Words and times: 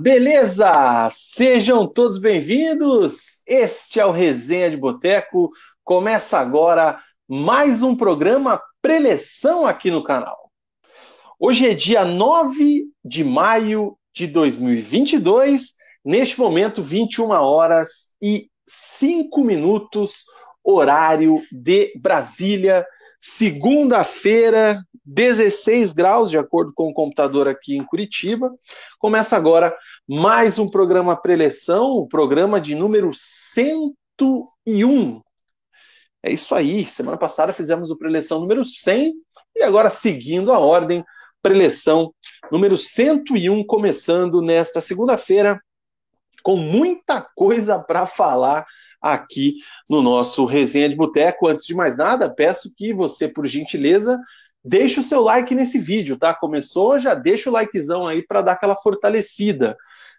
Beleza? 0.00 1.08
Sejam 1.12 1.86
todos 1.86 2.18
bem-vindos. 2.18 3.40
Este 3.46 3.98
é 3.98 4.04
o 4.04 4.10
Resenha 4.10 4.68
de 4.68 4.76
Boteco. 4.76 5.50
Começa 5.82 6.38
agora 6.38 7.00
mais 7.26 7.82
um 7.82 7.96
programa 7.96 8.60
preleção 8.82 9.64
aqui 9.64 9.90
no 9.90 10.04
canal. 10.04 10.50
Hoje 11.40 11.70
é 11.70 11.74
dia 11.74 12.04
9 12.04 12.84
de 13.02 13.24
maio 13.24 13.96
de 14.14 14.26
2022, 14.26 15.74
neste 16.04 16.38
momento 16.38 16.82
21 16.82 17.30
horas 17.30 18.10
e 18.20 18.50
5 18.66 19.42
minutos, 19.42 20.24
horário 20.62 21.42
de 21.50 21.92
Brasília, 21.98 22.86
segunda-feira, 23.26 24.80
16 25.04 25.92
graus, 25.92 26.30
de 26.30 26.38
acordo 26.38 26.72
com 26.72 26.88
o 26.88 26.94
computador 26.94 27.48
aqui 27.48 27.76
em 27.76 27.84
Curitiba. 27.84 28.54
Começa 28.98 29.36
agora 29.36 29.76
mais 30.08 30.58
um 30.58 30.68
programa 30.68 31.16
preleção, 31.16 31.90
o 31.90 32.06
programa 32.06 32.60
de 32.60 32.76
número 32.76 33.10
101. 33.12 35.20
É 36.22 36.32
isso 36.32 36.54
aí, 36.54 36.86
semana 36.86 37.16
passada 37.16 37.52
fizemos 37.52 37.90
o 37.90 37.96
preleção 37.96 38.40
número 38.40 38.64
100 38.64 39.12
e 39.56 39.62
agora 39.62 39.90
seguindo 39.90 40.52
a 40.52 40.58
ordem, 40.58 41.04
preleção 41.42 42.14
número 42.50 42.78
101, 42.78 43.64
começando 43.66 44.40
nesta 44.40 44.80
segunda-feira, 44.80 45.60
com 46.42 46.56
muita 46.56 47.20
coisa 47.34 47.78
para 47.78 48.06
falar 48.06 48.64
aqui 49.12 49.54
no 49.88 50.02
nosso 50.02 50.44
Resenha 50.44 50.88
de 50.88 50.96
Boteco. 50.96 51.48
Antes 51.48 51.66
de 51.66 51.74
mais 51.74 51.96
nada, 51.96 52.28
peço 52.28 52.72
que 52.74 52.92
você, 52.92 53.28
por 53.28 53.46
gentileza, 53.46 54.18
deixe 54.64 55.00
o 55.00 55.02
seu 55.02 55.20
like 55.20 55.54
nesse 55.54 55.78
vídeo, 55.78 56.18
tá? 56.18 56.34
Começou, 56.34 56.98
já 56.98 57.14
deixa 57.14 57.48
o 57.48 57.52
likezão 57.52 58.06
aí 58.06 58.26
para 58.26 58.42
dar 58.42 58.52
aquela 58.52 58.76
fortalecida. 58.76 59.76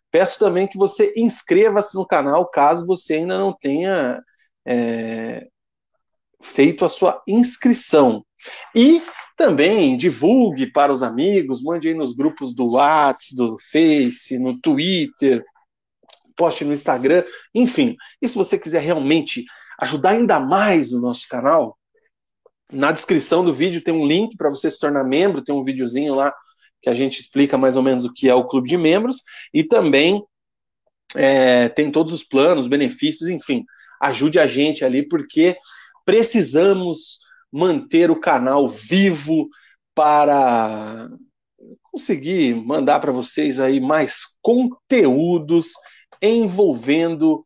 Peço 0.09 0.39
também 0.39 0.67
que 0.67 0.77
você 0.77 1.13
inscreva-se 1.17 1.95
no 1.95 2.05
canal, 2.05 2.49
caso 2.49 2.85
você 2.85 3.15
ainda 3.15 3.37
não 3.37 3.53
tenha 3.53 4.21
é, 4.65 5.47
feito 6.41 6.85
a 6.85 6.89
sua 6.89 7.21
inscrição. 7.27 8.25
E 8.73 9.01
também 9.37 9.95
divulgue 9.95 10.71
para 10.71 10.91
os 10.91 11.03
amigos, 11.03 11.61
mande 11.61 11.89
aí 11.89 11.93
nos 11.93 12.13
grupos 12.13 12.53
do 12.53 12.73
WhatsApp, 12.73 13.35
do 13.35 13.57
Face, 13.71 14.39
no 14.39 14.59
Twitter, 14.59 15.43
poste 16.37 16.63
no 16.63 16.71
Instagram, 16.71 17.23
enfim. 17.53 17.97
E 18.21 18.27
se 18.27 18.35
você 18.35 18.57
quiser 18.57 18.81
realmente 18.81 19.43
ajudar 19.79 20.11
ainda 20.11 20.39
mais 20.39 20.93
o 20.93 21.01
nosso 21.01 21.27
canal, 21.27 21.77
na 22.71 22.91
descrição 22.91 23.43
do 23.43 23.53
vídeo 23.53 23.81
tem 23.81 23.93
um 23.93 24.05
link 24.05 24.37
para 24.37 24.49
você 24.49 24.69
se 24.69 24.79
tornar 24.79 25.03
membro, 25.03 25.43
tem 25.43 25.53
um 25.53 25.63
videozinho 25.63 26.15
lá 26.15 26.33
que 26.81 26.89
a 26.89 26.93
gente 26.93 27.19
explica 27.19 27.57
mais 27.57 27.75
ou 27.75 27.83
menos 27.83 28.05
o 28.05 28.13
que 28.13 28.29
é 28.29 28.35
o 28.35 28.47
clube 28.47 28.69
de 28.69 28.77
membros 28.77 29.23
e 29.53 29.63
também 29.63 30.23
é, 31.15 31.69
tem 31.69 31.91
todos 31.91 32.13
os 32.13 32.23
planos, 32.23 32.67
benefícios, 32.67 33.29
enfim. 33.29 33.65
Ajude 34.01 34.39
a 34.39 34.45
gente 34.45 34.85
ali 34.85 35.07
porque 35.07 35.57
precisamos 36.05 37.19
manter 37.51 38.11
o 38.11 38.19
canal 38.19 38.67
vivo 38.67 39.49
para 39.95 41.09
conseguir 41.91 42.53
mandar 42.53 42.99
para 42.99 43.11
vocês 43.11 43.59
aí 43.59 43.79
mais 43.79 44.19
conteúdos 44.41 45.71
envolvendo 46.21 47.43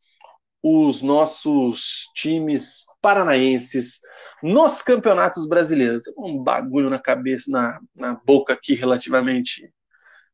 os 0.63 1.01
nossos 1.01 2.05
times 2.15 2.85
paranaenses 3.01 3.99
nos 4.41 4.81
campeonatos 4.81 5.47
brasileiros. 5.47 6.03
Tem 6.03 6.13
um 6.17 6.41
bagulho 6.41 6.89
na 6.89 6.99
cabeça, 6.99 7.49
na, 7.49 7.79
na 7.95 8.15
boca 8.25 8.53
aqui 8.53 8.73
relativamente 8.73 9.71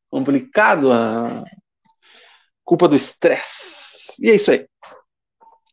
complicado, 0.09 0.91
a 0.91 1.44
culpa 2.63 2.88
do 2.88 2.95
estresse. 2.95 4.16
E 4.22 4.29
é 4.29 4.35
isso 4.35 4.51
aí. 4.51 4.67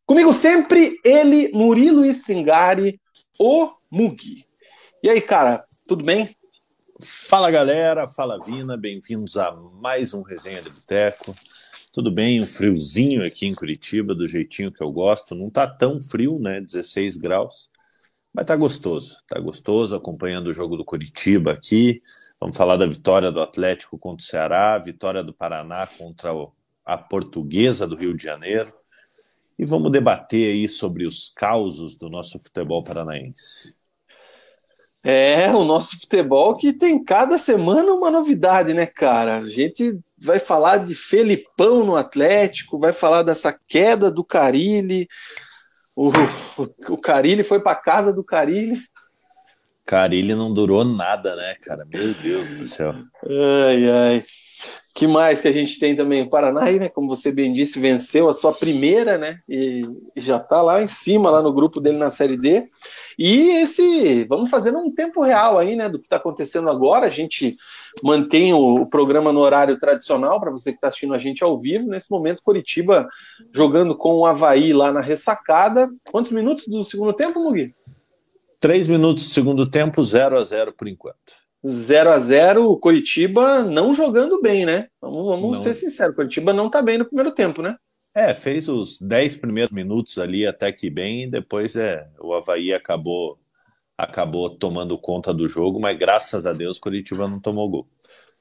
Comigo 0.06 0.32
sempre 0.32 0.98
ele, 1.04 1.50
Murilo 1.52 2.04
Stringari, 2.06 3.00
o 3.38 3.72
Mugi. 3.90 4.46
E 5.02 5.08
aí, 5.08 5.20
cara, 5.20 5.64
tudo 5.86 6.04
bem? 6.04 6.36
Fala 7.00 7.50
galera, 7.50 8.06
fala 8.06 8.38
Vina, 8.44 8.76
bem-vindos 8.76 9.36
a 9.36 9.50
mais 9.52 10.14
um 10.14 10.22
Resenha 10.22 10.62
de 10.62 10.70
Boteco. 10.70 11.34
Tudo 11.94 12.10
bem, 12.10 12.40
um 12.40 12.46
friozinho 12.46 13.24
aqui 13.24 13.46
em 13.46 13.54
Curitiba, 13.54 14.16
do 14.16 14.26
jeitinho 14.26 14.72
que 14.72 14.82
eu 14.82 14.90
gosto. 14.90 15.32
Não 15.32 15.48
tá 15.48 15.64
tão 15.64 16.00
frio, 16.00 16.40
né? 16.40 16.60
16 16.60 17.16
graus. 17.16 17.70
Mas 18.32 18.46
tá 18.46 18.56
gostoso, 18.56 19.18
tá 19.28 19.38
gostoso 19.38 19.94
acompanhando 19.94 20.48
o 20.48 20.52
jogo 20.52 20.76
do 20.76 20.84
Curitiba 20.84 21.52
aqui. 21.52 22.02
Vamos 22.40 22.56
falar 22.56 22.76
da 22.76 22.84
vitória 22.84 23.30
do 23.30 23.40
Atlético 23.40 23.96
contra 23.96 24.24
o 24.24 24.26
Ceará, 24.26 24.76
vitória 24.76 25.22
do 25.22 25.32
Paraná 25.32 25.86
contra 25.86 26.32
a 26.84 26.98
Portuguesa 26.98 27.86
do 27.86 27.94
Rio 27.94 28.12
de 28.12 28.24
Janeiro. 28.24 28.74
E 29.56 29.64
vamos 29.64 29.92
debater 29.92 30.52
aí 30.52 30.68
sobre 30.68 31.06
os 31.06 31.28
causos 31.28 31.96
do 31.96 32.10
nosso 32.10 32.40
futebol 32.40 32.82
paranaense. 32.82 33.76
É, 35.00 35.54
o 35.54 35.64
nosso 35.64 36.00
futebol 36.00 36.56
que 36.56 36.72
tem 36.72 37.04
cada 37.04 37.38
semana 37.38 37.92
uma 37.92 38.10
novidade, 38.10 38.74
né, 38.74 38.84
cara? 38.84 39.36
A 39.36 39.48
gente 39.48 40.00
vai 40.24 40.38
falar 40.38 40.78
de 40.78 40.94
Felipão 40.94 41.84
no 41.84 41.96
Atlético, 41.96 42.78
vai 42.78 42.92
falar 42.92 43.22
dessa 43.22 43.56
queda 43.68 44.10
do 44.10 44.24
Carilli, 44.24 45.06
o, 45.96 46.10
o 46.88 46.98
Carilli 46.98 47.44
foi 47.44 47.60
para 47.60 47.76
casa 47.76 48.12
do 48.12 48.24
Carilli. 48.24 48.80
Carilli 49.86 50.34
não 50.34 50.52
durou 50.52 50.84
nada, 50.84 51.36
né, 51.36 51.54
cara? 51.62 51.84
Meu 51.84 52.12
Deus 52.14 52.50
do 52.58 52.64
céu. 52.64 52.94
Ai, 53.24 53.88
ai. 53.88 54.24
que 54.94 55.06
mais 55.06 55.40
que 55.40 55.46
a 55.46 55.52
gente 55.52 55.78
tem 55.78 55.94
também? 55.94 56.22
O 56.22 56.30
Paraná, 56.30 56.64
né? 56.72 56.88
Como 56.88 57.06
você 57.06 57.30
bem 57.30 57.52
disse, 57.52 57.78
venceu 57.78 58.28
a 58.28 58.34
sua 58.34 58.52
primeira, 58.52 59.16
né? 59.18 59.38
E 59.48 59.82
já 60.16 60.40
tá 60.40 60.62
lá 60.62 60.82
em 60.82 60.88
cima, 60.88 61.30
lá 61.30 61.42
no 61.42 61.52
grupo 61.52 61.80
dele 61.80 61.98
na 61.98 62.10
Série 62.10 62.36
D. 62.36 62.66
E 63.16 63.50
esse, 63.62 64.24
vamos 64.24 64.50
fazendo 64.50 64.78
um 64.78 64.92
tempo 64.92 65.22
real 65.22 65.58
aí, 65.58 65.76
né? 65.76 65.88
Do 65.88 66.00
que 66.00 66.06
está 66.06 66.16
acontecendo 66.16 66.68
agora. 66.68 67.06
A 67.06 67.10
gente 67.10 67.54
mantém 68.02 68.52
o, 68.52 68.86
programa 68.86 69.32
no 69.32 69.40
horário 69.40 69.78
tradicional, 69.78 70.40
para 70.40 70.50
você 70.50 70.70
que 70.70 70.76
está 70.76 70.88
assistindo 70.88 71.14
a 71.14 71.18
gente 71.18 71.44
ao 71.44 71.56
vivo. 71.56 71.88
Nesse 71.88 72.10
momento, 72.10 72.42
Curitiba 72.42 73.08
jogando 73.52 73.96
com 73.96 74.16
o 74.16 74.26
Havaí 74.26 74.72
lá 74.72 74.92
na 74.92 75.00
ressacada. 75.00 75.88
Quantos 76.10 76.30
minutos 76.30 76.66
do 76.66 76.82
segundo 76.84 77.12
tempo, 77.12 77.42
Mugi? 77.42 77.74
Três 78.60 78.88
minutos 78.88 79.24
do 79.24 79.30
segundo 79.30 79.68
tempo, 79.68 80.02
0 80.02 80.38
a 80.38 80.42
0 80.42 80.72
por 80.72 80.88
enquanto. 80.88 81.44
0 81.66 82.10
a 82.10 82.18
0 82.18 82.70
o 82.70 82.78
Curitiba 82.78 83.62
não 83.62 83.94
jogando 83.94 84.40
bem, 84.40 84.66
né? 84.66 84.88
Vamos, 85.00 85.26
vamos 85.26 85.58
ser 85.60 85.74
sinceros, 85.74 86.16
Curitiba 86.16 86.52
não 86.52 86.66
está 86.66 86.82
bem 86.82 86.98
no 86.98 87.06
primeiro 87.06 87.32
tempo, 87.32 87.62
né? 87.62 87.76
É, 88.14 88.32
fez 88.32 88.68
os 88.68 89.00
10 89.00 89.38
primeiros 89.38 89.72
minutos 89.72 90.18
ali 90.18 90.46
até 90.46 90.70
que 90.70 90.88
bem, 90.88 91.24
e 91.24 91.26
depois 91.26 91.74
é, 91.74 92.06
o 92.20 92.32
Havaí 92.32 92.72
acabou 92.72 93.38
acabou 93.96 94.50
tomando 94.50 94.98
conta 94.98 95.32
do 95.32 95.48
jogo, 95.48 95.80
mas 95.80 95.98
graças 95.98 96.46
a 96.46 96.52
Deus 96.52 96.78
Curitiba 96.78 97.28
não 97.28 97.40
tomou 97.40 97.68
gol. 97.68 97.88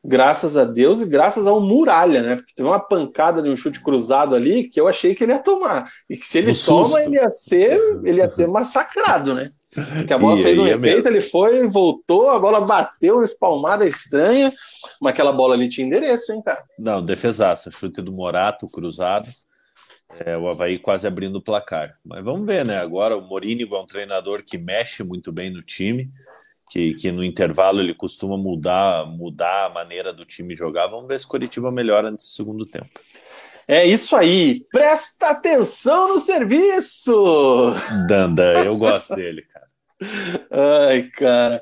Graças 0.05 0.57
a 0.57 0.65
Deus 0.65 0.99
e 0.99 1.05
graças 1.05 1.47
ao 1.47 1.61
Muralha, 1.61 2.21
né? 2.21 2.35
Porque 2.35 2.53
teve 2.53 2.67
uma 2.67 2.79
pancada 2.79 3.41
de 3.41 3.49
um 3.49 3.55
chute 3.55 3.79
cruzado 3.79 4.35
ali 4.35 4.67
que 4.67 4.79
eu 4.79 4.87
achei 4.87 5.15
que 5.15 5.23
ele 5.23 5.31
ia 5.31 5.39
tomar. 5.39 5.89
E 6.09 6.17
que 6.17 6.27
se 6.27 6.39
ele 6.39 6.53
toma, 6.53 7.01
ele 7.01 7.15
ia 7.15 7.29
ser, 7.29 7.79
ele 8.03 8.17
ia 8.17 8.27
ser 8.27 8.47
massacrado, 8.47 9.33
né? 9.33 9.49
Porque 9.73 10.13
a 10.13 10.17
bola 10.17 10.39
e 10.39 10.43
fez 10.43 10.59
um 10.59 10.67
é 10.67 10.71
efeito, 10.71 11.07
ele 11.07 11.21
foi, 11.21 11.65
voltou, 11.67 12.29
a 12.29 12.37
bola 12.37 12.61
bateu, 12.61 13.15
uma 13.15 13.23
espalmada 13.23 13.87
estranha, 13.87 14.53
mas 15.01 15.13
aquela 15.13 15.31
bola 15.31 15.55
ali 15.55 15.69
tinha 15.69 15.87
endereço, 15.87 16.31
hein, 16.31 16.41
cara? 16.43 16.63
Não, 16.77 17.01
defesaça, 17.01 17.71
chute 17.71 18.01
do 18.01 18.11
Morato, 18.11 18.67
cruzado. 18.67 19.29
É, 20.19 20.37
o 20.37 20.47
Havaí 20.47 20.77
quase 20.77 21.07
abrindo 21.07 21.37
o 21.37 21.41
placar. 21.41 21.97
Mas 22.05 22.23
vamos 22.23 22.45
ver, 22.45 22.65
né? 22.65 22.77
Agora 22.77 23.17
o 23.17 23.21
Morínigo 23.21 23.75
é 23.75 23.79
um 23.79 23.85
treinador 23.85 24.43
que 24.43 24.57
mexe 24.57 25.03
muito 25.03 25.31
bem 25.31 25.49
no 25.49 25.61
time, 25.61 26.11
que, 26.69 26.93
que 26.93 27.11
no 27.11 27.23
intervalo 27.23 27.79
ele 27.79 27.93
costuma 27.93 28.37
mudar, 28.37 29.05
mudar 29.05 29.65
a 29.65 29.69
maneira 29.69 30.13
do 30.13 30.25
time 30.25 30.55
jogar. 30.55 30.87
Vamos 30.87 31.07
ver 31.07 31.19
se 31.19 31.25
o 31.25 31.29
Curitiba 31.29 31.71
melhora 31.71 32.11
nesse 32.11 32.27
segundo 32.27 32.65
tempo. 32.65 32.89
É 33.67 33.85
isso 33.85 34.15
aí. 34.15 34.65
Presta 34.71 35.29
atenção 35.29 36.09
no 36.09 36.19
serviço! 36.19 37.73
Danda, 38.07 38.65
eu 38.65 38.77
gosto 38.77 39.15
dele, 39.15 39.41
cara. 39.43 39.67
Ai, 40.51 41.03
cara. 41.03 41.61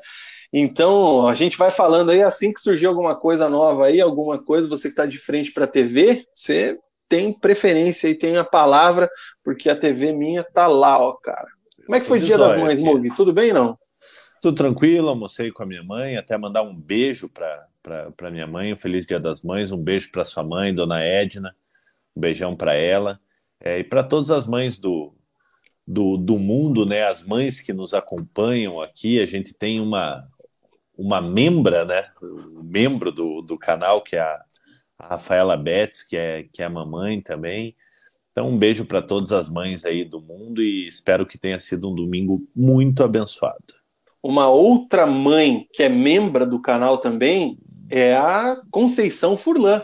Então, 0.52 1.26
a 1.26 1.34
gente 1.34 1.56
vai 1.56 1.70
falando 1.70 2.10
aí, 2.10 2.22
assim 2.22 2.52
que 2.52 2.60
surgir 2.60 2.86
alguma 2.86 3.14
coisa 3.14 3.48
nova 3.48 3.86
aí, 3.86 4.00
alguma 4.00 4.38
coisa, 4.38 4.68
você 4.68 4.88
que 4.88 4.92
está 4.92 5.06
de 5.06 5.16
frente 5.16 5.50
para 5.50 5.64
a 5.64 5.68
TV, 5.68 6.26
você 6.34 6.78
tem 7.12 7.30
preferência 7.30 8.08
e 8.08 8.14
tem 8.14 8.38
a 8.38 8.44
palavra, 8.44 9.06
porque 9.44 9.68
a 9.68 9.76
TV 9.76 10.14
minha 10.14 10.42
tá 10.42 10.66
lá, 10.66 10.98
ó, 10.98 11.12
cara. 11.12 11.46
Como 11.84 11.94
é 11.94 12.00
que 12.00 12.06
foi 12.06 12.18
o 12.18 12.22
Dia 12.22 12.38
das 12.38 12.58
Mães, 12.58 12.80
Mug? 12.80 13.06
Tudo 13.14 13.34
bem 13.34 13.52
não? 13.52 13.78
Tudo 14.40 14.54
tranquilo, 14.54 15.10
almocei 15.10 15.52
com 15.52 15.62
a 15.62 15.66
minha 15.66 15.82
mãe, 15.82 16.16
até 16.16 16.38
mandar 16.38 16.62
um 16.62 16.74
beijo 16.74 17.28
para 17.28 18.30
minha 18.30 18.46
mãe, 18.46 18.72
um 18.72 18.78
feliz 18.78 19.04
Dia 19.04 19.20
das 19.20 19.42
Mães, 19.42 19.70
um 19.72 19.76
beijo 19.76 20.10
para 20.10 20.24
sua 20.24 20.42
mãe, 20.42 20.74
dona 20.74 21.02
Edna, 21.02 21.54
um 22.16 22.20
beijão 22.22 22.56
para 22.56 22.72
ela, 22.72 23.20
é, 23.60 23.80
e 23.80 23.84
para 23.84 24.02
todas 24.02 24.30
as 24.30 24.46
mães 24.46 24.78
do, 24.78 25.12
do, 25.86 26.16
do 26.16 26.38
mundo, 26.38 26.86
né, 26.86 27.04
as 27.04 27.22
mães 27.22 27.60
que 27.60 27.74
nos 27.74 27.92
acompanham 27.92 28.80
aqui, 28.80 29.20
a 29.20 29.26
gente 29.26 29.52
tem 29.52 29.80
uma, 29.80 30.26
uma 30.96 31.20
membra, 31.20 31.84
né, 31.84 32.06
um 32.22 32.62
membro 32.62 33.12
do, 33.12 33.42
do 33.42 33.58
canal, 33.58 34.00
que 34.00 34.16
é 34.16 34.20
a, 34.20 34.42
a 35.02 35.08
Rafaela 35.08 35.56
Betts, 35.56 36.04
que 36.04 36.16
é, 36.16 36.44
que 36.52 36.62
é 36.62 36.68
mamãe 36.68 37.20
também. 37.20 37.74
Então, 38.30 38.48
um 38.48 38.56
beijo 38.56 38.86
para 38.86 39.02
todas 39.02 39.32
as 39.32 39.48
mães 39.48 39.84
aí 39.84 40.04
do 40.04 40.20
mundo 40.20 40.62
e 40.62 40.88
espero 40.88 41.26
que 41.26 41.36
tenha 41.36 41.58
sido 41.58 41.90
um 41.90 41.94
domingo 41.94 42.42
muito 42.54 43.02
abençoado. 43.02 43.74
Uma 44.22 44.48
outra 44.48 45.06
mãe 45.06 45.66
que 45.72 45.82
é 45.82 45.88
membro 45.88 46.46
do 46.46 46.60
canal 46.60 46.98
também 46.98 47.58
é 47.90 48.14
a 48.14 48.58
Conceição 48.70 49.36
Furlan. 49.36 49.82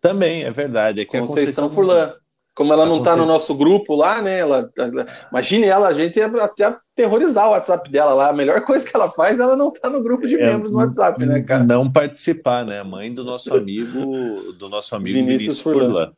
Também, 0.00 0.44
é 0.44 0.50
verdade. 0.50 1.00
É 1.00 1.04
que 1.04 1.18
Conceição, 1.18 1.34
Conceição 1.34 1.70
Furlan. 1.70 2.14
Como 2.54 2.72
ela 2.72 2.84
não 2.84 2.98
está 2.98 3.16
no 3.16 3.24
nosso 3.24 3.56
grupo 3.56 3.94
lá, 3.94 4.20
né? 4.20 4.40
Ela, 4.40 4.70
ela, 4.76 5.06
imagine 5.30 5.64
ela, 5.64 5.88
a 5.88 5.92
gente 5.94 6.18
ia 6.18 6.26
até 6.26 6.64
aterrorizar 6.64 7.48
o 7.48 7.52
WhatsApp 7.52 7.90
dela 7.90 8.12
lá. 8.12 8.28
A 8.28 8.32
melhor 8.34 8.60
coisa 8.60 8.86
que 8.86 8.94
ela 8.94 9.10
faz, 9.10 9.40
ela 9.40 9.56
não 9.56 9.72
está 9.72 9.88
no 9.88 10.02
grupo 10.02 10.26
de 10.26 10.36
é, 10.36 10.52
membros 10.52 10.70
no 10.70 10.78
WhatsApp, 10.78 11.24
né, 11.24 11.40
cara? 11.42 11.64
Não 11.64 11.90
participar, 11.90 12.66
né? 12.66 12.80
A 12.80 12.84
mãe 12.84 13.12
do 13.12 13.24
nosso 13.24 13.54
amigo, 13.54 14.52
do 14.52 14.68
nosso 14.68 14.94
amigo 14.94 15.14
Vinícius, 15.14 15.42
Vinícius 15.42 15.60
Furlan. 15.62 15.88
Furlan. 15.88 16.12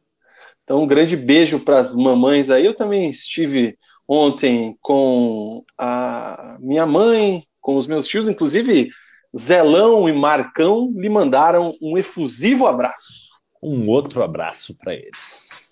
Então, 0.65 0.83
um 0.83 0.87
grande 0.87 1.17
beijo 1.17 1.61
para 1.61 1.79
as 1.79 1.95
mamães 1.95 2.51
aí. 2.51 2.67
Eu 2.67 2.75
também 2.75 3.11
estive 3.11 3.79
ontem 4.09 4.77
com 4.81 5.63
a 5.79 6.57
minha 6.59 6.85
mãe, 6.87 7.45
com 7.61 7.77
os 7.77 7.87
meus 7.87 8.07
tios, 8.07 8.27
inclusive 8.27 8.91
Zelão 9.37 10.09
e 10.09 10.13
Marcão 10.13 10.93
lhe 10.97 11.09
mandaram 11.09 11.77
um 11.81 11.97
efusivo 11.97 12.67
abraço. 12.67 13.25
Um 13.63 13.89
outro 13.89 14.23
abraço 14.23 14.77
para 14.77 14.95
eles. 14.95 15.64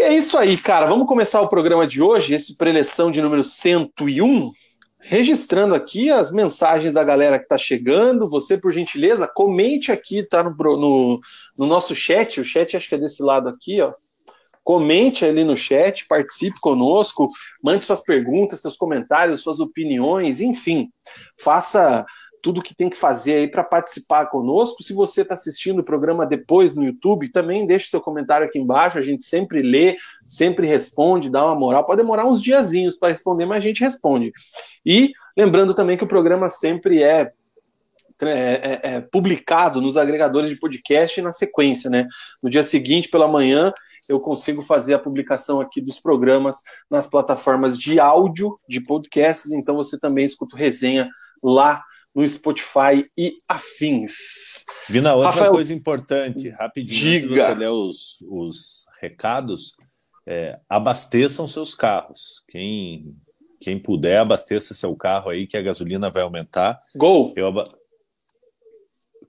E 0.00 0.02
é 0.02 0.14
isso 0.14 0.38
aí, 0.38 0.56
cara. 0.56 0.86
Vamos 0.86 1.06
começar 1.06 1.42
o 1.42 1.48
programa 1.48 1.86
de 1.86 2.00
hoje, 2.00 2.32
esse 2.32 2.56
preleção 2.56 3.10
de 3.10 3.20
número 3.20 3.44
101, 3.44 4.50
registrando 4.98 5.74
aqui 5.74 6.10
as 6.10 6.32
mensagens 6.32 6.94
da 6.94 7.04
galera 7.04 7.38
que 7.38 7.44
está 7.44 7.58
chegando. 7.58 8.26
Você, 8.26 8.56
por 8.56 8.72
gentileza, 8.72 9.28
comente 9.28 9.92
aqui, 9.92 10.22
tá 10.22 10.42
no, 10.42 10.54
no, 10.56 11.20
no, 11.58 11.66
nosso 11.66 11.94
chat. 11.94 12.40
O 12.40 12.42
chat 12.42 12.78
acho 12.78 12.88
que 12.88 12.94
é 12.94 12.98
desse 12.98 13.22
lado 13.22 13.50
aqui, 13.50 13.82
ó. 13.82 13.90
Comente 14.64 15.22
ali 15.22 15.44
no 15.44 15.54
chat, 15.54 16.06
participe 16.06 16.58
conosco, 16.60 17.28
mande 17.62 17.84
suas 17.84 18.02
perguntas, 18.02 18.62
seus 18.62 18.78
comentários, 18.78 19.42
suas 19.42 19.60
opiniões, 19.60 20.40
enfim, 20.40 20.88
faça 21.38 22.06
tudo 22.42 22.62
que 22.62 22.74
tem 22.74 22.88
que 22.88 22.96
fazer 22.96 23.34
aí 23.34 23.48
para 23.48 23.62
participar 23.62 24.26
conosco. 24.26 24.82
Se 24.82 24.92
você 24.92 25.22
está 25.22 25.34
assistindo 25.34 25.80
o 25.80 25.84
programa 25.84 26.26
depois 26.26 26.74
no 26.74 26.84
YouTube, 26.84 27.30
também 27.30 27.66
deixe 27.66 27.88
seu 27.88 28.00
comentário 28.00 28.46
aqui 28.46 28.58
embaixo. 28.58 28.98
A 28.98 29.02
gente 29.02 29.24
sempre 29.24 29.62
lê, 29.62 29.96
sempre 30.24 30.66
responde, 30.66 31.30
dá 31.30 31.44
uma 31.44 31.54
moral. 31.54 31.84
Pode 31.84 32.00
demorar 32.00 32.26
uns 32.26 32.42
diazinhos 32.42 32.96
para 32.96 33.10
responder, 33.10 33.46
mas 33.46 33.58
a 33.58 33.60
gente 33.60 33.80
responde. 33.80 34.32
E 34.84 35.12
lembrando 35.36 35.74
também 35.74 35.96
que 35.96 36.04
o 36.04 36.08
programa 36.08 36.48
sempre 36.48 37.02
é 37.02 37.32
é, 38.22 38.28
é, 38.28 38.80
é, 38.82 39.00
publicado 39.00 39.80
nos 39.80 39.96
agregadores 39.96 40.50
de 40.50 40.56
podcast 40.56 41.22
na 41.22 41.32
sequência, 41.32 41.88
né? 41.88 42.06
No 42.42 42.50
dia 42.50 42.62
seguinte, 42.62 43.08
pela 43.08 43.26
manhã, 43.26 43.72
eu 44.06 44.20
consigo 44.20 44.60
fazer 44.60 44.92
a 44.92 44.98
publicação 44.98 45.60
aqui 45.60 45.80
dos 45.80 45.98
programas 45.98 46.62
nas 46.90 47.06
plataformas 47.06 47.78
de 47.78 47.98
áudio 47.98 48.54
de 48.68 48.82
podcasts, 48.82 49.52
então 49.52 49.76
você 49.76 49.98
também 49.98 50.24
escuta 50.24 50.56
resenha 50.56 51.08
lá 51.42 51.82
no 52.14 52.26
Spotify 52.26 53.08
e 53.16 53.36
afins. 53.48 54.64
Vina, 54.88 55.14
outra 55.14 55.30
Rafael, 55.30 55.52
coisa 55.52 55.72
importante, 55.72 56.48
rapidinho, 56.50 57.20
diga. 57.20 57.28
de 57.28 57.40
você 57.40 57.54
ler 57.54 57.68
os, 57.70 58.20
os 58.28 58.86
recados, 59.00 59.74
é, 60.26 60.58
abasteçam 60.68 61.46
seus 61.46 61.74
carros. 61.74 62.42
Quem, 62.48 63.16
quem 63.60 63.78
puder, 63.78 64.18
abasteça 64.18 64.74
seu 64.74 64.94
carro 64.96 65.30
aí, 65.30 65.46
que 65.46 65.56
a 65.56 65.62
gasolina 65.62 66.10
vai 66.10 66.22
aumentar. 66.22 66.80
Gol! 66.96 67.32
Eu. 67.36 67.52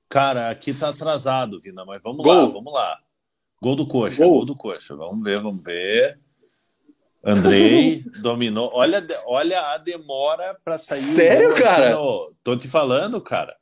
Cara, 0.10 0.50
aqui 0.50 0.74
tá 0.74 0.90
atrasado, 0.90 1.60
Vina, 1.60 1.86
mas 1.86 2.02
vamos 2.04 2.24
Gol. 2.24 2.34
lá, 2.34 2.46
vamos 2.48 2.74
lá. 2.74 3.00
Gol 3.62 3.76
do 3.76 3.88
Coxa, 3.88 4.18
gol. 4.24 4.34
gol 4.34 4.46
do 4.46 4.56
Coxa. 4.56 4.96
Vamos 4.96 5.24
ver, 5.24 5.40
vamos 5.40 5.64
ver. 5.64 6.20
Andrei 7.24 8.04
dominou. 8.22 8.72
Olha, 8.74 9.06
olha 9.26 9.60
a 9.74 9.78
demora 9.78 10.58
para 10.64 10.78
sair. 10.78 11.00
Sério, 11.00 11.54
cara? 11.56 11.92
No... 11.92 12.34
Tô 12.44 12.56
te 12.56 12.68
falando, 12.68 13.22
cara. 13.22 13.56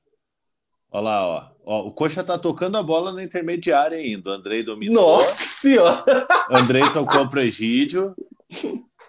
Olha 0.92 1.04
lá, 1.04 1.28
ó. 1.28 1.48
ó. 1.66 1.88
O 1.88 1.92
Coxa 1.92 2.24
tá 2.24 2.38
tocando 2.38 2.78
a 2.78 2.84
bola 2.84 3.12
na 3.12 3.24
intermediária 3.24 3.98
ainda. 3.98 4.32
O 4.32 4.34
Andrei 4.34 4.64
dominou. 4.64 5.18
Nossa 5.18 5.50
senhora! 5.50 6.28
Andrei 6.50 6.90
tocou 6.92 7.28
pro 7.30 7.42
Egídio. 7.42 8.16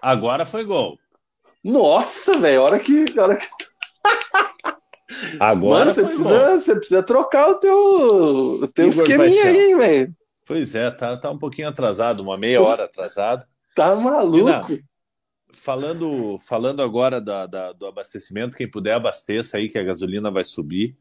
Agora 0.02 0.44
foi 0.44 0.64
gol. 0.64 0.98
Nossa, 1.62 2.38
velho. 2.38 2.62
Hora 2.62 2.78
que. 2.78 3.18
Hora 3.18 3.36
que... 3.36 3.46
Agora 5.38 5.86
Mano, 5.86 5.92
você 5.92 6.04
precisa, 6.04 6.60
você 6.60 6.74
precisa 6.74 7.02
trocar 7.02 7.48
o 7.48 7.54
teu, 7.56 7.76
o 7.76 8.68
teu 8.68 8.88
esqueminha 8.88 9.42
Paixão. 9.42 9.60
aí, 9.60 9.74
velho. 9.74 10.14
Pois 10.46 10.74
é, 10.74 10.90
tá, 10.90 11.16
tá 11.16 11.30
um 11.30 11.38
pouquinho 11.38 11.68
atrasado, 11.68 12.20
uma 12.20 12.36
meia 12.36 12.60
hora 12.62 12.84
atrasado. 12.84 13.44
Tá 13.74 13.94
maluco? 13.94 14.80
falando, 15.52 16.38
falando 16.38 16.82
agora 16.82 17.20
da, 17.20 17.46
da, 17.46 17.72
do 17.72 17.86
abastecimento, 17.86 18.56
quem 18.56 18.70
puder 18.70 18.94
abasteça 18.94 19.56
aí 19.56 19.68
que 19.68 19.78
a 19.78 19.82
gasolina 19.82 20.30
vai 20.30 20.44
subir. 20.44 20.96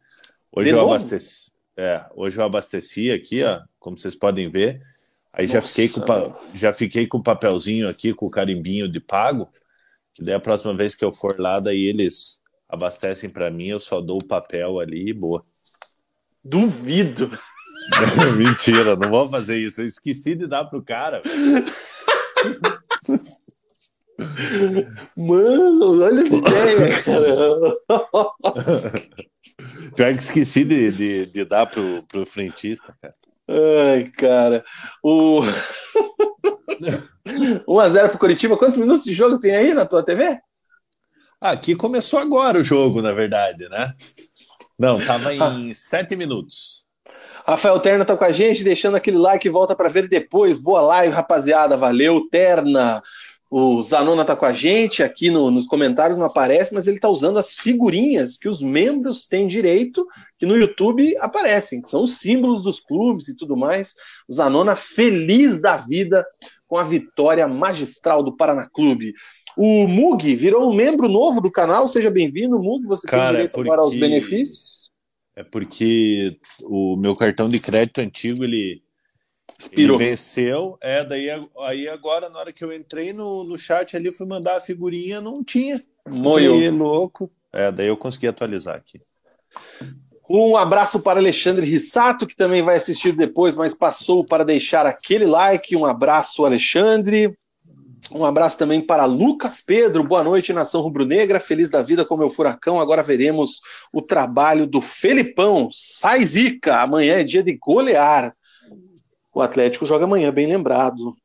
Hoje 0.52 0.72
eu 0.72 0.82
abasteci, 0.82 1.52
é, 1.78 2.04
hoje 2.16 2.40
eu 2.40 2.44
abasteci 2.44 3.12
aqui, 3.12 3.44
ó, 3.44 3.62
como 3.80 3.98
vocês 3.98 4.16
podem 4.16 4.50
ver. 4.50 4.82
Aí 5.32 5.48
já 5.48 5.62
fiquei, 5.62 5.88
com, 5.88 6.36
já 6.54 6.74
fiquei 6.74 7.08
com 7.08 7.20
o 7.20 7.24
papelzinho 7.24 7.88
aqui, 7.88 8.14
com 8.14 8.26
o 8.26 8.32
carimbinho 8.32 8.90
de 8.90 9.00
pago. 9.00 9.48
Que 10.14 10.24
daí 10.24 10.34
a 10.34 10.40
próxima 10.40 10.74
vez 10.74 10.96
que 10.96 11.06
eu 11.06 11.12
for 11.12 11.40
lá, 11.40 11.60
daí 11.60 11.84
eles 11.84 12.42
abastecem 12.68 13.30
para 13.30 13.50
mim, 13.50 13.68
eu 13.68 13.80
só 13.80 14.02
dou 14.02 14.18
o 14.18 14.28
papel 14.28 14.80
ali 14.80 15.10
e 15.10 15.14
boa. 15.14 15.44
Duvido. 16.44 17.32
Mentira, 18.38 18.96
não 18.96 19.10
vou 19.10 19.30
fazer 19.30 19.58
isso. 19.58 19.82
Eu 19.82 19.88
esqueci 19.88 20.36
de 20.36 20.48
dar 20.48 20.66
pro 20.66 20.82
cara. 20.82 21.22
Mano, 25.16 26.02
olha 26.02 26.22
essa 26.22 26.36
ideia, 26.36 27.04
cara. 27.04 27.78
Pior 29.96 30.14
que 30.14 30.20
esqueci 30.20 30.64
de, 30.64 30.92
de, 30.92 31.26
de, 31.26 31.46
dar 31.46 31.66
pro, 31.68 32.04
pro 32.08 32.26
frentista, 32.26 32.96
cara. 33.02 33.14
Ai, 33.48 34.04
cara. 34.10 34.64
O... 35.04 35.42
1x0 37.68 38.10
pro 38.10 38.20
Curitiba. 38.20 38.58
Quantos 38.58 38.78
minutos 38.78 39.04
de 39.04 39.14
jogo 39.14 39.40
tem 39.40 39.56
aí 39.56 39.74
na 39.74 39.86
tua 39.86 40.04
TV? 40.04 40.40
Aqui 41.42 41.76
começou 41.76 42.20
agora 42.20 42.60
o 42.60 42.64
jogo, 42.64 43.02
na 43.02 43.12
verdade, 43.12 43.68
né? 43.70 43.94
Não, 44.78 45.04
tava 45.04 45.34
em 45.34 45.74
7 45.74 46.16
minutos. 46.16 46.86
Rafael 47.50 47.80
Terna 47.80 48.06
tá 48.06 48.16
com 48.16 48.24
a 48.24 48.32
gente, 48.32 48.64
deixando 48.64 48.96
aquele 48.96 49.18
like 49.18 49.48
e 49.48 49.52
volta 49.52 49.76
para 49.76 49.90
ver 49.90 50.08
depois. 50.08 50.60
Boa 50.60 50.82
live, 50.82 51.16
rapaziada. 51.16 51.76
Valeu, 51.76 52.28
Terna. 52.30 53.02
O 53.50 53.82
Zanona 53.82 54.24
tá 54.24 54.36
com 54.36 54.46
a 54.46 54.54
gente 54.54 55.02
aqui 55.02 55.32
no, 55.32 55.50
nos 55.50 55.66
comentários, 55.66 56.20
não 56.20 56.28
aparece, 56.28 56.72
mas 56.72 56.88
ele 56.88 57.00
tá 57.00 57.10
usando 57.10 57.40
as 57.40 57.56
figurinhas 57.56 58.38
que 58.38 58.48
os 58.48 58.62
membros 58.62 59.26
têm 59.26 59.48
direito, 59.48 60.06
que 60.38 60.46
no 60.46 60.56
YouTube 60.56 61.18
aparecem, 61.18 61.82
que 61.82 61.90
são 61.90 62.04
os 62.04 62.20
símbolos 62.20 62.62
dos 62.62 62.80
clubes 62.80 63.28
e 63.28 63.36
tudo 63.36 63.58
mais. 63.58 63.96
O 64.30 64.34
Zanona 64.34 64.76
feliz 64.76 65.60
da 65.60 65.76
vida 65.76 66.24
com 66.68 66.78
a 66.78 66.84
vitória 66.84 67.48
magistral 67.48 68.22
do 68.22 68.38
Paraná 68.38 68.70
Clube. 68.72 69.16
O 69.58 69.88
Mug 69.88 70.36
virou 70.36 70.70
um 70.70 70.76
membro 70.76 71.10
novo 71.10 71.42
do 71.42 71.52
canal, 71.52 71.88
seja 71.88 72.12
bem-vindo, 72.12 72.60
Mug. 72.60 72.86
Você 72.86 73.08
Cara, 73.08 73.38
tem 73.40 73.48
direito 73.48 73.64
para 73.64 73.84
os 73.84 74.00
benefícios. 74.00 74.79
É 75.40 75.44
porque 75.46 76.38
o 76.64 76.98
meu 76.98 77.16
cartão 77.16 77.48
de 77.48 77.60
crédito 77.60 78.02
antigo, 78.02 78.44
ele, 78.44 78.84
ele 79.72 79.96
venceu. 79.96 80.78
É, 80.82 81.02
daí 81.06 81.30
aí 81.62 81.88
agora, 81.88 82.30
na 82.30 82.40
hora 82.40 82.52
que 82.52 82.62
eu 82.62 82.74
entrei 82.74 83.14
no, 83.14 83.46
no 83.46 83.58
chat 83.58 83.96
ali, 83.96 84.12
fui 84.12 84.28
mandar 84.28 84.58
a 84.58 84.62
figurinha, 84.62 85.22
não 85.22 85.42
tinha. 85.42 85.82
Moio. 86.06 86.76
louco. 86.76 87.32
É, 87.54 87.72
daí 87.72 87.88
eu 87.88 87.96
consegui 87.96 88.28
atualizar 88.28 88.76
aqui. 88.76 89.00
Um 90.30 90.58
abraço 90.58 91.00
para 91.00 91.22
Alexandre 91.22 91.66
Rissato, 91.66 92.28
que 92.28 92.36
também 92.36 92.62
vai 92.62 92.76
assistir 92.76 93.16
depois, 93.16 93.56
mas 93.56 93.74
passou 93.74 94.26
para 94.26 94.44
deixar 94.44 94.86
aquele 94.86 95.26
like. 95.26 95.74
Um 95.74 95.86
abraço, 95.86 96.46
Alexandre. 96.46 97.34
Um 98.12 98.26
abraço 98.26 98.58
também 98.58 98.82
para 98.82 99.06
Lucas 99.06 99.62
Pedro. 99.62 100.04
Boa 100.04 100.24
noite, 100.24 100.52
nação 100.52 100.82
rubro-negra. 100.82 101.40
Feliz 101.40 101.70
da 101.70 101.82
vida 101.82 102.04
com 102.04 102.18
meu 102.18 102.30
furacão. 102.30 102.80
Agora 102.80 103.04
veremos 103.04 103.62
o 103.94 104.02
trabalho 104.02 104.66
do 104.66 104.82
Felipão. 104.82 105.70
Sai 105.72 106.26
zica. 106.26 106.78
Amanhã 106.78 107.20
é 107.20 107.24
dia 107.24 107.44
de 107.44 107.56
golear. 107.56 108.36
O 109.34 109.42
Atlético 109.42 109.86
joga 109.86 110.06
amanhã, 110.06 110.32
bem 110.32 110.48
lembrado. 110.48 111.16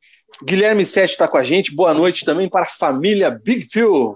Guilherme 0.43 0.85
Sete 0.85 1.11
está 1.11 1.27
com 1.27 1.37
a 1.37 1.43
gente. 1.43 1.73
Boa 1.73 1.93
noite 1.93 2.23
também 2.23 2.47
para 2.47 2.65
a 2.65 2.69
família 2.69 3.31
Big 3.31 3.67
Phil. 3.71 4.15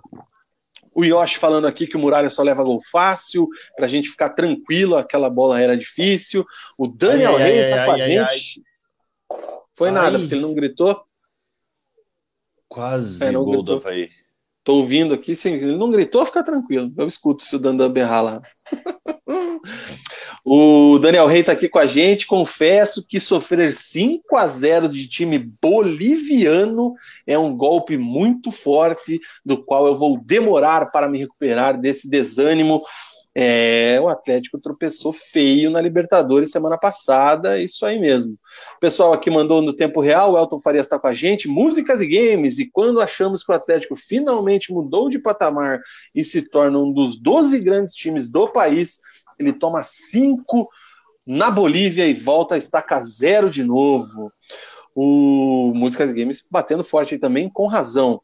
O 0.93 1.03
Yoshi 1.03 1.37
falando 1.37 1.65
aqui 1.65 1.87
que 1.87 1.95
o 1.95 1.99
Muralha 1.99 2.29
só 2.29 2.43
leva 2.43 2.63
gol 2.63 2.81
fácil, 2.91 3.47
para 3.75 3.85
a 3.85 3.89
gente 3.89 4.09
ficar 4.09 4.29
tranquilo, 4.29 4.97
aquela 4.97 5.29
bola 5.29 5.61
era 5.61 5.77
difícil. 5.77 6.45
O 6.77 6.87
Daniel 6.87 7.37
Rey 7.37 7.59
está 7.59 7.85
com 7.85 7.91
a 7.91 7.97
gente. 7.97 8.61
Foi 9.75 9.91
nada, 9.91 10.19
porque 10.19 10.33
ele 10.33 10.41
não 10.41 10.53
gritou. 10.53 11.08
Quase 12.69 13.25
é, 13.25 13.31
gol 13.31 13.63
do 13.63 13.73
Havaí. 13.73 14.09
Tô 14.63 14.75
ouvindo 14.75 15.13
aqui, 15.13 15.35
sim. 15.35 15.53
Ele 15.53 15.75
não 15.75 15.89
gritou, 15.89 16.25
fica 16.25 16.43
tranquilo. 16.43 16.93
Eu 16.95 17.07
escuto 17.07 17.43
se 17.43 17.55
o 17.55 17.59
Dandan 17.59 17.91
berrar 17.91 18.23
lá. 18.23 18.41
O 20.45 20.97
Daniel 20.99 21.27
Rey 21.27 21.41
está 21.41 21.51
aqui 21.51 21.67
com 21.67 21.79
a 21.79 21.85
gente. 21.85 22.25
Confesso 22.25 23.05
que 23.05 23.19
sofrer 23.19 23.73
5 23.73 24.35
a 24.35 24.47
0 24.47 24.87
de 24.87 25.07
time 25.07 25.37
boliviano 25.37 26.95
é 27.27 27.37
um 27.37 27.55
golpe 27.55 27.97
muito 27.97 28.49
forte, 28.49 29.19
do 29.45 29.63
qual 29.63 29.85
eu 29.85 29.95
vou 29.95 30.17
demorar 30.17 30.91
para 30.91 31.09
me 31.09 31.19
recuperar 31.19 31.79
desse 31.79 32.09
desânimo. 32.09 32.81
É, 33.41 33.97
o 34.01 34.09
Atlético 34.09 34.59
tropeçou 34.59 35.13
feio 35.13 35.71
na 35.71 35.79
Libertadores 35.79 36.51
semana 36.51 36.77
passada, 36.77 37.57
isso 37.57 37.85
aí 37.85 37.97
mesmo. 37.97 38.33
O 38.75 38.79
pessoal 38.81 39.13
aqui 39.13 39.31
mandou 39.31 39.61
no 39.61 39.71
tempo 39.71 40.01
real, 40.01 40.33
o 40.33 40.37
Elton 40.37 40.59
Farias 40.59 40.87
está 40.87 40.99
com 40.99 41.07
a 41.07 41.13
gente, 41.13 41.47
músicas 41.47 42.01
e 42.01 42.05
games, 42.05 42.59
e 42.59 42.69
quando 42.69 42.99
achamos 42.99 43.41
que 43.41 43.49
o 43.49 43.55
Atlético 43.55 43.95
finalmente 43.95 44.73
mudou 44.73 45.09
de 45.09 45.17
patamar 45.17 45.79
e 46.13 46.21
se 46.21 46.41
torna 46.41 46.79
um 46.79 46.91
dos 46.91 47.17
12 47.17 47.59
grandes 47.59 47.93
times 47.93 48.29
do 48.29 48.45
país, 48.49 48.99
ele 49.39 49.53
toma 49.53 49.83
cinco 49.83 50.67
na 51.25 51.49
Bolívia 51.49 52.05
e 52.07 52.13
volta 52.13 52.55
a 52.55 52.57
estaca 52.57 53.01
zero 53.01 53.49
de 53.49 53.63
novo. 53.63 54.33
O 54.93 55.71
Músicas 55.73 56.11
Games 56.11 56.45
batendo 56.51 56.83
forte 56.83 57.17
também, 57.17 57.49
com 57.49 57.67
razão. 57.67 58.19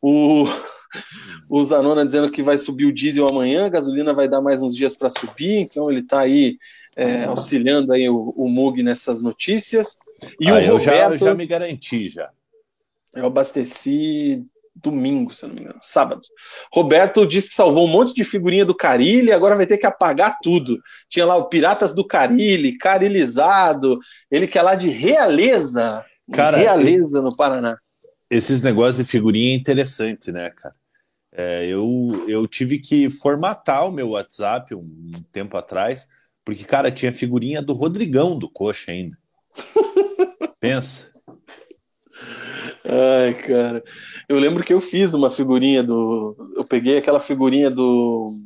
O, 0.00 0.44
o 1.48 1.62
Zanona 1.62 2.04
dizendo 2.04 2.30
que 2.30 2.42
vai 2.42 2.56
subir 2.56 2.86
o 2.86 2.92
diesel 2.92 3.26
amanhã, 3.28 3.66
a 3.66 3.70
gasolina 3.70 4.12
vai 4.12 4.28
dar 4.28 4.40
mais 4.40 4.62
uns 4.62 4.74
dias 4.74 4.94
para 4.94 5.10
subir, 5.10 5.56
então 5.56 5.90
ele 5.90 6.00
está 6.00 6.20
aí 6.20 6.58
é, 6.96 7.24
auxiliando 7.24 7.92
aí 7.92 8.08
o, 8.08 8.34
o 8.36 8.48
Mug 8.48 8.82
nessas 8.82 9.22
notícias. 9.22 9.98
E 10.40 10.48
ah, 10.48 10.54
o 10.54 10.78
Roberto, 10.78 10.80
já, 10.80 11.10
eu 11.10 11.18
já 11.18 11.34
me 11.34 11.46
garanti 11.46 12.08
já. 12.08 12.30
Eu 13.14 13.26
abasteci 13.26 14.44
domingo, 14.74 15.32
se 15.32 15.46
não 15.46 15.54
me 15.54 15.62
engano, 15.62 15.78
sábado. 15.82 16.22
Roberto 16.72 17.26
disse 17.26 17.48
que 17.48 17.54
salvou 17.54 17.84
um 17.84 17.90
monte 17.90 18.14
de 18.14 18.24
figurinha 18.24 18.64
do 18.64 18.74
Carilli, 18.74 19.32
agora 19.32 19.56
vai 19.56 19.66
ter 19.66 19.78
que 19.78 19.86
apagar 19.86 20.38
tudo. 20.42 20.78
Tinha 21.08 21.26
lá 21.26 21.36
o 21.36 21.48
Piratas 21.48 21.94
do 21.94 22.06
Carilli, 22.06 22.78
carilizado, 22.78 23.98
ele 24.30 24.46
que 24.46 24.58
é 24.58 24.62
lá 24.62 24.74
de 24.74 24.88
Realeza, 24.88 26.04
cara, 26.32 26.56
Realeza 26.56 27.20
no 27.20 27.34
Paraná. 27.34 27.76
Esses 28.30 28.62
negócios 28.62 28.98
de 28.98 29.04
figurinha 29.04 29.52
é 29.52 29.56
interessante, 29.56 30.30
né, 30.30 30.50
cara? 30.50 30.74
É, 31.32 31.66
eu, 31.66 32.24
eu 32.26 32.46
tive 32.46 32.78
que 32.78 33.08
formatar 33.08 33.86
o 33.86 33.92
meu 33.92 34.10
WhatsApp 34.10 34.74
um, 34.74 34.80
um 34.80 35.22
tempo 35.30 35.56
atrás, 35.56 36.08
porque, 36.44 36.64
cara, 36.64 36.90
tinha 36.90 37.12
figurinha 37.12 37.62
do 37.62 37.72
Rodrigão 37.72 38.38
do 38.38 38.50
Coxa 38.50 38.90
ainda. 38.90 39.16
Pensa. 40.60 41.12
Ai, 42.84 43.34
cara. 43.34 43.84
Eu 44.28 44.38
lembro 44.38 44.64
que 44.64 44.72
eu 44.72 44.80
fiz 44.80 45.12
uma 45.14 45.30
figurinha 45.30 45.82
do. 45.82 46.34
Eu 46.56 46.64
peguei 46.64 46.96
aquela 46.98 47.20
figurinha 47.20 47.70
do. 47.70 48.38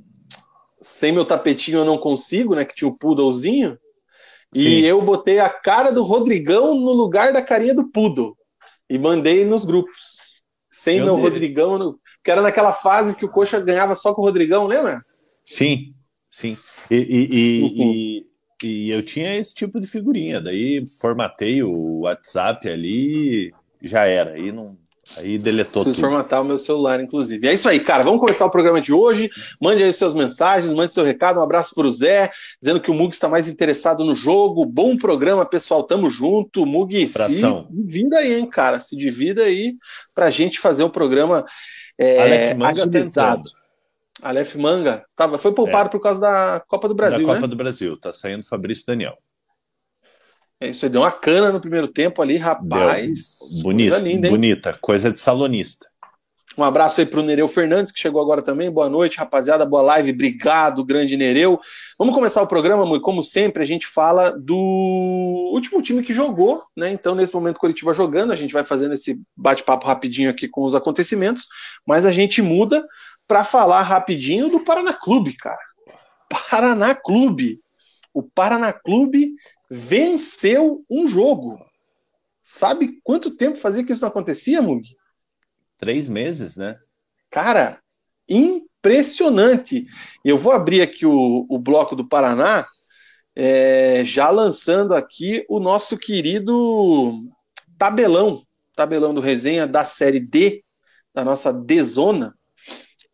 Sem 0.81 1.13
meu 1.13 1.25
tapetinho 1.25 1.79
eu 1.79 1.85
não 1.85 1.97
consigo, 1.97 2.55
né? 2.55 2.65
Que 2.65 2.75
tinha 2.75 2.89
o 2.89 2.97
poodlezinho. 2.97 3.79
E 4.55 4.85
eu 4.85 5.01
botei 5.01 5.39
a 5.39 5.49
cara 5.49 5.91
do 5.91 6.03
Rodrigão 6.03 6.75
no 6.75 6.93
lugar 6.93 7.33
da 7.33 7.41
carinha 7.41 7.75
do 7.75 7.89
Poodle. 7.89 8.37
E 8.93 8.99
mandei 8.99 9.43
nos 9.43 9.65
grupos. 9.65 10.43
Sem 10.71 10.97
meu, 10.97 11.07
meu 11.07 11.17
Rodrigão. 11.17 11.79
No... 11.79 11.99
Que 12.23 12.31
era 12.31 12.43
naquela 12.43 12.73
fase 12.73 13.15
que 13.15 13.25
o 13.25 13.31
Coxa 13.31 13.59
ganhava 13.59 13.95
só 13.95 14.13
com 14.13 14.21
o 14.21 14.25
Rodrigão, 14.25 14.67
lembra? 14.67 15.03
Sim, 15.43 15.95
sim. 16.29 16.59
E, 16.91 16.97
e, 16.97 17.29
e, 17.33 17.63
uhum. 17.63 17.93
e, 17.95 18.27
e 18.63 18.91
eu 18.91 19.03
tinha 19.03 19.35
esse 19.35 19.55
tipo 19.55 19.81
de 19.81 19.87
figurinha. 19.87 20.43
Daí 20.43 20.85
formatei 21.01 21.63
o 21.63 22.01
WhatsApp 22.01 22.69
ali 22.69 23.51
já 23.81 24.05
era. 24.05 24.33
Aí 24.33 24.53
não. 24.53 24.77
Aí 25.19 25.39
deletou 25.39 25.83
Preciso 25.83 25.97
tudo. 25.97 26.11
formatar 26.11 26.41
o 26.41 26.45
meu 26.45 26.57
celular, 26.59 27.01
inclusive. 27.01 27.47
É 27.47 27.53
isso 27.53 27.69
aí, 27.69 27.81
cara. 27.81 28.03
Vamos 28.03 28.21
começar 28.21 28.47
o 28.47 28.51
programa 28.51 28.81
de 28.81 28.93
hoje. 28.93 29.31
Mande 29.61 29.83
aí 29.83 29.93
suas 29.93 30.15
mensagens, 30.15 30.75
mande 30.75 30.93
seu 30.93 31.05
recado. 31.05 31.39
Um 31.39 31.43
abraço 31.43 31.75
para 31.75 31.87
o 31.87 31.91
Zé, 31.91 32.31
dizendo 32.61 32.81
que 32.81 32.91
o 32.91 32.95
Mug 32.95 33.13
está 33.13 33.29
mais 33.29 33.49
interessado 33.49 34.05
no 34.05 34.15
jogo. 34.15 34.65
Bom 34.65 34.97
programa, 34.97 35.45
pessoal. 35.45 35.83
Tamo 35.83 36.09
junto. 36.09 36.65
Mug, 36.65 37.07
Pração. 37.13 37.67
se 37.69 37.75
divida 37.75 38.19
aí, 38.19 38.35
hein, 38.35 38.47
cara. 38.47 38.81
Se 38.81 38.97
divida 38.97 39.43
aí 39.43 39.75
para 40.15 40.27
a 40.27 40.31
gente 40.31 40.59
fazer 40.59 40.85
um 40.85 40.91
programa 40.91 41.45
é, 41.99 42.53
agilizado. 42.63 43.51
Aleph 44.21 44.55
Manga 44.55 45.05
tava, 45.17 45.37
foi 45.37 45.53
poupado 45.53 45.89
é. 45.89 45.91
por 45.91 46.01
causa 46.01 46.21
da 46.21 46.65
Copa 46.69 46.89
do 46.89 46.95
Brasil. 46.95 47.27
Da 47.27 47.35
Copa 47.35 47.41
né? 47.41 47.49
do 47.49 47.57
Brasil. 47.57 47.97
Tá 47.97 48.13
saindo 48.13 48.45
Fabrício 48.45 48.87
Daniel. 48.87 49.19
É 50.63 50.69
isso 50.69 50.85
aí, 50.85 50.91
deu 50.93 51.01
uma 51.01 51.11
cana 51.11 51.51
no 51.51 51.61
primeiro 51.61 51.89
tempo 51.89 52.23
ali, 52.23 52.37
rapaz. 52.37 53.61
Bonita, 53.65 53.97
coisa 53.97 54.09
linda, 54.09 54.29
bonita, 54.29 54.79
coisa 54.81 55.11
de 55.11 55.19
salonista. 55.19 55.89
Um 56.57 56.63
abraço 56.63 57.01
aí 57.01 57.07
para 57.07 57.19
o 57.19 57.23
Nereu 57.25 57.49
Fernandes, 57.49 57.91
que 57.91 57.99
chegou 57.99 58.23
agora 58.23 58.41
também. 58.43 58.71
Boa 58.71 58.89
noite, 58.89 59.19
rapaziada. 59.19 59.67
Boa 59.67 59.83
live. 59.83 60.13
Obrigado, 60.13 60.85
grande 60.85 61.17
Nereu. 61.17 61.59
Vamos 61.99 62.15
começar 62.15 62.41
o 62.43 62.47
programa, 62.47 62.87
Mui. 62.87 63.01
Como 63.01 63.25
sempre, 63.25 63.61
a 63.61 63.67
gente 63.67 63.89
fala 63.89 64.31
do 64.31 65.51
último 65.53 65.83
time 65.83 66.01
que 66.05 66.13
jogou, 66.13 66.63
né? 66.77 66.93
Então, 66.93 67.17
nesse 67.17 67.35
momento, 67.35 67.57
o 67.57 67.61
Curitiba 67.61 67.93
jogando, 67.93 68.31
a 68.31 68.37
gente 68.37 68.55
vai 68.55 68.63
fazendo 68.63 68.95
esse 68.95 69.21
bate-papo 69.37 69.85
rapidinho 69.85 70.31
aqui 70.31 70.47
com 70.47 70.63
os 70.63 70.77
acontecimentos, 70.77 71.49
mas 71.85 72.07
a 72.07 72.13
gente 72.13 72.41
muda 72.41 72.87
para 73.27 73.43
falar 73.43 73.83
rapidinho 73.83 74.49
do 74.49 74.61
Paraná 74.61 74.93
Clube, 74.93 75.33
cara. 75.33 75.59
Paraná 76.29 76.95
Clube. 76.95 77.59
O 78.15 78.23
Paraná 78.23 78.73
Clube 78.73 79.33
venceu 79.75 80.85
um 80.91 81.09
jogo. 81.09 81.59
Sabe 82.43 83.01
quanto 83.03 83.35
tempo 83.35 83.57
fazia 83.57 83.83
que 83.83 83.91
isso 83.91 84.03
não 84.03 84.11
acontecia, 84.11 84.61
Mug? 84.61 84.87
Três 85.79 86.11
meses, 86.11 86.57
né? 86.57 86.79
Cara, 87.31 87.81
impressionante. 88.29 89.87
Eu 90.23 90.37
vou 90.37 90.53
abrir 90.53 90.83
aqui 90.83 91.07
o, 91.07 91.47
o 91.49 91.59
bloco 91.59 91.97
do 91.97 92.07
Paraná, 92.07 92.67
é, 93.35 94.05
já 94.05 94.29
lançando 94.29 94.95
aqui 94.95 95.43
o 95.49 95.59
nosso 95.59 95.97
querido 95.97 97.25
tabelão, 97.79 98.47
tabelão 98.77 99.15
do 99.15 99.23
resenha 99.23 99.67
da 99.67 99.87
série 99.87 100.21
D, 100.21 100.63
da 101.15 101.25
nossa 101.25 101.51
D-Zona 101.51 102.37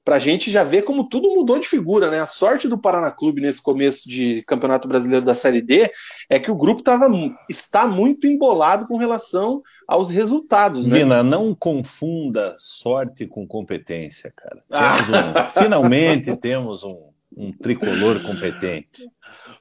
para 0.09 0.17
a 0.17 0.19
gente 0.19 0.51
já 0.51 0.65
ver 0.65 0.85
como 0.85 1.07
tudo 1.07 1.35
mudou 1.35 1.59
de 1.59 1.69
figura, 1.69 2.11
né? 2.11 2.19
A 2.19 2.25
sorte 2.25 2.67
do 2.67 2.79
Paraná 2.79 3.11
Clube 3.11 3.43
nesse 3.43 3.61
começo 3.61 4.09
de 4.09 4.43
Campeonato 4.47 4.89
Brasileiro 4.89 5.23
da 5.23 5.35
Série 5.35 5.61
D 5.61 5.93
é 6.31 6.39
que 6.39 6.51
o 6.51 6.57
grupo 6.57 6.83
tava, 6.83 7.11
está 7.47 7.87
muito 7.87 8.27
embolado 8.27 8.87
com 8.87 8.97
relação 8.97 9.63
aos 9.87 10.09
resultados, 10.09 10.87
né? 10.87 11.01
Vina, 11.01 11.23
não 11.23 11.55
confunda 11.55 12.57
sorte 12.57 13.27
com 13.27 13.47
competência, 13.47 14.33
cara. 14.35 14.63
Temos 14.71 15.11
um, 15.11 15.63
finalmente 15.63 16.37
temos 16.39 16.85
um, 16.85 17.11
um 17.37 17.53
tricolor 17.53 18.19
competente. 18.23 19.07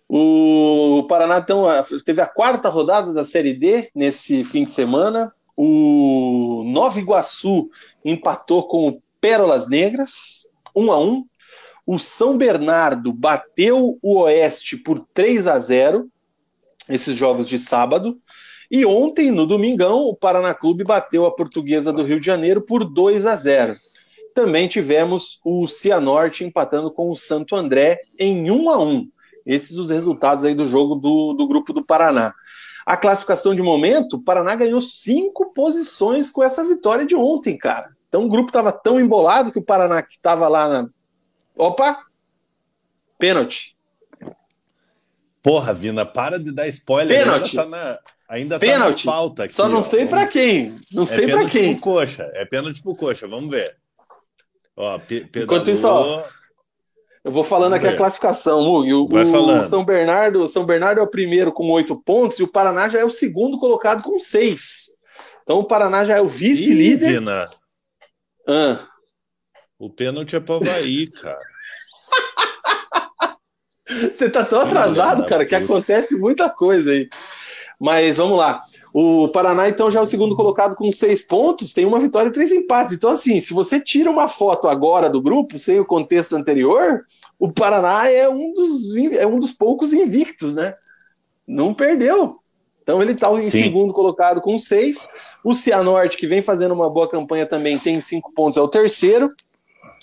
O 0.07 1.05
Paraná 1.09 1.39
então, 1.39 1.65
teve 2.05 2.21
a 2.21 2.25
quarta 2.25 2.69
rodada 2.69 3.11
da 3.11 3.25
Série 3.25 3.53
D 3.53 3.89
nesse 3.93 4.45
fim 4.45 4.63
de 4.63 4.71
semana. 4.71 5.33
O 5.57 6.63
Nova 6.65 6.97
Iguaçu 6.99 7.69
empatou 8.05 8.65
com 8.65 8.87
o 8.87 9.01
Pérolas 9.19 9.67
Negras, 9.67 10.47
1 10.75 10.85
um 10.85 10.91
a 10.91 10.99
1 10.99 11.03
um. 11.03 11.25
O 11.85 11.97
São 11.97 12.37
Bernardo 12.37 13.13
bateu 13.13 13.97
o 14.01 14.19
Oeste 14.19 14.75
por 14.75 15.05
3 15.13 15.47
a 15.47 15.57
0 15.57 16.09
esses 16.89 17.17
jogos 17.17 17.47
de 17.47 17.57
sábado. 17.57 18.19
E 18.69 18.85
ontem, 18.85 19.31
no 19.31 19.45
domingão, 19.45 20.01
o 20.01 20.15
Paraná 20.15 20.53
Clube 20.53 20.83
bateu 20.83 21.25
a 21.25 21.31
Portuguesa 21.31 21.93
do 21.93 22.03
Rio 22.03 22.19
de 22.19 22.25
Janeiro 22.25 22.61
por 22.61 22.83
2 22.83 23.25
a 23.25 23.35
0. 23.35 23.75
Também 24.35 24.67
tivemos 24.67 25.39
o 25.43 25.67
Cianorte 25.67 26.43
empatando 26.43 26.91
com 26.91 27.09
o 27.09 27.15
Santo 27.15 27.55
André 27.55 28.01
em 28.19 28.51
1 28.51 28.69
a 28.69 28.77
1. 28.77 29.09
Esses 29.45 29.77
os 29.77 29.89
resultados 29.89 30.43
aí 30.43 30.53
do 30.53 30.67
jogo 30.67 30.95
do, 30.95 31.33
do 31.33 31.47
grupo 31.47 31.71
do 31.71 31.83
Paraná. 31.83 32.33
A 32.85 32.95
classificação 32.95 33.55
de 33.55 33.61
momento, 33.61 34.17
o 34.17 34.21
Paraná 34.21 34.55
ganhou 34.55 34.79
cinco 34.79 35.53
posições 35.53 36.29
com 36.29 36.43
essa 36.43 36.63
vitória 36.63 37.05
de 37.05 37.15
ontem, 37.15 37.57
cara. 37.57 37.96
Então 38.07 38.25
o 38.25 38.29
grupo 38.29 38.49
estava 38.49 38.71
tão 38.71 38.99
embolado 38.99 39.51
que 39.51 39.59
o 39.59 39.63
Paraná 39.63 40.01
que 40.01 40.15
estava 40.15 40.47
lá 40.47 40.67
na. 40.67 40.89
Opa! 41.55 42.03
Pênalti. 43.17 43.75
Porra, 45.41 45.73
Vina, 45.73 46.05
para 46.05 46.37
de 46.39 46.51
dar 46.51 46.67
spoiler. 46.67 47.23
Pênalti. 47.23 47.57
Ainda 47.57 47.63
tá 47.63 47.69
na, 47.69 47.99
ainda 48.27 48.59
pênalti. 48.59 49.03
Tá 49.03 49.11
na 49.11 49.17
falta 49.17 49.43
aqui, 49.43 49.53
Só 49.53 49.67
não 49.67 49.79
ó. 49.79 49.81
sei 49.81 50.05
para 50.05 50.27
quem. 50.27 50.79
Não 50.91 51.03
é 51.03 51.05
sei 51.05 51.27
para 51.27 51.45
quem. 51.45 51.73
Pro 51.73 51.81
coxa. 51.81 52.29
É 52.33 52.45
pênalti 52.45 52.81
pro 52.81 52.95
coxa. 52.95 53.27
Vamos 53.27 53.49
ver. 53.49 53.75
Ó, 54.75 54.99
pedalou... 54.99 55.43
Enquanto 55.43 55.71
isso, 55.71 55.87
ó, 55.87 56.23
eu 57.27 57.31
vou 57.31 57.43
falando 57.43 57.71
Vamos 57.71 57.83
aqui 57.83 57.87
ver. 57.87 57.93
a 57.95 57.97
classificação, 57.97 58.63
Mug. 58.63 58.93
O, 58.93 59.07
Vai 59.09 59.23
o 59.23 59.67
São 59.67 59.83
Bernardo, 59.83 60.47
São 60.47 60.65
Bernardo 60.65 60.99
é 60.99 61.03
o 61.03 61.07
primeiro 61.07 61.51
com 61.51 61.69
oito 61.71 61.95
pontos 61.95 62.39
e 62.39 62.43
o 62.43 62.47
Paraná 62.47 62.87
já 62.87 62.99
é 62.99 63.03
o 63.03 63.09
segundo 63.09 63.57
colocado 63.57 64.01
com 64.01 64.17
seis. 64.17 64.91
Então 65.43 65.59
o 65.59 65.65
Paraná 65.65 66.05
já 66.05 66.17
é 66.17 66.21
o 66.21 66.27
vice-líder. 66.27 67.21
Ah. 68.47 68.87
O 69.77 69.89
pênalti 69.89 70.35
é 70.35 70.39
para 70.39 70.55
Havaí, 70.55 71.07
cara. 71.21 71.39
Você 73.87 74.29
tá 74.29 74.43
tão 74.43 74.61
atrasado, 74.61 75.25
cara, 75.25 75.45
que 75.45 75.55
acontece 75.55 76.15
muita 76.15 76.49
coisa 76.49 76.91
aí. 76.91 77.07
Mas 77.79 78.17
vamos 78.17 78.37
lá. 78.37 78.63
O 78.93 79.27
Paraná, 79.27 79.69
então, 79.69 79.91
já 79.91 79.99
é 79.99 80.03
o 80.03 80.07
segundo 80.07 80.35
colocado 80.35 80.75
com 80.75 80.91
seis 80.91 81.23
pontos, 81.23 81.73
tem 81.73 81.85
uma 81.85 81.99
vitória 81.99 82.29
e 82.29 82.33
três 82.33 82.51
empates. 82.51 82.93
Então, 82.93 83.11
assim, 83.11 83.39
se 83.39 83.53
você 83.53 83.79
tira 83.79 84.09
uma 84.09 84.27
foto 84.27 84.67
agora 84.67 85.09
do 85.09 85.21
grupo, 85.21 85.59
sem 85.59 85.79
o 85.79 85.85
contexto 85.85 86.35
anterior, 86.35 87.05
o 87.37 87.51
Paraná 87.51 88.09
é 88.09 88.27
um 88.27 88.53
dos, 88.53 88.95
é 89.13 89.27
um 89.27 89.39
dos 89.39 89.51
poucos 89.51 89.93
invictos, 89.93 90.55
né? 90.55 90.73
Não 91.45 91.73
perdeu. 91.73 92.39
Então 92.87 93.01
ele 93.01 93.11
está 93.11 93.29
em 93.33 93.41
Sim. 93.41 93.63
segundo 93.63 93.91
colocado 93.91 94.39
com 94.39 94.57
seis. 94.57 95.09
O 95.43 95.53
Cianorte, 95.53 96.15
que 96.15 96.25
vem 96.25 96.41
fazendo 96.41 96.73
uma 96.73 96.89
boa 96.89 97.09
campanha 97.09 97.45
também, 97.45 97.77
tem 97.77 97.99
cinco 97.99 98.31
pontos, 98.31 98.57
é 98.57 98.61
o 98.61 98.67
terceiro. 98.69 99.33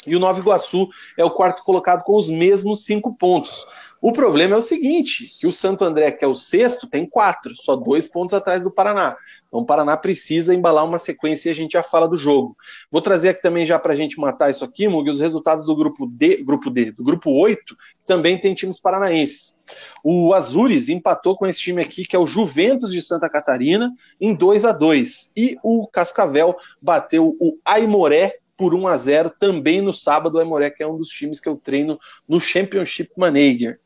E 0.06 0.14
o 0.14 0.18
Nova 0.18 0.38
Iguaçu 0.38 0.90
é 1.16 1.24
o 1.24 1.30
quarto 1.30 1.64
colocado 1.64 2.04
com 2.04 2.14
os 2.14 2.28
mesmos 2.28 2.84
cinco 2.84 3.16
pontos. 3.16 3.66
O 4.00 4.12
problema 4.12 4.54
é 4.54 4.58
o 4.58 4.62
seguinte: 4.62 5.32
que 5.38 5.46
o 5.46 5.52
Santo 5.52 5.84
André, 5.84 6.10
que 6.10 6.24
é 6.24 6.28
o 6.28 6.34
sexto, 6.34 6.86
tem 6.86 7.08
quatro, 7.08 7.56
só 7.56 7.74
dois 7.74 8.06
pontos 8.06 8.34
atrás 8.34 8.62
do 8.62 8.70
Paraná. 8.70 9.16
Então 9.48 9.60
o 9.60 9.64
Paraná 9.66 9.96
precisa 9.96 10.54
embalar 10.54 10.84
uma 10.84 10.98
sequência 10.98 11.48
e 11.48 11.52
a 11.52 11.54
gente 11.54 11.72
já 11.72 11.82
fala 11.82 12.08
do 12.08 12.16
jogo. 12.16 12.56
Vou 12.90 13.00
trazer 13.00 13.30
aqui 13.30 13.40
também 13.40 13.64
já 13.64 13.78
para 13.78 13.92
a 13.92 13.96
gente 13.96 14.18
matar 14.18 14.50
isso 14.50 14.64
aqui, 14.64 14.88
Mug, 14.88 15.08
os 15.08 15.20
resultados 15.20 15.64
do 15.64 15.76
grupo 15.76 16.06
D, 16.06 16.42
grupo 16.42 16.70
D, 16.70 16.92
do 16.92 17.04
grupo 17.04 17.30
8, 17.30 17.76
também 18.06 18.38
tem 18.38 18.54
times 18.54 18.80
paranaenses. 18.80 19.58
O 20.02 20.34
Azures 20.34 20.88
empatou 20.88 21.36
com 21.36 21.46
esse 21.46 21.60
time 21.60 21.80
aqui, 21.80 22.04
que 22.04 22.16
é 22.16 22.18
o 22.18 22.26
Juventus 22.26 22.92
de 22.92 23.00
Santa 23.00 23.28
Catarina, 23.30 23.92
em 24.20 24.34
2 24.34 24.64
a 24.64 24.72
2 24.72 25.32
E 25.36 25.56
o 25.62 25.86
Cascavel 25.86 26.56
bateu 26.82 27.36
o 27.40 27.58
Aimoré 27.64 28.38
por 28.56 28.74
1 28.74 28.86
a 28.86 28.96
0 28.96 29.32
também 29.38 29.80
no 29.80 29.92
sábado. 29.92 30.36
O 30.36 30.38
Aimoré, 30.38 30.70
que 30.70 30.82
é 30.82 30.86
um 30.86 30.96
dos 30.96 31.08
times 31.08 31.40
que 31.40 31.48
eu 31.48 31.56
treino 31.56 31.98
no 32.28 32.40
Championship 32.40 33.10
Manager. 33.16 33.78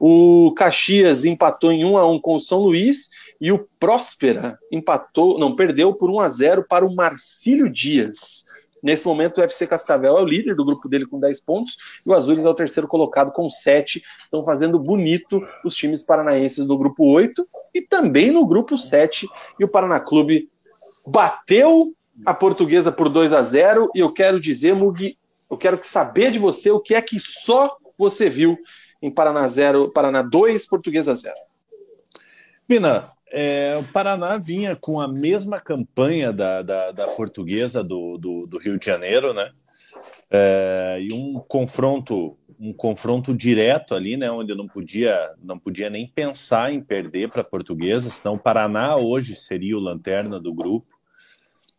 O 0.00 0.52
Caxias 0.56 1.24
empatou 1.24 1.70
em 1.70 1.84
1 1.84 1.96
a 1.96 2.06
1 2.06 2.20
com 2.20 2.34
o 2.34 2.40
São 2.40 2.60
Luís 2.60 3.08
e 3.40 3.52
o 3.52 3.68
Próspera 3.78 4.58
empatou, 4.70 5.38
não, 5.38 5.54
perdeu 5.54 5.94
por 5.94 6.10
1 6.10 6.20
a 6.20 6.28
0 6.28 6.66
para 6.68 6.84
o 6.84 6.94
Marcílio 6.94 7.70
Dias. 7.70 8.44
Nesse 8.84 9.06
momento, 9.06 9.38
o 9.38 9.42
FC 9.42 9.66
Cascavel 9.66 10.18
é 10.18 10.20
o 10.20 10.26
líder 10.26 10.54
do 10.54 10.64
grupo 10.64 10.90
dele 10.90 11.06
com 11.06 11.18
10 11.18 11.40
pontos 11.40 11.78
e 12.04 12.10
o 12.10 12.12
Azures 12.12 12.44
é 12.44 12.48
o 12.48 12.54
terceiro 12.54 12.86
colocado 12.86 13.32
com 13.32 13.48
7. 13.48 14.02
Estão 14.24 14.42
fazendo 14.42 14.78
bonito 14.78 15.42
os 15.64 15.74
times 15.74 16.02
paranaenses 16.02 16.66
do 16.66 16.76
grupo 16.76 17.02
8 17.06 17.48
e 17.72 17.80
também 17.80 18.30
no 18.30 18.46
grupo 18.46 18.76
7. 18.76 19.26
E 19.58 19.64
o 19.64 19.68
Paraná 19.68 20.00
Clube 20.00 20.50
bateu 21.06 21.94
a 22.24 22.34
portuguesa 22.34 22.92
por 22.92 23.08
2 23.08 23.32
a 23.32 23.42
0 23.42 23.90
e 23.94 24.00
eu 24.00 24.12
quero 24.12 24.40
dizer, 24.40 24.74
Mugi, 24.74 25.18
eu 25.50 25.56
quero 25.56 25.78
saber 25.82 26.30
de 26.30 26.38
você 26.38 26.70
o 26.70 26.80
que 26.80 26.94
é 26.94 27.02
que 27.02 27.18
só 27.18 27.76
você 27.98 28.28
viu 28.28 28.58
em 29.00 29.10
Paraná 29.10 29.46
0, 29.46 29.90
Paraná 29.90 30.22
2, 30.22 30.66
Portuguesa 30.66 31.14
0. 31.14 31.34
Pina, 32.66 33.10
é, 33.30 33.76
o 33.78 33.84
Paraná 33.92 34.38
vinha 34.38 34.76
com 34.76 35.00
a 35.00 35.08
mesma 35.08 35.60
campanha 35.60 36.32
da, 36.32 36.62
da, 36.62 36.92
da 36.92 37.06
portuguesa 37.08 37.82
do, 37.82 38.16
do, 38.16 38.46
do, 38.46 38.58
Rio 38.58 38.78
de 38.78 38.86
Janeiro, 38.86 39.34
né? 39.34 39.50
É, 40.30 40.98
e 41.00 41.12
um 41.12 41.34
confronto 41.46 42.38
um 42.58 42.72
confronto 42.72 43.34
direto 43.34 43.94
ali, 43.94 44.16
né, 44.16 44.30
onde 44.30 44.52
eu 44.52 44.56
não 44.56 44.66
podia 44.66 45.34
não 45.42 45.58
podia 45.58 45.90
nem 45.90 46.06
pensar 46.06 46.72
em 46.72 46.80
perder 46.80 47.28
para 47.28 47.42
a 47.42 47.44
portuguesa, 47.44 48.08
senão 48.08 48.36
o 48.36 48.38
Paraná 48.38 48.96
hoje 48.96 49.34
seria 49.34 49.76
o 49.76 49.80
lanterna 49.80 50.40
do 50.40 50.54
grupo. 50.54 50.93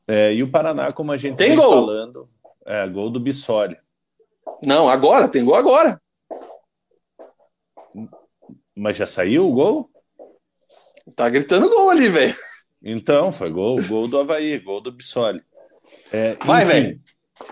É, 0.08 0.34
e 0.34 0.44
o 0.44 0.52
Paraná, 0.52 0.92
como 0.92 1.12
a 1.12 1.18
gente 1.18 1.38
tem 1.38 1.56
gol. 1.56 1.70
falando, 1.70 2.30
é 2.66 2.88
gol 2.88 3.10
do 3.10 3.20
Bissoli. 3.20 3.78
Não, 4.62 4.88
agora, 4.88 5.28
tem 5.28 5.44
gol 5.44 5.56
agora. 5.56 6.02
Mas 8.76 8.98
já 8.98 9.08
saiu 9.08 9.50
o 9.50 9.54
gol? 9.54 9.90
Tá 11.16 11.30
gritando 11.30 11.70
gol 11.70 11.90
ali, 11.90 12.10
velho. 12.10 12.36
Então, 12.84 13.32
foi 13.32 13.50
gol, 13.50 13.82
gol 13.88 14.08
do 14.08 14.20
Havaí, 14.20 14.60
gol 14.60 14.82
do 14.82 14.92
Bissoli. 14.92 15.42
É, 16.12 16.36
Vai, 16.36 16.66
velho. 16.66 17.02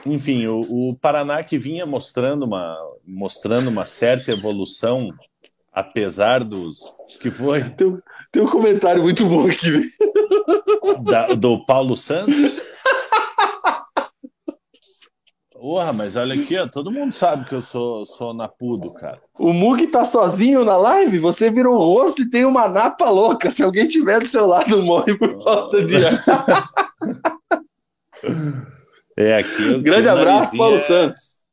Enfim, 0.05 0.45
o, 0.48 0.89
o, 0.89 0.95
Paraná 0.95 1.43
que 1.43 1.57
vinha 1.57 1.86
mostrando 1.86 2.43
uma, 2.43 2.77
mostrando 3.05 3.70
uma 3.70 3.85
certa 3.85 4.31
evolução, 4.31 5.09
apesar 5.74 6.44
dos. 6.44 6.96
que 7.20 7.31
foi? 7.31 7.64
Tem, 7.72 7.98
tem 8.31 8.44
um 8.44 8.50
comentário 8.50 9.01
muito 9.01 9.25
bom 9.25 9.48
aqui, 9.48 9.72
velho. 9.72 11.36
do 11.38 11.66
Paulo 11.66 11.98
Santos? 11.98 12.62
Porra, 15.64 15.94
mas 15.94 16.18
olha 16.18 16.36
aqui, 16.36 16.57
ó, 16.57 16.68
todo 16.68 16.92
mundo 16.92 17.14
sabe 17.14 17.46
que 17.46 17.55
eu 17.55 17.62
sou, 17.62 18.05
sou 18.05 18.33
napudo, 18.33 18.92
cara. 18.92 19.22
O 19.40 19.53
Mug 19.53 19.88
tá 19.88 20.03
sozinho 20.03 20.66
na 20.66 20.75
live, 20.75 21.20
você 21.20 21.50
virou 21.50 21.75
o 21.75 21.86
rosto 21.86 22.22
e 22.22 22.29
tem 22.29 22.44
uma 22.44 22.68
napa 22.68 23.09
louca. 23.09 23.50
Se 23.50 23.64
alguém 23.64 23.88
tiver 23.88 24.20
do 24.20 24.25
seu 24.25 24.46
lado, 24.46 24.83
morre 24.83 25.18
por 25.18 25.42
falta 25.42 25.83
de 25.86 26.05
ar. 26.05 26.70
É, 29.16 29.38
aqui. 29.38 29.79
Grande 29.79 30.09
abraço, 30.09 30.57
Paulo 30.57 30.77
é... 30.77 30.81
Santos. 30.81 31.44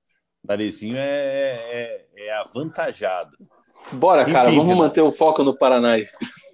Narizinho 0.43 0.97
é, 0.97 1.03
é, 1.03 2.07
é 2.17 2.33
avantajado. 2.39 3.37
Bora, 3.93 4.25
cara, 4.25 4.49
Enfim, 4.49 4.59
vamos 4.59 4.77
manter 4.77 5.01
o 5.01 5.11
foco 5.11 5.43
no 5.43 5.57
Paraná. 5.57 5.97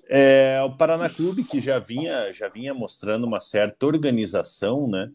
É, 0.08 0.60
o 0.64 0.70
Paraná 0.76 1.08
Clube 1.08 1.44
que 1.44 1.60
já 1.60 1.78
vinha, 1.78 2.32
já 2.32 2.48
vinha 2.48 2.72
mostrando 2.72 3.26
uma 3.26 3.40
certa 3.40 3.86
organização, 3.86 4.88
né? 4.88 5.10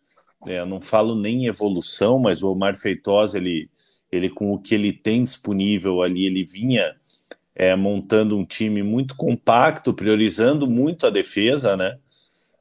É, 0.47 0.63
não 0.65 0.81
falo 0.81 1.15
nem 1.15 1.45
evolução, 1.45 2.19
mas 2.19 2.41
o 2.41 2.51
Omar 2.51 2.75
Feitosa, 2.75 3.37
ele, 3.37 3.69
ele 4.11 4.29
com 4.29 4.51
o 4.51 4.59
que 4.59 4.73
ele 4.73 4.91
tem 4.91 5.23
disponível 5.23 6.01
ali, 6.01 6.25
ele 6.25 6.43
vinha 6.43 6.95
é, 7.55 7.75
montando 7.75 8.37
um 8.37 8.45
time 8.45 8.81
muito 8.81 9.15
compacto, 9.15 9.93
priorizando 9.93 10.67
muito 10.67 11.05
a 11.05 11.09
defesa, 11.09 11.77
né? 11.77 11.97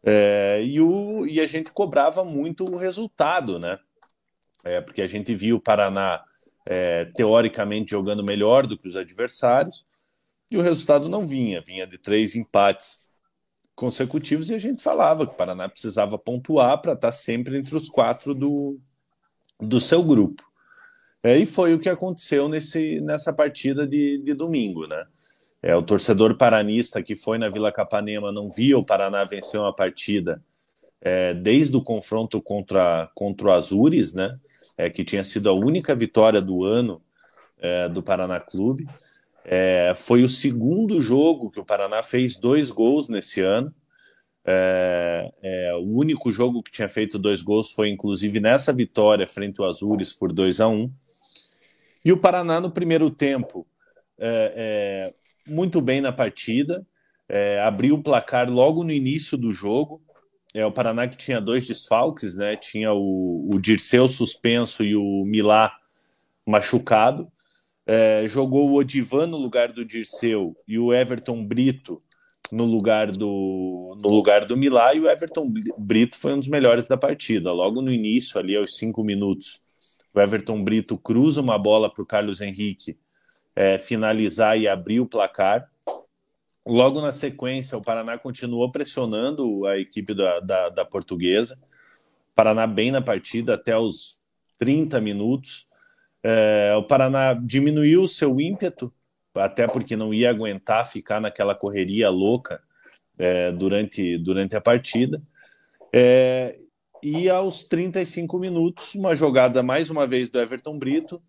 É, 0.03 0.63
e, 0.63 0.81
o, 0.81 1.27
e 1.27 1.41
a 1.41 1.47
gente 1.47 1.73
cobrava 1.73 2.25
muito 2.25 2.65
o 2.65 2.77
resultado, 2.77 3.59
né? 3.59 3.79
É, 4.63 4.81
porque 4.81 5.03
a 5.03 5.07
gente 5.07 5.35
viu 5.35 5.57
o 5.57 5.61
Paraná 5.61 6.23
é, 6.71 7.05
teoricamente 7.17 7.91
jogando 7.91 8.23
melhor 8.23 8.65
do 8.65 8.79
que 8.79 8.87
os 8.87 8.97
adversários, 8.97 9.85
e 10.49 10.57
o 10.57 10.63
resultado 10.63 11.09
não 11.09 11.27
vinha, 11.27 11.61
vinha 11.61 11.85
de 11.85 11.99
três 11.99 12.37
empates 12.37 13.01
consecutivos 13.75 14.51
e 14.51 14.55
a 14.55 14.59
gente 14.59 14.81
falava 14.81 15.27
que 15.27 15.33
o 15.33 15.37
Paraná 15.37 15.69
precisava 15.69 16.17
pontuar 16.17 16.81
para 16.81 16.93
estar 16.93 17.09
tá 17.09 17.13
sempre 17.13 17.59
entre 17.59 17.75
os 17.75 17.89
quatro 17.89 18.35
do, 18.35 18.79
do 19.59 19.81
seu 19.81 20.01
grupo. 20.05 20.49
É, 21.25 21.37
e 21.37 21.45
foi 21.45 21.75
o 21.75 21.81
que 21.81 21.89
aconteceu 21.89 22.49
nesse, 22.49 23.01
nessa 23.01 23.33
partida 23.33 23.87
de, 23.87 24.19
de 24.19 24.33
domingo, 24.33 24.87
né? 24.87 25.05
É, 25.61 25.75
o 25.75 25.83
torcedor 25.83 26.37
paranista 26.37 27.03
que 27.03 27.17
foi 27.17 27.37
na 27.37 27.49
Vila 27.49 27.73
Capanema 27.73 28.31
não 28.31 28.49
via 28.49 28.79
o 28.79 28.85
Paraná 28.85 29.25
vencer 29.25 29.61
uma 29.61 29.75
partida 29.75 30.43
é, 31.01 31.35
desde 31.35 31.77
o 31.77 31.83
confronto 31.83 32.41
contra, 32.41 33.11
contra 33.15 33.49
o 33.49 33.53
Azures, 33.53 34.15
né? 34.15 34.39
É, 34.81 34.89
que 34.89 35.05
tinha 35.05 35.23
sido 35.23 35.51
a 35.51 35.53
única 35.53 35.95
vitória 35.95 36.41
do 36.41 36.65
ano 36.65 37.03
é, 37.59 37.87
do 37.87 38.03
Paraná 38.03 38.41
Clube. 38.41 38.89
É, 39.45 39.93
foi 39.95 40.23
o 40.23 40.29
segundo 40.29 40.99
jogo 41.03 41.51
que 41.51 41.61
o 41.61 41.65
Paraná 41.65 42.03
fez 42.03 42.39
dois 42.39 42.71
gols 42.71 43.07
nesse 43.07 43.43
ano. 43.43 43.75
É, 44.43 45.31
é, 45.43 45.75
o 45.75 45.85
único 45.85 46.33
jogo 46.33 46.63
que 46.63 46.73
tinha 46.73 46.89
feito 46.89 47.19
dois 47.19 47.43
gols 47.43 47.73
foi, 47.73 47.91
inclusive, 47.91 48.41
nessa 48.41 48.73
vitória 48.73 49.27
frente 49.27 49.61
ao 49.61 49.69
Azures 49.69 50.15
por 50.15 50.33
2 50.33 50.61
a 50.61 50.69
1 50.69 50.75
um. 50.75 50.93
E 52.03 52.11
o 52.11 52.17
Paraná, 52.17 52.59
no 52.59 52.71
primeiro 52.71 53.11
tempo, 53.11 53.67
é, 54.19 55.13
muito 55.47 55.83
bem 55.83 56.01
na 56.01 56.11
partida, 56.11 56.87
abriu 57.67 57.97
o 57.97 58.03
placar 58.03 58.51
logo 58.51 58.83
no 58.83 58.91
início 58.91 59.37
do 59.37 59.53
jogo. 59.53 60.01
É 60.55 60.67
o 60.67 60.73
Paraná 60.73 61.07
que 61.07 61.17
tinha 61.17 61.41
dois 61.41 61.67
desfalques, 61.67 62.35
né? 62.35 62.57
Tinha 62.57 62.93
o, 62.93 63.49
o 63.53 63.61
Dirceu 63.61 64.09
suspenso 64.09 64.83
e 64.83 64.97
o 64.97 65.25
Milá 65.25 65.73
machucado. 66.47 67.31
É, 67.87 68.25
jogou 68.27 68.71
o 68.71 68.75
Odivan 68.75 69.27
no 69.27 69.37
lugar 69.37 69.73
do 69.73 69.85
Dirceu 69.85 70.57
e 70.67 70.79
o 70.79 70.93
Everton 70.93 71.45
Brito 71.45 72.03
no 72.51 72.65
lugar 72.65 73.13
do 73.13 73.97
no 74.03 74.11
lugar 74.11 74.45
do 74.45 74.57
Milá 74.57 74.95
e 74.95 75.01
o 75.01 75.09
Everton 75.09 75.53
Brito 75.79 76.17
foi 76.17 76.35
um 76.35 76.39
dos 76.39 76.49
melhores 76.49 76.89
da 76.89 76.97
partida. 76.97 77.53
Logo 77.53 77.81
no 77.81 77.93
início, 77.93 78.39
ali 78.39 78.57
aos 78.57 78.77
cinco 78.77 79.05
minutos, 79.05 79.61
o 80.13 80.21
Everton 80.21 80.63
Brito 80.63 80.99
cruza 80.99 81.41
uma 81.41 81.59
bola 81.59 81.93
para 81.93 82.03
o 82.03 82.07
Carlos 82.07 82.41
Henrique 82.41 82.99
é, 83.55 83.79
finalizar 83.79 84.59
e 84.59 84.67
abrir 84.67 85.01
o 85.01 85.07
placar. 85.07 85.69
Logo 86.71 87.01
na 87.01 87.11
sequência, 87.11 87.77
o 87.77 87.83
Paraná 87.83 88.17
continuou 88.17 88.71
pressionando 88.71 89.67
a 89.67 89.77
equipe 89.77 90.15
da, 90.15 90.39
da, 90.39 90.69
da 90.69 90.85
portuguesa. 90.85 91.59
O 92.31 92.35
Paraná 92.37 92.65
bem 92.65 92.93
na 92.93 93.03
partida 93.03 93.55
até 93.55 93.77
os 93.77 94.19
30 94.57 95.01
minutos. 95.01 95.67
É, 96.23 96.73
o 96.79 96.85
Paraná 96.85 97.35
diminuiu 97.35 98.05
o 98.05 98.09
seu 98.09 98.41
ímpeto, 98.41 98.95
até 99.35 99.67
porque 99.67 99.97
não 99.97 100.15
ia 100.15 100.31
aguentar 100.31 100.89
ficar 100.89 101.21
naquela 101.21 101.57
correria 101.57 102.09
louca 102.09 102.63
é, 103.19 103.51
durante, 103.51 104.17
durante 104.19 104.55
a 104.55 104.61
partida. 104.61 105.21
É, 105.93 106.57
e 107.03 107.29
aos 107.29 107.65
35 107.65 108.39
minutos, 108.39 108.95
uma 108.95 109.17
jogada 109.17 109.61
mais 109.61 109.91
uma 109.91 110.07
vez 110.07 110.29
do 110.29 110.39
Everton 110.39 110.79
Brito. 110.79 111.21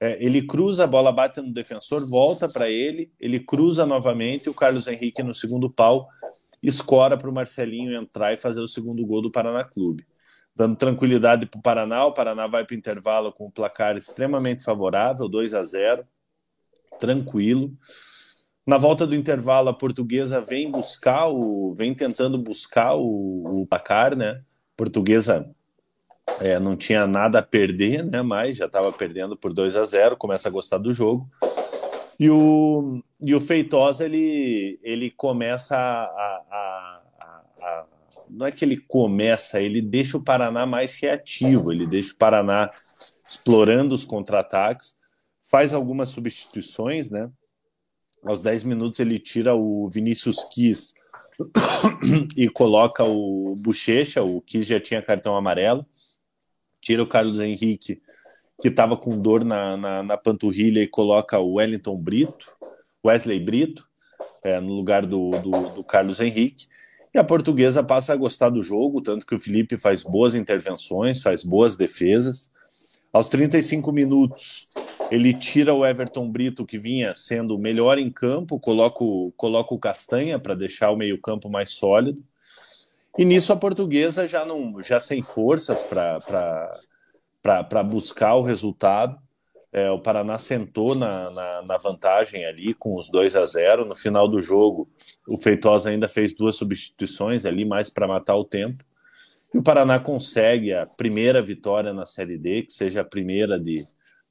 É, 0.00 0.22
ele 0.22 0.42
cruza, 0.42 0.84
a 0.84 0.86
bola 0.86 1.12
bate 1.12 1.40
no 1.40 1.52
defensor, 1.52 2.06
volta 2.06 2.48
para 2.48 2.68
ele, 2.68 3.12
ele 3.18 3.40
cruza 3.40 3.86
novamente. 3.86 4.50
O 4.50 4.54
Carlos 4.54 4.86
Henrique, 4.86 5.22
no 5.22 5.32
segundo 5.32 5.70
pau, 5.70 6.08
escora 6.62 7.16
para 7.16 7.30
o 7.30 7.32
Marcelinho 7.32 7.94
entrar 7.96 8.32
e 8.32 8.36
fazer 8.36 8.60
o 8.60 8.68
segundo 8.68 9.04
gol 9.06 9.22
do 9.22 9.30
Paraná 9.30 9.64
Clube. 9.64 10.06
dando 10.56 10.76
tranquilidade 10.76 11.46
para 11.46 11.58
o 11.58 11.62
Paraná. 11.62 12.06
O 12.06 12.12
Paraná 12.12 12.46
vai 12.46 12.64
para 12.64 12.74
o 12.74 12.78
intervalo 12.78 13.32
com 13.32 13.46
o 13.46 13.50
placar 13.50 13.96
extremamente 13.96 14.62
favorável, 14.62 15.28
2 15.28 15.52
a 15.54 15.64
0, 15.64 16.06
tranquilo. 16.98 17.72
Na 18.66 18.78
volta 18.78 19.06
do 19.06 19.14
intervalo, 19.14 19.68
a 19.68 19.74
portuguesa 19.74 20.40
vem 20.40 20.70
buscar 20.70 21.28
o, 21.28 21.74
vem 21.74 21.92
tentando 21.92 22.38
buscar 22.38 22.94
o, 22.94 23.62
o 23.62 23.66
placar, 23.66 24.16
né? 24.16 24.42
Portuguesa 24.76 25.54
é, 26.40 26.58
não 26.58 26.76
tinha 26.76 27.06
nada 27.06 27.38
a 27.38 27.42
perder, 27.42 28.04
né? 28.04 28.22
Mas 28.22 28.56
já 28.58 28.66
estava 28.66 28.92
perdendo 28.92 29.36
por 29.36 29.52
2 29.52 29.76
a 29.76 29.84
0, 29.84 30.16
começa 30.16 30.48
a 30.48 30.52
gostar 30.52 30.78
do 30.78 30.92
jogo. 30.92 31.28
E 32.18 32.30
o, 32.30 33.02
e 33.20 33.34
o 33.34 33.40
Feitosa 33.40 34.04
ele, 34.04 34.78
ele 34.82 35.10
começa 35.10 35.76
a, 35.76 35.80
a, 35.80 37.02
a, 37.20 37.42
a, 37.60 37.86
Não 38.30 38.46
é 38.46 38.52
que 38.52 38.64
ele 38.64 38.76
começa, 38.76 39.60
ele 39.60 39.82
deixa 39.82 40.16
o 40.16 40.22
Paraná 40.22 40.64
mais 40.64 40.98
reativo, 41.00 41.72
ele 41.72 41.86
deixa 41.86 42.14
o 42.14 42.18
Paraná 42.18 42.70
explorando 43.26 43.94
os 43.94 44.04
contra-ataques, 44.04 44.96
faz 45.50 45.72
algumas 45.72 46.10
substituições, 46.10 47.10
né? 47.10 47.30
Aos 48.24 48.42
10 48.42 48.64
minutos 48.64 49.00
ele 49.00 49.18
tira 49.18 49.54
o 49.54 49.88
Vinícius 49.90 50.44
Quis 50.44 50.94
e 52.36 52.48
coloca 52.48 53.04
o 53.04 53.54
Bochecha, 53.56 54.22
o 54.22 54.40
Quis 54.40 54.66
já 54.66 54.80
tinha 54.80 55.02
cartão 55.02 55.36
amarelo, 55.36 55.84
tira 56.84 57.02
o 57.02 57.06
Carlos 57.06 57.40
Henrique, 57.40 58.00
que 58.60 58.68
estava 58.68 58.96
com 58.96 59.18
dor 59.18 59.42
na, 59.42 59.76
na, 59.76 60.02
na, 60.02 60.16
panturrilha, 60.16 60.80
e 60.80 60.86
coloca 60.86 61.38
o 61.38 61.54
Wellington 61.54 61.96
Brito, 61.96 62.54
Wesley 63.04 63.40
Brito, 63.40 63.88
é, 64.44 64.60
no 64.60 64.74
lugar 64.74 65.06
do, 65.06 65.30
do, 65.30 65.50
do 65.70 65.84
Carlos 65.84 66.20
Henrique. 66.20 66.66
E 67.12 67.18
a 67.18 67.24
portuguesa 67.24 67.82
passa 67.82 68.12
a 68.12 68.16
gostar 68.16 68.50
do 68.50 68.60
jogo, 68.60 69.00
tanto 69.00 69.24
que 69.24 69.34
o 69.34 69.40
Felipe 69.40 69.78
faz 69.78 70.04
boas 70.04 70.34
intervenções, 70.34 71.22
faz 71.22 71.42
boas 71.42 71.74
defesas. 71.74 72.50
Aos 73.12 73.28
35 73.28 73.90
minutos, 73.92 74.68
ele 75.10 75.32
tira 75.32 75.72
o 75.72 75.86
Everton 75.86 76.28
Brito, 76.30 76.66
que 76.66 76.78
vinha 76.78 77.14
sendo 77.14 77.54
o 77.54 77.58
melhor 77.58 77.98
em 77.98 78.10
campo, 78.10 78.58
coloca 78.58 79.02
o, 79.02 79.32
coloca 79.36 79.72
o 79.72 79.78
Castanha 79.78 80.38
para 80.38 80.54
deixar 80.54 80.90
o 80.90 80.96
meio-campo 80.96 81.48
mais 81.48 81.70
sólido. 81.70 82.22
E 83.16 83.24
nisso 83.24 83.52
a 83.52 83.56
portuguesa 83.56 84.26
já 84.26 84.44
não 84.44 84.82
já 84.82 85.00
sem 85.00 85.22
forças 85.22 85.84
para 85.84 87.82
buscar 87.82 88.34
o 88.34 88.42
resultado. 88.42 89.18
É, 89.72 89.90
o 89.90 89.98
Paraná 89.98 90.38
sentou 90.38 90.94
na, 90.94 91.30
na, 91.30 91.62
na, 91.62 91.76
vantagem 91.76 92.44
ali 92.44 92.74
com 92.74 92.94
os 92.94 93.10
2 93.10 93.34
a 93.34 93.44
0. 93.44 93.84
No 93.84 93.96
final 93.96 94.28
do 94.28 94.40
jogo, 94.40 94.88
o 95.26 95.36
Feitosa 95.36 95.90
ainda 95.90 96.06
fez 96.06 96.32
duas 96.32 96.54
substituições 96.54 97.44
ali, 97.44 97.64
mais 97.64 97.90
para 97.90 98.06
matar 98.06 98.36
o 98.36 98.44
tempo. 98.44 98.84
E 99.52 99.58
o 99.58 99.62
Paraná 99.62 99.98
consegue 99.98 100.72
a 100.72 100.86
primeira 100.86 101.42
vitória 101.42 101.92
na 101.92 102.06
Série 102.06 102.38
D, 102.38 102.62
que 102.62 102.72
seja 102.72 103.00
a 103.00 103.04
primeira 103.04 103.58
de, 103.58 103.84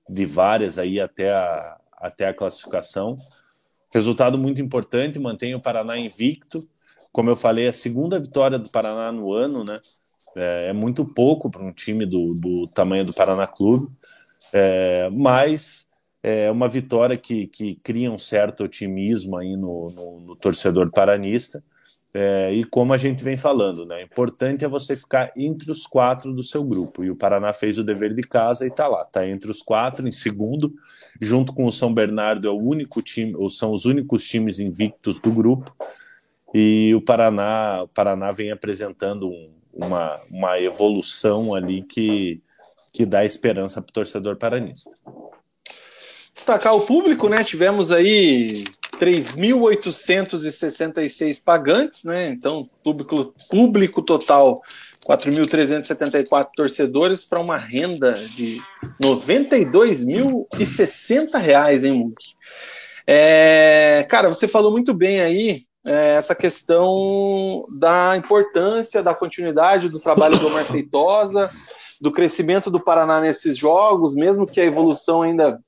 de 0.09 0.25
várias 0.25 0.79
aí 0.79 0.97
até 0.99 1.33
a, 1.33 1.77
até 1.93 2.27
a 2.27 2.33
classificação. 2.33 3.17
Resultado 3.89 4.37
muito 4.37 4.61
importante, 4.61 5.19
mantém 5.19 5.55
o 5.55 5.61
Paraná 5.61 5.97
invicto. 5.97 6.67
Como 7.13 7.29
eu 7.29 7.35
falei, 7.35 7.67
a 7.67 7.73
segunda 7.73 8.19
vitória 8.19 8.57
do 8.59 8.69
Paraná 8.69 9.11
no 9.11 9.31
ano, 9.31 9.63
né? 9.63 9.79
É, 10.35 10.69
é 10.69 10.73
muito 10.73 11.05
pouco 11.05 11.49
para 11.49 11.63
um 11.63 11.71
time 11.71 12.07
do, 12.07 12.33
do 12.33 12.67
tamanho 12.67 13.05
do 13.05 13.13
Paraná 13.13 13.45
Clube, 13.45 13.87
é, 14.51 15.09
mas 15.11 15.89
é 16.23 16.49
uma 16.49 16.67
vitória 16.67 17.15
que, 17.15 17.47
que 17.47 17.75
cria 17.83 18.11
um 18.11 18.17
certo 18.17 18.63
otimismo 18.63 19.37
aí 19.37 19.55
no, 19.55 19.91
no, 19.91 20.19
no 20.21 20.35
torcedor 20.35 20.89
paranista. 20.91 21.63
É, 22.15 22.53
e 22.53 22.63
como 22.63 22.93
a 22.93 22.97
gente 22.97 23.23
vem 23.23 23.35
falando, 23.35 23.85
né? 23.85 24.03
Importante 24.03 24.63
é 24.63 24.67
você 24.67 24.95
ficar 24.95 25.31
entre 25.35 25.71
os 25.71 25.87
quatro 25.87 26.31
do 26.31 26.43
seu 26.43 26.63
grupo. 26.63 27.03
E 27.03 27.09
o 27.09 27.15
Paraná 27.15 27.51
fez 27.51 27.77
o 27.77 27.83
dever 27.83 28.13
de 28.13 28.21
casa 28.21 28.65
e 28.65 28.69
está 28.69 28.87
lá, 28.87 29.01
está 29.01 29.27
entre 29.27 29.49
os 29.49 29.61
quatro, 29.63 30.07
em 30.07 30.11
segundo, 30.11 30.73
junto 31.19 31.53
com 31.53 31.65
o 31.65 31.71
São 31.71 31.93
Bernardo, 31.93 32.47
é 32.47 32.51
o 32.51 32.59
único 32.59 33.01
time, 33.01 33.35
ou 33.35 33.49
são 33.49 33.71
os 33.71 33.85
únicos 33.85 34.27
times 34.27 34.59
invictos 34.59 35.19
do 35.19 35.31
grupo. 35.31 35.75
E 36.53 36.93
o 36.93 37.01
Paraná, 37.01 37.81
o 37.83 37.87
Paraná 37.87 38.31
vem 38.31 38.51
apresentando 38.51 39.27
um, 39.27 39.51
uma, 39.73 40.21
uma 40.29 40.59
evolução 40.59 41.55
ali 41.55 41.81
que, 41.83 42.41
que 42.91 43.05
dá 43.05 43.23
esperança 43.25 43.81
para 43.81 43.89
o 43.89 43.93
torcedor 43.93 44.35
paranista. 44.35 44.91
Destacar 46.33 46.75
o 46.75 46.81
público, 46.81 47.27
né? 47.27 47.43
Tivemos 47.43 47.91
aí 47.91 48.47
3.866 48.99 51.43
pagantes, 51.43 52.03
né? 52.03 52.29
Então, 52.29 52.69
público, 52.83 53.33
público 53.49 53.99
total 54.01 54.61
4.374 55.05 56.49
torcedores 56.55 57.25
para 57.25 57.39
uma 57.39 57.57
renda 57.57 58.13
de 58.13 58.61
92.060 59.01 61.39
reais, 61.39 61.83
hein, 61.83 61.93
Munk? 61.93 62.23
É, 63.05 64.05
cara, 64.09 64.29
você 64.29 64.47
falou 64.47 64.71
muito 64.71 64.93
bem 64.93 65.19
aí 65.19 65.65
é, 65.85 66.15
essa 66.15 66.33
questão 66.33 67.65
da 67.69 68.15
importância 68.15 69.03
da 69.03 69.13
continuidade 69.13 69.89
do 69.89 69.99
trabalho 69.99 70.37
do 70.37 70.47
Omar 70.47 70.63
Feitosa, 70.63 71.51
do 71.99 72.11
crescimento 72.11 72.69
do 72.69 72.79
Paraná 72.79 73.21
nesses 73.21 73.57
jogos, 73.57 74.15
mesmo 74.15 74.45
que 74.45 74.61
a 74.61 74.65
evolução 74.65 75.21
ainda 75.21 75.59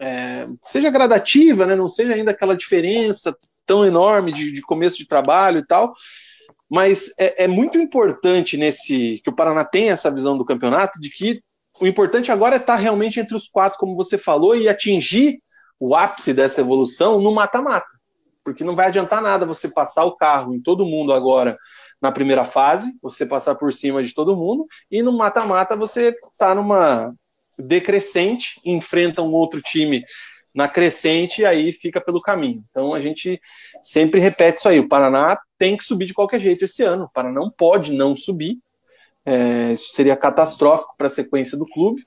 é, 0.00 0.46
seja 0.64 0.90
gradativa, 0.90 1.66
né, 1.66 1.74
não 1.74 1.88
seja 1.88 2.14
ainda 2.14 2.30
aquela 2.30 2.56
diferença 2.56 3.36
tão 3.66 3.84
enorme 3.84 4.32
de, 4.32 4.52
de 4.52 4.62
começo 4.62 4.96
de 4.96 5.06
trabalho 5.06 5.60
e 5.60 5.66
tal, 5.66 5.94
mas 6.68 7.12
é, 7.18 7.44
é, 7.44 7.48
muito 7.48 7.78
importante 7.78 8.56
nesse 8.56 9.20
que 9.22 9.30
o 9.30 9.34
Paraná 9.34 9.64
tenha 9.64 9.92
essa 9.92 10.10
visão 10.10 10.36
do 10.36 10.44
campeonato 10.44 11.00
de 11.00 11.10
que 11.10 11.40
o 11.80 11.86
importante 11.86 12.30
agora 12.30 12.56
é 12.56 12.58
estar 12.58 12.76
realmente 12.76 13.18
entre 13.18 13.36
os 13.36 13.48
quatro, 13.48 13.78
como 13.78 13.96
você 13.96 14.16
falou, 14.16 14.56
e 14.56 14.68
atingir 14.68 15.40
o 15.78 15.94
ápice 15.94 16.32
dessa 16.32 16.60
evolução 16.60 17.20
no 17.20 17.32
mata-mata, 17.32 17.86
porque 18.44 18.62
não 18.62 18.76
vai 18.76 18.86
adiantar 18.86 19.22
nada 19.22 19.46
você 19.46 19.68
passar 19.68 20.04
o 20.04 20.16
carro 20.16 20.54
em 20.54 20.60
todo 20.60 20.84
mundo 20.84 21.12
agora 21.12 21.56
na 22.00 22.12
primeira 22.12 22.44
fase, 22.44 22.94
você 23.00 23.24
passar 23.24 23.54
por 23.54 23.72
cima 23.72 24.02
de 24.02 24.12
todo 24.12 24.36
mundo, 24.36 24.66
e 24.90 25.02
no 25.02 25.16
mata-mata 25.16 25.74
você 25.74 26.14
está 26.30 26.54
numa 26.54 27.14
decrescente, 27.58 28.60
enfrenta 28.64 29.22
um 29.22 29.32
outro 29.32 29.60
time 29.62 30.04
na 30.54 30.68
crescente 30.68 31.40
e 31.40 31.46
aí 31.46 31.72
fica 31.72 32.00
pelo 32.00 32.20
caminho. 32.20 32.62
Então 32.70 32.94
a 32.94 33.00
gente 33.00 33.40
sempre 33.82 34.20
repete 34.20 34.58
isso 34.58 34.68
aí: 34.68 34.78
o 34.78 34.88
Paraná 34.88 35.38
tem 35.58 35.76
que 35.76 35.84
subir 35.84 36.06
de 36.06 36.14
qualquer 36.14 36.40
jeito 36.40 36.64
esse 36.64 36.82
ano. 36.82 37.04
O 37.04 37.10
Paraná 37.10 37.40
não 37.40 37.50
pode 37.50 37.92
não 37.92 38.16
subir. 38.16 38.58
É, 39.26 39.72
isso 39.72 39.90
seria 39.92 40.16
catastrófico 40.16 40.94
para 40.96 41.06
a 41.06 41.10
sequência 41.10 41.56
do 41.56 41.66
clube. 41.66 42.06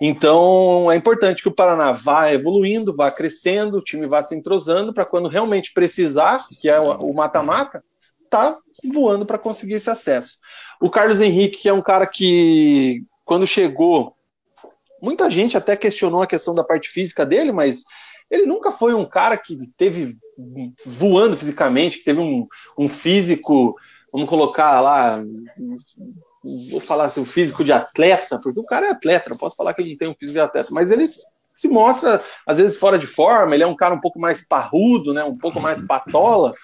Então 0.00 0.90
é 0.90 0.96
importante 0.96 1.42
que 1.42 1.48
o 1.48 1.54
Paraná 1.54 1.92
vá 1.92 2.32
evoluindo, 2.32 2.94
vá 2.94 3.10
crescendo, 3.10 3.78
o 3.78 3.82
time 3.82 4.06
vá 4.06 4.22
se 4.22 4.34
entrosando 4.34 4.92
para 4.92 5.04
quando 5.04 5.28
realmente 5.28 5.72
precisar, 5.72 6.44
que 6.60 6.68
é 6.68 6.78
o 6.78 7.12
mata-mata, 7.12 7.82
tá 8.30 8.58
voando 8.92 9.26
para 9.26 9.38
conseguir 9.38 9.74
esse 9.74 9.90
acesso. 9.90 10.38
O 10.80 10.90
Carlos 10.90 11.20
Henrique, 11.20 11.58
que 11.58 11.68
é 11.68 11.72
um 11.72 11.82
cara 11.82 12.06
que 12.06 13.02
quando 13.24 13.46
chegou, 13.46 14.14
muita 15.02 15.30
gente 15.30 15.56
até 15.56 15.76
questionou 15.76 16.22
a 16.22 16.26
questão 16.26 16.54
da 16.54 16.64
parte 16.64 16.88
física 16.88 17.26
dele, 17.26 17.52
mas 17.52 17.84
ele 18.30 18.46
nunca 18.46 18.70
foi 18.70 18.94
um 18.94 19.08
cara 19.08 19.36
que 19.36 19.56
teve 19.76 20.16
voando 20.84 21.36
fisicamente, 21.36 21.98
que 21.98 22.04
teve 22.04 22.20
um, 22.20 22.46
um 22.78 22.88
físico, 22.88 23.74
vamos 24.12 24.28
colocar 24.28 24.80
lá, 24.80 25.22
vou 26.70 26.80
falar 26.80 27.06
assim, 27.06 27.20
um 27.20 27.26
físico 27.26 27.64
de 27.64 27.72
atleta, 27.72 28.38
porque 28.38 28.60
o 28.60 28.64
cara 28.64 28.86
é 28.86 28.90
atleta, 28.90 29.30
não 29.30 29.36
posso 29.36 29.56
falar 29.56 29.74
que 29.74 29.82
ele 29.82 29.96
tem 29.96 30.08
um 30.08 30.14
físico 30.14 30.34
de 30.34 30.40
atleta, 30.40 30.68
mas 30.72 30.90
ele 30.90 31.06
se 31.06 31.68
mostra, 31.68 32.22
às 32.46 32.58
vezes, 32.58 32.78
fora 32.78 32.98
de 32.98 33.06
forma, 33.06 33.54
ele 33.54 33.64
é 33.64 33.66
um 33.66 33.76
cara 33.76 33.94
um 33.94 34.00
pouco 34.00 34.20
mais 34.20 34.46
parrudo, 34.46 35.12
né, 35.12 35.24
um 35.24 35.36
pouco 35.36 35.60
mais 35.60 35.80
patola, 35.80 36.54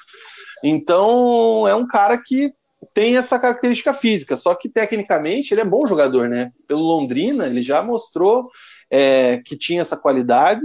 então 0.63 1.67
é 1.69 1.75
um 1.75 1.87
cara 1.87 2.17
que 2.17 2.55
tem 2.93 3.17
essa 3.17 3.39
característica 3.39 3.95
física, 3.95 4.37
só 4.37 4.55
que 4.55 4.69
tecnicamente 4.69 5.53
ele 5.53 5.61
é 5.61 5.65
bom 5.65 5.87
jogador, 5.87 6.29
né? 6.29 6.53
Pelo 6.67 6.83
Londrina, 6.83 7.47
ele 7.47 7.63
já 7.63 7.83
mostrou 7.83 8.51
é, 8.91 9.39
que 9.39 9.57
tinha 9.57 9.81
essa 9.81 9.97
qualidade. 9.97 10.65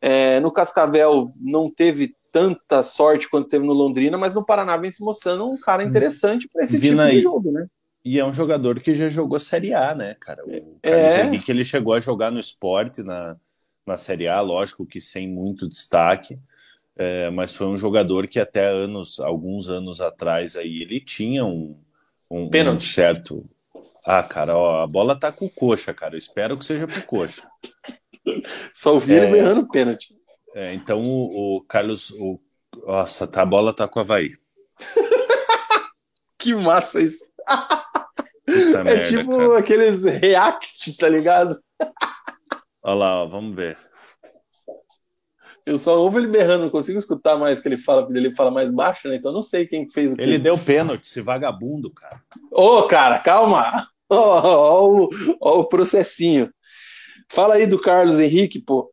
É, 0.00 0.40
no 0.40 0.50
Cascavel 0.50 1.30
não 1.38 1.70
teve 1.70 2.14
tanta 2.32 2.82
sorte 2.82 3.28
quanto 3.28 3.48
teve 3.48 3.66
no 3.66 3.72
Londrina, 3.72 4.16
mas 4.16 4.34
no 4.34 4.44
Paraná 4.44 4.76
vem 4.76 4.90
se 4.90 5.02
mostrando 5.02 5.50
um 5.50 5.60
cara 5.60 5.82
interessante 5.82 6.48
para 6.48 6.62
esse 6.62 6.78
Vina 6.78 7.06
tipo 7.06 7.16
de 7.16 7.22
jogo, 7.22 7.52
né? 7.52 7.66
E 8.04 8.18
é 8.18 8.24
um 8.24 8.32
jogador 8.32 8.80
que 8.80 8.94
já 8.94 9.08
jogou 9.08 9.38
Série 9.38 9.74
A, 9.74 9.94
né, 9.94 10.16
cara? 10.18 10.42
O 10.44 10.78
Carlos 10.82 11.14
é... 11.14 11.26
Henrique 11.26 11.50
ele 11.50 11.64
chegou 11.64 11.92
a 11.92 12.00
jogar 12.00 12.30
no 12.30 12.40
esporte 12.40 13.02
na, 13.02 13.36
na 13.86 13.96
Série 13.96 14.26
A, 14.26 14.40
lógico 14.40 14.86
que 14.86 15.00
sem 15.00 15.28
muito 15.28 15.68
destaque 15.68 16.38
é, 17.02 17.30
mas 17.30 17.54
foi 17.54 17.66
um 17.66 17.78
jogador 17.78 18.26
que 18.26 18.38
até 18.38 18.68
anos, 18.68 19.20
alguns 19.20 19.70
anos 19.70 20.02
atrás 20.02 20.54
aí, 20.54 20.82
ele 20.82 21.00
tinha 21.00 21.46
um, 21.46 21.74
um, 22.30 22.50
um 22.52 22.78
certo. 22.78 23.48
Ah, 24.04 24.22
cara, 24.22 24.54
ó, 24.54 24.82
a 24.82 24.86
bola 24.86 25.18
tá 25.18 25.32
com 25.32 25.46
o 25.46 25.50
coxa, 25.50 25.94
cara. 25.94 26.14
Eu 26.14 26.18
espero 26.18 26.58
que 26.58 26.64
seja 26.64 26.86
pro 26.86 27.02
coxa. 27.04 27.42
Só 28.74 28.92
ouvi 28.92 29.14
é, 29.14 29.30
errando 29.30 29.66
pênalti. 29.66 30.14
É, 30.54 30.74
então 30.74 31.02
o, 31.02 31.56
o 31.56 31.60
Carlos. 31.62 32.10
O, 32.10 32.38
nossa, 32.86 33.26
tá, 33.26 33.40
a 33.40 33.46
bola 33.46 33.72
tá 33.72 33.88
com 33.88 33.98
o 33.98 34.02
Havaí. 34.02 34.32
que 36.38 36.54
massa 36.54 37.00
isso. 37.00 37.24
Puta 38.52 38.78
é 38.78 38.84
merda, 38.84 39.08
tipo 39.08 39.36
cara. 39.36 39.58
aqueles 39.58 40.04
react, 40.04 40.96
tá 40.96 41.08
ligado? 41.08 41.60
Olha 42.82 42.94
lá, 42.94 43.22
ó, 43.22 43.26
vamos 43.26 43.54
ver. 43.54 43.78
Eu 45.66 45.78
só 45.78 46.00
ouvo 46.00 46.18
ele 46.18 46.26
berrando, 46.26 46.64
não 46.64 46.70
consigo 46.70 46.98
escutar 46.98 47.36
mais 47.36 47.58
o 47.58 47.62
que 47.62 47.68
ele 47.68 47.78
fala, 47.78 48.02
porque 48.02 48.18
ele 48.18 48.34
fala 48.34 48.50
mais 48.50 48.72
baixo, 48.72 49.08
né? 49.08 49.16
Então 49.16 49.30
eu 49.30 49.34
não 49.34 49.42
sei 49.42 49.66
quem 49.66 49.88
fez 49.90 50.12
o 50.12 50.16
que. 50.16 50.22
Ele 50.22 50.38
deu 50.38 50.58
pênalti, 50.58 51.04
esse 51.04 51.20
vagabundo, 51.20 51.92
cara. 51.92 52.20
Ô, 52.50 52.82
cara, 52.84 53.18
calma! 53.18 53.88
Ó, 54.12 54.16
ó, 54.16 54.80
ó, 54.80 54.90
o, 54.90 55.08
ó 55.40 55.60
o 55.60 55.64
processinho. 55.68 56.52
Fala 57.28 57.54
aí 57.54 57.64
do 57.64 57.80
Carlos 57.80 58.18
Henrique, 58.18 58.58
pô. 58.58 58.92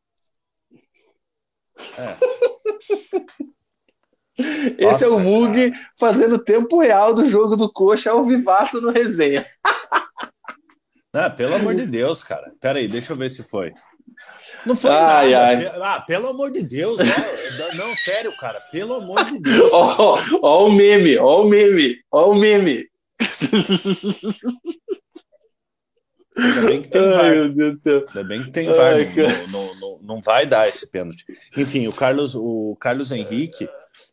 É. 1.98 2.18
Esse 4.78 5.04
é 5.04 5.08
o 5.08 5.12
Nossa, 5.12 5.24
Mug 5.24 5.74
fazendo 5.98 6.38
tempo 6.38 6.80
real 6.80 7.14
do 7.14 7.28
jogo 7.28 7.56
do 7.56 7.72
Coxa 7.72 8.12
ao 8.12 8.24
vivaço 8.26 8.80
no 8.80 8.92
resenha. 8.92 9.46
Ah, 11.14 11.30
pelo 11.30 11.56
amor 11.56 11.74
de 11.74 11.86
Deus, 11.86 12.24
cara. 12.24 12.52
Pera 12.62 12.78
aí, 12.80 12.88
deixa 12.88 13.14
eu 13.14 13.18
ver 13.18 13.30
se 13.32 13.42
foi. 13.44 13.74
Não 14.66 14.76
foi 14.76 14.92
Ai, 14.92 15.32
nada. 15.32 15.46
ai. 15.48 15.66
Ah, 15.82 16.02
pelo 16.02 16.28
amor 16.28 16.52
de 16.52 16.64
Deus. 16.64 16.98
ó. 17.00 17.76
Não, 17.76 17.96
sério, 17.96 18.36
cara. 18.38 18.60
Pelo 18.72 18.96
amor 18.96 19.26
de 19.26 19.40
Deus. 19.42 19.72
Ó, 19.74 20.20
ó 20.42 20.66
o 20.68 20.72
meme, 20.72 21.18
ó 21.18 21.42
o 21.42 21.50
meme, 21.50 21.98
ó 22.12 22.30
o 22.32 22.36
meme. 22.36 22.86
Ainda 26.38 26.62
bem 26.68 26.82
que 26.84 26.88
tem 26.90 27.02
Ai, 27.16 27.32
meu 27.32 27.54
Deus 27.54 27.72
do 27.74 27.78
céu. 27.80 28.06
Ainda 28.10 28.24
bem 28.24 28.44
que 28.44 28.52
tem 28.52 28.68
Ai, 28.70 28.74
VAR. 29.06 29.16
cara. 29.16 29.48
Não, 29.48 29.66
não, 29.66 29.76
não, 29.80 30.00
não 30.04 30.22
vai 30.22 30.46
dar 30.46 30.68
esse 30.70 30.86
pênalti. 30.88 31.26
Enfim, 31.58 31.88
o 31.88 31.94
Carlos, 31.94 32.36
o 32.36 32.78
Carlos 32.80 33.12
Henrique 33.12 33.68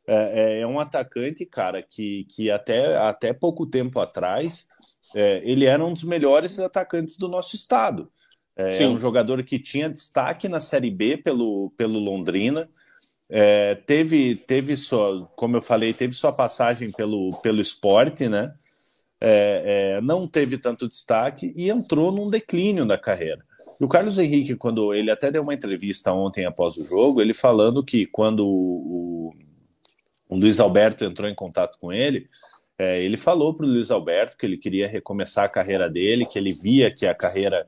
é, 0.07 0.61
é 0.61 0.67
um 0.67 0.79
atacante, 0.79 1.45
cara, 1.47 1.83
que, 1.83 2.25
que 2.31 2.51
até, 2.51 2.97
até 2.97 3.33
pouco 3.33 3.67
tempo 3.67 4.01
atrás 4.01 4.69
é, 5.15 5.41
ele 5.45 5.65
era 5.65 5.85
um 5.85 5.93
dos 5.93 6.05
melhores 6.05 6.59
atacantes 6.59 7.17
do 7.17 7.29
nosso 7.29 7.55
estado. 7.55 8.11
É, 8.57 8.73
Sim. 8.73 8.87
um 8.87 8.99
jogador 8.99 9.43
que 9.43 9.59
tinha 9.59 9.89
destaque 9.89 10.49
na 10.49 10.61
Série 10.61 10.91
B 10.91 11.17
pelo, 11.17 11.73
pelo 11.77 11.99
Londrina. 11.99 12.69
É, 13.29 13.75
teve, 13.87 14.37
teve 14.37 14.77
sua, 14.77 15.27
como 15.35 15.57
eu 15.57 15.63
falei, 15.63 15.93
teve 15.93 16.13
sua 16.15 16.33
passagem 16.33 16.91
pelo, 16.93 17.33
pelo 17.43 17.61
esporte, 17.61 18.29
né? 18.29 18.55
É, 19.21 19.97
é, 19.97 20.01
não 20.03 20.27
teve 20.27 20.59
tanto 20.59 20.89
destaque 20.89 21.53
e 21.57 21.71
entrou 21.71 22.13
num 22.13 22.29
declínio 22.29 22.85
da 22.85 22.99
carreira. 22.99 23.45
E 23.81 23.85
o 23.85 23.89
Carlos 23.89 24.19
Henrique, 24.19 24.55
quando 24.55 24.95
ele 24.95 25.11
até 25.11 25.33
deu 25.33 25.43
uma 25.43 25.55
entrevista 25.55 26.13
ontem 26.13 26.45
após 26.45 26.77
o 26.77 26.85
jogo, 26.85 27.21
ele 27.21 27.35
falando 27.35 27.83
que 27.83 28.07
quando 28.07 28.47
o, 28.47 29.33
o 30.35 30.37
Luiz 30.37 30.59
Alberto 30.59 31.05
entrou 31.05 31.31
em 31.31 31.35
contato 31.35 31.79
com 31.79 31.93
ele, 31.93 32.29
é, 32.77 33.01
ele 33.01 33.17
falou 33.17 33.55
para 33.55 33.65
o 33.65 33.69
Luiz 33.69 33.91
Alberto 33.91 34.37
que 34.37 34.45
ele 34.45 34.57
queria 34.57 34.89
recomeçar 34.89 35.45
a 35.45 35.49
carreira 35.49 35.89
dele, 35.89 36.27
que 36.27 36.37
ele 36.37 36.53
via 36.53 36.91
que 36.91 37.07
a 37.07 37.15
carreira 37.15 37.67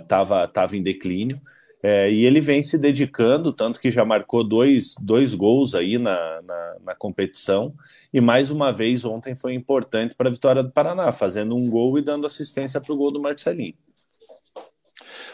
estava 0.00 0.44
é, 0.44 0.46
tava 0.46 0.76
em 0.76 0.82
declínio. 0.82 1.40
É, 1.82 2.10
e 2.10 2.24
ele 2.24 2.40
vem 2.40 2.62
se 2.62 2.78
dedicando, 2.78 3.52
tanto 3.52 3.80
que 3.80 3.90
já 3.90 4.04
marcou 4.04 4.42
dois, 4.42 4.94
dois 5.00 5.34
gols 5.34 5.74
aí 5.74 5.98
na, 5.98 6.40
na, 6.42 6.76
na 6.84 6.94
competição. 6.94 7.74
E 8.14 8.20
mais 8.20 8.50
uma 8.50 8.72
vez 8.72 9.04
ontem 9.04 9.34
foi 9.34 9.54
importante 9.54 10.14
para 10.14 10.28
a 10.28 10.32
vitória 10.32 10.62
do 10.62 10.70
Paraná, 10.70 11.10
fazendo 11.10 11.56
um 11.56 11.68
gol 11.68 11.98
e 11.98 12.02
dando 12.02 12.26
assistência 12.26 12.80
para 12.80 12.92
o 12.92 12.96
gol 12.96 13.10
do 13.10 13.20
Marcelinho. 13.20 13.74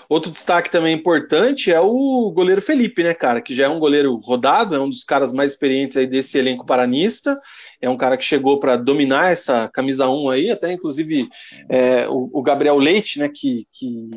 Outro 0.08 0.30
destaque 0.30 0.70
também 0.70 0.94
importante 0.94 1.72
é 1.72 1.80
o 1.80 2.30
goleiro 2.30 2.60
Felipe, 2.60 3.02
né, 3.02 3.14
cara? 3.14 3.40
Que 3.40 3.54
já 3.54 3.64
é 3.64 3.68
um 3.68 3.78
goleiro 3.78 4.14
rodado, 4.16 4.74
é 4.74 4.80
um 4.80 4.88
dos 4.88 5.04
caras 5.04 5.32
mais 5.32 5.52
experientes 5.52 5.96
aí 5.96 6.06
desse 6.06 6.38
elenco 6.38 6.66
paranista. 6.66 7.40
É 7.80 7.88
um 7.88 7.96
cara 7.96 8.16
que 8.16 8.24
chegou 8.24 8.60
para 8.60 8.76
dominar 8.76 9.32
essa 9.32 9.68
camisa 9.68 10.08
1 10.08 10.30
aí, 10.30 10.50
até 10.50 10.72
inclusive 10.72 11.28
é, 11.68 12.08
o, 12.08 12.30
o, 12.32 12.42
Gabriel 12.42 12.78
Leite, 12.78 13.18
né, 13.18 13.28
que, 13.28 13.66
que, 13.72 14.10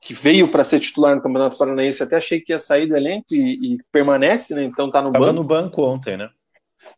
que 0.00 0.14
veio 0.14 0.48
para 0.48 0.64
ser 0.64 0.80
titular 0.80 1.14
no 1.14 1.22
Campeonato 1.22 1.58
Paranaense, 1.58 2.02
até 2.02 2.16
achei 2.16 2.40
que 2.40 2.52
ia 2.52 2.58
sair 2.58 2.86
do 2.86 2.96
elenco 2.96 3.26
e, 3.32 3.74
e 3.74 3.78
permanece, 3.92 4.54
né? 4.54 4.64
Então 4.64 4.90
tá 4.90 5.02
no 5.02 5.12
Tava 5.12 5.26
banco. 5.26 5.36
no 5.36 5.44
banco 5.44 5.82
ontem, 5.82 6.16
né? 6.16 6.30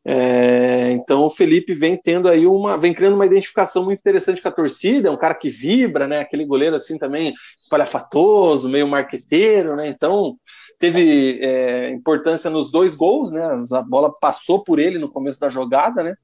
É, 0.05 0.91
então 0.91 1.23
o 1.23 1.31
Felipe 1.31 1.75
vem 1.75 1.97
tendo 1.97 2.29
aí 2.29 2.45
uma, 2.45 2.77
vem 2.77 2.93
criando 2.93 3.15
uma 3.15 3.27
identificação 3.27 3.85
muito 3.85 4.01
interessante 4.01 4.43
com 4.43 4.49
a 4.49 4.53
torcida, 4.53 5.09
é 5.09 5.11
um 5.11 5.17
cara 5.17 5.35
que 5.35 5.49
vibra, 5.49 6.09
né? 6.09 6.21
Aquele 6.21 6.45
goleiro 6.45 6.75
assim 6.75 6.99
também 6.99 7.33
espalhafatoso, 7.61 8.69
meio 8.69 8.89
marqueteiro, 8.89 9.77
né? 9.77 9.87
Então 9.87 10.37
teve 10.79 11.39
é, 11.41 11.91
importância 11.91 12.51
nos 12.51 12.71
dois 12.71 12.97
gols, 12.97 13.31
né? 13.31 13.43
A 13.73 13.83
bola 13.83 14.13
passou 14.21 14.65
por 14.65 14.81
ele 14.81 14.99
no 14.99 15.11
começo 15.11 15.39
da 15.39 15.49
jogada, 15.49 16.03
né? 16.03 16.17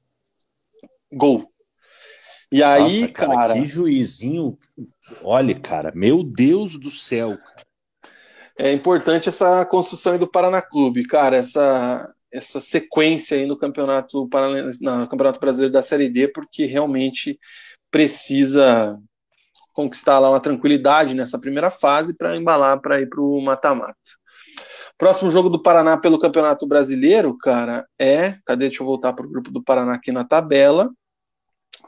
Gol. 1.11 1.49
E 2.51 2.61
aí, 2.61 3.01
Nossa, 3.01 3.13
cara, 3.13 3.35
cara, 3.35 3.53
que 3.53 3.63
juizinho. 3.63 4.57
Olha, 5.23 5.57
cara, 5.57 5.93
meu 5.95 6.23
Deus 6.23 6.77
do 6.77 6.89
céu, 6.89 7.37
cara. 7.37 7.65
É 8.57 8.73
importante 8.73 9.29
essa 9.29 9.63
construção 9.65 10.11
aí 10.11 10.19
do 10.19 10.29
Paraná 10.29 10.61
Clube, 10.61 11.07
cara, 11.07 11.37
essa 11.37 12.13
essa 12.31 12.61
sequência 12.61 13.37
aí 13.37 13.45
no 13.45 13.57
campeonato 13.57 14.29
no 14.81 15.07
campeonato 15.07 15.39
brasileiro 15.39 15.73
da 15.73 15.81
Série 15.81 16.09
D, 16.09 16.27
porque 16.27 16.65
realmente 16.65 17.39
precisa 17.91 18.99
conquistar 19.73 20.19
lá 20.19 20.29
uma 20.29 20.39
tranquilidade 20.39 21.13
nessa 21.13 21.39
primeira 21.39 21.69
fase 21.69 22.13
para 22.13 22.35
embalar 22.35 22.79
para 22.81 22.99
ir 23.01 23.07
para 23.07 23.21
o 23.21 23.41
mata-mata. 23.41 23.95
Próximo 24.97 25.31
jogo 25.31 25.49
do 25.49 25.61
Paraná 25.61 25.97
pelo 25.97 26.19
Campeonato 26.19 26.67
Brasileiro, 26.67 27.37
cara, 27.37 27.87
é. 27.97 28.35
Cadê? 28.45 28.67
Deixa 28.67 28.83
eu 28.83 28.87
voltar 28.87 29.13
para 29.13 29.25
o 29.25 29.29
grupo 29.29 29.49
do 29.49 29.63
Paraná 29.63 29.93
aqui 29.93 30.11
na 30.11 30.25
tabela. 30.25 30.91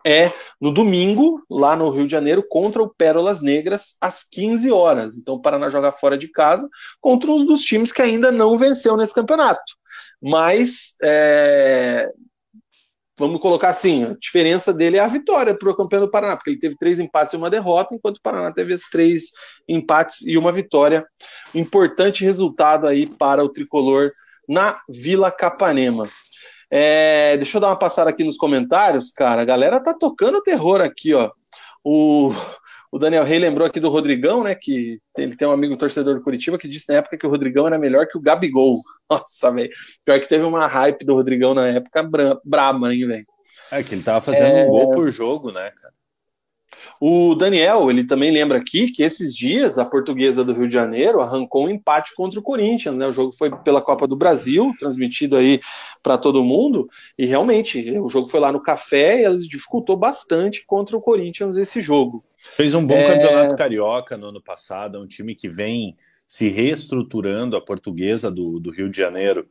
É 0.08 0.32
no 0.60 0.74
domingo, 0.74 1.44
lá 1.50 1.76
no 1.76 1.90
Rio 1.90 2.06
de 2.06 2.12
Janeiro, 2.12 2.44
contra 2.48 2.82
o 2.82 2.90
Pérolas 2.90 3.42
Negras, 3.42 3.98
às 4.00 4.24
15 4.24 4.72
horas. 4.72 5.18
Então 5.18 5.36
o 5.36 5.42
Paraná 5.42 5.70
joga 5.70 5.92
fora 5.92 6.18
de 6.18 6.30
casa 6.30 6.68
contra 7.02 7.30
um 7.30 7.46
dos 7.46 7.62
times 7.62 7.92
que 7.92 8.02
ainda 8.02 8.32
não 8.32 8.58
venceu 8.58 8.96
nesse 8.96 9.14
campeonato 9.14 9.62
mas 10.22 10.96
é, 11.02 12.12
vamos 13.18 13.40
colocar 13.40 13.70
assim, 13.70 14.04
a 14.04 14.16
diferença 14.20 14.74
dele 14.74 14.98
é 14.98 15.00
a 15.00 15.08
vitória 15.08 15.54
para 15.58 15.70
o 15.70 15.76
campeão 15.76 16.02
do 16.02 16.10
Paraná, 16.10 16.36
porque 16.36 16.52
ele 16.52 16.60
teve 16.60 16.76
três 16.78 17.00
empates 17.00 17.34
e 17.34 17.38
uma 17.38 17.50
derrota, 17.50 17.94
enquanto 17.94 18.18
o 18.18 18.22
Paraná 18.22 18.52
teve 18.52 18.74
esses 18.74 18.90
três 18.90 19.26
empates 19.68 20.22
e 20.26 20.38
uma 20.38 20.52
vitória. 20.52 21.04
Importante 21.54 22.24
resultado 22.24 22.88
aí 22.88 23.06
para 23.06 23.44
o 23.44 23.50
tricolor 23.50 24.12
na 24.48 24.82
Vila 24.90 25.32
Capanema. 25.32 26.04
É, 26.70 27.36
deixa 27.38 27.58
eu 27.58 27.62
dar 27.62 27.68
uma 27.68 27.80
passada 27.80 28.10
aqui 28.10 28.24
nos 28.24 28.38
comentários, 28.38 29.12
cara. 29.12 29.42
A 29.42 29.46
galera 29.46 29.80
tá 29.80 29.94
tocando 29.94 30.42
terror 30.42 30.82
aqui, 30.82 31.14
ó. 31.14 31.32
O, 31.84 32.32
o 32.92 33.00
Daniel 33.00 33.24
Rey 33.24 33.40
lembrou 33.40 33.66
aqui 33.66 33.80
do 33.80 33.90
Rodrigão, 33.90 34.44
né? 34.44 34.54
Que 34.54 35.00
ele 35.18 35.36
tem 35.36 35.48
um 35.48 35.54
amigo 35.54 35.78
torcedor 35.78 36.16
do 36.16 36.22
Curitiba 36.22 36.58
que 36.58 36.68
disse 36.68 36.90
na 36.90 36.96
época 36.96 37.18
que 37.18 37.26
o 37.26 37.30
Rodrigão 37.30 37.66
era 37.66 37.80
melhor 37.80 38.06
que 38.06 38.18
o 38.18 38.22
Gabigol. 38.22 38.82
Nossa, 39.10 39.50
velho. 39.50 39.72
Pior 40.04 40.20
que 40.20 40.28
teve 40.28 40.44
uma 40.44 40.68
hype 40.68 41.06
do 41.06 41.14
Rodrigão 41.16 41.54
na 41.54 41.68
época 41.70 42.04
bra 42.04 42.38
braba, 42.44 42.94
hein, 42.94 43.08
velho. 43.08 43.26
É 43.72 43.82
que 43.82 43.96
ele 43.96 44.04
tava 44.04 44.20
fazendo 44.20 44.58
é... 44.58 44.66
um 44.66 44.70
gol 44.70 44.92
por 44.92 45.10
jogo, 45.10 45.52
né, 45.52 45.72
cara? 45.72 45.94
O 47.00 47.36
Daniel, 47.36 47.90
ele 47.90 48.04
também 48.04 48.32
lembra 48.32 48.58
aqui 48.58 48.92
que 48.92 49.04
esses 49.04 49.36
dias 49.36 49.78
a 49.78 49.86
portuguesa 49.86 50.44
do 50.44 50.54
Rio 50.54 50.68
de 50.68 50.74
Janeiro 50.74 51.22
arrancou 51.22 51.66
um 51.66 51.70
empate 51.70 52.14
contra 52.16 52.40
o 52.40 52.44
Corinthians, 52.44 52.96
né? 52.96 53.08
O 53.08 53.14
jogo 53.14 53.32
foi 53.32 53.52
pela 53.64 53.82
Copa 53.82 54.08
do 54.08 54.16
Brasil, 54.16 54.74
transmitido 54.80 55.38
aí 55.38 55.62
para 56.02 56.18
todo 56.18 56.44
mundo, 56.44 56.90
e 57.18 57.26
realmente 57.26 57.98
o 58.00 58.10
jogo 58.10 58.28
foi 58.28 58.40
lá 58.40 58.52
no 58.52 58.62
café 58.62 59.22
e 59.22 59.26
eles 59.26 59.48
dificultou 59.48 59.96
bastante 59.96 60.66
contra 60.66 60.98
o 60.98 61.02
Corinthians 61.02 61.56
esse 61.56 61.82
jogo. 61.82 62.24
Fez 62.56 62.74
um 62.74 62.86
bom 62.86 62.96
é... 62.96 63.08
campeonato 63.08 63.56
carioca 63.56 64.18
no 64.18 64.28
ano 64.28 64.42
passado, 64.42 64.98
é 64.98 65.00
um 65.00 65.08
time 65.08 65.36
que 65.36 65.50
vem 65.50 65.96
se 66.26 66.50
reestruturando, 66.50 67.56
a 67.56 67.62
portuguesa 67.62 68.32
do, 68.32 68.60
do 68.60 68.72
Rio 68.72 68.90
de 68.90 68.98
Janeiro 68.98 69.48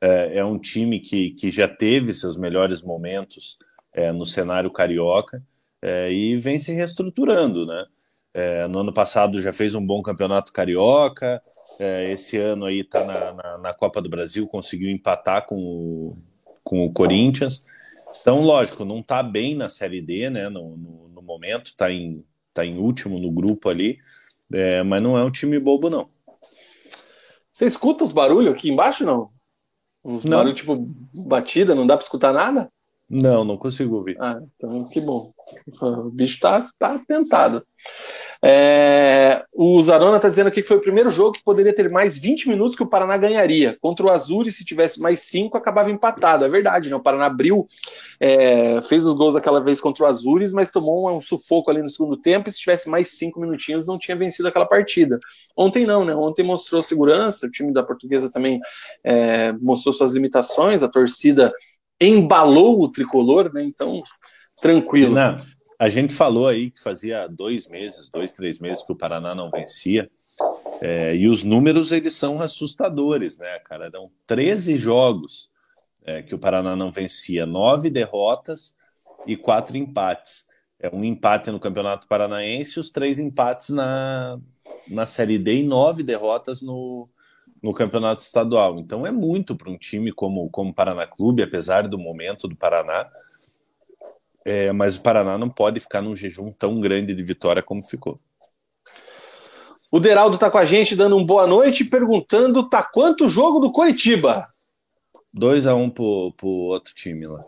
é, 0.00 0.38
é, 0.38 0.44
um 0.44 0.58
time 0.58 1.00
que, 1.00 1.30
que 1.30 1.50
já 1.50 1.66
teve 1.66 2.12
seus 2.14 2.36
melhores 2.36 2.82
momentos 2.82 3.58
é, 3.92 4.12
no 4.12 4.24
cenário 4.24 4.70
carioca 4.70 5.42
é, 5.82 6.12
e 6.12 6.38
vem 6.38 6.58
se 6.58 6.72
reestruturando, 6.72 7.66
né? 7.66 7.84
É, 8.34 8.68
no 8.68 8.80
ano 8.80 8.92
passado 8.92 9.40
já 9.40 9.52
fez 9.52 9.74
um 9.74 9.84
bom 9.84 10.02
campeonato 10.02 10.52
carioca, 10.52 11.42
é, 11.80 12.10
esse 12.12 12.36
ano 12.36 12.66
aí 12.66 12.84
tá 12.84 13.04
na, 13.04 13.32
na, 13.32 13.58
na, 13.58 13.74
Copa 13.74 14.00
do 14.00 14.08
Brasil, 14.08 14.46
conseguiu 14.46 14.90
empatar 14.90 15.46
com 15.46 15.56
o, 15.56 16.18
com 16.62 16.84
o 16.84 16.92
Corinthians. 16.92 17.64
Então, 18.20 18.42
lógico, 18.42 18.84
não 18.84 19.02
tá 19.02 19.22
bem 19.22 19.54
na 19.54 19.68
Série 19.68 20.00
D, 20.00 20.30
né? 20.30 20.48
No, 20.48 20.76
no 20.76 21.07
momento, 21.28 21.76
tá 21.76 21.92
em, 21.92 22.24
tá 22.52 22.64
em 22.64 22.78
último 22.78 23.18
no 23.18 23.30
grupo 23.30 23.68
ali, 23.68 23.98
é, 24.52 24.82
mas 24.82 25.02
não 25.02 25.16
é 25.16 25.22
um 25.22 25.30
time 25.30 25.58
bobo, 25.60 25.88
não. 25.88 26.08
Você 27.52 27.66
escuta 27.66 28.04
os 28.04 28.12
barulhos 28.12 28.54
aqui 28.54 28.70
embaixo, 28.70 29.04
não? 29.04 29.30
Uns 30.04 30.24
não. 30.24 30.38
barulhos 30.38 30.58
tipo 30.58 30.76
batida, 31.12 31.74
não 31.74 31.86
dá 31.86 31.96
para 31.96 32.04
escutar 32.04 32.32
nada? 32.32 32.68
Não, 33.08 33.44
não 33.44 33.56
consigo 33.56 33.96
ouvir. 33.96 34.16
Ah, 34.20 34.38
então 34.56 34.84
que 34.88 35.00
bom. 35.00 35.32
O 35.80 36.10
bicho 36.10 36.40
tá, 36.40 36.68
tá 36.78 36.98
tentado. 37.06 37.66
É, 38.40 39.44
o 39.52 39.80
Zarona 39.82 40.16
está 40.16 40.28
dizendo 40.28 40.46
aqui 40.46 40.62
que 40.62 40.68
foi 40.68 40.76
o 40.76 40.82
primeiro 40.82 41.10
jogo 41.10 41.32
que 41.32 41.42
poderia 41.42 41.74
ter 41.74 41.90
mais 41.90 42.16
20 42.16 42.48
minutos 42.48 42.76
que 42.76 42.82
o 42.82 42.86
Paraná 42.86 43.16
ganharia. 43.16 43.76
Contra 43.80 44.06
o 44.06 44.10
Azul, 44.10 44.48
se 44.50 44.64
tivesse 44.64 45.00
mais 45.00 45.22
5, 45.22 45.56
acabava 45.56 45.90
empatado. 45.90 46.44
É 46.44 46.48
verdade, 46.48 46.88
né? 46.88 46.96
O 46.96 47.00
Paraná 47.00 47.26
abriu, 47.26 47.66
é, 48.20 48.80
fez 48.82 49.04
os 49.04 49.12
gols 49.12 49.34
aquela 49.34 49.60
vez 49.60 49.80
contra 49.80 50.04
o 50.04 50.06
Azures, 50.06 50.52
mas 50.52 50.70
tomou 50.70 51.10
um, 51.10 51.16
um, 51.16 51.20
sufoco 51.20 51.70
ali 51.70 51.82
no 51.82 51.90
segundo 51.90 52.16
tempo. 52.16 52.48
E 52.48 52.52
se 52.52 52.60
tivesse 52.60 52.88
mais 52.88 53.16
5 53.18 53.40
minutinhos, 53.40 53.86
não 53.86 53.98
tinha 53.98 54.16
vencido 54.16 54.46
aquela 54.46 54.66
partida. 54.66 55.18
Ontem 55.56 55.84
não, 55.84 56.04
né? 56.04 56.14
Ontem 56.14 56.44
mostrou 56.44 56.82
segurança, 56.82 57.46
o 57.46 57.50
time 57.50 57.72
da 57.72 57.82
Portuguesa 57.82 58.30
também 58.30 58.60
é, 59.02 59.52
mostrou 59.52 59.92
suas 59.92 60.12
limitações, 60.12 60.82
a 60.82 60.88
torcida 60.88 61.52
embalou 62.00 62.80
o 62.80 62.88
tricolor, 62.88 63.52
né? 63.52 63.64
Então, 63.64 64.02
tranquilo. 64.60 65.14
Não. 65.14 65.57
A 65.78 65.88
gente 65.88 66.12
falou 66.12 66.48
aí 66.48 66.70
que 66.70 66.82
fazia 66.82 67.28
dois 67.28 67.68
meses, 67.68 68.10
dois, 68.10 68.32
três 68.32 68.58
meses 68.58 68.82
que 68.82 68.90
o 68.90 68.96
Paraná 68.96 69.34
não 69.34 69.50
vencia. 69.50 70.10
É, 70.80 71.14
e 71.14 71.28
os 71.28 71.44
números 71.44 71.92
eles 71.92 72.14
são 72.14 72.40
assustadores, 72.40 73.38
né, 73.38 73.58
cara? 73.60 73.86
Eram 73.86 74.10
13 74.26 74.76
jogos 74.76 75.50
é, 76.04 76.22
que 76.22 76.34
o 76.34 76.38
Paraná 76.38 76.74
não 76.74 76.90
vencia, 76.90 77.46
nove 77.46 77.90
derrotas 77.90 78.76
e 79.26 79.36
quatro 79.36 79.76
empates. 79.76 80.46
É 80.80 80.88
um 80.94 81.04
empate 81.04 81.50
no 81.50 81.60
Campeonato 81.60 82.08
Paranaense, 82.08 82.80
os 82.80 82.90
três 82.90 83.18
empates 83.18 83.68
na, 83.70 84.38
na 84.88 85.06
Série 85.06 85.38
D 85.38 85.58
e 85.58 85.62
nove 85.62 86.02
derrotas 86.02 86.62
no, 86.62 87.08
no 87.62 87.72
Campeonato 87.72 88.22
Estadual. 88.22 88.78
Então 88.78 89.06
é 89.06 89.10
muito 89.10 89.54
para 89.54 89.70
um 89.70 89.76
time 89.76 90.12
como 90.12 90.48
como 90.50 90.70
o 90.70 90.74
Paraná 90.74 91.06
Clube, 91.06 91.42
apesar 91.42 91.86
do 91.86 91.98
momento 91.98 92.48
do 92.48 92.56
Paraná. 92.56 93.08
É, 94.48 94.72
mas 94.72 94.96
o 94.96 95.02
Paraná 95.02 95.36
não 95.36 95.50
pode 95.50 95.78
ficar 95.78 96.00
num 96.00 96.16
jejum 96.16 96.50
tão 96.50 96.74
grande 96.76 97.12
de 97.12 97.22
vitória 97.22 97.62
como 97.62 97.86
ficou. 97.86 98.16
O 99.90 100.00
Deraldo 100.00 100.36
está 100.36 100.50
com 100.50 100.56
a 100.56 100.64
gente 100.64 100.96
dando 100.96 101.16
um 101.16 101.24
boa 101.24 101.46
noite, 101.46 101.84
perguntando 101.84 102.66
tá 102.68 102.82
quanto 102.82 103.26
o 103.26 103.28
jogo 103.28 103.58
do 103.58 103.70
Coritiba? 103.70 104.48
2x1 105.36 105.76
um 105.76 105.90
pro, 105.90 106.32
pro 106.34 106.48
outro 106.48 106.94
time 106.94 107.26
lá. 107.26 107.44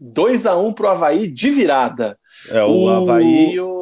2x1 0.00 0.64
um 0.64 0.72
pro 0.72 0.88
Havaí 0.88 1.28
de 1.28 1.50
virada. 1.50 2.18
É, 2.48 2.62
o, 2.64 2.84
o... 2.84 2.88
Havaí 2.88 3.54
e 3.54 3.60
o. 3.60 3.81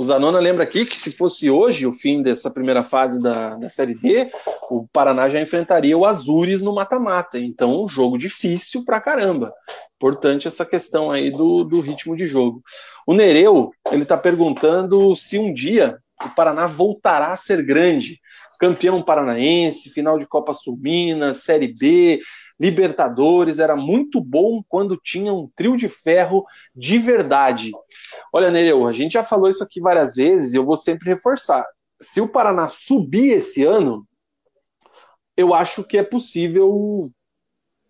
O 0.00 0.02
Zanona 0.02 0.38
lembra 0.38 0.64
aqui 0.64 0.86
que 0.86 0.96
se 0.96 1.14
fosse 1.14 1.50
hoje 1.50 1.86
o 1.86 1.92
fim 1.92 2.22
dessa 2.22 2.50
primeira 2.50 2.82
fase 2.82 3.20
da, 3.20 3.56
da 3.56 3.68
Série 3.68 3.92
D, 3.92 4.32
o 4.70 4.88
Paraná 4.90 5.28
já 5.28 5.38
enfrentaria 5.42 5.94
o 5.94 6.06
Azures 6.06 6.62
no 6.62 6.74
mata-mata. 6.74 7.38
Então, 7.38 7.84
um 7.84 7.86
jogo 7.86 8.16
difícil 8.16 8.82
pra 8.82 8.98
caramba. 8.98 9.52
Importante 9.96 10.48
essa 10.48 10.64
questão 10.64 11.10
aí 11.10 11.30
do, 11.30 11.64
do 11.64 11.82
ritmo 11.82 12.16
de 12.16 12.26
jogo. 12.26 12.62
O 13.06 13.12
Nereu, 13.12 13.72
ele 13.92 14.06
tá 14.06 14.16
perguntando 14.16 15.14
se 15.16 15.38
um 15.38 15.52
dia 15.52 15.98
o 16.24 16.30
Paraná 16.30 16.66
voltará 16.66 17.32
a 17.32 17.36
ser 17.36 17.62
grande. 17.62 18.18
Campeão 18.58 19.02
paranaense, 19.02 19.90
final 19.90 20.18
de 20.18 20.26
Copa 20.26 20.54
Sul 20.54 20.78
Minas, 20.80 21.44
Série 21.44 21.74
B, 21.74 22.20
Libertadores, 22.60 23.58
era 23.58 23.74
muito 23.74 24.20
bom 24.20 24.62
quando 24.68 25.00
tinha 25.02 25.32
um 25.32 25.48
trio 25.56 25.78
de 25.78 25.88
ferro 25.88 26.44
de 26.76 26.98
verdade. 26.98 27.72
Olha, 28.30 28.50
Nereu, 28.50 28.86
a 28.86 28.92
gente 28.92 29.12
já 29.12 29.24
falou 29.24 29.48
isso 29.48 29.64
aqui 29.64 29.80
várias 29.80 30.14
vezes 30.14 30.52
e 30.52 30.58
eu 30.58 30.64
vou 30.64 30.76
sempre 30.76 31.08
reforçar. 31.08 31.66
Se 31.98 32.20
o 32.20 32.28
Paraná 32.28 32.68
subir 32.68 33.30
esse 33.30 33.64
ano, 33.64 34.06
eu 35.36 35.54
acho 35.54 35.82
que 35.84 35.96
é 35.96 36.02
possível 36.02 37.10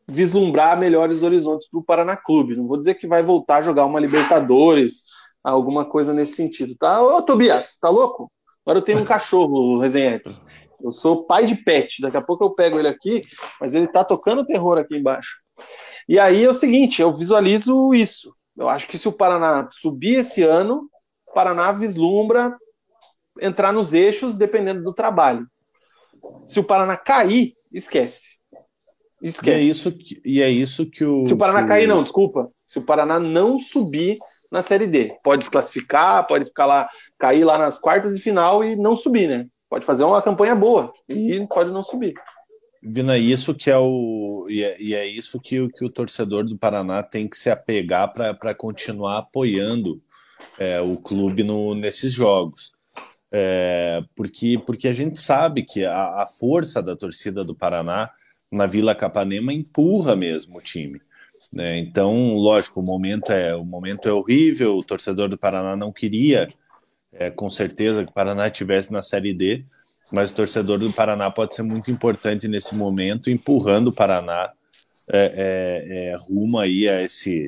vislumbrar 0.08 0.78
melhores 0.78 1.22
horizontes 1.22 1.68
para 1.68 1.80
o 1.80 1.84
Paraná 1.84 2.16
Clube. 2.16 2.56
Não 2.56 2.68
vou 2.68 2.76
dizer 2.76 2.94
que 2.94 3.08
vai 3.08 3.22
voltar 3.24 3.56
a 3.56 3.62
jogar 3.62 3.86
uma 3.86 4.00
Libertadores, 4.00 5.04
alguma 5.42 5.84
coisa 5.84 6.12
nesse 6.12 6.34
sentido, 6.34 6.76
tá? 6.76 7.02
Ô, 7.02 7.22
Tobias, 7.22 7.76
tá 7.80 7.88
louco? 7.88 8.30
Agora 8.64 8.78
eu 8.78 8.84
tenho 8.84 9.00
um 9.00 9.04
cachorro, 9.04 9.80
Resenhetes. 9.80 10.44
Eu 10.82 10.90
sou 10.90 11.24
pai 11.24 11.46
de 11.46 11.54
pet, 11.54 12.00
daqui 12.00 12.16
a 12.16 12.22
pouco 12.22 12.44
eu 12.44 12.54
pego 12.54 12.78
ele 12.78 12.88
aqui, 12.88 13.22
mas 13.60 13.74
ele 13.74 13.86
tá 13.86 14.04
tocando 14.04 14.46
terror 14.46 14.78
aqui 14.78 14.96
embaixo. 14.96 15.38
E 16.08 16.18
aí 16.18 16.44
é 16.44 16.48
o 16.48 16.54
seguinte, 16.54 17.00
eu 17.00 17.12
visualizo 17.12 17.94
isso. 17.94 18.34
Eu 18.56 18.68
acho 18.68 18.86
que 18.88 18.98
se 18.98 19.08
o 19.08 19.12
Paraná 19.12 19.68
subir 19.70 20.20
esse 20.20 20.42
ano, 20.42 20.88
o 21.28 21.32
Paraná 21.32 21.72
vislumbra 21.72 22.56
entrar 23.40 23.72
nos 23.72 23.94
eixos 23.94 24.34
dependendo 24.34 24.82
do 24.82 24.92
trabalho. 24.92 25.46
Se 26.46 26.58
o 26.58 26.64
Paraná 26.64 26.96
cair, 26.96 27.54
esquece. 27.72 28.40
Esquece. 29.22 29.58
E 29.58 29.60
é 29.60 29.62
isso 29.62 29.92
que, 29.92 30.22
e 30.24 30.42
é 30.42 30.50
isso 30.50 30.86
que 30.86 31.04
o. 31.04 31.26
Se 31.26 31.32
o 31.32 31.38
Paraná 31.38 31.66
cair, 31.66 31.86
não, 31.86 32.02
desculpa. 32.02 32.50
Se 32.66 32.78
o 32.78 32.82
Paraná 32.82 33.18
não 33.18 33.60
subir 33.60 34.18
na 34.50 34.62
Série 34.62 34.86
D, 34.86 35.16
pode 35.22 35.40
desclassificar, 35.40 36.26
pode 36.26 36.46
ficar 36.46 36.66
lá, 36.66 36.88
cair 37.18 37.44
lá 37.44 37.56
nas 37.56 37.78
quartas 37.78 38.16
de 38.16 38.20
final 38.20 38.64
e 38.64 38.74
não 38.74 38.96
subir, 38.96 39.28
né? 39.28 39.46
Pode 39.70 39.86
fazer 39.86 40.02
uma 40.02 40.20
campanha 40.20 40.54
boa 40.54 40.92
e 41.08 41.46
pode 41.46 41.70
não 41.70 41.82
subir. 41.82 42.14
Vina, 42.82 43.16
isso 43.16 43.54
que 43.54 43.70
é 43.70 43.78
o 43.78 44.46
e 44.48 44.64
é, 44.64 44.82
e 44.82 44.94
é 44.94 45.06
isso 45.06 45.38
que, 45.38 45.68
que 45.68 45.84
o 45.84 45.90
torcedor 45.90 46.44
do 46.44 46.58
Paraná 46.58 47.02
tem 47.02 47.28
que 47.28 47.36
se 47.36 47.48
apegar 47.48 48.12
para 48.12 48.54
continuar 48.54 49.18
apoiando 49.18 50.02
é, 50.58 50.80
o 50.80 50.96
clube 50.96 51.44
no, 51.44 51.74
nesses 51.74 52.12
jogos. 52.12 52.72
É, 53.32 54.02
porque, 54.16 54.60
porque 54.66 54.88
a 54.88 54.92
gente 54.92 55.20
sabe 55.20 55.62
que 55.62 55.84
a, 55.84 56.22
a, 56.22 56.26
força 56.26 56.82
da 56.82 56.96
torcida 56.96 57.44
do 57.44 57.54
Paraná 57.54 58.10
na 58.50 58.66
Vila 58.66 58.94
Capanema 58.94 59.52
empurra 59.52 60.16
mesmo 60.16 60.58
o 60.58 60.62
time. 60.62 61.00
Né? 61.54 61.78
Então, 61.78 62.34
lógico, 62.34 62.80
o 62.80 62.82
momento 62.82 63.30
é 63.30 63.54
o 63.54 63.64
momento 63.64 64.08
é 64.08 64.12
horrível. 64.12 64.76
O 64.76 64.84
torcedor 64.84 65.28
do 65.28 65.38
Paraná 65.38 65.76
não 65.76 65.92
queria 65.92 66.48
é, 67.12 67.30
com 67.30 67.48
certeza 67.50 68.04
que 68.04 68.10
o 68.10 68.14
Paraná 68.14 68.46
estivesse 68.46 68.92
na 68.92 69.02
Série 69.02 69.34
D, 69.34 69.64
mas 70.12 70.30
o 70.30 70.34
torcedor 70.34 70.78
do 70.78 70.92
Paraná 70.92 71.30
pode 71.30 71.54
ser 71.54 71.62
muito 71.62 71.90
importante 71.90 72.48
nesse 72.48 72.74
momento, 72.74 73.30
empurrando 73.30 73.88
o 73.88 73.94
Paraná 73.94 74.52
é, 75.08 75.34
é, 75.36 76.08
é 76.12 76.16
rumo 76.16 76.58
aí 76.58 76.88
a 76.88 77.02
esse, 77.02 77.46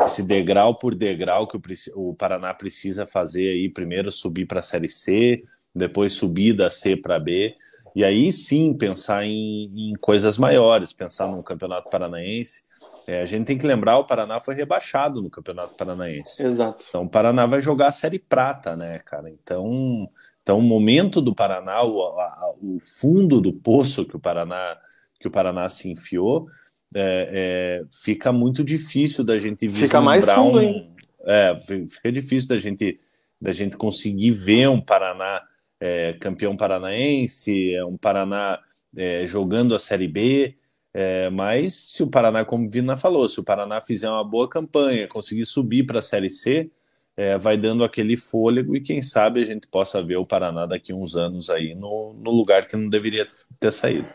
esse 0.00 0.22
degrau 0.22 0.78
por 0.78 0.94
degrau 0.94 1.46
que 1.46 1.56
o, 1.56 1.62
o 2.10 2.14
Paraná 2.14 2.52
precisa 2.52 3.06
fazer 3.06 3.48
aí, 3.50 3.68
primeiro 3.68 4.10
subir 4.10 4.46
para 4.46 4.60
a 4.60 4.62
Série 4.62 4.88
C, 4.88 5.44
depois 5.74 6.12
subir 6.12 6.54
da 6.54 6.70
C 6.70 6.96
para 6.96 7.18
B, 7.18 7.54
e 7.94 8.04
aí 8.04 8.32
sim 8.32 8.74
pensar 8.74 9.24
em, 9.24 9.70
em, 9.90 9.94
coisas 10.00 10.36
maiores, 10.36 10.92
pensar 10.92 11.28
no 11.28 11.42
Campeonato 11.42 11.88
Paranaense. 11.88 12.64
É, 13.06 13.22
a 13.22 13.26
gente 13.26 13.46
tem 13.46 13.58
que 13.58 13.66
lembrar, 13.66 13.98
o 13.98 14.04
Paraná 14.04 14.40
foi 14.40 14.54
rebaixado 14.54 15.20
no 15.20 15.30
Campeonato 15.30 15.74
Paranaense. 15.74 16.44
Exato. 16.44 16.84
Então 16.88 17.04
o 17.04 17.08
Paraná 17.08 17.46
vai 17.46 17.60
jogar 17.60 17.88
a 17.88 17.92
Série 17.92 18.18
Prata, 18.18 18.76
né, 18.76 18.98
cara? 18.98 19.30
Então, 19.30 20.08
então 20.42 20.58
o 20.58 20.62
momento 20.62 21.20
do 21.20 21.34
Paraná, 21.34 21.82
o, 21.82 22.02
a, 22.02 22.54
o 22.60 22.78
fundo 22.80 23.40
do 23.40 23.52
poço 23.52 24.04
que 24.04 24.16
o 24.16 24.20
Paraná 24.20 24.76
que 25.20 25.28
o 25.28 25.30
Paraná 25.30 25.68
se 25.70 25.90
enfiou, 25.90 26.48
é, 26.94 27.80
é, 27.82 27.84
fica 27.90 28.30
muito 28.30 28.62
difícil 28.62 29.24
da 29.24 29.38
gente 29.38 29.66
vislumbrar 29.66 29.88
fica 29.88 30.00
mais 30.00 30.28
fundo, 30.28 30.58
um, 30.58 30.60
hein? 30.60 30.94
É, 31.26 31.56
fica 31.88 32.12
difícil 32.12 32.48
da 32.48 32.58
gente 32.58 33.00
da 33.40 33.52
gente 33.52 33.76
conseguir 33.76 34.30
ver 34.30 34.68
um 34.68 34.80
Paraná 34.80 35.42
é, 35.80 36.14
campeão 36.14 36.56
paranaense, 36.56 37.74
é 37.74 37.84
um 37.84 37.96
Paraná 37.96 38.58
é, 38.96 39.26
jogando 39.26 39.74
a 39.74 39.78
Série 39.78 40.08
B. 40.08 40.56
É, 40.96 41.28
mas 41.28 41.74
se 41.74 42.04
o 42.04 42.10
Paraná, 42.10 42.44
como 42.44 42.70
Vina 42.70 42.96
falou, 42.96 43.28
se 43.28 43.40
o 43.40 43.44
Paraná 43.44 43.80
fizer 43.80 44.08
uma 44.08 44.22
boa 44.22 44.48
campanha, 44.48 45.08
conseguir 45.08 45.44
subir 45.44 45.84
para 45.84 45.98
a 45.98 46.02
Série 46.02 46.30
C, 46.30 46.70
é, 47.16 47.36
vai 47.36 47.56
dando 47.56 47.82
aquele 47.82 48.16
fôlego 48.16 48.76
e 48.76 48.80
quem 48.80 49.02
sabe 49.02 49.42
a 49.42 49.44
gente 49.44 49.68
possa 49.68 50.02
ver 50.02 50.16
o 50.16 50.26
Paraná 50.26 50.66
daqui 50.66 50.92
uns 50.92 51.16
anos 51.16 51.50
aí 51.50 51.74
no, 51.74 52.14
no 52.14 52.30
lugar 52.30 52.66
que 52.66 52.76
não 52.76 52.88
deveria 52.88 53.26
ter 53.58 53.72
saído. 53.72 54.06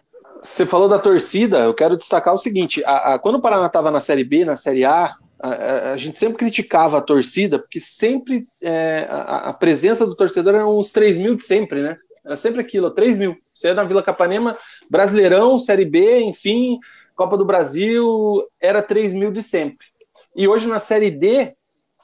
Você 0.42 0.66
falou 0.66 0.88
da 0.88 1.00
torcida, 1.00 1.60
eu 1.60 1.74
quero 1.74 1.98
destacar 1.98 2.34
o 2.34 2.38
seguinte: 2.38 2.82
a, 2.86 3.16
a, 3.16 3.20
quando 3.20 3.36
o 3.36 3.42
Paraná 3.42 3.68
estava 3.68 3.92
na 3.92 4.00
Série 4.00 4.24
B, 4.24 4.46
na 4.46 4.56
Série 4.56 4.86
A, 4.86 5.14
a, 5.38 5.92
a, 5.92 5.98
gente 5.98 6.18
sempre 6.18 6.38
criticava 6.38 6.98
a 6.98 7.02
torcida, 7.02 7.60
porque 7.60 7.80
sempre 7.80 8.48
é, 8.62 9.06
a, 9.10 9.50
a, 9.50 9.54
presença 9.54 10.06
do 10.06 10.16
torcedor 10.16 10.56
era 10.56 10.68
uns 10.68 10.92
3 10.92 11.20
mil 11.20 11.36
de 11.36 11.44
sempre, 11.44 11.82
né? 11.82 11.98
Era 12.26 12.36
sempre 12.36 12.62
aquilo, 12.62 12.92
3 12.92 13.18
mil. 13.18 13.38
Você 13.54 13.70
é 13.70 13.74
na 13.74 13.84
Vila 13.84 14.04
Capanema, 14.04 14.58
Brasileirão, 14.90 15.60
Série 15.60 15.86
B, 15.86 16.22
enfim, 16.22 16.80
Copa 17.16 17.38
do 17.38 17.46
Brasil, 17.46 18.44
era 18.60 18.82
3 18.82 19.14
mil 19.14 19.32
de 19.32 19.44
sempre. 19.44 19.88
E 20.36 20.48
hoje 20.48 20.68
na 20.68 20.80
Série 20.80 21.12
D 21.12 21.54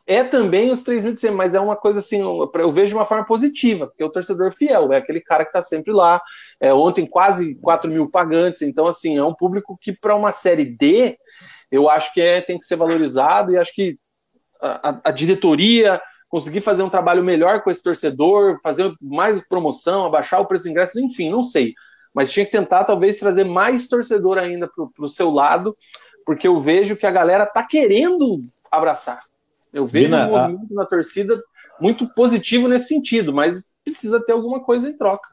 é 0.07 0.23
também 0.23 0.69
os 0.69 0.83
3 0.83 1.03
mil 1.03 1.13
de 1.13 1.19
sempre, 1.19 1.35
mas 1.37 1.55
é 1.55 1.59
uma 1.59 1.75
coisa 1.75 1.99
assim, 1.99 2.19
eu 2.19 2.71
vejo 2.71 2.89
de 2.89 2.95
uma 2.95 3.05
forma 3.05 3.25
positiva, 3.25 3.87
porque 3.87 4.03
é 4.03 4.05
o 4.05 4.11
torcedor 4.11 4.51
fiel, 4.53 4.93
é 4.93 4.97
aquele 4.97 5.19
cara 5.19 5.43
que 5.43 5.49
está 5.49 5.63
sempre 5.63 5.91
lá. 5.91 6.21
É, 6.59 6.73
ontem 6.73 7.05
quase 7.07 7.55
4 7.55 7.91
mil 7.91 8.09
pagantes, 8.09 8.61
então 8.61 8.87
assim, 8.87 9.17
é 9.17 9.23
um 9.23 9.33
público 9.33 9.77
que 9.81 9.91
para 9.91 10.15
uma 10.15 10.31
Série 10.31 10.65
D 10.65 11.17
eu 11.71 11.89
acho 11.89 12.13
que 12.13 12.21
é, 12.21 12.41
tem 12.41 12.59
que 12.59 12.65
ser 12.65 12.75
valorizado 12.75 13.51
e 13.51 13.57
acho 13.57 13.73
que 13.73 13.97
a, 14.61 15.01
a, 15.05 15.11
diretoria 15.11 16.01
conseguir 16.29 16.61
fazer 16.61 16.83
um 16.83 16.89
trabalho 16.89 17.23
melhor 17.23 17.61
com 17.61 17.71
esse 17.71 17.83
torcedor, 17.83 18.59
fazer 18.61 18.93
mais 19.01 19.45
promoção, 19.47 20.05
abaixar 20.05 20.41
o 20.41 20.45
preço 20.45 20.65
do 20.65 20.69
ingresso, 20.71 20.99
enfim, 20.99 21.29
não 21.29 21.43
sei. 21.43 21.73
Mas 22.15 22.31
tinha 22.31 22.45
que 22.45 22.51
tentar 22.53 22.85
talvez 22.85 23.17
trazer 23.17 23.43
mais 23.43 23.89
torcedor 23.89 24.37
ainda 24.37 24.67
para 24.67 25.05
o 25.05 25.09
seu 25.09 25.29
lado, 25.29 25.75
porque 26.25 26.47
eu 26.47 26.57
vejo 26.59 26.95
que 26.95 27.05
a 27.05 27.11
galera 27.11 27.45
tá 27.45 27.61
querendo 27.61 28.41
abraçar. 28.71 29.21
Eu 29.73 29.85
vejo 29.85 30.05
Vina, 30.05 30.27
um 30.27 30.31
movimento 30.31 30.71
a... 30.71 30.75
na 30.75 30.85
torcida 30.85 31.43
muito 31.79 32.05
positivo 32.13 32.69
nesse 32.69 32.87
sentido, 32.87 33.33
mas 33.33 33.73
precisa 33.83 34.25
ter 34.25 34.31
alguma 34.31 34.63
coisa 34.63 34.87
em 34.89 34.97
troca. 34.97 35.27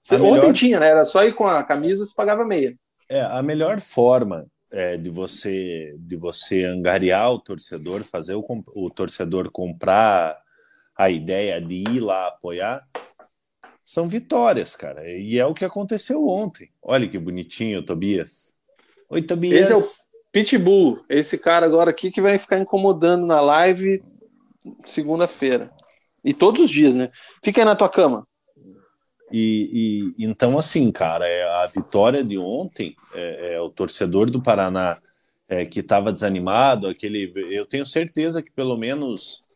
Você, 0.00 0.16
melhor... 0.16 0.38
Ontem 0.38 0.52
tinha, 0.52 0.78
né? 0.78 0.88
Era 0.88 1.04
só 1.04 1.24
ir 1.24 1.34
com 1.34 1.46
a 1.46 1.64
camisa 1.64 2.06
se 2.06 2.14
pagava 2.14 2.44
meia. 2.44 2.74
É, 3.08 3.20
a 3.20 3.42
melhor 3.42 3.80
forma 3.80 4.46
é, 4.70 4.96
de 4.96 5.10
você 5.10 5.96
de 5.98 6.14
você 6.14 6.64
angariar 6.64 7.32
o 7.32 7.40
torcedor, 7.40 8.04
fazer 8.04 8.34
o, 8.34 8.44
o 8.74 8.90
torcedor 8.90 9.50
comprar 9.50 10.38
a 10.96 11.10
ideia 11.10 11.60
de 11.60 11.76
ir 11.76 12.00
lá 12.00 12.28
apoiar, 12.28 12.86
são 13.88 14.06
vitórias, 14.06 14.76
cara. 14.76 15.10
E 15.10 15.38
é 15.38 15.46
o 15.46 15.54
que 15.54 15.64
aconteceu 15.64 16.28
ontem. 16.28 16.70
Olha 16.82 17.08
que 17.08 17.18
bonitinho, 17.18 17.82
Tobias. 17.82 18.54
Oi, 19.08 19.22
Tobias. 19.22 19.62
Esse 19.62 19.72
é 19.72 19.76
o 19.76 19.82
Pitbull, 20.30 21.02
esse 21.08 21.38
cara 21.38 21.64
agora 21.64 21.90
aqui 21.90 22.10
que 22.10 22.20
vai 22.20 22.38
ficar 22.38 22.58
incomodando 22.58 23.24
na 23.24 23.40
live 23.40 24.02
segunda-feira. 24.84 25.72
E 26.22 26.34
todos 26.34 26.64
os 26.64 26.70
dias, 26.70 26.94
né? 26.94 27.10
Fica 27.42 27.62
aí 27.62 27.64
na 27.64 27.74
tua 27.74 27.88
cama. 27.88 28.28
E, 29.32 30.12
e, 30.18 30.26
então, 30.26 30.58
assim, 30.58 30.92
cara, 30.92 31.26
é 31.26 31.42
a 31.44 31.66
vitória 31.66 32.22
de 32.22 32.36
ontem, 32.36 32.94
é, 33.14 33.54
é 33.54 33.60
o 33.62 33.70
torcedor 33.70 34.30
do 34.30 34.42
Paraná 34.42 34.98
é, 35.48 35.64
que 35.64 35.80
estava 35.80 36.12
desanimado, 36.12 36.88
aquele, 36.88 37.32
eu 37.50 37.64
tenho 37.64 37.86
certeza 37.86 38.42
que 38.42 38.50
pelo 38.50 38.76
menos 38.76 39.47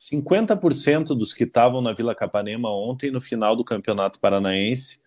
50% 0.00 1.08
dos 1.08 1.34
que 1.34 1.44
estavam 1.44 1.82
na 1.82 1.92
Vila 1.92 2.14
Capanema 2.14 2.74
ontem, 2.74 3.10
no 3.10 3.20
final 3.20 3.54
do 3.54 3.62
Campeonato 3.62 4.18
Paranaense, 4.18 4.98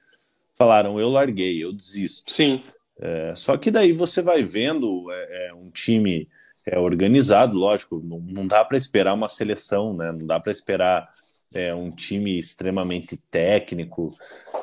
falaram: 0.56 1.00
eu 1.00 1.10
larguei, 1.10 1.64
eu 1.64 1.74
desisto. 1.74 2.32
Sim. 2.32 2.64
É, 3.00 3.34
só 3.36 3.58
que 3.58 3.72
daí 3.72 3.91
você 3.91 4.22
vai 4.22 4.44
vendo 4.44 5.12
é, 5.12 5.48
é 5.48 5.54
um 5.56 5.72
time 5.72 6.30
é, 6.64 6.78
organizado, 6.78 7.58
lógico, 7.58 8.00
não, 8.04 8.20
não 8.20 8.46
dá 8.46 8.64
para 8.64 8.78
esperar 8.78 9.16
uma 9.16 9.28
seleção, 9.28 9.96
né? 9.96 10.12
não 10.12 10.28
dá 10.28 10.39
para 10.39 10.52
esperar 10.52 11.12
é, 11.52 11.74
um 11.74 11.89
time 11.89 12.38
extremamente 12.38 13.18
técnico. 13.32 14.16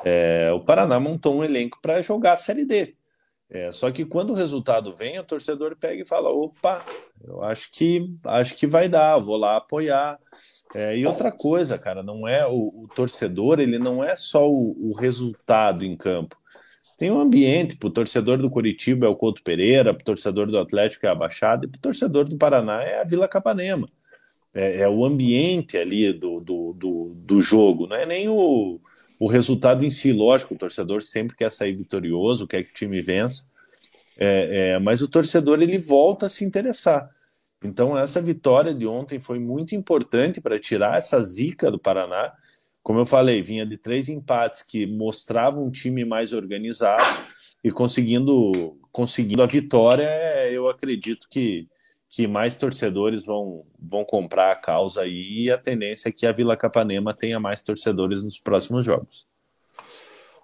É, 0.05 0.49
o 0.53 0.61
Paraná 0.61 0.97
montou 0.97 1.35
um 1.35 1.43
elenco 1.43 1.77
para 1.81 2.01
jogar 2.01 2.33
a 2.33 2.37
Série 2.37 2.63
D. 2.63 2.95
É, 3.51 3.71
só 3.71 3.91
que 3.91 4.05
quando 4.05 4.31
o 4.31 4.35
resultado 4.35 4.95
vem, 4.95 5.19
o 5.19 5.23
torcedor 5.23 5.75
pega 5.75 6.01
e 6.01 6.07
fala: 6.07 6.29
opa, 6.29 6.85
eu 7.23 7.43
acho 7.43 7.69
que 7.71 8.09
acho 8.23 8.55
que 8.55 8.65
vai 8.65 8.87
dar, 8.87 9.19
vou 9.19 9.37
lá 9.37 9.57
apoiar. 9.57 10.17
É, 10.73 10.97
e 10.97 11.05
outra 11.05 11.31
coisa, 11.31 11.77
cara, 11.77 12.01
não 12.01 12.25
é 12.25 12.47
o, 12.47 12.83
o 12.83 12.87
torcedor, 12.95 13.59
ele 13.59 13.77
não 13.77 14.01
é 14.01 14.15
só 14.15 14.49
o, 14.49 14.89
o 14.89 14.93
resultado 14.93 15.83
em 15.83 15.97
campo. 15.97 16.37
Tem 16.97 17.11
um 17.11 17.19
ambiente, 17.19 17.75
para 17.75 17.87
o 17.87 17.91
torcedor 17.91 18.37
do 18.37 18.49
Curitiba 18.49 19.05
é 19.05 19.09
o 19.09 19.15
Couto 19.15 19.43
Pereira, 19.43 19.93
para 19.93 20.01
o 20.01 20.05
torcedor 20.05 20.47
do 20.47 20.57
Atlético 20.57 21.05
é 21.05 21.09
a 21.09 21.15
Baixada, 21.15 21.65
e 21.65 21.69
para 21.69 21.79
o 21.79 21.81
torcedor 21.81 22.25
do 22.25 22.37
Paraná 22.37 22.83
é 22.83 23.01
a 23.01 23.03
Vila 23.03 23.27
Capanema 23.27 23.89
é, 24.53 24.81
é 24.81 24.89
o 24.89 25.05
ambiente 25.05 25.77
ali 25.77 26.11
do, 26.13 26.39
do, 26.39 26.73
do, 26.73 27.13
do, 27.15 27.41
jogo, 27.41 27.87
não 27.87 27.95
é 27.95 28.05
nem 28.05 28.27
o, 28.27 28.79
o 29.21 29.27
resultado 29.27 29.85
em 29.85 29.89
si. 29.91 30.11
Lógico, 30.11 30.55
o 30.55 30.57
torcedor 30.57 31.03
sempre 31.03 31.37
quer 31.37 31.51
sair 31.51 31.75
vitorioso, 31.75 32.47
quer 32.47 32.63
que 32.63 32.71
o 32.71 32.73
time 32.73 33.03
vença, 33.03 33.47
é, 34.17 34.71
é, 34.73 34.79
mas 34.79 35.03
o 35.03 35.07
torcedor 35.07 35.61
ele 35.61 35.77
volta 35.77 36.25
a 36.25 36.29
se 36.29 36.43
interessar. 36.43 37.07
Então, 37.63 37.95
essa 37.95 38.19
vitória 38.19 38.73
de 38.73 38.87
ontem 38.87 39.19
foi 39.19 39.37
muito 39.37 39.75
importante 39.75 40.41
para 40.41 40.57
tirar 40.57 40.97
essa 40.97 41.21
zica 41.21 41.69
do 41.69 41.77
Paraná. 41.77 42.33
Como 42.81 42.97
eu 42.97 43.05
falei, 43.05 43.43
vinha 43.43 43.63
de 43.63 43.77
três 43.77 44.09
empates 44.09 44.63
que 44.63 44.87
mostravam 44.87 45.67
um 45.67 45.71
time 45.71 46.03
mais 46.03 46.33
organizado 46.33 47.27
e 47.63 47.69
conseguindo, 47.69 48.75
conseguindo 48.91 49.43
a 49.43 49.45
vitória, 49.45 50.09
eu 50.51 50.67
acredito 50.67 51.27
que, 51.29 51.67
que 52.11 52.27
mais 52.27 52.57
torcedores 52.57 53.25
vão, 53.25 53.63
vão 53.79 54.03
comprar 54.03 54.51
a 54.51 54.55
causa 54.55 55.03
aí, 55.03 55.45
e 55.45 55.49
a 55.49 55.57
tendência 55.57 56.09
é 56.09 56.11
que 56.11 56.27
a 56.27 56.33
Vila 56.33 56.57
Capanema 56.57 57.13
tenha 57.13 57.39
mais 57.39 57.61
torcedores 57.61 58.21
nos 58.21 58.37
próximos 58.37 58.85
jogos. 58.85 59.25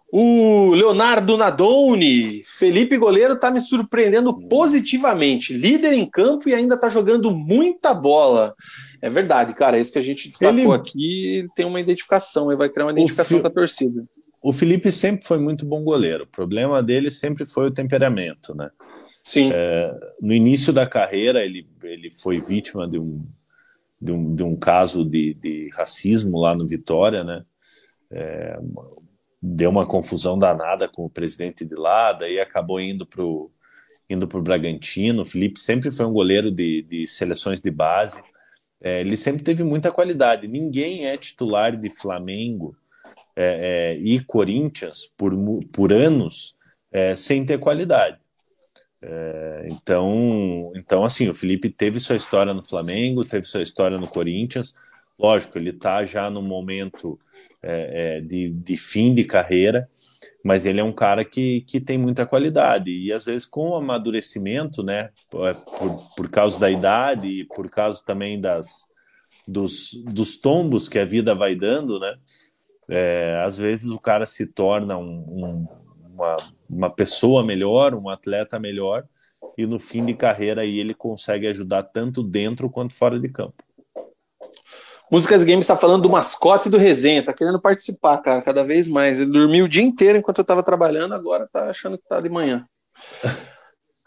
O 0.10 0.72
Leonardo 0.72 1.36
Nadoni, 1.36 2.42
Felipe 2.46 2.98
Goleiro 2.98 3.34
está 3.34 3.52
me 3.52 3.60
surpreendendo 3.60 4.34
positivamente. 4.48 5.52
Líder 5.52 5.92
em 5.92 6.10
campo 6.10 6.48
e 6.48 6.54
ainda 6.54 6.76
está 6.76 6.88
jogando 6.88 7.30
muita 7.32 7.94
bola. 7.94 8.56
É 9.02 9.10
verdade, 9.10 9.54
cara. 9.54 9.78
É 9.78 9.82
isso 9.82 9.92
que 9.92 10.00
a 10.00 10.02
gente 10.02 10.30
destacou 10.30 10.58
ele... 10.58 10.72
aqui. 10.74 11.48
Tem 11.54 11.66
uma 11.66 11.82
identificação, 11.82 12.50
ele 12.50 12.58
vai 12.58 12.70
criar 12.70 12.86
uma 12.86 12.94
identificação 12.94 13.40
fi... 13.40 13.42
com 13.42 13.48
a 13.50 13.52
torcida. 13.52 14.06
O 14.42 14.54
Felipe 14.54 14.94
sempre 14.94 15.28
foi 15.28 15.40
muito 15.40 15.66
bom 15.66 15.84
goleiro. 15.84 16.24
O 16.24 16.28
problema 16.28 16.82
dele 16.82 17.12
sempre 17.12 17.46
foi 17.46 17.68
o 17.68 17.72
temperamento, 17.72 18.56
né? 18.56 18.70
Sim. 19.28 19.52
É, 19.54 19.94
no 20.22 20.34
início 20.34 20.72
da 20.72 20.88
carreira, 20.88 21.44
ele, 21.44 21.68
ele 21.84 22.10
foi 22.10 22.40
vítima 22.40 22.88
de 22.88 22.98
um, 22.98 23.28
de 24.02 24.10
um, 24.14 24.26
de 24.26 24.42
um 24.42 24.56
caso 24.56 25.04
de, 25.04 25.34
de 25.34 25.70
racismo 25.74 26.40
lá 26.40 26.56
no 26.56 26.66
Vitória, 26.66 27.26
né? 27.26 27.44
É, 28.10 28.58
deu 29.42 29.70
uma 29.70 29.86
confusão 29.86 30.40
danada 30.40 30.88
com 30.88 31.04
o 31.04 31.10
presidente 31.10 31.66
de 31.66 31.76
lá, 31.76 32.14
daí 32.14 32.40
acabou 32.40 32.80
indo 32.80 33.06
para 33.06 33.22
o 33.22 33.52
indo 34.10 34.30
pro 34.30 34.42
Bragantino. 34.42 35.24
O 35.24 35.26
Felipe 35.26 35.60
sempre 35.60 35.92
foi 35.92 36.06
um 36.06 36.14
goleiro 36.14 36.50
de, 36.50 36.84
de 36.84 37.06
seleções 37.06 37.62
de 37.62 37.70
base. 37.70 38.24
É, 38.80 39.02
ele 39.02 39.18
sempre 39.18 39.44
teve 39.44 39.62
muita 39.62 39.92
qualidade. 39.92 40.48
Ninguém 40.48 41.06
é 41.06 41.18
titular 41.18 41.76
de 41.76 41.90
Flamengo 41.90 42.78
é, 43.36 43.98
é, 43.98 43.98
e 43.98 44.22
Corinthians 44.22 45.06
por, 45.18 45.34
por 45.74 45.92
anos 45.92 46.56
é, 46.94 47.14
sem 47.14 47.46
ter 47.46 47.58
qualidade. 47.58 48.26
É, 49.10 49.68
então, 49.70 50.70
então, 50.76 51.06
assim, 51.06 51.30
o 51.30 51.34
Felipe 51.34 51.70
teve 51.70 51.98
sua 51.98 52.18
história 52.18 52.54
no 52.54 52.62
Flamengo, 52.62 53.24
teve 53.24 53.46
sua 53.46 53.62
história 53.62 53.98
no 53.98 54.08
Corinthians. 54.08 54.76
Lógico, 55.18 55.58
ele 55.58 55.70
está 55.70 56.06
já 56.06 56.30
no 56.30 56.42
momento 56.42 57.18
é, 57.64 58.18
é, 58.18 58.22
de, 58.22 58.50
de, 58.50 58.76
fim 58.76 59.14
de 59.14 59.24
carreira, 59.24 59.90
mas 60.44 60.66
ele 60.66 60.82
é 60.82 60.84
um 60.84 60.92
cara 60.92 61.24
que, 61.24 61.62
que 61.62 61.80
tem 61.80 61.98
muita 61.98 62.26
qualidade. 62.26 62.92
E 62.92 63.14
às 63.14 63.24
vezes, 63.24 63.46
com 63.46 63.70
o 63.70 63.76
amadurecimento, 63.76 64.84
né, 64.84 65.10
por, 65.30 65.56
por 66.16 66.30
causa 66.30 66.60
da 66.60 66.70
idade 66.70 67.28
e 67.28 67.46
por 67.46 67.70
causa 67.70 68.04
também 68.06 68.42
das, 68.42 68.92
dos, 69.48 69.94
dos 70.04 70.38
tombos 70.38 70.90
que 70.90 71.00
a 71.00 71.06
vida 71.06 71.34
vai 71.34 71.56
dando, 71.56 71.98
né, 71.98 72.14
é, 72.90 73.42
às 73.46 73.58
vezes 73.58 73.90
o 73.90 74.00
cara 74.00 74.26
se 74.26 74.52
torna 74.52 74.98
um, 74.98 75.06
um, 75.06 75.68
uma 76.18 76.36
uma 76.70 76.90
pessoa 76.90 77.44
melhor, 77.44 77.94
um 77.94 78.10
atleta 78.10 78.60
melhor, 78.60 79.06
e 79.58 79.66
no 79.66 79.80
fim 79.80 80.06
de 80.06 80.14
carreira 80.14 80.62
aí 80.62 80.80
ele 80.80 80.94
consegue 80.94 81.48
ajudar 81.48 81.84
tanto 81.84 82.22
dentro 82.22 82.70
quanto 82.70 82.94
fora 82.94 83.20
de 83.20 83.30
campo. 83.30 83.64
Músicas 85.10 85.44
Games 85.44 85.64
está 85.64 85.78
falando 85.78 86.04
do 86.04 86.10
mascote 86.10 86.70
do 86.70 86.78
resenha, 86.78 87.24
tá 87.24 87.32
querendo 87.32 87.62
participar, 87.62 88.18
cara, 88.18 88.42
cada 88.42 88.64
vez 88.64 88.90
mais. 88.90 89.20
Ele 89.20 89.32
dormiu 89.32 89.66
o 89.66 89.70
dia 89.70 89.84
inteiro 89.84 90.18
enquanto 90.18 90.40
eu 90.40 90.42
estava 90.42 90.62
trabalhando, 90.62 91.14
agora 91.14 91.48
tá 91.52 91.70
achando 91.70 91.98
que 91.98 92.08
tá 92.08 92.18
de 92.18 92.30
manhã. 92.30 92.68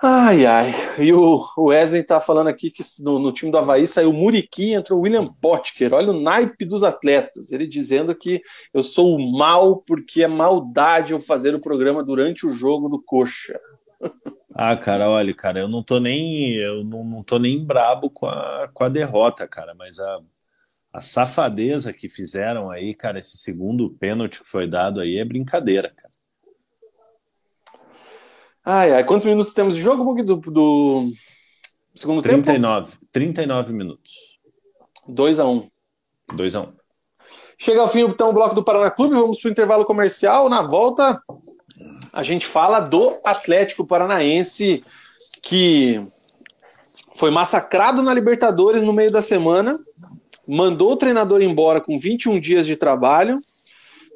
Ai, 0.02 0.46
ai. 0.46 0.72
E 0.98 1.12
o 1.12 1.46
Wesley 1.58 2.02
tá 2.02 2.22
falando 2.22 2.46
aqui 2.46 2.70
que 2.70 2.82
no, 3.00 3.18
no 3.18 3.32
time 3.32 3.52
do 3.52 3.58
Havaí 3.58 3.86
saiu 3.86 4.12
Muriqui, 4.12 4.72
entrou 4.72 4.98
o 4.98 5.02
William 5.02 5.24
Potker. 5.24 5.92
Olha 5.92 6.10
o 6.10 6.18
naipe 6.18 6.64
dos 6.64 6.82
atletas. 6.82 7.52
Ele 7.52 7.66
dizendo 7.66 8.14
que 8.14 8.40
eu 8.72 8.82
sou 8.82 9.14
o 9.14 9.38
mal 9.38 9.76
porque 9.76 10.22
é 10.22 10.26
maldade 10.26 11.12
eu 11.12 11.20
fazer 11.20 11.54
o 11.54 11.60
programa 11.60 12.02
durante 12.02 12.46
o 12.46 12.52
jogo 12.52 12.88
do 12.88 13.02
Coxa. 13.02 13.60
Ah, 14.54 14.74
cara, 14.74 15.10
olha, 15.10 15.34
cara, 15.34 15.60
eu 15.60 15.68
não 15.68 15.82
tô 15.82 16.00
nem 16.00 16.54
eu 16.56 16.82
não, 16.82 17.04
não 17.04 17.22
tô 17.22 17.38
nem 17.38 17.62
brabo 17.64 18.08
com 18.10 18.26
a, 18.26 18.68
com 18.72 18.84
a 18.84 18.88
derrota, 18.88 19.46
cara, 19.46 19.74
mas 19.74 19.98
a, 19.98 20.20
a 20.92 21.00
safadeza 21.00 21.92
que 21.92 22.08
fizeram 22.08 22.70
aí, 22.70 22.94
cara, 22.94 23.18
esse 23.18 23.36
segundo 23.36 23.90
pênalti 23.90 24.42
que 24.42 24.48
foi 24.48 24.66
dado 24.66 25.00
aí 25.00 25.18
é 25.18 25.24
brincadeira, 25.24 25.90
cara. 25.94 26.09
Ai, 28.64 28.92
ai, 28.92 29.04
quantos 29.04 29.26
minutos 29.26 29.54
temos 29.54 29.74
de 29.74 29.80
jogo, 29.80 30.22
do, 30.22 30.36
do 30.36 31.12
segundo 31.94 32.22
39, 32.22 32.90
tempo? 32.90 33.04
39 33.10 33.72
minutos. 33.72 34.38
2 35.08 35.40
a 35.40 35.46
1 35.46 35.68
2 36.34 36.54
a 36.54 36.60
1 36.60 36.72
Chega 37.58 37.80
ao 37.80 37.88
fim 37.88 38.00
então 38.00 38.30
o 38.30 38.32
bloco 38.32 38.54
do 38.54 38.64
Paraná 38.64 38.90
Clube, 38.90 39.14
vamos 39.14 39.38
para 39.40 39.48
o 39.48 39.52
intervalo 39.52 39.84
comercial. 39.84 40.48
Na 40.48 40.62
volta, 40.62 41.20
a 42.12 42.22
gente 42.22 42.46
fala 42.46 42.80
do 42.80 43.18
Atlético 43.22 43.86
Paranaense, 43.86 44.82
que 45.42 46.00
foi 47.14 47.30
massacrado 47.30 48.02
na 48.02 48.14
Libertadores 48.14 48.82
no 48.82 48.94
meio 48.94 49.12
da 49.12 49.20
semana, 49.20 49.78
mandou 50.48 50.92
o 50.92 50.96
treinador 50.96 51.42
embora 51.42 51.80
com 51.80 51.98
21 51.98 52.40
dias 52.40 52.66
de 52.66 52.76
trabalho, 52.76 53.40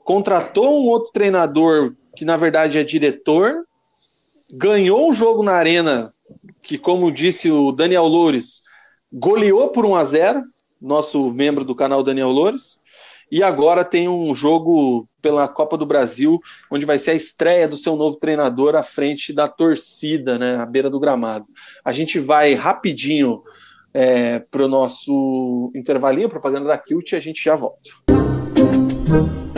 contratou 0.04 0.82
um 0.82 0.86
outro 0.88 1.12
treinador 1.12 1.94
que 2.16 2.24
na 2.24 2.36
verdade 2.38 2.78
é 2.78 2.84
diretor, 2.84 3.66
ganhou 4.56 5.08
um 5.08 5.12
jogo 5.12 5.42
na 5.42 5.52
arena 5.52 6.12
que, 6.62 6.78
como 6.78 7.10
disse 7.10 7.50
o 7.50 7.72
Daniel 7.72 8.06
Loures, 8.06 8.62
goleou 9.12 9.68
por 9.68 9.84
1 9.84 9.96
a 9.96 10.04
0 10.04 10.42
nosso 10.80 11.30
membro 11.30 11.64
do 11.64 11.74
canal 11.74 12.02
Daniel 12.02 12.28
Loures, 12.28 12.78
e 13.30 13.42
agora 13.42 13.84
tem 13.84 14.06
um 14.06 14.34
jogo 14.34 15.08
pela 15.20 15.48
Copa 15.48 15.78
do 15.78 15.86
Brasil, 15.86 16.38
onde 16.70 16.84
vai 16.84 16.98
ser 16.98 17.12
a 17.12 17.14
estreia 17.14 17.66
do 17.66 17.76
seu 17.76 17.96
novo 17.96 18.18
treinador 18.18 18.76
à 18.76 18.82
frente 18.82 19.32
da 19.32 19.48
torcida, 19.48 20.38
né, 20.38 20.56
à 20.56 20.66
beira 20.66 20.90
do 20.90 21.00
gramado. 21.00 21.46
A 21.82 21.90
gente 21.90 22.18
vai 22.18 22.54
rapidinho 22.54 23.42
é, 23.94 24.40
para 24.40 24.64
o 24.64 24.68
nosso 24.68 25.72
intervalinho, 25.74 26.28
propaganda 26.28 26.68
da 26.68 26.78
Kilt, 26.78 27.12
e 27.12 27.16
a 27.16 27.20
gente 27.20 27.42
já 27.42 27.56
volta. 27.56 27.90
Kilt 28.04 29.53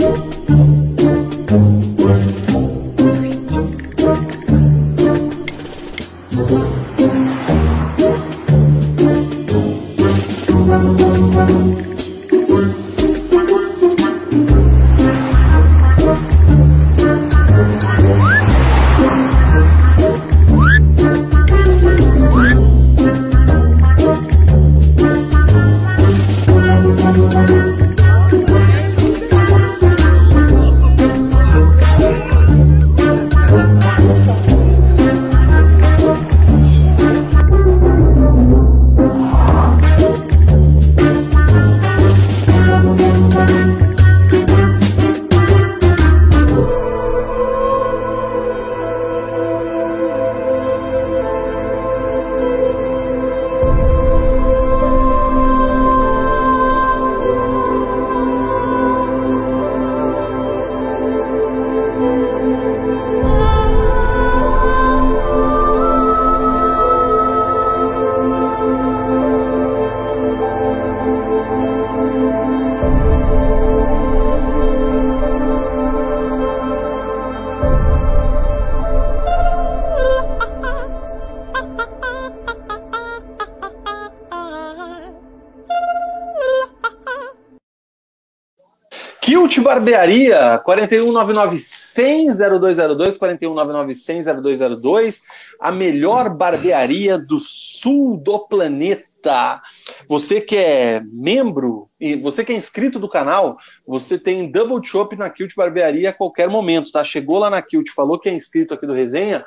Barbearia, 89.86 90.58
41991000202, 90.66 93.18
41991000202, 93.20 95.22
a 95.60 95.70
melhor 95.70 96.28
barbearia 96.28 97.16
do 97.16 97.38
sul 97.38 98.16
do 98.16 98.48
planeta. 98.48 99.62
Você 100.08 100.40
que 100.40 100.56
é 100.56 101.00
membro 101.12 101.88
e 102.00 102.16
você 102.16 102.44
que 102.44 102.52
é 102.52 102.56
inscrito 102.56 102.98
do 102.98 103.08
canal, 103.08 103.58
você 103.86 104.18
tem 104.18 104.50
double 104.50 104.84
chop 104.84 105.14
na 105.14 105.30
Kilt 105.30 105.54
Barbearia 105.54 106.10
a 106.10 106.12
qualquer 106.12 106.48
momento, 106.48 106.90
tá? 106.90 107.04
Chegou 107.04 107.38
lá 107.38 107.48
na 107.48 107.62
Kilt, 107.62 107.90
falou 107.90 108.18
que 108.18 108.28
é 108.28 108.34
inscrito 108.34 108.74
aqui 108.74 108.88
do 108.88 108.92
Resenha, 108.92 109.44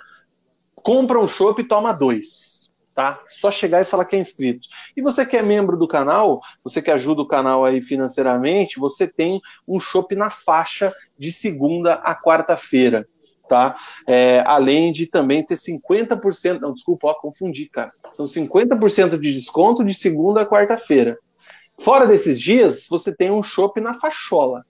compra 0.73 1.19
um 1.19 1.27
chopp 1.27 1.61
e 1.61 1.67
toma 1.67 1.91
dois 1.91 2.48
tá? 2.99 3.17
Só 3.29 3.49
chegar 3.49 3.79
e 3.79 3.85
falar 3.85 4.03
que 4.03 4.17
é 4.17 4.19
inscrito. 4.19 4.67
E 4.93 5.01
você 5.01 5.25
que 5.25 5.37
é 5.37 5.41
membro 5.41 5.77
do 5.77 5.87
canal, 5.87 6.41
você 6.61 6.81
que 6.81 6.91
ajuda 6.91 7.21
o 7.21 7.27
canal 7.27 7.63
aí 7.63 7.81
financeiramente, 7.81 8.77
você 8.77 9.07
tem 9.07 9.39
um 9.65 9.79
shopping 9.79 10.15
na 10.15 10.29
faixa 10.29 10.93
de 11.17 11.31
segunda 11.31 11.93
a 11.93 12.13
quarta-feira, 12.13 13.07
tá? 13.47 13.77
É, 14.05 14.43
além 14.45 14.91
de 14.91 15.07
também 15.07 15.45
ter 15.45 15.55
50%, 15.55 16.59
não, 16.59 16.73
desculpa, 16.73 17.07
ó, 17.07 17.13
confundi, 17.13 17.69
cara. 17.69 17.93
São 18.11 18.25
50% 18.25 19.17
de 19.17 19.33
desconto 19.33 19.81
de 19.81 19.93
segunda 19.93 20.41
a 20.41 20.45
quarta-feira. 20.45 21.17
Fora 21.79 22.05
desses 22.05 22.37
dias, 22.37 22.85
você 22.89 23.15
tem 23.15 23.31
um 23.31 23.41
shopping 23.41 23.79
na 23.79 23.93
fachola. 23.93 24.65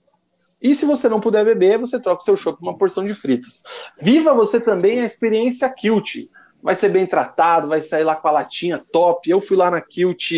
E 0.62 0.72
se 0.72 0.86
você 0.86 1.08
não 1.08 1.18
puder 1.18 1.44
beber, 1.44 1.80
você 1.80 1.98
troca 1.98 2.22
o 2.22 2.24
seu 2.24 2.36
shopping 2.36 2.60
por 2.60 2.68
uma 2.68 2.78
porção 2.78 3.04
de 3.04 3.12
fritas. 3.12 3.64
Viva 4.00 4.32
você 4.34 4.60
também 4.60 5.00
a 5.00 5.04
experiência 5.04 5.68
Kilt 5.68 6.28
vai 6.62 6.74
ser 6.74 6.88
bem 6.90 7.06
tratado, 7.06 7.68
vai 7.68 7.80
sair 7.80 8.04
lá 8.04 8.14
com 8.14 8.28
a 8.28 8.32
latinha 8.32 8.84
top. 8.92 9.30
Eu 9.30 9.40
fui 9.40 9.56
lá 9.56 9.70
na 9.70 9.80
Kilt 9.80 10.32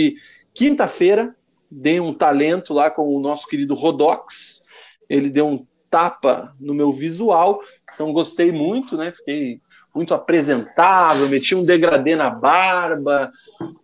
quinta-feira, 0.55 1.35
dei 1.71 2.01
um 2.01 2.13
talento 2.13 2.73
lá 2.75 2.91
com 2.91 3.15
o 3.15 3.21
nosso 3.21 3.47
querido 3.47 3.75
Rodox. 3.75 4.63
Ele 5.09 5.29
deu 5.29 5.47
um 5.47 5.67
tapa 5.91 6.55
no 6.59 6.73
meu 6.73 6.91
visual, 6.91 7.61
então 7.95 8.13
gostei 8.13 8.51
muito, 8.51 8.97
né? 8.97 9.13
Fiquei 9.13 9.61
muito 9.95 10.15
apresentável, 10.15 11.29
meti 11.29 11.55
um 11.55 11.67
degradê 11.67 12.17
na 12.17 12.31
barba. 12.31 13.31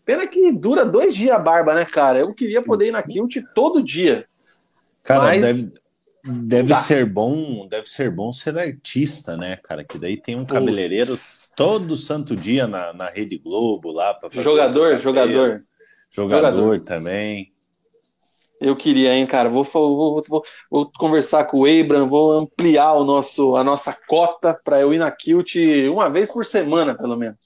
Pena 0.05 0.27
que 0.27 0.51
dura 0.53 0.87
dois 0.87 1.15
dias 1.15 1.37
a 1.37 1.39
barba, 1.39 1.75
né, 1.75 1.85
cara? 1.85 2.19
Eu 2.21 2.33
queria 2.33 2.63
poder 2.63 2.89
ir 2.89 2.93
na 2.93 3.03
Kilt 3.03 3.37
todo 3.55 3.83
dia. 3.83 4.27
Cara, 5.03 5.25
mas... 5.25 5.43
deve, 5.43 5.73
deve 6.29 6.75
ser 6.75 7.07
bom, 7.07 7.67
deve 7.69 7.89
ser 7.89 8.11
bom 8.11 8.33
ser 8.33 8.59
artista, 8.59 9.37
né, 9.37 9.57
cara? 9.57 9.85
Que 9.85 9.99
daí 9.99 10.17
tem 10.17 10.37
um 10.37 10.45
cabeleireiro 10.45 11.15
todo 11.57 11.97
santo 11.97 12.37
dia 12.37 12.67
na, 12.67 12.93
na 12.93 13.09
Rede 13.09 13.39
Globo 13.39 13.91
lá 13.91 14.15
para 14.15 14.31
fazer. 14.31 14.43
Jogador, 14.43 14.99
jogador. 14.99 15.65
Jogador. 16.11 16.51
Jogador 16.51 16.81
também. 16.81 17.53
Eu 18.61 18.75
queria, 18.75 19.15
hein, 19.15 19.25
cara. 19.27 19.49
Vou, 19.49 19.63
vou, 19.63 20.23
vou, 20.27 20.45
vou 20.71 20.91
conversar 20.99 21.45
com 21.45 21.61
o 21.61 21.67
Abram, 21.67 22.09
vou 22.09 22.33
ampliar 22.33 22.95
o 22.95 23.05
nosso, 23.05 23.55
a 23.57 23.63
nossa 23.63 23.97
cota 24.07 24.53
para 24.53 24.81
eu 24.81 24.93
ir 24.93 24.99
na 24.99 25.11
Kilt 25.11 25.55
uma 25.91 26.09
vez 26.09 26.33
por 26.33 26.45
semana, 26.45 26.95
pelo 26.95 27.17
menos. 27.17 27.39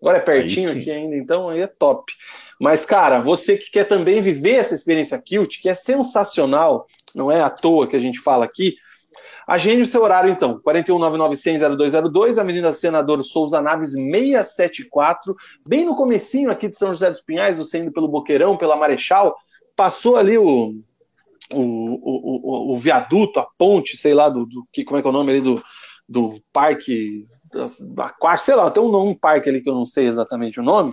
Agora 0.00 0.18
é 0.18 0.20
pertinho 0.20 0.70
aqui 0.70 0.90
ainda, 0.90 1.16
então 1.16 1.48
aí 1.48 1.60
é 1.60 1.66
top. 1.66 2.12
Mas, 2.58 2.84
cara, 2.84 3.20
você 3.20 3.56
que 3.56 3.70
quer 3.70 3.84
também 3.84 4.20
viver 4.20 4.54
essa 4.54 4.74
experiência 4.74 5.20
Kilt, 5.20 5.60
que 5.60 5.68
é 5.68 5.74
sensacional, 5.74 6.86
não 7.18 7.30
é 7.30 7.42
à 7.42 7.50
toa 7.50 7.86
que 7.86 7.96
a 7.96 8.00
gente 8.00 8.18
fala 8.20 8.44
aqui, 8.44 8.76
Agende 9.48 9.80
o 9.80 9.86
seu 9.86 10.02
horário, 10.02 10.30
então. 10.30 10.60
41991000202, 10.60 12.38
Avenida 12.38 12.70
Senador 12.70 13.24
Souza 13.24 13.62
Naves 13.62 13.92
674, 13.92 15.34
bem 15.66 15.86
no 15.86 15.96
comecinho 15.96 16.50
aqui 16.50 16.68
de 16.68 16.76
São 16.76 16.92
José 16.92 17.10
dos 17.10 17.22
Pinhais, 17.22 17.56
você 17.56 17.78
indo 17.78 17.90
pelo 17.90 18.08
Boqueirão, 18.08 18.58
pela 18.58 18.76
Marechal, 18.76 19.34
passou 19.74 20.16
ali 20.16 20.36
o, 20.36 20.74
o, 21.54 21.62
o, 21.62 22.74
o, 22.74 22.76
viaduto, 22.76 23.40
a 23.40 23.48
ponte, 23.56 23.96
sei 23.96 24.12
lá, 24.12 24.28
do, 24.28 24.44
do, 24.44 24.68
que, 24.70 24.84
como 24.84 24.98
é 24.98 25.00
que 25.00 25.08
é 25.08 25.10
o 25.10 25.14
nome 25.14 25.30
ali 25.30 25.40
do, 25.40 25.62
do 26.06 26.38
parque 26.52 27.26
aquático, 27.96 28.44
sei 28.44 28.54
lá, 28.54 28.70
tem 28.70 28.82
um, 28.82 28.94
um 28.94 29.14
parque 29.14 29.48
ali 29.48 29.62
que 29.62 29.70
eu 29.70 29.74
não 29.74 29.86
sei 29.86 30.06
exatamente 30.06 30.60
o 30.60 30.62
nome. 30.62 30.92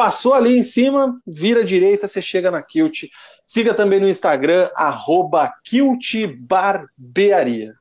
Passou 0.00 0.32
ali 0.32 0.56
em 0.56 0.62
cima, 0.62 1.20
vira 1.26 1.60
à 1.60 1.62
direita, 1.62 2.08
você 2.08 2.22
chega 2.22 2.50
na 2.50 2.62
Kilt, 2.62 3.04
Siga 3.44 3.74
também 3.74 4.00
no 4.00 4.08
Instagram, 4.08 4.70
arroba 4.74 5.52
Barbearia. 6.38 7.74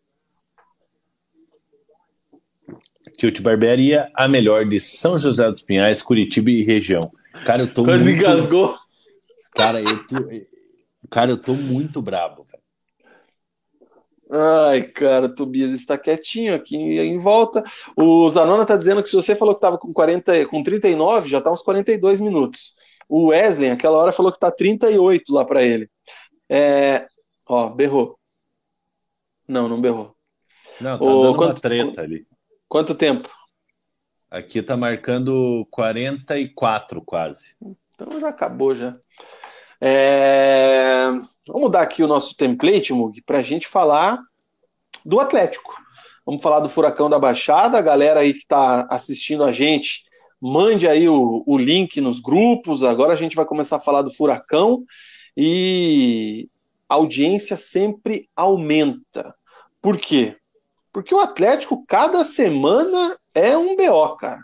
Kilt 3.17 3.39
Barbearia, 3.39 4.11
a 4.13 4.27
melhor 4.27 4.65
de 4.65 4.81
São 4.81 5.17
José 5.17 5.49
dos 5.49 5.61
Pinhais, 5.61 6.01
Curitiba 6.01 6.51
e 6.51 6.61
região. 6.61 6.99
Cara, 7.45 7.61
eu 7.61 7.73
tô 7.73 7.85
Quase 7.85 8.03
muito... 8.03 8.19
engasgou. 8.19 8.77
Cara, 9.51 9.79
eu 9.79 10.05
tô... 10.05 10.17
Cara, 11.09 11.31
eu 11.31 11.37
tô 11.37 11.53
muito 11.53 12.01
brabo. 12.01 12.45
Ai, 14.31 14.83
cara, 14.83 15.27
Tobias 15.27 15.71
está 15.71 15.97
quietinho 15.97 16.53
aqui 16.53 16.77
em 16.77 17.17
volta. 17.17 17.63
O 17.95 18.29
Zanona 18.29 18.65
tá 18.65 18.77
dizendo 18.77 19.01
que 19.01 19.09
se 19.09 19.15
você 19.15 19.35
falou 19.35 19.55
que 19.55 19.61
tava 19.61 19.77
com 19.77 19.91
40, 19.91 20.45
com 20.45 20.61
39, 20.61 21.27
já 21.27 21.41
tá 21.41 21.51
uns 21.51 21.63
42 21.63 22.19
minutos. 22.19 22.75
O 23.07 23.27
Wesley, 23.27 23.71
aquela 23.71 23.97
hora, 23.97 24.11
falou 24.11 24.31
que 24.31 24.39
tá 24.39 24.51
38 24.51 25.33
lá 25.33 25.43
para 25.43 25.63
ele. 25.63 25.89
É... 26.47 27.07
Ó, 27.47 27.69
berrou. 27.69 28.19
Não, 29.47 29.67
não 29.67 29.81
berrou. 29.81 30.15
Não, 30.79 30.99
tá 30.99 31.03
o... 31.03 31.23
dando 31.23 31.35
quanto... 31.35 31.53
uma 31.53 31.59
treta 31.59 32.01
ali. 32.01 32.27
Quanto 32.67 32.93
tempo? 32.93 33.29
Aqui 34.29 34.61
tá 34.61 34.77
marcando 34.77 35.67
44 35.71 37.01
quase. 37.01 37.55
Então 37.95 38.19
já 38.19 38.29
acabou 38.29 38.75
já. 38.75 38.95
É... 39.81 41.07
Vamos 41.49 41.63
mudar 41.63 41.81
aqui 41.81 42.03
o 42.03 42.07
nosso 42.07 42.35
template, 42.35 42.93
Mug, 42.93 43.23
para 43.23 43.39
a 43.39 43.41
gente 43.41 43.67
falar 43.67 44.19
do 45.03 45.19
Atlético. 45.19 45.73
Vamos 46.23 46.43
falar 46.43 46.59
do 46.59 46.69
Furacão 46.69 47.09
da 47.09 47.17
Baixada. 47.17 47.75
A 47.75 47.81
galera 47.81 48.19
aí 48.19 48.33
que 48.33 48.43
está 48.43 48.85
assistindo 48.87 49.43
a 49.43 49.51
gente 49.51 50.03
mande 50.39 50.87
aí 50.87 51.09
o, 51.09 51.43
o 51.47 51.57
link 51.57 51.99
nos 51.99 52.19
grupos. 52.19 52.83
Agora 52.83 53.13
a 53.13 53.15
gente 53.15 53.35
vai 53.35 53.45
começar 53.45 53.77
a 53.77 53.81
falar 53.81 54.03
do 54.03 54.13
furacão 54.13 54.83
e 55.35 56.47
a 56.87 56.93
audiência 56.93 57.57
sempre 57.57 58.29
aumenta. 58.35 59.33
Por 59.81 59.97
quê? 59.97 60.37
Porque 60.93 61.15
o 61.15 61.19
Atlético, 61.19 61.83
cada 61.87 62.23
semana, 62.23 63.17
é 63.33 63.57
um 63.57 63.75
BO, 63.75 64.15
cara. 64.17 64.43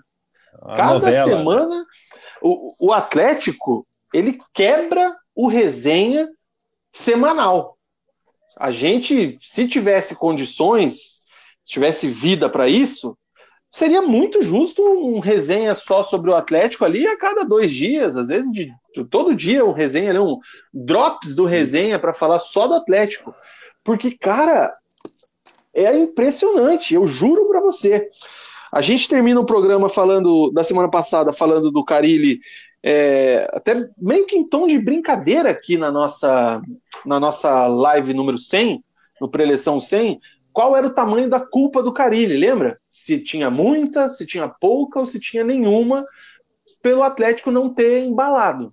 A 0.60 0.76
cada 0.76 0.94
novela, 0.96 1.28
né? 1.28 1.38
semana. 1.38 1.86
O, 2.42 2.88
o 2.88 2.92
Atlético 2.92 3.86
ele 4.12 4.40
quebra 4.56 5.16
o 5.36 5.48
resenha 5.48 6.28
semanal. 6.96 7.78
A 8.58 8.72
gente, 8.72 9.38
se 9.42 9.68
tivesse 9.68 10.16
condições, 10.16 11.22
tivesse 11.66 12.08
vida 12.08 12.50
para 12.50 12.70
isso, 12.70 13.18
seria 13.70 14.02
muito 14.02 14.42
justo 14.42 14.82
um 14.82 15.20
resenha 15.20 15.76
só 15.76 16.02
sobre 16.02 16.30
o 16.32 16.36
Atlético 16.36 16.86
ali 16.86 17.06
a 17.06 17.18
cada 17.18 17.44
dois 17.44 17.72
dias, 17.72 18.16
às 18.16 18.30
vezes 18.30 18.50
de, 18.52 18.72
todo 19.10 19.36
dia 19.36 19.66
um 19.66 19.74
resenha, 19.74 20.22
um 20.22 20.40
drops 20.74 21.36
do 21.36 21.44
resenha 21.44 22.00
para 22.00 22.14
falar 22.14 22.40
só 22.40 22.66
do 22.66 22.76
Atlético. 22.76 23.36
Porque, 23.84 24.18
cara, 24.18 24.74
é 25.74 25.94
impressionante, 25.98 26.96
eu 26.96 27.06
juro 27.06 27.50
para 27.50 27.60
você. 27.60 28.10
A 28.72 28.82
gente 28.82 29.10
termina 29.10 29.40
o 29.40 29.46
programa 29.46 29.90
falando 29.90 30.50
da 30.52 30.64
semana 30.64 30.90
passada, 30.90 31.34
falando 31.34 31.70
do 31.72 31.84
Carilli, 31.84 32.40
é, 32.88 33.48
até 33.52 33.90
meio 33.98 34.28
que 34.28 34.36
em 34.36 34.48
tom 34.48 34.68
de 34.68 34.78
brincadeira 34.78 35.50
aqui 35.50 35.76
na 35.76 35.92
nossa, 35.92 36.62
na 37.04 37.20
nossa 37.20 37.66
live 37.66 38.14
número 38.14 38.38
100, 38.38 38.84
no 39.20 39.28
preleção 39.28 39.82
100, 39.82 40.20
qual 40.54 40.78
era 40.78 40.86
o 40.86 40.94
tamanho 40.94 41.28
da 41.28 41.40
culpa 41.40 41.82
do 41.82 41.92
Carilli, 41.92 42.38
lembra? 42.38 42.80
Se 42.88 43.20
tinha 43.20 43.50
muita, 43.50 44.12
se 44.12 44.24
tinha 44.24 44.48
pouca 44.48 45.00
ou 45.00 45.06
se 45.06 45.20
tinha 45.20 45.44
nenhuma, 45.44 46.06
pelo 46.80 47.02
Atlético 47.02 47.50
não 47.50 47.74
ter 47.74 48.04
embalado. 48.04 48.72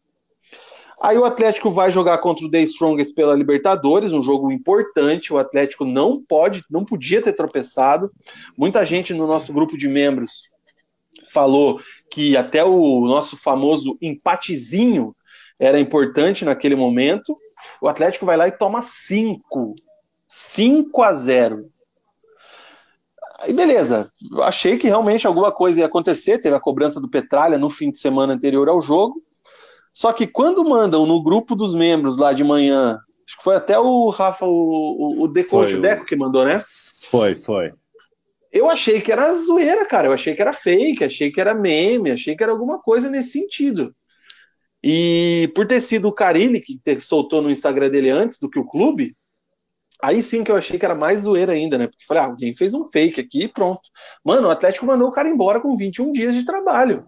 Aí 1.00 1.16
o 1.16 1.24
Atlético 1.24 1.70
vai 1.70 1.90
jogar 1.90 2.18
contra 2.18 2.44
o 2.44 2.50
The 2.50 2.60
Strongest 2.60 3.14
pela 3.14 3.34
Libertadores, 3.34 4.12
um 4.12 4.22
jogo 4.22 4.52
importante. 4.52 5.32
O 5.32 5.38
Atlético 5.38 5.86
não 5.86 6.22
pode, 6.22 6.62
não 6.70 6.84
podia 6.84 7.22
ter 7.22 7.32
tropeçado. 7.32 8.10
Muita 8.58 8.84
gente 8.84 9.14
no 9.14 9.26
nosso 9.26 9.54
grupo 9.54 9.76
de 9.76 9.88
membros 9.88 10.42
falou 11.30 11.80
que 12.12 12.36
até 12.36 12.62
o 12.62 13.06
nosso 13.06 13.38
famoso 13.38 13.96
empatezinho 13.98 15.16
era 15.58 15.80
importante 15.80 16.44
naquele 16.44 16.76
momento. 16.76 17.34
O 17.80 17.88
Atlético 17.88 18.26
vai 18.26 18.36
lá 18.36 18.46
e 18.46 18.52
toma 18.52 18.82
5. 18.82 19.74
5 20.28 21.02
a 21.02 21.14
0. 21.14 21.70
Aí 23.40 23.54
beleza, 23.54 24.12
achei 24.42 24.76
que 24.76 24.88
realmente 24.88 25.26
alguma 25.26 25.50
coisa 25.50 25.80
ia 25.80 25.86
acontecer. 25.86 26.36
Teve 26.36 26.54
a 26.54 26.60
cobrança 26.60 27.00
do 27.00 27.08
Petralha 27.08 27.56
no 27.56 27.70
fim 27.70 27.90
de 27.90 27.98
semana 27.98 28.34
anterior 28.34 28.68
ao 28.68 28.82
jogo. 28.82 29.22
Só 29.90 30.12
que 30.12 30.26
quando 30.26 30.68
mandam 30.68 31.06
no 31.06 31.22
grupo 31.22 31.56
dos 31.56 31.74
membros 31.74 32.18
lá 32.18 32.34
de 32.34 32.44
manhã, 32.44 32.98
acho 33.26 33.38
que 33.38 33.44
foi 33.44 33.56
até 33.56 33.78
o 33.78 34.10
Rafa, 34.10 34.44
o, 34.44 34.50
o, 34.50 35.22
o 35.24 35.28
Deco, 35.28 35.64
Deco 35.80 36.04
que 36.04 36.14
mandou, 36.14 36.44
né? 36.44 36.62
Foi, 37.08 37.34
foi. 37.34 37.72
Eu 38.52 38.68
achei 38.68 39.00
que 39.00 39.10
era 39.10 39.34
zoeira, 39.34 39.86
cara. 39.86 40.08
Eu 40.08 40.12
achei 40.12 40.34
que 40.34 40.42
era 40.42 40.52
fake, 40.52 41.02
achei 41.02 41.32
que 41.32 41.40
era 41.40 41.54
meme, 41.54 42.10
achei 42.10 42.36
que 42.36 42.42
era 42.42 42.52
alguma 42.52 42.78
coisa 42.78 43.08
nesse 43.08 43.30
sentido. 43.30 43.96
E 44.84 45.50
por 45.54 45.66
ter 45.66 45.80
sido 45.80 46.08
o 46.08 46.12
Carilli 46.12 46.60
que 46.60 46.78
soltou 47.00 47.40
no 47.40 47.50
Instagram 47.50 47.88
dele 47.88 48.10
antes 48.10 48.38
do 48.38 48.50
que 48.50 48.58
o 48.58 48.66
clube, 48.66 49.16
aí 50.02 50.22
sim 50.22 50.44
que 50.44 50.50
eu 50.50 50.56
achei 50.56 50.78
que 50.78 50.84
era 50.84 50.94
mais 50.94 51.20
zoeira 51.20 51.52
ainda, 51.52 51.78
né? 51.78 51.86
Porque 51.86 52.04
falei, 52.04 52.22
ah, 52.22 52.26
alguém 52.26 52.54
fez 52.54 52.74
um 52.74 52.86
fake 52.88 53.20
aqui 53.20 53.44
e 53.44 53.48
pronto. 53.48 53.88
Mano, 54.22 54.48
o 54.48 54.50
Atlético 54.50 54.84
mandou 54.84 55.08
o 55.08 55.12
cara 55.12 55.28
embora 55.28 55.60
com 55.60 55.76
21 55.76 56.12
dias 56.12 56.34
de 56.34 56.44
trabalho. 56.44 57.06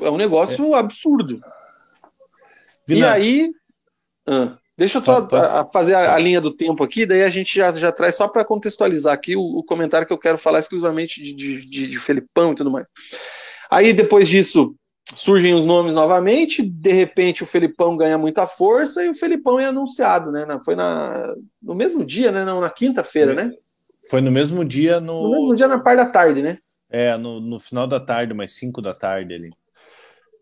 É 0.00 0.10
um 0.10 0.16
negócio 0.16 0.74
é. 0.74 0.78
absurdo. 0.78 1.36
E 2.88 3.04
aí. 3.04 3.52
Ah, 4.26 4.56
deixa 4.82 4.98
eu 4.98 5.04
só 5.04 5.28
fazer 5.72 5.94
a, 5.94 6.14
a, 6.14 6.18
linha 6.18 6.40
do 6.40 6.50
tempo 6.50 6.82
aqui, 6.82 7.06
daí 7.06 7.22
a 7.22 7.28
gente 7.28 7.54
já, 7.54 7.70
já 7.72 7.92
traz 7.92 8.16
só 8.16 8.26
para 8.26 8.44
contextualizar 8.44 9.14
aqui 9.14 9.36
o, 9.36 9.40
o, 9.40 9.62
comentário 9.62 10.06
que 10.06 10.12
eu 10.12 10.18
quero 10.18 10.36
falar 10.36 10.58
exclusivamente 10.58 11.22
de, 11.22 11.32
de, 11.32 11.58
de, 11.58 11.86
de 11.88 11.98
Felipão 11.98 12.52
e 12.52 12.54
tudo 12.56 12.70
mais. 12.70 12.86
Aí 13.70 13.92
depois 13.92 14.28
disso 14.28 14.74
surgem 15.14 15.54
os 15.54 15.64
nomes 15.64 15.94
novamente, 15.94 16.62
de 16.62 16.92
repente 16.92 17.44
o 17.44 17.46
Felipão 17.46 17.96
ganha 17.96 18.18
muita 18.18 18.44
força 18.44 19.04
e 19.04 19.08
o 19.08 19.14
Felipão 19.14 19.60
é 19.60 19.66
anunciado, 19.66 20.32
né? 20.32 20.46
Foi 20.64 20.74
na, 20.74 21.32
no 21.62 21.74
mesmo 21.74 22.04
dia, 22.04 22.32
né? 22.32 22.44
Não, 22.44 22.60
na 22.60 22.70
quinta-feira, 22.70 23.34
né? 23.34 23.52
Foi 24.10 24.20
no 24.20 24.32
mesmo 24.32 24.64
dia 24.64 24.98
no. 24.98 25.22
No 25.22 25.30
mesmo 25.30 25.54
dia 25.54 25.68
na 25.68 25.78
parte 25.78 25.98
da 25.98 26.06
tarde, 26.06 26.42
né? 26.42 26.58
É, 26.90 27.16
no, 27.16 27.40
no 27.40 27.60
final 27.60 27.86
da 27.86 28.00
tarde, 28.00 28.34
mais 28.34 28.52
cinco 28.52 28.82
da 28.82 28.92
tarde 28.92 29.32
ali. 29.32 29.50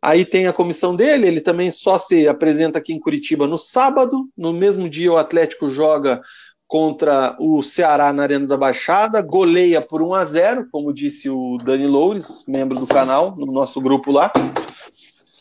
Aí 0.02 0.24
tem 0.24 0.46
a 0.46 0.52
comissão 0.52 0.96
dele, 0.96 1.26
ele 1.26 1.40
também 1.40 1.70
só 1.70 1.98
se 1.98 2.26
apresenta 2.26 2.78
aqui 2.78 2.92
em 2.92 3.00
Curitiba 3.00 3.46
no 3.46 3.58
sábado. 3.58 4.28
No 4.36 4.52
mesmo 4.52 4.88
dia, 4.88 5.12
o 5.12 5.18
Atlético 5.18 5.68
joga 5.68 6.22
contra 6.66 7.36
o 7.38 7.62
Ceará 7.62 8.12
na 8.12 8.22
Arena 8.22 8.46
da 8.46 8.56
Baixada, 8.56 9.20
goleia 9.20 9.82
por 9.82 10.00
1 10.00 10.14
a 10.14 10.24
0 10.24 10.64
como 10.70 10.94
disse 10.94 11.28
o 11.28 11.58
Dani 11.64 11.86
Loures, 11.86 12.44
membro 12.46 12.78
do 12.78 12.86
canal, 12.86 13.34
no 13.36 13.46
nosso 13.46 13.80
grupo 13.80 14.12
lá. 14.12 14.32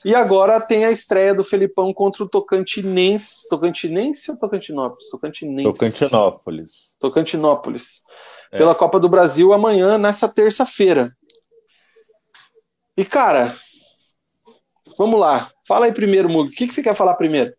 E 0.04 0.16
agora 0.16 0.60
tem 0.60 0.86
a 0.86 0.92
estreia 0.92 1.36
do 1.36 1.44
Felipão 1.44 1.94
contra 1.94 2.24
o 2.24 2.28
Tocantinense. 2.28 3.48
Tocantinense 3.50 4.32
ou 4.32 4.38
Tocantinópolis? 4.38 5.10
Tocantinense. 5.10 5.64
Tocantinópolis. 5.64 6.96
Tocantinópolis. 7.00 8.02
É. 8.52 8.58
Pela 8.58 8.74
Copa 8.74 9.00
do 9.00 9.10
Brasil 9.10 9.54
amanhã, 9.54 9.98
nessa 9.98 10.28
terça-feira. 10.28 11.14
E, 12.98 13.06
cara, 13.06 13.56
Vamos 15.00 15.18
lá. 15.18 15.50
Fala 15.66 15.86
aí 15.86 15.94
primeiro, 15.94 16.28
Mug. 16.28 16.50
O 16.50 16.54
que, 16.54 16.68
que 16.68 16.74
você 16.74 16.84
quer 16.84 16.94
falar 16.94 17.14
primeiro? 17.14 17.54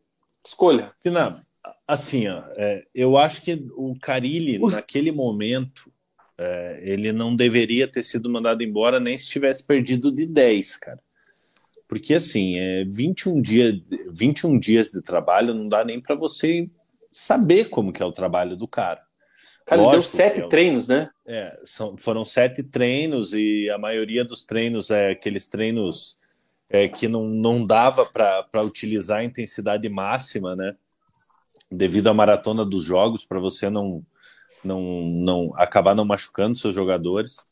Escolha. 0.47 0.93
Não, 1.03 1.41
assim, 1.89 2.29
ó, 2.29 2.43
é, 2.51 2.85
eu 2.95 3.17
acho 3.17 3.41
que 3.41 3.67
o 3.75 3.99
Carilli, 3.99 4.59
naquele 4.59 5.11
momento, 5.11 5.91
é, 6.37 6.81
ele 6.83 7.13
não 7.13 7.35
deveria 7.35 7.89
ter 7.89 8.03
sido 8.03 8.29
mandado 8.29 8.63
embora 8.63 9.01
nem 9.01 9.17
se 9.17 9.27
tivesse 9.27 9.67
perdido 9.67 10.13
de 10.13 10.27
10, 10.27 10.77
cara. 10.77 11.01
Porque, 11.89 12.13
assim, 12.13 12.59
é, 12.59 12.85
21, 12.85 13.41
dia, 13.41 13.73
21 14.13 14.59
dias 14.59 14.91
de 14.91 15.01
trabalho 15.01 15.55
não 15.55 15.67
dá 15.67 15.83
nem 15.83 15.99
para 15.99 16.15
você 16.15 16.69
saber 17.11 17.71
como 17.71 17.91
que 17.91 18.03
é 18.03 18.07
o 18.07 18.13
trabalho 18.13 18.55
do 18.55 18.69
cara. 18.69 19.01
Cara, 19.65 19.81
Lógico 19.81 20.03
deu 20.03 20.11
sete 20.11 20.41
é, 20.43 20.47
treinos, 20.47 20.89
né? 20.89 21.09
É, 21.27 21.59
são, 21.65 21.97
foram 21.97 22.23
sete 22.23 22.63
treinos 22.63 23.33
e 23.33 23.71
a 23.71 23.79
maioria 23.79 24.27
dos 24.27 24.45
treinos 24.45 24.91
é 24.91 25.13
aqueles 25.13 25.47
treinos 25.47 26.20
é, 26.71 26.89
que 26.89 27.09
não, 27.09 27.27
não 27.27 27.67
dava 27.67 28.07
para 28.07 28.63
utilizar 28.63 29.19
a 29.19 29.25
intensidade 29.25 29.89
máxima, 29.89 30.55
né? 30.55 30.77
Devido 31.71 32.09
à 32.09 32.15
maratona 32.15 32.65
dos 32.65 32.85
jogos, 32.85 33.25
para 33.25 33.41
você 33.41 33.69
não, 33.69 34.05
não, 34.65 34.81
não 34.81 35.53
acabar 35.57 35.97
não 35.97 36.05
machucando 36.05 36.57
seus 36.57 36.75
jogadores. 36.75 37.45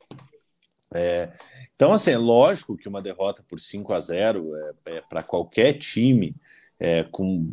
É, 0.95 1.31
então, 1.75 1.93
assim, 1.93 2.12
é 2.12 2.19
lógico 2.19 2.77
que 2.77 2.89
uma 2.89 3.03
derrota 3.03 3.45
por 3.47 3.59
5 3.59 3.93
a 3.93 4.01
0 4.01 4.57
é, 4.57 4.97
é 4.97 5.01
para 5.03 5.23
qualquer 5.23 5.75
time 5.75 6.35
é, 6.79 7.03
com, 7.05 7.47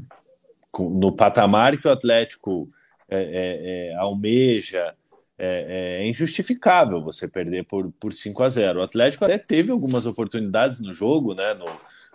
com, 0.72 0.90
no 0.90 1.12
patamar 1.12 1.78
que 1.78 1.88
o 1.88 1.92
Atlético 1.92 2.70
é, 3.10 3.20
é, 3.20 3.90
é 3.92 3.96
almeja, 3.96 4.96
é, 5.38 6.02
é, 6.02 6.08
injustificável 6.08 7.02
você 7.02 7.28
perder 7.28 7.66
por, 7.66 7.92
por 8.00 8.14
5 8.14 8.42
a 8.44 8.50
0 8.50 8.80
O 8.80 8.84
Atlético 8.84 9.26
até 9.26 9.38
teve 9.38 9.72
algumas 9.72 10.06
oportunidades 10.06 10.80
no 10.80 10.94
jogo, 10.94 11.34
né? 11.34 11.54
No, 11.54 11.66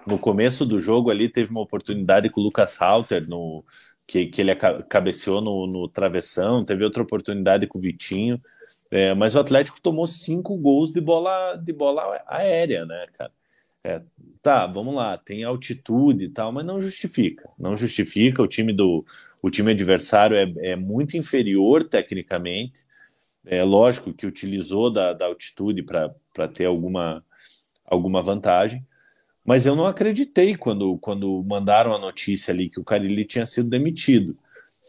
no 0.06 0.18
começo 0.18 0.64
do 0.64 0.80
jogo 0.80 1.10
ali 1.10 1.28
teve 1.28 1.50
uma 1.50 1.60
oportunidade 1.60 2.30
com 2.30 2.40
o 2.40 2.44
Lucas 2.44 2.80
Halter, 2.80 3.28
no, 3.28 3.64
que, 4.06 4.26
que 4.26 4.40
ele 4.40 4.54
cabeceou 4.56 5.40
no, 5.40 5.66
no 5.66 5.88
travessão, 5.88 6.64
teve 6.64 6.82
outra 6.84 7.02
oportunidade 7.02 7.66
com 7.66 7.78
o 7.78 7.82
Vitinho. 7.82 8.40
É, 8.90 9.14
mas 9.14 9.34
o 9.36 9.38
Atlético 9.38 9.80
tomou 9.80 10.06
cinco 10.06 10.56
gols 10.56 10.92
de 10.92 11.00
bola 11.00 11.54
de 11.56 11.72
bola 11.72 12.20
aérea, 12.26 12.84
né, 12.84 13.06
cara? 13.16 13.30
É, 13.84 14.02
tá, 14.42 14.66
vamos 14.66 14.94
lá, 14.94 15.16
tem 15.16 15.44
altitude 15.44 16.26
e 16.26 16.28
tal, 16.28 16.52
mas 16.52 16.64
não 16.64 16.80
justifica. 16.80 17.48
Não 17.58 17.76
justifica. 17.76 18.42
O 18.42 18.48
time 18.48 18.72
do 18.72 19.04
o 19.42 19.50
time 19.50 19.72
adversário 19.72 20.36
é, 20.36 20.72
é 20.72 20.76
muito 20.76 21.16
inferior 21.16 21.84
tecnicamente. 21.84 22.84
É 23.46 23.62
lógico 23.62 24.12
que 24.12 24.26
utilizou 24.26 24.92
da, 24.92 25.12
da 25.12 25.26
altitude 25.26 25.82
para 25.82 26.48
ter 26.48 26.66
alguma, 26.66 27.24
alguma 27.88 28.22
vantagem, 28.22 28.86
mas 29.44 29.66
eu 29.66 29.74
não 29.74 29.86
acreditei 29.86 30.56
quando, 30.56 30.98
quando 30.98 31.42
mandaram 31.44 31.94
a 31.94 31.98
notícia 31.98 32.52
ali 32.52 32.68
que 32.68 32.78
o 32.78 32.84
Carilli 32.84 33.24
tinha 33.24 33.46
sido 33.46 33.68
demitido. 33.68 34.36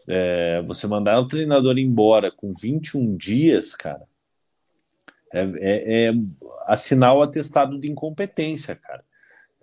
É, 0.06 0.62
você 0.66 0.86
mandar 0.86 1.18
o 1.20 1.26
treinador 1.26 1.78
embora 1.78 2.30
com 2.30 2.52
21 2.52 3.16
dias, 3.16 3.74
cara, 3.74 4.02
é, 5.32 5.42
é, 5.56 6.08
é 6.08 6.12
assinar 6.66 7.16
o 7.16 7.22
atestado 7.22 7.78
de 7.78 7.90
incompetência, 7.90 8.76
cara. 8.76 9.04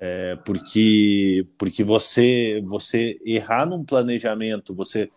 É, 0.01 0.37
porque 0.45 1.45
porque 1.57 1.83
você 1.83 2.61
você 2.65 3.19
errar 3.25 3.65
num 3.65 3.83
planejamento, 3.83 4.73
você 4.73 5.09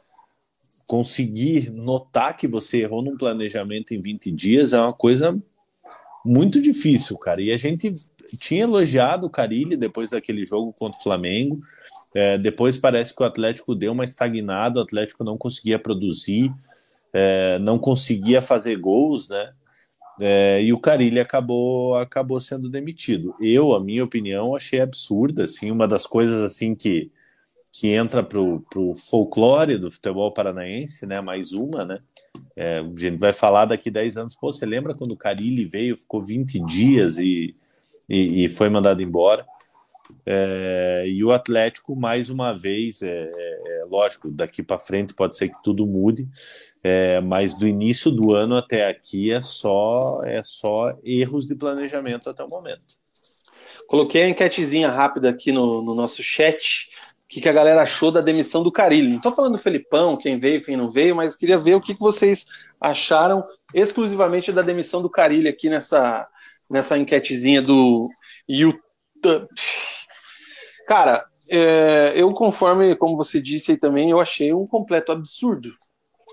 conseguir 0.87 1.70
notar 1.70 2.37
que 2.37 2.47
você 2.47 2.83
errou 2.83 3.03
num 3.03 3.16
planejamento 3.16 3.93
em 3.93 4.01
20 4.01 4.30
dias 4.30 4.72
é 4.72 4.80
uma 4.80 4.93
coisa 4.93 5.41
muito 6.24 6.61
difícil, 6.61 7.18
cara. 7.18 7.41
E 7.41 7.51
a 7.51 7.57
gente 7.57 7.95
tinha 8.39 8.62
elogiado 8.62 9.26
o 9.26 9.30
Carilli 9.30 9.76
depois 9.76 10.11
daquele 10.11 10.45
jogo 10.45 10.72
contra 10.72 10.99
o 10.99 11.03
Flamengo. 11.03 11.61
É, 12.14 12.39
depois 12.39 12.76
parece 12.76 13.14
que 13.14 13.22
o 13.22 13.26
Atlético 13.26 13.74
deu 13.74 13.93
uma 13.93 14.05
estagnada, 14.05 14.80
o 14.80 14.83
Atlético 14.83 15.24
não 15.24 15.37
conseguia 15.37 15.78
produzir, 15.78 16.53
é, 17.12 17.59
não 17.59 17.78
conseguia 17.78 18.41
fazer 18.41 18.76
gols, 18.76 19.28
né? 19.28 19.53
É, 20.20 20.62
e 20.62 20.72
o 20.72 20.78
Carilli 20.78 21.18
acabou 21.18 21.95
acabou 21.97 22.39
sendo 22.39 22.68
demitido. 22.68 23.35
Eu, 23.41 23.74
a 23.74 23.80
minha 23.80 24.05
opinião, 24.05 24.55
achei 24.55 24.80
absurda, 24.80 25.45
assim, 25.45 25.70
uma 25.70 25.89
das 25.89 26.07
coisas 26.07 26.43
assim 26.43 26.74
que 26.74 27.11
que 27.73 27.89
entra 27.89 28.23
pro, 28.23 28.61
pro 28.70 28.95
folclore 28.95 29.79
do 29.79 29.91
futebol 29.91 30.31
paranaense, 30.31 31.07
né? 31.07 31.20
Mais 31.23 31.53
uma, 31.53 31.85
né? 31.87 32.01
É, 32.55 32.81
a 32.81 33.01
gente 33.01 33.18
vai 33.18 33.33
falar 33.33 33.64
daqui 33.64 33.91
10 33.91 34.18
anos. 34.18 34.35
Pô, 34.35 34.53
você 34.53 34.66
lembra 34.66 34.95
quando 34.95 35.12
o 35.12 35.16
Carilli 35.16 35.64
veio, 35.64 35.97
ficou 35.97 36.23
20 36.23 36.61
dias 36.66 37.18
e, 37.18 37.57
e, 38.09 38.45
e 38.45 38.49
foi 38.51 38.68
mandado 38.68 39.03
embora? 39.03 39.47
É, 40.27 41.05
e 41.09 41.25
o 41.25 41.33
Atlético, 41.33 41.97
mais 41.97 42.29
uma 42.29 42.53
vez, 42.53 43.03
é, 43.03 43.31
é, 43.35 43.81
é 43.81 43.85
lógico, 43.87 44.31
daqui 44.31 44.62
para 44.62 44.79
frente 44.79 45.14
pode 45.14 45.37
ser 45.37 45.49
que 45.49 45.62
tudo 45.62 45.87
mude, 45.87 46.29
é, 46.83 47.20
mas 47.20 47.55
do 47.55 47.66
início 47.66 48.11
do 48.11 48.35
ano 48.35 48.57
até 48.57 48.89
aqui 48.89 49.33
é 49.33 49.41
só, 49.41 50.20
é 50.25 50.43
só 50.43 50.95
erros 51.03 51.47
de 51.47 51.55
planejamento 51.55 52.29
até 52.29 52.45
o 52.45 52.49
momento. 52.49 53.01
Coloquei 53.87 54.23
a 54.23 54.29
enquetezinha 54.29 54.91
rápida 54.91 55.31
aqui 55.31 55.53
no, 55.53 55.83
no 55.83 55.95
nosso 55.95 56.23
chat 56.23 56.91
que, 57.33 57.41
que 57.41 57.49
a 57.49 57.53
galera 57.53 57.80
achou 57.80 58.12
da 58.12 58.20
demissão 58.20 58.62
do 58.62 58.70
Carilli. 58.70 59.09
Não 59.09 59.16
estou 59.16 59.33
falando 59.33 59.53
do 59.53 59.59
Felipão, 59.59 60.18
quem 60.18 60.39
veio, 60.39 60.62
quem 60.62 60.76
não 60.76 60.91
veio, 60.91 61.16
mas 61.16 61.35
queria 61.35 61.57
ver 61.57 61.74
o 61.74 61.80
que, 61.80 61.95
que 61.95 62.01
vocês 62.01 62.47
acharam 62.78 63.43
exclusivamente 63.72 64.53
da 64.53 64.61
demissão 64.61 65.01
do 65.01 65.09
Carilli 65.09 65.49
aqui 65.49 65.70
nessa, 65.70 66.28
nessa 66.70 66.99
enquetezinha 66.99 67.62
do 67.62 68.11
YouTube. 68.47 69.49
Cara, 70.87 71.24
é, 71.49 72.12
eu 72.14 72.30
conforme, 72.33 72.95
como 72.97 73.16
você 73.16 73.41
disse 73.41 73.70
aí 73.70 73.76
também, 73.78 74.11
eu 74.11 74.20
achei 74.20 74.53
um 74.53 74.66
completo 74.66 75.11
absurdo. 75.11 75.72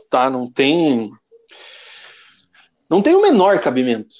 Tá? 0.10 0.30
Não 0.30 0.52
tem. 0.52 1.10
Não 2.89 3.02
tem 3.02 3.16
o 3.16 3.22
menor 3.22 3.62
cabimento. 3.62 4.14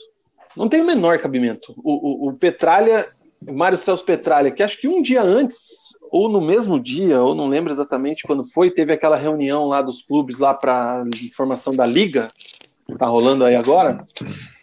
Não 0.56 0.70
tem 0.70 0.80
o 0.80 0.86
menor 0.86 1.20
cabimento. 1.20 1.74
O, 1.84 2.28
o, 2.28 2.30
o 2.30 2.40
Petralha 2.40 3.06
Mário 3.42 3.78
Celso 3.78 4.04
Petralha, 4.04 4.52
que 4.52 4.62
acho 4.62 4.80
que 4.80 4.88
um 4.88 5.02
dia 5.02 5.22
antes, 5.22 5.98
ou 6.12 6.28
no 6.28 6.42
mesmo 6.42 6.80
dia, 6.80 7.22
ou 7.22 7.34
não 7.34 7.48
lembro 7.48 7.72
exatamente 7.72 8.24
quando 8.24 8.44
foi, 8.44 8.70
teve 8.70 8.92
aquela 8.92 9.16
reunião 9.16 9.66
lá 9.68 9.82
dos 9.82 10.02
clubes 10.02 10.40
lá 10.40 10.54
para 10.54 11.06
formação 11.34 11.74
da 11.74 11.86
liga, 11.86 12.30
que 12.86 12.98
tá 12.98 13.06
rolando 13.06 13.46
aí 13.46 13.56
agora. 13.56 14.06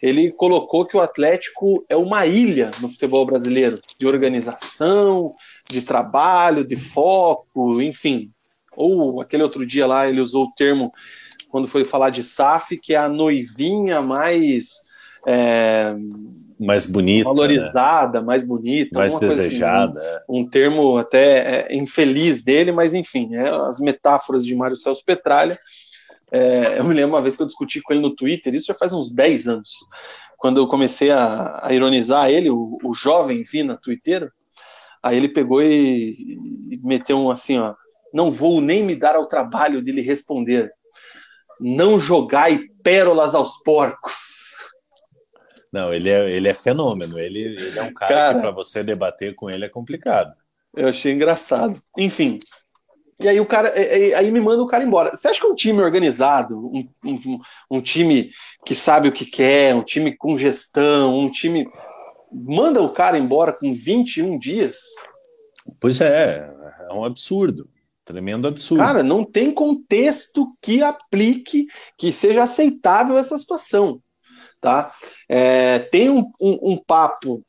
Ele 0.01 0.31
colocou 0.31 0.85
que 0.85 0.95
o 0.95 1.01
Atlético 1.01 1.83
é 1.89 1.95
uma 1.95 2.25
ilha 2.27 2.69
no 2.79 2.89
futebol 2.89 3.25
brasileiro, 3.25 3.81
de 3.99 4.05
organização, 4.05 5.33
de 5.69 5.81
trabalho, 5.81 6.63
de 6.63 6.75
foco, 6.75 7.81
enfim. 7.81 8.31
Ou 8.75 9.21
aquele 9.21 9.43
outro 9.43 9.65
dia 9.65 9.87
lá 9.87 10.07
ele 10.07 10.21
usou 10.21 10.45
o 10.45 10.51
termo 10.53 10.91
quando 11.49 11.67
foi 11.67 11.83
falar 11.83 12.11
de 12.11 12.23
SAF, 12.23 12.77
que 12.77 12.93
é 12.93 12.97
a 12.97 13.09
noivinha 13.09 14.01
mais 14.01 14.86
é, 15.29 15.93
mais 16.57 16.85
bonita, 16.85 17.27
valorizada, 17.27 18.21
né? 18.21 18.25
mais 18.25 18.45
bonita, 18.45 18.97
mais 18.97 19.13
desejada. 19.19 19.99
Assim, 19.99 20.19
um, 20.29 20.39
um, 20.39 20.49
termo 20.49 20.97
até 20.97 21.67
é, 21.67 21.75
infeliz 21.75 22.41
dele, 22.41 22.71
mas 22.71 22.93
enfim, 22.93 23.35
é, 23.35 23.49
as 23.49 23.77
metáforas 23.81 24.45
de 24.45 24.55
Mário 24.55 24.77
Celso 24.77 25.03
Petralha. 25.03 25.59
É, 26.31 26.79
eu 26.79 26.85
me 26.85 26.93
lembro 26.93 27.15
uma 27.15 27.21
vez 27.21 27.35
que 27.35 27.43
eu 27.43 27.47
discuti 27.47 27.81
com 27.81 27.91
ele 27.91 28.01
no 28.01 28.15
Twitter, 28.15 28.55
isso 28.55 28.67
já 28.67 28.73
faz 28.73 28.93
uns 28.93 29.11
10 29.11 29.49
anos, 29.49 29.71
quando 30.37 30.61
eu 30.61 30.67
comecei 30.67 31.11
a, 31.11 31.59
a 31.61 31.73
ironizar 31.73 32.29
ele, 32.29 32.49
o, 32.49 32.77
o 32.81 32.93
jovem 32.93 33.43
Vina 33.43 33.77
Twitter, 33.77 34.31
aí 35.03 35.17
ele 35.17 35.29
pegou 35.29 35.61
e, 35.61 36.37
e 36.71 36.79
meteu 36.83 37.17
um 37.17 37.31
assim, 37.31 37.57
ó, 37.57 37.75
não 38.13 38.31
vou 38.31 38.61
nem 38.61 38.81
me 38.81 38.95
dar 38.95 39.15
ao 39.15 39.27
trabalho 39.27 39.81
de 39.81 39.91
lhe 39.91 40.01
responder. 40.01 40.71
Não 41.59 41.99
jogai 41.99 42.59
pérolas 42.83 43.35
aos 43.35 43.57
porcos. 43.63 44.47
Não, 45.71 45.93
ele 45.93 46.09
é, 46.09 46.29
ele 46.29 46.47
é 46.47 46.53
fenômeno. 46.53 47.19
Ele, 47.19 47.39
ele 47.39 47.79
é 47.79 47.83
um 47.83 47.93
cara, 47.93 48.13
cara 48.13 48.33
que 48.33 48.41
para 48.41 48.51
você 48.51 48.83
debater 48.83 49.35
com 49.35 49.49
ele 49.49 49.65
é 49.65 49.69
complicado. 49.69 50.33
Eu 50.75 50.87
achei 50.87 51.13
engraçado. 51.13 51.81
Enfim. 51.97 52.39
E 53.19 53.27
aí 53.27 53.39
o 53.39 53.45
cara, 53.45 53.73
aí 54.15 54.29
me 54.29 54.39
manda 54.39 54.61
o 54.61 54.67
cara 54.67 54.83
embora. 54.83 55.15
Você 55.15 55.27
acha 55.27 55.39
que 55.39 55.47
um 55.47 55.55
time 55.55 55.81
organizado, 55.81 56.55
um, 56.55 56.87
um, 57.03 57.39
um 57.71 57.81
time 57.81 58.31
que 58.63 58.75
sabe 58.75 59.09
o 59.09 59.11
que 59.11 59.25
quer, 59.25 59.73
um 59.73 59.83
time 59.83 60.15
com 60.15 60.37
gestão, 60.37 61.17
um 61.17 61.31
time 61.31 61.67
manda 62.31 62.81
o 62.81 62.89
cara 62.89 63.17
embora 63.17 63.51
com 63.51 63.73
21 63.73 64.37
dias? 64.37 64.77
Pois 65.79 65.99
é, 65.99 66.47
é 66.89 66.93
um 66.93 67.03
absurdo. 67.03 67.67
Tremendo 68.05 68.47
absurdo. 68.47 68.81
Cara, 68.81 69.03
não 69.03 69.25
tem 69.25 69.51
contexto 69.51 70.55
que 70.61 70.81
aplique, 70.81 71.67
que 71.97 72.13
seja 72.13 72.43
aceitável 72.43 73.17
essa 73.17 73.37
situação 73.37 74.01
tá? 74.61 74.93
É, 75.27 75.79
tem 75.79 76.09
um, 76.09 76.31
um, 76.41 76.73
um 76.73 76.77
papo 76.77 77.43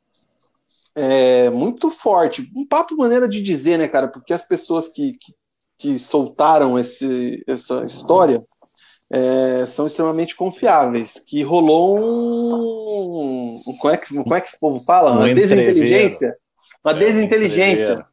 é, 0.95 1.49
muito 1.49 1.89
forte, 1.89 2.49
um 2.55 2.65
papo 2.65 2.95
maneira 2.95 3.27
de 3.27 3.41
dizer, 3.41 3.77
né, 3.77 3.87
cara? 3.87 4.07
Porque 4.07 4.33
as 4.33 4.43
pessoas 4.43 4.89
que, 4.89 5.11
que, 5.13 5.33
que 5.77 5.99
soltaram 5.99 6.77
esse, 6.77 7.43
essa 7.47 7.85
história 7.85 8.41
é, 9.11 9.65
são 9.65 9.87
extremamente 9.87 10.35
confiáveis. 10.35 11.19
Que 11.19 11.43
rolou 11.43 11.97
um, 11.99 13.61
um, 13.67 13.77
como, 13.77 13.93
é 13.93 13.97
que, 13.97 14.13
como 14.13 14.35
é 14.35 14.41
que 14.41 14.55
o 14.55 14.59
povo 14.59 14.79
fala? 14.81 15.11
Uma 15.11 15.25
um 15.25 15.33
desinteligência, 15.33 16.33
uma 16.83 16.93
é, 16.93 16.99
desinteligência 16.99 18.05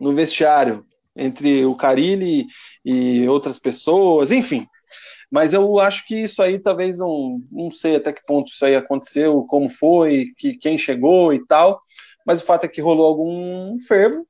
no 0.00 0.14
vestiário 0.14 0.84
entre 1.16 1.64
o 1.64 1.74
Carilli 1.74 2.46
e 2.84 3.28
outras 3.28 3.58
pessoas, 3.58 4.32
enfim. 4.32 4.66
Mas 5.34 5.52
eu 5.52 5.80
acho 5.80 6.06
que 6.06 6.14
isso 6.22 6.40
aí 6.40 6.60
talvez 6.60 6.98
não, 6.98 7.42
não 7.50 7.68
sei 7.68 7.96
até 7.96 8.12
que 8.12 8.24
ponto 8.24 8.52
isso 8.52 8.64
aí 8.64 8.76
aconteceu, 8.76 9.42
como 9.48 9.68
foi, 9.68 10.26
que 10.38 10.56
quem 10.56 10.78
chegou 10.78 11.34
e 11.34 11.44
tal. 11.44 11.82
Mas 12.24 12.40
o 12.40 12.44
fato 12.44 12.62
é 12.62 12.68
que 12.68 12.80
rolou 12.80 13.04
algum 13.04 13.76
fervo. 13.80 14.24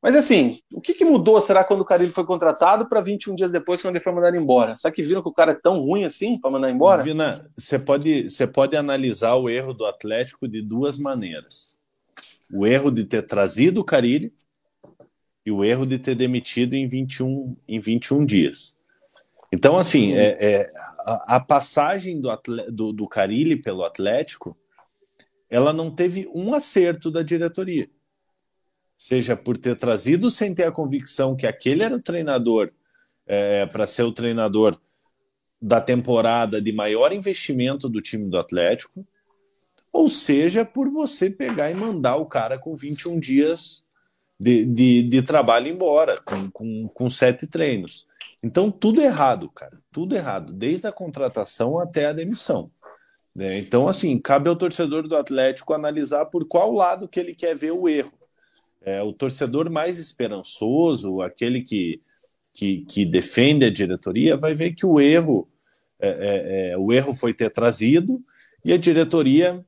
Mas 0.00 0.14
assim, 0.14 0.60
o 0.72 0.80
que, 0.80 0.94
que 0.94 1.04
mudou, 1.04 1.40
será, 1.40 1.64
quando 1.64 1.80
o 1.80 1.84
Carilho 1.84 2.12
foi 2.12 2.24
contratado 2.24 2.88
para 2.88 3.00
21 3.00 3.34
dias 3.34 3.50
depois, 3.50 3.82
quando 3.82 3.96
ele 3.96 4.04
foi 4.04 4.12
mandado 4.12 4.36
embora? 4.36 4.76
Será 4.76 4.94
que 4.94 5.02
viram 5.02 5.24
que 5.24 5.28
o 5.28 5.34
cara 5.34 5.50
é 5.50 5.60
tão 5.60 5.80
ruim 5.80 6.04
assim 6.04 6.38
para 6.38 6.52
mandar 6.52 6.70
embora? 6.70 7.02
Vina, 7.02 7.50
você 7.56 7.76
pode, 7.76 8.30
você 8.30 8.46
pode 8.46 8.76
analisar 8.76 9.34
o 9.34 9.50
erro 9.50 9.74
do 9.74 9.84
Atlético 9.84 10.46
de 10.46 10.62
duas 10.62 11.00
maneiras. 11.00 11.80
O 12.48 12.64
erro 12.64 12.92
de 12.92 13.04
ter 13.04 13.26
trazido 13.26 13.80
o 13.80 13.84
Carilho 13.84 14.30
e 15.44 15.50
o 15.50 15.64
erro 15.64 15.84
de 15.84 15.98
ter 15.98 16.14
demitido 16.14 16.74
em 16.74 16.86
21, 16.86 17.56
em 17.66 17.80
21 17.80 18.24
dias. 18.24 18.78
Então, 19.52 19.76
assim, 19.76 20.14
é, 20.14 20.38
é 20.40 20.72
a, 21.00 21.36
a, 21.36 21.40
passagem 21.40 22.20
do, 22.20 22.28
do, 22.70 22.92
do 22.92 23.08
Carilli 23.08 23.56
pelo 23.56 23.84
Atlético, 23.84 24.56
ela 25.48 25.72
não 25.72 25.90
teve 25.90 26.30
um 26.32 26.54
acerto 26.54 27.10
da 27.10 27.22
diretoria. 27.22 27.90
Seja 28.96 29.36
por 29.36 29.56
ter 29.56 29.76
trazido 29.76 30.30
sem 30.30 30.54
ter 30.54 30.64
a 30.64 30.72
convicção 30.72 31.34
que 31.34 31.46
aquele 31.46 31.82
era 31.82 31.96
o 31.96 32.02
treinador 32.02 32.70
é, 33.26 33.66
para 33.66 33.86
ser 33.86 34.02
o 34.04 34.12
treinador 34.12 34.78
da 35.60 35.80
temporada 35.80 36.60
de 36.60 36.72
maior 36.72 37.12
investimento 37.12 37.88
do 37.88 38.00
time 38.00 38.28
do 38.30 38.38
Atlético, 38.38 39.06
ou 39.92 40.08
seja, 40.08 40.64
por 40.64 40.88
você 40.88 41.28
pegar 41.28 41.70
e 41.70 41.74
mandar 41.74 42.16
o 42.16 42.26
cara 42.26 42.56
com 42.58 42.76
21 42.76 43.18
dias 43.18 43.84
de, 44.38 44.64
de, 44.64 45.02
de 45.02 45.22
trabalho 45.22 45.68
embora, 45.68 46.20
com, 46.20 46.50
com, 46.50 46.88
com 46.88 47.10
sete 47.10 47.46
treinos. 47.46 48.06
Então, 48.42 48.70
tudo 48.70 49.00
errado, 49.00 49.50
cara. 49.50 49.78
Tudo 49.92 50.16
errado, 50.16 50.52
desde 50.52 50.86
a 50.86 50.92
contratação 50.92 51.78
até 51.78 52.06
a 52.06 52.12
demissão. 52.12 52.70
Né? 53.34 53.58
Então, 53.58 53.86
assim, 53.86 54.18
cabe 54.18 54.48
ao 54.48 54.56
torcedor 54.56 55.06
do 55.06 55.16
Atlético 55.16 55.74
analisar 55.74 56.26
por 56.26 56.46
qual 56.46 56.72
lado 56.72 57.08
que 57.08 57.20
ele 57.20 57.34
quer 57.34 57.54
ver 57.54 57.72
o 57.72 57.88
erro. 57.88 58.12
É, 58.82 59.02
o 59.02 59.12
torcedor 59.12 59.70
mais 59.70 59.98
esperançoso, 59.98 61.20
aquele 61.20 61.62
que, 61.62 62.00
que, 62.52 62.84
que 62.86 63.04
defende 63.04 63.66
a 63.66 63.70
diretoria, 63.70 64.36
vai 64.36 64.54
ver 64.54 64.72
que 64.72 64.86
o 64.86 64.98
erro, 64.98 65.48
é, 65.98 66.08
é, 66.08 66.70
é 66.70 66.78
o 66.78 66.90
erro 66.92 67.14
foi 67.14 67.34
ter 67.34 67.50
trazido 67.50 68.20
e 68.64 68.72
a 68.72 68.78
diretoria 68.78 69.64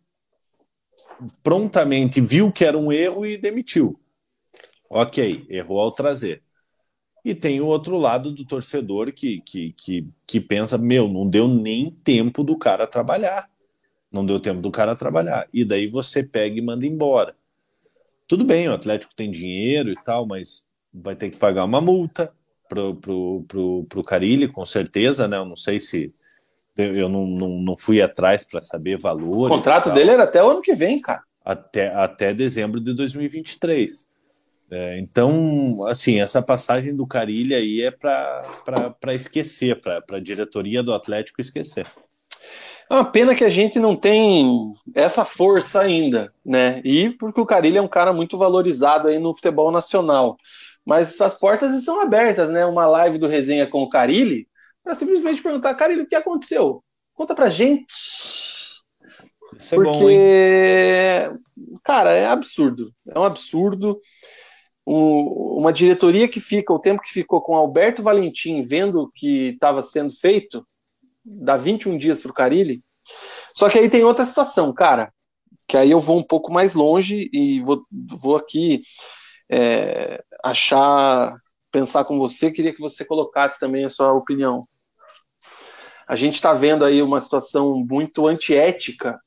prontamente 1.42 2.20
viu 2.20 2.50
que 2.50 2.64
era 2.64 2.76
um 2.76 2.90
erro 2.90 3.26
e 3.26 3.36
demitiu. 3.36 3.98
Ok, 4.88 5.46
errou 5.48 5.80
ao 5.80 5.92
trazer. 5.92 6.42
E 7.24 7.34
tem 7.34 7.60
o 7.60 7.66
outro 7.66 7.96
lado 7.98 8.32
do 8.32 8.44
torcedor 8.44 9.12
que, 9.12 9.40
que, 9.42 9.72
que, 9.76 10.08
que 10.26 10.40
pensa: 10.40 10.76
meu, 10.76 11.08
não 11.08 11.28
deu 11.28 11.46
nem 11.46 11.90
tempo 11.90 12.42
do 12.42 12.58
cara 12.58 12.86
trabalhar. 12.86 13.48
Não 14.10 14.26
deu 14.26 14.40
tempo 14.40 14.60
do 14.60 14.70
cara 14.70 14.96
trabalhar. 14.96 15.48
E 15.52 15.64
daí 15.64 15.86
você 15.86 16.22
pega 16.22 16.58
e 16.58 16.62
manda 16.62 16.86
embora. 16.86 17.34
Tudo 18.26 18.44
bem, 18.44 18.68
o 18.68 18.74
Atlético 18.74 19.14
tem 19.14 19.30
dinheiro 19.30 19.90
e 19.90 19.94
tal, 20.04 20.26
mas 20.26 20.66
vai 20.92 21.14
ter 21.14 21.30
que 21.30 21.36
pagar 21.36 21.64
uma 21.64 21.80
multa 21.80 22.32
pro, 22.68 22.94
pro, 22.96 23.44
pro, 23.46 23.84
pro 23.88 24.02
Carilli, 24.02 24.48
com 24.48 24.64
certeza, 24.66 25.28
né? 25.28 25.36
Eu 25.36 25.44
não 25.44 25.56
sei 25.56 25.78
se. 25.78 26.12
Eu 26.76 27.08
não, 27.08 27.26
não, 27.26 27.48
não 27.60 27.76
fui 27.76 28.00
atrás 28.00 28.44
para 28.44 28.60
saber 28.60 28.98
valor. 28.98 29.46
O 29.46 29.54
contrato 29.54 29.90
dele 29.92 30.10
era 30.10 30.24
até 30.24 30.42
o 30.42 30.50
ano 30.50 30.62
que 30.62 30.74
vem, 30.74 31.00
cara. 31.00 31.22
Até, 31.44 31.94
até 31.94 32.32
dezembro 32.32 32.80
de 32.80 32.94
2023. 32.94 34.08
É, 34.74 34.98
então, 34.98 35.74
assim, 35.86 36.18
essa 36.18 36.40
passagem 36.40 36.96
do 36.96 37.06
Carilha 37.06 37.58
aí 37.58 37.82
é 37.82 37.90
para 37.90 39.14
esquecer, 39.14 39.78
para 39.78 40.02
a 40.10 40.18
diretoria 40.18 40.82
do 40.82 40.94
Atlético 40.94 41.42
esquecer. 41.42 41.86
É 42.88 42.94
uma 42.94 43.04
pena 43.04 43.34
que 43.34 43.44
a 43.44 43.50
gente 43.50 43.78
não 43.78 43.94
tem 43.94 44.72
essa 44.94 45.26
força 45.26 45.82
ainda, 45.82 46.32
né? 46.42 46.80
E 46.86 47.10
porque 47.10 47.38
o 47.38 47.44
Carilli 47.44 47.76
é 47.76 47.82
um 47.82 47.88
cara 47.88 48.14
muito 48.14 48.38
valorizado 48.38 49.08
aí 49.08 49.18
no 49.18 49.34
futebol 49.34 49.70
nacional. 49.70 50.38
Mas 50.86 51.20
as 51.20 51.38
portas 51.38 51.74
estão 51.74 52.00
abertas, 52.00 52.48
né? 52.48 52.64
Uma 52.64 52.86
live 52.86 53.18
do 53.18 53.28
resenha 53.28 53.66
com 53.66 53.82
o 53.82 53.90
Carilli, 53.90 54.48
para 54.82 54.94
simplesmente 54.94 55.42
perguntar, 55.42 55.74
Carilli, 55.74 56.02
o 56.02 56.08
que 56.08 56.16
aconteceu? 56.16 56.82
Conta 57.12 57.34
pra 57.34 57.50
gente. 57.50 57.84
Isso 57.90 59.74
é 59.74 59.76
porque, 59.76 59.90
bom, 59.90 60.08
hein? 60.08 61.38
cara, 61.84 62.12
é 62.12 62.26
absurdo. 62.26 62.90
É 63.06 63.18
um 63.18 63.24
absurdo. 63.24 64.00
Um, 64.86 65.58
uma 65.58 65.72
diretoria 65.72 66.28
que 66.28 66.40
fica 66.40 66.72
o 66.72 66.78
tempo 66.78 67.02
que 67.02 67.12
ficou 67.12 67.40
com 67.40 67.56
Alberto 67.56 68.02
Valentim 68.02 68.62
vendo 68.62 69.02
o 69.02 69.10
que 69.10 69.50
estava 69.50 69.80
sendo 69.80 70.12
feito, 70.12 70.66
dá 71.24 71.56
21 71.56 71.96
dias 71.96 72.20
para 72.20 72.30
o 72.30 72.34
Carilli. 72.34 72.82
Só 73.54 73.68
que 73.68 73.78
aí 73.78 73.88
tem 73.88 74.02
outra 74.02 74.24
situação, 74.24 74.72
cara, 74.72 75.12
que 75.68 75.76
aí 75.76 75.90
eu 75.90 76.00
vou 76.00 76.18
um 76.18 76.22
pouco 76.22 76.52
mais 76.52 76.74
longe 76.74 77.30
e 77.32 77.60
vou, 77.60 77.84
vou 77.90 78.36
aqui 78.36 78.82
é, 79.50 80.22
achar, 80.42 81.36
pensar 81.70 82.04
com 82.04 82.18
você, 82.18 82.50
queria 82.50 82.74
que 82.74 82.80
você 82.80 83.04
colocasse 83.04 83.60
também 83.60 83.84
a 83.84 83.90
sua 83.90 84.12
opinião. 84.12 84.66
A 86.08 86.16
gente 86.16 86.34
está 86.34 86.52
vendo 86.52 86.84
aí 86.84 87.00
uma 87.02 87.20
situação 87.20 87.84
muito 87.88 88.26
antiética 88.26 89.20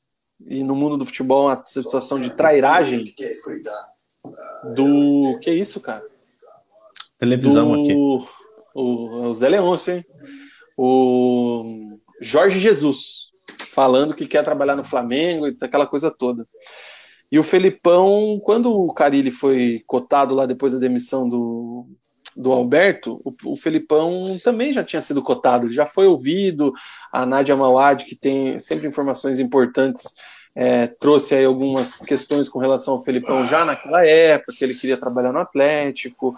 e 0.46 0.64
no 0.64 0.76
mundo 0.76 0.98
do 0.98 1.06
futebol 1.06 1.48
uma 1.48 1.64
situação 1.66 2.20
de 2.20 2.30
trairagem 2.32 3.06
do 4.76 5.40
que 5.42 5.50
é 5.50 5.54
isso, 5.54 5.80
cara? 5.80 6.04
Televisão 7.18 7.72
do... 7.72 7.82
aqui. 7.82 7.94
O, 8.74 9.28
o 9.28 9.34
Zé 9.34 9.50
Leôncio, 9.50 9.96
hein? 9.96 10.06
O 10.78 11.98
Jorge 12.22 12.60
Jesus 12.60 13.30
falando 13.72 14.14
que 14.14 14.28
quer 14.28 14.44
trabalhar 14.44 14.76
no 14.76 14.84
Flamengo 14.84 15.48
e 15.48 15.56
aquela 15.62 15.86
coisa 15.86 16.10
toda. 16.10 16.48
E 17.32 17.40
o 17.40 17.44
Felipão, 17.44 18.40
quando 18.44 18.74
o 18.74 18.94
Carilli 18.94 19.32
foi 19.32 19.84
cotado 19.86 20.34
lá 20.34 20.46
depois 20.46 20.74
da 20.74 20.80
demissão 20.80 21.28
do, 21.28 21.88
do 22.36 22.52
Alberto, 22.52 23.20
o, 23.24 23.34
o 23.52 23.56
Felipão 23.56 24.40
também 24.44 24.72
já 24.72 24.84
tinha 24.84 25.02
sido 25.02 25.24
cotado, 25.24 25.72
já 25.72 25.86
foi 25.86 26.08
ouvido. 26.08 26.72
A 27.12 27.26
Nádia 27.26 27.56
Mawad, 27.56 28.06
que 28.06 28.16
tem 28.16 28.60
sempre 28.60 28.88
informações 28.88 29.40
importantes, 29.40 30.14
é, 30.56 30.88
trouxe 30.88 31.36
aí 31.36 31.44
algumas 31.44 32.00
questões 32.00 32.48
com 32.48 32.60
relação 32.60 32.94
ao 32.94 33.02
Felipão 33.02 33.46
já 33.46 33.66
naquela 33.66 34.06
época, 34.06 34.54
que 34.58 34.64
ele 34.64 34.74
queria 34.74 34.98
trabalhar 34.98 35.34
no 35.34 35.40
Atlético. 35.40 36.34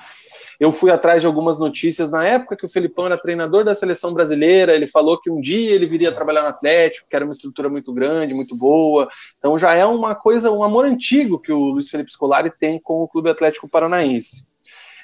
Eu 0.59 0.72
fui 0.72 0.89
atrás 0.89 1.22
de 1.22 1.28
algumas 1.28 1.59
notícias 1.59 2.09
na 2.09 2.26
época 2.28 2.57
que 2.57 2.65
o 2.65 2.70
Felipão 2.70 3.05
era 3.05 3.18
treinador 3.18 3.63
da 3.63 3.76
seleção 3.76 4.13
brasileira. 4.13 4.74
Ele 4.74 4.88
falou 4.88 5.22
que 5.22 5.30
um 5.30 5.39
dia 5.39 5.76
ele 5.76 5.86
viria 5.86 6.11
trabalhar 6.11 6.41
no 6.41 6.47
Atlético, 6.47 7.07
que 7.07 7.15
era 7.15 7.24
uma 7.24 7.32
estrutura 7.32 7.70
muito 7.70 7.93
grande, 7.93 8.34
muito 8.34 8.55
boa. 8.55 9.07
Então 9.38 9.59
já 9.59 9.76
é 9.76 9.86
uma 9.86 10.15
coisa, 10.15 10.49
um 10.49 10.63
amor 10.63 10.86
antigo 10.86 11.39
que 11.39 11.51
o 11.51 11.70
Luiz 11.70 11.88
Felipe 11.88 12.11
Scolari 12.11 12.51
tem 12.59 12.80
com 12.80 13.03
o 13.03 13.07
Clube 13.07 13.30
Atlético 13.30 13.70
Paranaense. 13.70 14.47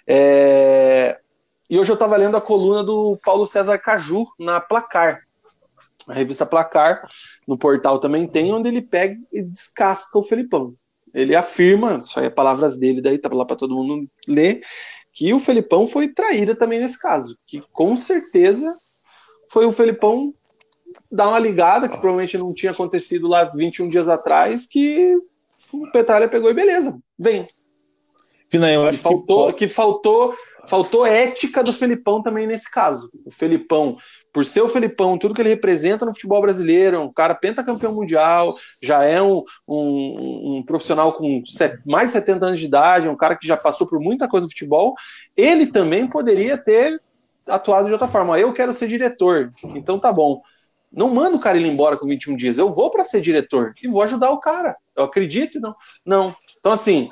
É... 0.08 1.20
E 1.70 1.78
hoje 1.78 1.92
eu 1.92 1.96
estava 1.96 2.18
lendo 2.18 2.36
a 2.36 2.42
coluna 2.42 2.84
do 2.84 3.18
Paulo 3.24 3.46
César 3.46 3.78
Caju 3.78 4.26
na 4.40 4.60
Placar, 4.60 5.23
a 6.08 6.14
revista 6.14 6.46
Placar, 6.46 7.08
no 7.48 7.58
portal 7.58 8.00
também 8.00 8.28
tem, 8.28 8.52
onde 8.52 8.68
ele 8.68 8.82
pega 8.82 9.18
e 9.32 9.42
descasca 9.42 10.18
o 10.18 10.24
Felipão. 10.24 10.76
Ele 11.14 11.36
afirma, 11.36 12.02
isso 12.04 12.20
aí 12.20 12.26
é 12.26 12.30
palavras 12.30 12.78
dele, 12.78 13.02
daí 13.02 13.18
tá 13.18 13.30
lá 13.32 13.46
para 13.46 13.56
todo 13.56 13.76
mundo 13.76 14.10
ler, 14.28 14.62
que 15.12 15.34
o 15.34 15.40
Felipão 15.40 15.86
foi 15.86 16.08
traída 16.08 16.56
também 16.56 16.80
nesse 16.80 17.00
caso, 17.00 17.38
que 17.46 17.62
com 17.72 17.96
certeza 17.96 18.76
foi 19.50 19.66
o 19.66 19.72
Felipão 19.72 20.34
dar 21.12 21.28
uma 21.28 21.40
ligada, 21.40 21.88
que 21.88 21.98
provavelmente 21.98 22.38
não 22.38 22.54
tinha 22.54 22.72
acontecido 22.72 23.28
lá 23.28 23.46
21 23.46 23.90
dias 23.90 24.10
atrás, 24.10 24.66
que 24.66 25.16
o 25.72 25.92
Petralha 25.92 26.28
pegou 26.28 26.50
e 26.50 26.54
beleza, 26.54 26.98
vem. 27.18 27.48
Fina, 28.50 28.72
eu 28.72 28.84
acho 28.84 28.98
que 28.98 29.04
faltou, 29.04 29.54
que... 29.54 29.60
que 29.60 29.68
faltou 29.68 30.36
faltou 30.68 31.06
ética 31.06 31.64
do 31.64 31.74
Felipão 31.74 32.22
também 32.22 32.48
nesse 32.48 32.70
caso. 32.70 33.10
O 33.26 33.32
Felipão, 33.32 33.98
por 34.34 34.44
ser 34.44 34.62
o 34.62 34.68
Felipão, 34.68 35.18
tudo 35.18 35.34
que 35.36 35.42
ele 35.42 35.50
representa 35.50 36.06
no 36.06 36.14
futebol 36.14 36.42
brasileiro, 36.42 36.98
é 36.98 37.00
um 37.00 37.14
cara 37.14 37.36
pentacampeão 37.36 37.94
mundial, 37.94 38.56
já 38.82 39.04
é 39.04 39.22
um, 39.22 39.44
um, 39.68 40.58
um 40.58 40.64
profissional 40.66 41.14
com 41.14 41.46
set, 41.46 41.80
mais 41.86 42.10
de 42.10 42.14
70 42.14 42.46
anos 42.48 42.60
de 42.60 42.66
idade, 42.66 43.08
é 43.08 43.12
um 43.12 43.16
cara 43.16 43.36
que 43.36 43.48
já 43.48 43.56
passou 43.56 43.86
por 43.86 44.00
muita 44.00 44.28
coisa 44.28 44.46
no 44.46 44.50
futebol, 44.50 44.96
ele 45.38 45.68
também 45.68 46.08
poderia 46.08 46.58
ter 46.58 47.00
atuado 47.48 47.86
de 47.86 47.94
outra 47.94 48.08
forma. 48.08 48.40
Eu 48.40 48.52
quero 48.54 48.74
ser 48.74 48.88
diretor, 48.88 49.52
então 49.76 50.00
tá 50.00 50.12
bom. 50.12 50.42
Não 50.92 51.14
manda 51.14 51.38
o 51.38 51.40
cara 51.40 51.58
ir 51.58 51.66
embora 51.66 51.98
com 51.98 52.08
21 52.08 52.36
dias. 52.36 52.58
Eu 52.58 52.72
vou 52.72 52.90
para 52.90 53.04
ser 53.04 53.22
diretor 53.22 53.74
e 53.82 53.88
vou 53.88 54.02
ajudar 54.02 54.32
o 54.32 54.40
cara. 54.40 54.76
Eu 54.96 55.04
acredito, 55.04 55.60
não. 55.60 55.76
Não. 56.06 56.36
Então, 56.60 56.72
assim, 56.72 57.10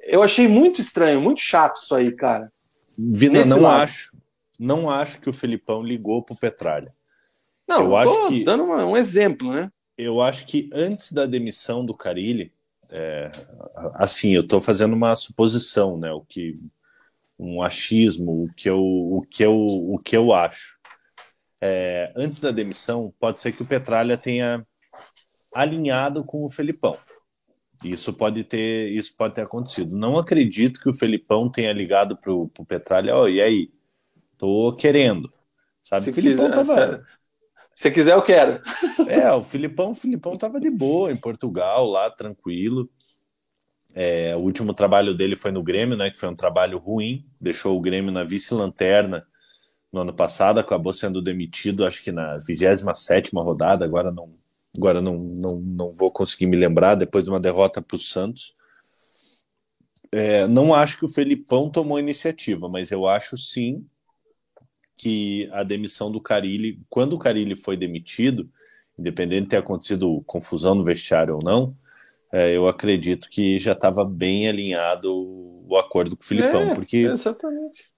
eu 0.00 0.22
achei 0.22 0.46
muito 0.46 0.80
estranho, 0.80 1.20
muito 1.20 1.40
chato 1.40 1.80
isso 1.82 1.94
aí, 1.94 2.12
cara. 2.12 2.50
Vina, 2.96 3.44
não 3.44 3.62
lado. 3.62 3.82
acho, 3.82 4.12
não 4.58 4.90
acho 4.90 5.20
que 5.20 5.30
o 5.30 5.32
Felipão 5.32 5.82
ligou 5.82 6.22
pro 6.22 6.36
Petralha. 6.36 6.94
Não, 7.66 7.84
eu 7.84 7.96
acho 7.96 8.28
que 8.28 8.44
dando 8.44 8.64
uma, 8.64 8.84
um 8.84 8.96
exemplo, 8.96 9.52
né? 9.52 9.70
Eu 9.96 10.20
acho 10.20 10.46
que 10.46 10.70
antes 10.72 11.12
da 11.12 11.26
demissão 11.26 11.84
do 11.84 11.94
Carilli, 11.94 12.52
é, 12.90 13.30
assim, 13.94 14.34
eu 14.34 14.40
estou 14.42 14.60
fazendo 14.60 14.94
uma 14.94 15.14
suposição, 15.14 15.98
né? 15.98 16.10
O 16.12 16.22
que 16.22 16.54
um 17.38 17.62
achismo, 17.62 18.44
o 18.44 18.48
que 18.54 18.68
eu, 18.68 18.80
o 18.80 19.22
que 19.22 19.44
eu, 19.44 19.54
o 19.54 19.98
que 19.98 20.16
eu 20.16 20.32
acho. 20.32 20.78
É, 21.60 22.12
antes 22.16 22.40
da 22.40 22.50
demissão, 22.50 23.12
pode 23.18 23.40
ser 23.40 23.52
que 23.52 23.62
o 23.62 23.66
Petralha 23.66 24.16
tenha 24.16 24.66
alinhado 25.54 26.24
com 26.24 26.44
o 26.44 26.50
Felipão. 26.50 26.98
Isso 27.84 28.12
pode 28.12 28.42
ter, 28.42 28.90
isso 28.90 29.16
pode 29.16 29.34
ter 29.34 29.42
acontecido. 29.42 29.96
Não 29.96 30.18
acredito 30.18 30.80
que 30.80 30.88
o 30.88 30.94
Felipão 30.94 31.50
tenha 31.50 31.72
ligado 31.72 32.16
pro, 32.16 32.48
pro 32.48 32.64
Petralha, 32.64 33.16
oh, 33.16 33.28
e 33.28 33.40
aí? 33.40 33.70
Tô 34.38 34.72
querendo. 34.72 35.28
Sabe? 35.82 36.04
Se 36.04 36.12
Felipão 36.12 36.50
quiser, 36.50 36.64
tava... 36.66 37.04
Se 37.74 37.90
quiser, 37.90 38.14
eu 38.14 38.22
quero. 38.22 38.62
É, 39.08 39.32
o 39.32 39.42
Filipão, 39.42 39.92
o 39.92 39.94
Filipão 39.94 40.36
tava 40.36 40.60
de 40.60 40.70
boa 40.70 41.10
em 41.10 41.16
Portugal, 41.16 41.86
lá, 41.88 42.10
tranquilo. 42.10 42.90
É, 43.94 44.36
o 44.36 44.40
último 44.40 44.74
trabalho 44.74 45.14
dele 45.14 45.34
foi 45.34 45.50
no 45.50 45.62
Grêmio, 45.62 45.96
né? 45.96 46.10
Que 46.10 46.18
foi 46.18 46.28
um 46.28 46.34
trabalho 46.34 46.78
ruim, 46.78 47.24
deixou 47.40 47.76
o 47.76 47.80
Grêmio 47.80 48.12
na 48.12 48.22
vice-lanterna 48.22 49.26
no 49.92 50.02
ano 50.02 50.12
passado, 50.12 50.60
acabou 50.60 50.92
sendo 50.92 51.22
demitido, 51.22 51.86
acho 51.86 52.02
que 52.02 52.12
na 52.12 52.36
27 52.36 53.30
rodada, 53.34 53.84
agora 53.84 54.10
não, 54.10 54.34
agora 54.76 55.00
não, 55.00 55.16
não, 55.16 55.60
não 55.60 55.92
vou 55.92 56.12
conseguir 56.12 56.46
me 56.46 56.56
lembrar, 56.56 56.94
depois 56.94 57.24
de 57.24 57.30
uma 57.30 57.40
derrota 57.40 57.80
para 57.80 57.96
o 57.96 57.98
Santos. 57.98 58.54
É, 60.12 60.46
não 60.46 60.74
acho 60.74 60.98
que 60.98 61.04
o 61.04 61.08
Felipão 61.08 61.70
tomou 61.70 61.98
iniciativa, 61.98 62.68
mas 62.68 62.90
eu 62.90 63.06
acho 63.06 63.36
sim 63.38 63.86
que 64.98 65.48
a 65.52 65.62
demissão 65.62 66.10
do 66.12 66.20
Carilli, 66.20 66.80
quando 66.90 67.14
o 67.14 67.18
Carilli 67.18 67.56
foi 67.56 67.76
demitido, 67.76 68.50
independente 68.98 69.44
de 69.44 69.48
ter 69.48 69.56
acontecido 69.56 70.22
confusão 70.26 70.74
no 70.74 70.84
vestiário 70.84 71.36
ou 71.36 71.42
não, 71.42 71.76
é, 72.32 72.54
eu 72.54 72.68
acredito 72.68 73.30
que 73.30 73.58
já 73.58 73.72
estava 73.72 74.04
bem 74.04 74.48
alinhado 74.48 75.10
o 75.10 75.76
acordo 75.76 76.16
com 76.16 76.22
o 76.22 76.26
Filipão, 76.26 76.70
é, 76.70 76.74
porque 76.74 76.98
exatamente 76.98 77.90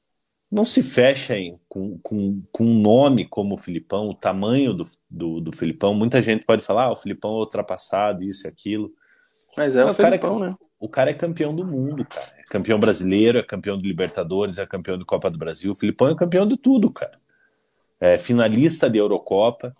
não 0.50 0.64
se 0.64 0.82
fecha 0.82 1.36
em, 1.36 1.58
com, 1.68 1.98
com, 2.02 2.42
com 2.50 2.64
um 2.64 2.80
nome 2.80 3.24
como 3.24 3.54
o 3.54 3.58
Filipão, 3.58 4.08
o 4.08 4.14
tamanho 4.14 4.74
do, 4.74 4.84
do, 5.08 5.40
do 5.40 5.56
Filipão. 5.56 5.94
Muita 5.94 6.20
gente 6.20 6.44
pode 6.44 6.62
falar, 6.62 6.86
ah, 6.86 6.92
o 6.92 6.96
Filipão 6.96 7.30
é 7.32 7.38
ultrapassado, 7.38 8.24
isso 8.24 8.46
e 8.46 8.48
aquilo. 8.48 8.92
Mas 9.56 9.76
é 9.76 9.80
Não, 9.80 9.88
o, 9.88 9.90
o 9.92 9.94
Filipão, 9.94 10.44
é, 10.44 10.48
né? 10.48 10.56
O 10.80 10.88
cara 10.88 11.10
é 11.10 11.14
campeão 11.14 11.54
do 11.54 11.64
mundo, 11.64 12.04
cara. 12.04 12.32
Campeão 12.50 12.80
brasileiro, 12.80 13.38
é 13.38 13.44
campeão 13.44 13.78
de 13.78 13.86
Libertadores, 13.86 14.58
é 14.58 14.66
campeão 14.66 14.98
de 14.98 15.04
Copa 15.04 15.30
do 15.30 15.38
Brasil. 15.38 15.70
O 15.70 15.74
Filipão 15.76 16.08
é 16.08 16.16
campeão 16.16 16.44
de 16.44 16.56
tudo, 16.56 16.90
cara. 16.90 17.16
É 18.00 18.18
finalista 18.18 18.90
de 18.90 18.98
Eurocopa, 18.98 19.72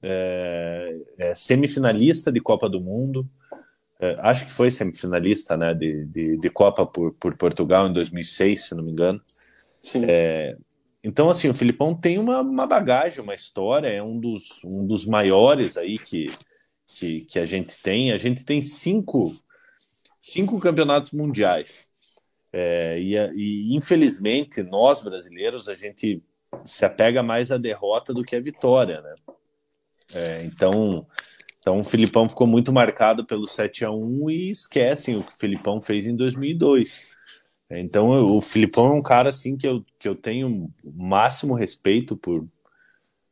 é, 0.00 0.96
é 1.18 1.34
semifinalista 1.34 2.30
de 2.30 2.40
Copa 2.40 2.68
do 2.68 2.80
Mundo. 2.80 3.28
É, 3.98 4.16
acho 4.20 4.46
que 4.46 4.52
foi 4.52 4.70
semifinalista 4.70 5.56
né, 5.56 5.74
de, 5.74 6.04
de, 6.06 6.36
de 6.36 6.50
Copa 6.50 6.86
por, 6.86 7.12
por 7.14 7.36
Portugal 7.36 7.88
em 7.88 7.92
2006, 7.92 8.68
se 8.68 8.74
não 8.76 8.84
me 8.84 8.92
engano. 8.92 9.20
É, 10.06 10.56
então, 11.02 11.28
assim, 11.28 11.48
o 11.48 11.54
Filipão 11.54 11.92
tem 11.92 12.18
uma, 12.18 12.40
uma, 12.40 12.68
bagagem, 12.68 13.20
uma 13.20 13.34
história, 13.34 13.88
é 13.88 14.00
um 14.00 14.16
dos, 14.20 14.62
um 14.64 14.86
dos 14.86 15.04
maiores 15.04 15.76
aí 15.76 15.98
que, 15.98 16.26
que, 16.86 17.22
que 17.22 17.38
a 17.40 17.46
gente 17.46 17.82
tem. 17.82 18.12
A 18.12 18.18
gente 18.18 18.44
tem 18.44 18.62
cinco, 18.62 19.34
cinco 20.20 20.58
campeonatos 20.58 21.12
mundiais. 21.12 21.88
É, 22.52 22.98
e, 22.98 23.16
e, 23.16 23.76
infelizmente, 23.76 24.62
nós 24.62 25.02
brasileiros, 25.02 25.68
a 25.68 25.74
gente 25.74 26.22
se 26.64 26.84
apega 26.84 27.22
mais 27.22 27.52
à 27.52 27.58
derrota 27.58 28.12
do 28.12 28.24
que 28.24 28.36
à 28.36 28.40
vitória, 28.40 29.00
né? 29.00 29.14
É, 30.12 30.44
então, 30.44 31.06
então, 31.60 31.78
o 31.78 31.84
Filipão 31.84 32.28
ficou 32.28 32.46
muito 32.46 32.72
marcado 32.72 33.24
pelo 33.24 33.46
7 33.46 33.84
a 33.84 33.90
1 33.90 34.30
e 34.30 34.50
esquecem 34.50 35.16
o 35.16 35.22
que 35.22 35.32
o 35.32 35.38
Filipão 35.38 35.80
fez 35.80 36.06
em 36.06 36.16
2002. 36.16 37.06
Então, 37.70 38.24
o 38.24 38.42
Filipão 38.42 38.86
é 38.86 38.98
um 38.98 39.02
cara 39.02 39.28
assim 39.28 39.56
que 39.56 39.68
eu, 39.68 39.84
que 39.98 40.08
eu 40.08 40.14
tenho 40.14 40.72
o 40.82 40.92
máximo 40.92 41.54
respeito 41.54 42.16
por, 42.16 42.48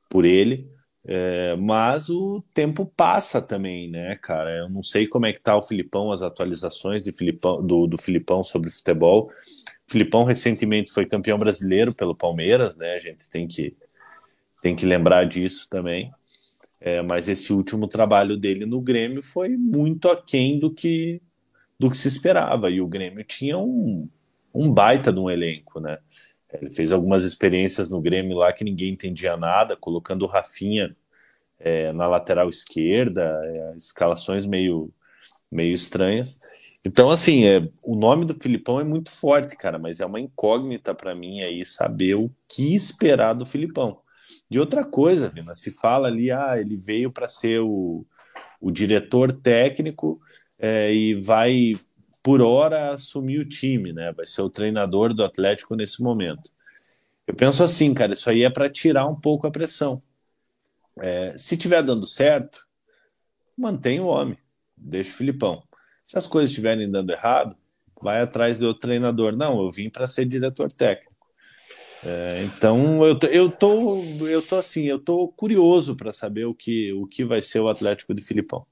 por 0.08 0.24
ele. 0.24 0.70
É, 1.10 1.56
mas 1.56 2.10
o 2.10 2.44
tempo 2.52 2.84
passa 2.84 3.40
também, 3.40 3.90
né, 3.90 4.14
cara? 4.16 4.58
Eu 4.58 4.68
não 4.68 4.82
sei 4.82 5.06
como 5.06 5.24
é 5.24 5.32
que 5.32 5.40
tá 5.40 5.56
o 5.56 5.62
Filipão, 5.62 6.12
as 6.12 6.20
atualizações 6.20 7.02
de 7.02 7.12
Filipão, 7.12 7.66
do, 7.66 7.86
do 7.86 7.96
Filipão 7.96 8.44
sobre 8.44 8.70
futebol. 8.70 9.30
Filipão 9.86 10.24
recentemente 10.24 10.92
foi 10.92 11.06
campeão 11.06 11.38
brasileiro 11.38 11.94
pelo 11.94 12.14
Palmeiras, 12.14 12.76
né? 12.76 12.94
A 12.94 12.98
gente 12.98 13.26
tem 13.30 13.46
que, 13.46 13.74
tem 14.60 14.76
que 14.76 14.84
lembrar 14.84 15.24
disso 15.24 15.66
também. 15.70 16.12
É, 16.78 17.00
mas 17.00 17.26
esse 17.26 17.54
último 17.54 17.88
trabalho 17.88 18.36
dele 18.36 18.66
no 18.66 18.78
Grêmio 18.78 19.22
foi 19.22 19.48
muito 19.56 20.10
aquém 20.10 20.58
do 20.58 20.70
que, 20.70 21.22
do 21.80 21.90
que 21.90 21.96
se 21.96 22.08
esperava. 22.08 22.70
E 22.70 22.82
o 22.82 22.86
Grêmio 22.86 23.24
tinha 23.24 23.56
um, 23.56 24.06
um 24.54 24.70
baita 24.70 25.10
de 25.10 25.18
um 25.18 25.30
elenco, 25.30 25.80
né? 25.80 25.96
Ele 26.52 26.70
fez 26.70 26.92
algumas 26.92 27.24
experiências 27.24 27.90
no 27.90 28.00
Grêmio 28.00 28.38
lá 28.38 28.52
que 28.52 28.64
ninguém 28.64 28.92
entendia 28.92 29.36
nada, 29.36 29.76
colocando 29.76 30.22
o 30.22 30.28
Rafinha 30.28 30.96
é, 31.58 31.92
na 31.92 32.06
lateral 32.06 32.48
esquerda, 32.48 33.40
é, 33.44 33.76
escalações 33.76 34.46
meio, 34.46 34.90
meio 35.50 35.74
estranhas. 35.74 36.40
Então, 36.86 37.10
assim, 37.10 37.44
é, 37.44 37.68
o 37.86 37.96
nome 37.96 38.24
do 38.24 38.34
Filipão 38.34 38.80
é 38.80 38.84
muito 38.84 39.10
forte, 39.10 39.56
cara, 39.56 39.78
mas 39.78 40.00
é 40.00 40.06
uma 40.06 40.20
incógnita 40.20 40.94
para 40.94 41.14
mim 41.14 41.42
aí 41.42 41.64
saber 41.64 42.14
o 42.14 42.30
que 42.48 42.74
esperar 42.74 43.34
do 43.34 43.44
Filipão. 43.44 44.00
E 44.50 44.58
outra 44.58 44.84
coisa, 44.84 45.28
Vina, 45.28 45.54
se 45.54 45.70
fala 45.70 46.08
ali, 46.08 46.30
ah, 46.30 46.58
ele 46.58 46.76
veio 46.76 47.10
para 47.10 47.28
ser 47.28 47.60
o, 47.60 48.06
o 48.60 48.70
diretor 48.70 49.32
técnico 49.32 50.20
é, 50.58 50.92
e 50.92 51.14
vai 51.14 51.72
por 52.22 52.40
hora 52.40 52.92
assumir 52.92 53.38
o 53.38 53.48
time, 53.48 53.92
né? 53.92 54.12
Vai 54.12 54.26
ser 54.26 54.42
o 54.42 54.50
treinador 54.50 55.14
do 55.14 55.24
Atlético 55.24 55.74
nesse 55.74 56.02
momento. 56.02 56.50
Eu 57.26 57.34
penso 57.34 57.62
assim, 57.62 57.92
cara, 57.92 58.12
isso 58.12 58.28
aí 58.30 58.42
é 58.42 58.50
para 58.50 58.70
tirar 58.70 59.06
um 59.06 59.14
pouco 59.14 59.46
a 59.46 59.50
pressão. 59.50 60.02
É, 61.00 61.32
se 61.36 61.56
tiver 61.56 61.82
dando 61.82 62.06
certo, 62.06 62.66
mantém 63.56 64.00
o 64.00 64.06
homem, 64.06 64.38
deixa 64.76 65.10
o 65.10 65.14
Filipão. 65.14 65.62
Se 66.06 66.16
as 66.16 66.26
coisas 66.26 66.50
estiverem 66.50 66.90
dando 66.90 67.10
errado, 67.12 67.56
vai 68.00 68.20
atrás 68.22 68.58
do 68.58 68.72
treinador. 68.74 69.36
Não, 69.36 69.62
eu 69.62 69.70
vim 69.70 69.90
para 69.90 70.08
ser 70.08 70.24
diretor 70.24 70.72
técnico. 70.72 71.08
É, 72.02 72.42
então 72.44 73.04
eu 73.04 73.18
eu 73.30 73.50
tô 73.50 74.02
eu 74.26 74.40
tô 74.40 74.56
assim, 74.56 74.84
eu 74.84 75.00
tô 75.00 75.28
curioso 75.28 75.96
para 75.96 76.12
saber 76.12 76.44
o 76.44 76.54
que 76.54 76.92
o 76.92 77.06
que 77.06 77.24
vai 77.24 77.42
ser 77.42 77.58
o 77.58 77.68
Atlético 77.68 78.14
de 78.14 78.22
Filipão. 78.22 78.64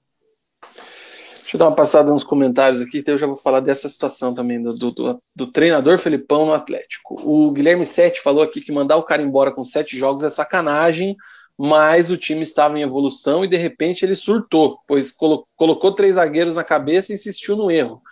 Deixa 1.46 1.56
eu 1.56 1.58
dar 1.60 1.68
uma 1.68 1.76
passada 1.76 2.10
nos 2.10 2.24
comentários 2.24 2.80
aqui, 2.80 2.98
então 2.98 3.14
eu 3.14 3.18
já 3.18 3.26
vou 3.28 3.36
falar 3.36 3.60
dessa 3.60 3.88
situação 3.88 4.34
também 4.34 4.60
do, 4.60 4.72
do, 4.72 5.22
do, 5.32 5.46
treinador 5.46 5.96
Felipão 5.96 6.44
no 6.44 6.52
Atlético. 6.52 7.14
O 7.22 7.52
Guilherme 7.52 7.84
Sete 7.84 8.20
falou 8.20 8.42
aqui 8.42 8.60
que 8.60 8.72
mandar 8.72 8.96
o 8.96 9.04
cara 9.04 9.22
embora 9.22 9.52
com 9.52 9.62
sete 9.62 9.96
jogos 9.96 10.24
é 10.24 10.28
sacanagem, 10.28 11.14
mas 11.56 12.10
o 12.10 12.16
time 12.16 12.42
estava 12.42 12.76
em 12.76 12.82
evolução 12.82 13.44
e 13.44 13.48
de 13.48 13.56
repente 13.56 14.04
ele 14.04 14.16
surtou, 14.16 14.80
pois 14.88 15.12
colo 15.12 15.46
colocou 15.54 15.94
três 15.94 16.16
zagueiros 16.16 16.56
na 16.56 16.64
cabeça 16.64 17.12
e 17.12 17.14
insistiu 17.14 17.54
no 17.54 17.70
erro. 17.70 18.02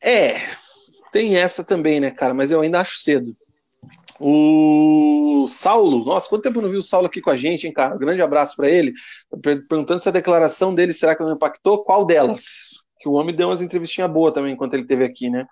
É, 0.00 0.36
tem 1.10 1.36
essa 1.36 1.64
também, 1.64 1.98
né, 1.98 2.12
cara? 2.12 2.32
Mas 2.32 2.52
eu 2.52 2.60
ainda 2.60 2.80
acho 2.80 3.00
cedo. 3.00 3.36
O 4.20 5.46
Saulo, 5.48 6.04
nossa, 6.04 6.28
quanto 6.28 6.42
tempo 6.42 6.58
eu 6.58 6.62
não 6.62 6.70
vi 6.70 6.76
o 6.76 6.82
Saulo 6.82 7.06
aqui 7.06 7.20
com 7.20 7.30
a 7.30 7.36
gente, 7.36 7.66
hein, 7.66 7.72
cara? 7.72 7.94
Um 7.94 7.98
grande 7.98 8.22
abraço 8.22 8.54
para 8.56 8.70
ele. 8.70 8.92
Perguntando 9.42 10.00
se 10.00 10.08
a 10.08 10.12
declaração 10.12 10.74
dele 10.74 10.92
será 10.92 11.16
que 11.16 11.22
não 11.22 11.32
impactou? 11.32 11.84
Qual 11.84 12.04
delas? 12.04 12.44
Que 13.00 13.08
o 13.08 13.12
homem 13.12 13.34
deu 13.34 13.48
umas 13.48 13.60
entrevistinhas 13.60 14.10
boas 14.10 14.32
também 14.32 14.52
enquanto 14.52 14.74
ele 14.74 14.82
esteve 14.82 15.04
aqui, 15.04 15.28
né? 15.28 15.46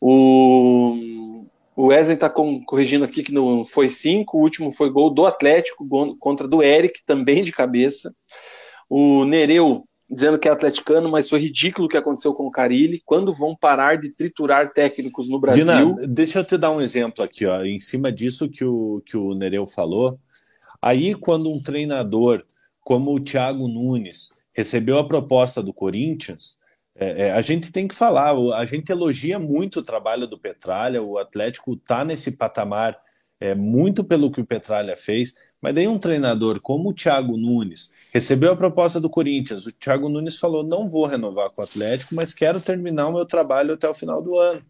O, 0.00 1.46
o 1.74 1.86
Wesley 1.86 2.14
está 2.14 2.30
corrigindo 2.30 3.04
aqui 3.04 3.22
que 3.22 3.32
não 3.32 3.64
foi 3.64 3.88
cinco, 3.88 4.38
o 4.38 4.40
último 4.40 4.72
foi 4.72 4.90
gol 4.90 5.10
do 5.10 5.26
Atlético 5.26 5.86
contra 6.18 6.48
do 6.48 6.62
Eric, 6.62 7.00
também 7.04 7.44
de 7.44 7.52
cabeça. 7.52 8.14
O 8.88 9.24
Nereu 9.24 9.84
dizendo 10.08 10.38
que 10.38 10.48
é 10.48 10.50
atleticano, 10.52 11.08
mas 11.10 11.28
foi 11.28 11.40
ridículo 11.40 11.86
o 11.86 11.90
que 11.90 11.96
aconteceu 11.96 12.32
com 12.32 12.46
o 12.46 12.50
Carilli. 12.50 13.02
Quando 13.04 13.32
vão 13.32 13.56
parar 13.56 13.96
de 13.96 14.10
triturar 14.10 14.72
técnicos 14.72 15.28
no 15.28 15.40
Brasil? 15.40 15.64
Vina, 15.64 16.06
deixa 16.08 16.38
eu 16.38 16.44
te 16.44 16.56
dar 16.56 16.70
um 16.70 16.80
exemplo 16.80 17.24
aqui, 17.24 17.44
ó, 17.44 17.64
em 17.64 17.78
cima 17.78 18.12
disso 18.12 18.48
que 18.48 18.64
o, 18.64 19.02
que 19.04 19.16
o 19.16 19.34
Nereu 19.34 19.66
falou. 19.66 20.18
Aí, 20.80 21.14
quando 21.14 21.50
um 21.50 21.60
treinador 21.60 22.44
como 22.80 23.12
o 23.12 23.20
Thiago 23.20 23.66
Nunes 23.66 24.30
recebeu 24.54 24.98
a 24.98 25.06
proposta 25.06 25.60
do 25.60 25.74
Corinthians, 25.74 26.56
é, 26.94 27.26
é, 27.26 27.32
a 27.32 27.40
gente 27.40 27.72
tem 27.72 27.88
que 27.88 27.94
falar, 27.94 28.32
a 28.54 28.64
gente 28.64 28.90
elogia 28.90 29.38
muito 29.38 29.80
o 29.80 29.82
trabalho 29.82 30.26
do 30.26 30.38
Petralha, 30.38 31.02
o 31.02 31.18
Atlético 31.18 31.74
está 31.74 32.04
nesse 32.04 32.36
patamar 32.36 32.96
é, 33.40 33.54
muito 33.54 34.02
pelo 34.02 34.30
que 34.30 34.40
o 34.40 34.46
Petralha 34.46 34.96
fez, 34.96 35.34
mas 35.60 35.74
daí 35.74 35.88
um 35.88 35.98
treinador 35.98 36.60
como 36.60 36.90
o 36.90 36.94
Thiago 36.94 37.36
Nunes, 37.36 37.92
recebeu 38.12 38.52
a 38.52 38.56
proposta 38.56 39.00
do 39.00 39.10
Corinthians. 39.10 39.66
O 39.66 39.72
Thiago 39.72 40.08
Nunes 40.08 40.38
falou: 40.38 40.62
não 40.62 40.88
vou 40.88 41.06
renovar 41.06 41.50
com 41.50 41.60
o 41.60 41.64
Atlético, 41.64 42.14
mas 42.14 42.32
quero 42.34 42.60
terminar 42.60 43.08
o 43.08 43.12
meu 43.12 43.26
trabalho 43.26 43.74
até 43.74 43.88
o 43.88 43.94
final 43.94 44.22
do 44.22 44.38
ano. 44.38 44.62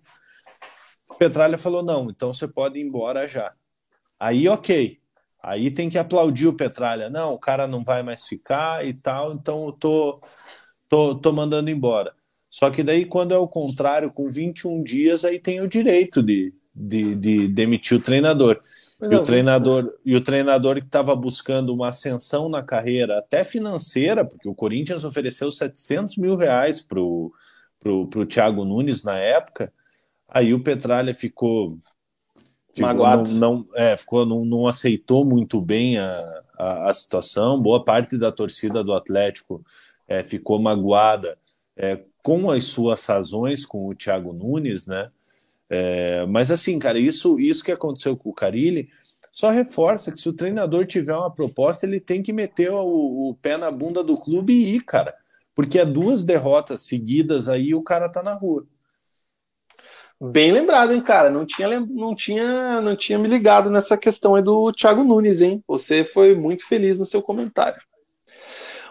Petralha 1.18 1.57
falou: 1.59 1.82
não, 1.82 2.11
então 2.11 2.32
você 2.32 2.49
pode 2.49 2.78
ir 2.78 2.82
embora 2.82 3.28
já. 3.28 3.53
Aí, 4.18 4.49
ok. 4.49 4.99
Aí 5.43 5.70
tem 5.70 5.89
que 5.89 5.99
aplaudir 5.99 6.49
o 6.49 6.57
Petralha. 6.57 7.09
Não, 7.09 7.32
o 7.32 7.39
cara 7.39 7.66
não 7.68 7.84
vai 7.84 8.03
mais 8.03 8.26
ficar 8.26 8.84
e 8.84 8.93
tal, 8.95 9.32
então 9.32 9.66
eu 9.66 9.72
tô, 9.72 10.20
tô, 10.89 11.14
tô 11.14 11.32
mandando 11.32 11.70
embora. 11.70 12.12
Só 12.51 12.70
que 12.70 12.82
daí, 12.82 13.05
quando 13.05 13.32
é 13.32 13.39
o 13.39 13.47
contrário, 13.47 14.11
com 14.11 14.28
21 14.28 14.82
dias, 14.82 15.24
aí 15.24 15.39
tem 15.39 15.61
o 15.61 15.68
direito 15.68 16.22
de, 16.22 16.55
de, 16.74 17.14
de 17.14 17.49
demitir 17.49 17.97
o 17.97 18.03
treinador. 18.03 18.61
E 19.01 19.14
o, 19.14 19.22
treinador, 19.22 19.94
e 20.05 20.16
o 20.16 20.20
treinador 20.22 20.76
que 20.76 20.86
estava 20.86 21.14
buscando 21.14 21.72
uma 21.72 21.88
ascensão 21.88 22.49
na 22.49 22.62
carreira, 22.62 23.18
até 23.18 23.44
financeira, 23.44 24.24
porque 24.24 24.49
o 24.49 24.55
Corinthians 24.55 25.05
ofereceu 25.05 25.53
700 25.53 26.16
mil 26.16 26.34
reais 26.34 26.80
para 26.80 26.99
o 26.99 27.30
pro, 27.78 28.07
pro 28.09 28.26
Thiago 28.26 28.64
Nunes 28.64 29.03
na 29.05 29.16
época, 29.16 29.72
aí 30.28 30.53
o 30.53 30.62
Petralha 30.62 31.14
ficou. 31.14 31.78
ficou 32.74 32.88
Magoado. 32.88 33.30
Não, 33.30 33.38
não, 33.38 33.66
é, 33.74 33.97
ficou, 33.97 34.26
não, 34.26 34.44
não 34.44 34.66
aceitou 34.66 35.24
muito 35.24 35.61
bem 35.61 35.99
a, 35.99 36.42
a, 36.59 36.90
a, 36.90 36.94
situação. 36.94 37.61
Boa 37.61 37.84
parte 37.84 38.16
da 38.18 38.32
torcida 38.32 38.82
do 38.82 38.94
Atlético 38.94 39.64
é, 40.09 40.22
ficou 40.22 40.59
magoada 40.59 41.38
é, 41.76 42.03
com 42.22 42.51
as 42.51 42.64
suas 42.64 43.05
razões 43.07 43.64
com 43.64 43.86
o 43.86 43.94
Thiago 43.94 44.32
Nunes, 44.32 44.86
né? 44.86 45.11
É, 45.68 46.24
mas 46.26 46.50
assim, 46.50 46.78
cara, 46.78 46.98
isso, 46.98 47.40
isso 47.40 47.64
que 47.64 47.72
aconteceu 47.72 48.16
com 48.16 48.30
o 48.30 48.34
Carilli 48.34 48.88
só 49.32 49.50
reforça 49.50 50.10
que 50.10 50.20
se 50.20 50.28
o 50.28 50.32
treinador 50.32 50.86
tiver 50.86 51.14
uma 51.14 51.30
proposta, 51.30 51.84
ele 51.84 52.00
tem 52.00 52.22
que 52.22 52.32
meter 52.32 52.70
o, 52.70 53.30
o 53.30 53.34
pé 53.34 53.58
na 53.58 53.70
bunda 53.70 54.02
do 54.02 54.16
clube 54.16 54.52
e 54.52 54.76
ir, 54.76 54.80
cara. 54.80 55.14
Porque 55.54 55.78
é 55.78 55.84
duas 55.84 56.22
derrotas 56.22 56.82
seguidas 56.82 57.48
aí 57.48 57.74
o 57.74 57.82
cara 57.82 58.08
tá 58.08 58.22
na 58.22 58.32
rua. 58.32 58.66
Bem 60.18 60.50
lembrado, 60.50 60.94
hein, 60.94 61.02
cara? 61.02 61.28
Não 61.28 61.44
tinha, 61.44 61.78
não 61.80 62.14
tinha, 62.16 62.80
não 62.80 62.96
tinha 62.96 63.18
me 63.18 63.28
ligado 63.28 63.68
nessa 63.68 63.98
questão 63.98 64.34
aí 64.34 64.42
do 64.42 64.72
Thiago 64.72 65.04
Nunes, 65.04 65.42
hein? 65.42 65.62
Você 65.68 66.02
foi 66.02 66.34
muito 66.34 66.66
feliz 66.66 66.98
no 66.98 67.04
seu 67.04 67.20
comentário. 67.20 67.82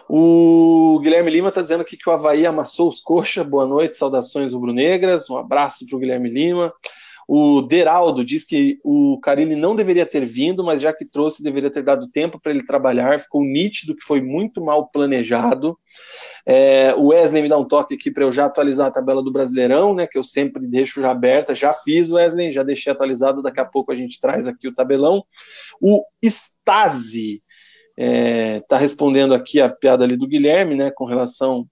O 0.08 1.00
Guilherme 1.02 1.30
Lima 1.30 1.48
está 1.48 1.60
dizendo 1.60 1.80
aqui 1.80 1.96
que 1.96 2.08
o 2.08 2.12
Havaí 2.12 2.46
amassou 2.46 2.88
os 2.88 3.00
coxa. 3.00 3.42
Boa 3.42 3.66
noite, 3.66 3.96
saudações 3.96 4.52
rubro-negras. 4.52 5.28
Um 5.28 5.36
abraço 5.36 5.84
para 5.84 5.96
o 5.96 5.98
Guilherme 5.98 6.30
Lima. 6.30 6.72
O 7.28 7.60
Deraldo 7.60 8.24
diz 8.24 8.44
que 8.44 8.78
o 8.84 9.18
Carilli 9.18 9.56
não 9.56 9.74
deveria 9.74 10.06
ter 10.06 10.24
vindo, 10.24 10.62
mas 10.62 10.80
já 10.80 10.92
que 10.92 11.04
trouxe, 11.04 11.42
deveria 11.42 11.72
ter 11.72 11.82
dado 11.82 12.06
tempo 12.06 12.38
para 12.40 12.52
ele 12.52 12.64
trabalhar. 12.64 13.18
Ficou 13.18 13.42
nítido 13.42 13.96
que 13.96 14.04
foi 14.04 14.20
muito 14.20 14.64
mal 14.64 14.86
planejado. 14.86 15.76
É, 16.46 16.94
o 16.94 17.08
Wesley 17.08 17.42
me 17.42 17.48
dá 17.48 17.58
um 17.58 17.64
toque 17.64 17.96
aqui 17.96 18.08
para 18.08 18.22
eu 18.22 18.30
já 18.30 18.44
atualizar 18.44 18.86
a 18.86 18.92
tabela 18.92 19.24
do 19.24 19.32
Brasileirão, 19.32 19.92
né? 19.92 20.06
Que 20.06 20.16
eu 20.16 20.22
sempre 20.22 20.68
deixo 20.68 21.00
já 21.00 21.10
aberta. 21.10 21.52
Já 21.52 21.72
fiz, 21.72 22.12
Wesley, 22.12 22.52
já 22.52 22.62
deixei 22.62 22.92
atualizado. 22.92 23.42
Daqui 23.42 23.58
a 23.58 23.64
pouco 23.64 23.90
a 23.90 23.96
gente 23.96 24.20
traz 24.20 24.46
aqui 24.46 24.68
o 24.68 24.74
tabelão. 24.74 25.24
O 25.80 26.04
Stasi 26.22 27.42
está 27.96 28.04
é, 28.04 28.60
tá 28.60 28.76
respondendo 28.76 29.34
aqui 29.34 29.60
a 29.60 29.68
piada 29.68 30.04
ali 30.04 30.16
do 30.16 30.26
Guilherme, 30.26 30.74
né, 30.74 30.90
com 30.90 31.04
relação 31.04 31.66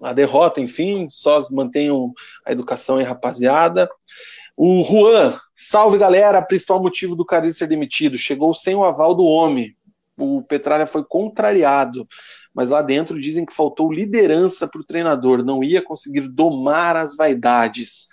à 0.00 0.12
derrota, 0.12 0.60
enfim, 0.60 1.08
só 1.10 1.44
mantenham 1.50 2.12
a 2.46 2.52
educação 2.52 2.96
aí, 2.96 3.04
rapaziada. 3.04 3.90
O 4.56 4.84
Juan, 4.84 5.38
salve 5.56 5.98
galera, 5.98 6.40
principal 6.42 6.80
motivo 6.80 7.16
do 7.16 7.24
Carille 7.24 7.52
ser 7.52 7.66
demitido, 7.66 8.16
chegou 8.16 8.54
sem 8.54 8.74
o 8.74 8.84
aval 8.84 9.14
do 9.14 9.24
homem, 9.24 9.74
o 10.16 10.42
Petralha 10.42 10.86
foi 10.86 11.02
contrariado, 11.02 12.06
mas 12.54 12.68
lá 12.68 12.82
dentro 12.82 13.20
dizem 13.20 13.46
que 13.46 13.54
faltou 13.54 13.92
liderança 13.92 14.68
para 14.68 14.80
o 14.80 14.84
treinador, 14.84 15.42
não 15.42 15.64
ia 15.64 15.82
conseguir 15.82 16.28
domar 16.28 16.96
as 16.96 17.16
vaidades. 17.16 18.08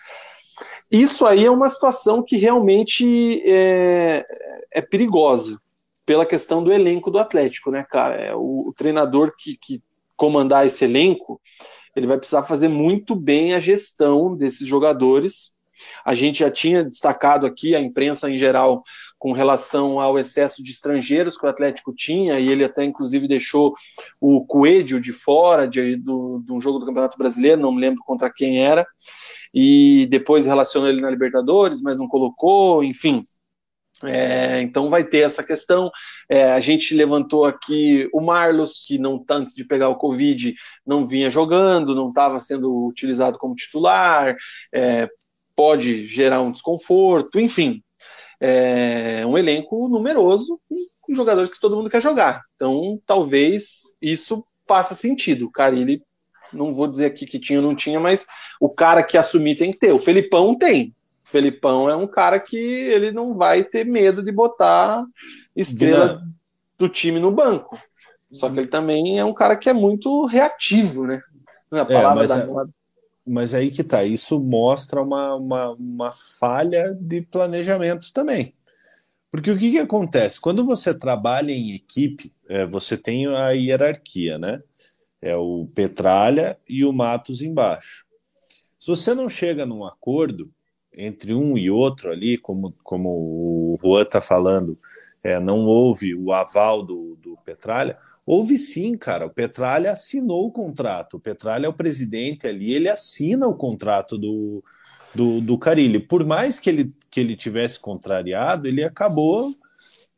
Isso 0.90 1.26
aí 1.26 1.46
é 1.46 1.52
uma 1.52 1.70
situação 1.70 2.24
que 2.24 2.38
realmente 2.38 3.42
é, 3.46 4.26
é 4.72 4.82
perigosa, 4.82 5.60
pela 6.08 6.26
questão 6.26 6.64
do 6.64 6.72
elenco 6.72 7.12
do 7.12 7.20
Atlético, 7.20 7.70
né, 7.70 7.84
cara? 7.84 8.16
É, 8.16 8.34
o, 8.34 8.70
o 8.70 8.74
treinador 8.74 9.34
que, 9.38 9.58
que 9.58 9.84
comandar 10.16 10.66
esse 10.66 10.86
elenco, 10.86 11.40
ele 11.94 12.08
vai 12.08 12.18
precisar 12.18 12.44
fazer 12.44 12.70
muito 12.70 13.14
bem 13.14 13.54
a 13.54 13.60
gestão 13.60 14.34
desses 14.34 14.66
jogadores. 14.66 15.52
A 16.06 16.16
gente 16.16 16.40
já 16.40 16.50
tinha 16.50 16.84
destacado 16.86 17.46
aqui, 17.46 17.76
a 17.76 17.82
imprensa 17.82 18.32
em 18.32 18.38
geral 18.38 18.84
com 19.20 19.34
relação 19.34 20.00
ao 20.00 20.18
excesso 20.18 20.64
de 20.64 20.72
estrangeiros 20.72 21.38
que 21.38 21.46
o 21.46 21.50
Atlético 21.50 21.94
tinha, 21.94 22.40
e 22.40 22.48
ele 22.48 22.64
até 22.64 22.86
inclusive 22.86 23.28
deixou 23.28 23.76
o 24.20 24.46
Coelho 24.46 25.02
de 25.02 25.12
fora 25.12 25.68
de, 25.68 25.98
do, 25.98 26.42
de 26.46 26.54
um 26.54 26.62
jogo 26.62 26.80
do 26.80 26.86
Campeonato 26.86 27.18
Brasileiro, 27.18 27.62
não 27.62 27.74
me 27.74 27.82
lembro 27.82 28.02
contra 28.06 28.32
quem 28.34 28.64
era, 28.64 28.88
e 29.54 30.08
depois 30.10 30.46
relacionou 30.46 30.88
ele 30.88 31.02
na 31.02 31.10
Libertadores, 31.10 31.82
mas 31.82 32.00
não 32.00 32.08
colocou, 32.08 32.82
enfim. 32.82 33.24
É, 34.04 34.62
então 34.62 34.90
vai 34.90 35.04
ter 35.04 35.20
essa 35.20 35.44
questão. 35.44 35.90
É, 36.30 36.52
a 36.52 36.60
gente 36.60 36.94
levantou 36.94 37.46
aqui 37.46 38.08
o 38.14 38.22
Marlos, 38.22 38.86
que 38.86 38.98
não 38.98 39.24
antes 39.30 39.56
de 39.56 39.66
pegar 39.66 39.90
o 39.90 39.96
Covid 39.96 40.54
não 40.86 41.08
vinha 41.08 41.30
jogando, 41.30 41.96
não 41.96 42.10
estava 42.10 42.40
sendo 42.40 42.86
utilizado 42.86 43.40
como 43.40 43.56
titular, 43.56 44.36
é, 44.74 45.10
pode 45.56 46.06
gerar 46.06 46.42
um 46.42 46.52
desconforto, 46.52 47.40
enfim. 47.40 47.82
É 48.40 49.26
um 49.26 49.36
elenco 49.36 49.88
numeroso 49.90 50.60
com 51.02 51.16
jogadores 51.16 51.50
que 51.50 51.60
todo 51.60 51.76
mundo 51.76 51.90
quer 51.90 52.02
jogar. 52.04 52.44
Então, 52.56 53.02
talvez 53.04 53.82
isso 54.00 54.46
faça 54.68 54.94
sentido. 54.94 55.48
O 55.48 55.52
Carilli, 55.52 56.00
não 56.54 56.72
vou 56.72 56.88
dizer 56.88 57.06
aqui 57.06 57.26
que 57.26 57.40
tinha 57.40 57.60
ou 57.60 57.66
não 57.66 57.76
tinha, 57.76 58.00
mas 58.00 58.28
o 58.62 58.70
cara 58.70 59.02
que 59.02 59.18
assumir 59.18 59.56
tem 59.56 59.72
que 59.72 59.80
ter. 59.80 59.92
O 59.92 60.00
Felipão 60.00 60.56
tem. 60.56 60.94
Felipão 61.30 61.90
é 61.90 61.96
um 61.96 62.08
cara 62.08 62.40
que 62.40 62.58
ele 62.58 63.12
não 63.12 63.36
vai 63.36 63.62
ter 63.62 63.86
medo 63.86 64.24
de 64.24 64.32
botar 64.32 65.06
estrela 65.54 66.24
do 66.78 66.88
time 66.88 67.20
no 67.20 67.32
banco. 67.32 67.78
Só 68.32 68.50
que 68.50 68.60
ele 68.60 68.68
também 68.68 69.20
é 69.20 69.26
um 69.26 69.34
cara 69.34 69.58
que 69.58 69.70
é 69.70 69.74
muito 69.74 70.26
reativo, 70.26 71.06
né? 71.06 71.22
A 71.72 71.84
palavra 71.84 72.24
é, 72.24 72.28
da 72.28 72.38
é, 72.40 72.66
mas 73.26 73.54
aí 73.54 73.72
que 73.72 73.84
tá, 73.84 74.06
isso 74.06 74.40
mostra 74.40 75.02
uma, 75.02 75.36
uma, 75.36 75.72
uma 75.72 76.14
falha 76.40 76.98
de 76.98 77.22
planejamento 77.24 78.12
também. 78.14 78.54
Porque 79.30 79.52
o 79.52 79.58
que, 79.58 79.72
que 79.72 79.80
acontece? 79.80 80.40
Quando 80.40 80.66
você 80.66 80.98
trabalha 80.98 81.52
em 81.52 81.74
equipe, 81.74 82.34
é, 82.48 82.66
você 82.66 82.98
tem 82.98 83.28
a 83.28 83.50
hierarquia, 83.50 84.38
né? 84.38 84.64
É 85.22 85.36
o 85.36 85.68
Petralha 85.76 86.58
e 86.70 86.86
o 86.86 86.94
Matos 86.94 87.42
embaixo. 87.42 88.06
Se 88.80 88.88
você 88.88 89.14
não 89.14 89.28
chega 89.28 89.66
num 89.66 89.84
acordo 89.84 90.50
entre 90.98 91.34
um 91.34 91.58
e 91.58 91.70
outro 91.70 92.12
ali, 92.12 92.38
como, 92.38 92.74
como 92.84 93.10
o 93.10 93.80
Juan 93.82 94.04
está 94.04 94.22
falando, 94.22 94.78
é, 95.24 95.40
não 95.40 95.66
houve 95.66 96.16
o 96.16 96.34
aval 96.34 96.84
do, 96.84 97.18
do 97.22 97.38
Petralha, 97.46 97.98
Houve 98.28 98.58
sim, 98.58 98.98
cara. 98.98 99.26
O 99.26 99.30
Petralha 99.30 99.90
assinou 99.94 100.48
o 100.48 100.52
contrato. 100.52 101.16
O 101.16 101.20
Petralha 101.20 101.66
é 101.66 101.70
o 101.70 101.74
presidente 101.74 102.46
ali, 102.46 102.74
ele 102.74 102.90
assina 102.90 103.48
o 103.48 103.56
contrato 103.56 104.18
do, 104.18 104.62
do, 105.16 105.40
do 105.40 105.58
Carilli. 105.58 105.98
Por 105.98 106.26
mais 106.26 106.60
que 106.60 106.70
ele, 106.70 106.94
que 107.10 107.22
ele 107.22 107.38
tivesse 107.38 107.80
contrariado, 107.80 108.68
ele 108.68 108.84
acabou 108.84 109.56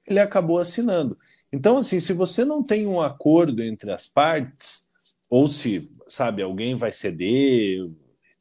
ele 0.08 0.20
acabou 0.20 0.58
assinando. 0.58 1.16
Então, 1.54 1.78
assim, 1.78 2.00
se 2.00 2.14
você 2.14 2.44
não 2.44 2.64
tem 2.64 2.88
um 2.88 3.00
acordo 3.00 3.62
entre 3.62 3.92
as 3.92 4.08
partes, 4.08 4.90
ou 5.30 5.48
se, 5.48 5.88
sabe, 6.08 6.42
alguém 6.42 6.76
vai 6.76 6.92
ceder 6.92 7.86
e 7.86 7.92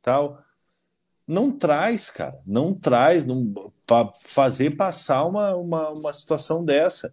tal, 0.01 0.43
não 1.29 1.53
traz, 1.53 2.11
cara, 2.11 2.41
não 2.47 2.72
traz 2.72 3.26
para 3.87 4.11
fazer 4.22 4.76
passar 4.76 5.26
uma, 5.26 5.55
uma, 5.55 5.91
uma 5.91 6.12
situação 6.14 6.64
dessa. 6.64 7.12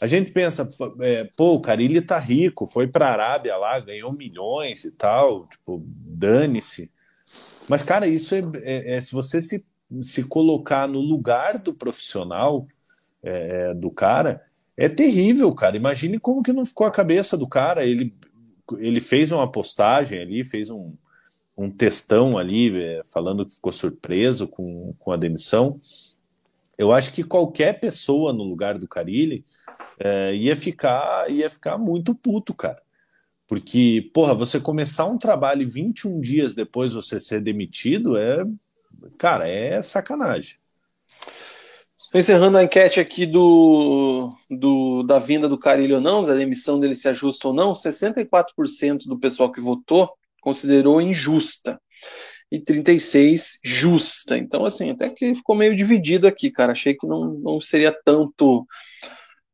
A 0.00 0.06
gente 0.06 0.30
pensa, 0.30 0.70
é, 1.00 1.28
pô, 1.36 1.54
o 1.54 1.60
Carilli 1.60 2.00
tá 2.00 2.16
rico, 2.16 2.68
foi 2.68 2.86
para 2.86 3.08
a 3.08 3.12
Arábia 3.12 3.56
lá, 3.56 3.80
ganhou 3.80 4.12
milhões 4.12 4.84
e 4.84 4.92
tal, 4.92 5.48
tipo, 5.48 5.82
dane-se. 5.84 6.92
Mas, 7.68 7.82
cara, 7.82 8.06
isso 8.06 8.34
é, 8.36 8.40
é, 8.62 8.96
é, 8.96 9.00
se 9.00 9.12
você 9.12 9.42
se, 9.42 9.66
se 10.02 10.24
colocar 10.24 10.86
no 10.86 11.00
lugar 11.00 11.58
do 11.58 11.74
profissional, 11.74 12.68
é, 13.22 13.70
é, 13.70 13.74
do 13.74 13.90
cara, 13.90 14.46
é 14.76 14.88
terrível, 14.88 15.52
cara. 15.54 15.76
Imagine 15.76 16.20
como 16.20 16.42
que 16.42 16.52
não 16.52 16.64
ficou 16.64 16.86
a 16.86 16.90
cabeça 16.90 17.36
do 17.36 17.46
cara. 17.46 17.84
Ele, 17.84 18.14
ele 18.78 19.00
fez 19.00 19.32
uma 19.32 19.50
postagem 19.50 20.20
ali, 20.20 20.42
fez 20.42 20.70
um, 20.70 20.94
um 21.60 21.70
textão 21.70 22.38
ali, 22.38 22.74
é, 22.82 23.02
falando 23.04 23.44
que 23.44 23.54
ficou 23.54 23.70
surpreso 23.70 24.48
com, 24.48 24.94
com 24.98 25.12
a 25.12 25.16
demissão. 25.16 25.78
Eu 26.78 26.90
acho 26.90 27.12
que 27.12 27.22
qualquer 27.22 27.78
pessoa 27.78 28.32
no 28.32 28.42
lugar 28.42 28.78
do 28.78 28.88
Carilli 28.88 29.44
é, 29.98 30.34
ia 30.34 30.56
ficar 30.56 31.30
ia 31.30 31.50
ficar 31.50 31.76
muito 31.76 32.14
puto, 32.14 32.54
cara. 32.54 32.80
Porque, 33.46 34.10
porra, 34.14 34.32
você 34.32 34.58
começar 34.58 35.04
um 35.04 35.18
trabalho 35.18 35.62
e 35.62 35.66
21 35.66 36.20
dias 36.20 36.54
depois 36.54 36.94
você 36.94 37.20
ser 37.20 37.42
demitido 37.42 38.16
é, 38.16 38.42
cara, 39.18 39.46
é 39.46 39.82
sacanagem. 39.82 40.56
Encerrando 42.14 42.56
a 42.56 42.64
enquete 42.64 42.98
aqui 42.98 43.26
do, 43.26 44.34
do, 44.50 45.02
da 45.02 45.18
vinda 45.18 45.48
do 45.48 45.58
Carilho 45.58 45.96
ou 45.96 46.00
não, 46.00 46.24
da 46.24 46.34
demissão 46.34 46.80
dele 46.80 46.96
se 46.96 47.06
ajusta 47.06 47.48
ou 47.48 47.54
não, 47.54 47.72
64% 47.72 49.06
do 49.06 49.18
pessoal 49.18 49.52
que 49.52 49.60
votou 49.60 50.10
considerou 50.40 51.00
injusta 51.00 51.80
e 52.50 52.58
36 52.58 53.58
justa. 53.62 54.36
Então, 54.36 54.64
assim, 54.64 54.90
até 54.90 55.08
que 55.08 55.34
ficou 55.34 55.54
meio 55.54 55.76
dividido 55.76 56.26
aqui, 56.26 56.50
cara. 56.50 56.72
Achei 56.72 56.94
que 56.94 57.06
não, 57.06 57.34
não 57.34 57.60
seria 57.60 57.96
tanto 58.04 58.66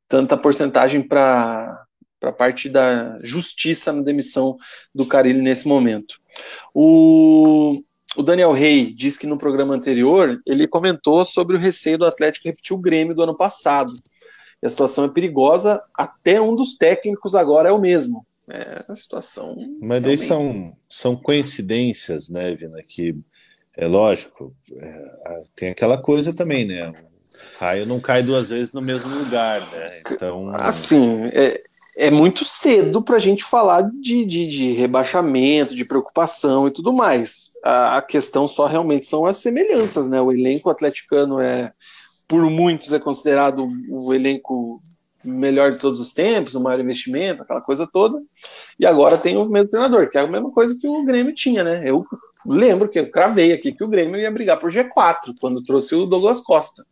tanta 0.09 0.37
porcentagem 0.37 1.03
para 1.03 1.85
a 2.23 2.33
parte 2.33 2.69
da 2.69 3.19
justiça 3.23 3.93
na 3.93 4.03
demissão 4.03 4.57
do 4.95 5.05
Carilli 5.05 5.43
nesse 5.43 5.67
momento. 5.67 6.17
O, 6.73 7.83
o 8.17 8.23
Daniel 8.23 8.53
Rey 8.53 8.93
diz 8.93 9.19
que 9.19 9.27
no 9.27 9.39
programa 9.39 9.75
anterior 9.75 10.41
ele 10.47 10.67
comentou 10.67 11.25
sobre 11.25 11.57
o 11.57 11.61
receio 11.61 11.99
do 11.99 12.07
Atlético 12.07 12.49
repetir 12.49 12.77
o 12.77 12.81
Grêmio 12.81 13.15
do 13.15 13.23
ano 13.23 13.37
passado. 13.37 13.93
E 14.63 14.67
a 14.67 14.71
situação 14.71 15.05
é 15.05 15.13
perigosa, 15.13 15.83
até 15.95 16.41
um 16.41 16.55
dos 16.55 16.77
técnicos 16.77 17.35
agora 17.35 17.69
é 17.69 17.73
o 17.73 17.81
mesmo. 17.81 18.26
É 18.49 18.85
a 18.89 18.95
situação. 18.95 19.57
Mas 19.83 20.03
daí 20.03 20.17
são, 20.17 20.77
são 20.89 21.17
coincidências, 21.17 22.29
né, 22.29 22.55
Vina? 22.55 22.83
Que 22.87 23.15
é 23.77 23.87
lógico, 23.87 24.55
é, 24.73 25.43
tem 25.55 25.71
aquela 25.71 26.01
coisa 26.01 26.35
também, 26.35 26.65
né? 26.65 26.93
raio 27.59 27.87
não 27.87 28.01
cai 28.01 28.23
duas 28.23 28.51
vezes 28.51 28.73
no 28.73 28.83
mesmo 28.83 29.15
lugar, 29.15 29.61
né? 29.71 30.03
Então. 30.11 30.51
Assim, 30.55 31.25
é, 31.33 31.63
é 31.97 32.11
muito 32.11 32.45
cedo 32.45 33.03
para 33.03 33.17
a 33.17 33.21
gente 33.21 33.43
falar 33.43 33.83
de, 33.83 34.25
de, 34.25 34.47
de, 34.47 34.73
rebaixamento, 34.73 35.75
de 35.75 35.85
preocupação 35.85 36.69
e 36.69 36.71
tudo 36.71 36.93
mais. 36.93 37.51
A, 37.65 37.99
a, 37.99 38.03
questão 38.03 38.47
só 38.47 38.67
realmente 38.67 39.07
são 39.07 39.25
as 39.25 39.39
semelhanças, 39.39 40.09
né? 40.09 40.19
O 40.21 40.31
elenco 40.31 40.71
atleticano 40.71 41.41
é, 41.41 41.73
por 42.29 42.49
muitos, 42.51 42.93
é 42.93 42.99
considerado 42.99 43.69
o 43.89 44.13
elenco 44.13 44.83
melhor 45.27 45.71
de 45.71 45.79
todos 45.79 46.01
os 46.01 46.13
tempos, 46.13 46.55
o 46.55 46.61
maior 46.61 46.81
investimento, 46.81 47.43
aquela 47.43 47.61
coisa 47.61 47.87
toda. 47.87 48.23
E 48.79 48.87
agora 48.87 49.19
tem 49.19 49.37
o 49.37 49.45
mesmo 49.47 49.71
treinador, 49.71 50.09
que 50.11 50.19
é 50.19 50.21
a 50.21 50.27
mesma 50.27 50.51
coisa 50.51 50.77
que 50.79 50.87
o 50.87 51.05
Grêmio 51.05 51.35
tinha, 51.35 51.63
né? 51.65 51.83
Eu 51.85 52.05
lembro 52.45 52.89
que 52.89 52.99
eu 52.99 53.11
cravei 53.11 53.53
aqui 53.53 53.73
que 53.73 53.85
o 53.85 53.89
Grêmio 53.89 54.21
ia 54.21 54.31
brigar 54.31 54.59
por 54.59 54.71
G4 54.71 55.35
quando 55.41 55.63
trouxe 55.63 55.95
o 55.95 56.07
Douglas 56.07 56.41
Costa. 56.41 56.85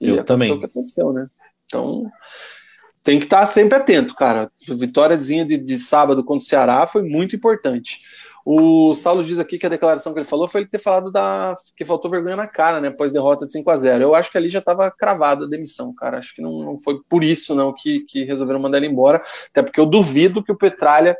E 0.00 0.08
eu 0.08 0.24
também. 0.24 0.52
O 0.52 0.58
que 0.58 0.66
aconteceu, 0.66 1.12
né? 1.12 1.28
Então, 1.66 2.10
tem 3.02 3.18
que 3.18 3.24
estar 3.26 3.46
sempre 3.46 3.78
atento, 3.78 4.14
cara. 4.14 4.50
A 4.68 4.74
vitóriazinha 4.74 5.44
de, 5.44 5.56
de 5.56 5.78
sábado 5.78 6.24
contra 6.24 6.44
o 6.44 6.48
Ceará 6.48 6.86
foi 6.86 7.02
muito 7.02 7.36
importante. 7.36 8.00
O 8.48 8.94
Saulo 8.94 9.24
diz 9.24 9.40
aqui 9.40 9.58
que 9.58 9.66
a 9.66 9.68
declaração 9.68 10.12
que 10.12 10.20
ele 10.20 10.24
falou 10.24 10.46
foi 10.46 10.60
ele 10.60 10.70
ter 10.70 10.78
falado 10.78 11.10
da 11.10 11.56
que 11.76 11.84
faltou 11.84 12.08
vergonha 12.08 12.36
na 12.36 12.46
cara, 12.46 12.80
né? 12.80 12.86
Após 12.86 13.10
derrota 13.10 13.44
de 13.44 13.50
5 13.50 13.68
a 13.68 13.76
0 13.76 14.04
Eu 14.04 14.14
acho 14.14 14.30
que 14.30 14.38
ali 14.38 14.48
já 14.48 14.60
estava 14.60 14.88
cravada 14.88 15.44
a 15.44 15.48
demissão, 15.48 15.92
cara. 15.92 16.18
Acho 16.18 16.32
que 16.32 16.40
não, 16.40 16.62
não 16.62 16.78
foi 16.78 17.00
por 17.08 17.24
isso 17.24 17.56
não 17.56 17.74
que, 17.74 18.04
que 18.04 18.22
resolveram 18.22 18.60
mandar 18.60 18.78
ele 18.78 18.86
embora. 18.86 19.20
Até 19.50 19.62
porque 19.62 19.80
eu 19.80 19.84
duvido 19.84 20.44
que 20.44 20.52
o 20.52 20.56
Petralha 20.56 21.16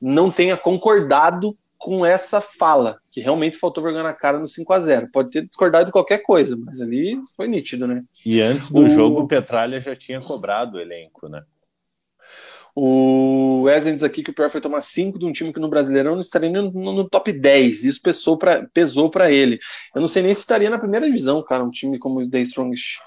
não 0.00 0.30
tenha 0.30 0.56
concordado 0.56 1.54
com 1.76 2.06
essa 2.06 2.40
fala, 2.40 2.98
que 3.12 3.20
realmente 3.20 3.58
faltou 3.58 3.84
vergonha 3.84 4.04
na 4.04 4.14
cara 4.14 4.38
no 4.38 4.48
5 4.48 4.72
a 4.72 4.80
0 4.80 5.10
Pode 5.12 5.28
ter 5.28 5.46
discordado 5.46 5.84
de 5.84 5.92
qualquer 5.92 6.22
coisa, 6.22 6.56
mas 6.56 6.80
ali 6.80 7.20
foi 7.36 7.48
nítido, 7.48 7.86
né? 7.86 8.02
E 8.24 8.40
antes 8.40 8.70
do 8.70 8.84
o... 8.84 8.88
jogo, 8.88 9.20
o 9.20 9.28
Petralha 9.28 9.78
já 9.78 9.94
tinha 9.94 10.22
cobrado 10.22 10.78
o 10.78 10.80
elenco, 10.80 11.28
né? 11.28 11.42
O 12.78 13.62
Wesley 13.62 13.94
diz 13.94 14.02
aqui 14.02 14.22
que 14.22 14.30
o 14.30 14.34
pior 14.34 14.50
foi 14.50 14.60
tomar 14.60 14.82
5 14.82 15.18
de 15.18 15.24
um 15.24 15.32
time 15.32 15.50
que 15.50 15.58
no 15.58 15.70
Brasileirão 15.70 16.12
não 16.12 16.20
estaria 16.20 16.50
no, 16.50 16.70
no, 16.70 16.92
no 16.92 17.08
top 17.08 17.32
10. 17.32 17.84
Isso 17.84 18.02
pesou 18.02 18.36
para 18.36 18.68
pesou 18.68 19.10
ele. 19.30 19.58
Eu 19.94 20.00
não 20.02 20.08
sei 20.08 20.22
nem 20.22 20.34
se 20.34 20.40
estaria 20.40 20.68
na 20.68 20.78
primeira 20.78 21.06
divisão, 21.06 21.42
cara, 21.42 21.64
um 21.64 21.70
time 21.70 21.98
como 21.98 22.20
o 22.20 22.28
The 22.28 22.40
Strongest. 22.42 22.98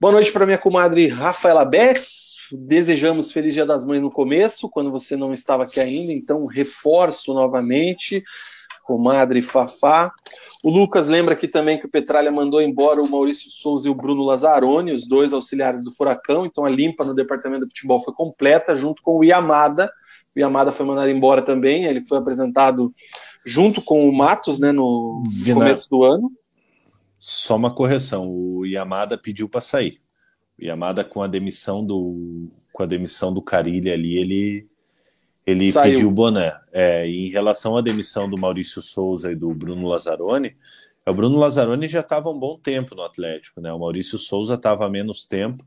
Boa 0.00 0.12
noite 0.12 0.32
para 0.32 0.44
minha 0.44 0.58
comadre 0.58 1.06
Rafaela 1.06 1.64
Betts. 1.64 2.34
Desejamos 2.50 3.30
Feliz 3.30 3.54
Dia 3.54 3.64
das 3.64 3.86
Mães 3.86 4.02
no 4.02 4.10
começo, 4.10 4.68
quando 4.68 4.90
você 4.90 5.16
não 5.16 5.32
estava 5.32 5.62
aqui 5.62 5.78
ainda, 5.78 6.12
então 6.12 6.44
reforço 6.44 7.32
novamente, 7.32 8.24
comadre 8.82 9.42
Fafá. 9.42 10.12
O 10.62 10.70
Lucas 10.70 11.08
lembra 11.08 11.34
aqui 11.34 11.48
também 11.48 11.78
que 11.78 11.86
o 11.86 11.90
Petralha 11.90 12.30
mandou 12.30 12.60
embora 12.60 13.02
o 13.02 13.10
Maurício 13.10 13.50
Souza 13.50 13.88
e 13.88 13.90
o 13.90 13.94
Bruno 13.94 14.22
Lazzaroni, 14.24 14.92
os 14.92 15.06
dois 15.06 15.32
auxiliares 15.32 15.82
do 15.82 15.90
Furacão, 15.90 16.46
então 16.46 16.64
a 16.64 16.70
limpa 16.70 17.04
no 17.04 17.14
departamento 17.14 17.64
de 17.66 17.70
futebol 17.70 18.00
foi 18.00 18.14
completa, 18.14 18.74
junto 18.74 19.02
com 19.02 19.18
o 19.18 19.24
Yamada. 19.24 19.90
O 20.34 20.38
Yamada 20.38 20.72
foi 20.72 20.86
mandado 20.86 21.10
embora 21.10 21.42
também, 21.42 21.84
ele 21.84 22.04
foi 22.04 22.18
apresentado 22.18 22.94
junto 23.44 23.82
com 23.82 24.08
o 24.08 24.16
Matos 24.16 24.58
né, 24.60 24.72
no 24.72 25.22
Vina, 25.28 25.60
começo 25.60 25.90
do 25.90 26.04
ano. 26.04 26.30
Só 27.18 27.56
uma 27.56 27.74
correção: 27.74 28.30
o 28.30 28.64
Yamada 28.64 29.18
pediu 29.18 29.48
para 29.48 29.60
sair. 29.60 30.00
Yamada 30.60 31.04
com 31.04 31.22
a 31.22 31.26
demissão 31.26 31.84
do 31.84 32.48
com 32.72 32.82
a 32.82 32.86
demissão 32.86 33.34
do 33.34 33.42
Carilli 33.42 33.90
ali, 33.90 34.16
ele 34.16 34.71
ele 35.46 35.72
Saiu. 35.72 35.92
pediu 35.92 36.08
o 36.08 36.12
boné. 36.12 36.56
É, 36.72 37.06
em 37.06 37.28
relação 37.28 37.76
à 37.76 37.80
demissão 37.80 38.28
do 38.28 38.38
Maurício 38.38 38.80
Souza 38.80 39.32
e 39.32 39.34
do 39.34 39.52
Bruno 39.54 39.88
Lazzaroni, 39.88 40.56
é, 41.04 41.10
o 41.10 41.14
Bruno 41.14 41.36
Lazzaroni 41.36 41.88
já 41.88 42.00
estava 42.00 42.30
um 42.30 42.38
bom 42.38 42.58
tempo 42.58 42.94
no 42.94 43.02
Atlético, 43.02 43.60
né? 43.60 43.72
O 43.72 43.78
Maurício 43.78 44.18
Souza 44.18 44.54
estava 44.54 44.88
menos 44.88 45.26
tempo. 45.26 45.64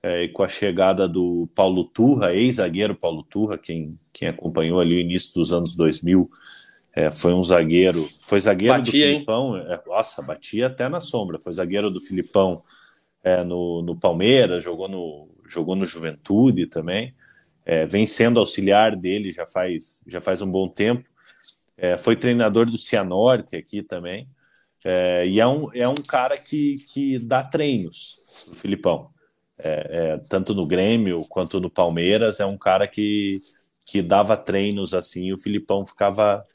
É, 0.00 0.24
e 0.24 0.28
com 0.28 0.44
a 0.44 0.48
chegada 0.48 1.08
do 1.08 1.48
Paulo 1.56 1.82
Turra, 1.82 2.32
ex-zagueiro 2.32 2.94
Paulo 2.94 3.24
Turra, 3.24 3.58
quem, 3.58 3.98
quem 4.12 4.28
acompanhou 4.28 4.78
ali 4.78 4.94
o 4.94 5.00
início 5.00 5.34
dos 5.34 5.52
anos 5.52 5.74
2000, 5.74 6.30
é, 6.94 7.10
foi 7.10 7.34
um 7.34 7.42
zagueiro, 7.42 8.08
foi 8.20 8.38
zagueiro 8.38 8.78
batia, 8.78 9.06
do 9.06 9.12
Filipão, 9.12 9.56
é, 9.56 9.82
nossa, 9.86 10.22
batia 10.22 10.68
até 10.68 10.88
na 10.88 11.00
sombra, 11.00 11.40
foi 11.40 11.52
zagueiro 11.52 11.90
do 11.90 12.00
Filipão 12.00 12.62
é, 13.24 13.42
no, 13.42 13.82
no 13.82 13.98
Palmeiras, 13.98 14.62
jogou 14.62 14.88
no, 14.88 15.28
jogou 15.48 15.74
no 15.74 15.84
Juventude 15.84 16.66
também, 16.66 17.12
é, 17.68 17.84
vem 17.84 18.06
sendo 18.06 18.40
auxiliar 18.40 18.96
dele 18.96 19.30
já 19.30 19.46
faz, 19.46 20.02
já 20.06 20.22
faz 20.22 20.40
um 20.40 20.50
bom 20.50 20.66
tempo, 20.66 21.04
é, 21.76 21.98
foi 21.98 22.16
treinador 22.16 22.64
do 22.64 22.78
Cianorte 22.78 23.56
aqui 23.56 23.82
também, 23.82 24.26
é, 24.82 25.26
e 25.26 25.38
é 25.38 25.46
um, 25.46 25.70
é 25.74 25.86
um 25.86 25.94
cara 25.94 26.38
que, 26.38 26.78
que 26.92 27.18
dá 27.18 27.44
treinos, 27.44 28.16
o 28.48 28.54
Filipão. 28.54 29.10
É, 29.60 30.14
é, 30.14 30.18
tanto 30.28 30.54
no 30.54 30.64
Grêmio 30.66 31.26
quanto 31.28 31.60
no 31.60 31.68
Palmeiras, 31.68 32.40
é 32.40 32.46
um 32.46 32.56
cara 32.56 32.88
que, 32.88 33.38
que 33.86 34.00
dava 34.00 34.36
treinos 34.36 34.94
assim, 34.94 35.26
e 35.26 35.32
o 35.34 35.38
Filipão 35.38 35.84
ficava 35.84 36.46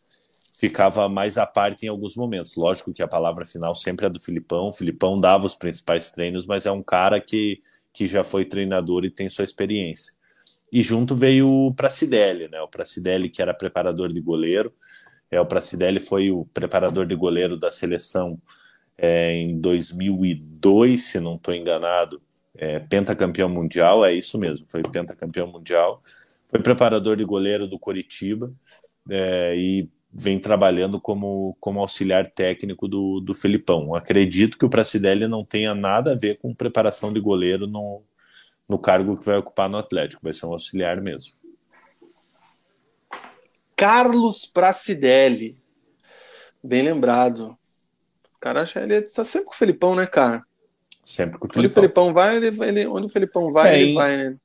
ficava 0.58 1.10
mais 1.10 1.38
à 1.38 1.46
parte 1.46 1.86
em 1.86 1.90
alguns 1.90 2.16
momentos. 2.16 2.56
Lógico 2.56 2.94
que 2.94 3.04
a 3.04 3.08
palavra 3.08 3.44
final 3.46 3.76
sempre 3.76 4.06
é 4.06 4.10
do 4.10 4.20
Filipão, 4.20 4.68
o 4.68 4.72
Filipão 4.72 5.18
dava 5.18 5.46
os 5.46 5.56
principais 5.56 6.10
treinos, 6.10 6.46
mas 6.46 6.66
é 6.66 6.72
um 6.72 6.82
cara 6.82 7.20
que, 7.20 7.62
que 7.92 8.08
já 8.08 8.24
foi 8.24 8.46
treinador 8.46 9.04
e 9.04 9.12
tem 9.12 9.28
sua 9.30 9.44
experiência. 9.44 10.14
E 10.74 10.82
junto 10.82 11.16
veio 11.16 11.48
o 11.48 11.72
Pracidelli, 11.72 12.48
né? 12.48 12.60
O 12.60 12.68
Pracidelli 12.68 13.30
que 13.30 13.44
era 13.44 13.54
preparador 13.54 14.12
de 14.12 14.20
goleiro, 14.20 14.74
é, 15.30 15.40
o 15.40 15.46
Pracidelli 15.46 16.00
foi 16.00 16.32
o 16.32 16.46
preparador 16.52 17.06
de 17.06 17.16
goleiro 17.16 17.56
da 17.56 17.70
seleção 17.70 18.42
é, 18.98 19.36
em 19.36 19.60
2002, 19.60 21.04
se 21.04 21.20
não 21.20 21.36
estou 21.36 21.54
enganado, 21.54 22.20
é, 22.56 22.80
pentacampeão 22.80 23.48
mundial, 23.48 24.04
é 24.04 24.16
isso 24.16 24.36
mesmo, 24.40 24.66
foi 24.68 24.82
pentacampeão 24.82 25.46
mundial. 25.46 26.02
Foi 26.48 26.60
preparador 26.60 27.18
de 27.18 27.24
goleiro 27.24 27.68
do 27.68 27.78
Coritiba 27.78 28.52
é, 29.08 29.56
e 29.56 29.88
vem 30.12 30.40
trabalhando 30.40 31.00
como, 31.00 31.56
como 31.60 31.82
auxiliar 31.82 32.26
técnico 32.28 32.88
do, 32.88 33.20
do 33.20 33.36
Felipão. 33.36 33.94
Acredito 33.94 34.58
que 34.58 34.66
o 34.66 34.70
Pracidelli 34.70 35.28
não 35.28 35.46
tenha 35.46 35.76
nada 35.76 36.14
a 36.14 36.16
ver 36.16 36.40
com 36.40 36.54
preparação 36.54 37.14
de 37.14 37.20
goleiro 37.20 37.68
no, 37.68 38.02
no 38.68 38.80
cargo 38.80 39.18
que 39.18 39.26
vai 39.26 39.38
ocupar 39.38 39.70
no 39.70 39.78
Atlético, 39.78 40.24
vai 40.24 40.34
ser 40.34 40.46
um 40.46 40.54
auxiliar 40.54 41.02
mesmo. 41.02 41.34
Carlos 43.76 44.46
Pracidelli. 44.46 45.58
Bem 46.64 46.84
lembrado. 46.84 47.58
O 48.36 48.40
cara 48.40 48.66
ele 48.76 49.02
tá 49.02 49.24
sempre 49.24 49.48
com 49.48 49.54
o 49.54 49.58
Felipão, 49.58 49.96
né, 49.96 50.06
cara? 50.06 50.44
Sempre 51.04 51.38
com 51.38 51.48
o 51.48 51.54
Felipão. 51.54 51.64
Onde 51.64 51.68
o 51.68 51.74
Felipão 51.74 52.14
vai, 52.14 52.38
ele, 52.38 52.48
ele, 52.64 52.88
onde 52.88 53.08
o 53.08 53.10
Felipão 53.10 53.52
vai, 53.52 53.76
é, 53.76 53.82
ele 53.82 53.94
vai, 53.94 54.18
né? 54.18 54.38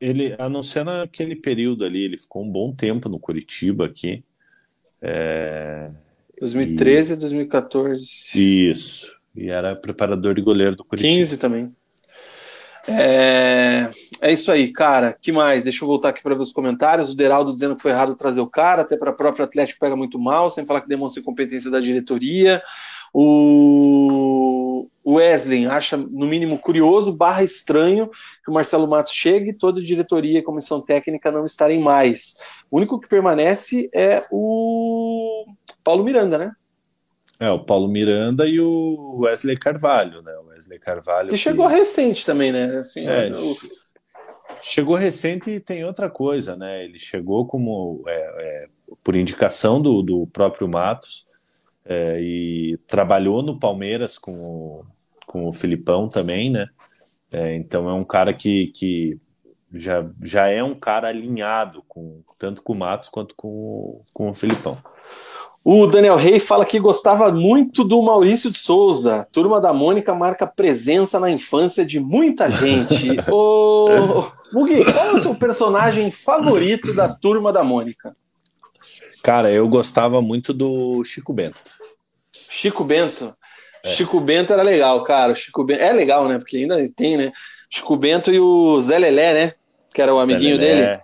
Ele, 0.00 0.34
a 0.38 0.48
não 0.48 0.62
ser 0.62 0.84
naquele 0.84 1.36
período 1.36 1.84
ali, 1.84 2.04
ele 2.04 2.16
ficou 2.16 2.42
um 2.42 2.50
bom 2.50 2.74
tempo 2.74 3.08
no 3.08 3.20
Curitiba 3.20 3.86
aqui. 3.86 4.24
É, 5.00 5.90
2013 6.40 7.12
e 7.12 7.16
2014. 7.16 8.08
Isso. 8.34 9.16
E 9.36 9.50
era 9.50 9.76
preparador 9.76 10.34
de 10.34 10.42
goleiro 10.42 10.74
do 10.74 10.84
Curitiba. 10.84 11.16
15 11.16 11.38
também. 11.38 11.68
É, 12.92 13.88
é 14.20 14.32
isso 14.32 14.50
aí, 14.50 14.72
cara. 14.72 15.16
que 15.20 15.30
mais? 15.30 15.62
Deixa 15.62 15.84
eu 15.84 15.88
voltar 15.88 16.08
aqui 16.08 16.22
para 16.22 16.34
ver 16.34 16.42
os 16.42 16.52
comentários. 16.52 17.10
O 17.10 17.16
Deraldo 17.16 17.52
dizendo 17.52 17.76
que 17.76 17.82
foi 17.82 17.92
errado 17.92 18.16
trazer 18.16 18.40
o 18.40 18.46
cara, 18.46 18.82
até 18.82 18.96
para 18.96 19.10
a 19.10 19.16
própria 19.16 19.44
Atlético 19.44 19.80
pega 19.80 19.94
muito 19.94 20.18
mal, 20.18 20.50
sem 20.50 20.66
falar 20.66 20.80
que 20.80 20.88
demonstra 20.88 21.20
incompetência 21.20 21.70
da 21.70 21.80
diretoria. 21.80 22.62
O 23.12 24.88
Wesley 25.06 25.66
acha, 25.66 25.96
no 25.96 26.26
mínimo, 26.26 26.58
curioso, 26.58 27.12
barra 27.12 27.42
estranho, 27.42 28.08
que 28.44 28.50
o 28.50 28.54
Marcelo 28.54 28.88
Matos 28.88 29.12
chegue 29.12 29.50
e 29.50 29.54
toda 29.54 29.80
a 29.80 29.84
diretoria 29.84 30.38
e 30.38 30.42
comissão 30.42 30.80
técnica 30.80 31.30
não 31.30 31.44
estarem 31.44 31.80
mais. 31.80 32.34
O 32.70 32.76
único 32.76 33.00
que 33.00 33.08
permanece 33.08 33.88
é 33.94 34.24
o 34.30 35.44
Paulo 35.82 36.04
Miranda, 36.04 36.38
né? 36.38 36.52
É, 37.40 37.50
o 37.50 37.58
Paulo 37.58 37.88
Miranda 37.88 38.46
e 38.46 38.60
o 38.60 39.20
Wesley 39.20 39.56
Carvalho, 39.56 40.20
né? 40.20 40.32
O 40.44 40.48
Wesley 40.48 40.78
Carvalho. 40.78 41.30
Que, 41.30 41.36
que... 41.36 41.40
chegou 41.40 41.66
recente 41.66 42.26
também, 42.26 42.52
né? 42.52 42.78
Assim, 42.78 43.06
é, 43.06 43.30
eu... 43.30 43.56
Chegou 44.60 44.94
recente 44.94 45.48
e 45.48 45.58
tem 45.58 45.82
outra 45.86 46.10
coisa, 46.10 46.54
né? 46.54 46.84
Ele 46.84 46.98
chegou 46.98 47.46
como 47.46 48.04
é, 48.06 48.12
é, 48.12 48.68
por 49.02 49.16
indicação 49.16 49.80
do, 49.80 50.02
do 50.02 50.26
próprio 50.26 50.68
Matos 50.68 51.26
é, 51.82 52.20
e 52.20 52.78
trabalhou 52.86 53.42
no 53.42 53.58
Palmeiras 53.58 54.18
com 54.18 54.32
o, 54.32 54.84
com 55.26 55.48
o 55.48 55.52
Filipão 55.52 56.10
também, 56.10 56.50
né? 56.50 56.68
É, 57.32 57.54
então 57.54 57.88
é 57.88 57.94
um 57.94 58.04
cara 58.04 58.34
que, 58.34 58.66
que 58.74 59.18
já, 59.72 60.06
já 60.22 60.48
é 60.48 60.62
um 60.62 60.74
cara 60.74 61.08
alinhado 61.08 61.82
com 61.88 62.22
tanto 62.36 62.62
com 62.62 62.74
o 62.74 62.76
Matos 62.76 63.08
quanto 63.08 63.34
com, 63.34 64.02
com 64.12 64.28
o 64.28 64.34
Filipão. 64.34 64.76
O 65.62 65.86
Daniel 65.86 66.16
Rey 66.16 66.40
fala 66.40 66.64
que 66.64 66.80
gostava 66.80 67.30
muito 67.30 67.84
do 67.84 68.00
Maurício 68.00 68.50
de 68.50 68.56
Souza. 68.56 69.28
Turma 69.30 69.60
da 69.60 69.74
Mônica 69.74 70.14
marca 70.14 70.46
presença 70.46 71.20
na 71.20 71.30
infância 71.30 71.84
de 71.84 72.00
muita 72.00 72.50
gente. 72.50 73.16
Ô, 73.30 74.26
Mugi, 74.54 74.82
qual 74.82 75.04
é 75.04 75.12
o 75.16 75.22
seu 75.22 75.34
personagem 75.34 76.10
favorito 76.10 76.94
da 76.94 77.12
Turma 77.14 77.52
da 77.52 77.62
Mônica? 77.62 78.16
Cara, 79.22 79.50
eu 79.52 79.68
gostava 79.68 80.22
muito 80.22 80.54
do 80.54 81.04
Chico 81.04 81.32
Bento. 81.32 81.58
Chico 82.32 82.82
Bento. 82.82 83.34
É. 83.84 83.88
Chico 83.90 84.18
Bento 84.18 84.54
era 84.54 84.62
legal, 84.62 85.04
cara. 85.04 85.34
Chico 85.34 85.62
Bento 85.62 85.82
é 85.82 85.92
legal, 85.92 86.26
né? 86.26 86.38
Porque 86.38 86.56
ainda 86.56 86.88
tem, 86.96 87.18
né? 87.18 87.32
Chico 87.68 87.96
Bento 87.96 88.32
e 88.32 88.40
o 88.40 88.80
Zé 88.80 88.98
Lelé, 88.98 89.34
né? 89.34 89.52
Que 89.94 90.00
era 90.00 90.14
o 90.14 90.18
amiguinho 90.18 90.58
dele. 90.58 91.00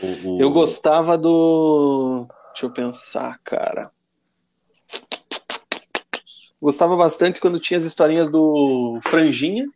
O, 0.00 0.36
o... 0.36 0.40
Eu 0.40 0.50
gostava 0.52 1.18
do. 1.18 2.28
Deixa 2.56 2.64
eu 2.64 2.70
pensar, 2.70 3.38
cara. 3.44 3.90
Gostava 6.58 6.96
bastante 6.96 7.38
quando 7.38 7.60
tinha 7.60 7.76
as 7.76 7.84
historinhas 7.84 8.30
do 8.30 8.98
Franjinha. 9.04 9.66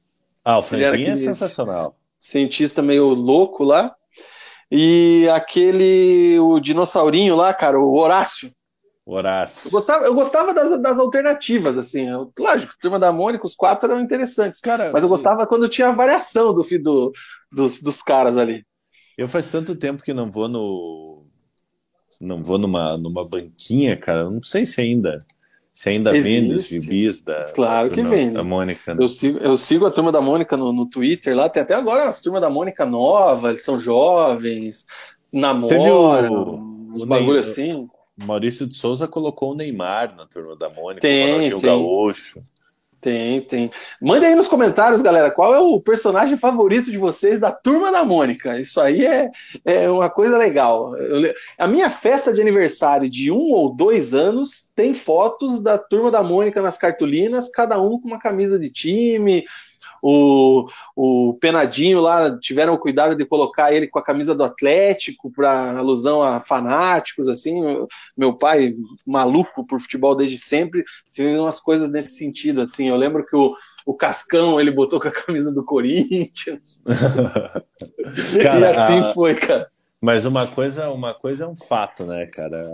Ah, 0.43 0.57
o 0.57 0.63
Franjinha 0.63 1.13
é 1.13 1.17
sensacional. 1.17 1.95
Cientista 2.19 2.81
meio 2.81 3.09
louco 3.09 3.65
lá. 3.65 3.95
E 4.71 5.29
aquele, 5.31 6.41
o 6.41 6.59
dinossaurinho 6.59 7.37
lá, 7.37 7.53
cara, 7.53 7.79
o 7.79 7.99
Horácio. 7.99 8.51
Horácio. 9.05 9.69
Eu 9.69 9.73
gostava, 9.73 10.05
eu 10.07 10.15
gostava 10.15 10.55
das, 10.55 10.81
das 10.81 10.99
alternativas, 10.99 11.77
assim. 11.77 12.09
Eu, 12.09 12.33
lógico, 12.39 12.73
Turma 12.81 12.99
da 12.99 13.13
Mônica, 13.13 13.45
os 13.45 13.55
quatro 13.55 13.93
eram 13.93 14.01
interessantes. 14.01 14.59
Cara, 14.59 14.91
mas 14.91 15.03
eu 15.03 15.09
gostava 15.11 15.47
quando 15.47 15.69
tinha 15.69 15.89
a 15.89 15.93
variação 15.93 16.55
do, 16.55 16.63
do, 16.63 17.13
dos, 17.53 17.83
dos 17.83 18.01
caras 18.01 18.39
ali. 18.39 18.65
Eu 19.19 19.29
faz 19.29 19.47
tanto 19.49 19.77
tempo 19.77 20.03
que 20.03 20.15
não 20.15 20.31
vou 20.31 20.49
no. 20.49 21.20
Não 22.21 22.43
vou 22.43 22.59
numa, 22.59 22.97
numa 22.97 23.27
banquinha, 23.29 23.97
cara. 23.97 24.29
Não 24.29 24.43
sei 24.43 24.67
se 24.67 24.81
ainda. 24.81 25.19
Se 25.73 25.89
ainda 25.89 26.11
Existe. 26.11 26.29
vende 26.29 26.55
os 26.55 26.67
gibis 26.67 27.23
da, 27.23 27.43
claro 27.55 27.91
que 27.91 28.03
vende. 28.03 28.35
da 28.35 28.43
Mônica. 28.43 28.93
Né? 28.93 29.03
Eu, 29.03 29.09
sigo, 29.09 29.39
eu 29.39 29.57
sigo 29.57 29.87
a 29.87 29.91
turma 29.91 30.11
da 30.11 30.21
Mônica 30.21 30.57
no, 30.57 30.73
no 30.73 30.85
Twitter 30.85 31.35
lá, 31.35 31.49
tem 31.49 31.63
até 31.63 31.75
agora 31.75 32.05
as 32.05 32.21
turmas 32.21 32.43
da 32.43 32.51
Mônica 32.51 32.85
nova, 32.85 33.51
eles 33.51 33.63
são 33.63 33.79
jovens, 33.79 34.85
namoram, 35.33 36.71
os 36.93 37.05
bagulho 37.05 37.39
assim. 37.39 37.73
Maurício 38.19 38.67
de 38.67 38.75
Souza 38.75 39.07
colocou 39.07 39.53
o 39.53 39.55
Neymar 39.55 40.15
na 40.17 40.27
turma 40.27 40.57
da 40.57 40.69
Mônica, 40.69 41.01
tem, 41.01 41.23
o 41.23 41.33
Ronaldinho 41.33 41.61
tem. 41.61 41.71
Gaúcho. 41.71 42.43
Tem, 43.01 43.41
tem. 43.41 43.71
Mande 44.01 44.27
aí 44.27 44.35
nos 44.35 44.47
comentários, 44.47 45.01
galera, 45.01 45.31
qual 45.31 45.55
é 45.55 45.59
o 45.59 45.81
personagem 45.81 46.37
favorito 46.37 46.91
de 46.91 46.99
vocês 46.99 47.41
da 47.41 47.51
Turma 47.51 47.91
da 47.91 48.05
Mônica. 48.05 48.61
Isso 48.61 48.79
aí 48.79 49.07
é, 49.07 49.31
é 49.65 49.91
uma 49.91 50.11
coisa 50.11 50.37
legal. 50.37 50.95
Eu, 50.97 51.33
a 51.59 51.67
minha 51.67 51.89
festa 51.89 52.31
de 52.31 52.43
aniversário 52.43 53.09
de 53.09 53.31
um 53.31 53.53
ou 53.53 53.75
dois 53.75 54.13
anos 54.13 54.69
tem 54.77 54.93
fotos 54.93 55.61
da 55.61 55.79
Turma 55.79 56.11
da 56.11 56.23
Mônica 56.23 56.61
nas 56.61 56.77
cartolinas, 56.77 57.49
cada 57.49 57.81
um 57.81 57.99
com 57.99 58.07
uma 58.07 58.19
camisa 58.19 58.59
de 58.59 58.69
time, 58.69 59.45
o, 60.03 60.69
o 60.97 61.35
Penadinho 61.41 62.01
lá 62.01 62.39
tiveram 62.39 62.75
o 62.75 62.79
cuidado 62.79 63.15
de 63.15 63.25
colocar 63.25 63.73
ele 63.73 63.87
com 63.87 63.99
a 63.99 64.05
camisa 64.05 64.35
do 64.35 64.45
Atlético 64.45 65.31
para 65.31 65.77
alusão 65.79 66.23
a 66.23 66.41
fanáticos, 66.41 67.29
assim. 67.29 67.61
Meu 68.17 68.35
pai, 68.35 68.75
maluco 69.07 69.67
por 69.67 69.81
futebol 69.81 70.15
desde 70.15 70.39
sempre, 70.39 70.85
teve 71.13 71.37
umas 71.39 71.61
coisas 71.61 71.91
nesse 71.91 72.17
sentido, 72.17 72.63
assim. 72.63 72.89
Eu 72.89 72.97
lembro 72.97 73.25
que 73.27 73.37
o, 73.37 73.55
o 73.85 73.95
Cascão 73.95 74.61
ele 74.61 74.71
botou 74.71 75.01
com 75.01 75.09
a 75.09 75.13
camisa 75.13 75.53
do 75.53 75.65
Corinthians. 75.65 76.83
cara, 78.43 78.61
e 78.61 78.71
assim 78.71 79.01
a... 79.01 79.13
foi, 79.13 79.35
cara. 79.35 79.71
Mas 80.01 80.25
uma 80.25 80.47
coisa, 80.47 80.91
uma 80.91 81.13
coisa 81.13 81.45
é 81.45 81.49
um 81.49 81.57
fato, 81.57 82.05
né, 82.05 82.27
cara? 82.27 82.67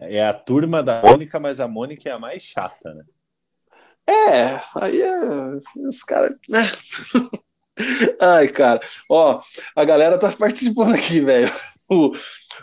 É 0.00 0.24
a 0.26 0.32
turma 0.32 0.82
da 0.82 1.02
Mônica, 1.02 1.38
mas 1.38 1.60
a 1.60 1.68
Mônica 1.68 2.08
é 2.08 2.12
a 2.12 2.18
mais 2.18 2.42
chata, 2.42 2.94
né? 2.94 3.04
É, 4.06 4.60
aí 4.74 5.00
é, 5.00 5.60
os 5.88 6.02
caras, 6.02 6.32
né? 6.48 6.60
Ai, 8.20 8.48
cara, 8.48 8.80
ó, 9.08 9.40
a 9.74 9.84
galera 9.84 10.18
tá 10.18 10.30
participando 10.32 10.94
aqui, 10.94 11.20
velho. 11.20 11.50
O, 11.88 12.12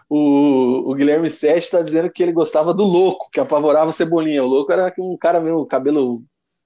o, 0.10 0.92
o, 0.92 0.96
Guilherme 0.96 1.30
Sete 1.30 1.64
está 1.64 1.82
dizendo 1.82 2.12
que 2.12 2.24
ele 2.24 2.32
gostava 2.32 2.74
do 2.74 2.84
louco, 2.84 3.30
que 3.32 3.40
apavorava 3.40 3.90
o 3.90 3.94
Cebolinha. 3.94 4.44
O 4.44 4.48
louco 4.48 4.72
era 4.72 4.94
um 5.00 5.18
cara 5.18 5.40
mesmo, 5.40 5.66
cabelo 5.66 6.24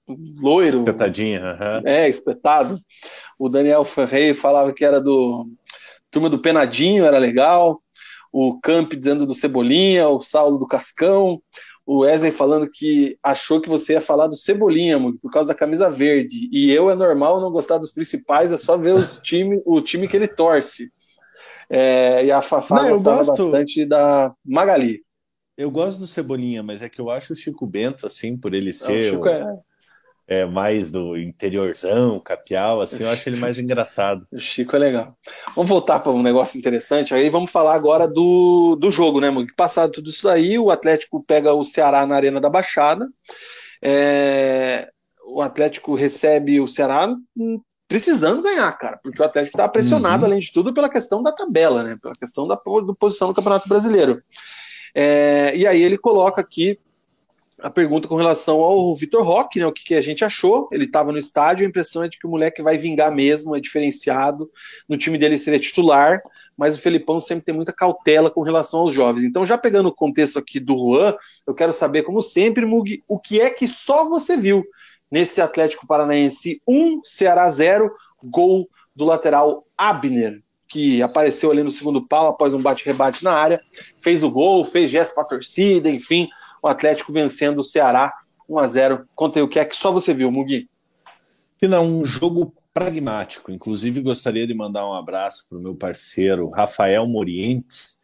loiro. 0.08 0.78
Espetadinho, 0.78 1.40
uhum. 1.42 1.82
É, 1.84 2.08
espetado. 2.08 2.80
O 3.38 3.48
Daniel 3.48 3.84
Ferreira 3.84 4.34
falava 4.34 4.72
que 4.72 4.84
era 4.84 5.00
do 5.00 5.48
Turma 6.10 6.30
do 6.30 6.40
Penadinho, 6.40 7.04
era 7.04 7.18
legal. 7.18 7.80
O 8.32 8.58
Camp 8.60 8.94
dizendo 8.94 9.26
do 9.26 9.34
Cebolinha, 9.34 10.08
o 10.08 10.20
Saulo 10.20 10.58
do 10.58 10.66
Cascão. 10.66 11.40
O 11.86 11.98
Wesley 11.98 12.32
falando 12.32 12.70
que 12.70 13.18
achou 13.22 13.60
que 13.60 13.68
você 13.68 13.92
ia 13.92 14.00
falar 14.00 14.26
do 14.26 14.36
Cebolinha, 14.36 14.98
por 15.20 15.30
causa 15.30 15.48
da 15.48 15.54
camisa 15.54 15.90
verde. 15.90 16.48
E 16.50 16.70
eu 16.70 16.90
é 16.90 16.94
normal 16.94 17.40
não 17.40 17.50
gostar 17.50 17.78
dos 17.78 17.92
principais, 17.92 18.52
é 18.52 18.58
só 18.58 18.76
ver 18.76 18.94
os 18.94 19.18
time, 19.22 19.60
o 19.66 19.80
time 19.80 20.08
que 20.08 20.16
ele 20.16 20.28
torce. 20.28 20.90
É, 21.68 22.24
e 22.24 22.30
a 22.30 22.40
Fafá 22.40 22.82
não, 22.82 22.90
gostava 22.90 23.24
gosto... 23.24 23.42
bastante 23.44 23.84
da 23.84 24.32
Magali. 24.44 25.02
Eu 25.56 25.70
gosto 25.70 25.98
do 25.98 26.06
Cebolinha, 26.06 26.62
mas 26.62 26.82
é 26.82 26.88
que 26.88 27.00
eu 27.00 27.10
acho 27.10 27.32
o 27.32 27.36
Chico 27.36 27.66
Bento, 27.66 28.06
assim, 28.06 28.36
por 28.36 28.54
ele 28.54 28.72
ser. 28.72 28.92
Não, 28.92 29.00
o 29.00 29.04
Chico 29.14 29.28
é 29.28 29.58
é, 30.26 30.44
mais 30.44 30.90
do 30.90 31.16
interiorzão, 31.16 32.18
capial, 32.18 32.80
assim, 32.80 33.02
eu 33.02 33.10
acho 33.10 33.28
ele 33.28 33.36
mais 33.36 33.58
engraçado. 33.58 34.26
O 34.32 34.38
Chico 34.38 34.74
é 34.74 34.78
legal. 34.78 35.16
Vamos 35.54 35.68
voltar 35.68 36.00
para 36.00 36.12
um 36.12 36.22
negócio 36.22 36.58
interessante, 36.58 37.14
aí 37.14 37.28
vamos 37.28 37.50
falar 37.50 37.74
agora 37.74 38.08
do, 38.08 38.76
do 38.76 38.90
jogo, 38.90 39.20
né, 39.20 39.30
Mug? 39.30 39.52
Passado 39.54 39.92
tudo 39.92 40.10
isso 40.10 40.28
aí, 40.28 40.58
o 40.58 40.70
Atlético 40.70 41.24
pega 41.26 41.52
o 41.52 41.64
Ceará 41.64 42.06
na 42.06 42.16
Arena 42.16 42.40
da 42.40 42.48
Baixada, 42.48 43.06
é, 43.82 44.88
o 45.26 45.42
Atlético 45.42 45.94
recebe 45.94 46.60
o 46.60 46.66
Ceará 46.66 47.14
precisando 47.86 48.42
ganhar, 48.42 48.72
cara, 48.78 48.98
porque 49.02 49.20
o 49.20 49.24
Atlético 49.24 49.56
está 49.56 49.68
pressionado, 49.68 50.24
uhum. 50.24 50.30
além 50.30 50.40
de 50.40 50.52
tudo, 50.52 50.72
pela 50.72 50.88
questão 50.88 51.22
da 51.22 51.32
tabela, 51.32 51.82
né, 51.82 51.98
pela 52.00 52.14
questão 52.14 52.48
da, 52.48 52.54
da 52.54 52.94
posição 52.98 53.28
no 53.28 53.34
Campeonato 53.34 53.68
Brasileiro. 53.68 54.22
É, 54.94 55.52
e 55.54 55.66
aí 55.66 55.82
ele 55.82 55.98
coloca 55.98 56.40
aqui 56.40 56.78
a 57.60 57.70
pergunta 57.70 58.08
com 58.08 58.16
relação 58.16 58.60
ao 58.60 58.94
Vitor 58.94 59.22
Roque, 59.22 59.60
né? 59.60 59.66
O 59.66 59.72
que, 59.72 59.84
que, 59.84 59.94
a 59.94 60.00
gente 60.00 60.24
achou? 60.24 60.68
Ele 60.72 60.84
estava 60.84 61.12
no 61.12 61.18
estádio, 61.18 61.64
a 61.64 61.68
impressão 61.68 62.02
é 62.02 62.08
de 62.08 62.18
que 62.18 62.26
o 62.26 62.30
moleque 62.30 62.62
vai 62.62 62.76
vingar 62.76 63.14
mesmo, 63.14 63.54
é 63.54 63.60
diferenciado. 63.60 64.50
No 64.88 64.96
time 64.96 65.16
dele 65.16 65.38
seria 65.38 65.58
titular, 65.58 66.20
mas 66.56 66.76
o 66.76 66.80
Felipão 66.80 67.20
sempre 67.20 67.44
tem 67.44 67.54
muita 67.54 67.72
cautela 67.72 68.30
com 68.30 68.42
relação 68.42 68.80
aos 68.80 68.92
jovens. 68.92 69.24
Então, 69.24 69.46
já 69.46 69.56
pegando 69.56 69.88
o 69.88 69.94
contexto 69.94 70.38
aqui 70.38 70.58
do 70.58 70.76
Juan, 70.76 71.14
eu 71.46 71.54
quero 71.54 71.72
saber, 71.72 72.02
como 72.02 72.20
sempre, 72.20 72.66
Mug, 72.66 73.02
o 73.06 73.18
que 73.18 73.40
é 73.40 73.50
que 73.50 73.68
só 73.68 74.08
você 74.08 74.36
viu 74.36 74.64
nesse 75.10 75.40
Atlético 75.40 75.86
Paranaense 75.86 76.60
1, 76.66 77.02
Ceará 77.04 77.48
0, 77.48 77.90
gol 78.22 78.68
do 78.96 79.04
lateral 79.04 79.64
Abner, 79.78 80.42
que 80.68 81.00
apareceu 81.02 81.52
ali 81.52 81.62
no 81.62 81.70
segundo 81.70 82.06
pau 82.08 82.28
após 82.28 82.52
um 82.52 82.60
bate-rebate 82.60 83.22
na 83.22 83.32
área, 83.32 83.60
fez 84.00 84.24
o 84.24 84.30
gol, 84.30 84.64
fez 84.64 84.90
gesto 84.90 85.14
para 85.14 85.22
a 85.22 85.28
torcida, 85.28 85.88
enfim 85.88 86.28
o 86.64 86.68
Atlético 86.68 87.12
vencendo 87.12 87.58
o 87.58 87.64
Ceará 87.64 88.14
1 88.48 88.58
a 88.58 88.66
0 88.66 89.08
Conta 89.14 89.44
o 89.44 89.48
que 89.48 89.58
é 89.58 89.66
que 89.66 89.76
só 89.76 89.92
você 89.92 90.14
viu, 90.14 90.30
Mugi. 90.30 90.66
Que 91.58 91.68
não, 91.68 91.84
um 91.84 92.06
jogo 92.06 92.54
pragmático. 92.72 93.52
Inclusive, 93.52 94.00
gostaria 94.00 94.46
de 94.46 94.54
mandar 94.54 94.88
um 94.88 94.94
abraço 94.94 95.46
para 95.46 95.58
o 95.58 95.60
meu 95.60 95.74
parceiro 95.74 96.48
Rafael 96.48 97.06
Morientes, 97.06 98.02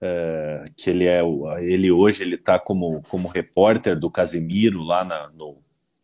é, 0.00 0.66
que 0.76 0.90
ele 0.90 1.06
é 1.06 1.22
ele 1.58 1.90
hoje 1.90 2.22
ele 2.22 2.36
está 2.36 2.56
como, 2.56 3.02
como 3.08 3.26
repórter 3.26 3.98
do 3.98 4.08
Casimiro 4.08 4.80
lá 4.80 5.04
na, 5.04 5.28
no, 5.30 5.58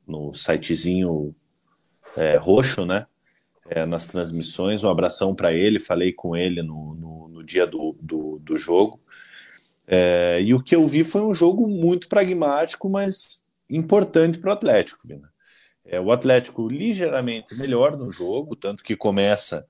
no 0.05 0.35
sitezinho 0.35 1.33
é, 2.17 2.37
roxo, 2.37 2.85
né? 2.85 3.07
É, 3.71 3.87
nas 3.87 4.09
transmissões. 4.09 4.83
Um 4.83 4.91
abração 4.91 5.33
para 5.33 5.53
ele, 5.53 5.79
falei 5.79 6.13
com 6.13 6.37
ele 6.37 6.61
no, 6.61 6.97
no, 6.97 7.29
no 7.29 7.45
dia 7.45 7.69
do, 7.69 7.97
do, 8.01 8.41
do 8.41 8.59
jogo. 8.59 9.01
É, 9.87 10.41
e 10.41 10.55
o 10.55 10.63
que 10.63 10.75
eu 10.75 10.87
vi 10.87 11.05
foi 11.05 11.23
um 11.23 11.35
jogo 11.35 11.69
muito 11.69 12.09
pragmático, 12.09 12.89
mas 12.89 13.45
importante 13.69 14.39
para 14.39 14.51
o 14.51 14.53
Atlético. 14.53 15.07
É, 15.85 16.01
o 16.01 16.11
Atlético 16.11 16.69
ligeiramente 16.69 17.55
melhor 17.57 17.97
no 17.97 18.11
jogo, 18.11 18.57
tanto 18.57 18.83
que 18.83 18.97
começa 18.97 19.67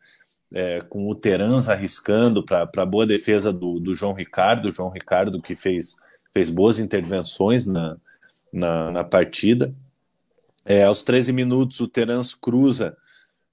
é, 0.52 0.80
com 0.82 1.08
o 1.08 1.14
Terans 1.14 1.68
arriscando 1.68 2.44
para 2.44 2.68
a 2.76 2.86
boa 2.86 3.06
defesa 3.06 3.52
do, 3.52 3.80
do, 3.80 3.94
João 3.94 4.12
Ricardo, 4.12 4.72
João 4.72 4.90
Ricardo 4.90 5.42
que 5.42 5.56
fez, 5.56 5.96
fez 6.32 6.50
boas 6.50 6.78
intervenções 6.78 7.66
na, 7.66 7.96
na, 8.52 8.90
na 8.92 9.04
partida. 9.04 9.74
É, 10.64 10.84
aos 10.84 11.02
13 11.02 11.32
minutos, 11.32 11.80
o 11.80 11.88
Terans 11.88 12.34
cruza 12.34 12.96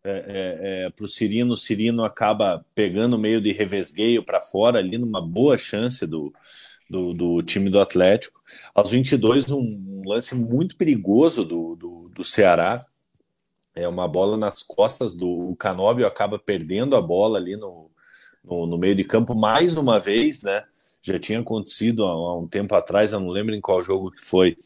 é, 0.04 0.12
é, 0.12 0.86
é 0.86 0.90
para 0.90 1.06
o 1.06 1.08
Cirino, 1.08 1.54
o 1.54 1.58
Cirino 1.58 2.04
acaba 2.04 2.66
pegando 2.74 3.18
meio 3.18 3.40
de 3.40 3.52
revesgueio 3.52 4.24
para 4.24 4.42
fora 4.42 4.80
ali, 4.80 4.98
numa 4.98 5.22
boa 5.22 5.58
chance 5.58 6.06
do, 6.08 6.34
do, 6.90 7.14
do, 7.14 7.44
time 7.44 7.70
do 7.70 7.80
Atlético. 7.80 8.42
Aos 8.74 8.90
22, 8.90 9.52
um, 9.52 10.02
lance 10.06 10.36
muito 10.36 10.76
perigoso 10.76 11.46
do, 11.46 11.76
do, 11.76 12.10
do, 12.10 12.24
Ceará, 12.24 12.86
é 13.76 13.88
uma 13.88 14.08
bola 14.08 14.36
nas 14.36 14.62
costas 14.64 15.16
do 15.16 15.56
Canóbio, 15.58 16.06
acaba 16.06 16.38
perdendo 16.38 16.96
a 16.96 17.02
bola 17.02 17.38
ali 17.38 17.56
no, 17.56 17.90
no, 18.44 18.66
no, 18.68 18.78
meio 18.78 18.96
de 18.96 19.04
campo 19.04 19.34
mais 19.34 19.78
uma 19.78 20.00
vez, 20.00 20.44
né? 20.44 20.64
Já 21.02 21.18
tinha 21.18 21.40
acontecido 21.40 22.06
há, 22.06 22.10
há 22.10 22.38
um 22.38 22.48
tempo 22.48 22.76
atrás, 22.76 23.12
eu 23.12 23.20
não 23.20 23.30
lembro 23.30 23.56
em 23.56 23.62
qual 23.62 23.82
jogo 23.82 24.12
que 24.12 24.22
foi. 24.22 24.58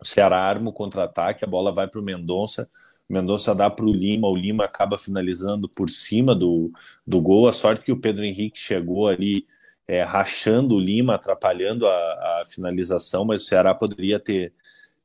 O 0.00 0.04
Ceará 0.04 0.38
arma 0.38 0.70
o 0.70 0.72
contra-ataque, 0.72 1.44
a 1.44 1.48
bola 1.48 1.72
vai 1.72 1.86
para 1.88 2.00
o 2.00 2.04
Mendonça, 2.04 2.68
Mendonça 3.08 3.54
dá 3.54 3.70
para 3.70 3.84
o 3.84 3.92
Lima, 3.92 4.28
o 4.28 4.36
Lima 4.36 4.64
acaba 4.64 4.98
finalizando 4.98 5.68
por 5.68 5.88
cima 5.88 6.34
do, 6.34 6.72
do 7.06 7.20
gol. 7.20 7.46
A 7.46 7.52
sorte 7.52 7.84
que 7.84 7.92
o 7.92 8.00
Pedro 8.00 8.24
Henrique 8.24 8.58
chegou 8.58 9.06
ali 9.06 9.46
é, 9.86 10.02
rachando 10.02 10.74
o 10.74 10.80
Lima, 10.80 11.14
atrapalhando 11.14 11.86
a, 11.86 11.92
a, 11.92 12.42
finalização, 12.46 13.24
mas 13.24 13.42
o 13.42 13.44
Ceará 13.44 13.74
poderia 13.74 14.18
ter, 14.18 14.52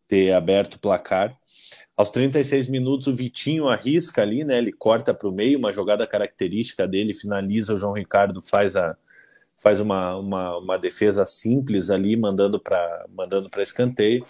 ter 0.07 0.33
aberto 0.33 0.75
o 0.75 0.79
placar. 0.79 1.37
Aos 1.95 2.09
36 2.09 2.67
minutos, 2.67 3.05
o 3.05 3.15
Vitinho 3.15 3.67
arrisca 3.67 4.23
ali, 4.23 4.43
né? 4.43 4.57
Ele 4.57 4.71
corta 4.71 5.13
para 5.13 5.27
o 5.27 5.31
meio, 5.31 5.59
uma 5.59 5.71
jogada 5.71 6.07
característica 6.07 6.87
dele, 6.87 7.13
finaliza. 7.13 7.75
O 7.75 7.77
João 7.77 7.93
Ricardo 7.93 8.41
faz, 8.41 8.75
a, 8.75 8.97
faz 9.57 9.79
uma, 9.79 10.15
uma, 10.17 10.57
uma 10.57 10.79
defesa 10.79 11.23
simples 11.27 11.91
ali, 11.91 12.17
mandando 12.17 12.59
para 12.59 13.05
mandando 13.15 13.49
escanteio. 13.59 14.25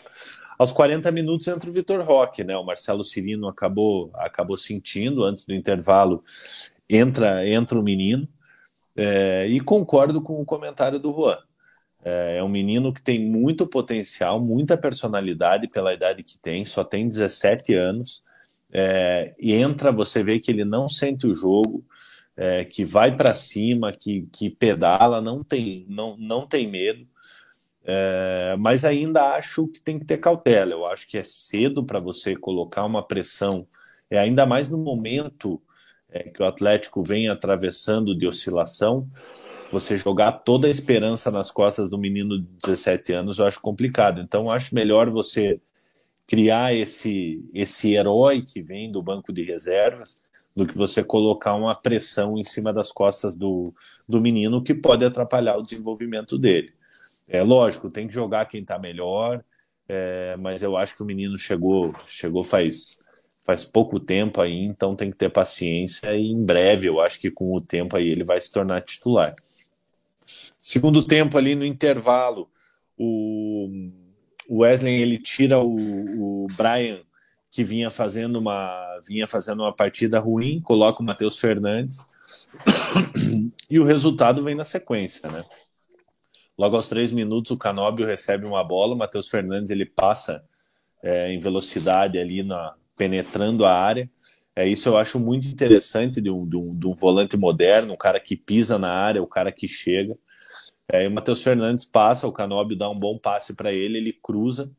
Aos 0.61 0.71
40 0.71 1.11
minutos 1.11 1.47
entra 1.47 1.67
o 1.67 1.73
Vitor 1.73 2.05
Roque, 2.05 2.43
né? 2.43 2.55
O 2.55 2.63
Marcelo 2.63 3.03
Cirino 3.03 3.47
acabou, 3.47 4.11
acabou 4.13 4.55
sentindo 4.55 5.23
antes 5.23 5.43
do 5.43 5.55
intervalo. 5.55 6.23
Entra, 6.87 7.49
entra 7.49 7.79
o 7.79 7.81
menino. 7.81 8.27
É, 8.95 9.47
e 9.47 9.59
concordo 9.59 10.21
com 10.21 10.39
o 10.39 10.45
comentário 10.45 10.99
do 10.99 11.11
Juan. 11.11 11.39
É, 12.05 12.37
é 12.37 12.43
um 12.43 12.47
menino 12.47 12.93
que 12.93 13.01
tem 13.01 13.25
muito 13.25 13.65
potencial, 13.65 14.39
muita 14.39 14.77
personalidade 14.77 15.67
pela 15.67 15.95
idade 15.95 16.21
que 16.21 16.37
tem, 16.37 16.63
só 16.63 16.83
tem 16.83 17.07
17 17.07 17.73
anos. 17.73 18.23
É, 18.71 19.33
e 19.39 19.55
entra, 19.55 19.91
você 19.91 20.23
vê 20.23 20.39
que 20.39 20.51
ele 20.51 20.63
não 20.63 20.87
sente 20.87 21.25
o 21.25 21.33
jogo, 21.33 21.83
é, 22.37 22.63
que 22.65 22.85
vai 22.85 23.17
para 23.17 23.33
cima, 23.33 23.91
que, 23.91 24.27
que 24.31 24.51
pedala, 24.51 25.21
não 25.21 25.43
tem, 25.43 25.87
não, 25.89 26.15
não 26.17 26.45
tem 26.45 26.69
medo. 26.69 27.07
É, 27.83 28.55
mas 28.59 28.85
ainda 28.85 29.35
acho 29.35 29.67
que 29.67 29.81
tem 29.81 29.97
que 29.97 30.05
ter 30.05 30.17
cautela. 30.17 30.71
Eu 30.71 30.85
acho 30.85 31.07
que 31.07 31.17
é 31.17 31.23
cedo 31.23 31.83
para 31.83 31.99
você 31.99 32.35
colocar 32.35 32.85
uma 32.85 33.05
pressão, 33.05 33.67
é 34.09 34.19
ainda 34.19 34.45
mais 34.45 34.69
no 34.69 34.77
momento 34.77 35.61
é, 36.09 36.23
que 36.23 36.41
o 36.41 36.45
Atlético 36.45 37.03
vem 37.03 37.29
atravessando 37.29 38.15
de 38.15 38.27
oscilação. 38.27 39.07
Você 39.71 39.95
jogar 39.95 40.33
toda 40.33 40.67
a 40.67 40.69
esperança 40.69 41.31
nas 41.31 41.49
costas 41.49 41.89
do 41.89 41.97
menino 41.97 42.37
de 42.37 42.47
17 42.65 43.13
anos, 43.13 43.39
eu 43.39 43.47
acho 43.47 43.61
complicado. 43.61 44.19
Então, 44.19 44.51
acho 44.51 44.75
melhor 44.75 45.09
você 45.09 45.61
criar 46.27 46.73
esse, 46.75 47.43
esse 47.53 47.93
herói 47.93 48.41
que 48.41 48.61
vem 48.61 48.91
do 48.91 49.01
banco 49.01 49.31
de 49.33 49.43
reservas 49.43 50.21
do 50.55 50.67
que 50.67 50.77
você 50.77 51.03
colocar 51.03 51.55
uma 51.55 51.73
pressão 51.73 52.37
em 52.37 52.43
cima 52.43 52.73
das 52.73 52.91
costas 52.91 53.35
do, 53.35 53.63
do 54.07 54.19
menino 54.19 54.61
que 54.61 54.73
pode 54.73 55.05
atrapalhar 55.05 55.57
o 55.57 55.63
desenvolvimento 55.63 56.37
dele. 56.37 56.73
É 57.27 57.41
lógico, 57.41 57.89
tem 57.89 58.07
que 58.07 58.13
jogar 58.13 58.45
quem 58.45 58.61
está 58.61 58.77
melhor, 58.77 59.43
é, 59.87 60.35
mas 60.37 60.61
eu 60.61 60.77
acho 60.77 60.95
que 60.95 61.03
o 61.03 61.05
menino 61.05 61.37
chegou, 61.37 61.93
chegou 62.07 62.43
faz, 62.43 62.99
faz 63.45 63.63
pouco 63.63 63.99
tempo 63.99 64.41
aí, 64.41 64.59
então 64.59 64.95
tem 64.95 65.11
que 65.11 65.17
ter 65.17 65.29
paciência 65.29 66.13
e 66.15 66.31
em 66.31 66.43
breve 66.43 66.87
eu 66.87 66.99
acho 66.99 67.19
que 67.19 67.31
com 67.31 67.55
o 67.55 67.61
tempo 67.61 67.95
aí 67.95 68.07
ele 68.07 68.23
vai 68.23 68.39
se 68.39 68.51
tornar 68.51 68.81
titular. 68.81 69.33
Segundo 70.59 71.03
tempo 71.03 71.37
ali 71.37 71.55
no 71.55 71.65
intervalo, 71.65 72.49
o 72.97 73.69
Wesley 74.49 75.01
ele 75.01 75.17
tira 75.17 75.59
o, 75.59 75.75
o 76.43 76.47
Brian 76.55 77.01
que 77.49 77.63
vinha 77.63 77.89
fazendo 77.89 78.37
uma 78.39 78.99
vinha 79.05 79.27
fazendo 79.27 79.63
uma 79.63 79.73
partida 79.73 80.19
ruim, 80.19 80.61
coloca 80.61 81.01
o 81.01 81.05
Matheus 81.05 81.39
Fernandes 81.39 82.07
e 83.69 83.79
o 83.79 83.83
resultado 83.83 84.43
vem 84.43 84.55
na 84.55 84.63
sequência, 84.63 85.29
né? 85.29 85.43
Logo 86.61 86.75
aos 86.75 86.87
três 86.87 87.11
minutos, 87.11 87.49
o 87.49 87.57
Canóbio 87.57 88.05
recebe 88.05 88.45
uma 88.45 88.63
bola, 88.63 88.93
o 88.93 88.95
Matheus 88.95 89.27
Fernandes 89.27 89.71
ele 89.71 89.83
passa 89.83 90.45
é, 91.01 91.33
em 91.33 91.39
velocidade 91.39 92.19
ali, 92.19 92.43
na, 92.43 92.75
penetrando 92.95 93.65
a 93.65 93.73
área. 93.73 94.07
É, 94.55 94.67
isso 94.67 94.87
eu 94.87 94.95
acho 94.95 95.19
muito 95.19 95.47
interessante 95.47 96.21
de 96.21 96.29
um, 96.29 96.47
de, 96.47 96.55
um, 96.55 96.77
de 96.77 96.85
um 96.85 96.93
volante 96.93 97.35
moderno, 97.35 97.93
um 97.93 97.97
cara 97.97 98.19
que 98.19 98.35
pisa 98.35 98.77
na 98.77 98.91
área, 98.93 99.23
o 99.23 99.25
cara 99.25 99.51
que 99.51 99.67
chega. 99.67 100.15
É, 100.87 101.07
o 101.07 101.11
Matheus 101.11 101.41
Fernandes 101.41 101.83
passa, 101.83 102.27
o 102.27 102.31
Canóbio 102.31 102.77
dá 102.77 102.87
um 102.91 102.95
bom 102.95 103.17
passe 103.17 103.55
para 103.55 103.73
ele, 103.73 103.97
ele 103.97 104.13
cruza. 104.13 104.71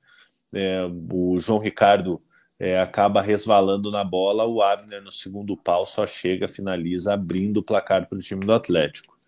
É, 0.54 0.84
o 1.12 1.36
João 1.40 1.58
Ricardo 1.58 2.22
é, 2.60 2.78
acaba 2.78 3.20
resvalando 3.20 3.90
na 3.90 4.04
bola, 4.04 4.46
o 4.46 4.62
Abner 4.62 5.02
no 5.02 5.10
segundo 5.10 5.56
pau 5.56 5.84
só 5.84 6.06
chega, 6.06 6.46
finaliza, 6.46 7.12
abrindo 7.12 7.56
o 7.56 7.62
placar 7.64 8.08
para 8.08 8.18
o 8.18 8.22
time 8.22 8.46
do 8.46 8.52
Atlético. 8.52 9.18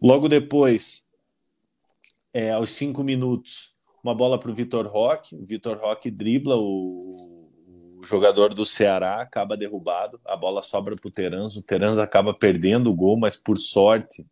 Logo 0.00 0.28
depois, 0.28 1.09
é, 2.32 2.52
aos 2.52 2.70
cinco 2.70 3.02
minutos, 3.02 3.76
uma 4.02 4.14
bola 4.14 4.38
para 4.38 4.50
o 4.50 4.54
Vitor 4.54 4.86
Roque. 4.86 5.36
O 5.36 5.44
Vitor 5.44 5.78
Roque 5.78 6.10
dribla 6.10 6.56
o, 6.56 7.50
o, 7.98 8.04
jogador 8.04 8.54
do 8.54 8.64
Ceará, 8.64 9.20
acaba 9.20 9.56
derrubado. 9.56 10.20
A 10.24 10.36
bola 10.36 10.62
sobra 10.62 10.96
para 10.96 11.08
o 11.08 11.12
Terans. 11.12 11.56
O 11.56 11.62
Terans 11.62 11.98
acaba 11.98 12.32
perdendo 12.32 12.90
o 12.90 12.94
gol, 12.94 13.18
mas 13.18 13.36
por 13.36 13.58
sorte 13.58 14.26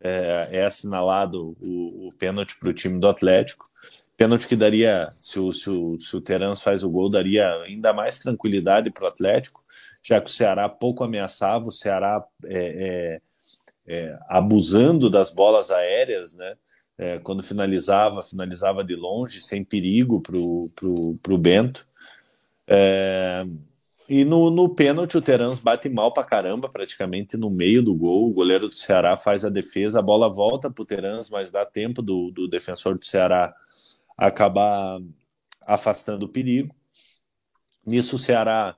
é, 0.00 0.48
é 0.52 0.64
assinalado 0.64 1.56
o, 1.60 2.08
o 2.08 2.08
pênalti 2.16 2.58
para 2.58 2.70
o 2.70 2.74
time 2.74 2.98
do 2.98 3.08
Atlético. 3.08 3.64
Pênalti 4.16 4.46
que 4.46 4.56
daria, 4.56 5.12
se 5.20 5.38
o, 5.38 5.52
se 5.52 5.68
o, 5.68 5.98
se 5.98 6.16
o 6.16 6.20
Terans 6.20 6.62
faz 6.62 6.84
o 6.84 6.90
gol, 6.90 7.10
daria 7.10 7.54
ainda 7.62 7.92
mais 7.92 8.18
tranquilidade 8.18 8.90
para 8.90 9.04
o 9.04 9.08
Atlético, 9.08 9.64
já 10.02 10.20
que 10.20 10.28
o 10.28 10.32
Ceará 10.32 10.68
pouco 10.68 11.02
ameaçava, 11.02 11.66
o 11.66 11.72
Ceará 11.72 12.24
é, 12.44 13.20
é, 13.86 13.94
é 13.94 14.18
abusando 14.28 15.10
das 15.10 15.34
bolas 15.34 15.70
aéreas, 15.70 16.36
né? 16.36 16.56
É, 16.98 17.18
quando 17.18 17.42
finalizava, 17.42 18.22
finalizava 18.22 18.84
de 18.84 18.94
longe, 18.94 19.40
sem 19.40 19.64
perigo 19.64 20.20
para 20.20 20.36
o 21.34 21.38
Bento. 21.38 21.86
É, 22.66 23.44
e 24.08 24.24
no, 24.24 24.50
no 24.50 24.68
pênalti, 24.68 25.16
o 25.16 25.22
Terans 25.22 25.58
bate 25.58 25.88
mal 25.88 26.12
para 26.12 26.24
caramba, 26.24 26.68
praticamente 26.68 27.36
no 27.36 27.48
meio 27.48 27.82
do 27.82 27.94
gol. 27.94 28.28
O 28.28 28.34
goleiro 28.34 28.66
do 28.66 28.76
Ceará 28.76 29.16
faz 29.16 29.44
a 29.44 29.48
defesa, 29.48 30.00
a 30.00 30.02
bola 30.02 30.28
volta 30.28 30.70
para 30.70 30.82
o 30.82 30.86
Terans, 30.86 31.30
mas 31.30 31.50
dá 31.50 31.64
tempo 31.64 32.02
do, 32.02 32.30
do 32.30 32.46
defensor 32.46 32.98
do 32.98 33.04
Ceará 33.04 33.54
acabar 34.16 35.00
afastando 35.66 36.26
o 36.26 36.28
perigo. 36.28 36.74
Nisso, 37.86 38.16
o 38.16 38.18
Ceará 38.18 38.76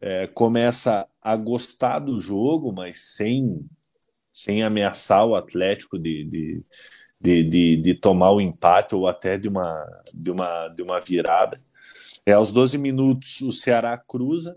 é, 0.00 0.26
começa 0.26 1.06
a 1.20 1.36
gostar 1.36 2.00
do 2.00 2.18
jogo, 2.18 2.72
mas 2.72 2.98
sem, 2.98 3.60
sem 4.32 4.64
ameaçar 4.64 5.24
o 5.24 5.36
Atlético 5.36 5.96
de, 5.96 6.24
de 6.24 6.64
de, 7.22 7.42
de, 7.44 7.76
de, 7.76 7.94
tomar 7.94 8.32
o 8.32 8.40
empate 8.40 8.94
ou 8.94 9.06
até 9.06 9.38
de 9.38 9.48
uma, 9.48 9.86
de 10.12 10.30
uma, 10.30 10.68
de 10.68 10.82
uma 10.82 11.00
virada. 11.00 11.56
É, 12.26 12.32
aos 12.32 12.52
12 12.52 12.76
minutos, 12.78 13.40
o 13.40 13.52
Ceará 13.52 13.96
cruza, 13.96 14.56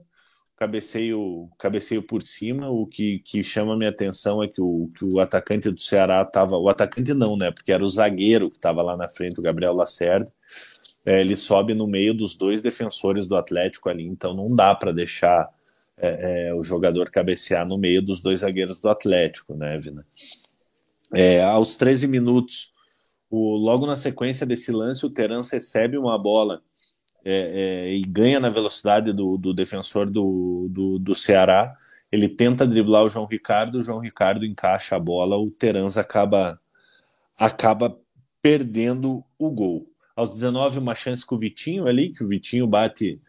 cabeceio, 0.57 1.49
cabeceio 1.59 2.01
por 2.01 2.23
cima. 2.23 2.69
O 2.69 2.87
que, 2.87 3.19
que 3.19 3.43
chama 3.43 3.77
minha 3.77 3.89
atenção 3.89 4.43
é 4.43 4.47
que 4.47 4.61
o, 4.61 4.89
que 4.97 5.05
o 5.05 5.19
atacante 5.19 5.69
do 5.69 5.79
Ceará 5.79 6.21
estava. 6.23 6.57
O 6.57 6.69
atacante 6.69 7.13
não, 7.13 7.37
né? 7.37 7.51
Porque 7.51 7.71
era 7.71 7.83
o 7.83 7.87
zagueiro 7.87 8.49
que 8.49 8.55
estava 8.55 8.81
lá 8.81 8.97
na 8.97 9.07
frente, 9.07 9.39
o 9.39 9.43
Gabriel 9.43 9.73
Lacerda. 9.73 10.31
É, 11.05 11.19
ele 11.19 11.35
sobe 11.35 11.75
no 11.75 11.85
meio 11.85 12.15
dos 12.15 12.35
dois 12.35 12.61
defensores 12.63 13.27
do 13.27 13.35
Atlético 13.35 13.89
ali, 13.89 14.03
então 14.03 14.33
não 14.33 14.51
dá 14.53 14.73
para 14.73 14.91
deixar 14.91 15.47
é, 15.97 16.47
é, 16.47 16.53
o 16.53 16.63
jogador 16.63 17.11
cabecear 17.11 17.65
no 17.67 17.77
meio 17.77 18.01
dos 18.01 18.21
dois 18.21 18.39
zagueiros 18.39 18.79
do 18.79 18.89
Atlético, 18.89 19.55
né, 19.55 19.77
Vina? 19.77 20.05
É, 21.15 21.41
aos 21.41 21.77
13 21.77 22.07
minutos, 22.07 22.73
o, 23.29 23.55
logo 23.55 23.87
na 23.87 23.95
sequência 23.95 24.45
desse 24.45 24.69
lance, 24.69 25.05
o 25.05 25.09
Terence 25.09 25.53
recebe 25.53 25.97
uma 25.97 26.17
bola 26.17 26.61
é, 27.23 27.47
é, 27.51 27.93
e 27.93 28.01
ganha 28.01 28.37
na 28.37 28.49
velocidade 28.49 29.13
do, 29.13 29.37
do 29.37 29.53
defensor 29.53 30.09
do, 30.09 30.67
do, 30.69 30.99
do, 30.99 31.15
Ceará. 31.15 31.73
Ele 32.11 32.27
tenta 32.27 32.67
driblar 32.67 33.05
o 33.05 33.09
João 33.09 33.25
Ricardo, 33.25 33.79
o 33.79 33.81
João 33.81 33.99
Ricardo 33.99 34.45
encaixa 34.45 34.97
a 34.97 34.99
bola, 34.99 35.37
o 35.37 35.49
Terence 35.49 35.97
acaba, 35.97 36.59
acaba 37.39 37.97
perdendo 38.41 39.23
o 39.39 39.49
gol. 39.49 39.87
Aos 40.17 40.33
19, 40.33 40.79
uma 40.79 40.95
chance 40.95 41.25
com 41.25 41.35
o 41.35 41.39
Vitinho 41.39 41.87
ali, 41.87 42.11
que 42.11 42.23
o 42.23 42.27
Vitinho 42.27 42.67
bate 42.67 43.19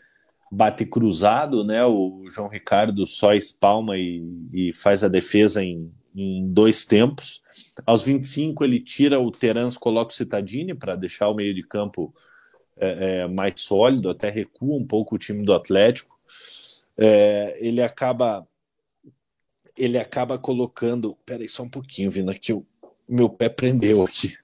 bate 0.51 0.87
cruzado, 0.87 1.65
né? 1.65 1.85
O 1.85 2.25
João 2.29 2.49
Ricardo 2.49 3.07
só 3.07 3.33
espalma 3.33 3.97
e, 3.97 4.23
e 4.53 4.73
faz 4.73 5.03
a 5.03 5.09
defesa 5.09 5.65
em, 5.65 5.91
em 6.17 6.51
dois 6.51 6.85
tempos. 6.85 7.43
Aos 7.85 8.03
25 8.03 8.65
ele 8.65 8.81
tira 8.81 9.21
o 9.21 9.31
Terans, 9.31 9.77
coloca 9.77 10.13
o 10.13 10.17
Citadini 10.17 10.75
para 10.75 10.97
deixar 10.97 11.29
o 11.29 11.35
meio 11.35 11.55
de 11.55 11.63
campo 11.63 12.15
é, 12.79 13.23
é, 13.23 13.29
mais 13.29 13.61
sólido, 13.61 14.09
até 14.09 14.31
recua 14.31 14.77
um 14.77 14.87
pouco 14.87 15.15
o 15.15 15.19
time 15.19 15.45
do 15.45 15.53
Atlético. 15.53 16.19
É, 16.97 17.59
ele 17.61 17.83
acaba 17.83 18.47
ele 19.77 19.99
acaba 19.99 20.39
colocando. 20.39 21.17
Peraí, 21.27 21.49
só 21.49 21.63
um 21.63 21.69
pouquinho, 21.69 22.11
vindo 22.11 22.31
aqui, 22.31 22.53
o 22.53 22.65
meu 23.07 23.29
pé 23.29 23.51
prendeu 23.51 24.03
aqui. 24.03 24.35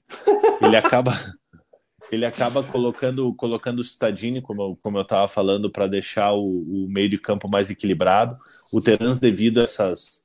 Ele 0.60 0.76
acaba 0.76 1.12
ele 2.12 2.26
acaba 2.26 2.62
colocando 2.62 3.32
colocando 3.34 3.78
o 3.78 3.84
Citadini, 3.84 4.42
como, 4.42 4.76
como 4.76 4.98
eu 4.98 5.02
estava 5.02 5.26
falando, 5.26 5.70
para 5.70 5.86
deixar 5.86 6.34
o, 6.34 6.44
o, 6.44 6.86
meio 6.88 7.08
de 7.08 7.16
campo 7.16 7.46
mais 7.50 7.70
equilibrado. 7.70 8.36
O 8.70 8.80
Terans, 8.80 9.18
devido 9.18 9.60
a 9.60 9.64
essas 9.64 10.21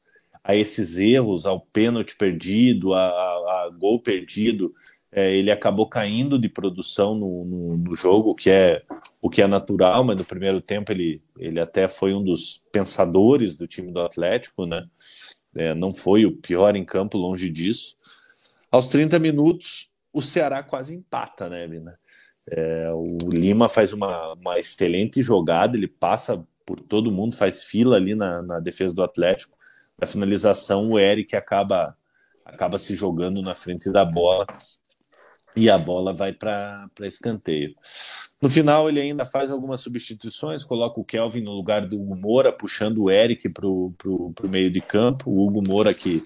a 0.47 0.55
esses 0.55 0.97
erros, 0.97 1.45
ao 1.45 1.59
pênalti 1.59 2.15
perdido, 2.15 2.93
a, 2.93 3.01
a, 3.01 3.65
a 3.65 3.69
gol 3.77 4.01
perdido, 4.01 4.73
é, 5.11 5.35
ele 5.35 5.51
acabou 5.51 5.89
caindo 5.89 6.39
de 6.39 6.47
produção 6.47 7.15
no, 7.15 7.43
no, 7.43 7.77
no, 7.77 7.95
jogo, 7.95 8.33
que 8.33 8.49
é 8.49 8.81
o 9.21 9.29
que 9.29 9.41
é 9.41 9.47
natural, 9.47 10.05
mas 10.05 10.15
no 10.15 10.23
primeiro 10.23 10.61
tempo 10.61 10.89
ele, 10.89 11.21
ele 11.37 11.59
até 11.59 11.89
foi 11.89 12.13
um 12.13 12.23
dos 12.23 12.63
pensadores 12.71 13.57
do 13.57 13.67
time 13.67 13.91
do 13.91 13.99
Atlético, 13.99 14.65
né? 14.65 14.87
É, 15.53 15.75
não 15.75 15.91
foi 15.91 16.25
o 16.25 16.37
pior 16.37 16.77
em 16.77 16.85
campo, 16.85 17.17
longe 17.17 17.49
disso. 17.49 17.97
Aos 18.71 18.87
30 18.87 19.19
minutos, 19.19 19.89
o 20.13 20.21
Ceará 20.21 20.63
quase 20.63 20.95
empata, 20.95 21.49
né, 21.49 21.67
Vina? 21.67 21.91
É, 22.51 22.89
o 22.93 23.17
Lima 23.29 23.67
faz 23.67 23.91
uma, 23.91 24.33
uma 24.33 24.57
excelente 24.59 25.21
jogada, 25.21 25.75
ele 25.75 25.89
passa 25.89 26.47
por 26.65 26.79
todo 26.79 27.11
mundo, 27.11 27.35
faz 27.35 27.65
fila 27.65 27.97
ali 27.97 28.15
na, 28.15 28.41
na 28.41 28.59
defesa 28.61 28.95
do 28.95 29.03
Atlético 29.03 29.56
na 29.99 30.05
finalização, 30.05 30.91
o 30.91 30.99
Eric 30.99 31.35
acaba, 31.35 31.97
acaba 32.45 32.77
se 32.77 32.95
jogando 32.95 33.41
na 33.41 33.55
frente 33.55 33.91
da 33.91 34.05
bola 34.05 34.45
e 35.55 35.69
a 35.69 35.77
bola 35.77 36.13
vai 36.13 36.31
para 36.31 36.87
escanteio. 37.01 37.75
No 38.41 38.49
final, 38.49 38.87
ele 38.87 39.01
ainda 39.01 39.25
faz 39.25 39.49
algumas 39.49 39.81
substituições, 39.81 40.63
coloca 40.63 40.99
o 40.99 41.03
Kelvin 41.03 41.41
no 41.41 41.53
lugar 41.53 41.87
do 41.87 41.99
Hugo 41.99 42.15
Moura, 42.15 42.53
puxando 42.53 43.03
o 43.03 43.11
Eric 43.11 43.49
para 43.49 43.65
o 43.67 43.95
meio 44.43 44.69
de 44.69 44.79
campo. 44.79 45.31
O 45.31 45.47
Hugo 45.47 45.63
Moura 45.67 45.91
que, 45.91 46.23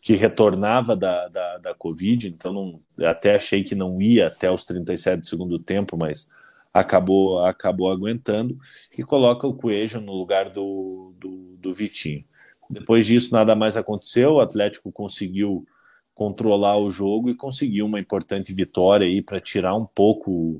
que 0.00 0.14
retornava 0.14 0.96
da, 0.96 1.26
da, 1.26 1.58
da 1.58 1.74
Covid, 1.74 2.28
então 2.28 2.52
não, 2.52 2.80
até 3.04 3.34
achei 3.34 3.64
que 3.64 3.74
não 3.74 4.00
ia 4.00 4.28
até 4.28 4.48
os 4.48 4.64
37 4.64 5.20
do 5.20 5.26
segundo 5.26 5.58
tempo, 5.58 5.96
mas 5.96 6.28
acabou 6.72 7.44
acabou 7.44 7.90
aguentando. 7.90 8.56
E 8.96 9.02
coloca 9.02 9.44
o 9.44 9.54
Coelho 9.54 10.00
no 10.00 10.12
lugar 10.12 10.50
do, 10.50 11.12
do, 11.18 11.56
do 11.58 11.74
Vitinho. 11.74 12.24
Depois 12.70 13.06
disso, 13.06 13.32
nada 13.32 13.54
mais 13.54 13.76
aconteceu. 13.76 14.32
O 14.32 14.40
Atlético 14.40 14.92
conseguiu 14.92 15.66
controlar 16.14 16.76
o 16.78 16.90
jogo 16.90 17.30
e 17.30 17.36
conseguiu 17.36 17.86
uma 17.86 18.00
importante 18.00 18.52
vitória 18.52 19.06
aí 19.06 19.22
para 19.22 19.40
tirar 19.40 19.74
um 19.76 19.86
pouco 19.86 20.58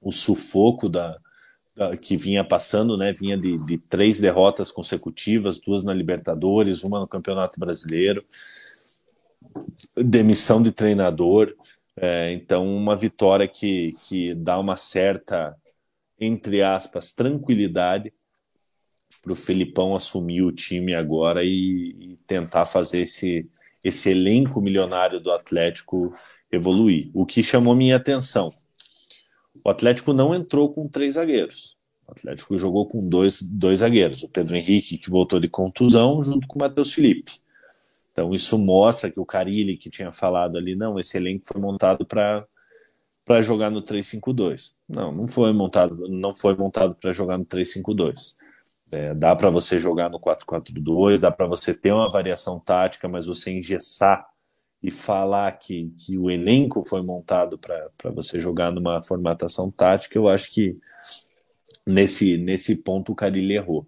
o, 0.00 0.12
sufoco 0.12 0.88
da, 0.88 1.18
da, 1.74 1.96
que 1.96 2.16
vinha 2.16 2.44
passando, 2.44 2.96
né? 2.96 3.12
Vinha 3.12 3.36
de, 3.36 3.58
de, 3.66 3.76
três 3.76 4.20
derrotas 4.20 4.70
consecutivas, 4.70 5.58
duas 5.58 5.82
na 5.82 5.92
Libertadores, 5.92 6.84
uma 6.84 7.00
no 7.00 7.08
Campeonato 7.08 7.58
Brasileiro, 7.58 8.24
demissão 9.96 10.62
de 10.62 10.72
treinador. 10.72 11.54
É, 11.96 12.32
então, 12.32 12.64
uma 12.64 12.96
vitória 12.96 13.46
que, 13.46 13.96
que 14.04 14.34
dá 14.34 14.58
uma 14.58 14.76
certa, 14.76 15.56
entre 16.18 16.62
aspas, 16.62 17.12
tranquilidade 17.12 18.12
para 19.22 19.32
o 19.32 19.36
Felipão 19.36 19.94
assumir 19.94 20.42
o 20.42 20.50
time 20.50 20.94
agora 20.94 21.44
e, 21.44 21.94
e, 21.98 22.18
tentar 22.26 22.66
fazer 22.66 23.02
esse, 23.02 23.48
esse 23.82 24.10
elenco 24.10 24.60
milionário 24.60 25.20
do 25.20 25.30
Atlético 25.30 26.12
evoluir. 26.50 27.08
O 27.14 27.24
que 27.24 27.42
chamou 27.42 27.74
minha 27.74 27.96
atenção: 27.96 28.52
o 29.64 29.70
Atlético 29.70 30.12
não 30.12 30.34
entrou 30.34 30.72
com 30.72 30.88
três 30.88 31.14
zagueiros. 31.14 31.78
O 32.06 32.10
Atlético 32.10 32.58
jogou 32.58 32.86
com 32.86 33.08
dois, 33.08 33.40
dois 33.40 33.78
zagueiros, 33.78 34.24
o 34.24 34.28
Pedro 34.28 34.56
Henrique, 34.56 34.98
que 34.98 35.08
voltou 35.08 35.38
de 35.38 35.48
contusão, 35.48 36.20
junto 36.20 36.48
com 36.48 36.58
o 36.58 36.62
Matheus 36.62 36.92
Felipe. 36.92 37.40
Então, 38.10 38.34
isso 38.34 38.58
mostra 38.58 39.10
que 39.10 39.20
o 39.20 39.24
Carilli, 39.24 39.78
que 39.78 39.88
tinha 39.88 40.12
falado 40.12 40.58
ali, 40.58 40.74
não, 40.74 40.98
esse 40.98 41.16
elenco 41.16 41.46
foi 41.46 41.60
montado 41.60 42.04
para 42.04 42.44
para 43.24 43.40
jogar 43.40 43.70
no 43.70 43.80
3-5-2. 43.80 44.72
Não, 44.88 45.12
não 45.12 45.28
foi 45.28 45.52
montado, 45.52 46.08
não 46.08 46.34
foi 46.34 46.56
montado 46.56 46.94
para 46.96 47.12
jogar 47.12 47.38
no 47.38 47.44
3-5-2. 47.44 48.36
É, 48.92 49.14
dá 49.14 49.34
para 49.34 49.48
você 49.48 49.80
jogar 49.80 50.10
no 50.10 50.20
4-4-2, 50.20 51.18
dá 51.18 51.30
para 51.30 51.46
você 51.46 51.72
ter 51.72 51.92
uma 51.92 52.10
variação 52.10 52.60
tática, 52.60 53.08
mas 53.08 53.26
você 53.26 53.50
engessar 53.50 54.26
e 54.82 54.90
falar 54.90 55.52
que, 55.52 55.92
que 55.96 56.18
o 56.18 56.30
elenco 56.30 56.84
foi 56.86 57.02
montado 57.02 57.56
para 57.56 58.10
você 58.10 58.40
jogar 58.40 58.70
numa 58.72 59.00
formatação 59.00 59.70
tática, 59.70 60.18
eu 60.18 60.28
acho 60.28 60.50
que 60.50 60.76
nesse, 61.86 62.36
nesse 62.36 62.76
ponto 62.76 63.12
o 63.12 63.14
Carilli 63.14 63.54
errou. 63.54 63.86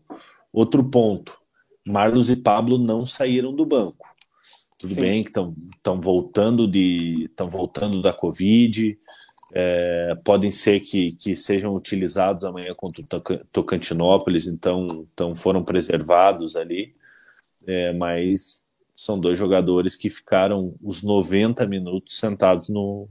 Outro 0.53 0.85
ponto: 0.85 1.39
Marlos 1.85 2.31
e 2.31 2.37
Pablo 2.37 2.79
não 2.79 3.05
saíram 3.05 3.55
do 3.55 3.67
banco. 3.67 4.09
Tudo 4.79 4.95
Sim. 4.95 5.01
bem 5.01 5.25
que 5.25 5.31
estão 5.31 6.01
voltando 6.01 6.69
de 6.69 7.25
estão 7.25 7.49
voltando 7.49 8.01
da 8.01 8.13
Covid, 8.13 8.99
é, 9.57 10.17
podem 10.25 10.51
ser 10.51 10.81
que, 10.81 11.13
que 11.13 11.37
sejam 11.37 11.75
utilizados 11.77 12.45
amanhã 12.45 12.73
contra 12.77 13.03
o 13.03 13.39
Tocantinópolis, 13.53 14.49
então, 14.49 14.85
então 15.13 15.33
foram 15.33 15.63
preservados 15.63 16.57
ali, 16.57 16.93
é, 17.65 17.93
mas 17.93 18.67
são 18.97 19.19
dois 19.19 19.39
jogadores 19.39 19.95
que 19.95 20.11
ficaram 20.11 20.75
os 20.83 21.05
90 21.05 21.67
minutos 21.69 22.19
sentados 22.19 22.69
no, 22.69 23.09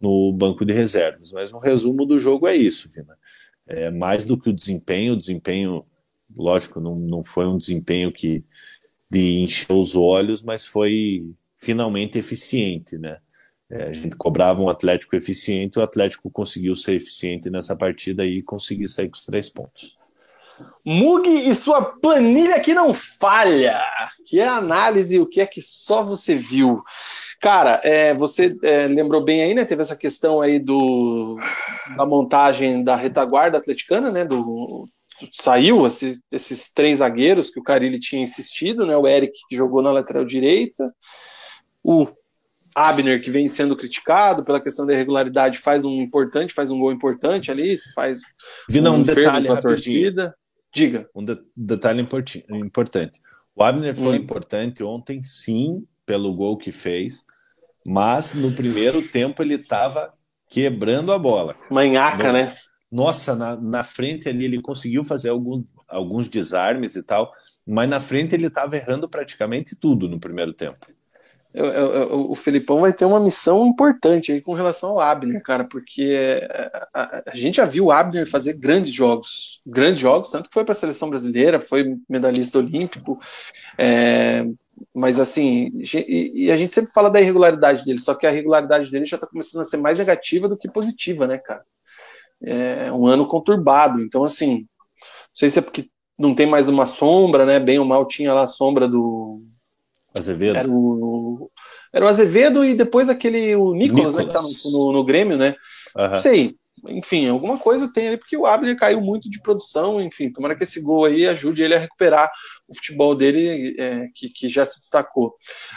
no 0.00 0.32
banco 0.32 0.64
de 0.64 0.72
reservas. 0.72 1.32
Mas 1.32 1.52
um 1.52 1.58
resumo 1.58 2.06
do 2.06 2.18
jogo 2.18 2.48
é 2.48 2.56
isso, 2.56 2.90
Vina. 2.90 3.18
É, 3.66 3.90
mais 3.90 4.24
do 4.24 4.38
que 4.38 4.48
o 4.48 4.54
desempenho, 4.54 5.12
o 5.12 5.18
desempenho, 5.18 5.84
lógico, 6.34 6.80
não, 6.80 6.96
não 6.96 7.22
foi 7.22 7.46
um 7.46 7.58
desempenho 7.58 8.10
que 8.10 8.42
de 9.10 9.42
encher 9.42 9.72
os 9.72 9.94
olhos, 9.94 10.42
mas 10.42 10.64
foi 10.64 11.30
finalmente 11.58 12.18
eficiente, 12.18 12.98
né? 12.98 13.18
É, 13.74 13.88
a 13.88 13.92
gente 13.92 14.14
cobrava 14.14 14.62
um 14.62 14.68
Atlético 14.68 15.16
eficiente, 15.16 15.80
o 15.80 15.82
Atlético 15.82 16.30
conseguiu 16.30 16.76
ser 16.76 16.94
eficiente 16.94 17.50
nessa 17.50 17.76
partida 17.76 18.24
e 18.24 18.40
conseguir 18.40 18.86
sair 18.86 19.08
com 19.08 19.16
os 19.16 19.24
três 19.24 19.50
pontos. 19.50 19.98
Mug 20.84 21.28
e 21.28 21.52
sua 21.56 21.82
planilha 21.82 22.60
que 22.60 22.72
não 22.72 22.94
falha, 22.94 23.82
que 24.24 24.38
é 24.38 24.46
a 24.46 24.58
análise, 24.58 25.18
o 25.18 25.26
que 25.26 25.40
é 25.40 25.46
que 25.46 25.60
só 25.60 26.04
você 26.04 26.36
viu. 26.36 26.84
Cara, 27.40 27.80
é, 27.82 28.14
você 28.14 28.56
é, 28.62 28.86
lembrou 28.86 29.24
bem 29.24 29.42
aí, 29.42 29.54
né? 29.54 29.64
Teve 29.64 29.82
essa 29.82 29.96
questão 29.96 30.40
aí 30.40 30.60
do, 30.60 31.36
da 31.96 32.06
montagem 32.06 32.84
da 32.84 32.94
retaguarda 32.94 33.58
atleticana, 33.58 34.12
né? 34.12 34.24
Do, 34.24 34.88
saiu 35.32 35.84
esse, 35.84 36.20
esses 36.30 36.72
três 36.72 36.98
zagueiros 36.98 37.50
que 37.50 37.58
o 37.58 37.62
Carilli 37.64 37.98
tinha 37.98 38.22
insistido, 38.22 38.86
né? 38.86 38.96
O 38.96 39.08
Eric 39.08 39.36
que 39.48 39.56
jogou 39.56 39.82
na 39.82 39.90
lateral 39.90 40.24
direita, 40.24 40.94
o 41.82 42.06
Abner, 42.74 43.22
que 43.22 43.30
vem 43.30 43.46
sendo 43.46 43.76
criticado 43.76 44.44
pela 44.44 44.60
questão 44.60 44.84
da 44.84 44.92
irregularidade, 44.92 45.58
faz 45.58 45.84
um 45.84 46.02
importante, 46.02 46.52
faz 46.52 46.70
um 46.70 46.78
gol 46.78 46.92
importante 46.92 47.50
ali, 47.50 47.78
faz 47.94 48.20
Vina, 48.68 48.90
um, 48.90 48.96
um 48.96 49.02
detalhe 49.02 49.46
com 49.46 49.54
a 49.54 49.60
torcida. 49.60 50.34
Diga. 50.74 51.08
Um 51.14 51.24
de 51.24 51.38
detalhe 51.56 52.04
importante. 52.50 53.20
O 53.54 53.62
Abner 53.62 53.94
foi 53.94 54.18
hum. 54.18 54.22
importante 54.22 54.82
ontem, 54.82 55.22
sim, 55.22 55.86
pelo 56.04 56.34
gol 56.34 56.56
que 56.56 56.72
fez, 56.72 57.24
mas 57.86 58.34
no 58.34 58.50
primeiro 58.50 59.00
tempo 59.00 59.40
ele 59.40 59.54
estava 59.54 60.12
quebrando 60.50 61.12
a 61.12 61.18
bola. 61.18 61.54
Manhaca, 61.70 62.26
no... 62.26 62.32
né? 62.32 62.56
Nossa, 62.90 63.36
na, 63.36 63.56
na 63.56 63.84
frente 63.84 64.28
ali 64.28 64.46
ele 64.46 64.60
conseguiu 64.60 65.04
fazer 65.04 65.28
alguns, 65.28 65.72
alguns 65.86 66.28
desarmes 66.28 66.96
e 66.96 67.04
tal, 67.04 67.32
mas 67.64 67.88
na 67.88 68.00
frente 68.00 68.34
ele 68.34 68.48
estava 68.48 68.76
errando 68.76 69.08
praticamente 69.08 69.76
tudo 69.76 70.08
no 70.08 70.18
primeiro 70.18 70.52
tempo 70.52 70.86
eu, 71.54 71.66
eu, 71.66 72.30
o 72.32 72.34
Felipão 72.34 72.80
vai 72.80 72.92
ter 72.92 73.04
uma 73.04 73.20
missão 73.20 73.64
importante 73.64 74.32
aí 74.32 74.42
com 74.42 74.54
relação 74.54 74.90
ao 74.90 75.00
Abner, 75.00 75.40
cara, 75.40 75.62
porque 75.62 76.42
a, 76.92 77.00
a, 77.00 77.22
a, 77.28 77.36
gente 77.36 77.58
já 77.58 77.64
viu 77.64 77.84
o 77.84 77.92
Abner 77.92 78.28
fazer 78.28 78.54
grandes 78.54 78.92
jogos, 78.92 79.60
grandes 79.64 80.00
jogos, 80.00 80.30
tanto 80.30 80.48
que 80.48 80.54
foi 80.54 80.64
para 80.64 80.72
a 80.72 80.74
seleção 80.74 81.08
brasileira, 81.08 81.60
foi 81.60 81.96
medalhista 82.08 82.58
olímpico, 82.58 83.20
é, 83.78 84.44
mas 84.92 85.20
assim, 85.20 85.70
e, 85.94 86.46
e, 86.46 86.50
a 86.50 86.56
gente 86.56 86.74
sempre 86.74 86.92
fala 86.92 87.08
da 87.08 87.20
irregularidade 87.20 87.84
dele, 87.84 88.00
só 88.00 88.14
que 88.14 88.26
a 88.26 88.32
irregularidade 88.32 88.90
dele 88.90 89.06
já 89.06 89.16
está 89.16 89.26
começando 89.28 89.60
a 89.60 89.64
ser 89.64 89.76
mais 89.76 90.00
negativa 90.00 90.48
do 90.48 90.56
que 90.56 90.68
positiva, 90.68 91.24
né, 91.28 91.38
cara? 91.38 91.64
É 92.42 92.90
um 92.90 93.06
ano 93.06 93.28
conturbado, 93.28 94.00
então 94.00 94.24
assim, 94.24 94.56
não 94.56 94.66
sei 95.32 95.48
se 95.48 95.60
é 95.60 95.62
porque 95.62 95.88
não 96.18 96.34
tem 96.34 96.46
mais 96.46 96.68
uma 96.68 96.84
sombra, 96.84 97.46
né? 97.46 97.60
Bem 97.60 97.78
ou 97.78 97.84
mal 97.84 98.06
tinha 98.06 98.34
lá 98.34 98.42
a 98.42 98.48
sombra 98.48 98.88
do 98.88 99.40
Azevedo. 100.16 100.56
Era 100.56 100.68
o, 100.68 101.50
era 101.92 102.04
o 102.04 102.08
Azevedo 102.08 102.64
e 102.64 102.74
depois 102.74 103.08
aquele 103.08 103.54
o 103.56 103.74
Nicolas, 103.74 104.14
Nicolas. 104.14 104.16
Né, 104.16 104.24
que 104.26 104.32
tá 104.32 104.70
no, 104.70 104.78
no, 104.86 104.92
no 104.92 105.04
Grêmio, 105.04 105.36
né? 105.36 105.54
Uhum. 105.96 106.18
Sei. 106.20 106.56
Enfim, 106.86 107.28
alguma 107.28 107.58
coisa 107.58 107.90
tem 107.90 108.08
ali, 108.08 108.18
porque 108.18 108.36
o 108.36 108.44
Abner 108.44 108.76
caiu 108.76 109.00
muito 109.00 109.30
de 109.30 109.40
produção, 109.40 110.00
enfim, 110.02 110.30
tomara 110.30 110.54
que 110.54 110.64
esse 110.64 110.80
gol 110.82 111.06
aí 111.06 111.26
ajude 111.26 111.62
ele 111.62 111.74
a 111.74 111.78
recuperar 111.78 112.30
o 112.68 112.74
futebol 112.74 113.14
dele, 113.14 113.74
é, 113.78 114.08
que, 114.14 114.28
que 114.28 114.48
já 114.50 114.66
se 114.66 114.80
destacou. 114.80 115.34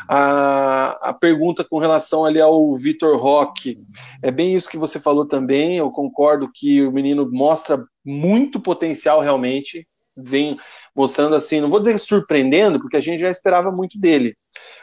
A, 0.09 1.09
a 1.09 1.13
pergunta 1.13 1.63
com 1.63 1.77
relação 1.77 2.25
ali 2.25 2.41
ao 2.41 2.73
Vitor 2.73 3.17
Roque, 3.17 3.79
é 4.21 4.31
bem 4.31 4.53
isso 4.53 4.69
que 4.69 4.77
você 4.77 4.99
falou 4.99 5.25
também, 5.25 5.77
eu 5.77 5.89
concordo 5.91 6.51
que 6.53 6.83
o 6.83 6.91
menino 6.91 7.29
mostra 7.31 7.81
muito 8.03 8.59
potencial 8.59 9.21
realmente, 9.21 9.87
vem 10.17 10.57
mostrando 10.95 11.35
assim, 11.35 11.61
não 11.61 11.69
vou 11.69 11.79
dizer 11.79 11.99
surpreendendo, 11.99 12.79
porque 12.79 12.97
a 12.97 13.01
gente 13.01 13.19
já 13.19 13.29
esperava 13.29 13.71
muito 13.71 13.99
dele, 13.99 14.35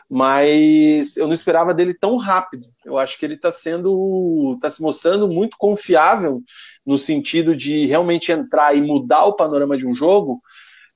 mas 0.08 1.16
eu 1.16 1.26
não 1.26 1.34
esperava 1.34 1.74
dele 1.74 1.94
tão 1.94 2.16
rápido. 2.16 2.66
Eu 2.84 2.98
acho 2.98 3.18
que 3.18 3.24
ele 3.26 3.34
está 3.34 3.50
sendo, 3.50 4.52
está 4.54 4.70
se 4.70 4.80
mostrando 4.80 5.26
muito 5.26 5.56
confiável 5.58 6.42
no 6.86 6.96
sentido 6.96 7.56
de 7.56 7.86
realmente 7.86 8.30
entrar 8.30 8.76
e 8.76 8.80
mudar 8.80 9.24
o 9.24 9.34
panorama 9.34 9.76
de 9.76 9.86
um 9.86 9.94
jogo 9.94 10.40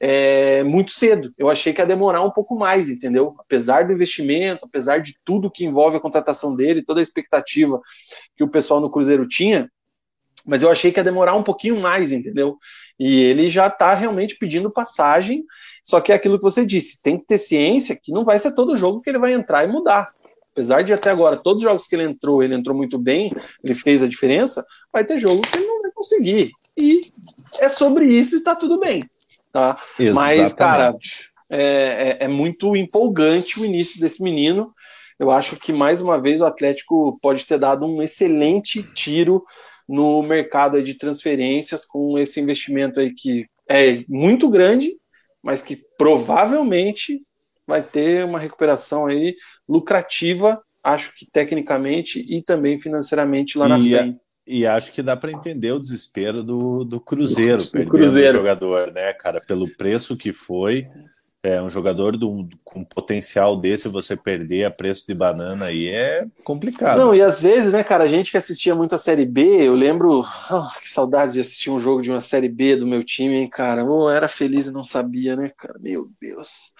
é, 0.00 0.62
muito 0.62 0.92
cedo. 0.92 1.32
Eu 1.36 1.50
achei 1.50 1.72
que 1.72 1.80
ia 1.80 1.86
demorar 1.86 2.22
um 2.22 2.30
pouco 2.30 2.56
mais, 2.56 2.88
entendeu? 2.88 3.34
Apesar 3.38 3.86
do 3.86 3.92
investimento, 3.92 4.64
apesar 4.64 4.98
de 4.98 5.16
tudo 5.24 5.50
que 5.50 5.64
envolve 5.64 5.96
a 5.96 6.00
contratação 6.00 6.54
dele, 6.54 6.84
toda 6.84 7.00
a 7.00 7.02
expectativa 7.02 7.80
que 8.36 8.44
o 8.44 8.48
pessoal 8.48 8.80
no 8.80 8.90
Cruzeiro 8.90 9.26
tinha, 9.26 9.70
mas 10.46 10.62
eu 10.62 10.70
achei 10.70 10.92
que 10.92 11.00
ia 11.00 11.04
demorar 11.04 11.34
um 11.34 11.42
pouquinho 11.42 11.80
mais, 11.80 12.12
entendeu? 12.12 12.56
E 12.98 13.22
ele 13.22 13.48
já 13.48 13.68
está 13.68 13.94
realmente 13.94 14.36
pedindo 14.36 14.70
passagem, 14.70 15.44
só 15.84 16.00
que 16.00 16.12
é 16.12 16.14
aquilo 16.14 16.36
que 16.36 16.42
você 16.42 16.66
disse, 16.66 17.00
tem 17.00 17.18
que 17.18 17.26
ter 17.26 17.38
ciência 17.38 17.98
que 18.00 18.12
não 18.12 18.24
vai 18.24 18.38
ser 18.38 18.52
todo 18.54 18.76
jogo 18.76 19.00
que 19.00 19.08
ele 19.08 19.18
vai 19.18 19.32
entrar 19.32 19.64
e 19.64 19.68
mudar. 19.68 20.12
Apesar 20.52 20.82
de 20.82 20.92
até 20.92 21.10
agora, 21.10 21.36
todos 21.36 21.62
os 21.62 21.68
jogos 21.68 21.86
que 21.86 21.94
ele 21.94 22.02
entrou, 22.02 22.42
ele 22.42 22.54
entrou 22.54 22.76
muito 22.76 22.98
bem, 22.98 23.32
ele 23.62 23.74
fez 23.74 24.02
a 24.02 24.08
diferença, 24.08 24.66
vai 24.92 25.04
ter 25.04 25.18
jogo 25.18 25.42
que 25.42 25.56
ele 25.56 25.66
não 25.66 25.82
vai 25.82 25.92
conseguir. 25.92 26.50
E 26.76 27.12
é 27.60 27.68
sobre 27.68 28.06
isso 28.06 28.34
e 28.34 28.38
está 28.38 28.56
tudo 28.56 28.78
bem. 28.78 29.00
Tá? 29.52 29.80
Mas, 30.12 30.52
cara, 30.52 30.96
é, 31.48 32.18
é, 32.20 32.24
é 32.24 32.28
muito 32.28 32.76
empolgante 32.76 33.60
o 33.60 33.64
início 33.64 34.00
desse 34.00 34.22
menino. 34.22 34.74
Eu 35.18 35.30
acho 35.30 35.56
que 35.56 35.72
mais 35.72 36.00
uma 36.00 36.20
vez 36.20 36.40
o 36.40 36.44
Atlético 36.44 37.18
pode 37.20 37.46
ter 37.46 37.58
dado 37.58 37.86
um 37.86 38.02
excelente 38.02 38.82
tiro 38.82 39.44
no 39.88 40.22
mercado 40.22 40.82
de 40.82 40.94
transferências 40.94 41.84
com 41.84 42.18
esse 42.18 42.38
investimento 42.40 43.00
aí 43.00 43.14
que 43.14 43.46
é 43.68 44.04
muito 44.08 44.48
grande, 44.50 44.96
mas 45.42 45.62
que 45.62 45.82
provavelmente 45.96 47.22
vai 47.66 47.82
ter 47.82 48.24
uma 48.24 48.38
recuperação 48.38 49.06
aí 49.06 49.36
lucrativa, 49.68 50.62
acho 50.82 51.14
que 51.14 51.26
tecnicamente 51.30 52.20
e 52.20 52.42
também 52.42 52.78
financeiramente 52.78 53.58
lá 53.58 53.68
na 53.68 53.78
frente. 53.78 54.18
E 54.46 54.66
acho 54.66 54.92
que 54.92 55.02
dá 55.02 55.14
para 55.14 55.30
entender 55.30 55.72
o 55.72 55.78
desespero 55.78 56.42
do, 56.42 56.82
do 56.82 56.98
Cruzeiro, 56.98 57.62
perdendo 57.70 57.90
Cruzeiro. 57.90 58.30
o 58.30 58.32
jogador, 58.32 58.90
né, 58.92 59.12
cara? 59.12 59.42
Pelo 59.42 59.68
preço 59.76 60.16
que 60.16 60.32
foi, 60.32 60.88
é, 61.42 61.62
um 61.62 61.70
jogador 61.70 62.16
do, 62.16 62.40
com 62.64 62.84
potencial 62.84 63.56
desse, 63.56 63.88
você 63.88 64.16
perder 64.16 64.64
a 64.64 64.70
preço 64.70 65.06
de 65.06 65.14
banana 65.14 65.66
aí 65.66 65.88
é 65.88 66.26
complicado. 66.42 66.98
Não, 66.98 67.14
e 67.14 67.22
às 67.22 67.40
vezes, 67.40 67.72
né, 67.72 67.84
cara, 67.84 68.04
a 68.04 68.08
gente 68.08 68.30
que 68.30 68.36
assistia 68.36 68.74
muito 68.74 68.94
a 68.94 68.98
Série 68.98 69.24
B, 69.24 69.42
eu 69.62 69.74
lembro, 69.74 70.24
oh, 70.50 70.68
que 70.82 70.90
saudade 70.90 71.34
de 71.34 71.40
assistir 71.40 71.70
um 71.70 71.78
jogo 71.78 72.02
de 72.02 72.10
uma 72.10 72.20
Série 72.20 72.48
B 72.48 72.74
do 72.74 72.86
meu 72.86 73.04
time, 73.04 73.36
hein, 73.36 73.48
cara. 73.48 73.84
Oh, 73.84 74.10
era 74.10 74.28
feliz 74.28 74.66
e 74.66 74.72
não 74.72 74.82
sabia, 74.82 75.36
né, 75.36 75.52
cara? 75.56 75.78
Meu 75.78 76.10
Deus. 76.20 76.72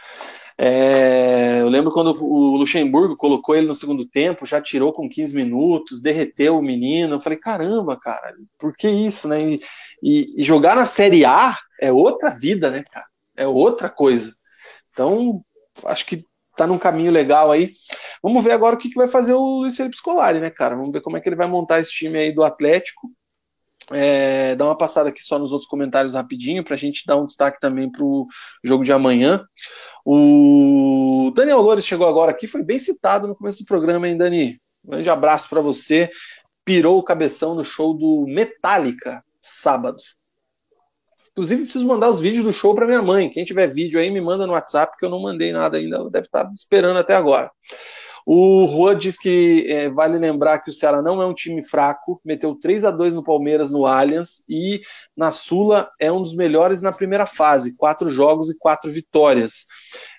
É, 0.61 1.61
eu 1.61 1.69
lembro 1.69 1.93
quando 1.93 2.09
o 2.21 2.57
Luxemburgo 2.57 3.17
colocou 3.17 3.55
ele 3.55 3.69
no 3.69 3.77
segundo 3.77 4.05
tempo, 4.05 4.45
já 4.45 4.61
tirou 4.61 4.93
com 4.93 5.09
15 5.09 5.37
minutos, 5.37 6.03
derreteu 6.03 6.59
o 6.59 6.63
menino. 6.63 7.15
Eu 7.15 7.21
falei, 7.21 7.39
caramba, 7.39 7.97
cara, 7.97 8.35
por 8.59 8.77
que 8.77 8.89
isso, 8.89 9.29
né? 9.29 9.53
E, 9.53 9.61
e, 10.03 10.41
e 10.41 10.43
jogar 10.43 10.75
na 10.75 10.85
Série 10.85 11.25
A 11.25 11.57
é 11.81 11.93
outra 11.93 12.31
vida, 12.31 12.73
né, 12.73 12.83
cara? 12.91 13.07
É 13.37 13.47
outra 13.47 13.89
coisa. 13.89 14.37
Então, 14.99 15.45
acho 15.85 16.05
que 16.05 16.25
tá 16.57 16.67
num 16.67 16.77
caminho 16.77 17.13
legal 17.13 17.53
aí. 17.53 17.75
Vamos 18.21 18.43
ver 18.43 18.51
agora 18.51 18.75
o 18.75 18.79
que, 18.79 18.89
que 18.89 18.97
vai 18.97 19.07
fazer 19.07 19.33
o 19.33 19.61
Luiz 19.61 19.77
Felipe 19.77 19.97
Scolari, 19.97 20.41
né, 20.41 20.51
cara? 20.51 20.75
Vamos 20.75 20.91
ver 20.91 21.01
como 21.01 21.17
é 21.17 21.21
que 21.21 21.29
ele 21.29 21.37
vai 21.37 21.47
montar 21.47 21.79
esse 21.79 21.93
time 21.93 22.19
aí 22.19 22.33
do 22.33 22.43
Atlético. 22.43 23.09
É, 23.93 24.57
uma 24.61 24.77
passada 24.77 25.09
aqui 25.09 25.23
só 25.23 25.39
nos 25.39 25.53
outros 25.53 25.71
comentários 25.71 26.15
rapidinho, 26.15 26.65
para 26.65 26.75
a 26.75 26.79
gente 26.79 27.07
dar 27.07 27.17
um 27.17 27.27
destaque 27.27 27.61
também 27.61 27.89
para 27.89 28.03
o 28.03 28.27
jogo 28.65 28.83
de 28.83 28.93
amanhã. 28.93 29.47
O 30.05 31.31
Daniel 31.33 31.61
Loures 31.61 31.87
chegou 31.87 32.09
agora 32.09 32.33
aqui, 32.33 32.49
foi 32.49 32.65
bem 32.65 32.81
citado 32.81 33.29
no 33.29 33.37
começo 33.37 33.61
do 33.61 33.67
programa, 33.67 34.09
hein, 34.09 34.17
Dani? 34.17 34.61
Um 34.85 34.91
grande 34.91 35.09
abraço 35.09 35.49
para 35.49 35.61
você. 35.61 36.11
Pirou 36.65 36.99
o 36.99 37.05
cabeção 37.05 37.55
no 37.55 37.63
show 37.63 37.95
do 37.95 38.27
Metallica, 38.27 39.23
sábado. 39.41 40.03
Inclusive, 41.39 41.63
preciso 41.63 41.87
mandar 41.87 42.11
os 42.11 42.21
vídeos 42.21 42.45
do 42.45 42.53
show 42.53 42.75
para 42.75 42.85
minha 42.85 43.01
mãe. 43.01 43.31
Quem 43.31 43.45
tiver 43.45 43.69
vídeo 43.69 44.01
aí, 44.01 44.11
me 44.11 44.21
manda 44.21 44.45
no 44.45 44.55
WhatsApp, 44.55 44.97
que 44.99 45.07
eu 45.07 45.09
não 45.09 45.23
mandei 45.23 45.53
nada 45.53 45.79
ainda. 45.79 46.11
Deve 46.11 46.27
estar 46.27 46.51
esperando 46.53 46.97
até 46.97 47.15
agora. 47.15 47.49
O 48.27 48.65
Rua 48.65 48.93
diz 48.93 49.17
que 49.17 49.65
é, 49.69 49.89
vale 49.89 50.19
lembrar 50.19 50.59
que 50.59 50.69
o 50.69 50.73
Ceará 50.73 51.01
não 51.01 51.23
é 51.23 51.27
um 51.27 51.33
time 51.33 51.65
fraco, 51.65 52.21
meteu 52.25 52.57
3 52.57 52.87
a 52.87 52.91
2 52.91 53.15
no 53.15 53.23
Palmeiras 53.23 53.71
no 53.71 53.87
Allianz 53.87 54.43
e 54.49 54.81
na 55.17 55.31
Sula 55.31 55.89
é 56.01 56.11
um 56.11 56.21
dos 56.21 56.35
melhores 56.35 56.83
na 56.83 56.91
primeira 56.91 57.25
fase, 57.25 57.77
quatro 57.77 58.11
jogos 58.11 58.51
e 58.51 58.59
quatro 58.59 58.91
vitórias. 58.91 59.65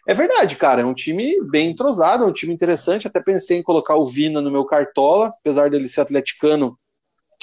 É 0.08 0.14
verdade, 0.14 0.56
cara, 0.56 0.84
é 0.84 0.86
um 0.86 0.94
time 0.94 1.36
bem 1.52 1.72
entrosado, 1.72 2.24
é 2.24 2.28
um 2.28 2.34
time 2.34 2.54
interessante. 2.54 3.08
Até 3.08 3.22
pensei 3.22 3.58
em 3.58 3.64
colocar 3.64 3.96
o 3.96 4.06
Vina 4.06 4.40
no 4.40 4.50
meu 4.50 4.64
cartola, 4.64 5.34
apesar 5.42 5.70
dele 5.70 5.90
ser 5.90 6.00
atleticano, 6.00 6.80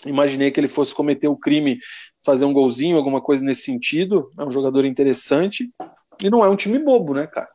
imaginei 0.05 0.51
que 0.51 0.61
ele 0.61 0.69
fosse 0.69 0.95
cometer 0.95 1.29
o 1.29 1.37
crime, 1.37 1.79
fazer 2.25 2.45
um 2.45 2.53
golzinho, 2.53 2.97
alguma 2.97 3.21
coisa 3.21 3.45
nesse 3.45 3.63
sentido. 3.63 4.29
É 4.39 4.45
um 4.45 4.51
jogador 4.51 4.85
interessante 4.85 5.71
e 6.21 6.29
não 6.29 6.45
é 6.45 6.49
um 6.49 6.57
time 6.57 6.79
bobo, 6.79 7.15
né, 7.15 7.27
cara? 7.27 7.49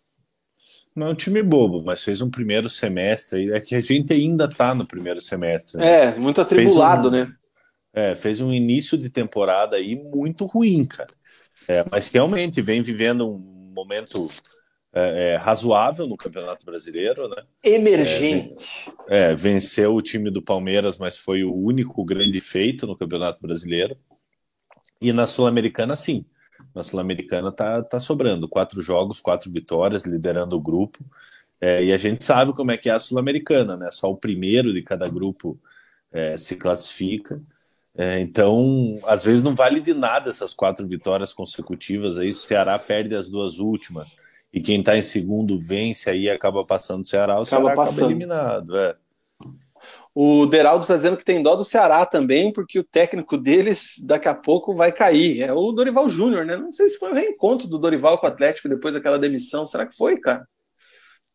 Não 0.96 1.08
é 1.08 1.10
um 1.12 1.16
time 1.16 1.42
bobo, 1.42 1.82
mas 1.84 2.04
fez 2.04 2.22
um 2.22 2.30
primeiro 2.30 2.70
semestre. 2.70 3.52
É 3.54 3.60
que 3.60 3.76
a 3.76 3.82
gente 3.82 4.12
ainda 4.12 4.50
tá 4.50 4.76
no 4.76 4.86
primeiro 4.86 5.22
semestre. 5.22 5.78
Né? 5.78 6.08
É, 6.08 6.16
muito 6.16 6.42
atribulado, 6.42 7.08
um, 7.08 7.12
né? 7.12 7.34
É, 7.94 8.16
fez 8.16 8.42
um 8.42 8.54
início 8.54 8.98
de 8.98 9.10
temporada 9.10 9.78
aí 9.78 9.96
muito 9.96 10.46
ruim, 10.46 10.86
cara. 10.86 11.12
É, 11.68 11.86
mas 11.90 12.10
realmente 12.10 12.62
vem 12.62 12.82
vivendo 12.82 13.30
um 13.30 13.72
momento 13.74 14.28
é, 14.94 15.34
é, 15.34 15.38
razoável 15.38 16.06
no 16.06 16.18
Campeonato 16.18 16.66
Brasileiro, 16.66 17.30
né? 17.30 17.44
Emergente. 17.64 18.92
É, 19.10 19.32
é, 19.32 19.36
venceu 19.36 19.96
o 19.96 20.02
time 20.02 20.30
do 20.30 20.42
Palmeiras, 20.42 20.98
mas 20.98 21.18
foi 21.18 21.44
o 21.44 21.54
único 21.54 22.04
grande 22.04 22.42
feito 22.42 22.86
no 22.86 22.98
Campeonato 22.98 23.42
Brasileiro. 23.42 23.96
E 25.02 25.14
na 25.14 25.26
Sul-Americana, 25.26 25.96
sim. 25.96 26.26
Na 26.76 26.84
Sul-Americana 26.84 27.52
tá, 27.52 27.82
tá 27.82 28.00
sobrando. 28.00 28.50
Quatro 28.50 28.82
jogos, 28.82 29.22
quatro 29.22 29.50
vitórias, 29.50 30.04
liderando 30.04 30.56
o 30.56 30.62
grupo. 30.62 31.00
É, 31.60 31.84
e 31.84 31.94
a 31.94 31.98
gente 31.98 32.24
sabe 32.24 32.54
como 32.54 32.72
é 32.72 32.78
que 32.78 32.90
é 32.90 32.94
a 32.94 33.00
Sul-Americana, 33.00 33.78
né? 33.78 33.90
Só 33.92 34.12
o 34.12 34.18
primeiro 34.18 34.74
de 34.74 34.82
cada 34.82 35.08
grupo 35.08 35.60
é, 36.12 36.38
se 36.38 36.58
classifica. 36.58 37.42
É, 37.96 38.20
então, 38.20 39.00
às 39.06 39.24
vezes 39.24 39.44
não 39.44 39.56
vale 39.56 39.80
de 39.80 39.94
nada 39.94 40.30
essas 40.30 40.54
quatro 40.54 40.86
vitórias 40.88 41.34
consecutivas. 41.34 42.18
Aí 42.18 42.30
o 42.30 42.34
Ceará 42.34 42.78
perde 42.78 43.16
as 43.16 43.30
duas 43.30 43.58
últimas. 43.58 44.16
E 44.54 44.62
quem 44.62 44.80
está 44.80 44.98
em 44.98 45.02
segundo 45.02 45.58
vence 45.58 46.10
aí 46.10 46.30
acaba 46.30 46.66
passando 46.66 47.02
o 47.02 47.06
Ceará, 47.06 47.40
o 47.40 47.44
acaba 47.44 47.46
Ceará 47.46 47.76
passando. 47.76 47.96
acaba 47.98 48.12
eliminado. 48.12 48.78
É. 48.78 48.96
O 50.14 50.46
Deraldo 50.46 50.84
está 50.84 50.98
dizendo 50.98 51.16
que 51.16 51.24
tem 51.24 51.42
dó 51.42 51.56
do 51.56 51.64
Ceará 51.64 52.06
também, 52.06 52.52
porque 52.52 52.78
o 52.78 52.84
técnico 52.84 53.38
deles 53.38 53.96
daqui 54.06 54.28
a 54.28 54.34
pouco 54.36 54.76
vai 54.76 54.92
cair. 54.92 55.42
É 55.42 55.54
o 55.54 55.72
Dorival 55.72 56.10
Júnior, 56.10 56.46
né? 56.46 56.58
Não 56.58 56.72
sei 56.72 56.90
se 56.90 56.98
foi 56.98 57.12
o 57.12 57.16
reencontro 57.16 57.66
do 57.66 57.78
Dorival 57.78 58.18
com 58.18 58.26
o 58.26 58.30
Atlético 58.30 58.68
depois 58.68 58.94
daquela 58.94 59.18
demissão. 59.18 59.66
Será 59.66 59.86
que 59.86 59.96
foi, 59.96 60.18
cara? 60.20 60.46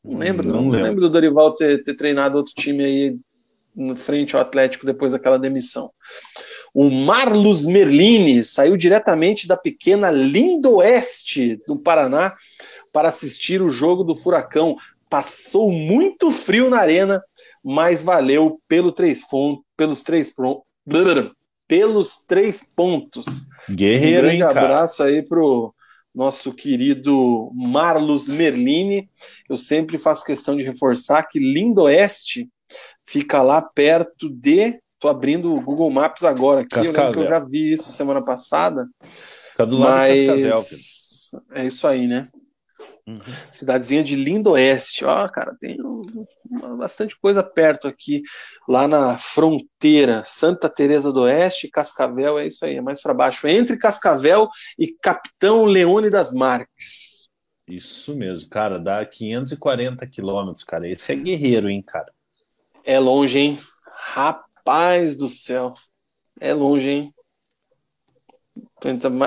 Não 0.05 0.19
lembro, 0.19 0.47
não, 0.47 0.57
não 0.57 0.71
lembro. 0.71 0.83
lembro 0.83 1.01
do 1.01 1.09
Dorival 1.09 1.55
ter, 1.55 1.83
ter 1.83 1.95
treinado 1.95 2.37
outro 2.37 2.53
time 2.55 2.85
aí 2.85 3.17
no 3.75 3.97
frente 3.97 4.37
ao 4.37 4.43
Atlético 4.43 4.87
depois 4.87 5.13
daquela 5.13 5.39
demissão. 5.39 5.91
O 6.73 6.91
Marlos 6.91 7.65
Merlini 7.65 8.45
saiu 8.45 8.77
diretamente 8.77 9.49
da 9.49 9.57
pequena 9.57 10.11
Lindoeste 10.11 11.61
do 11.67 11.77
Paraná 11.77 12.35
para 12.97 13.09
assistir 13.09 13.61
o 13.61 13.69
jogo 13.69 14.03
do 14.03 14.15
Furacão. 14.15 14.77
Passou 15.11 15.71
muito 15.71 16.31
frio 16.31 16.71
na 16.71 16.79
arena 16.79 17.23
mas 17.69 18.01
valeu 18.01 18.61
pelo 18.69 18.93
três 18.93 19.23
pelos 19.77 20.05
três 20.05 20.33
pelos 21.67 22.19
três 22.25 22.63
pontos. 22.63 23.49
Guerreiro, 23.69 24.19
um 24.19 24.21
grande 24.21 24.43
hein, 24.43 24.49
abraço 24.49 25.03
aí 25.03 25.21
pro 25.21 25.75
nosso 26.15 26.53
querido 26.53 27.51
Marlos 27.53 28.29
Merlini. 28.29 29.11
Eu 29.51 29.57
sempre 29.57 29.99
faço 29.99 30.25
questão 30.25 30.57
de 30.57 30.63
reforçar 30.63 31.25
que 31.25 31.41
Lindoeste 31.41 32.49
fica 33.03 33.43
lá 33.43 33.61
perto 33.61 34.31
de. 34.31 34.79
Tô 35.01 35.09
abrindo 35.09 35.53
o 35.53 35.61
Google 35.61 35.91
Maps 35.91 36.23
agora 36.23 36.61
aqui. 36.61 36.79
Eu, 36.79 36.85
eu 36.85 37.27
já 37.27 37.41
vi 37.41 37.73
isso 37.73 37.91
semana 37.91 38.23
passada. 38.23 38.87
Fica 39.51 39.67
do 39.67 39.77
lado 39.77 39.91
mas... 39.91 40.27
Cascavel, 40.27 40.63
É 41.53 41.67
isso 41.67 41.87
aí, 41.87 42.07
né? 42.07 42.29
Uhum. 43.07 43.21
Cidadezinha 43.53 44.03
de 44.03 44.17
Lindoeste. 44.17 45.05
Ó, 45.05 45.29
cara, 45.29 45.57
tem 45.61 45.79
bastante 46.77 47.19
coisa 47.21 47.43
perto 47.43 47.87
aqui, 47.87 48.23
lá 48.69 48.89
na 48.89 49.17
fronteira. 49.17 50.25
Santa 50.27 50.69
Teresa 50.69 51.13
do 51.13 51.21
Oeste, 51.21 51.71
Cascavel, 51.71 52.39
é 52.39 52.49
isso 52.49 52.65
aí, 52.65 52.77
é 52.77 52.83
mais 52.83 53.01
para 53.01 53.15
baixo. 53.15 53.47
Entre 53.47 53.77
Cascavel 53.77 54.49
e 54.79 54.89
Capitão 55.01 55.65
Leone 55.65 56.11
das 56.11 56.33
Marques. 56.33 57.29
Isso 57.69 58.17
mesmo, 58.17 58.49
cara, 58.49 58.79
dá 58.79 59.05
540 59.05 60.07
quilômetros, 60.07 60.63
cara. 60.63 60.89
Esse 60.89 61.13
é 61.13 61.17
guerreiro, 61.17 61.69
hein, 61.69 61.83
cara. 61.83 62.13
É 62.85 62.99
longe, 62.99 63.39
hein? 63.39 63.61
Rapaz 63.93 65.17
do 65.17 65.29
céu. 65.29 65.75
É 66.41 66.55
longe, 66.55 66.89
hein? 66.89 67.15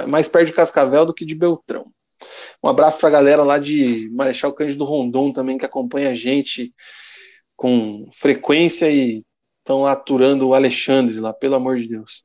Mais 0.08 0.28
perto 0.28 0.48
de 0.48 0.54
Cascavel 0.54 1.06
do 1.06 1.14
que 1.14 1.26
de 1.26 1.36
Beltrão. 1.36 1.92
Um 2.64 2.70
abraço 2.70 3.00
para 3.00 3.10
a 3.10 3.12
galera 3.12 3.44
lá 3.44 3.58
de 3.58 4.10
Marechal 4.12 4.54
Cândido 4.54 4.84
Rondon 4.84 5.32
também, 5.32 5.58
que 5.58 5.66
acompanha 5.66 6.10
a 6.10 6.16
gente 6.16 6.74
com 7.56 8.08
frequência 8.12 8.90
e 8.90 9.24
estão 9.58 9.86
aturando 9.86 10.48
o 10.48 10.54
Alexandre 10.54 11.20
lá, 11.20 11.32
pelo 11.34 11.56
amor 11.56 11.78
de 11.78 11.88
Deus. 11.88 12.24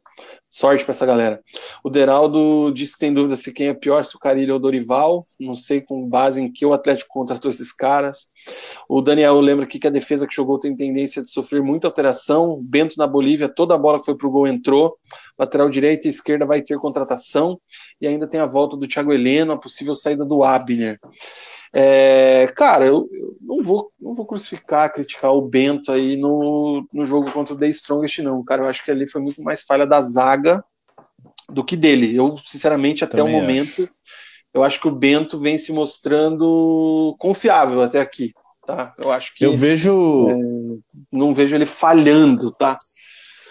Sorte 0.48 0.85
para 0.85 0.93
essa 0.93 1.05
galera. 1.05 1.40
O 1.82 1.90
Deraldo 1.90 2.70
disse 2.72 2.93
que 2.93 3.01
tem 3.01 3.12
dúvida 3.12 3.36
se 3.36 3.52
quem 3.52 3.66
é 3.66 3.74
pior, 3.74 4.05
se 4.05 4.14
o 4.14 4.20
Carilho 4.20 4.55
ou 4.55 4.60
o 4.60 4.62
Dorival. 4.62 5.26
Não 5.39 5.56
sei 5.56 5.81
com 5.81 6.09
base 6.09 6.40
em 6.40 6.51
que 6.51 6.64
o 6.64 6.72
Atlético 6.72 7.12
contratou 7.12 7.51
esses 7.51 7.72
caras. 7.72 8.28
O 8.89 9.02
Daniel 9.02 9.40
lembra 9.40 9.64
aqui 9.64 9.81
que 9.81 9.89
a 9.89 9.90
defesa 9.90 10.28
que 10.28 10.35
jogou 10.35 10.60
tem 10.60 10.76
tendência 10.76 11.20
de 11.20 11.28
sofrer 11.28 11.60
muita 11.60 11.89
alteração. 11.89 12.52
Bento 12.70 12.94
na 12.97 13.06
Bolívia, 13.06 13.48
toda 13.48 13.74
a 13.74 13.78
bola 13.78 13.98
que 13.98 14.05
foi 14.05 14.16
pro 14.16 14.31
gol 14.31 14.47
entrou. 14.47 14.97
Lateral 15.39 15.69
direita 15.69 16.06
e 16.06 16.11
esquerda 16.11 16.47
vai 16.47 16.62
ter 16.62 16.78
contratação. 16.78 17.61
E 18.01 18.06
ainda 18.06 18.27
tem 18.27 18.40
a 18.40 18.47
volta 18.47 18.77
do 18.77 18.86
Thiago 18.86 19.12
Heleno, 19.12 19.52
a 19.52 19.59
possível 19.59 19.94
saída 19.97 20.24
do 20.24 20.44
Abner. 20.44 20.98
É, 21.77 22.47
cara, 22.55 22.85
eu, 22.85 23.09
eu, 23.12 23.36
não, 23.40 23.61
vou, 23.61 23.90
não 24.01 24.15
vou 24.15 24.24
crucificar, 24.24 24.93
criticar 24.93 25.32
o 25.32 25.43
Bento 25.43 25.90
aí 25.90 26.16
no, 26.16 26.86
no 26.93 27.05
jogo 27.05 27.32
contra 27.32 27.52
o 27.52 27.59
The 27.59 27.66
Strongest, 27.69 28.20
não. 28.20 28.44
Cara, 28.44 28.62
eu 28.62 28.69
acho 28.69 28.85
que 28.85 28.93
ali 28.93 29.09
foi 29.09 29.20
muito 29.20 29.43
mais 29.43 29.65
falha 29.65 29.85
da 29.85 30.01
zaga 30.01 30.65
do 31.48 31.65
que 31.65 31.77
dele. 31.77 32.15
Eu, 32.15 32.39
sinceramente, 32.44 33.02
até 33.02 33.16
Também 33.16 33.35
o 33.35 33.40
momento, 33.40 33.82
acho. 33.82 33.90
eu 34.55 34.62
acho 34.62 34.81
que 34.81 34.86
o 34.86 34.94
Bento 34.94 35.36
vem 35.39 35.59
se 35.59 35.73
mostrando 35.73 37.16
confiável 37.19 37.82
até 37.82 38.01
aqui. 38.01 38.32
Tá? 38.65 38.94
Eu 38.97 39.11
acho 39.11 39.35
que. 39.35 39.44
Eu 39.44 39.56
vejo. 39.56 40.31
É, 40.31 40.35
não 41.12 41.35
vejo 41.35 41.56
ele 41.56 41.66
falhando, 41.66 42.52
tá? 42.52 42.78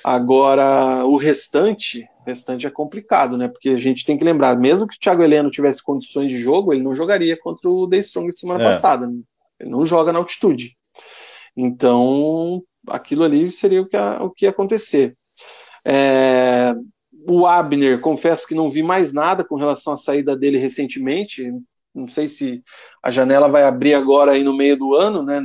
Agora, 0.03 1.05
o 1.05 1.15
restante, 1.15 2.07
o 2.21 2.25
restante 2.25 2.67
é 2.67 2.69
complicado, 2.69 3.37
né? 3.37 3.47
Porque 3.47 3.69
a 3.69 3.77
gente 3.77 4.03
tem 4.03 4.17
que 4.17 4.23
lembrar, 4.23 4.57
mesmo 4.57 4.85
que 4.85 4.97
o 4.97 4.99
Thiago 4.99 5.23
Heleno 5.23 5.49
tivesse 5.49 5.81
condições 5.81 6.29
de 6.29 6.37
jogo, 6.37 6.73
ele 6.73 6.83
não 6.83 6.93
jogaria 6.93 7.39
contra 7.39 7.69
o 7.69 7.87
The 7.87 7.97
Strong 7.99 8.31
de 8.31 8.39
semana 8.39 8.61
é. 8.61 8.67
passada. 8.67 9.07
Né? 9.07 9.19
Ele 9.59 9.69
não 9.69 9.85
joga 9.85 10.11
na 10.11 10.19
altitude. 10.19 10.75
Então, 11.55 12.61
aquilo 12.87 13.23
ali 13.23 13.49
seria 13.49 13.81
o 13.81 13.85
que, 13.85 13.95
o 13.95 14.29
que 14.29 14.45
ia 14.45 14.49
acontecer. 14.49 15.15
É, 15.85 16.75
o 17.25 17.45
Abner, 17.45 18.01
confesso 18.01 18.45
que 18.47 18.55
não 18.55 18.69
vi 18.69 18.83
mais 18.83 19.13
nada 19.13 19.43
com 19.43 19.55
relação 19.55 19.93
à 19.93 19.97
saída 19.97 20.35
dele 20.35 20.57
recentemente. 20.57 21.49
Não 21.95 22.09
sei 22.09 22.27
se 22.27 22.61
a 23.01 23.09
janela 23.09 23.47
vai 23.47 23.63
abrir 23.63 23.93
agora 23.93 24.33
aí 24.33 24.43
no 24.43 24.55
meio 24.55 24.75
do 24.75 24.95
ano, 24.95 25.23
né? 25.23 25.41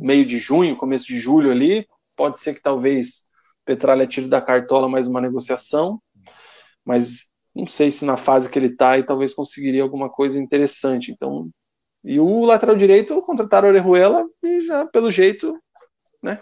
Meio 0.00 0.24
de 0.24 0.38
junho, 0.38 0.76
começo 0.76 1.06
de 1.06 1.18
julho 1.20 1.50
ali. 1.50 1.86
Pode 2.16 2.40
ser 2.40 2.54
que 2.54 2.62
talvez 2.62 3.29
Petralha 3.70 4.04
tire 4.04 4.26
da 4.26 4.40
cartola 4.40 4.88
mais 4.88 5.06
uma 5.06 5.20
negociação, 5.20 6.02
mas 6.84 7.28
não 7.54 7.68
sei 7.68 7.88
se 7.88 8.04
na 8.04 8.16
fase 8.16 8.48
que 8.48 8.58
ele 8.58 8.66
está 8.66 8.98
e 8.98 9.04
talvez 9.04 9.32
conseguiria 9.32 9.80
alguma 9.80 10.10
coisa 10.10 10.40
interessante. 10.40 11.12
Então, 11.12 11.48
e 12.02 12.18
o 12.18 12.44
lateral 12.44 12.74
direito 12.74 13.22
contrataram 13.22 13.68
o 13.68 13.70
Orejuela 13.70 14.28
e 14.42 14.60
já 14.62 14.84
pelo 14.86 15.08
jeito, 15.08 15.56
né? 16.20 16.40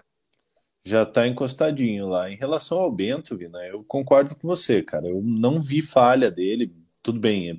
Já 0.86 1.02
está 1.02 1.28
encostadinho 1.28 2.08
lá. 2.08 2.30
Em 2.30 2.36
relação 2.36 2.78
ao 2.78 2.90
Bento, 2.90 3.36
Vina, 3.36 3.58
eu 3.66 3.84
concordo 3.84 4.34
com 4.34 4.48
você, 4.48 4.82
cara. 4.82 5.06
Eu 5.06 5.20
não 5.20 5.60
vi 5.60 5.82
falha 5.82 6.30
dele. 6.30 6.74
Tudo 7.02 7.20
bem, 7.20 7.50
é 7.50 7.58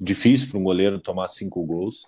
difícil 0.00 0.50
para 0.50 0.58
um 0.58 0.64
goleiro 0.64 0.98
tomar 0.98 1.28
cinco 1.28 1.64
gols, 1.64 2.02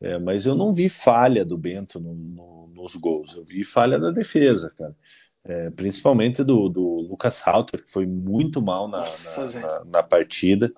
é, 0.00 0.16
mas 0.16 0.46
eu 0.46 0.54
não 0.54 0.72
vi 0.72 0.88
falha 0.88 1.44
do 1.44 1.58
Bento 1.58 1.98
no, 1.98 2.14
no, 2.14 2.70
nos 2.72 2.94
gols. 2.94 3.34
Eu 3.34 3.44
vi 3.44 3.64
falha 3.64 3.98
da 3.98 4.12
defesa, 4.12 4.72
cara 4.78 4.94
é, 5.44 5.70
principalmente 5.70 6.42
do, 6.42 6.68
do 6.68 7.00
Lucas 7.00 7.40
Halter, 7.40 7.82
que 7.82 7.90
foi 7.90 8.06
muito 8.06 8.62
mal 8.62 8.88
na, 8.88 9.00
Nossa, 9.00 9.60
na, 9.60 9.60
na, 9.60 9.84
na, 9.84 10.02
partida. 10.02 10.72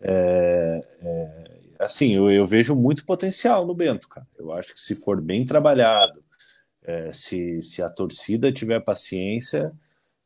É, 0.00 0.84
é, 1.00 1.44
assim, 1.78 2.14
eu, 2.14 2.30
eu, 2.30 2.44
vejo 2.44 2.74
muito 2.74 3.04
potencial 3.04 3.66
no 3.66 3.74
Bento, 3.74 4.08
cara. 4.08 4.26
Eu 4.38 4.52
acho 4.52 4.74
que 4.74 4.80
se 4.80 4.94
for 4.96 5.20
bem 5.20 5.46
trabalhado, 5.46 6.20
é, 6.82 7.10
se, 7.12 7.62
se 7.62 7.82
a 7.82 7.88
torcida 7.88 8.52
tiver 8.52 8.80
paciência, 8.80 9.72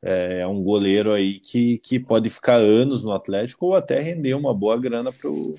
é, 0.02 0.40
é 0.40 0.46
um 0.46 0.62
goleiro 0.62 1.12
aí 1.12 1.38
que, 1.38 1.78
que 1.78 2.00
pode 2.00 2.28
ficar 2.30 2.56
anos 2.56 3.05
no 3.05 3.12
Atlético 3.12 3.66
ou 3.66 3.74
até 3.74 4.00
render 4.00 4.34
uma 4.34 4.52
boa 4.52 4.76
grana 4.76 5.12
pro, 5.12 5.55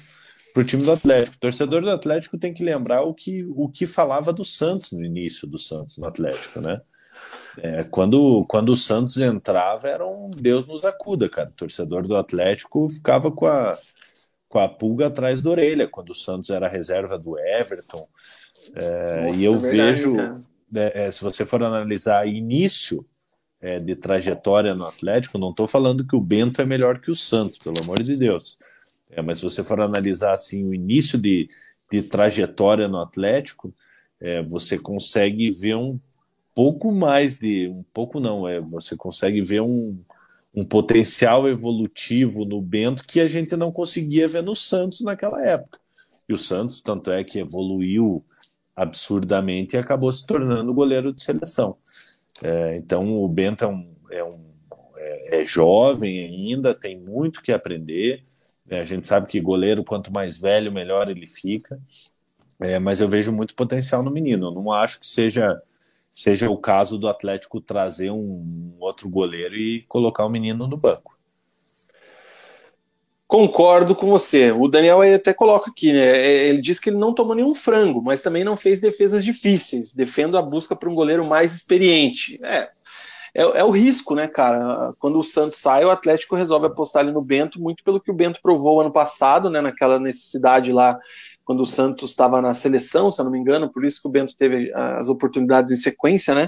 para 0.53 0.61
o 0.61 0.65
time 0.65 0.83
do 0.83 0.91
Atlético. 0.91 1.37
O 1.37 1.39
torcedor 1.39 1.81
do 1.81 1.89
Atlético 1.89 2.37
tem 2.37 2.53
que 2.53 2.63
lembrar 2.63 3.03
o 3.03 3.13
que, 3.13 3.45
o 3.49 3.69
que 3.69 3.85
falava 3.85 4.33
do 4.33 4.43
Santos 4.43 4.91
no 4.91 5.05
início 5.05 5.47
do 5.47 5.57
Santos 5.57 5.97
no 5.97 6.05
Atlético, 6.05 6.59
né? 6.59 6.81
É, 7.57 7.83
quando, 7.83 8.45
quando 8.45 8.69
o 8.69 8.75
Santos 8.75 9.17
entrava, 9.17 9.87
era 9.87 10.05
um 10.05 10.29
Deus 10.29 10.65
nos 10.65 10.85
acuda, 10.85 11.27
cara. 11.27 11.49
O 11.49 11.53
torcedor 11.53 12.07
do 12.07 12.15
Atlético 12.15 12.87
ficava 12.89 13.31
com 13.31 13.45
a, 13.45 13.77
com 14.47 14.59
a 14.59 14.69
pulga 14.69 15.07
atrás 15.07 15.41
da 15.41 15.49
orelha 15.49 15.87
quando 15.87 16.11
o 16.11 16.15
Santos 16.15 16.49
era 16.49 16.67
reserva 16.67 17.17
do 17.17 17.37
Everton. 17.39 18.07
É, 18.75 19.27
Nossa, 19.27 19.39
e 19.39 19.43
eu 19.43 19.55
é 19.55 19.57
verdade, 19.57 20.01
vejo, 20.01 20.17
é, 20.75 21.05
é, 21.05 21.11
se 21.11 21.23
você 21.23 21.45
for 21.45 21.63
analisar 21.63 22.27
início 22.27 23.03
é, 23.61 23.79
de 23.79 23.95
trajetória 23.95 24.73
no 24.73 24.85
Atlético, 24.85 25.37
não 25.37 25.49
estou 25.49 25.67
falando 25.67 26.05
que 26.05 26.15
o 26.15 26.21
Bento 26.21 26.61
é 26.61 26.65
melhor 26.65 26.99
que 26.99 27.11
o 27.11 27.15
Santos, 27.15 27.57
pelo 27.57 27.81
amor 27.81 28.01
de 28.01 28.15
Deus. 28.15 28.57
Mas 29.25 29.39
se 29.39 29.43
você 29.43 29.63
for 29.63 29.81
analisar 29.81 30.33
assim 30.33 30.67
o 30.67 30.73
início 30.73 31.17
de, 31.17 31.49
de 31.91 32.03
trajetória 32.03 32.87
no 32.87 33.01
Atlético, 33.01 33.73
você 34.47 34.77
consegue 34.77 35.49
ver 35.49 35.75
um 35.75 35.95
pouco 36.53 36.91
mais 36.91 37.37
de 37.37 37.67
um 37.67 37.83
pouco 37.93 38.19
não 38.19 38.47
é 38.47 38.59
você 38.59 38.95
consegue 38.95 39.41
ver 39.41 39.61
um, 39.61 39.97
um 40.53 40.65
potencial 40.65 41.47
evolutivo 41.47 42.45
no 42.45 42.61
Bento 42.61 43.05
que 43.05 43.19
a 43.19 43.27
gente 43.27 43.55
não 43.55 43.71
conseguia 43.71 44.27
ver 44.27 44.43
no 44.43 44.55
Santos 44.55 45.01
naquela 45.01 45.43
época 45.45 45.79
e 46.27 46.33
o 46.33 46.37
Santos 46.37 46.81
tanto 46.81 47.11
é 47.11 47.23
que 47.23 47.39
evoluiu 47.39 48.19
absurdamente 48.75 49.75
e 49.75 49.79
acabou 49.79 50.11
se 50.11 50.25
tornando 50.25 50.73
goleiro 50.73 51.13
de 51.13 51.21
seleção 51.21 51.77
é, 52.41 52.75
então 52.77 53.21
o 53.21 53.27
Bento 53.27 53.63
é, 53.63 53.67
um, 53.67 53.95
é, 54.11 54.23
um, 54.23 54.39
é, 54.97 55.39
é 55.39 55.43
jovem 55.43 56.19
ainda 56.25 56.73
tem 56.73 56.99
muito 56.99 57.41
que 57.41 57.51
aprender 57.51 58.23
é, 58.69 58.79
a 58.79 58.85
gente 58.85 59.07
sabe 59.07 59.27
que 59.27 59.41
goleiro, 59.41 59.83
quanto 59.83 60.13
mais 60.13 60.37
velho, 60.37 60.71
melhor 60.71 61.09
ele 61.09 61.25
fica. 61.27 61.81
É, 62.59 62.77
mas 62.77 63.01
eu 63.01 63.09
vejo 63.09 63.31
muito 63.31 63.55
potencial 63.55 64.03
no 64.03 64.11
menino. 64.11 64.47
Eu 64.47 64.51
não 64.51 64.71
acho 64.71 64.99
que 64.99 65.07
seja 65.07 65.61
seja 66.11 66.49
o 66.49 66.57
caso 66.57 66.97
do 66.97 67.07
Atlético 67.07 67.61
trazer 67.61 68.11
um 68.11 68.75
outro 68.79 69.09
goleiro 69.09 69.55
e 69.55 69.83
colocar 69.87 70.25
o 70.25 70.29
menino 70.29 70.67
no 70.67 70.77
banco. 70.77 71.11
Concordo 73.27 73.95
com 73.95 74.07
você. 74.07 74.51
O 74.51 74.67
Daniel 74.67 75.01
até 75.01 75.33
coloca 75.35 75.69
aqui, 75.69 75.93
né? 75.93 76.17
É, 76.17 76.47
ele 76.47 76.59
diz 76.59 76.79
que 76.79 76.89
ele 76.89 76.97
não 76.97 77.13
tomou 77.13 77.35
nenhum 77.35 77.53
frango, 77.53 78.01
mas 78.01 78.23
também 78.23 78.43
não 78.43 78.57
fez 78.57 78.79
defesas 78.79 79.23
difíceis. 79.23 79.93
Defendo 79.93 80.35
a 80.35 80.41
busca 80.41 80.75
por 80.75 80.89
um 80.89 80.95
goleiro 80.95 81.23
mais 81.23 81.53
experiente. 81.53 82.39
É, 82.43 82.69
é, 83.35 83.43
é, 83.43 83.63
o 83.63 83.69
risco, 83.69 84.15
né, 84.15 84.27
cara? 84.27 84.93
Quando 84.97 85.19
o 85.19 85.23
Santos 85.23 85.59
sai, 85.59 85.85
o 85.85 85.91
Atlético 85.91 86.35
resolve 86.35 86.67
apostar 86.67 87.03
ali 87.03 87.11
no 87.11 87.21
Bento, 87.21 87.61
muito 87.61 87.83
pelo 87.83 88.01
que 88.01 88.09
o 88.09 88.15
Bento 88.15 88.41
provou 88.41 88.81
ano 88.81 88.91
passado, 88.91 89.49
né, 89.49 89.61
naquela 89.61 89.99
necessidade 89.99 90.71
lá, 90.71 90.97
quando 91.49 91.61
o 91.61 91.65
Santos 91.65 92.11
estava 92.11 92.39
na 92.43 92.53
seleção, 92.53 93.09
se 93.09 93.19
eu 93.19 93.25
não 93.25 93.31
me 93.31 93.39
engano, 93.39 93.73
por 93.73 93.83
isso 93.83 93.99
que 93.99 94.07
o 94.07 94.11
Bento 94.11 94.37
teve 94.37 94.71
as 94.71 95.09
oportunidades 95.09 95.71
em 95.71 95.75
sequência, 95.75 96.35
né? 96.35 96.47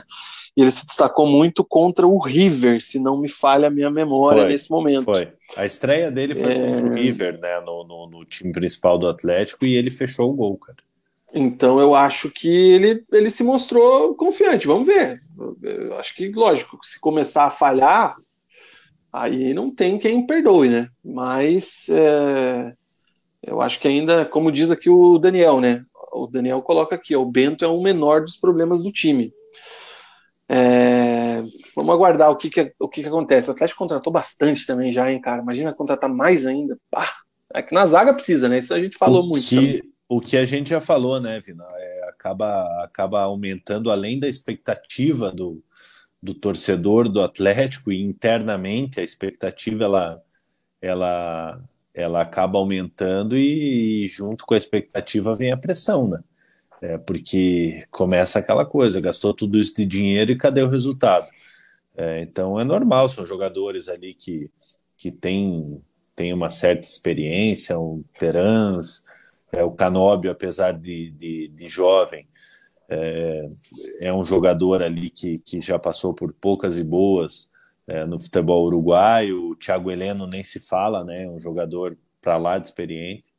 E 0.55 0.61
ele 0.61 0.69
se 0.69 0.85
destacou 0.85 1.25
muito 1.25 1.63
contra 1.63 2.05
o 2.05 2.19
River, 2.19 2.79
se 2.83 2.99
não 2.99 3.19
me 3.19 3.27
falha 3.27 3.67
a 3.67 3.71
minha 3.71 3.89
memória 3.89 4.43
foi, 4.43 4.51
nesse 4.51 4.69
momento. 4.69 5.05
Foi. 5.05 5.33
A 5.57 5.65
estreia 5.65 6.11
dele 6.11 6.35
foi 6.35 6.53
é... 6.53 6.55
contra 6.55 6.85
o 6.85 6.93
River, 6.93 7.39
né, 7.39 7.59
no, 7.61 7.83
no, 7.83 8.09
no 8.11 8.25
time 8.25 8.51
principal 8.51 8.99
do 8.99 9.07
Atlético, 9.07 9.65
e 9.65 9.75
ele 9.75 9.89
fechou 9.89 10.29
o 10.29 10.35
gol, 10.35 10.55
cara. 10.55 10.77
Então 11.33 11.79
eu 11.79 11.95
acho 11.95 12.29
que 12.29 12.47
ele, 12.47 13.03
ele 13.11 13.31
se 13.31 13.43
mostrou 13.43 14.13
confiante. 14.13 14.67
Vamos 14.67 14.85
ver. 14.85 15.19
Eu 15.63 15.97
acho 15.97 16.13
que, 16.13 16.29
lógico, 16.29 16.77
se 16.83 16.99
começar 16.99 17.45
a 17.45 17.49
falhar, 17.49 18.17
aí 19.11 19.51
não 19.51 19.73
tem 19.73 19.97
quem 19.97 20.27
perdoe, 20.27 20.69
né? 20.69 20.89
Mas 21.03 21.89
é, 21.89 22.75
eu 23.43 23.61
acho 23.61 23.79
que 23.79 23.87
ainda, 23.87 24.25
como 24.25 24.51
diz 24.51 24.69
aqui 24.69 24.89
o 24.89 25.17
Daniel, 25.17 25.59
né? 25.59 25.83
O 26.11 26.27
Daniel 26.27 26.61
coloca 26.61 26.95
aqui, 26.95 27.15
ó, 27.15 27.21
o 27.21 27.31
Bento 27.31 27.63
é 27.63 27.67
o 27.67 27.81
menor 27.81 28.21
dos 28.21 28.37
problemas 28.37 28.83
do 28.83 28.91
time. 28.91 29.29
É, 30.47 31.41
vamos 31.75 31.93
aguardar 31.93 32.29
o 32.29 32.35
que, 32.35 32.49
que, 32.49 32.73
o 32.77 32.89
que, 32.89 33.01
que 33.01 33.07
acontece. 33.07 33.49
O 33.49 33.53
Atlético 33.53 33.79
contratou 33.79 34.11
bastante 34.11 34.65
também 34.65 34.91
já, 34.91 35.09
hein, 35.11 35.21
cara? 35.21 35.41
Imagina 35.41 35.73
contratar 35.73 36.09
mais 36.09 36.45
ainda. 36.45 36.77
Pá, 36.89 37.09
é 37.53 37.61
que 37.61 37.73
na 37.73 37.85
zaga 37.85 38.13
precisa, 38.13 38.49
né? 38.49 38.57
Isso 38.57 38.73
a 38.73 38.79
gente 38.79 38.97
falou 38.97 39.23
o 39.23 39.27
muito. 39.29 39.47
Que, 39.47 39.55
também. 39.55 39.81
O 40.09 40.19
que 40.19 40.35
a 40.35 40.43
gente 40.43 40.71
já 40.71 40.81
falou, 40.81 41.21
né, 41.21 41.39
Vina? 41.39 41.65
É, 41.73 42.09
acaba, 42.09 42.83
acaba 42.83 43.21
aumentando 43.21 43.89
além 43.89 44.19
da 44.19 44.27
expectativa 44.27 45.31
do, 45.31 45.63
do 46.21 46.33
torcedor 46.39 47.07
do 47.07 47.21
Atlético 47.21 47.91
e 47.91 48.01
internamente 48.01 48.99
a 48.99 49.03
expectativa 49.03 49.85
ela, 49.85 50.21
ela, 50.81 51.61
ela 51.93 52.21
acaba 52.21 52.57
aumentando 52.57 53.37
e, 53.37 54.07
junto 54.07 54.45
com 54.45 54.53
a 54.53 54.57
expectativa 54.57 55.35
vem 55.35 55.51
a 55.51 55.57
pressão, 55.57 56.07
né? 56.07 56.23
É, 56.81 56.97
porque 56.97 57.85
começa 57.91 58.39
aquela 58.39 58.65
coisa, 58.65 58.99
gastou 58.99 59.33
tudo 59.33 59.59
isso 59.59 59.75
de 59.75 59.85
dinheiro 59.85 60.31
e 60.31 60.37
cadê 60.37 60.63
o 60.63 60.69
resultado? 60.69 61.27
É, 61.95 62.21
então 62.21 62.59
é 62.59 62.63
normal, 62.63 63.07
são 63.07 63.25
jogadores 63.25 63.87
ali 63.87 64.13
que, 64.15 64.49
que 64.97 65.11
têm, 65.11 65.79
têm 66.15 66.33
uma 66.33 66.49
certa 66.49 66.87
experiência, 66.87 67.77
um 67.77 68.03
terãs, 68.17 69.03
é, 69.51 69.63
o 69.63 69.71
Canóbio, 69.71 70.31
apesar 70.31 70.71
de, 70.73 71.11
de, 71.11 71.47
de 71.49 71.69
jovem, 71.69 72.27
é, 72.89 73.45
é, 74.01 74.13
um 74.13 74.23
jogador 74.23 74.81
ali 74.81 75.09
que, 75.09 75.39
que 75.39 75.61
já 75.61 75.77
passou 75.77 76.13
por 76.13 76.33
poucas 76.33 76.79
e 76.79 76.83
boas 76.83 77.50
é, 77.91 78.05
no 78.05 78.17
futebol 78.17 78.65
uruguaio. 78.65 79.49
O 79.49 79.55
Thiago 79.55 79.91
Heleno 79.91 80.25
nem 80.25 80.43
se 80.43 80.59
fala, 80.59 81.03
né? 81.03 81.27
Um 81.27 81.39
jogador 81.39 81.97
para 82.21 82.37
lá 82.37 82.57
de 82.57 82.67
experiente. 82.67 83.29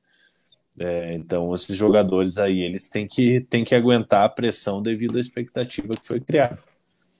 É, 0.79 1.15
então, 1.15 1.55
esses 1.55 1.77
jogadores 1.77 2.39
aí, 2.39 2.61
eles 2.61 2.89
têm 2.89 3.07
que, 3.07 3.41
têm 3.41 3.65
que 3.65 3.75
aguentar 3.75 4.25
a 4.25 4.29
pressão 4.29 4.83
devido 4.83 5.17
à 5.17 5.21
expectativa 5.21 5.95
que 5.95 6.07
foi 6.07 6.21
criada. 6.21 6.59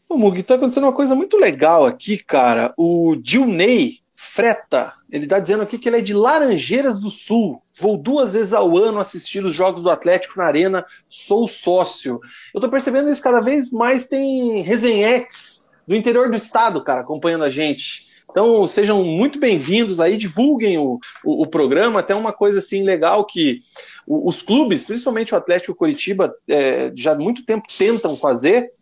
Ô, 0.09 0.19
Mug, 0.19 0.43
tá 0.43 0.57
acontecendo 0.57 0.85
uma 0.85 0.93
coisa 0.93 1.15
muito 1.15 1.39
legal 1.39 1.87
aqui, 1.87 2.19
cara. 2.19 2.75
O 2.77 3.17
Dilney, 3.17 4.01
Freta, 4.15 4.93
ele 5.11 5.25
está 5.25 5.39
dizendo 5.39 5.63
aqui 5.63 5.79
que 5.79 5.89
ele 5.89 5.99
é 5.99 6.03
de 6.03 6.13
Laranjeiras 6.13 6.99
do 6.99 7.11
Sul. 7.11 7.63
Vou 7.75 7.97
duas 7.97 8.35
vezes 8.35 8.53
ao 8.53 8.77
ano 8.77 8.99
assistir 8.99 9.45
os 9.45 9.55
jogos 9.55 9.83
do 9.83 9.91
Atlético 9.91 10.39
na 10.39 10.45
Arena, 10.45 10.85
sou 11.09 11.49
sócio. 11.49 12.21
Eu 12.55 12.59
estou 12.59 12.71
percebendo 12.71 13.11
isso 13.11 13.23
cada 13.23 13.41
vez 13.41 13.71
mais 13.71 14.07
tem 14.07 14.63
resenhex 14.63 15.62
do 15.87 15.95
interior 15.95 16.31
do 16.31 16.37
estado, 16.37 16.83
cara, 16.83 17.01
acompanhando 17.01 17.45
a 17.45 17.51
gente. 17.51 18.11
Então 18.31 18.67
sejam 18.67 19.05
muito 19.05 19.39
bem-vindos 19.39 20.01
aí, 20.01 20.17
divulguem 20.17 20.79
o, 20.79 20.99
o, 21.25 21.43
o, 21.43 21.47
programa. 21.47 22.01
Até 22.01 22.15
uma 22.15 22.33
coisa 22.33 22.61
assim 22.61 22.83
legal 22.83 23.27
que 23.27 23.61
os 24.07 24.41
clubes, 24.41 24.85
principalmente 24.85 25.35
o 25.35 25.37
Atlético 25.37 25.75
Curitiba, 25.75 26.35
é, 26.49 26.91
já 26.97 27.13
há 27.13 27.19
muito 27.19 27.45
tempo 27.45 27.67
tentam 27.77 28.17
fazer, 28.17 28.73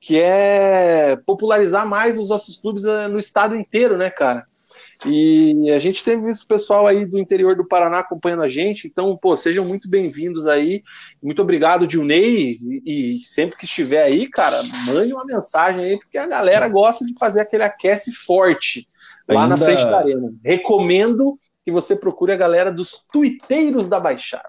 que 0.00 0.18
é 0.18 1.16
popularizar 1.24 1.86
mais 1.86 2.18
os 2.18 2.28
nossos 2.28 2.56
clubes 2.56 2.84
é, 2.84 3.06
no 3.06 3.18
estado 3.18 3.54
inteiro, 3.54 3.96
né, 3.96 4.10
cara? 4.10 4.44
E 5.04 5.70
a 5.70 5.78
gente 5.78 6.02
tem 6.02 6.22
visto 6.22 6.42
o 6.42 6.48
pessoal 6.48 6.86
aí 6.86 7.04
do 7.04 7.18
interior 7.18 7.54
do 7.54 7.66
Paraná 7.66 7.98
acompanhando 7.98 8.42
a 8.42 8.48
gente, 8.48 8.86
então, 8.86 9.16
pô, 9.16 9.36
sejam 9.36 9.64
muito 9.64 9.90
bem-vindos 9.90 10.46
aí. 10.46 10.82
Muito 11.22 11.42
obrigado, 11.42 11.86
Dilney. 11.86 12.58
E, 12.84 13.18
e 13.18 13.24
sempre 13.24 13.56
que 13.56 13.66
estiver 13.66 14.02
aí, 14.02 14.28
cara, 14.28 14.62
mande 14.86 15.12
uma 15.12 15.24
mensagem 15.24 15.84
aí, 15.84 15.98
porque 15.98 16.16
a 16.16 16.26
galera 16.26 16.68
gosta 16.68 17.04
de 17.04 17.14
fazer 17.18 17.40
aquele 17.40 17.64
aquece 17.64 18.12
forte 18.12 18.88
lá 19.28 19.42
Ainda... 19.42 19.56
na 19.56 19.64
frente 19.64 19.84
da 19.84 19.98
arena. 19.98 20.32
Recomendo 20.44 21.38
que 21.64 21.70
você 21.70 21.96
procure 21.96 22.32
a 22.32 22.36
galera 22.36 22.72
dos 22.72 23.06
tuiteiros 23.12 23.88
da 23.88 24.00
Baixada. 24.00 24.48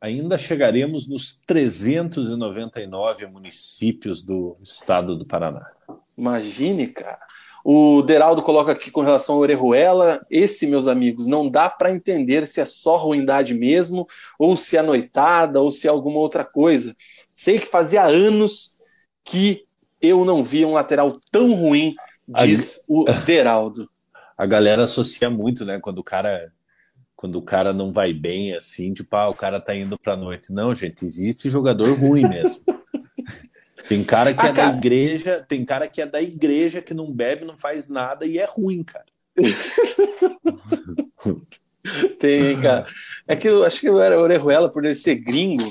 Ainda 0.00 0.36
chegaremos 0.36 1.08
nos 1.08 1.40
399 1.46 3.26
municípios 3.26 4.24
do 4.24 4.56
estado 4.62 5.16
do 5.16 5.24
Paraná. 5.24 5.70
Imagine, 6.16 6.88
cara. 6.88 7.20
O 7.64 8.02
Deraldo 8.02 8.42
coloca 8.42 8.72
aqui 8.72 8.90
com 8.90 9.02
relação 9.02 9.36
ao 9.36 9.40
Orejuela, 9.40 10.24
esse, 10.28 10.66
meus 10.66 10.88
amigos, 10.88 11.26
não 11.26 11.48
dá 11.48 11.70
para 11.70 11.92
entender 11.92 12.46
se 12.46 12.60
é 12.60 12.64
só 12.64 12.96
ruindade 12.96 13.54
mesmo, 13.54 14.06
ou 14.38 14.56
se 14.56 14.76
é 14.76 14.82
noitada, 14.82 15.60
ou 15.60 15.70
se 15.70 15.86
é 15.86 15.90
alguma 15.90 16.18
outra 16.18 16.44
coisa. 16.44 16.96
Sei 17.32 17.58
que 17.58 17.66
fazia 17.66 18.04
anos 18.04 18.74
que 19.24 19.64
eu 20.00 20.24
não 20.24 20.42
via 20.42 20.66
um 20.66 20.72
lateral 20.72 21.12
tão 21.30 21.52
ruim, 21.52 21.94
diz 22.26 22.78
a... 22.78 22.82
o 22.88 23.04
Deraldo. 23.24 23.88
A 24.36 24.46
galera 24.46 24.82
associa 24.84 25.30
muito, 25.30 25.64
né, 25.64 25.78
quando 25.78 25.98
o 25.98 26.02
cara 26.02 26.50
quando 27.14 27.36
o 27.36 27.42
cara 27.42 27.72
não 27.72 27.92
vai 27.92 28.12
bem 28.12 28.52
assim, 28.52 28.92
tipo, 28.92 29.14
ah, 29.14 29.28
o 29.28 29.34
cara 29.34 29.60
tá 29.60 29.76
indo 29.76 29.96
pra 29.96 30.16
noite. 30.16 30.52
Não, 30.52 30.74
gente, 30.74 31.04
existe 31.04 31.48
jogador 31.48 31.96
ruim 31.96 32.28
mesmo. 32.28 32.64
Tem 33.92 34.02
cara 34.02 34.32
que 34.32 34.46
ah, 34.46 34.48
é 34.48 34.52
cara... 34.54 34.70
da 34.70 34.78
igreja, 34.78 35.44
tem 35.46 35.64
cara 35.66 35.86
que 35.86 36.00
é 36.00 36.06
da 36.06 36.22
igreja 36.22 36.80
que 36.80 36.94
não 36.94 37.12
bebe, 37.12 37.44
não 37.44 37.58
faz 37.58 37.90
nada 37.90 38.24
e 38.24 38.38
é 38.38 38.46
ruim, 38.46 38.82
cara. 38.82 39.04
tem, 42.18 42.58
cara. 42.58 42.86
É 43.28 43.36
que 43.36 43.46
eu 43.46 43.64
acho 43.64 43.80
que 43.80 43.90
o 43.90 43.96
Orejuela, 43.96 44.70
por 44.70 44.82
ele 44.82 44.94
ser 44.94 45.16
gringo, 45.16 45.70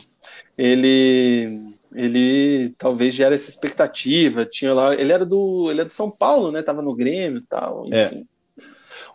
ele 0.56 1.74
ele 1.96 2.76
talvez 2.78 3.16
gera 3.16 3.34
essa 3.34 3.50
expectativa. 3.50 4.46
Tinha 4.46 4.72
lá, 4.72 4.94
ele 4.94 5.12
era 5.12 5.26
do, 5.26 5.72
ele 5.72 5.80
era 5.80 5.88
do 5.88 5.94
São 5.94 6.12
Paulo, 6.12 6.52
né? 6.52 6.62
Tava 6.62 6.84
no 6.84 6.96
Grêmio 6.96 7.40
e 7.40 7.46
tal. 7.48 7.88
É. 7.92 8.06
Enfim. 8.06 8.20
É. 8.20 8.24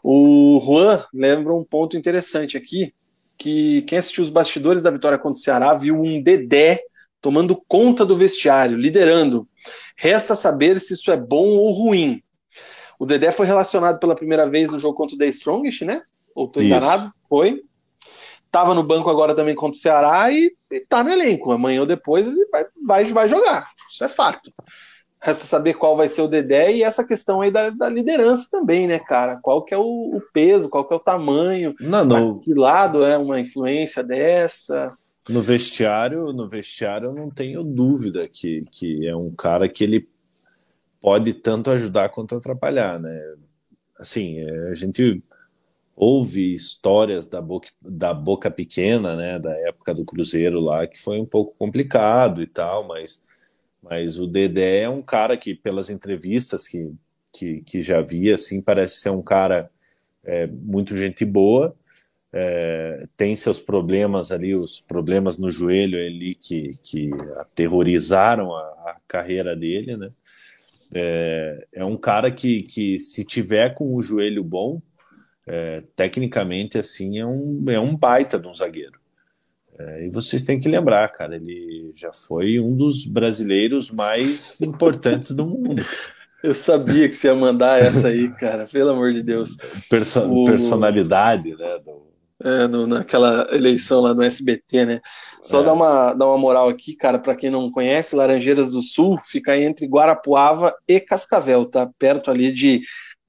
O 0.02 0.60
Juan 0.64 1.04
lembra 1.14 1.54
um 1.54 1.62
ponto 1.62 1.96
interessante 1.96 2.56
aqui. 2.56 2.92
que 3.38 3.82
quem 3.82 3.98
assistiu 3.98 4.24
os 4.24 4.30
bastidores 4.30 4.82
da 4.82 4.90
vitória 4.90 5.16
contra 5.16 5.38
o 5.38 5.42
Ceará 5.42 5.74
viu 5.74 5.94
um 5.94 6.20
Dedé 6.20 6.80
tomando 7.26 7.60
conta 7.66 8.06
do 8.06 8.16
vestiário, 8.16 8.78
liderando. 8.78 9.48
Resta 9.96 10.36
saber 10.36 10.78
se 10.78 10.94
isso 10.94 11.10
é 11.10 11.16
bom 11.16 11.56
ou 11.56 11.72
ruim. 11.72 12.22
O 13.00 13.04
Dedé 13.04 13.32
foi 13.32 13.44
relacionado 13.44 13.98
pela 13.98 14.14
primeira 14.14 14.48
vez 14.48 14.70
no 14.70 14.78
jogo 14.78 14.94
contra 14.94 15.16
o 15.16 15.18
The 15.18 15.26
Strongest, 15.26 15.82
né? 15.82 16.02
Ou 16.36 16.46
tô 16.46 16.62
enganado? 16.62 17.06
Isso. 17.06 17.12
Foi. 17.28 17.64
Tava 18.48 18.74
no 18.74 18.84
banco 18.84 19.10
agora 19.10 19.34
também 19.34 19.56
contra 19.56 19.76
o 19.76 19.80
Ceará 19.80 20.30
e, 20.30 20.54
e 20.70 20.78
tá 20.78 21.02
no 21.02 21.10
elenco. 21.10 21.50
Amanhã 21.50 21.80
ou 21.80 21.86
depois 21.86 22.28
ele 22.28 22.46
vai, 22.46 22.64
vai, 22.86 23.04
vai 23.06 23.28
jogar. 23.28 23.72
Isso 23.90 24.04
é 24.04 24.08
fato. 24.08 24.52
Resta 25.20 25.46
saber 25.46 25.74
qual 25.74 25.96
vai 25.96 26.06
ser 26.06 26.22
o 26.22 26.28
Dedé 26.28 26.74
e 26.74 26.84
essa 26.84 27.04
questão 27.04 27.40
aí 27.40 27.50
da, 27.50 27.70
da 27.70 27.88
liderança 27.88 28.46
também, 28.48 28.86
né, 28.86 29.00
cara? 29.00 29.40
Qual 29.42 29.64
que 29.64 29.74
é 29.74 29.78
o, 29.78 29.82
o 29.82 30.22
peso, 30.32 30.68
qual 30.68 30.84
que 30.84 30.94
é 30.94 30.96
o 30.96 31.00
tamanho, 31.00 31.74
não, 31.80 32.04
não. 32.04 32.38
que 32.38 32.54
lado 32.54 33.04
é 33.04 33.18
uma 33.18 33.40
influência 33.40 34.04
dessa. 34.04 34.96
No 35.28 35.42
vestiário, 35.42 36.32
no 36.32 36.48
vestiário 36.48 37.08
eu 37.08 37.14
não 37.14 37.26
tenho 37.26 37.64
dúvida 37.64 38.28
que, 38.28 38.64
que 38.70 39.06
é 39.06 39.16
um 39.16 39.34
cara 39.34 39.68
que 39.68 39.82
ele 39.82 40.08
pode 41.00 41.34
tanto 41.34 41.70
ajudar 41.70 42.10
quanto 42.10 42.36
atrapalhar, 42.36 43.00
né? 43.00 43.36
Assim, 43.98 44.38
é, 44.40 44.70
a 44.70 44.74
gente 44.74 45.22
ouve 45.96 46.54
histórias 46.54 47.26
da 47.26 47.40
boca, 47.40 47.68
da 47.82 48.14
boca 48.14 48.50
pequena, 48.50 49.16
né, 49.16 49.38
da 49.38 49.52
época 49.68 49.94
do 49.94 50.04
Cruzeiro 50.04 50.60
lá, 50.60 50.86
que 50.86 51.00
foi 51.00 51.20
um 51.20 51.26
pouco 51.26 51.54
complicado 51.58 52.42
e 52.42 52.46
tal, 52.46 52.86
mas 52.86 53.24
mas 53.82 54.18
o 54.18 54.26
Dedé 54.26 54.80
é 54.82 54.88
um 54.88 55.02
cara 55.02 55.36
que, 55.36 55.54
pelas 55.54 55.90
entrevistas 55.90 56.66
que, 56.66 56.92
que, 57.32 57.62
que 57.62 57.82
já 57.82 58.00
vi, 58.02 58.32
assim, 58.32 58.60
parece 58.60 58.96
ser 59.00 59.10
um 59.10 59.22
cara 59.22 59.70
é, 60.24 60.46
muito 60.48 60.96
gente 60.96 61.24
boa, 61.24 61.76
é, 62.38 63.04
tem 63.16 63.34
seus 63.34 63.58
problemas 63.58 64.30
ali, 64.30 64.54
os 64.54 64.78
problemas 64.78 65.38
no 65.38 65.50
joelho 65.50 65.98
ali 65.98 66.34
que, 66.34 66.72
que 66.82 67.10
aterrorizaram 67.38 68.54
a, 68.54 68.60
a 68.60 68.96
carreira 69.08 69.56
dele, 69.56 69.96
né? 69.96 70.10
É, 70.94 71.66
é, 71.72 71.84
um 71.86 71.96
cara 71.96 72.30
que, 72.30 72.62
que, 72.62 72.98
se 73.00 73.24
tiver 73.24 73.72
com 73.72 73.94
o 73.94 74.02
joelho 74.02 74.44
bom, 74.44 74.82
é, 75.46 75.82
tecnicamente, 75.96 76.76
assim, 76.76 77.18
é 77.18 77.24
um, 77.24 77.64
é 77.68 77.80
um 77.80 77.96
baita 77.96 78.38
de 78.38 78.46
um 78.46 78.54
zagueiro. 78.54 79.00
É, 79.78 80.06
e 80.06 80.10
vocês 80.10 80.44
têm 80.44 80.60
que 80.60 80.68
lembrar, 80.68 81.08
cara, 81.08 81.36
ele 81.36 81.90
já 81.94 82.12
foi 82.12 82.60
um 82.60 82.76
dos 82.76 83.06
brasileiros 83.06 83.90
mais 83.90 84.60
importantes 84.60 85.34
do 85.34 85.46
mundo. 85.46 85.82
Eu 86.42 86.54
sabia 86.54 87.08
que 87.08 87.14
você 87.14 87.28
ia 87.28 87.34
mandar 87.34 87.82
essa 87.82 88.08
aí, 88.08 88.28
cara, 88.34 88.66
pelo 88.66 88.90
amor 88.90 89.14
de 89.14 89.22
Deus. 89.22 89.56
O... 90.42 90.44
Personalidade, 90.44 91.56
né? 91.56 91.78
Do... 91.82 92.06
É, 92.42 92.68
no, 92.68 92.86
naquela 92.86 93.48
eleição 93.50 94.02
lá 94.02 94.12
no 94.12 94.22
SBT, 94.22 94.84
né? 94.84 95.00
Só 95.42 95.62
é. 95.62 95.64
dar, 95.64 95.72
uma, 95.72 96.12
dar 96.12 96.26
uma 96.26 96.36
moral 96.36 96.68
aqui, 96.68 96.94
cara, 96.94 97.18
para 97.18 97.34
quem 97.34 97.48
não 97.48 97.70
conhece, 97.70 98.14
Laranjeiras 98.14 98.72
do 98.72 98.82
Sul 98.82 99.18
fica 99.24 99.58
entre 99.58 99.86
Guarapuava 99.86 100.74
e 100.86 101.00
Cascavel, 101.00 101.64
tá? 101.64 101.88
Perto 101.98 102.30
ali 102.30 102.52
de 102.52 102.82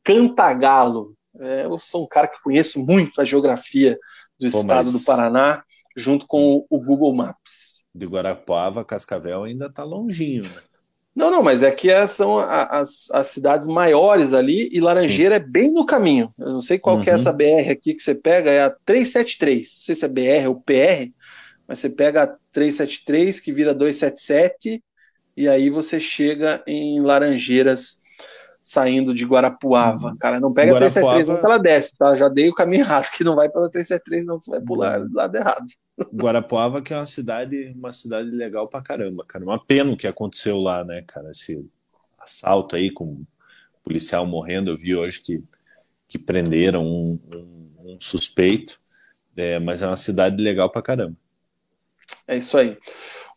Cantagalo. 0.03 1.15
É, 1.39 1.63
eu 1.63 1.79
sou 1.79 2.03
um 2.03 2.07
cara 2.07 2.27
que 2.27 2.41
conheço 2.41 2.85
muito 2.85 3.21
a 3.21 3.25
geografia 3.25 3.97
do 4.37 4.51
Pô, 4.51 4.59
estado 4.59 4.91
do 4.91 4.99
Paraná 5.05 5.63
junto 5.95 6.27
com 6.27 6.65
o 6.69 6.79
Google 6.79 7.15
Maps. 7.15 7.85
De 7.95 8.05
Guarapuava, 8.05 8.85
Cascavel 8.85 9.43
ainda 9.43 9.67
está 9.67 9.83
longinho, 9.83 10.43
né? 10.43 10.61
Não, 11.17 11.31
não, 11.31 11.41
mas 11.41 11.63
é 11.63 11.71
que 11.71 11.89
são 12.05 12.37
as, 12.37 13.09
as 13.11 13.25
cidades 13.25 13.65
maiores 13.65 14.35
ali 14.35 14.69
e 14.71 14.79
Laranjeira 14.79 15.37
Sim. 15.37 15.41
é 15.41 15.43
bem 15.43 15.73
no 15.73 15.83
caminho. 15.83 16.31
Eu 16.37 16.53
não 16.53 16.61
sei 16.61 16.77
qual 16.77 16.97
uhum. 16.97 17.01
que 17.01 17.09
é 17.09 17.13
essa 17.13 17.31
uhum. 17.31 17.37
BR 17.37 17.71
aqui 17.71 17.95
que 17.95 18.03
você 18.03 18.13
pega, 18.13 18.51
é 18.51 18.61
a 18.61 18.69
373. 18.69 19.57
Não 19.57 19.81
sei 19.81 19.95
se 19.95 20.05
é 20.05 20.07
BR 20.07 20.47
ou 20.47 20.61
PR, 20.61 21.11
mas 21.67 21.79
você 21.79 21.89
pega 21.89 22.21
a 22.21 22.27
373 22.51 23.39
que 23.39 23.51
vira 23.51 23.73
277 23.73 24.83
e 25.35 25.47
aí 25.47 25.71
você 25.71 25.99
chega 25.99 26.61
em 26.67 27.01
Laranjeiras 27.01 27.99
saindo 28.67 29.15
de 29.15 29.23
Guarapuava. 29.23 30.09
Uhum. 30.09 30.17
Cara, 30.17 30.41
não 30.41 30.51
pega 30.51 30.73
Guarapuava... 30.73 31.07
a 31.11 31.23
373 31.23 31.27
não 31.29 31.39
que 31.39 31.45
ela 31.45 31.57
desce, 31.57 31.97
tá? 31.97 32.15
Já 32.17 32.27
dei 32.27 32.49
o 32.49 32.53
caminho 32.53 32.81
errado, 32.81 33.09
que 33.15 33.23
não 33.23 33.33
vai 33.33 33.47
pela 33.47 33.69
373 33.69 34.25
não, 34.25 34.37
que 34.37 34.43
você 34.43 34.51
vai 34.51 34.59
pular 34.59 34.99
do 34.99 35.15
lado 35.15 35.37
errado. 35.37 35.65
Guarapuava 36.13 36.81
que 36.81 36.93
é 36.93 36.97
uma 36.97 37.05
cidade, 37.05 37.73
uma 37.77 37.93
cidade 37.93 38.29
legal 38.29 38.67
pra 38.67 38.81
caramba, 38.81 39.23
cara. 39.25 39.45
Uma 39.45 39.57
pena 39.57 39.93
o 39.93 39.95
que 39.95 40.05
aconteceu 40.05 40.59
lá, 40.59 40.83
né, 40.83 41.01
cara? 41.07 41.31
Esse 41.31 41.65
assalto 42.19 42.75
aí 42.75 42.91
com 42.91 43.05
o 43.05 43.25
policial 43.85 44.25
morrendo, 44.25 44.71
eu 44.71 44.77
vi 44.77 44.93
hoje 44.93 45.21
que, 45.21 45.41
que 46.05 46.19
prenderam 46.19 46.85
um, 46.85 47.17
um, 47.33 47.93
um 47.93 47.97
suspeito, 48.01 48.81
é, 49.37 49.59
mas 49.59 49.81
é 49.81 49.87
uma 49.87 49.95
cidade 49.95 50.43
legal 50.43 50.69
pra 50.69 50.81
caramba. 50.81 51.15
É 52.27 52.35
isso 52.35 52.57
aí. 52.57 52.77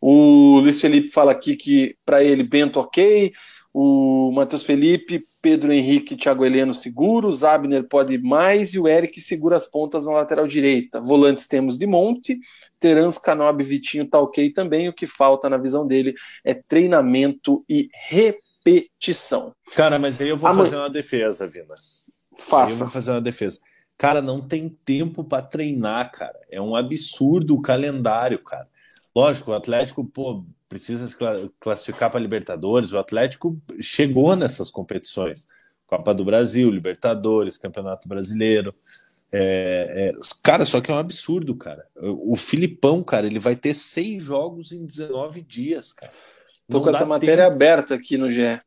O 0.01 0.59
Luiz 0.59 0.81
Felipe 0.81 1.09
fala 1.09 1.31
aqui 1.31 1.55
que 1.55 1.95
para 2.05 2.21
ele 2.21 2.43
Bento 2.43 2.81
ok, 2.81 3.31
o 3.73 4.31
Matheus 4.31 4.63
Felipe, 4.63 5.25
Pedro 5.41 5.71
Henrique, 5.71 6.15
Thiago 6.15 6.45
Heleno 6.45 6.73
seguros, 6.73 7.43
Abner 7.43 7.87
pode 7.87 8.17
mais 8.17 8.73
e 8.73 8.79
o 8.79 8.87
Eric 8.87 9.19
segura 9.21 9.57
as 9.57 9.65
pontas 9.65 10.05
na 10.05 10.13
lateral 10.13 10.45
direita. 10.45 10.99
Volantes 10.99 11.47
temos 11.47 11.77
de 11.77 11.87
Monte, 11.87 12.39
Terans, 12.79 13.17
Canob, 13.17 13.63
Vitinho 13.63 14.07
tá 14.07 14.19
ok 14.19 14.51
também. 14.51 14.89
O 14.89 14.93
que 14.93 15.07
falta 15.07 15.49
na 15.49 15.57
visão 15.57 15.87
dele 15.87 16.13
é 16.43 16.53
treinamento 16.53 17.63
e 17.67 17.89
repetição. 17.93 19.55
Cara, 19.73 19.97
mas 19.97 20.19
aí 20.19 20.29
eu 20.29 20.37
vou 20.37 20.53
fazer 20.53 20.75
uma 20.75 20.89
defesa, 20.89 21.47
Vina. 21.47 21.73
Faça. 22.37 22.73
eu 22.73 22.77
vou 22.79 22.89
fazer 22.89 23.11
uma 23.11 23.21
defesa. 23.21 23.59
Cara, 23.97 24.21
não 24.21 24.41
tem 24.41 24.67
tempo 24.67 25.23
para 25.23 25.43
treinar, 25.43 26.11
cara. 26.11 26.39
É 26.49 26.59
um 26.59 26.75
absurdo 26.75 27.55
o 27.55 27.61
calendário, 27.61 28.39
cara. 28.39 28.67
Lógico, 29.15 29.51
o 29.51 29.53
Atlético, 29.53 30.05
pô, 30.05 30.43
precisa 30.71 31.05
se 31.05 31.17
classificar 31.59 32.09
para 32.09 32.21
Libertadores. 32.21 32.93
O 32.93 32.97
Atlético 32.97 33.61
chegou 33.81 34.37
nessas 34.37 34.71
competições. 34.71 35.45
Copa 35.85 36.13
do 36.13 36.23
Brasil, 36.23 36.71
Libertadores, 36.71 37.57
Campeonato 37.57 38.07
Brasileiro. 38.07 38.73
É, 39.29 40.13
é, 40.15 40.19
cara, 40.41 40.63
só 40.63 40.79
que 40.79 40.89
é 40.89 40.93
um 40.93 40.97
absurdo, 40.97 41.57
cara. 41.57 41.85
O 41.97 42.37
Filipão, 42.37 43.03
cara, 43.03 43.27
ele 43.27 43.37
vai 43.37 43.53
ter 43.53 43.73
seis 43.73 44.23
jogos 44.23 44.71
em 44.71 44.85
19 44.85 45.41
dias, 45.41 45.91
cara. 45.91 46.13
Tô 46.69 46.77
não 46.77 46.83
com 46.85 46.89
essa 46.89 47.05
matéria 47.05 47.43
tempo. 47.43 47.55
aberta 47.55 47.95
aqui 47.95 48.17
no 48.17 48.31
GE. 48.31 48.61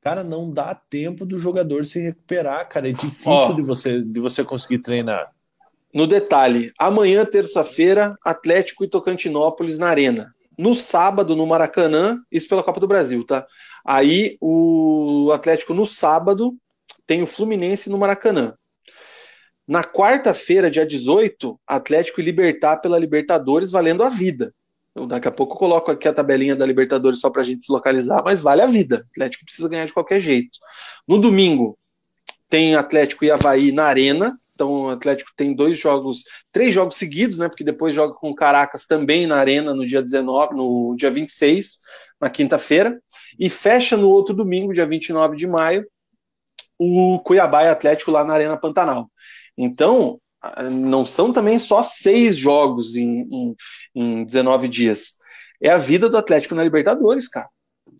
Cara, 0.00 0.24
não 0.24 0.50
dá 0.50 0.74
tempo 0.74 1.24
do 1.24 1.38
jogador 1.38 1.84
se 1.84 2.00
recuperar, 2.00 2.68
cara. 2.68 2.88
É 2.88 2.92
difícil 2.92 3.54
de, 3.54 3.62
você, 3.62 4.02
de 4.02 4.18
você 4.18 4.42
conseguir 4.42 4.80
treinar. 4.80 5.30
No 5.94 6.04
detalhe, 6.08 6.72
amanhã, 6.76 7.24
terça-feira, 7.24 8.16
Atlético 8.24 8.82
e 8.82 8.88
Tocantinópolis 8.88 9.78
na 9.78 9.86
Arena 9.86 10.33
no 10.58 10.74
sábado 10.74 11.34
no 11.36 11.46
Maracanã, 11.46 12.18
isso 12.30 12.48
pela 12.48 12.62
Copa 12.62 12.80
do 12.80 12.86
Brasil, 12.86 13.24
tá? 13.24 13.46
Aí 13.84 14.36
o 14.40 15.30
Atlético 15.32 15.74
no 15.74 15.86
sábado 15.86 16.54
tem 17.06 17.22
o 17.22 17.26
Fluminense 17.26 17.90
no 17.90 17.98
Maracanã. 17.98 18.54
Na 19.66 19.82
quarta-feira, 19.82 20.70
dia 20.70 20.86
18, 20.86 21.58
Atlético 21.66 22.20
e 22.20 22.24
Libertar 22.24 22.78
pela 22.78 22.98
Libertadores 22.98 23.70
valendo 23.70 24.02
a 24.02 24.08
vida. 24.08 24.54
Eu, 24.94 25.06
daqui 25.06 25.26
a 25.26 25.30
pouco 25.30 25.54
eu 25.54 25.58
coloco 25.58 25.90
aqui 25.90 26.06
a 26.06 26.12
tabelinha 26.12 26.54
da 26.54 26.64
Libertadores 26.64 27.18
só 27.18 27.28
para 27.28 27.42
a 27.42 27.44
gente 27.44 27.64
se 27.64 27.72
localizar, 27.72 28.22
mas 28.24 28.40
vale 28.40 28.62
a 28.62 28.66
vida. 28.66 29.06
Atlético 29.10 29.44
precisa 29.44 29.68
ganhar 29.68 29.86
de 29.86 29.92
qualquer 29.92 30.20
jeito. 30.20 30.58
No 31.08 31.18
domingo, 31.18 31.76
tem 32.48 32.76
Atlético 32.76 33.24
e 33.24 33.30
Havaí 33.30 33.72
na 33.72 33.84
Arena. 33.86 34.36
Então 34.54 34.84
o 34.84 34.90
Atlético 34.90 35.30
tem 35.36 35.54
dois 35.54 35.78
jogos, 35.78 36.22
três 36.52 36.72
jogos 36.72 36.96
seguidos, 36.96 37.38
né? 37.38 37.48
Porque 37.48 37.64
depois 37.64 37.94
joga 37.94 38.14
com 38.14 38.34
Caracas 38.34 38.86
também 38.86 39.26
na 39.26 39.36
Arena 39.36 39.74
no 39.74 39.86
dia 39.86 40.00
19, 40.00 40.54
no 40.54 40.94
dia 40.96 41.10
26, 41.10 41.80
na 42.20 42.30
quinta-feira. 42.30 43.00
E 43.38 43.50
fecha 43.50 43.96
no 43.96 44.08
outro 44.08 44.34
domingo, 44.34 44.72
dia 44.72 44.86
29 44.86 45.36
de 45.36 45.46
maio, 45.46 45.84
o 46.78 47.18
Cuiabá 47.20 47.64
e 47.64 47.68
Atlético 47.68 48.10
lá 48.10 48.24
na 48.24 48.34
Arena 48.34 48.56
Pantanal. 48.56 49.10
Então, 49.56 50.16
não 50.70 51.04
são 51.04 51.32
também 51.32 51.58
só 51.58 51.82
seis 51.82 52.36
jogos 52.36 52.96
em, 52.96 53.22
em, 53.30 53.56
em 53.94 54.24
19 54.24 54.68
dias. 54.68 55.14
É 55.60 55.70
a 55.70 55.78
vida 55.78 56.08
do 56.08 56.16
Atlético 56.16 56.54
na 56.54 56.62
Libertadores, 56.62 57.28
cara. 57.28 57.48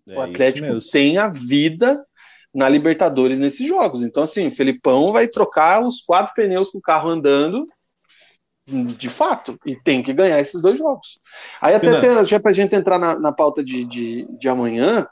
É 0.08 0.16
o 0.16 0.20
Atlético 0.20 0.78
tem 0.92 1.18
a 1.18 1.28
vida 1.28 2.04
na 2.54 2.68
Libertadores 2.68 3.38
nesses 3.38 3.66
jogos. 3.66 4.02
Então, 4.02 4.22
assim, 4.22 4.46
o 4.46 4.50
Felipão 4.50 5.12
vai 5.12 5.26
trocar 5.26 5.84
os 5.84 6.00
quatro 6.00 6.32
pneus 6.34 6.70
com 6.70 6.78
o 6.78 6.82
carro 6.82 7.08
andando 7.08 7.66
de 8.66 9.10
fato, 9.10 9.58
e 9.66 9.76
tem 9.76 10.02
que 10.02 10.12
ganhar 10.12 10.40
esses 10.40 10.62
dois 10.62 10.78
jogos. 10.78 11.20
Aí 11.60 11.74
até, 11.74 11.98
até 11.98 12.24
já 12.24 12.40
para 12.40 12.50
a 12.50 12.54
gente 12.54 12.74
entrar 12.74 12.98
na, 12.98 13.18
na 13.18 13.30
pauta 13.32 13.62
de, 13.62 13.84
de, 13.84 14.26
de 14.38 14.48
amanhã, 14.48 15.06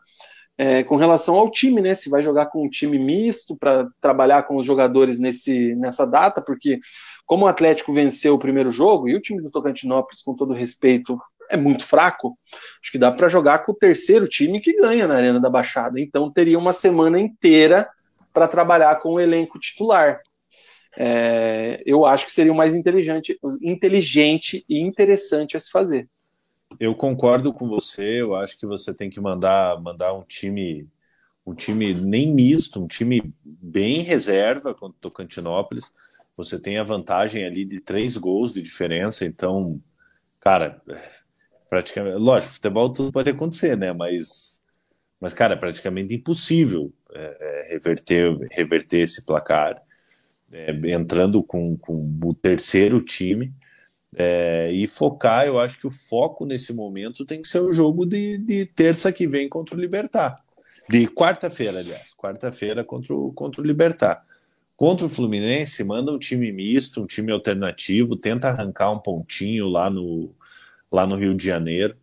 é, 0.56 0.82
com 0.82 0.96
relação 0.96 1.34
ao 1.34 1.50
time, 1.50 1.80
né? 1.80 1.94
Se 1.94 2.08
vai 2.08 2.22
jogar 2.22 2.46
com 2.46 2.64
um 2.64 2.70
time 2.70 2.98
misto 2.98 3.56
para 3.56 3.88
trabalhar 4.00 4.44
com 4.44 4.56
os 4.56 4.64
jogadores 4.64 5.18
nesse, 5.18 5.74
nessa 5.74 6.06
data, 6.06 6.40
porque 6.40 6.78
como 7.26 7.44
o 7.44 7.48
Atlético 7.48 7.92
venceu 7.92 8.34
o 8.34 8.38
primeiro 8.38 8.70
jogo, 8.70 9.08
e 9.08 9.14
o 9.14 9.20
time 9.20 9.42
do 9.42 9.50
Tocantinópolis, 9.50 10.22
com 10.22 10.34
todo 10.34 10.54
respeito, 10.54 11.18
é 11.52 11.56
muito 11.56 11.84
fraco, 11.84 12.36
acho 12.82 12.90
que 12.90 12.98
dá 12.98 13.12
para 13.12 13.28
jogar 13.28 13.60
com 13.60 13.72
o 13.72 13.76
terceiro 13.76 14.26
time 14.26 14.60
que 14.60 14.72
ganha 14.74 15.06
na 15.06 15.14
Arena 15.14 15.38
da 15.38 15.50
Baixada. 15.50 16.00
Então 16.00 16.30
teria 16.30 16.58
uma 16.58 16.72
semana 16.72 17.20
inteira 17.20 17.88
para 18.32 18.48
trabalhar 18.48 18.96
com 19.00 19.14
o 19.14 19.20
elenco 19.20 19.58
titular. 19.58 20.20
é, 20.96 21.82
eu 21.86 22.04
acho 22.04 22.26
que 22.26 22.32
seria 22.32 22.52
o 22.52 22.56
mais 22.56 22.74
inteligente, 22.74 23.38
inteligente 23.60 24.64
e 24.68 24.80
interessante 24.80 25.56
a 25.56 25.60
se 25.60 25.70
fazer. 25.70 26.08
Eu 26.80 26.94
concordo 26.94 27.52
com 27.52 27.68
você. 27.68 28.20
Eu 28.22 28.34
acho 28.34 28.58
que 28.58 28.66
você 28.66 28.94
tem 28.94 29.10
que 29.10 29.20
mandar 29.20 29.80
mandar 29.80 30.14
um 30.14 30.22
time 30.22 30.88
um 31.44 31.54
time 31.54 31.92
nem 31.92 32.32
misto, 32.32 32.80
um 32.80 32.86
time 32.86 33.34
bem 33.44 34.00
reserva 34.00 34.72
contra 34.72 34.96
o 34.96 35.00
Tocantinópolis. 35.00 35.92
Você 36.36 36.60
tem 36.60 36.78
a 36.78 36.84
vantagem 36.84 37.44
ali 37.44 37.64
de 37.64 37.80
três 37.80 38.16
gols 38.16 38.52
de 38.52 38.62
diferença, 38.62 39.26
então, 39.26 39.80
cara, 40.40 40.80
praticamente, 41.72 42.18
lógico, 42.18 42.52
futebol 42.52 42.92
tudo 42.92 43.10
pode 43.10 43.30
acontecer, 43.30 43.78
né? 43.78 43.94
Mas, 43.94 44.62
mas 45.18 45.32
cara, 45.32 45.54
é 45.54 45.56
praticamente 45.56 46.14
impossível 46.14 46.92
é, 47.14 47.38
é, 47.40 47.72
reverter 47.72 48.36
reverter 48.50 49.00
esse 49.00 49.24
placar, 49.24 49.82
é, 50.52 50.70
entrando 50.92 51.42
com, 51.42 51.74
com 51.78 52.18
o 52.22 52.34
terceiro 52.34 53.00
time. 53.00 53.54
É, 54.14 54.70
e 54.70 54.86
focar, 54.86 55.46
eu 55.46 55.58
acho 55.58 55.78
que 55.78 55.86
o 55.86 55.90
foco 55.90 56.44
nesse 56.44 56.74
momento 56.74 57.24
tem 57.24 57.40
que 57.40 57.48
ser 57.48 57.60
o 57.60 57.72
jogo 57.72 58.04
de, 58.04 58.36
de 58.36 58.66
terça 58.66 59.10
que 59.10 59.26
vem 59.26 59.48
contra 59.48 59.74
o 59.74 59.80
Libertar. 59.80 60.44
De 60.90 61.06
quarta-feira, 61.06 61.78
aliás. 61.78 62.14
Quarta-feira 62.14 62.84
contra 62.84 63.14
o, 63.14 63.32
contra 63.32 63.62
o 63.62 63.64
Libertar. 63.64 64.26
Contra 64.76 65.06
o 65.06 65.08
Fluminense, 65.08 65.82
manda 65.84 66.12
um 66.12 66.18
time 66.18 66.52
misto, 66.52 67.00
um 67.00 67.06
time 67.06 67.32
alternativo, 67.32 68.14
tenta 68.14 68.48
arrancar 68.48 68.92
um 68.92 68.98
pontinho 68.98 69.68
lá 69.68 69.88
no, 69.88 70.34
lá 70.92 71.06
no 71.06 71.16
Rio 71.16 71.34
de 71.34 71.44
Janeiro. 71.44 71.96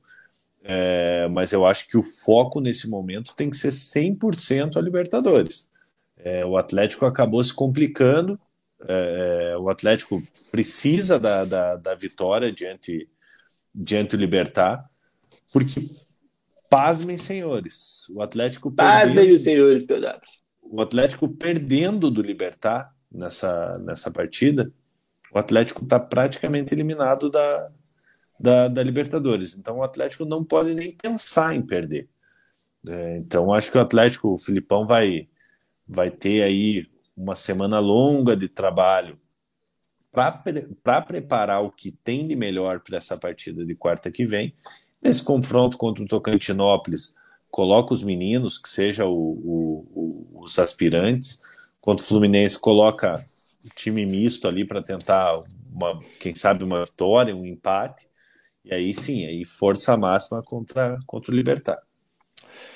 É, 0.64 1.28
mas 1.30 1.53
eu 1.53 1.66
acho 1.66 1.88
que 1.88 1.98
o 1.98 2.03
foco 2.03 2.60
nesse 2.60 2.90
momento 2.90 3.34
tem 3.36 3.49
que 3.49 3.57
ser 3.57 3.70
100% 3.70 4.76
a 4.76 4.82
Libertadores. 4.82 5.72
É, 6.18 6.45
o 6.45 6.57
Atlético 6.57 7.06
acabou 7.06 7.41
se 7.44 7.53
complicando, 7.53 8.38
é, 8.86 9.56
o 9.57 9.70
Atlético 9.70 10.22
precisa 10.52 11.18
da, 11.18 11.45
da, 11.45 11.76
da, 11.78 11.95
vitória 11.95 12.52
diante, 12.52 13.10
diante 13.74 14.18
do 14.18 14.20
Libertar, 14.20 14.90
porque 15.52 15.90
Pasmem, 16.70 17.18
senhores. 17.18 18.07
O 18.10 18.22
Atlético 18.22 18.72
Pasmem, 18.72 19.16
perdendo, 19.16 19.36
os 19.36 19.41
senhores, 19.41 19.88
O 20.61 20.82
Atlético 20.82 21.28
perdendo 21.28 22.11
do 22.11 22.22
Libertar 22.22 22.94
nessa, 23.11 23.80
nessa 23.80 24.11
partida, 24.11 24.72
o 25.34 25.40
Atlético 25.40 25.84
está 25.84 25.99
praticamente 25.99 26.74
eliminado 26.74 27.30
da, 27.30 27.72
da, 28.40 28.68
da, 28.68 28.84
Libertadores. 28.84 29.57
Então 29.57 29.78
o 29.78 29.84
Atlético 29.84 30.26
não 30.26 30.44
pode 30.44 30.74
nem 30.74 30.91
pensar 30.91 31.56
em 31.56 31.61
perder. 31.61 32.07
É, 32.88 33.18
então 33.18 33.53
acho 33.53 33.72
que 33.72 33.78
o 33.78 33.82
Atlético, 33.82 34.30
o 34.34 34.38
Filipão, 34.38 34.86
vai, 34.88 35.28
vai 35.88 36.10
ter 36.10 36.44
aí 36.44 36.88
uma 37.16 37.36
semana 37.36 37.80
longa 37.80 38.36
de 38.36 38.48
trabalho 38.48 39.20
para 40.11 41.02
preparar 41.02 41.64
o 41.64 41.72
que 41.72 41.91
tem 41.91 42.28
de 42.28 42.36
melhor 42.36 42.80
para 42.80 42.98
essa 42.98 43.18
partida 43.18 43.66
de 43.66 43.76
quarta 43.76 44.10
que 44.10 44.26
vem 44.26 44.56
Nesse 45.02 45.24
confronto 45.24 45.78
contra 45.78 46.03
o 46.03 46.07
Tocantinópolis, 46.07 47.16
coloca 47.49 47.94
os 47.94 48.03
meninos, 48.03 48.57
que 48.57 48.68
seja 48.68 49.06
o, 49.06 49.14
o, 49.14 49.88
o, 50.36 50.44
os 50.44 50.60
aspirantes. 50.60 51.41
Contra 51.80 52.03
o 52.03 52.07
Fluminense, 52.07 52.60
coloca 52.60 53.16
o 53.64 53.70
time 53.70 54.06
misto 54.06 54.48
ali 54.48 54.66
para 54.66 54.84
tentar, 54.84 55.41
uma, 55.72 56.02
quem 56.20 56.36
sabe, 56.36 56.66
uma 56.66 56.84
vitória, 56.84 57.36
um 57.36 57.45
empate. 57.45 58.09
E 58.70 58.74
aí 58.76 58.94
sim, 58.94 59.26
aí 59.26 59.44
força 59.46 59.98
máxima 59.98 60.44
contra, 60.44 61.00
contra 61.08 61.32
o 61.32 61.36
Libertar. 61.36 61.80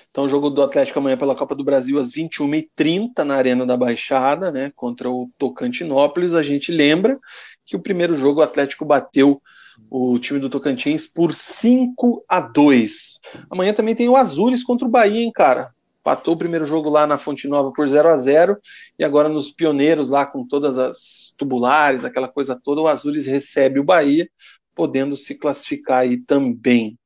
Então, 0.10 0.24
o 0.24 0.28
jogo 0.28 0.49
do 0.49 0.64
Atlético 0.64 0.99
amanhã 0.99 1.18
pela 1.18 1.36
Copa 1.36 1.56
do 1.56 1.64
Brasil 1.64 1.99
às 1.99 2.11
21h30 2.11 3.20
na 3.24 3.36
Arena 3.36 3.65
da 3.65 3.78
Baixada, 3.78 4.52
né, 4.52 4.72
contra 4.76 5.10
o 5.10 5.30
Tocantinópolis. 5.38 6.34
A 6.34 6.41
gente 6.41 6.72
lembra 6.72 7.20
que 7.65 7.76
o 7.76 7.80
primeiro 7.80 8.15
jogo 8.15 8.40
o 8.40 8.44
Atlético 8.44 8.86
bateu 8.86 9.41
o 9.90 10.18
time 10.20 10.40
do 10.40 10.49
Tocantins 10.49 11.07
por 11.07 11.34
5 11.34 12.24
a 12.28 12.40
2. 12.40 13.20
Amanhã 13.49 13.74
também 13.74 13.95
tem 13.95 14.10
o 14.10 14.15
Azures 14.15 14.64
contra 14.64 14.88
o 14.88 14.91
Bahia, 14.91 15.22
hein, 15.22 15.32
cara? 15.32 15.72
Patou 16.03 16.34
o 16.34 16.38
primeiro 16.38 16.65
jogo 16.65 16.90
lá 16.90 17.07
na 17.07 17.18
Fonte 17.18 17.48
Nova 17.48 17.72
por 17.72 17.88
0 17.88 18.10
a 18.10 18.18
0 18.18 18.57
e 18.99 19.06
agora 19.06 19.30
nos 19.30 19.49
pioneiros 19.49 20.10
lá 20.10 20.26
com 20.26 20.45
todas 20.45 20.78
as 20.78 21.34
tubulares, 21.38 22.03
aquela 22.03 22.28
coisa 22.28 22.60
toda, 22.61 22.82
o 22.82 22.88
Azures 22.88 23.26
recebe 23.26 23.80
o 23.80 23.84
Bahia, 23.86 24.28
podendo 24.75 25.15
se 25.15 25.35
classificar 25.35 25.99
aí 25.99 26.17
também. 26.17 26.97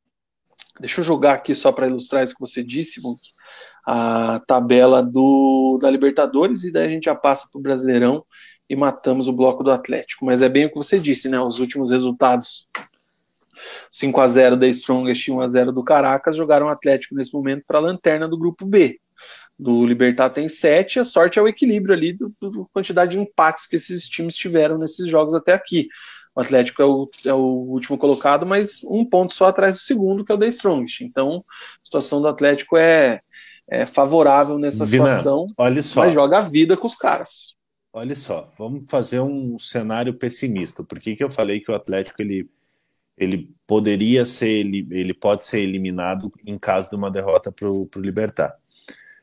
Deixa 0.80 1.02
eu 1.02 1.06
jogar 1.06 1.34
aqui 1.34 1.56
só 1.56 1.72
para 1.72 1.88
ilustrar 1.88 2.23
isso 2.23 2.35
que 2.35 2.41
você 2.41 2.64
disse, 2.64 3.02
a 3.85 4.41
tabela 4.45 5.02
do, 5.02 5.80
da 5.81 5.89
Libertadores 5.89 6.64
e 6.65 6.72
daí 6.72 6.88
a 6.88 6.89
gente 6.89 7.06
já 7.06 7.15
passa 7.15 7.48
para 7.49 7.57
o 7.57 7.61
Brasileirão 7.61 8.26
e 8.69 8.76
matamos 8.76 9.27
o 9.27 9.34
bloco 9.34 9.64
do 9.64 9.72
Atlético. 9.72 10.26
Mas 10.26 10.41
é 10.41 10.49
bem 10.49 10.65
o 10.65 10.69
que 10.69 10.76
você 10.76 10.99
disse, 10.99 11.30
né? 11.30 11.39
Os 11.39 11.60
últimos 11.60 11.89
resultados 11.89 12.68
5 13.89 14.19
a 14.19 14.27
0 14.27 14.57
da 14.57 14.68
Strongest 14.68 15.27
e 15.27 15.31
1 15.31 15.41
a 15.41 15.48
0 15.48 15.72
do 15.72 15.84
Caracas 15.84 16.35
jogaram 16.35 16.68
o 16.68 16.69
Atlético 16.69 17.15
nesse 17.15 17.34
momento 17.34 17.64
para 17.65 17.77
a 17.77 17.81
lanterna 17.81 18.27
do 18.27 18.38
grupo 18.38 18.65
B. 18.65 18.99
Do 19.57 19.85
Libertar 19.85 20.30
tem 20.30 20.48
7, 20.48 20.99
a 20.99 21.06
sorte 21.06 21.39
é 21.39 21.41
o 21.41 21.48
equilíbrio 21.48 21.95
ali 21.95 22.14
da 22.14 22.27
quantidade 22.72 23.11
de 23.11 23.19
empates 23.19 23.65
que 23.65 23.77
esses 23.77 24.07
times 24.07 24.35
tiveram 24.35 24.77
nesses 24.77 25.10
jogos 25.10 25.34
até 25.34 25.53
aqui. 25.53 25.88
O 26.38 26.42
Atlético 26.42 26.84
é 26.84 26.86
o, 26.86 27.10
é 27.26 27.34
o 27.34 27.40
último 27.40 27.98
colocado, 27.98 28.46
mas 28.48 28.84
um 28.84 29.04
ponto 29.04 29.34
só 29.34 29.48
atrás 29.48 29.74
do 29.74 29.82
segundo, 29.82 30.24
que 30.24 30.32
é 30.32 30.36
o 30.36 30.38
da 30.38 30.46
Strongest. 30.46 31.02
Então, 31.02 31.44
a 31.82 31.84
situação 31.84 32.22
do 32.22 32.28
Atlético 32.28 32.78
é, 32.78 33.22
é 33.68 33.88
favorável 33.88 34.60
nessa 34.60 34.86
Vina, 34.86 35.08
situação, 35.08 35.48
olha 35.58 35.82
só. 35.82 36.02
mas 36.02 36.14
joga 36.14 36.38
a 36.38 36.42
vida 36.42 36.78
com 36.78 36.86
os 36.86 36.96
caras. 36.96 37.56
Olha 37.92 38.16
só, 38.16 38.54
vamos 38.56 38.86
fazer 38.88 39.20
um 39.20 39.58
cenário 39.58 40.14
pessimista. 40.14 40.84
Por 40.84 41.00
que, 41.00 41.16
que 41.16 41.24
eu 41.24 41.32
falei 41.32 41.60
que 41.60 41.72
o 41.72 41.76
Atlético 41.76 42.22
ele, 42.22 42.48
ele 43.18 43.50
poderia 43.66 44.24
ser, 44.24 44.60
ele, 44.60 44.88
ele 44.92 45.16
pode 45.16 45.44
ser 45.44 45.62
eliminado 45.62 46.32
em 46.46 46.60
caso 46.60 46.88
de 46.88 46.96
uma 46.96 47.10
derrota 47.10 47.52
para 47.52 47.68
o 47.68 47.90
Libertar? 47.96 48.56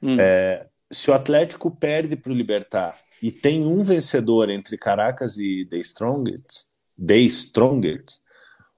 Hum. 0.03 0.17
É, 0.19 0.67
se 0.91 1.13
o 1.13 1.15
Atlético 1.15 1.71
perde 1.71 2.17
para 2.17 2.33
o 2.33 2.35
Libertar 2.35 2.99
e 3.23 3.31
tem 3.31 3.65
um 3.65 3.85
vencedor 3.85 4.51
entre 4.51 4.77
Caracas 4.77 5.39
e 5.39 5.65
The 5.71 5.77
Strongest, 5.77 6.74
The 6.99 7.19
Strongest 7.19 8.21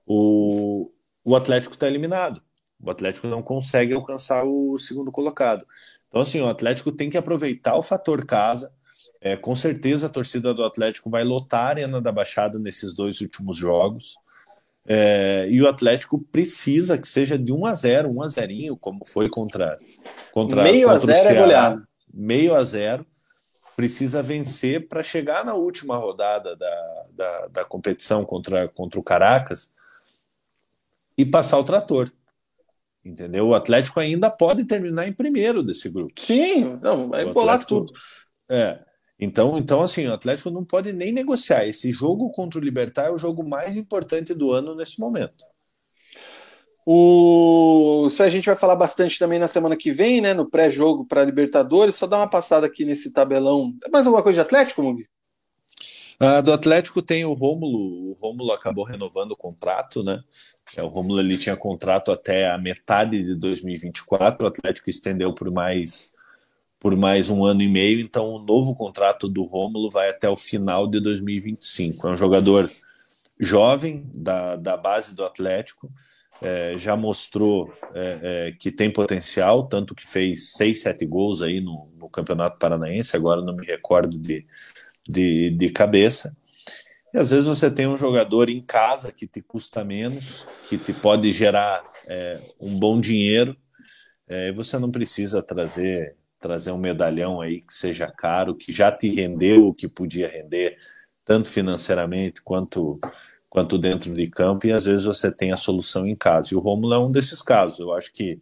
o, 0.06 0.90
o 1.24 1.34
Atlético 1.34 1.74
está 1.74 1.86
eliminado. 1.86 2.40
O 2.80 2.90
Atlético 2.90 3.26
não 3.26 3.42
consegue 3.42 3.94
alcançar 3.94 4.44
o 4.44 4.78
segundo 4.78 5.10
colocado. 5.10 5.66
Então, 6.08 6.20
assim, 6.20 6.40
o 6.40 6.48
Atlético 6.48 6.92
tem 6.92 7.10
que 7.10 7.16
aproveitar 7.16 7.74
o 7.76 7.82
fator 7.82 8.24
casa 8.24 8.72
é, 9.20 9.36
com 9.36 9.54
certeza 9.54 10.06
a 10.06 10.10
torcida 10.10 10.54
do 10.54 10.64
Atlético 10.64 11.10
vai 11.10 11.24
lotar 11.24 11.66
a 11.66 11.68
Arena 11.70 12.00
da 12.00 12.12
Baixada 12.12 12.58
nesses 12.58 12.94
dois 12.94 13.20
últimos 13.20 13.56
jogos. 13.56 14.14
É, 14.86 15.48
e 15.50 15.60
o 15.60 15.66
Atlético 15.66 16.20
precisa 16.30 16.96
que 16.96 17.08
seja 17.08 17.36
de 17.36 17.52
1 17.52 17.66
a 17.66 17.74
0 17.74 18.08
1 18.08 18.22
a 18.22 18.28
0 18.28 18.76
como 18.76 19.04
foi 19.04 19.28
contra, 19.28 19.78
contra, 20.32 20.62
Meio 20.62 20.88
contra 20.88 21.12
a 21.12 21.16
0 21.16 21.28
é 21.28 21.40
goleado. 21.40 21.88
Meio 22.14 22.54
a 22.54 22.62
0 22.62 23.04
precisa 23.76 24.22
vencer 24.22 24.88
para 24.88 25.02
chegar 25.02 25.44
na 25.44 25.54
última 25.54 25.96
rodada 25.96 26.56
da, 26.56 27.06
da, 27.10 27.46
da, 27.48 27.64
competição 27.64 28.24
contra, 28.24 28.66
contra 28.68 28.98
o 28.98 29.02
Caracas 29.02 29.70
e 31.16 31.26
passar 31.26 31.58
o 31.58 31.64
trator. 31.64 32.10
Entendeu? 33.04 33.48
O 33.48 33.54
Atlético 33.54 34.00
ainda 34.00 34.30
pode 34.30 34.64
terminar 34.64 35.06
em 35.06 35.12
primeiro 35.12 35.62
desse 35.62 35.90
grupo. 35.90 36.18
Sim, 36.18 36.78
não, 36.82 37.10
vai 37.10 37.30
bolar 37.30 37.64
tudo. 37.64 37.92
É, 38.50 38.80
então, 39.20 39.58
então, 39.58 39.82
assim, 39.82 40.06
o 40.06 40.14
Atlético 40.14 40.50
não 40.50 40.64
pode 40.64 40.92
nem 40.92 41.12
negociar. 41.12 41.66
Esse 41.66 41.92
jogo 41.92 42.30
contra 42.32 42.58
o 42.58 42.64
Libertar 42.64 43.08
é 43.08 43.12
o 43.12 43.18
jogo 43.18 43.46
mais 43.46 43.76
importante 43.76 44.34
do 44.34 44.52
ano 44.52 44.74
nesse 44.74 44.98
momento. 44.98 45.44
O... 46.88 48.06
Isso 48.06 48.22
a 48.22 48.30
gente 48.30 48.46
vai 48.46 48.54
falar 48.54 48.76
bastante 48.76 49.18
também 49.18 49.40
na 49.40 49.48
semana 49.48 49.76
que 49.76 49.90
vem, 49.90 50.20
né? 50.20 50.32
No 50.32 50.48
pré-jogo 50.48 51.04
para 51.04 51.24
Libertadores. 51.24 51.96
Só 51.96 52.06
dar 52.06 52.18
uma 52.18 52.30
passada 52.30 52.64
aqui 52.64 52.84
nesse 52.84 53.12
tabelão. 53.12 53.74
Mais 53.90 54.06
alguma 54.06 54.22
coisa 54.22 54.36
de 54.36 54.40
Atlético, 54.42 54.82
Mugi? 54.84 55.08
Ah, 56.18 56.40
do 56.40 56.52
Atlético 56.52 57.02
tem 57.02 57.24
o 57.24 57.32
Rômulo. 57.32 58.10
O 58.10 58.12
Rômulo 58.12 58.52
acabou 58.52 58.84
renovando 58.84 59.32
o 59.32 59.36
contrato, 59.36 60.04
né? 60.04 60.22
É, 60.76 60.82
o 60.82 60.86
Rômulo 60.86 61.20
ele 61.20 61.36
tinha 61.36 61.56
contrato 61.56 62.12
até 62.12 62.48
a 62.48 62.56
metade 62.56 63.22
de 63.22 63.34
2024. 63.34 64.44
O 64.44 64.48
Atlético 64.48 64.88
estendeu 64.88 65.34
por 65.34 65.50
mais 65.50 66.14
por 66.78 66.94
mais 66.94 67.30
um 67.30 67.44
ano 67.44 67.62
e 67.62 67.68
meio, 67.68 68.00
então 68.00 68.28
o 68.28 68.38
novo 68.38 68.76
contrato 68.76 69.28
do 69.28 69.42
Rômulo 69.44 69.90
vai 69.90 70.10
até 70.10 70.28
o 70.28 70.36
final 70.36 70.86
de 70.86 71.00
2025. 71.00 72.06
É 72.06 72.10
um 72.12 72.16
jogador 72.16 72.70
jovem 73.40 74.08
da, 74.14 74.56
da 74.56 74.76
base 74.76 75.16
do 75.16 75.24
Atlético, 75.24 75.90
é, 76.40 76.76
já 76.76 76.96
mostrou 76.96 77.72
é, 77.94 78.18
é, 78.22 78.52
que 78.52 78.70
tem 78.70 78.92
potencial, 78.92 79.66
tanto 79.66 79.94
que 79.94 80.06
fez 80.06 80.52
seis, 80.52 80.82
sete 80.82 81.06
gols 81.06 81.42
aí 81.42 81.60
no, 81.60 81.90
no, 81.96 82.08
Campeonato 82.08 82.58
Paranaense, 82.58 83.16
agora 83.16 83.42
não 83.42 83.54
me 83.54 83.66
recordo 83.66 84.18
de, 84.18 84.46
de, 85.08 85.50
de 85.50 85.70
cabeça. 85.70 86.36
E 87.12 87.18
às 87.18 87.30
vezes 87.30 87.46
você 87.46 87.70
tem 87.70 87.86
um 87.86 87.96
jogador 87.96 88.50
em 88.50 88.60
casa 88.60 89.12
que 89.12 89.26
te 89.26 89.40
custa 89.40 89.84
menos, 89.84 90.46
que 90.68 90.76
te 90.76 90.92
pode 90.92 91.32
gerar 91.32 91.82
é, 92.06 92.40
um 92.60 92.78
bom 92.78 93.00
dinheiro, 93.00 93.56
é, 94.28 94.52
você 94.52 94.78
não 94.78 94.90
precisa 94.90 95.42
trazer 95.42 96.16
trazer 96.38 96.70
um 96.70 96.78
medalhão 96.78 97.40
aí 97.40 97.62
que 97.62 97.72
seja 97.72 98.06
caro, 98.06 98.54
que 98.54 98.70
já 98.70 98.92
te 98.92 99.08
rendeu 99.10 99.66
o 99.66 99.74
que 99.74 99.88
podia 99.88 100.28
render, 100.28 100.78
tanto 101.24 101.48
financeiramente 101.48 102.42
quanto 102.42 103.00
quanto 103.56 103.78
dentro 103.78 104.12
de 104.12 104.26
campo, 104.26 104.66
e 104.66 104.72
às 104.72 104.84
vezes 104.84 105.06
você 105.06 105.32
tem 105.32 105.50
a 105.50 105.56
solução 105.56 106.06
em 106.06 106.14
casa. 106.14 106.52
E 106.52 106.54
o 106.54 106.60
Romulo 106.60 106.92
é 106.92 106.98
um 106.98 107.10
desses 107.10 107.40
casos. 107.40 107.78
Eu 107.78 107.94
acho 107.94 108.12
que 108.12 108.38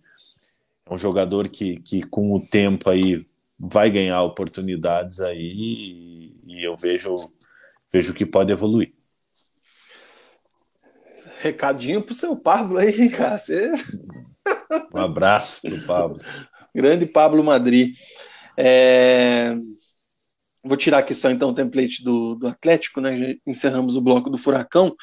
é 0.84 0.92
um 0.92 0.98
jogador 0.98 1.46
que, 1.46 1.78
que 1.82 2.02
com 2.02 2.34
o 2.34 2.44
tempo 2.44 2.90
aí 2.90 3.24
vai 3.56 3.92
ganhar 3.92 4.20
oportunidades 4.24 5.20
aí 5.20 6.34
e, 6.48 6.64
eu 6.64 6.74
vejo 6.74 7.14
vejo 7.92 8.12
que 8.12 8.26
pode 8.26 8.50
evoluir. 8.50 8.92
Recadinho 11.38 12.02
pro 12.02 12.12
seu 12.12 12.34
Pablo 12.34 12.78
aí, 12.78 13.08
cara. 13.16 13.38
Você... 13.38 13.70
Um 14.92 14.98
abraço 14.98 15.60
pro 15.60 15.80
Pablo. 15.86 16.18
Grande 16.74 17.06
Pablo 17.06 17.44
Madri. 17.44 17.92
É... 18.56 19.54
Vou 20.64 20.76
tirar 20.76 20.98
aqui 20.98 21.14
só 21.14 21.30
então 21.30 21.50
o 21.50 21.54
template 21.54 22.02
do, 22.02 22.34
do 22.36 22.48
Atlético, 22.48 23.00
né? 23.00 23.16
Já 23.16 23.26
encerramos 23.46 23.96
o 23.96 24.00
bloco 24.00 24.30
do 24.30 24.38
Furacão 24.38 24.94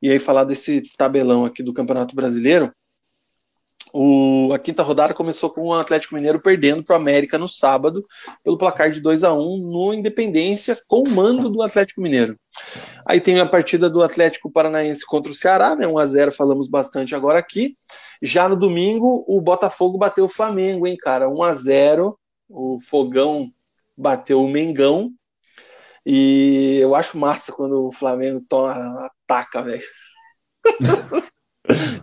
e 0.00 0.10
aí 0.10 0.18
falar 0.18 0.44
desse 0.44 0.80
tabelão 0.96 1.44
aqui 1.44 1.62
do 1.62 1.74
Campeonato 1.74 2.14
Brasileiro. 2.14 2.72
O, 3.92 4.52
a 4.52 4.58
quinta 4.58 4.82
rodada 4.82 5.14
começou 5.14 5.50
com 5.50 5.62
o 5.62 5.74
Atlético 5.74 6.14
Mineiro 6.14 6.40
perdendo 6.40 6.84
para 6.84 6.94
o 6.94 6.96
América 6.96 7.38
no 7.38 7.48
sábado, 7.48 8.04
pelo 8.44 8.58
placar 8.58 8.90
de 8.90 9.00
2 9.00 9.24
a 9.24 9.32
1 9.32 9.58
no 9.58 9.94
Independência, 9.94 10.78
com 10.86 11.02
o 11.02 11.10
mando 11.10 11.48
do 11.48 11.62
Atlético 11.62 12.00
Mineiro. 12.00 12.36
Aí 13.06 13.20
tem 13.20 13.40
a 13.40 13.46
partida 13.46 13.88
do 13.88 14.02
Atlético 14.02 14.50
Paranaense 14.50 15.06
contra 15.06 15.32
o 15.32 15.34
Ceará, 15.34 15.74
né, 15.74 15.86
1 15.86 15.98
a 15.98 16.04
0 16.04 16.32
falamos 16.32 16.68
bastante 16.68 17.14
agora 17.14 17.38
aqui. 17.38 17.76
Já 18.22 18.48
no 18.48 18.56
domingo, 18.56 19.24
o 19.26 19.40
Botafogo 19.40 19.96
bateu 19.96 20.24
o 20.24 20.28
Flamengo, 20.28 20.86
hein, 20.86 20.96
cara, 20.96 21.28
1 21.28 21.42
a 21.42 21.52
0 21.54 22.18
o 22.50 22.78
Fogão 22.80 23.50
bateu 23.98 24.42
o 24.42 24.48
Mengão. 24.48 25.10
E 26.04 26.78
eu 26.80 26.94
acho 26.94 27.18
massa 27.18 27.52
quando 27.52 27.86
o 27.86 27.92
Flamengo 27.92 28.42
toma, 28.48 29.06
ataca, 29.06 29.62
velho. 29.62 29.82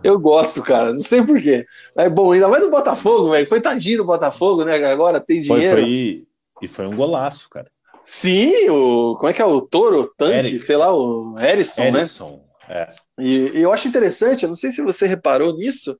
eu 0.04 0.18
gosto, 0.18 0.62
cara. 0.62 0.92
Não 0.92 1.02
sei 1.02 1.24
porquê. 1.24 1.66
É 1.96 2.08
bom, 2.08 2.32
ainda 2.32 2.48
mais 2.48 2.62
do 2.62 2.70
Botafogo, 2.70 3.30
velho. 3.30 3.48
Coitadinho 3.48 3.98
do 3.98 4.04
Botafogo, 4.04 4.64
né? 4.64 4.84
Agora 4.84 5.20
tem 5.20 5.40
dinheiro. 5.40 5.76
Foi, 5.76 5.82
foi, 5.82 6.26
e 6.62 6.68
foi 6.68 6.86
um 6.86 6.94
golaço, 6.94 7.48
cara. 7.50 7.70
Sim, 8.04 8.68
o. 8.70 9.16
Como 9.16 9.28
é 9.28 9.32
que 9.32 9.42
é 9.42 9.44
o 9.44 9.60
Toro? 9.60 10.12
Tanque, 10.16 10.38
Eric. 10.38 10.60
sei 10.60 10.76
lá, 10.76 10.94
o 10.94 11.34
Erisson, 11.40 11.82
Erisson 11.82 12.30
né? 12.30 12.46
É. 12.68 12.94
E, 13.18 13.58
e 13.58 13.62
eu 13.62 13.72
acho 13.72 13.88
interessante, 13.88 14.42
eu 14.42 14.48
não 14.48 14.56
sei 14.56 14.70
se 14.70 14.82
você 14.82 15.06
reparou 15.06 15.56
nisso, 15.56 15.98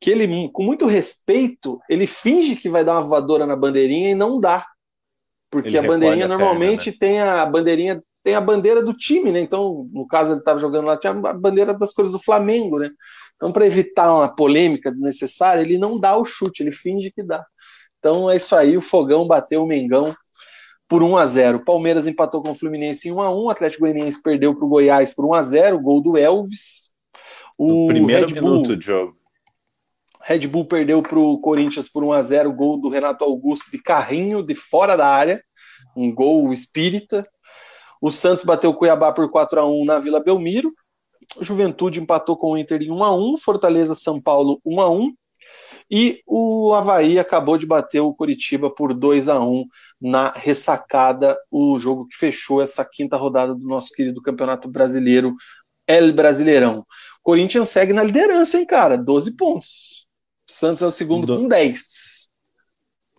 que 0.00 0.10
ele, 0.10 0.50
com 0.52 0.62
muito 0.62 0.86
respeito, 0.86 1.80
ele 1.88 2.06
finge 2.06 2.56
que 2.56 2.68
vai 2.68 2.84
dar 2.84 2.94
uma 2.94 3.08
voadora 3.08 3.46
na 3.46 3.56
bandeirinha 3.56 4.10
e 4.10 4.14
não 4.14 4.40
dá. 4.40 4.66
Porque 5.50 5.68
ele 5.68 5.78
a 5.78 5.82
bandeirinha 5.82 6.24
a 6.26 6.28
normalmente 6.28 6.92
perna, 6.92 7.14
né? 7.14 7.20
tem 7.20 7.20
a 7.20 7.46
bandeirinha 7.46 8.02
tem 8.22 8.34
a 8.34 8.40
bandeira 8.40 8.82
do 8.82 8.92
time, 8.92 9.32
né? 9.32 9.40
Então, 9.40 9.88
no 9.92 10.06
caso 10.06 10.32
ele 10.32 10.40
estava 10.40 10.58
jogando 10.58 10.86
lá, 10.86 10.96
tinha 10.96 11.12
a 11.12 11.32
bandeira 11.32 11.72
das 11.72 11.94
cores 11.94 12.12
do 12.12 12.18
Flamengo, 12.18 12.78
né? 12.78 12.90
Então, 13.36 13.52
para 13.52 13.66
evitar 13.66 14.12
uma 14.14 14.28
polêmica 14.28 14.90
desnecessária, 14.90 15.62
ele 15.62 15.78
não 15.78 15.98
dá 15.98 16.16
o 16.16 16.24
chute, 16.24 16.62
ele 16.62 16.72
finge 16.72 17.10
que 17.10 17.22
dá. 17.22 17.46
Então 17.98 18.30
é 18.30 18.36
isso 18.36 18.54
aí, 18.54 18.76
o 18.76 18.82
Fogão 18.82 19.26
bateu 19.26 19.62
o 19.62 19.66
Mengão 19.66 20.14
por 20.88 21.02
1 21.02 21.16
a 21.16 21.26
0. 21.26 21.64
Palmeiras 21.64 22.06
empatou 22.06 22.42
com 22.42 22.50
o 22.50 22.54
Fluminense 22.54 23.08
em 23.08 23.12
1 23.12 23.20
a 23.20 23.30
1, 23.30 23.50
Atlético 23.50 23.82
Goianiense 23.82 24.22
perdeu 24.22 24.54
para 24.54 24.64
o 24.64 24.68
Goiás 24.68 25.12
por 25.14 25.24
1 25.24 25.34
a 25.34 25.42
0, 25.42 25.80
gol 25.80 26.00
do 26.00 26.16
Elvis. 26.16 26.90
O 27.56 27.82
no 27.82 27.86
primeiro 27.88 28.26
Red 28.26 28.34
minuto 28.34 28.76
de 28.76 28.86
jogo. 28.86 29.16
Red 30.28 30.46
Bull 30.46 30.66
perdeu 30.66 31.02
para 31.02 31.18
o 31.18 31.38
Corinthians 31.38 31.88
por 31.88 32.04
1 32.04 32.12
a 32.12 32.20
0 32.20 32.52
gol 32.52 32.78
do 32.78 32.90
Renato 32.90 33.24
Augusto 33.24 33.70
de 33.70 33.78
carrinho 33.78 34.42
de 34.42 34.54
fora 34.54 34.94
da 34.94 35.08
área, 35.08 35.42
um 35.96 36.14
gol 36.14 36.52
espírita. 36.52 37.24
O 37.98 38.10
Santos 38.10 38.44
bateu 38.44 38.68
o 38.68 38.74
Cuiabá 38.74 39.10
por 39.10 39.30
4 39.30 39.58
a 39.58 39.64
1 39.64 39.86
na 39.86 39.98
Vila 39.98 40.22
Belmiro. 40.22 40.70
Juventude 41.40 41.98
empatou 41.98 42.36
com 42.36 42.52
o 42.52 42.58
Inter 42.58 42.82
em 42.82 42.90
1 42.90 43.04
a 43.04 43.16
1, 43.16 43.38
Fortaleza 43.38 43.94
São 43.94 44.20
Paulo 44.20 44.60
1 44.66 44.80
a 44.82 44.90
1 44.90 45.14
e 45.90 46.20
o 46.26 46.74
Havaí 46.74 47.18
acabou 47.18 47.56
de 47.56 47.64
bater 47.64 48.00
o 48.00 48.12
Curitiba 48.12 48.68
por 48.68 48.92
2 48.92 49.30
a 49.30 49.40
1 49.40 49.64
na 49.98 50.30
ressacada, 50.32 51.38
o 51.50 51.78
jogo 51.78 52.06
que 52.06 52.18
fechou 52.18 52.60
essa 52.60 52.84
quinta 52.84 53.16
rodada 53.16 53.54
do 53.54 53.66
nosso 53.66 53.94
querido 53.94 54.20
Campeonato 54.20 54.68
Brasileiro, 54.68 55.34
El 55.86 56.12
Brasileirão. 56.12 56.84
Corinthians 57.22 57.70
segue 57.70 57.94
na 57.94 58.04
liderança, 58.04 58.58
hein, 58.58 58.66
cara? 58.66 58.98
12 58.98 59.34
pontos. 59.34 60.07
Santos 60.48 60.82
é 60.82 60.86
o 60.86 60.90
segundo 60.90 61.26
do... 61.26 61.38
com 61.38 61.48
10. 61.48 62.30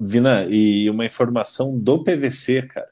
Vina, 0.02 0.46
e 0.50 0.90
uma 0.90 1.06
informação 1.06 1.78
do 1.78 2.04
PVC, 2.04 2.64
cara. 2.68 2.90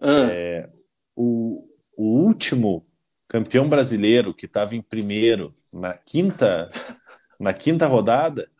Ah. 0.00 0.28
É, 0.30 0.68
o, 1.14 1.68
o 1.96 2.24
último 2.24 2.86
campeão 3.28 3.68
brasileiro 3.68 4.34
que 4.34 4.46
estava 4.46 4.74
em 4.74 4.82
primeiro 4.82 5.54
na 5.72 5.94
quinta, 5.94 6.70
na 7.38 7.52
quinta 7.52 7.86
rodada 7.86 8.50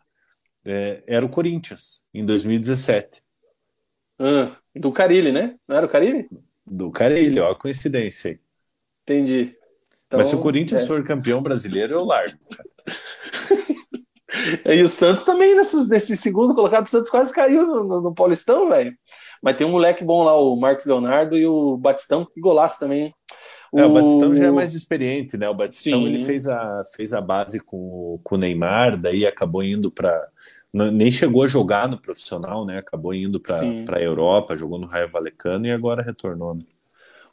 é, 0.63 1.03
era 1.07 1.25
o 1.25 1.29
Corinthians, 1.29 2.03
em 2.13 2.23
2017. 2.23 3.23
Ah, 4.19 4.55
do 4.75 4.91
Carilli, 4.91 5.31
né? 5.31 5.57
Não 5.67 5.75
era 5.75 5.85
o 5.85 5.89
Carilli? 5.89 6.29
Do 6.65 6.91
Carilli, 6.91 7.39
ó, 7.39 7.51
a 7.51 7.55
coincidência 7.55 8.31
aí. 8.31 8.39
Entendi. 9.03 9.55
Então, 10.05 10.19
Mas 10.19 10.27
se 10.27 10.35
o 10.35 10.41
Corinthians 10.41 10.83
é. 10.83 10.87
for 10.87 11.03
campeão 11.03 11.41
brasileiro, 11.41 11.95
eu 11.95 12.03
largo. 12.03 12.37
E 14.65 14.81
o 14.81 14.89
Santos 14.89 15.23
também, 15.23 15.55
nesse, 15.55 15.89
nesse 15.89 16.17
segundo 16.17 16.53
colocado, 16.53 16.85
o 16.85 16.89
Santos 16.89 17.09
quase 17.09 17.33
caiu 17.33 17.65
no, 17.65 18.01
no, 18.01 18.13
Paulistão, 18.13 18.69
velho. 18.69 18.93
Mas 19.41 19.55
tem 19.55 19.65
um 19.65 19.71
moleque 19.71 20.03
bom 20.03 20.23
lá, 20.23 20.35
o 20.35 20.55
Marcos 20.55 20.85
Leonardo 20.85 21.37
e 21.37 21.45
o 21.45 21.77
Batistão, 21.77 22.25
que 22.25 22.39
golaço 22.39 22.79
também. 22.79 23.13
O... 23.71 23.79
É, 23.79 23.85
o 23.85 23.93
Batistão 23.93 24.35
já 24.35 24.45
é 24.45 24.51
mais 24.51 24.73
experiente, 24.73 25.37
né? 25.37 25.49
O 25.49 25.53
Batistão 25.53 26.07
ele 26.07 26.23
fez 26.23 26.47
a, 26.47 26.81
fez 26.95 27.13
a 27.13 27.21
base 27.21 27.59
com, 27.59 28.19
com 28.23 28.35
o 28.35 28.37
Neymar, 28.37 28.97
daí 28.97 29.25
acabou 29.25 29.63
indo 29.63 29.91
para. 29.91 30.27
Nem 30.71 31.11
chegou 31.11 31.43
a 31.43 31.47
jogar 31.47 31.87
no 31.87 31.99
profissional, 31.99 32.63
né? 32.63 32.77
Acabou 32.77 33.13
indo 33.13 33.39
para 33.39 33.97
a 33.97 34.01
Europa, 34.01 34.55
jogou 34.55 34.77
no 34.77 34.85
Raio 34.85 35.09
Valecano 35.09 35.65
e 35.65 35.71
agora 35.71 36.03
retornou. 36.03 36.53
Né? 36.53 36.61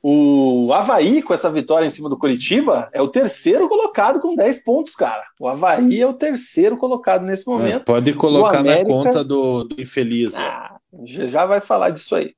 O 0.03 0.73
Havaí, 0.73 1.23
com 1.23 1.35
essa 1.35 1.51
vitória 1.51 1.87
em 1.87 1.91
cima 1.91 2.09
do 2.09 2.19
Curitiba, 2.19 2.89
é 2.93 3.03
o 3.03 3.09
terceiro 3.09 3.69
colocado 3.69 4.21
com 4.21 4.35
10 4.35 4.63
pontos, 4.63 4.95
cara. 4.95 5.25
O 5.41 5.49
Havaí 5.49 6.01
é 6.01 6.07
o 6.07 6.13
terceiro 6.13 6.77
colocado 6.77 7.25
nesse 7.25 7.49
é, 7.49 7.53
momento. 7.53 7.77
É, 7.77 7.79
pode 7.81 8.13
colocar 8.15 8.59
América... 8.59 8.89
na 8.89 8.95
conta 8.95 9.25
do, 9.25 9.65
do 9.65 9.81
infeliz. 9.81 10.37
Ah, 10.37 10.77
já 11.05 11.45
vai 11.47 11.61
falar 11.61 11.91
disso 11.91 12.15
aí. 12.15 12.35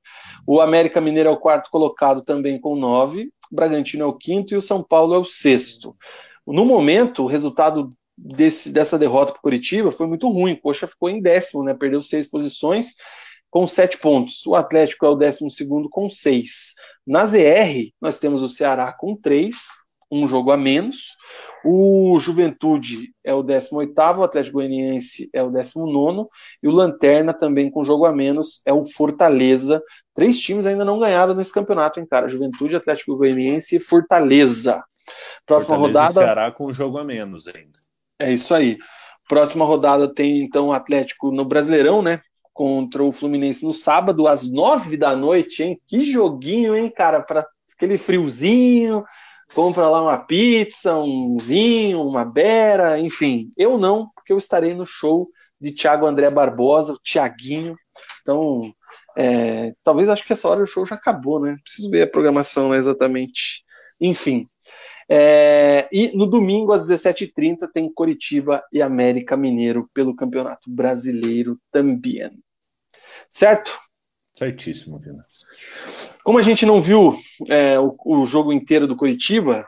O 0.47 0.59
América 0.59 0.99
Mineiro 0.99 1.29
é 1.29 1.31
o 1.31 1.37
quarto 1.37 1.69
colocado 1.69 2.21
também 2.21 2.59
com 2.59 2.75
9. 2.75 3.29
O 3.51 3.55
Bragantino 3.55 4.03
é 4.03 4.07
o 4.07 4.13
quinto 4.13 4.53
e 4.53 4.57
o 4.57 4.61
São 4.61 4.81
Paulo 4.81 5.13
é 5.13 5.17
o 5.17 5.25
sexto. 5.25 5.95
No 6.45 6.65
momento, 6.65 7.23
o 7.23 7.27
resultado 7.27 7.89
desse, 8.17 8.71
dessa 8.71 8.97
derrota 8.97 9.31
para 9.31 9.39
o 9.39 9.43
Curitiba 9.43 9.91
foi 9.91 10.07
muito 10.07 10.27
ruim. 10.27 10.53
O 10.53 10.61
Coxa 10.61 10.87
ficou 10.87 11.09
em 11.09 11.21
décimo, 11.21 11.63
né? 11.63 11.73
Perdeu 11.73 12.01
seis 12.01 12.27
posições 12.27 12.95
com 13.49 13.65
sete 13.65 13.97
pontos. 13.97 14.45
O 14.45 14.55
Atlético 14.55 15.05
é 15.05 15.09
o 15.09 15.15
décimo 15.15 15.49
segundo 15.49 15.89
com 15.89 16.09
seis. 16.09 16.73
Na 17.05 17.25
ZR, 17.25 17.91
nós 17.99 18.19
temos 18.19 18.41
o 18.41 18.49
Ceará 18.49 18.93
com 18.93 19.15
três, 19.15 19.67
um 20.11 20.27
jogo 20.27 20.51
a 20.51 20.57
menos. 20.57 21.15
O 21.63 22.17
Juventude 22.19 23.11
é 23.23 23.33
o 23.33 23.43
18, 23.43 23.93
o 23.97 24.23
Atlético 24.23 24.57
Goianiense 24.57 25.29
é 25.33 25.43
o 25.43 25.49
19, 25.49 26.27
e 26.63 26.67
o 26.67 26.71
Lanterna, 26.71 27.33
também 27.33 27.69
com 27.69 27.83
jogo 27.83 28.05
a 28.05 28.11
menos, 28.11 28.61
é 28.65 28.73
o 28.73 28.85
Fortaleza. 28.85 29.81
Três 30.15 30.39
times 30.39 30.65
ainda 30.65 30.85
não 30.85 30.99
ganharam 30.99 31.35
nesse 31.35 31.51
campeonato, 31.51 31.99
hein, 31.99 32.07
cara? 32.09 32.27
Juventude, 32.27 32.75
Atlético 32.75 33.17
Goianiense 33.17 33.75
e 33.75 33.79
Fortaleza. 33.79 34.83
Próxima 35.45 35.75
Fortaleza 35.75 35.99
rodada. 35.99 36.21
E 36.21 36.25
Ceará 36.25 36.51
com 36.51 36.71
jogo 36.71 36.97
a 36.97 37.03
menos 37.03 37.47
ainda. 37.47 37.79
É 38.19 38.31
isso 38.31 38.53
aí. 38.53 38.77
Próxima 39.27 39.63
rodada 39.63 40.11
tem 40.11 40.41
então 40.41 40.67
o 40.67 40.73
Atlético 40.73 41.31
no 41.31 41.45
Brasileirão, 41.45 42.01
né? 42.01 42.21
Contra 42.59 43.01
o 43.01 43.09
Fluminense 43.09 43.63
no 43.63 43.71
sábado, 43.71 44.27
às 44.27 44.45
nove 44.45 44.97
da 44.97 45.15
noite, 45.15 45.63
hein? 45.63 45.81
Que 45.87 46.03
joguinho, 46.03 46.75
hein, 46.75 46.91
cara? 46.93 47.21
Para 47.21 47.47
aquele 47.73 47.97
friozinho, 47.97 49.05
compra 49.55 49.87
lá 49.87 50.03
uma 50.03 50.17
pizza, 50.17 50.93
um 50.97 51.37
vinho, 51.37 52.01
uma 52.01 52.25
bera, 52.25 52.99
enfim. 52.99 53.49
Eu 53.55 53.77
não, 53.77 54.09
porque 54.13 54.33
eu 54.33 54.37
estarei 54.37 54.73
no 54.73 54.85
show 54.85 55.29
de 55.57 55.71
Thiago 55.71 56.05
André 56.05 56.29
Barbosa, 56.29 56.91
o 56.91 56.99
Thiaguinho. 56.99 57.77
Então, 58.23 58.73
é, 59.17 59.73
talvez 59.81 60.09
acho 60.09 60.25
que 60.27 60.33
essa 60.33 60.49
hora 60.49 60.61
o 60.61 60.67
show 60.67 60.85
já 60.85 60.95
acabou, 60.95 61.39
né? 61.39 61.55
Preciso 61.63 61.89
ver 61.89 62.01
a 62.01 62.11
programação 62.11 62.71
né, 62.71 62.75
exatamente. 62.75 63.63
Enfim. 64.01 64.45
É, 65.07 65.87
e 65.93 66.11
no 66.13 66.25
domingo, 66.25 66.73
às 66.73 66.89
17h30, 66.89 67.69
tem 67.73 67.89
Coritiba 67.93 68.61
e 68.69 68.81
América 68.81 69.37
Mineiro 69.37 69.89
pelo 69.93 70.13
Campeonato 70.13 70.69
Brasileiro 70.69 71.57
também. 71.71 72.29
Certo? 73.29 73.71
Certíssimo, 74.37 74.97
Vina. 74.99 75.21
Como 76.23 76.39
a 76.39 76.41
gente 76.41 76.65
não 76.65 76.81
viu 76.81 77.17
é, 77.47 77.79
o, 77.79 77.95
o, 78.05 78.25
jogo 78.25 78.51
inteiro 78.51 78.87
do 78.87 78.95
Curitiba, 78.95 79.65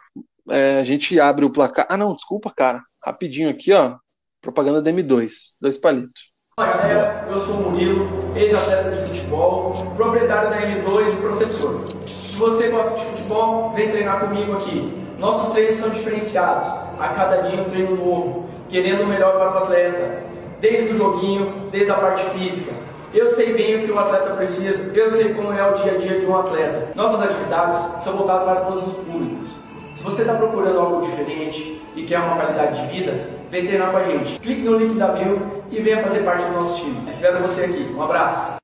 é, 0.49 0.79
a 0.79 0.83
gente 0.83 1.19
abre 1.19 1.45
o 1.45 1.51
placar. 1.51 1.85
Ah, 1.89 1.97
não, 1.97 2.15
desculpa, 2.15 2.51
cara. 2.55 2.81
Rapidinho 3.03 3.49
aqui, 3.49 3.71
ó. 3.73 3.97
Propaganda 4.41 4.81
da 4.81 4.91
M2, 4.91 5.31
dois 5.59 5.77
palitos. 5.77 6.31
Fala 6.55 6.77
galera, 6.77 7.27
eu 7.29 7.37
sou 7.39 7.55
o 7.55 7.71
Murilo, 7.71 8.35
ex-atleta 8.35 8.91
de 8.91 9.07
futebol, 9.07 9.93
proprietário 9.95 10.49
da 10.49 10.57
M2 10.61 11.13
e 11.13 11.17
professor. 11.17 11.85
Se 12.05 12.35
você 12.35 12.69
gosta 12.69 12.99
de 12.99 13.05
futebol, 13.05 13.69
vem 13.71 13.89
treinar 13.89 14.27
comigo 14.27 14.53
aqui. 14.53 14.91
Nossos 15.17 15.53
treinos 15.53 15.75
são 15.75 15.89
diferenciados, 15.89 16.65
a 16.99 17.13
cada 17.15 17.41
dia 17.41 17.61
um 17.61 17.69
treino 17.69 17.95
novo, 17.95 18.49
querendo 18.69 19.03
o 19.03 19.07
melhor 19.07 19.37
para 19.37 19.53
o 19.53 19.63
atleta, 19.63 20.23
desde 20.59 20.89
o 20.89 20.93
joguinho, 20.93 21.69
desde 21.71 21.91
a 21.91 21.95
parte 21.95 22.23
física. 22.31 22.73
Eu 23.13 23.27
sei 23.27 23.53
bem 23.53 23.75
o 23.75 23.85
que 23.85 23.91
o 23.91 23.99
atleta 23.99 24.33
precisa, 24.35 24.89
eu 24.97 25.09
sei 25.09 25.33
como 25.33 25.51
é 25.51 25.69
o 25.69 25.73
dia 25.73 25.95
a 25.95 25.97
dia 25.97 26.21
de 26.21 26.25
um 26.25 26.33
atleta. 26.33 26.93
Nossas 26.95 27.21
atividades 27.21 27.77
são 28.01 28.15
voltadas 28.15 28.45
para 28.45 28.61
todos 28.61 28.87
os 28.87 28.93
públicos. 29.03 29.49
Se 29.93 30.01
você 30.01 30.21
está 30.21 30.35
procurando 30.35 30.79
algo 30.79 31.05
diferente 31.05 31.81
e 31.93 32.05
quer 32.05 32.19
uma 32.19 32.37
qualidade 32.37 32.81
de 32.81 32.93
vida, 32.93 33.29
vem 33.49 33.67
treinar 33.67 33.91
com 33.91 33.97
a 33.97 34.03
gente. 34.05 34.39
Clique 34.39 34.61
no 34.61 34.77
link 34.77 34.97
da 34.97 35.09
bio 35.09 35.41
e 35.69 35.81
venha 35.81 36.01
fazer 36.01 36.23
parte 36.23 36.45
do 36.45 36.53
nosso 36.53 36.81
time. 36.81 37.05
Espero 37.05 37.39
você 37.39 37.65
aqui. 37.65 37.83
Um 37.93 38.01
abraço. 38.01 38.55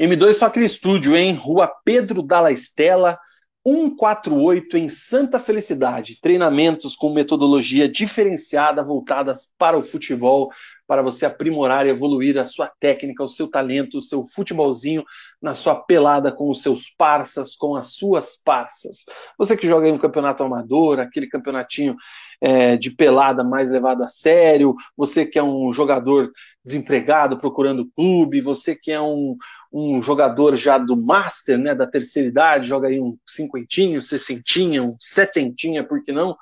M2 0.00 0.38
Factory 0.38 0.66
Studio, 0.66 1.14
em 1.14 1.34
Rua 1.34 1.70
Pedro 1.84 2.22
Dalla 2.22 2.50
Estela, 2.50 3.18
148 3.66 4.78
em 4.78 4.88
Santa 4.88 5.38
Felicidade. 5.38 6.18
Treinamentos 6.22 6.96
com 6.96 7.12
metodologia 7.12 7.86
diferenciada 7.86 8.82
voltadas 8.82 9.50
para 9.58 9.76
o 9.76 9.82
futebol, 9.82 10.50
para 10.86 11.02
você 11.02 11.26
aprimorar 11.26 11.86
e 11.86 11.90
evoluir 11.90 12.38
a 12.38 12.44
sua 12.44 12.70
técnica, 12.80 13.24
o 13.24 13.28
seu 13.28 13.48
talento, 13.48 13.98
o 13.98 14.02
seu 14.02 14.22
futebolzinho 14.24 15.04
na 15.42 15.52
sua 15.52 15.74
pelada 15.74 16.30
com 16.30 16.50
os 16.50 16.62
seus 16.62 16.88
parças, 16.88 17.56
com 17.56 17.76
as 17.76 17.92
suas 17.92 18.36
parças. 18.36 19.04
Você 19.36 19.56
que 19.56 19.66
joga 19.66 19.88
em 19.88 19.92
um 19.92 19.98
campeonato 19.98 20.42
amador, 20.42 21.00
aquele 21.00 21.26
campeonatinho 21.26 21.96
é, 22.40 22.76
de 22.76 22.90
pelada 22.90 23.42
mais 23.42 23.70
levado 23.70 24.02
a 24.02 24.08
sério, 24.08 24.74
você 24.96 25.26
que 25.26 25.38
é 25.38 25.42
um 25.42 25.72
jogador 25.72 26.30
desempregado 26.64 27.38
procurando 27.38 27.90
clube, 27.94 28.40
você 28.40 28.74
que 28.74 28.92
é 28.92 29.00
um, 29.00 29.36
um 29.72 30.00
jogador 30.00 30.56
já 30.56 30.78
do 30.78 30.96
Master, 30.96 31.58
né, 31.58 31.74
da 31.74 31.86
terceira 31.86 32.28
idade, 32.28 32.68
joga 32.68 32.88
aí 32.88 33.00
um 33.00 33.16
cinquentinho, 33.26 34.02
sessentinha, 34.02 34.82
um 34.82 34.96
setentinha, 35.00 35.84
por 35.84 36.02
que 36.02 36.12
não? 36.12 36.36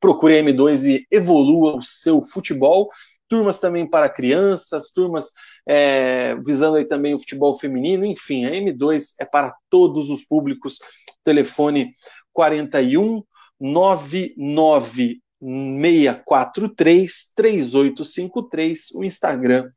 Procure 0.00 0.36
a 0.36 0.42
M2 0.42 0.84
e 0.88 1.06
evolua 1.10 1.76
o 1.76 1.82
seu 1.82 2.20
futebol 2.20 2.90
turmas 3.32 3.58
também 3.58 3.88
para 3.88 4.10
crianças, 4.10 4.90
turmas 4.90 5.30
é, 5.66 6.34
visando 6.44 6.76
aí 6.76 6.84
também 6.84 7.14
o 7.14 7.18
futebol 7.18 7.58
feminino, 7.58 8.04
enfim, 8.04 8.44
a 8.44 8.50
M2 8.50 9.14
é 9.18 9.24
para 9.24 9.56
todos 9.70 10.10
os 10.10 10.22
públicos. 10.22 10.78
Telefone 11.24 11.94
41 12.34 13.22
99 13.58 15.22
643 15.40 17.32
3853, 17.34 18.90
o 18.96 19.02
Instagram 19.02 19.70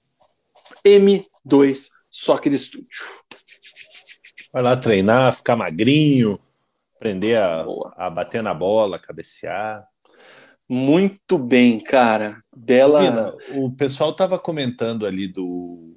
M2 0.86 1.88
Soccer 2.12 2.60
Studio. 2.60 3.06
Vai 4.52 4.64
lá 4.64 4.76
treinar, 4.76 5.34
ficar 5.34 5.56
magrinho, 5.56 6.38
aprender 6.98 7.38
a, 7.38 7.66
a 7.96 8.10
bater 8.10 8.44
na 8.44 8.54
bola, 8.54 9.00
cabecear. 9.00 9.88
Muito 10.68 11.38
bem, 11.38 11.80
cara. 11.80 12.42
Bela. 12.56 13.02
Vina, 13.02 13.34
o 13.62 13.72
pessoal 13.72 14.12
estava 14.12 14.40
comentando 14.40 15.06
ali 15.06 15.28
do, 15.28 15.96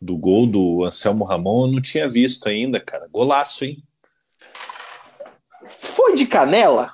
do 0.00 0.16
gol 0.16 0.46
do 0.46 0.84
Anselmo 0.84 1.24
Ramon, 1.24 1.66
eu 1.66 1.72
não 1.72 1.82
tinha 1.82 2.08
visto 2.08 2.48
ainda, 2.48 2.78
cara. 2.78 3.08
Golaço, 3.08 3.64
hein? 3.64 3.82
Foi 5.68 6.14
de 6.14 6.26
canela? 6.26 6.92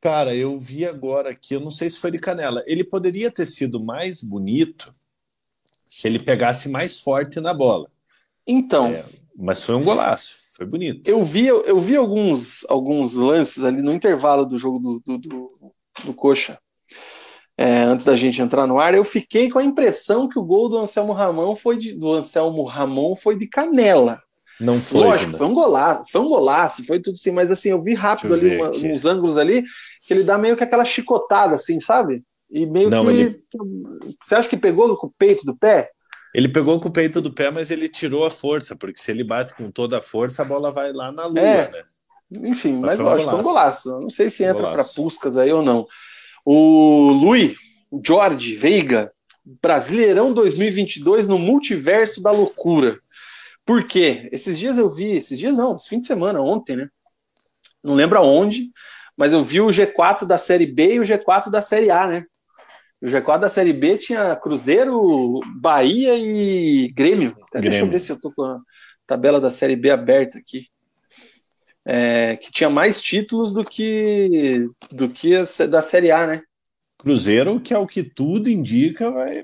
Cara, 0.00 0.34
eu 0.34 0.58
vi 0.58 0.86
agora 0.86 1.30
aqui, 1.30 1.54
eu 1.54 1.60
não 1.60 1.70
sei 1.70 1.90
se 1.90 1.98
foi 1.98 2.10
de 2.10 2.18
canela. 2.18 2.62
Ele 2.66 2.84
poderia 2.84 3.30
ter 3.30 3.46
sido 3.46 3.82
mais 3.82 4.22
bonito 4.22 4.94
se 5.86 6.06
ele 6.06 6.18
pegasse 6.18 6.68
mais 6.68 6.98
forte 6.98 7.40
na 7.40 7.52
bola. 7.52 7.90
Então. 8.46 8.88
É, 8.88 9.04
mas 9.36 9.62
foi 9.62 9.74
um 9.74 9.84
golaço, 9.84 10.36
foi 10.60 10.66
bonito. 10.66 11.08
Eu 11.08 11.24
vi, 11.24 11.46
eu, 11.46 11.80
vi 11.80 11.96
alguns, 11.96 12.66
alguns 12.68 13.14
lances 13.14 13.64
ali 13.64 13.80
no 13.80 13.94
intervalo 13.94 14.44
do 14.44 14.58
jogo 14.58 14.78
do, 14.78 15.02
do, 15.06 15.18
do, 15.18 15.72
do 16.04 16.12
Coxa 16.12 16.58
é, 17.56 17.82
antes 17.82 18.04
da 18.04 18.14
gente 18.14 18.42
entrar 18.42 18.66
no 18.66 18.78
ar, 18.78 18.94
eu 18.94 19.04
fiquei 19.04 19.50
com 19.50 19.58
a 19.58 19.64
impressão 19.64 20.28
que 20.28 20.38
o 20.38 20.42
gol 20.42 20.68
do 20.68 20.78
Anselmo 20.78 21.12
Ramon 21.12 21.56
foi 21.56 21.78
de, 21.78 21.94
do 21.94 22.12
Anselmo 22.12 22.64
Ramon 22.64 23.16
foi 23.16 23.38
de 23.38 23.46
canela. 23.46 24.18
Não 24.58 24.74
foi. 24.74 25.00
Lógico, 25.00 25.36
foi 25.36 25.46
um 25.46 25.54
golaço, 25.54 26.04
foi 26.10 26.20
um 26.20 26.28
golaço, 26.28 26.86
foi 26.86 27.00
tudo 27.00 27.14
assim, 27.14 27.30
mas 27.30 27.50
assim, 27.50 27.70
eu 27.70 27.82
vi 27.82 27.94
rápido 27.94 28.34
ali 28.34 28.56
uma, 28.56 28.70
uns 28.70 29.04
ângulos 29.06 29.38
ali, 29.38 29.62
que 30.06 30.12
ele 30.12 30.24
dá 30.24 30.36
meio 30.36 30.56
que 30.56 30.64
aquela 30.64 30.84
chicotada, 30.84 31.54
assim, 31.54 31.80
sabe? 31.80 32.22
E 32.50 32.66
meio 32.66 32.90
Não, 32.90 33.04
que. 33.04 33.10
Ele... 33.10 33.42
Você 34.22 34.34
acha 34.34 34.48
que 34.48 34.56
pegou 34.56 34.94
com 34.96 35.06
o 35.06 35.14
peito 35.18 35.44
do 35.44 35.56
pé? 35.56 35.90
Ele 36.34 36.48
pegou 36.48 36.78
com 36.80 36.88
o 36.88 36.92
peito 36.92 37.20
do 37.20 37.32
pé, 37.32 37.50
mas 37.50 37.70
ele 37.70 37.88
tirou 37.88 38.24
a 38.24 38.30
força, 38.30 38.76
porque 38.76 39.00
se 39.00 39.10
ele 39.10 39.24
bate 39.24 39.54
com 39.54 39.70
toda 39.70 39.98
a 39.98 40.02
força, 40.02 40.42
a 40.42 40.44
bola 40.44 40.72
vai 40.72 40.92
lá 40.92 41.10
na 41.10 41.26
lua, 41.26 41.40
é. 41.40 41.70
né? 41.70 41.84
Enfim, 42.48 42.74
mas, 42.74 42.98
mas 42.98 43.00
lógico, 43.00 43.30
foi 43.30 43.40
um 43.40 43.42
golaço. 43.42 44.00
Não 44.00 44.10
sei 44.10 44.30
se 44.30 44.44
entra 44.44 44.70
para 44.70 44.84
Puscas 44.84 45.36
aí 45.36 45.52
ou 45.52 45.62
não. 45.62 45.86
O 46.44 47.10
Luiz 47.10 47.58
Jorge 48.04 48.54
Veiga, 48.54 49.12
Brasileirão 49.60 50.32
2022 50.32 51.26
no 51.26 51.36
multiverso 51.36 52.22
da 52.22 52.30
loucura. 52.30 53.00
Por 53.66 53.86
quê? 53.86 54.28
Esses 54.32 54.58
dias 54.58 54.78
eu 54.78 54.88
vi, 54.88 55.12
esses 55.12 55.38
dias 55.38 55.56
não, 55.56 55.76
esse 55.76 55.88
fim 55.88 56.00
de 56.00 56.06
semana, 56.06 56.40
ontem, 56.40 56.76
né? 56.76 56.88
Não 57.82 57.94
lembro 57.94 58.18
aonde, 58.18 58.70
mas 59.16 59.32
eu 59.32 59.42
vi 59.42 59.60
o 59.60 59.68
G4 59.68 60.24
da 60.24 60.38
Série 60.38 60.66
B 60.66 60.94
e 60.94 61.00
o 61.00 61.04
G4 61.04 61.50
da 61.50 61.60
Série 61.60 61.90
A, 61.90 62.06
né? 62.06 62.26
O 63.00 63.06
G4 63.06 63.40
da 63.40 63.48
Série 63.48 63.72
B 63.72 63.96
tinha 63.96 64.36
Cruzeiro, 64.36 65.40
Bahia 65.56 66.18
e 66.18 66.92
Grêmio. 66.92 67.36
Grêmio. 67.52 67.70
Deixa 67.70 67.84
eu 67.84 67.90
ver 67.90 68.00
se 68.00 68.12
eu 68.12 68.20
tô 68.20 68.30
com 68.30 68.42
a 68.42 68.60
tabela 69.06 69.40
da 69.40 69.50
Série 69.50 69.76
B 69.76 69.90
aberta 69.90 70.38
aqui 70.38 70.66
é, 71.84 72.36
que 72.36 72.50
tinha 72.50 72.70
mais 72.70 73.00
títulos 73.00 73.52
do 73.52 73.64
que 73.64 74.68
do 74.90 75.08
que 75.08 75.34
a, 75.36 75.44
da 75.66 75.82
Série 75.82 76.10
A, 76.10 76.26
né? 76.26 76.42
Cruzeiro, 76.98 77.60
que 77.60 77.72
é 77.72 77.78
o 77.78 77.86
que 77.86 78.02
tudo 78.02 78.50
indica, 78.50 79.10
vai 79.10 79.42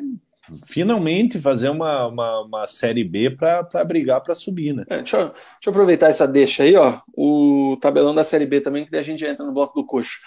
finalmente 0.64 1.38
fazer 1.38 1.68
uma, 1.68 2.06
uma, 2.06 2.40
uma 2.42 2.66
Série 2.66 3.04
B 3.04 3.30
para 3.30 3.84
brigar 3.84 4.22
para 4.22 4.34
subir, 4.34 4.74
né? 4.74 4.84
É, 4.88 4.98
deixa, 4.98 5.16
eu, 5.16 5.24
deixa, 5.26 5.36
eu, 5.66 5.70
aproveitar 5.70 6.08
essa 6.08 6.26
deixa 6.26 6.62
aí, 6.62 6.76
ó. 6.76 7.00
O 7.16 7.76
tabelão 7.80 8.14
da 8.14 8.24
Série 8.24 8.46
B 8.46 8.60
também, 8.60 8.86
que 8.86 8.96
a 8.96 9.02
gente 9.02 9.24
entra 9.24 9.44
no 9.44 9.52
bloco 9.52 9.80
do 9.80 9.86
coxo. 9.86 10.18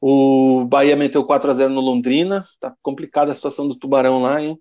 O 0.00 0.64
Bahia 0.64 0.96
meteu 0.96 1.24
4 1.24 1.50
a 1.50 1.54
0 1.54 1.70
no 1.70 1.80
Londrina, 1.80 2.44
tá 2.60 2.74
complicada 2.82 3.32
a 3.32 3.34
situação 3.34 3.68
do 3.68 3.74
Tubarão 3.74 4.22
lá, 4.22 4.40
hein? 4.40 4.58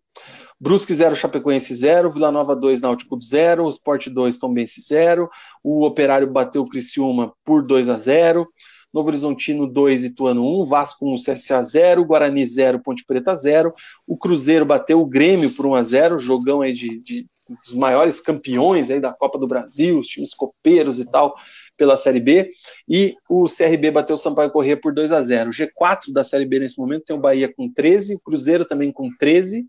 Brusque 0.60 0.94
0, 0.94 1.16
Chapecoense 1.16 1.76
0, 1.76 2.12
Vila 2.12 2.32
Nova 2.32 2.56
2, 2.56 2.80
Náutico 2.80 3.20
0, 3.22 3.70
Sport 3.70 4.08
2, 4.08 4.40
Tombense 4.40 4.82
0, 4.82 5.30
o 5.62 5.86
Operário 5.86 6.32
bateu 6.32 6.62
o 6.62 6.70
Criciúma 6.70 7.34
por 7.44 7.66
2 7.66 7.90
a 7.90 7.98
0, 7.98 8.48
Novo 8.96 9.10
Horizontino 9.10 9.68
2, 9.68 10.06
Ituano 10.06 10.62
1, 10.62 10.64
Vasco 10.64 11.14
1, 11.14 11.16
CSA 11.16 11.62
0, 11.62 12.06
Guarani 12.06 12.46
0, 12.46 12.80
Ponte 12.80 13.04
Preta 13.06 13.36
0, 13.36 13.74
o 14.08 14.16
Cruzeiro 14.16 14.66
bateu 14.66 15.02
o 15.02 15.06
Grêmio 15.06 15.52
por 15.52 15.66
1 15.66 15.76
a 15.76 15.84
0, 15.84 16.18
jogão 16.18 16.62
aí 16.62 16.72
de, 16.72 17.02
de 17.02 17.28
dos 17.62 17.74
maiores 17.74 18.22
campeões 18.22 18.90
aí 18.90 19.02
da 19.02 19.12
Copa 19.12 19.38
do 19.38 19.46
Brasil, 19.46 20.00
os 20.00 20.08
times 20.08 20.34
copeiros 20.34 20.98
e 20.98 21.06
tal, 21.06 21.36
pela 21.76 21.98
Série 21.98 22.22
B, 22.22 22.50
e 22.88 23.16
o 23.30 23.48
CRB 23.48 23.92
bateu 23.92 24.16
o 24.16 24.18
Sampaio 24.18 24.50
Corrêa 24.50 24.78
por 24.78 24.94
2 24.94 25.12
a 25.12 25.22
0. 25.22 25.50
O 25.50 25.54
G4 25.54 26.14
da 26.14 26.24
Série 26.24 26.46
B 26.46 26.60
nesse 26.60 26.80
momento 26.80 27.04
tem 27.04 27.16
o 27.16 27.20
Bahia 27.20 27.54
com 27.54 27.70
13, 27.70 28.16
o 28.16 28.20
Cruzeiro 28.22 28.64
também 28.64 28.94
com 28.94 29.10
13, 29.20 29.68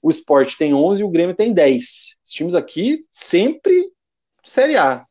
o 0.00 0.08
Sport 0.08 0.56
tem 0.56 0.72
11 0.72 1.02
e 1.02 1.04
o 1.04 1.10
Grêmio 1.10 1.36
tem 1.36 1.52
10. 1.52 2.16
Os 2.24 2.30
times 2.30 2.54
aqui 2.54 3.00
sempre 3.10 3.92
Série 4.42 4.78
A. 4.78 5.04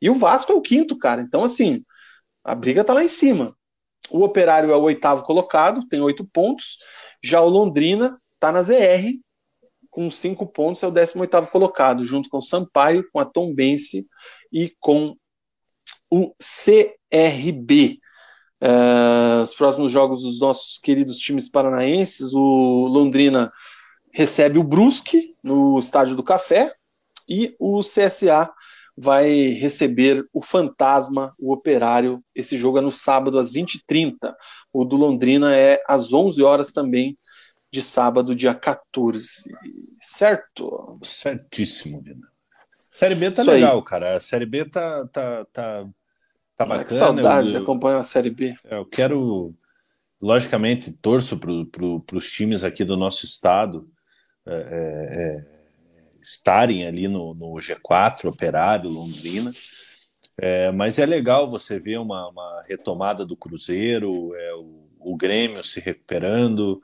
E 0.00 0.10
o 0.10 0.14
Vasco 0.14 0.52
é 0.52 0.54
o 0.54 0.60
quinto, 0.60 0.96
cara. 0.98 1.22
Então, 1.22 1.42
assim, 1.42 1.82
a 2.44 2.54
briga 2.54 2.84
tá 2.84 2.92
lá 2.92 3.04
em 3.04 3.08
cima. 3.08 3.56
O 4.10 4.24
Operário 4.24 4.72
é 4.72 4.76
o 4.76 4.82
oitavo 4.82 5.22
colocado, 5.22 5.86
tem 5.88 6.00
oito 6.00 6.24
pontos. 6.24 6.78
Já 7.22 7.40
o 7.40 7.48
Londrina 7.48 8.20
tá 8.40 8.50
na 8.50 8.62
ZR, 8.62 9.18
com 9.90 10.10
cinco 10.10 10.46
pontos, 10.46 10.82
é 10.82 10.86
o 10.86 10.90
décimo 10.90 11.20
oitavo 11.20 11.48
colocado, 11.48 12.04
junto 12.04 12.28
com 12.28 12.38
o 12.38 12.42
Sampaio, 12.42 13.08
com 13.12 13.20
a 13.20 13.24
Tombense 13.24 14.06
e 14.50 14.74
com 14.80 15.14
o 16.10 16.34
CRB. 16.38 18.00
Uh, 18.60 19.42
os 19.42 19.54
próximos 19.54 19.90
jogos 19.90 20.22
dos 20.22 20.40
nossos 20.40 20.78
queridos 20.78 21.18
times 21.18 21.48
paranaenses, 21.48 22.32
o 22.32 22.86
Londrina 22.86 23.52
recebe 24.12 24.58
o 24.58 24.62
Brusque 24.62 25.34
no 25.42 25.78
Estádio 25.78 26.14
do 26.14 26.22
Café 26.22 26.72
e 27.28 27.56
o 27.58 27.80
CSA 27.80 28.50
vai 28.96 29.48
receber 29.48 30.26
o 30.32 30.42
Fantasma, 30.42 31.34
o 31.38 31.52
Operário. 31.52 32.22
Esse 32.34 32.56
jogo 32.56 32.78
é 32.78 32.80
no 32.80 32.92
sábado 32.92 33.38
às 33.38 33.52
20h30. 33.52 34.34
O 34.72 34.84
do 34.84 34.96
Londrina 34.96 35.54
é 35.56 35.82
às 35.88 36.12
11 36.12 36.42
horas 36.42 36.72
também 36.72 37.18
de 37.70 37.80
sábado, 37.80 38.34
dia 38.34 38.54
14. 38.54 39.50
Certo? 40.00 40.98
Certíssimo, 41.02 42.02
Vina. 42.02 42.28
Série 42.92 43.14
B 43.14 43.30
tá 43.30 43.42
Isso 43.42 43.50
legal, 43.50 43.78
aí. 43.78 43.84
cara. 43.84 44.16
A 44.16 44.20
Série 44.20 44.44
B 44.44 44.66
tá, 44.66 45.08
tá, 45.08 45.46
tá, 45.50 45.86
tá 46.56 46.66
bacana. 46.66 46.84
Que 46.84 46.92
saudade 46.92 47.46
eu, 47.46 47.52
de 47.52 47.56
acompanhar 47.56 47.98
a 47.98 48.02
Série 48.02 48.30
B. 48.30 48.54
Eu 48.64 48.84
quero 48.84 49.54
logicamente, 50.20 50.92
torço 50.92 51.38
para 51.38 51.50
pro, 51.72 52.04
os 52.12 52.30
times 52.30 52.62
aqui 52.62 52.84
do 52.84 52.96
nosso 52.96 53.24
estado 53.24 53.90
é, 54.46 54.54
é, 54.54 54.58
é, 54.58 55.51
estarem 56.22 56.86
ali 56.86 57.08
no, 57.08 57.34
no, 57.34 57.54
G4, 57.54 58.26
Operário, 58.26 58.88
Londrina. 58.88 59.52
É, 60.38 60.72
mas 60.72 60.98
é 60.98 61.06
legal 61.06 61.50
você 61.50 61.78
ver 61.78 61.98
uma, 61.98 62.28
uma 62.28 62.64
retomada 62.66 63.24
do 63.26 63.36
Cruzeiro, 63.36 64.34
é, 64.34 64.54
o, 64.54 64.88
o, 65.00 65.16
Grêmio 65.16 65.62
se 65.62 65.80
recuperando. 65.80 66.80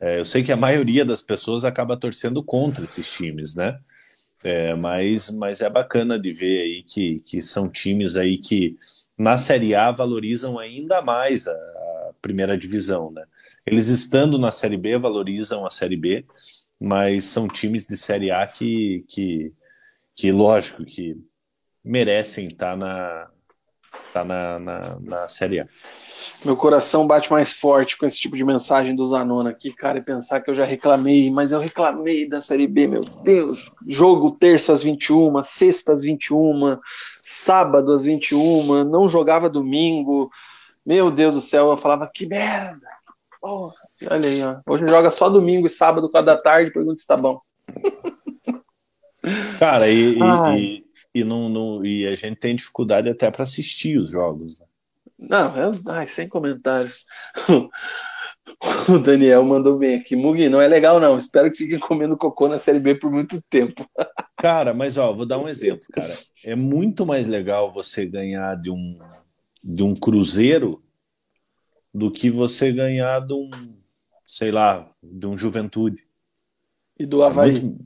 É, 0.00 0.18
eu 0.18 0.24
sei 0.24 0.42
que 0.42 0.52
a 0.52 0.56
maioria 0.56 1.04
das 1.04 1.22
pessoas 1.22 1.64
acaba 1.64 1.96
torcendo 1.96 2.42
contra 2.42 2.84
esses 2.84 3.10
times, 3.12 3.54
né? 3.54 3.78
mas, 4.78 5.30
mas 5.30 5.60
é 5.60 5.68
bacana 5.68 6.18
de 6.18 6.32
ver 6.32 6.62
aí 6.62 6.82
que, 6.84 7.20
que 7.26 7.42
são 7.42 7.68
times 7.68 8.14
aí 8.16 8.38
que 8.38 8.78
na 9.18 9.36
Série 9.36 9.74
A 9.74 9.90
valorizam 9.90 10.58
ainda 10.58 11.02
mais 11.02 11.48
a, 11.48 11.54
primeira 12.20 12.56
divisão, 12.56 13.10
né? 13.10 13.24
Eles 13.66 13.88
estando 13.88 14.38
na 14.38 14.50
Série 14.50 14.76
B 14.76 14.98
valorizam 14.98 15.66
a 15.66 15.70
Série 15.70 15.96
B, 15.96 16.24
mas 16.80 17.24
são 17.24 17.48
times 17.48 17.86
de 17.86 17.96
Série 17.96 18.30
A 18.30 18.46
que, 18.46 19.04
que, 19.08 19.52
que 20.14 20.30
lógico, 20.30 20.84
que 20.84 21.16
merecem 21.84 22.46
estar 22.46 22.76
na, 22.76 23.28
tá 24.12 24.24
na, 24.24 24.58
na, 24.58 25.00
na 25.00 25.28
Série 25.28 25.60
A. 25.60 25.66
Meu 26.44 26.56
coração 26.56 27.06
bate 27.06 27.30
mais 27.32 27.52
forte 27.52 27.96
com 27.96 28.06
esse 28.06 28.18
tipo 28.20 28.36
de 28.36 28.44
mensagem 28.44 28.94
do 28.94 29.04
Zanona 29.04 29.50
aqui, 29.50 29.72
cara, 29.72 29.98
e 29.98 30.02
pensar 30.02 30.40
que 30.40 30.50
eu 30.50 30.54
já 30.54 30.64
reclamei, 30.64 31.30
mas 31.32 31.50
eu 31.50 31.58
reclamei 31.58 32.28
da 32.28 32.40
Série 32.40 32.66
B, 32.66 32.86
meu 32.86 33.00
Deus. 33.24 33.72
Jogo 33.86 34.30
terça 34.30 34.72
às 34.72 34.82
21, 34.82 35.42
sexta 35.42 35.92
às 35.92 36.02
21, 36.02 36.78
sábado 37.22 37.92
às 37.92 38.04
21, 38.04 38.84
não 38.84 39.08
jogava 39.08 39.50
domingo, 39.50 40.30
meu 40.86 41.10
Deus 41.10 41.34
do 41.34 41.40
céu, 41.40 41.70
eu 41.70 41.76
falava, 41.76 42.08
que 42.12 42.26
merda! 42.26 42.86
Porra, 43.40 43.74
olha 44.10 44.28
aí, 44.28 44.42
ó. 44.42 44.60
Hoje 44.66 44.86
joga 44.86 45.10
só 45.10 45.28
domingo 45.28 45.66
e 45.66 45.70
sábado, 45.70 46.10
quatro 46.10 46.26
da 46.26 46.36
tarde, 46.36 46.72
pergunta 46.72 47.00
se 47.00 47.06
tá 47.06 47.16
bom. 47.16 47.40
Cara, 49.58 49.88
e, 49.88 50.18
e, 50.18 50.84
e, 51.14 51.24
não, 51.24 51.48
não, 51.48 51.84
e 51.84 52.06
a 52.06 52.14
gente 52.14 52.36
tem 52.36 52.54
dificuldade 52.54 53.08
até 53.08 53.30
para 53.30 53.42
assistir 53.42 53.98
os 53.98 54.10
jogos. 54.10 54.60
Né? 54.60 54.66
Não, 55.18 55.56
eu, 55.56 55.72
ai, 55.88 56.06
sem 56.06 56.28
comentários. 56.28 57.04
O 58.88 58.98
Daniel 58.98 59.44
mandou 59.44 59.78
bem 59.78 59.96
aqui. 59.96 60.16
Mugi, 60.16 60.48
não 60.48 60.60
é 60.60 60.66
legal, 60.66 60.98
não. 60.98 61.16
Espero 61.16 61.50
que 61.50 61.58
fiquem 61.58 61.78
comendo 61.78 62.16
cocô 62.16 62.48
na 62.48 62.58
Série 62.58 62.80
B 62.80 62.94
por 62.94 63.10
muito 63.10 63.40
tempo. 63.48 63.86
Cara, 64.36 64.74
mas 64.74 64.96
ó, 64.96 65.12
vou 65.12 65.26
dar 65.26 65.38
um 65.38 65.48
exemplo, 65.48 65.86
cara. 65.92 66.16
É 66.44 66.54
muito 66.54 67.04
mais 67.04 67.26
legal 67.26 67.72
você 67.72 68.06
ganhar 68.06 68.54
de 68.56 68.70
um 68.70 68.98
de 69.62 69.82
um 69.82 69.96
Cruzeiro 69.96 70.80
do 71.92 72.08
que 72.08 72.30
você 72.30 72.70
ganhar 72.70 73.18
de 73.26 73.34
um, 73.34 73.50
sei 74.28 74.50
lá, 74.50 74.86
de 75.02 75.26
um 75.26 75.38
Juventude. 75.38 76.06
E 76.98 77.06
do 77.06 77.22
Havaí. 77.22 77.52
Muito... 77.52 77.82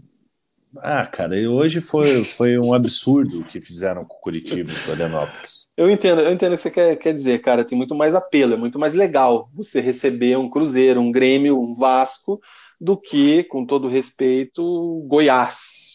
Ah, 0.79 1.07
cara, 1.07 1.37
hoje 1.49 1.81
foi, 1.81 2.25
foi 2.25 2.59
um 2.59 2.75
absurdo 2.75 3.41
o 3.41 3.45
que 3.45 3.61
fizeram 3.61 4.05
com 4.05 4.17
o 4.17 4.21
Curitiba 4.21 4.73
em 4.73 4.75
Florianópolis. 4.75 5.71
Eu 5.77 5.89
entendo, 5.89 6.21
eu 6.21 6.33
entendo 6.33 6.55
o 6.55 6.57
que 6.57 6.63
você 6.63 6.71
quer, 6.71 6.97
quer 6.97 7.15
dizer, 7.15 7.41
cara. 7.43 7.65
Tem 7.65 7.79
muito 7.79 7.95
mais 7.95 8.15
apelo, 8.15 8.55
é 8.55 8.57
muito 8.57 8.77
mais 8.77 8.93
legal 8.93 9.49
você 9.55 9.81
receber 9.81 10.37
um 10.37 10.51
Cruzeiro, 10.51 11.01
um 11.01 11.13
Grêmio, 11.13 11.61
um 11.61 11.75
Vasco, 11.75 12.41
do 12.81 12.97
que, 12.97 13.45
com 13.45 13.65
todo 13.65 13.87
respeito, 13.87 15.05
Goiás. 15.07 15.93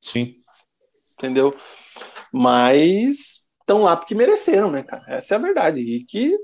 Sim. 0.00 0.34
Entendeu? 1.14 1.56
Mas 2.30 3.45
estão 3.66 3.82
lá 3.82 3.96
porque 3.96 4.14
mereceram, 4.14 4.70
né, 4.70 4.84
cara? 4.84 5.04
Essa 5.08 5.34
é 5.34 5.36
a 5.36 5.40
verdade. 5.40 5.80
E 5.80 6.04
que, 6.04 6.38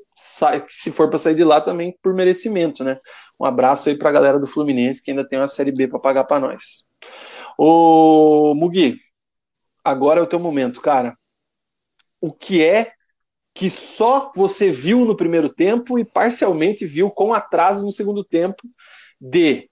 se 0.69 0.91
for 0.91 1.09
para 1.09 1.19
sair 1.19 1.37
de 1.37 1.45
lá 1.45 1.61
também 1.61 1.97
por 2.03 2.13
merecimento, 2.13 2.83
né? 2.83 2.99
Um 3.39 3.45
abraço 3.45 3.89
aí 3.89 3.97
para 3.97 4.11
a 4.11 4.13
galera 4.13 4.41
do 4.41 4.47
Fluminense 4.47 5.01
que 5.01 5.13
ainda 5.13 5.27
tem 5.27 5.39
uma 5.39 5.47
Série 5.47 5.71
B 5.71 5.87
para 5.87 6.01
pagar 6.01 6.25
para 6.25 6.41
nós. 6.41 6.85
Ô, 7.57 8.55
Mugi, 8.57 8.99
agora 9.85 10.19
é 10.19 10.23
o 10.23 10.27
teu 10.27 10.41
momento, 10.41 10.81
cara. 10.81 11.17
O 12.21 12.33
que 12.33 12.63
é 12.63 12.93
que 13.55 13.71
só 13.71 14.33
você 14.35 14.71
viu 14.71 15.05
no 15.05 15.17
primeiro 15.17 15.49
tempo 15.49 15.99
e 15.99 16.05
parcialmente 16.05 16.85
viu 16.87 17.11
com 17.11 17.33
atraso 17.33 17.85
no 17.85 17.93
segundo 17.93 18.25
tempo 18.25 18.63
de 19.21 19.71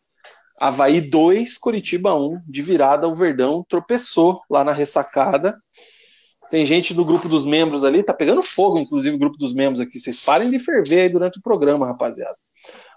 Havaí 0.57 1.01
2, 1.01 1.57
Curitiba 1.59 2.15
1, 2.15 2.43
de 2.47 2.63
virada 2.63 3.09
o 3.09 3.15
Verdão 3.15 3.65
tropeçou 3.69 4.43
lá 4.49 4.63
na 4.63 4.73
ressacada 4.73 5.59
tem 6.51 6.67
gente 6.67 6.93
do 6.93 7.05
grupo 7.05 7.29
dos 7.29 7.47
membros 7.47 7.85
ali, 7.85 8.03
tá 8.03 8.13
pegando 8.13 8.43
fogo, 8.43 8.79
inclusive, 8.79 9.15
o 9.15 9.19
grupo 9.19 9.39
dos 9.39 9.55
membros 9.55 9.81
aqui. 9.81 10.01
Vocês 10.01 10.21
parem 10.21 10.51
de 10.51 10.59
ferver 10.59 11.03
aí 11.03 11.09
durante 11.09 11.39
o 11.39 11.43
programa, 11.43 11.87
rapaziada. 11.87 12.37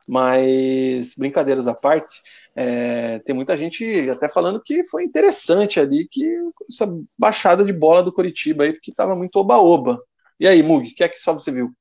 Mas, 0.08 1.14
brincadeiras 1.16 1.68
à 1.68 1.74
parte, 1.74 2.22
é, 2.56 3.20
tem 3.20 3.34
muita 3.34 3.56
gente 3.56 4.10
até 4.10 4.28
falando 4.28 4.62
que 4.62 4.84
foi 4.86 5.04
interessante 5.04 5.80
ali, 5.80 6.08
que 6.10 6.26
essa 6.70 6.92
baixada 7.18 7.64
de 7.64 7.72
bola 7.72 8.04
do 8.04 8.12
Coritiba 8.12 8.64
aí, 8.64 8.74
porque 8.74 8.92
tava 8.92 9.16
muito 9.16 9.38
oba-oba. 9.38 10.02
E 10.40 10.48
aí, 10.48 10.62
Mug, 10.62 10.90
o 10.90 10.96
que 10.96 11.04
é 11.04 11.08
que 11.08 11.20
só 11.20 11.32
você 11.32 11.52
viu? 11.52 11.72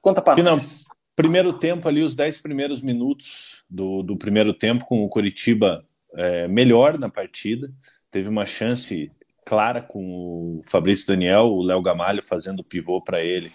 Conta 0.00 0.20
para 0.20 0.42
nós. 0.42 0.84
Primeiro 1.16 1.52
tempo 1.52 1.86
ali, 1.86 2.02
os 2.02 2.14
10 2.14 2.38
primeiros 2.38 2.82
minutos 2.82 3.64
do, 3.68 4.02
do 4.02 4.16
primeiro 4.16 4.52
tempo, 4.52 4.84
com 4.84 5.04
o 5.04 5.08
Coritiba 5.08 5.84
é, 6.14 6.48
melhor 6.48 6.98
na 6.98 7.08
partida. 7.08 7.70
Teve 8.10 8.28
uma 8.28 8.46
chance 8.46 9.12
clara 9.50 9.82
com 9.82 10.60
o 10.60 10.62
Fabrício 10.62 11.08
Daniel, 11.08 11.46
o 11.46 11.60
Léo 11.60 11.82
Gamalho 11.82 12.22
fazendo 12.22 12.60
o 12.60 12.64
pivô 12.64 13.02
para 13.02 13.20
ele. 13.20 13.50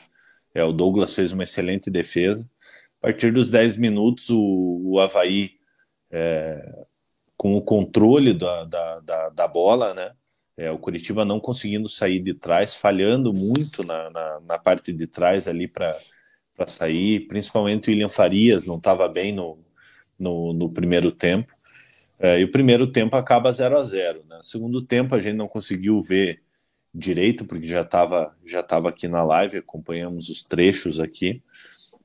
É, 0.53 0.61
o 0.61 0.73
Douglas 0.73 1.15
fez 1.15 1.31
uma 1.31 1.43
excelente 1.43 1.89
defesa. 1.89 2.45
A 3.01 3.07
partir 3.07 3.31
dos 3.31 3.49
10 3.49 3.77
minutos, 3.77 4.29
o, 4.29 4.81
o 4.83 4.99
Havaí, 4.99 5.51
é, 6.11 6.85
com 7.37 7.55
o 7.55 7.61
controle 7.61 8.33
da, 8.33 8.65
da, 8.65 8.99
da, 8.99 9.29
da 9.29 9.47
bola, 9.47 9.93
né? 9.93 10.11
É, 10.57 10.69
o 10.69 10.77
Curitiba 10.77 11.23
não 11.23 11.39
conseguindo 11.39 11.87
sair 11.87 12.19
de 12.19 12.33
trás, 12.33 12.75
falhando 12.75 13.31
muito 13.31 13.81
na, 13.81 14.09
na, 14.09 14.41
na 14.41 14.59
parte 14.59 14.91
de 14.91 15.07
trás 15.07 15.47
ali 15.47 15.65
para 15.65 15.97
sair, 16.67 17.25
principalmente 17.27 17.87
o 17.87 17.91
William 17.91 18.09
Farias 18.09 18.65
não 18.65 18.75
estava 18.75 19.07
bem 19.07 19.31
no, 19.31 19.63
no, 20.19 20.51
no, 20.51 20.69
primeiro 20.69 21.09
tempo. 21.09 21.54
É, 22.19 22.39
e 22.39 22.43
o 22.43 22.51
primeiro 22.51 22.87
tempo 22.87 23.15
acaba 23.15 23.51
0 23.51 23.77
a 23.77 23.83
0 23.83 24.23
né? 24.27 24.39
segundo 24.41 24.81
tempo 24.81 25.13
a 25.15 25.19
gente 25.19 25.35
não 25.35 25.47
conseguiu 25.47 26.01
ver 26.01 26.41
direito, 26.93 27.43
porque 27.45 27.67
já 27.67 27.81
estava 27.81 28.33
já 28.45 28.63
tava 28.63 28.89
aqui 28.89 29.07
na 29.07 29.23
live, 29.23 29.57
acompanhamos 29.57 30.29
os 30.29 30.43
trechos 30.43 30.99
aqui. 30.99 31.43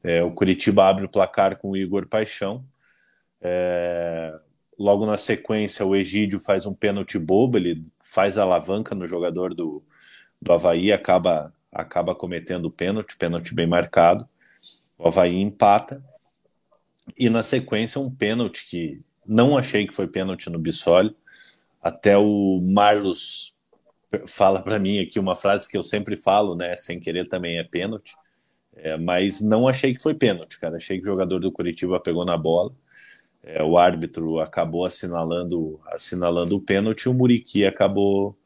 É, 0.03 0.23
o 0.23 0.32
Curitiba 0.32 0.89
abre 0.89 1.05
o 1.05 1.09
placar 1.09 1.57
com 1.57 1.70
o 1.70 1.77
Igor 1.77 2.09
Paixão. 2.09 2.65
É, 3.41 4.37
logo 4.78 5.07
na 5.07 5.16
sequência, 5.16 5.87
o 5.87 5.95
Egídio 5.95 6.41
faz 6.41 6.66
um 6.66 6.74
pênalti 6.74 7.19
bobo, 7.19 7.59
ele 7.59 7.85
faz 8.01 8.37
a 8.37 8.43
alavanca 8.43 8.95
no 8.95 9.07
jogador 9.07 9.55
do, 9.55 9.82
do 10.41 10.53
Havaí, 10.53 10.91
acaba, 10.91 11.53
acaba 11.70 12.15
cometendo 12.15 12.66
o 12.66 12.70
pênalti, 12.70 13.16
pênalti 13.16 13.55
bem 13.55 13.66
marcado. 13.66 14.28
O 14.99 15.07
Havaí 15.07 15.37
empata. 15.37 16.03
E 17.16 17.31
na 17.31 17.43
sequência, 17.43 18.01
um 18.01 18.11
pênalti 18.11 18.66
que 18.69 19.01
não 19.27 19.57
achei 19.57 19.87
que 19.87 19.95
foi 19.95 20.07
pênalti 20.07 20.51
no 20.51 20.59
Bissoli. 20.59 21.15
Até 21.83 22.17
o 22.17 22.61
Marlos 22.63 23.59
fala 24.27 24.63
para 24.63 24.79
mim 24.79 25.01
aqui 25.01 25.19
uma 25.19 25.35
frase 25.35 25.69
que 25.69 25.77
eu 25.77 25.83
sempre 25.83 26.17
falo, 26.17 26.55
né? 26.55 26.77
Sem 26.77 27.01
querer 27.01 27.29
também 27.29 27.59
é 27.59 27.65
pênalti. 27.65 28.15
É, 28.77 28.97
mas 28.97 29.41
não 29.41 29.69
achei 29.69 29.95
que 29.95 30.03
foi 30.03 30.15
pênalti, 30.15 30.59
cara. 30.59 30.77
Achei 30.77 30.99
que 30.99 31.05
o 31.05 31.07
jogador 31.07 31.39
do 31.39 31.53
Curitiba 31.53 32.01
pegou 32.01 32.25
na 32.25 32.37
bola. 32.37 32.73
É, 33.43 33.63
o 33.63 33.79
árbitro 33.79 34.39
acabou 34.41 34.85
assinalando 34.85 35.81
assinalando 35.87 36.57
o 36.57 36.61
pênalti 36.61 37.05
e 37.05 37.09
o 37.09 37.15
Muriqui 37.15 37.65
acabou 37.65 38.37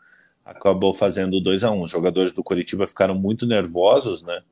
acabou 0.45 0.95
fazendo 0.95 1.41
2 1.41 1.65
a 1.65 1.71
1 1.71 1.79
um. 1.79 1.83
Os 1.83 1.91
jogadores 1.91 2.33
do 2.33 2.43
Curitiba 2.43 2.87
ficaram 2.87 3.15
muito 3.15 3.47
nervosos, 3.47 4.23
né? 4.23 4.43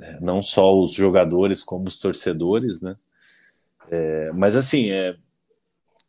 É, 0.00 0.20
não 0.20 0.40
só 0.42 0.78
os 0.78 0.92
jogadores 0.92 1.62
como 1.62 1.86
os 1.86 1.98
torcedores, 1.98 2.80
né? 2.80 2.96
É, 3.90 4.30
mas 4.32 4.56
assim, 4.56 4.90
é, 4.90 5.16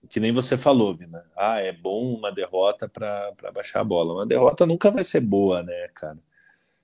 que 0.10 0.20
nem 0.20 0.32
você 0.32 0.58
falou, 0.58 0.96
Vina. 0.96 1.24
Ah, 1.38 1.60
é 1.60 1.72
bom 1.72 2.14
uma 2.14 2.32
derrota 2.32 2.90
para 2.90 3.32
baixar 3.54 3.82
a 3.82 3.84
bola. 3.84 4.14
Uma 4.14 4.26
derrota 4.26 4.66
nunca 4.66 4.90
vai 4.90 5.04
ser 5.04 5.22
boa, 5.22 5.62
né, 5.62 5.88
cara? 5.94 6.18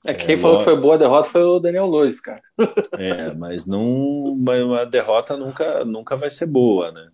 É, 0.03 0.13
quem 0.13 0.35
é, 0.35 0.37
falou 0.37 0.59
que 0.59 0.65
foi 0.65 0.79
boa 0.79 0.93
a 0.93 0.97
derrota 0.99 1.29
foi 1.29 1.41
o 1.41 1.59
Daniel 1.59 1.87
Lois, 1.87 2.21
cara. 2.21 2.41
É, 2.93 3.33
mas 3.33 3.65
não, 3.65 3.83
uma 4.25 4.85
derrota 4.85 5.35
nunca, 5.35 5.83
nunca 5.83 6.15
vai 6.15 6.29
ser 6.29 6.45
boa, 6.45 6.91
né? 6.91 7.09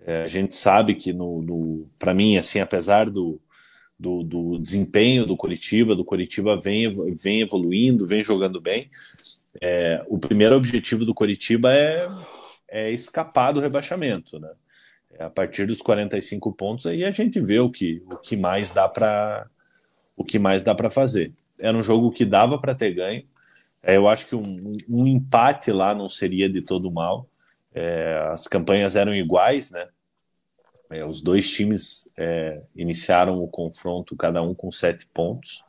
É, 0.00 0.22
a 0.22 0.28
gente 0.28 0.54
sabe 0.54 0.94
que 0.94 1.12
no, 1.12 1.42
no 1.42 1.90
para 1.98 2.14
mim, 2.14 2.36
assim, 2.36 2.60
apesar 2.60 3.10
do, 3.10 3.40
do, 3.98 4.22
do, 4.22 4.58
desempenho 4.58 5.26
do 5.26 5.36
Curitiba, 5.36 5.96
do 5.96 6.04
Curitiba 6.04 6.58
vem, 6.58 6.88
vem 7.14 7.40
evoluindo, 7.40 8.06
vem 8.06 8.22
jogando 8.22 8.60
bem. 8.60 8.88
É, 9.60 10.02
o 10.08 10.16
primeiro 10.16 10.56
objetivo 10.56 11.04
do 11.04 11.12
Curitiba 11.12 11.74
é, 11.74 12.08
é 12.68 12.90
escapar 12.92 13.52
do 13.52 13.60
rebaixamento, 13.60 14.38
né? 14.38 14.50
A 15.20 15.28
partir 15.28 15.66
dos 15.66 15.82
45 15.82 16.52
pontos 16.52 16.86
aí 16.86 17.04
a 17.04 17.10
gente 17.10 17.40
vê 17.40 17.60
o 17.60 17.70
que, 17.70 18.02
o 18.10 18.16
que 18.16 18.36
mais 18.36 18.70
dá 18.70 18.88
para 18.88 19.46
o 20.16 20.24
que 20.24 20.38
mais 20.38 20.62
dá 20.62 20.74
para 20.74 20.90
fazer. 20.90 21.32
Era 21.58 21.76
um 21.76 21.82
jogo 21.82 22.10
que 22.10 22.24
dava 22.24 22.58
para 22.58 22.74
ter 22.74 22.92
ganho, 22.92 23.24
É, 23.82 23.96
eu 23.96 24.06
acho 24.08 24.26
que 24.26 24.36
um, 24.36 24.76
um, 24.88 25.06
empate 25.06 25.72
lá 25.72 25.94
não 25.94 26.08
seria 26.08 26.48
de 26.48 26.60
todo 26.60 26.90
mal. 26.90 27.26
É, 27.74 28.28
as 28.30 28.46
campanhas 28.46 28.96
eram 28.96 29.14
iguais, 29.14 29.70
né? 29.70 29.88
É, 30.90 31.04
os 31.06 31.22
dois 31.22 31.50
times 31.50 32.10
é, 32.18 32.60
iniciaram 32.76 33.42
o 33.42 33.48
confronto, 33.48 34.16
cada 34.16 34.42
um 34.42 34.54
com 34.54 34.70
sete 34.70 35.06
pontos. 35.06 35.64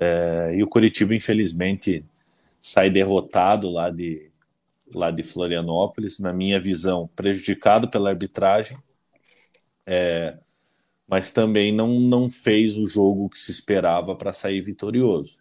É, 0.00 0.54
e 0.54 0.62
o 0.62 0.68
Curitiba, 0.68 1.14
infelizmente, 1.14 2.02
sai 2.58 2.88
derrotado 2.88 3.68
lá 3.68 3.90
de, 3.90 4.30
lá 4.94 5.10
de 5.10 5.22
Florianópolis, 5.22 6.18
na 6.18 6.32
minha 6.32 6.58
visão, 6.58 7.08
prejudicado 7.14 7.88
pela 7.88 8.10
arbitragem, 8.10 8.76
é, 9.86 10.36
mas 11.06 11.30
também 11.30 11.72
não, 11.72 11.98
não 12.00 12.30
fez 12.30 12.76
o 12.76 12.86
jogo 12.86 13.30
que 13.30 13.38
se 13.38 13.50
esperava 13.50 14.14
para 14.14 14.32
sair 14.32 14.60
vitorioso. 14.60 15.38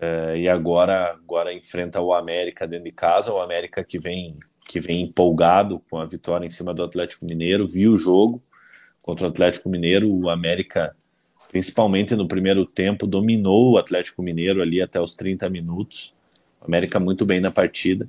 É, 0.00 0.38
e 0.38 0.48
agora, 0.48 1.12
agora 1.12 1.52
enfrenta 1.52 2.00
o 2.00 2.12
América 2.12 2.66
dentro 2.66 2.86
de 2.86 2.92
casa, 2.92 3.32
o 3.32 3.40
América 3.40 3.84
que 3.84 3.98
vem 3.98 4.38
que 4.70 4.80
vem 4.80 5.02
empolgado 5.02 5.82
com 5.90 5.98
a 5.98 6.06
vitória 6.06 6.46
em 6.46 6.50
cima 6.50 6.72
do 6.72 6.84
Atlético 6.84 7.26
Mineiro, 7.26 7.66
viu 7.66 7.92
o 7.92 7.98
jogo 7.98 8.40
contra 9.02 9.26
o 9.26 9.30
Atlético 9.30 9.68
Mineiro, 9.68 10.08
o 10.08 10.30
América, 10.30 10.94
principalmente 11.48 12.14
no 12.14 12.28
primeiro 12.28 12.64
tempo, 12.64 13.04
dominou 13.04 13.72
o 13.72 13.78
Atlético 13.78 14.22
Mineiro 14.22 14.62
ali 14.62 14.80
até 14.80 15.00
os 15.00 15.16
30 15.16 15.48
minutos. 15.48 16.14
O 16.60 16.66
América 16.66 17.00
muito 17.00 17.26
bem 17.26 17.40
na 17.40 17.50
partida. 17.50 18.08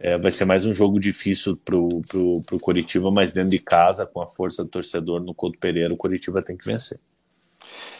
É, 0.00 0.16
vai 0.16 0.30
ser 0.30 0.44
mais 0.44 0.64
um 0.64 0.72
jogo 0.72 1.00
difícil 1.00 1.56
para 1.56 1.76
o 1.76 2.60
Curitiba, 2.60 3.10
mas 3.10 3.32
dentro 3.32 3.50
de 3.50 3.58
casa, 3.58 4.06
com 4.06 4.22
a 4.22 4.28
força 4.28 4.62
do 4.62 4.70
torcedor 4.70 5.20
no 5.20 5.34
Couto 5.34 5.58
Pereira, 5.58 5.92
o 5.92 5.96
Curitiba 5.96 6.40
tem 6.40 6.56
que 6.56 6.64
vencer. 6.64 7.00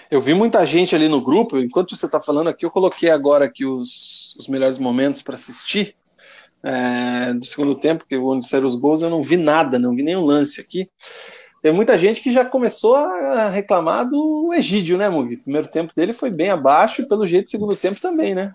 Eu 0.08 0.20
vi 0.20 0.32
muita 0.32 0.64
gente 0.64 0.94
ali 0.94 1.08
no 1.08 1.20
grupo, 1.20 1.58
enquanto 1.58 1.96
você 1.96 2.06
está 2.06 2.20
falando 2.20 2.48
aqui, 2.48 2.64
eu 2.64 2.70
coloquei 2.70 3.10
agora 3.10 3.44
aqui 3.44 3.66
os, 3.66 4.34
os 4.38 4.46
melhores 4.46 4.78
momentos 4.78 5.22
para 5.22 5.34
assistir 5.34 5.96
é, 6.62 7.34
do 7.34 7.44
segundo 7.44 7.74
tempo, 7.74 8.06
que 8.08 8.16
onde 8.16 8.46
saíram 8.46 8.68
os 8.68 8.76
gols, 8.76 9.02
eu 9.02 9.10
não 9.10 9.22
vi 9.22 9.36
nada, 9.36 9.78
não 9.78 9.94
vi 9.94 10.02
nenhum 10.02 10.24
lance 10.24 10.60
aqui. 10.60 10.88
Tem 11.60 11.72
muita 11.72 11.98
gente 11.98 12.20
que 12.20 12.30
já 12.30 12.44
começou 12.44 12.94
a 12.94 13.48
reclamar 13.50 14.08
do 14.08 14.54
Egídio, 14.54 14.96
né, 14.96 15.08
Mugi? 15.08 15.34
O 15.34 15.42
primeiro 15.42 15.66
tempo 15.66 15.92
dele 15.94 16.12
foi 16.12 16.30
bem 16.30 16.50
abaixo 16.50 17.02
e 17.02 17.08
pelo 17.08 17.26
jeito 17.26 17.50
segundo 17.50 17.74
tempo 17.74 18.00
também, 18.00 18.34
né? 18.34 18.54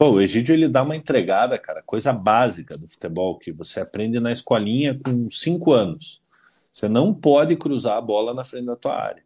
Pô, 0.00 0.12
o 0.12 0.20
Egídio 0.22 0.54
ele 0.54 0.66
dá 0.66 0.82
uma 0.82 0.96
entregada, 0.96 1.58
cara, 1.58 1.82
coisa 1.82 2.10
básica 2.10 2.74
do 2.78 2.88
futebol 2.88 3.38
que 3.38 3.52
você 3.52 3.80
aprende 3.80 4.18
na 4.18 4.32
escolinha 4.32 4.98
com 5.04 5.30
cinco 5.30 5.74
anos. 5.74 6.22
Você 6.72 6.88
não 6.88 7.12
pode 7.12 7.54
cruzar 7.54 7.98
a 7.98 8.00
bola 8.00 8.32
na 8.32 8.42
frente 8.42 8.64
da 8.64 8.74
tua 8.74 8.98
área. 8.98 9.22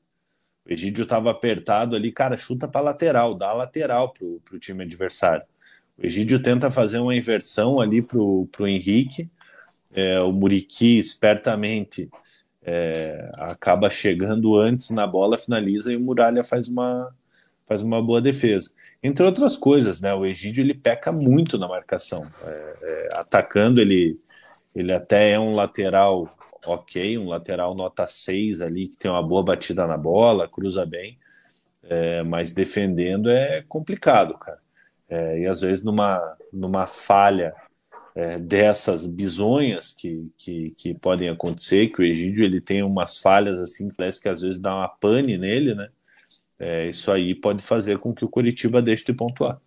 O 0.68 0.72
Egídio 0.72 1.04
estava 1.04 1.30
apertado 1.30 1.94
ali, 1.94 2.10
cara, 2.10 2.36
chuta 2.36 2.66
para 2.66 2.80
lateral, 2.80 3.36
dá 3.36 3.52
lateral 3.52 4.12
pro, 4.12 4.40
pro 4.44 4.58
time 4.58 4.82
adversário. 4.82 5.44
O 5.96 6.04
Egídio 6.04 6.42
tenta 6.42 6.68
fazer 6.72 6.98
uma 6.98 7.14
inversão 7.14 7.78
ali 7.80 8.02
para 8.02 8.18
o 8.18 8.48
Henrique. 8.66 9.30
É, 9.92 10.18
o 10.18 10.32
Muriqui 10.32 10.98
espertamente 10.98 12.10
é, 12.62 13.30
acaba 13.34 13.88
chegando 13.88 14.56
antes 14.56 14.90
na 14.90 15.06
bola, 15.06 15.38
finaliza 15.38 15.92
e 15.92 15.96
o 15.96 16.00
Muralha 16.00 16.42
faz 16.42 16.66
uma, 16.66 17.14
faz 17.66 17.82
uma 17.82 18.02
boa 18.02 18.20
defesa. 18.20 18.70
Entre 19.02 19.24
outras 19.24 19.56
coisas, 19.56 20.00
né? 20.00 20.14
O 20.14 20.24
Egídio 20.26 20.62
ele 20.62 20.74
peca 20.74 21.10
muito 21.12 21.58
na 21.58 21.68
marcação. 21.68 22.26
É, 22.42 22.76
é 22.82 23.08
atacando, 23.14 23.80
ele, 23.80 24.18
ele 24.74 24.92
até 24.92 25.32
é 25.32 25.40
um 25.40 25.54
lateral 25.54 26.34
ok, 26.66 27.18
um 27.18 27.28
lateral 27.28 27.74
nota 27.74 28.06
6 28.06 28.60
ali, 28.60 28.88
que 28.88 28.96
tem 28.96 29.10
uma 29.10 29.22
boa 29.22 29.42
batida 29.42 29.86
na 29.86 29.96
bola, 29.96 30.48
cruza 30.48 30.84
bem, 30.86 31.18
é, 31.82 32.22
mas 32.22 32.54
defendendo 32.54 33.30
é 33.30 33.62
complicado, 33.68 34.38
cara. 34.38 34.58
É, 35.08 35.40
e 35.40 35.46
às 35.46 35.60
vezes 35.60 35.84
numa, 35.84 36.36
numa 36.52 36.86
falha 36.86 37.54
é, 38.14 38.38
dessas 38.38 39.06
bizonhas 39.06 39.92
que, 39.92 40.30
que, 40.38 40.70
que, 40.76 40.94
podem 40.94 41.28
acontecer, 41.28 41.88
que 41.88 42.00
o 42.00 42.04
Egídio 42.04 42.44
ele 42.44 42.60
tem 42.60 42.82
umas 42.82 43.18
falhas 43.18 43.60
assim, 43.60 43.90
parece 43.90 44.20
que 44.20 44.28
às 44.28 44.40
vezes 44.40 44.60
dá 44.60 44.74
uma 44.74 44.88
pane 44.88 45.36
nele, 45.36 45.74
né? 45.74 45.90
É, 46.66 46.88
isso 46.88 47.12
aí 47.12 47.34
pode 47.34 47.62
fazer 47.62 47.98
com 47.98 48.14
que 48.14 48.24
o 48.24 48.28
Curitiba 48.28 48.80
deixe 48.80 49.04
de 49.04 49.12
pontuar. 49.12 49.60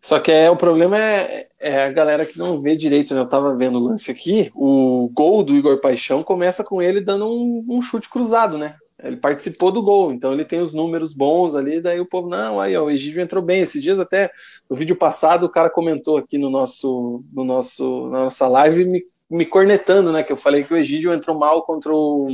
Só 0.00 0.18
que 0.18 0.32
é, 0.32 0.50
o 0.50 0.56
problema 0.56 0.98
é, 0.98 1.46
é, 1.60 1.84
a 1.84 1.90
galera 1.90 2.26
que 2.26 2.36
não 2.36 2.60
vê 2.60 2.74
direito, 2.74 3.14
né? 3.14 3.20
Eu 3.20 3.28
tava 3.28 3.54
vendo 3.54 3.78
o 3.78 3.84
lance 3.84 4.10
aqui, 4.10 4.50
o 4.52 5.08
gol 5.14 5.44
do 5.44 5.54
Igor 5.54 5.80
Paixão 5.80 6.24
começa 6.24 6.64
com 6.64 6.82
ele 6.82 7.00
dando 7.00 7.28
um, 7.28 7.64
um 7.68 7.80
chute 7.80 8.08
cruzado, 8.10 8.58
né? 8.58 8.74
Ele 9.00 9.16
participou 9.16 9.70
do 9.70 9.80
gol, 9.80 10.12
então 10.12 10.32
ele 10.32 10.44
tem 10.44 10.60
os 10.60 10.74
números 10.74 11.14
bons 11.14 11.54
ali, 11.54 11.80
daí 11.80 12.00
o 12.00 12.06
povo, 12.06 12.28
não, 12.28 12.60
aí 12.60 12.76
ó, 12.76 12.86
o 12.86 12.90
Egídio 12.90 13.22
entrou 13.22 13.40
bem. 13.40 13.60
Esses 13.60 13.80
dias 13.80 14.00
até, 14.00 14.32
no 14.68 14.74
vídeo 14.74 14.96
passado, 14.96 15.44
o 15.44 15.48
cara 15.48 15.70
comentou 15.70 16.16
aqui 16.16 16.36
no 16.36 16.50
nosso, 16.50 17.22
no 17.32 17.44
nosso, 17.44 18.08
na 18.08 18.24
nossa 18.24 18.48
live, 18.48 18.84
me, 18.84 19.04
me 19.30 19.46
cornetando, 19.46 20.10
né, 20.10 20.24
que 20.24 20.32
eu 20.32 20.36
falei 20.36 20.64
que 20.64 20.74
o 20.74 20.76
Egídio 20.76 21.14
entrou 21.14 21.38
mal 21.38 21.62
contra 21.62 21.94
o 21.94 22.28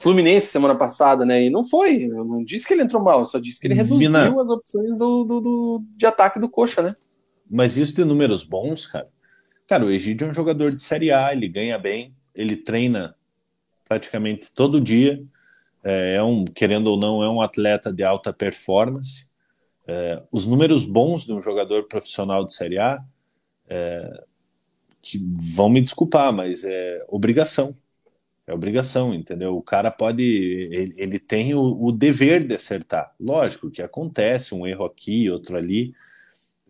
Fluminense 0.00 0.46
semana 0.46 0.74
passada, 0.74 1.24
né, 1.24 1.44
e 1.44 1.50
não 1.50 1.64
foi, 1.64 2.04
eu 2.04 2.24
não 2.24 2.42
disse 2.42 2.66
que 2.66 2.72
ele 2.72 2.82
entrou 2.82 3.02
mal, 3.02 3.24
só 3.24 3.38
disse 3.38 3.60
que 3.60 3.66
ele 3.66 3.74
reduziu 3.74 3.98
Vina. 3.98 4.28
as 4.42 4.50
opções 4.50 4.96
do, 4.98 5.24
do, 5.24 5.40
do, 5.40 5.84
de 5.96 6.06
ataque 6.06 6.40
do 6.40 6.48
Coxa, 6.48 6.82
né. 6.82 6.96
Mas 7.48 7.76
isso 7.76 7.94
de 7.94 8.04
números 8.04 8.42
bons, 8.42 8.86
cara, 8.86 9.08
cara, 9.68 9.84
o 9.84 9.90
Egídio 9.90 10.26
é 10.26 10.30
um 10.30 10.34
jogador 10.34 10.72
de 10.72 10.82
Série 10.82 11.12
A, 11.12 11.32
ele 11.32 11.48
ganha 11.48 11.78
bem, 11.78 12.14
ele 12.34 12.56
treina 12.56 13.14
praticamente 13.88 14.54
todo 14.54 14.80
dia, 14.80 15.22
é, 15.82 16.14
é 16.14 16.22
um, 16.22 16.44
querendo 16.44 16.88
ou 16.88 16.98
não, 16.98 17.22
é 17.22 17.28
um 17.28 17.40
atleta 17.42 17.92
de 17.92 18.04
alta 18.04 18.32
performance. 18.32 19.30
É, 19.86 20.22
os 20.30 20.46
números 20.46 20.84
bons 20.84 21.24
de 21.24 21.32
um 21.32 21.42
jogador 21.42 21.88
profissional 21.88 22.44
de 22.44 22.54
Série 22.54 22.78
A, 22.78 23.02
é, 23.68 24.24
que 25.02 25.18
vão 25.54 25.68
me 25.68 25.80
desculpar, 25.80 26.32
mas 26.32 26.64
é 26.64 27.04
obrigação. 27.08 27.74
É 28.50 28.52
obrigação, 28.52 29.14
entendeu? 29.14 29.56
O 29.56 29.62
cara 29.62 29.92
pode, 29.92 30.24
ele, 30.24 30.92
ele 30.96 31.18
tem 31.20 31.54
o, 31.54 31.60
o, 31.60 31.92
dever 31.92 32.44
de 32.44 32.56
acertar. 32.56 33.14
Lógico 33.20 33.70
que 33.70 33.80
acontece 33.80 34.56
um 34.56 34.66
erro 34.66 34.84
aqui, 34.84 35.30
outro 35.30 35.56
ali, 35.56 35.94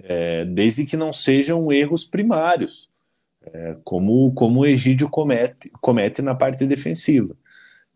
é, 0.02 0.44
desde 0.44 0.84
que 0.84 0.94
não 0.94 1.10
sejam 1.10 1.72
erros 1.72 2.04
primários, 2.04 2.90
é, 3.42 3.76
como, 3.82 4.30
como 4.34 4.60
o 4.60 4.66
Egídio 4.66 5.08
comete, 5.08 5.70
comete 5.80 6.20
na 6.20 6.34
parte 6.34 6.66
defensiva. 6.66 7.34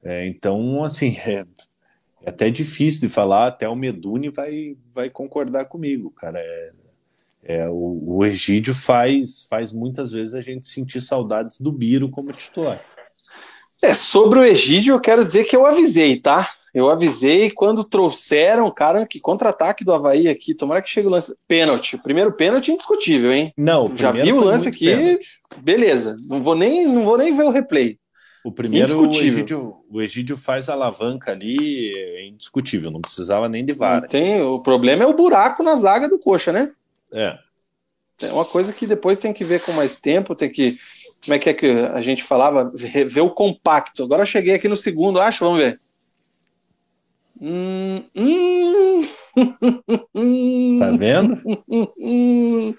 É, 0.02 0.27
então, 0.28 0.82
assim, 0.82 1.19
é, 1.20 1.40
é, 1.40 2.31
até 2.31 2.48
difícil 2.48 3.02
de 3.02 3.11
falar, 3.11 3.48
até 3.48 3.69
o 3.69 3.77
Meduni 3.77 4.31
vai, 4.31 4.78
vai 4.94 5.11
concordar 5.11 5.66
comigo, 5.66 6.11
cara. 6.11 6.39
É, 6.40 6.73
é, 7.43 7.69
o, 7.69 8.16
o 8.16 8.24
Egídio 8.24 8.74
faz, 8.74 9.47
faz 9.47 9.74
muitas 9.74 10.12
vezes 10.12 10.35
a 10.35 10.40
gente 10.40 10.66
sentir 10.66 11.02
saudades 11.02 11.61
do 11.61 11.70
Biro 11.70 12.09
como 12.09 12.32
titular. 12.32 12.82
É, 13.82 13.92
sobre 13.92 14.38
o 14.38 14.44
Egídio, 14.44 14.94
eu 14.94 15.01
quero 15.01 15.24
dizer 15.24 15.44
que 15.44 15.55
eu 15.55 15.66
avisei, 15.66 16.16
tá? 16.18 16.51
Eu 16.72 16.90
avisei 16.90 17.51
quando 17.51 17.84
trouxeram, 17.84 18.68
cara, 18.70 19.06
que 19.06 19.20
contra-ataque 19.20 19.84
do 19.84 19.92
Havaí 19.92 20.28
aqui, 20.28 20.55
tomara 20.55 20.82
que 20.82 20.90
chegue 20.90 21.06
o 21.06 21.10
lance. 21.10 21.32
Pênalti. 21.46 21.96
Primeiro 21.98 22.32
pênalti 22.32 22.72
indiscutível, 22.72 23.32
hein? 23.32 23.52
Não, 23.56 23.94
já 23.94 24.10
vi 24.10 24.32
o 24.32 24.42
lance 24.42 24.68
aqui. 24.68 24.86
Pênalti. 24.86 25.40
Beleza. 25.59 26.16
Não 26.28 26.42
vou, 26.42 26.56
nem, 26.56 26.86
não 26.86 27.02
vou 27.02 27.16
nem 27.16 27.36
ver 27.36 27.44
o 27.44 27.51
replay. 27.51 27.98
O 28.44 28.52
primeiro, 28.52 29.01
o 29.01 29.10
Egídio, 29.10 29.76
o 29.88 30.02
Egídio 30.02 30.36
faz 30.36 30.68
a 30.68 30.74
alavanca 30.74 31.32
ali, 31.32 31.94
é 31.96 32.26
indiscutível, 32.26 32.90
não 32.90 33.01
precisava 33.01 33.48
nem 33.48 33.64
de 33.64 33.72
vara. 33.72 34.06
Tem, 34.06 34.42
o 34.42 34.59
problema 34.59 35.02
é 35.02 35.06
o 35.06 35.14
buraco 35.14 35.62
na 35.62 35.76
zaga 35.76 36.09
do 36.09 36.18
coxa, 36.18 36.52
né? 36.52 36.70
É. 37.10 37.38
É 38.20 38.32
uma 38.32 38.44
coisa 38.44 38.70
que 38.72 38.86
depois 38.86 39.18
tem 39.18 39.32
que 39.32 39.44
ver 39.44 39.62
com 39.62 39.72
mais 39.72 39.96
tempo, 39.96 40.34
tem 40.34 40.51
que. 40.51 40.78
Como 41.24 41.34
é 41.34 41.38
que 41.38 41.48
é 41.48 41.55
que 41.55 41.66
a 41.66 42.01
gente 42.01 42.22
falava? 42.22 42.70
Ver 42.74 43.20
o 43.20 43.30
compacto. 43.30 44.02
Agora 44.02 44.22
eu 44.22 44.26
cheguei 44.26 44.55
aqui 44.55 44.68
no 44.68 44.76
segundo, 44.76 45.20
acho, 45.20 45.44
vamos 45.44 45.60
ver. 45.60 45.80
Hum, 47.40 48.05
hum. 48.14 49.02
Tá 50.78 50.90
vendo? 50.92 51.42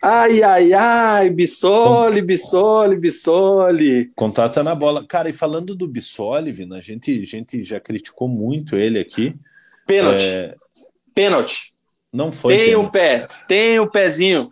ai, 0.00 0.42
ai, 0.42 0.72
ai, 0.72 1.30
Bissoli, 1.30 2.22
Bissoli, 2.22 2.96
Bissoli. 2.96 4.10
Contato 4.14 4.60
é 4.60 4.62
na 4.62 4.74
bola. 4.74 5.06
Cara, 5.06 5.28
e 5.28 5.32
falando 5.32 5.74
do 5.74 5.86
Bissoli, 5.86 6.50
Vina, 6.52 6.78
a 6.78 6.80
gente, 6.80 7.20
a 7.20 7.26
gente 7.26 7.62
já 7.62 7.78
criticou 7.78 8.28
muito 8.28 8.76
ele 8.76 8.98
aqui. 8.98 9.36
Pênalti. 9.86 10.24
É... 10.24 10.54
Pênalti. 11.14 11.74
Não 12.12 12.32
foi. 12.32 12.56
Tem 12.56 12.74
o 12.76 12.82
um 12.82 12.88
pé, 12.88 13.26
tem 13.46 13.78
o 13.78 13.84
um 13.84 13.88
pezinho. 13.88 14.50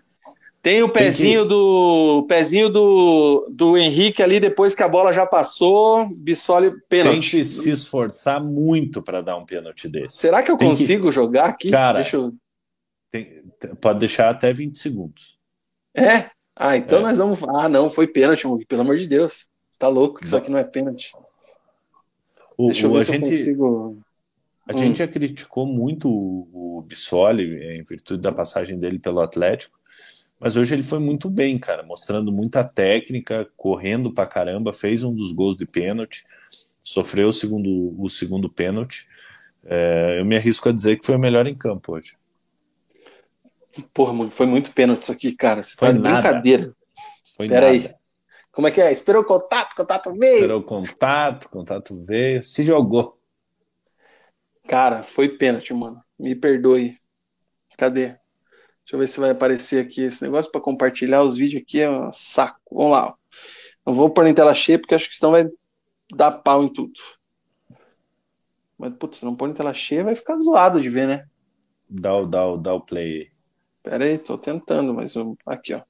Tem 0.62 0.80
o 0.80 0.89
pezinho 0.89 1.43
que... 1.43 1.48
do 1.48 2.24
pezinho 2.28 2.70
do, 2.70 3.48
do 3.51 3.76
Henrique 3.76 4.22
ali 4.22 4.39
depois 4.39 4.76
que 4.76 4.82
a 4.84 4.89
bola 4.89 5.12
já 5.12 5.26
passou, 5.26 6.09
Bissoli 6.09 6.70
pênalti. 6.89 7.30
Tem 7.32 7.40
que 7.40 7.44
se 7.44 7.70
esforçar 7.70 8.43
muito 8.43 9.02
para 9.02 9.20
dar 9.20 9.36
um 9.36 9.44
pênalti 9.44 9.89
desse. 9.89 10.18
Será 10.18 10.40
que 10.40 10.52
eu 10.52 10.56
Tem 10.56 10.68
consigo 10.68 11.09
que... 11.09 11.12
jogar 11.12 11.47
aqui? 11.47 11.68
Cara, 11.68 12.01
Deixa 12.01 12.16
eu... 12.16 12.32
Tem... 13.10 13.44
pode 13.80 13.98
deixar 13.98 14.30
até 14.30 14.52
20 14.52 14.78
segundos. 14.78 15.36
É? 15.93 16.30
Ah, 16.55 16.76
então 16.76 17.01
é. 17.01 17.02
nós 17.02 17.18
vamos. 17.18 17.43
Ah, 17.43 17.68
não, 17.68 17.90
foi 17.90 18.06
pênalti, 18.06 18.47
pelo 18.68 18.82
amor 18.82 18.97
de 18.97 19.09
Deus. 19.09 19.48
Você 19.68 19.78
tá 19.80 19.89
louco, 19.89 20.22
isso 20.22 20.36
aqui 20.36 20.48
não 20.48 20.59
é 20.59 20.64
pênalti. 20.64 21.12
O, 22.56 22.66
Deixa 22.66 22.86
eu 22.86 22.93
ver 22.93 23.05
se 23.05 23.12
gente... 23.12 23.24
eu 23.24 23.30
consigo. 23.30 23.98
A 24.68 24.74
hum. 24.74 24.78
gente 24.78 24.98
já 24.98 25.09
criticou 25.09 25.66
muito 25.66 26.09
o, 26.09 26.78
o 26.78 26.82
Bissoli 26.82 27.78
em 27.78 27.82
virtude 27.82 28.22
da 28.22 28.30
passagem 28.30 28.78
dele 28.78 29.01
pelo 29.01 29.20
Atlético, 29.20 29.76
mas 30.43 30.56
hoje 30.56 30.74
ele 30.74 30.82
foi 30.82 30.98
muito 30.98 31.31
bem, 31.31 31.56
cara, 31.56 31.85
mostrando 31.85 32.32
muita 32.32 32.64
técnica, 32.64 33.48
correndo 33.56 34.12
pra 34.12 34.27
caramba, 34.27 34.73
fez 34.73 35.05
um 35.05 35.14
dos 35.14 35.32
gols 35.32 35.56
de 35.56 35.64
pênalti, 35.64 36.24
sofreu 36.82 37.28
o 37.28 37.32
segundo, 37.32 37.94
o 37.97 38.09
segundo 38.09 38.51
pênalti. 38.51 39.06
É, 39.64 40.16
eu 40.19 40.24
me 40.24 40.35
arrisco 40.35 40.69
a 40.69 40.73
dizer 40.73 40.98
que 40.98 41.06
foi 41.06 41.14
o 41.14 41.19
melhor 41.19 41.47
em 41.47 41.55
campo 41.55 41.94
hoje. 41.94 42.16
Porra, 43.94 44.28
foi 44.32 44.47
muito 44.47 44.73
pênalti 44.73 45.02
isso 45.02 45.12
aqui, 45.12 45.32
cara. 45.32 45.62
Você 45.62 45.77
foi 45.77 45.93
nada. 45.93 46.23
brincadeira. 46.23 46.74
Foi 47.36 47.48
Pera 47.48 47.73
nada. 47.73 47.73
aí. 47.73 47.94
Como 48.51 48.66
é 48.66 48.73
que 48.73 48.81
é? 48.81 48.90
Esperou 48.90 49.23
o 49.23 49.24
contato, 49.24 49.77
contato 49.77 50.12
veio. 50.12 50.35
Esperou 50.35 50.60
o 50.60 50.64
contato, 50.64 51.48
contato 51.48 52.02
veio, 52.02 52.43
se 52.43 52.64
jogou. 52.64 53.16
Cara, 54.66 55.05
foi 55.05 55.28
pênalti, 55.28 55.73
mano. 55.73 55.98
Me 56.19 56.35
perdoe. 56.35 56.98
Cadê? 57.78 58.16
Deixa 58.84 58.94
eu 58.94 58.98
ver 58.98 59.06
se 59.06 59.20
vai 59.20 59.30
aparecer 59.30 59.84
aqui. 59.84 60.02
Esse 60.02 60.22
negócio 60.22 60.50
para 60.50 60.60
compartilhar 60.60 61.22
os 61.22 61.36
vídeos 61.36 61.62
aqui 61.62 61.80
é 61.80 61.90
um 61.90 62.12
saco. 62.12 62.60
Vamos 62.70 62.92
lá. 62.92 63.14
Não 63.86 63.94
vou 63.94 64.10
pôr 64.10 64.26
em 64.26 64.34
tela 64.34 64.54
cheia 64.54 64.78
porque 64.78 64.94
acho 64.94 65.09
que 65.09 65.16
senão 65.16 65.32
vai 65.32 65.48
dar 66.14 66.32
pau 66.32 66.62
em 66.62 66.72
tudo. 66.72 66.92
Mas, 68.78 68.94
putz, 68.94 69.18
se 69.18 69.24
não 69.24 69.36
pôr 69.36 69.48
em 69.48 69.54
tela 69.54 69.72
cheia 69.72 70.04
vai 70.04 70.16
ficar 70.16 70.36
zoado 70.38 70.80
de 70.80 70.88
ver, 70.88 71.06
né? 71.06 71.26
Dá 71.88 72.16
o, 72.16 72.26
dá 72.26 72.46
o, 72.46 72.56
dá 72.56 72.74
o 72.74 72.80
play. 72.80 73.28
Pera 73.82 74.04
aí, 74.04 74.18
tô 74.18 74.38
tentando, 74.38 74.94
mas 74.94 75.14
aqui, 75.46 75.74
ó. 75.74 75.82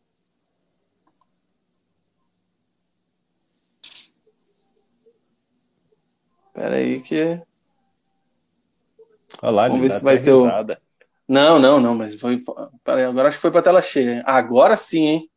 Pera 6.53 6.77
aí 6.77 7.01
que. 7.03 7.41
Olha 9.41 9.53
lá, 9.53 9.69
Vamos 9.69 9.83
ver 9.83 9.93
se 9.93 10.05
vai 10.05 10.21
ter 10.21 10.33
o... 10.33 10.47
Não, 11.33 11.59
não, 11.59 11.81
não, 11.81 11.95
mas 11.95 12.15
foi. 12.21 12.45
Agora 12.85 13.29
acho 13.29 13.39
que 13.39 13.41
foi 13.41 13.51
pra 13.51 13.63
tela 13.63 13.81
cheia. 13.81 14.23
Agora 14.27 14.77
sim, 14.77 15.07
hein? 15.07 15.31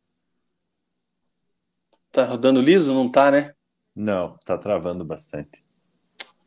Tá 2.12 2.26
rodando 2.26 2.60
liso? 2.60 2.92
Não 2.92 3.10
tá, 3.10 3.30
né? 3.30 3.54
Não, 3.94 4.36
tá 4.44 4.58
travando 4.58 5.06
bastante. 5.06 5.64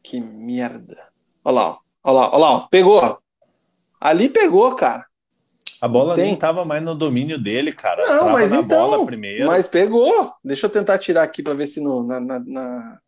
Que 0.03 0.21
merda. 0.21 1.03
Olha 1.43 1.55
lá, 1.55 1.79
olha 2.03 2.13
lá, 2.13 2.29
olha 2.29 2.37
lá, 2.37 2.67
pegou. 2.67 3.19
Ali 3.99 4.29
pegou, 4.29 4.75
cara. 4.75 5.07
A 5.81 5.87
bola 5.87 6.13
Tem. 6.13 6.25
nem 6.25 6.35
tava 6.35 6.63
mais 6.63 6.83
no 6.83 6.93
domínio 6.93 7.41
dele, 7.41 7.73
cara. 7.73 8.03
Não, 8.03 8.19
Trava 8.19 8.31
mas 8.33 8.53
então. 8.53 9.07
Mas 9.47 9.65
pegou. 9.65 10.31
Deixa 10.43 10.67
eu 10.67 10.69
tentar 10.69 10.99
tirar 10.99 11.23
aqui 11.23 11.41
para 11.41 11.55
ver 11.55 11.65
se 11.65 11.81
no, 11.81 12.03
na, 12.03 12.19
na, 12.19 12.39
na, 12.39 12.99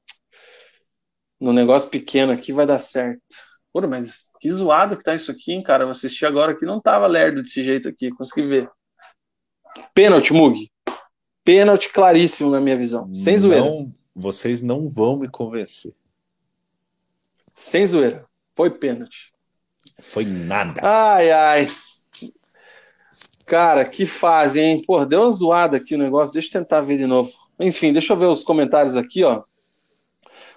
no 1.40 1.54
negócio 1.54 1.88
pequeno 1.88 2.32
aqui 2.32 2.52
vai 2.52 2.66
dar 2.66 2.80
certo. 2.80 3.51
Pô, 3.74 3.82
mas 3.88 4.30
que 4.40 4.52
zoado 4.52 4.98
que 4.98 5.04
tá 5.04 5.16
isso 5.16 5.32
aqui, 5.32 5.54
hein, 5.54 5.64
cara? 5.64 5.84
Eu 5.84 5.90
assisti 5.90 6.26
agora 6.26 6.56
que 6.58 6.66
não 6.66 6.82
tava 6.82 7.08
lerdo 7.08 7.42
desse 7.42 7.64
jeito 7.64 7.88
aqui, 7.88 8.12
consegui 8.12 8.48
ver. 8.48 8.70
Pênalti, 9.94 10.34
Mug. 10.34 10.70
Pênalti 11.44 11.90
claríssimo 11.90 12.52
na 12.52 12.60
minha 12.60 12.78
visão. 12.78 13.14
Sem 13.16 13.38
zoeira. 13.38 13.66
Não, 13.66 13.94
vocês 14.14 14.62
não 14.62 14.88
vão 14.88 15.18
me 15.18 15.30
convencer. 15.30 15.94
Sem 17.56 17.86
zoeira. 17.88 18.26
Foi 18.56 18.70
pênalti. 18.70 19.32
Foi 20.00 20.26
nada. 20.26 20.82
Ai, 20.84 21.32
ai. 21.32 21.68
Cara, 23.46 23.86
que 23.86 24.06
fase, 24.06 24.62
hein? 24.62 24.84
Pô, 24.86 25.04
deu 25.06 25.24
uma 25.24 25.32
zoada 25.32 25.78
aqui 25.78 25.96
o 25.96 25.98
negócio. 25.98 26.34
Deixa 26.34 26.50
eu 26.50 26.62
tentar 26.62 26.82
ver 26.82 26.98
de 26.98 27.06
novo. 27.06 27.32
Enfim, 27.60 27.94
deixa 27.94 28.14
eu 28.14 28.18
ver 28.18 28.26
os 28.26 28.44
comentários 28.44 28.96
aqui, 28.96 29.24
ó. 29.24 29.44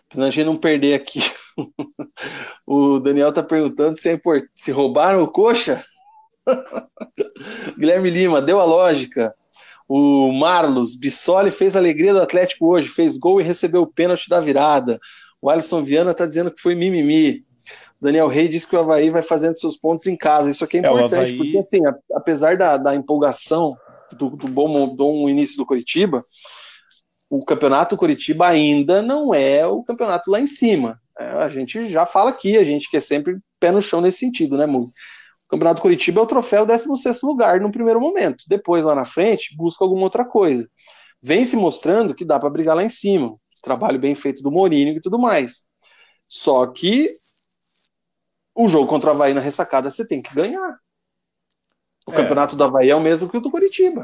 Pra 0.09 0.31
gente 0.31 0.47
não 0.47 0.57
perder 0.57 0.95
aqui. 0.95 1.21
o 2.67 2.99
Daniel 2.99 3.33
tá 3.33 3.43
perguntando 3.43 3.97
se, 3.97 4.09
é 4.09 4.13
import... 4.13 4.45
se 4.55 4.71
roubaram 4.71 5.23
o 5.23 5.29
coxa. 5.29 5.85
Guilherme 7.79 8.11
Lima, 8.11 8.43
deu 8.43 8.61
a 8.61 8.65
lógica. 8.65 9.35
O 9.89 10.33
Marlos, 10.33 10.95
Bissoli 10.95 11.51
fez 11.51 11.77
a 11.77 11.79
alegria 11.79 12.13
do 12.13 12.21
Atlético 12.21 12.67
hoje, 12.67 12.89
fez 12.89 13.17
gol 13.17 13.41
e 13.41 13.45
recebeu 13.45 13.83
o 13.83 13.87
pênalti 13.87 14.29
da 14.29 14.41
virada. 14.41 14.99
O 15.41 15.51
Alisson 15.51 15.83
Viana 15.83 16.15
tá 16.15 16.25
dizendo 16.25 16.51
que 16.51 16.61
foi 16.61 16.75
mimimi. 16.75 17.45
Daniel 18.01 18.29
Rey 18.29 18.49
disse 18.49 18.69
que 18.69 18.77
o 18.77 18.81
Havaí 18.81 19.11
vai 19.11 19.23
fazendo 19.23 19.59
seus 19.59 19.77
pontos 19.77 20.07
em 20.07 20.17
casa. 20.17 20.51
Isso 20.51 20.65
aqui 20.65 20.79
é 20.79 20.81
importante, 20.81 21.15
é, 21.15 21.19
Havaí... 21.19 21.37
porque 21.37 21.59
assim, 21.59 21.81
apesar 22.15 22.57
da, 22.57 22.77
da 22.77 22.95
empolgação 22.95 23.75
do, 24.13 24.31
do 24.31 24.49
bom, 24.49 24.95
bom 24.95 25.29
início 25.29 25.57
do 25.57 25.67
Curitiba, 25.67 26.25
o 27.29 27.45
campeonato 27.45 27.97
Curitiba 27.97 28.47
ainda 28.47 29.03
não 29.03 29.35
é 29.35 29.67
o 29.67 29.83
campeonato 29.83 30.31
lá 30.31 30.41
em 30.41 30.47
cima. 30.47 31.01
É, 31.19 31.25
a 31.25 31.49
gente 31.49 31.89
já 31.89 32.05
fala 32.05 32.31
aqui, 32.31 32.57
a 32.57 32.65
gente 32.65 32.91
que 32.91 32.97
é 32.97 33.01
sempre 33.01 33.39
pé 33.61 33.71
no 33.71 33.81
chão 33.81 34.01
nesse 34.01 34.19
sentido, 34.19 34.57
né, 34.57 34.67
Mugo? 34.67 34.87
O 35.47 35.49
campeonato 35.49 35.83
Curitiba 35.83 36.21
é 36.21 36.25
o 36.25 36.27
troféu 36.27 36.67
16 36.67 37.23
lugar 37.23 37.61
no 37.61 37.71
primeiro 37.71 38.01
momento. 38.01 38.45
Depois, 38.49 38.85
lá 38.85 38.95
na 38.95 39.05
frente, 39.05 39.55
busca 39.57 39.85
alguma 39.85 40.03
outra 40.03 40.25
coisa. 40.25 40.69
Vem 41.23 41.45
se 41.45 41.57
mostrando 41.57 42.15
que 42.15 42.25
dá 42.25 42.39
para 42.39 42.51
brigar 42.51 42.75
lá 42.75 42.83
em 42.83 42.89
cima. 42.89 43.37
Trabalho 43.63 43.99
bem 43.99 44.15
feito 44.15 44.43
do 44.43 44.51
Mourinho 44.51 44.97
e 44.97 45.01
tudo 45.01 45.19
mais. 45.19 45.65
Só 46.27 46.67
que 46.67 47.11
o 48.55 48.69
jogo 48.69 48.87
contra 48.87 49.11
o 49.11 49.13
Havaí 49.13 49.35
na 49.35 49.41
ressacada 49.41 49.91
você 49.91 50.07
tem 50.07 50.23
que 50.23 50.35
ganhar. 50.35 50.79
O 52.07 52.13
é. 52.13 52.17
campeonato 52.17 52.57
do 52.57 52.65
Havaí 52.65 52.91
é 52.91 52.97
o 52.97 53.01
mesmo 53.01 53.29
que 53.29 53.37
o 53.37 53.41
do 53.41 53.51
Curitiba. 53.51 54.03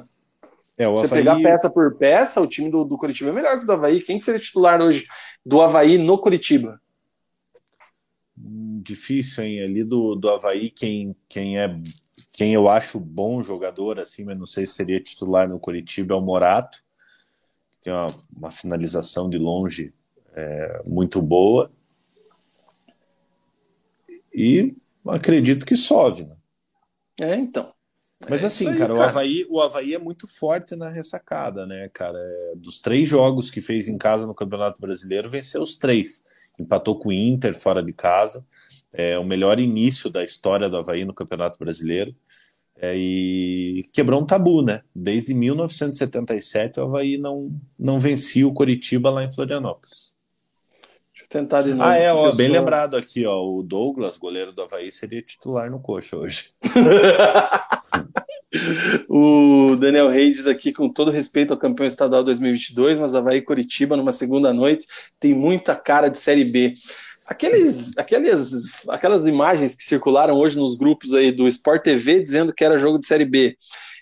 É, 0.76 0.88
o 0.88 0.92
Você 0.92 1.06
Havaí... 1.06 1.18
pegar 1.18 1.42
peça 1.42 1.70
por 1.70 1.94
peça, 1.96 2.40
o 2.40 2.46
time 2.46 2.70
do, 2.70 2.84
do 2.84 2.96
Curitiba 2.96 3.30
é 3.30 3.32
melhor 3.32 3.58
que 3.58 3.64
o 3.64 3.66
do 3.66 3.72
Havaí. 3.72 4.02
Quem 4.02 4.18
que 4.18 4.24
seria 4.24 4.40
titular 4.40 4.80
hoje 4.80 5.06
do 5.44 5.60
Havaí 5.60 5.98
no 5.98 6.18
Curitiba? 6.18 6.80
Difícil, 8.82 9.44
hein? 9.44 9.62
Ali 9.62 9.84
do, 9.84 10.14
do 10.14 10.28
Havaí, 10.30 10.70
quem, 10.70 11.14
quem 11.28 11.58
é 11.58 11.68
quem 12.32 12.54
eu 12.54 12.68
acho 12.68 12.98
bom 12.98 13.42
jogador, 13.42 13.98
assim, 13.98 14.24
mas 14.24 14.38
não 14.38 14.46
sei 14.46 14.64
se 14.64 14.72
seria 14.74 14.98
titular 14.98 15.48
no 15.48 15.60
Curitiba, 15.60 16.14
é 16.14 16.16
o 16.16 16.22
Morato. 16.22 16.82
Tem 17.82 17.92
uma, 17.92 18.06
uma 18.34 18.50
finalização 18.50 19.28
de 19.28 19.36
longe 19.36 19.92
é, 20.34 20.82
muito 20.88 21.20
boa. 21.20 21.70
E 24.32 24.74
acredito 25.06 25.66
que 25.66 25.76
sove, 25.76 26.24
né? 26.24 26.36
É, 27.20 27.34
então. 27.36 27.72
Mas 28.28 28.44
é 28.44 28.46
assim, 28.46 28.68
aí, 28.68 28.78
cara, 28.78 28.94
cara, 28.94 28.98
O, 28.98 29.02
Havaí, 29.02 29.46
o 29.48 29.60
Havaí 29.60 29.94
é 29.94 29.98
muito 29.98 30.26
forte 30.26 30.76
na 30.76 30.88
ressacada, 30.88 31.66
né, 31.66 31.90
cara? 31.92 32.18
É, 32.18 32.52
dos 32.56 32.80
três 32.80 33.08
jogos 33.08 33.50
que 33.50 33.60
fez 33.60 33.88
em 33.88 33.98
casa 33.98 34.26
no 34.26 34.34
Campeonato 34.34 34.80
Brasileiro, 34.80 35.28
venceu 35.28 35.62
os 35.62 35.76
três. 35.76 36.24
Empatou 36.60 36.98
com 36.98 37.08
o 37.08 37.12
Inter 37.12 37.58
fora 37.58 37.82
de 37.82 37.92
casa. 37.92 38.44
É 38.92 39.18
o 39.18 39.24
melhor 39.24 39.58
início 39.60 40.10
da 40.10 40.22
história 40.22 40.68
do 40.68 40.76
Havaí 40.76 41.04
no 41.04 41.14
Campeonato 41.14 41.58
Brasileiro. 41.58 42.14
É, 42.76 42.94
e 42.96 43.84
quebrou 43.92 44.22
um 44.22 44.26
tabu, 44.26 44.62
né? 44.62 44.80
Desde 44.94 45.34
1977 45.34 46.80
o 46.80 46.84
Havaí 46.84 47.18
não, 47.18 47.52
não 47.78 48.00
vencia 48.00 48.48
o 48.48 48.54
Coritiba 48.54 49.10
lá 49.10 49.22
em 49.22 49.30
Florianópolis. 49.30 50.16
Deixa 51.12 51.24
eu 51.24 51.28
tentar 51.28 51.60
de 51.60 51.74
novo. 51.74 51.82
Ah, 51.82 51.96
é, 51.96 52.10
ó, 52.10 52.34
bem 52.34 52.48
lembrado 52.48 52.96
aqui, 52.96 53.26
ó. 53.26 53.44
O 53.44 53.62
Douglas, 53.62 54.16
goleiro 54.16 54.52
do 54.52 54.62
Havaí, 54.62 54.90
seria 54.90 55.20
titular 55.20 55.70
no 55.70 55.78
coxa 55.78 56.16
hoje. 56.16 56.52
o 59.08 59.76
Daniel 59.76 60.08
Reis 60.08 60.38
diz 60.38 60.46
aqui, 60.46 60.72
com 60.72 60.88
todo 60.88 61.10
respeito 61.10 61.52
ao 61.52 61.58
campeão 61.58 61.86
estadual 61.86 62.24
2022, 62.24 62.98
mas 62.98 63.14
Havaí 63.14 63.40
Curitiba, 63.42 63.96
numa 63.96 64.12
segunda 64.12 64.52
noite, 64.52 64.86
tem 65.18 65.34
muita 65.34 65.76
cara 65.76 66.08
de 66.08 66.18
Série 66.18 66.44
B. 66.44 66.74
Aqueles, 67.26 67.96
aqueles, 67.96 68.64
aquelas 68.88 69.26
imagens 69.26 69.76
que 69.76 69.84
circularam 69.84 70.34
hoje 70.34 70.58
nos 70.58 70.74
grupos 70.74 71.14
aí 71.14 71.30
do 71.30 71.46
Sport 71.46 71.82
TV 71.82 72.20
dizendo 72.20 72.52
que 72.52 72.64
era 72.64 72.76
jogo 72.76 72.98
de 72.98 73.06
Série 73.06 73.24
B 73.24 73.56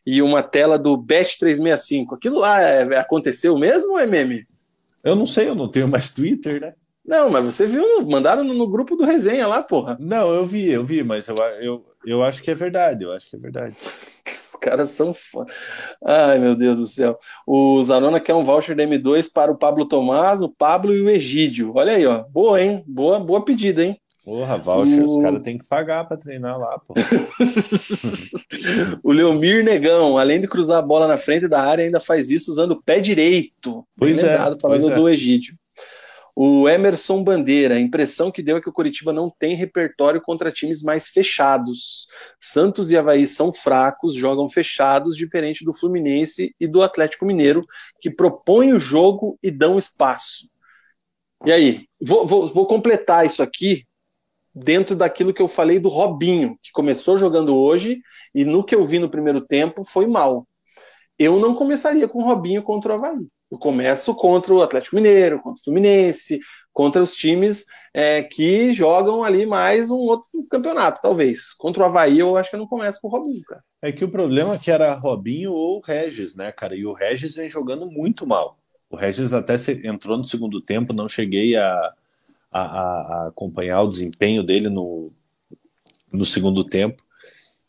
e 0.06 0.22
uma 0.22 0.42
tela 0.42 0.78
do 0.78 0.96
Bet 0.96 1.38
365, 1.38 2.14
aquilo 2.14 2.38
lá 2.38 2.62
é, 2.62 2.96
aconteceu 2.96 3.58
mesmo 3.58 3.92
ou 3.92 3.98
é 3.98 4.06
meme? 4.06 4.46
Eu 5.04 5.14
não 5.14 5.26
sei, 5.26 5.48
eu 5.48 5.54
não 5.54 5.70
tenho 5.70 5.86
mais 5.86 6.14
Twitter, 6.14 6.60
né? 6.60 6.72
Não, 7.04 7.30
mas 7.30 7.44
você 7.44 7.66
viu, 7.66 7.84
mandaram 8.06 8.44
no, 8.44 8.52
no, 8.52 8.68
grupo 8.68 8.96
do 8.96 9.04
resenha 9.04 9.46
lá, 9.46 9.62
porra. 9.62 9.96
Não, 9.98 10.32
eu 10.32 10.46
vi, 10.46 10.70
eu 10.70 10.84
vi, 10.84 11.02
mas 11.02 11.26
eu, 11.28 11.36
eu, 11.38 11.84
eu 12.10 12.22
acho 12.22 12.42
que 12.42 12.50
é 12.50 12.54
verdade, 12.54 13.04
eu 13.04 13.12
acho 13.12 13.28
que 13.28 13.36
é 13.36 13.38
verdade. 13.38 13.76
Os 14.26 14.52
caras 14.60 14.90
são 14.90 15.14
foda. 15.14 15.52
Ai, 16.04 16.38
meu 16.38 16.56
Deus 16.56 16.78
do 16.78 16.86
céu. 16.86 17.18
O 17.46 17.82
Zanona 17.82 18.18
quer 18.18 18.34
um 18.34 18.44
voucher 18.44 18.74
da 18.74 18.84
M2 18.84 19.30
para 19.32 19.52
o 19.52 19.58
Pablo 19.58 19.86
Tomás, 19.86 20.42
o 20.42 20.48
Pablo 20.48 20.94
e 20.94 21.00
o 21.00 21.10
Egídio. 21.10 21.72
Olha 21.74 21.92
aí, 21.92 22.06
ó. 22.06 22.24
Boa, 22.24 22.62
hein? 22.62 22.82
Boa, 22.86 23.20
boa 23.20 23.44
pedida, 23.44 23.84
hein? 23.84 24.00
Porra, 24.24 24.58
voucher, 24.58 25.02
o... 25.02 25.06
os 25.06 25.22
caras 25.22 25.40
têm 25.40 25.56
que 25.56 25.66
pagar 25.66 26.06
para 26.06 26.18
treinar 26.18 26.58
lá, 26.58 26.78
pô. 26.78 26.92
o 29.02 29.10
Leomir 29.10 29.64
Negão, 29.64 30.18
além 30.18 30.38
de 30.38 30.46
cruzar 30.46 30.78
a 30.78 30.82
bola 30.82 31.06
na 31.06 31.16
frente 31.16 31.48
da 31.48 31.62
área, 31.62 31.84
ainda 31.84 31.98
faz 31.98 32.30
isso 32.30 32.50
usando 32.50 32.72
o 32.72 32.82
pé 32.82 33.00
direito. 33.00 33.86
Pois 33.96 34.20
Bem 34.20 34.26
é. 34.26 34.32
Lembrado, 34.32 34.58
falando 34.60 34.80
pois 34.82 34.92
é. 34.92 34.96
do 34.96 35.08
Egídio. 35.08 35.54
O 36.40 36.68
Emerson 36.68 37.24
Bandeira, 37.24 37.74
a 37.74 37.80
impressão 37.80 38.30
que 38.30 38.44
deu 38.44 38.58
é 38.58 38.60
que 38.60 38.68
o 38.68 38.72
Curitiba 38.72 39.12
não 39.12 39.28
tem 39.28 39.56
repertório 39.56 40.20
contra 40.20 40.52
times 40.52 40.84
mais 40.84 41.08
fechados. 41.08 42.06
Santos 42.38 42.92
e 42.92 42.96
Havaí 42.96 43.26
são 43.26 43.52
fracos, 43.52 44.14
jogam 44.14 44.48
fechados, 44.48 45.16
diferente 45.16 45.64
do 45.64 45.72
Fluminense 45.72 46.54
e 46.60 46.68
do 46.68 46.80
Atlético 46.80 47.26
Mineiro, 47.26 47.66
que 48.00 48.08
propõem 48.08 48.72
o 48.72 48.78
jogo 48.78 49.36
e 49.42 49.50
dão 49.50 49.76
espaço. 49.76 50.48
E 51.44 51.50
aí, 51.50 51.88
vou, 52.00 52.24
vou, 52.24 52.46
vou 52.46 52.66
completar 52.68 53.26
isso 53.26 53.42
aqui 53.42 53.84
dentro 54.54 54.94
daquilo 54.94 55.34
que 55.34 55.42
eu 55.42 55.48
falei 55.48 55.80
do 55.80 55.88
Robinho, 55.88 56.56
que 56.62 56.70
começou 56.70 57.18
jogando 57.18 57.56
hoje 57.56 58.00
e 58.32 58.44
no 58.44 58.62
que 58.62 58.76
eu 58.76 58.84
vi 58.84 59.00
no 59.00 59.10
primeiro 59.10 59.40
tempo 59.40 59.82
foi 59.82 60.06
mal. 60.06 60.46
Eu 61.18 61.40
não 61.40 61.52
começaria 61.52 62.06
com 62.06 62.20
o 62.20 62.24
Robinho 62.24 62.62
contra 62.62 62.92
o 62.92 62.94
Havaí. 62.94 63.26
Eu 63.50 63.58
começo 63.58 64.14
contra 64.14 64.52
o 64.52 64.62
Atlético 64.62 64.96
Mineiro, 64.96 65.40
contra 65.40 65.60
o 65.60 65.64
Fluminense, 65.64 66.40
contra 66.72 67.02
os 67.02 67.14
times 67.14 67.64
é, 67.92 68.22
que 68.22 68.72
jogam 68.72 69.24
ali 69.24 69.46
mais 69.46 69.90
um 69.90 69.96
outro 69.96 70.26
campeonato, 70.50 71.00
talvez. 71.02 71.52
Contra 71.54 71.82
o 71.82 71.86
Havaí, 71.86 72.18
eu 72.18 72.36
acho 72.36 72.50
que 72.50 72.56
eu 72.56 72.60
não 72.60 72.66
começo 72.66 73.00
com 73.00 73.08
o 73.08 73.10
Robinho, 73.10 73.42
cara. 73.44 73.62
É 73.82 73.90
que 73.90 74.04
o 74.04 74.10
problema 74.10 74.54
é 74.54 74.58
que 74.58 74.70
era 74.70 74.94
Robinho 74.94 75.52
ou 75.52 75.80
Regis, 75.80 76.34
né, 76.34 76.52
cara? 76.52 76.76
E 76.76 76.84
o 76.84 76.92
Regis 76.92 77.36
vem 77.36 77.48
jogando 77.48 77.90
muito 77.90 78.26
mal. 78.26 78.58
O 78.90 78.96
Regis 78.96 79.32
até 79.32 79.56
entrou 79.84 80.16
no 80.16 80.24
segundo 80.24 80.60
tempo, 80.60 80.92
não 80.92 81.08
cheguei 81.08 81.56
a, 81.56 81.92
a, 82.52 82.60
a 82.60 83.26
acompanhar 83.28 83.82
o 83.82 83.88
desempenho 83.88 84.42
dele 84.42 84.68
no, 84.68 85.10
no 86.12 86.24
segundo 86.24 86.64
tempo. 86.64 87.02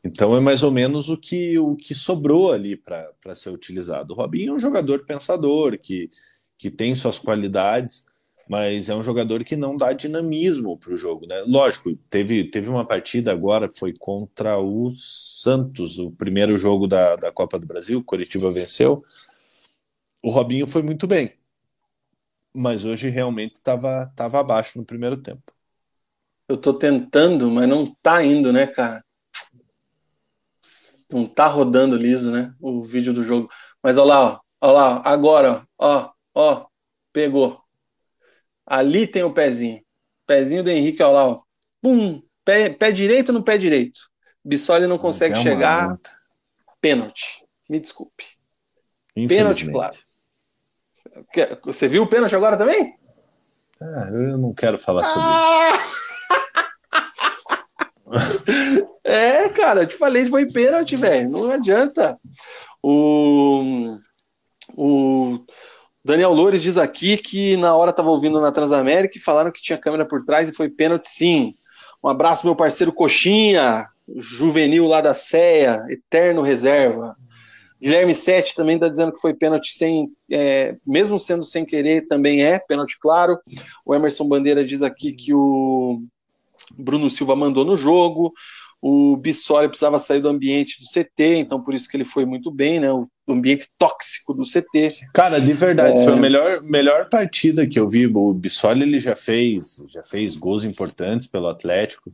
Então 0.03 0.33
é 0.35 0.39
mais 0.39 0.63
ou 0.63 0.71
menos 0.71 1.09
o 1.09 1.17
que, 1.17 1.59
o 1.59 1.75
que 1.75 1.93
sobrou 1.93 2.51
ali 2.51 2.77
para 2.77 3.35
ser 3.35 3.49
utilizado. 3.49 4.13
O 4.13 4.15
Robinho 4.15 4.51
é 4.51 4.55
um 4.55 4.59
jogador 4.59 5.05
pensador, 5.05 5.77
que, 5.77 6.09
que 6.57 6.71
tem 6.71 6.95
suas 6.95 7.19
qualidades, 7.19 8.05
mas 8.49 8.89
é 8.89 8.95
um 8.95 9.03
jogador 9.03 9.43
que 9.43 9.55
não 9.55 9.75
dá 9.75 9.91
dinamismo 9.93 10.77
para 10.77 10.93
o 10.93 10.97
jogo. 10.97 11.27
Né? 11.27 11.43
Lógico, 11.45 11.95
teve, 12.09 12.49
teve 12.49 12.69
uma 12.69 12.85
partida 12.85 13.31
agora, 13.31 13.69
foi 13.71 13.93
contra 13.93 14.57
o 14.57 14.91
Santos, 14.95 15.99
o 15.99 16.11
primeiro 16.11 16.55
jogo 16.55 16.87
da, 16.87 17.15
da 17.15 17.31
Copa 17.31 17.59
do 17.59 17.67
Brasil, 17.67 17.99
o 17.99 18.03
Curitiba 18.03 18.49
venceu. 18.49 19.03
O 20.23 20.31
Robinho 20.31 20.65
foi 20.65 20.81
muito 20.81 21.05
bem, 21.05 21.33
mas 22.53 22.85
hoje 22.85 23.09
realmente 23.09 23.55
estava 23.55 24.11
tava 24.15 24.39
abaixo 24.39 24.77
no 24.79 24.85
primeiro 24.85 25.17
tempo. 25.17 25.53
Eu 26.47 26.55
estou 26.55 26.73
tentando, 26.73 27.51
mas 27.51 27.69
não 27.69 27.83
está 27.83 28.23
indo, 28.25 28.51
né, 28.51 28.65
cara? 28.65 29.05
Não 31.11 31.23
está 31.23 31.47
rodando 31.47 31.95
liso, 31.95 32.31
né? 32.31 32.53
O 32.59 32.83
vídeo 32.83 33.13
do 33.13 33.23
jogo. 33.23 33.49
Mas 33.81 33.97
olha 33.97 34.07
lá, 34.07 34.21
ó, 34.21 34.39
olha 34.61 34.71
lá, 34.71 35.01
agora, 35.03 35.67
ó, 35.77 36.11
ó, 36.35 36.67
pegou. 37.11 37.59
Ali 38.65 39.07
tem 39.07 39.23
o 39.23 39.33
pezinho. 39.33 39.81
Pezinho 40.27 40.63
do 40.63 40.69
Henrique, 40.69 41.01
olha 41.01 41.13
lá, 41.13 41.27
ó. 41.27 41.41
Pum, 41.81 42.21
pé, 42.45 42.69
pé 42.69 42.91
direito 42.91 43.33
no 43.33 43.43
pé 43.43 43.57
direito. 43.57 44.01
Bissoli 44.43 44.85
não 44.85 44.97
consegue 44.97 45.35
é 45.35 45.41
chegar. 45.41 45.97
Pênalti. 46.79 47.43
Me 47.67 47.79
desculpe. 47.79 48.25
Pênalti, 49.27 49.69
claro. 49.71 49.97
Você 51.65 51.87
viu 51.87 52.03
o 52.03 52.07
pênalti 52.07 52.35
agora 52.35 52.57
também? 52.57 52.95
Ah, 53.81 54.09
eu 54.11 54.37
não 54.37 54.53
quero 54.53 54.77
falar 54.77 55.05
sobre 55.05 55.27
ah! 55.27 55.73
isso. 55.73 55.89
é, 59.09 59.49
cara, 59.49 59.81
eu 59.81 59.87
te 59.87 59.95
falei, 59.95 60.25
foi 60.27 60.45
pênalti, 60.45 60.95
velho. 60.95 61.29
Não 61.31 61.51
adianta. 61.51 62.17
O, 62.81 63.97
o 64.75 65.39
Daniel 66.03 66.33
Loures 66.33 66.61
diz 66.61 66.77
aqui 66.77 67.17
que 67.17 67.57
na 67.57 67.75
hora 67.75 67.91
estava 67.91 68.09
ouvindo 68.09 68.39
na 68.39 68.51
Transamérica 68.51 69.17
e 69.17 69.21
falaram 69.21 69.51
que 69.51 69.61
tinha 69.61 69.77
câmera 69.77 70.05
por 70.05 70.23
trás 70.23 70.47
e 70.47 70.53
foi 70.53 70.69
pênalti 70.69 71.09
sim. 71.09 71.55
Um 72.03 72.07
abraço 72.07 72.45
meu 72.45 72.55
parceiro 72.55 72.93
Coxinha, 72.93 73.87
juvenil 74.17 74.85
lá 74.85 75.01
da 75.01 75.13
CEA, 75.13 75.85
eterno 75.89 76.41
reserva. 76.41 77.15
Guilherme 77.81 78.13
Sete 78.13 78.55
também 78.55 78.75
está 78.75 78.89
dizendo 78.89 79.13
que 79.13 79.21
foi 79.21 79.33
pênalti 79.33 79.73
sem, 79.73 80.11
é, 80.29 80.75
mesmo 80.85 81.19
sendo 81.19 81.45
sem 81.45 81.65
querer, 81.65 82.07
também 82.07 82.43
é 82.43 82.59
pênalti 82.59 82.99
claro. 82.99 83.39
O 83.85 83.95
Emerson 83.95 84.27
Bandeira 84.27 84.63
diz 84.65 84.81
aqui 84.81 85.13
que 85.13 85.33
o 85.33 86.03
Bruno 86.77 87.09
Silva 87.09 87.35
mandou 87.35 87.63
no 87.63 87.77
jogo. 87.77 88.33
O 88.81 89.17
Bissoli 89.17 89.67
precisava 89.67 89.99
sair 89.99 90.21
do 90.21 90.29
ambiente 90.29 90.79
do 90.79 90.85
CT, 90.85 91.35
então 91.35 91.61
por 91.61 91.73
isso 91.73 91.89
que 91.89 91.97
ele 91.97 92.05
foi 92.05 92.25
muito 92.25 92.49
bem, 92.49 92.79
né? 92.79 92.91
O 92.91 93.05
ambiente 93.27 93.67
tóxico 93.77 94.33
do 94.33 94.43
CT. 94.43 95.07
Cara, 95.13 95.39
de 95.39 95.51
verdade, 95.51 95.99
é... 95.99 96.03
foi 96.03 96.13
a 96.13 96.17
melhor, 96.17 96.61
melhor 96.61 97.09
partida 97.09 97.67
que 97.67 97.77
eu 97.77 97.89
vi. 97.89 98.07
O 98.07 98.33
Bissoli 98.33 98.83
ele 98.83 98.99
já 98.99 99.15
fez, 99.15 99.83
já 99.89 100.01
fez 100.01 100.37
gols 100.37 100.63
importantes 100.63 101.27
pelo 101.27 101.49
Atlético. 101.49 102.13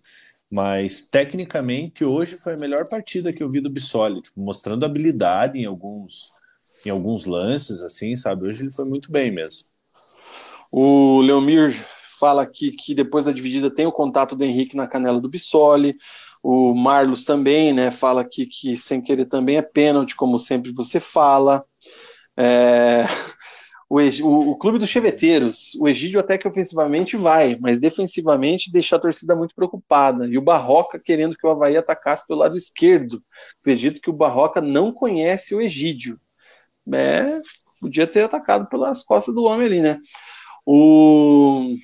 Mas 0.52 1.08
tecnicamente 1.10 2.06
hoje 2.06 2.38
foi 2.38 2.54
a 2.54 2.58
melhor 2.58 2.88
partida 2.88 3.34
que 3.34 3.42
eu 3.42 3.50
vi 3.50 3.60
do 3.60 3.70
Bissoli, 3.70 4.22
tipo, 4.22 4.40
mostrando 4.40 4.86
habilidade 4.86 5.58
em 5.58 5.66
alguns 5.66 6.34
em 6.86 6.92
alguns 6.92 7.26
lances, 7.26 7.82
assim, 7.82 8.16
sabe? 8.16 8.46
Hoje 8.46 8.62
ele 8.62 8.72
foi 8.72 8.86
muito 8.86 9.12
bem 9.12 9.32
mesmo. 9.32 9.68
O 10.72 11.20
Leomir 11.20 11.76
fala 12.20 12.44
aqui 12.44 12.72
que 12.72 12.94
depois 12.94 13.26
da 13.26 13.32
dividida 13.32 13.74
tem 13.74 13.88
o 13.88 13.92
contato 13.92 14.36
do 14.36 14.44
Henrique 14.44 14.78
na 14.78 14.88
canela 14.88 15.20
do 15.20 15.28
Bissoli. 15.28 15.96
O 16.48 16.76
Marlos 16.76 17.24
também, 17.24 17.74
né? 17.74 17.90
Fala 17.90 18.22
aqui 18.22 18.46
que 18.46 18.78
sem 18.78 19.02
querer 19.02 19.26
também 19.26 19.58
é 19.58 19.62
pênalti, 19.62 20.16
como 20.16 20.38
sempre 20.38 20.72
você 20.72 21.00
fala. 21.00 21.66
É 22.38 23.06
o, 23.90 24.00
o, 24.00 24.52
o, 24.52 24.58
clube 24.58 24.80
dos 24.80 24.90
cheveteiros, 24.90 25.76
o 25.80 25.88
Egídio 25.88 26.20
até 26.20 26.38
que 26.38 26.48
ofensivamente 26.48 27.16
vai, 27.16 27.56
mas 27.60 27.80
defensivamente 27.80 28.72
deixa 28.72 28.96
a 28.96 29.00
torcida 29.00 29.36
muito 29.36 29.54
preocupada. 29.56 30.28
E 30.28 30.38
o 30.38 30.42
Barroca 30.42 31.00
querendo 31.00 31.38
que 31.38 31.46
o 31.46 31.50
Havaí 31.50 31.78
atacasse 31.78 32.26
pelo 32.28 32.40
lado 32.40 32.56
esquerdo. 32.56 33.24
Acredito 33.62 34.02
que 34.02 34.10
o 34.10 34.14
Barroca 34.14 34.60
não 34.60 34.92
conhece 34.92 35.54
o 35.54 35.62
Egídio. 35.62 36.20
É, 36.94 37.42
podia 37.80 38.08
ter 38.08 38.24
atacado 38.24 38.68
pelas 38.68 39.04
costas 39.04 39.34
do 39.34 39.44
homem 39.44 39.68
ali, 39.68 39.82
né? 39.82 40.00
O, 40.66 41.76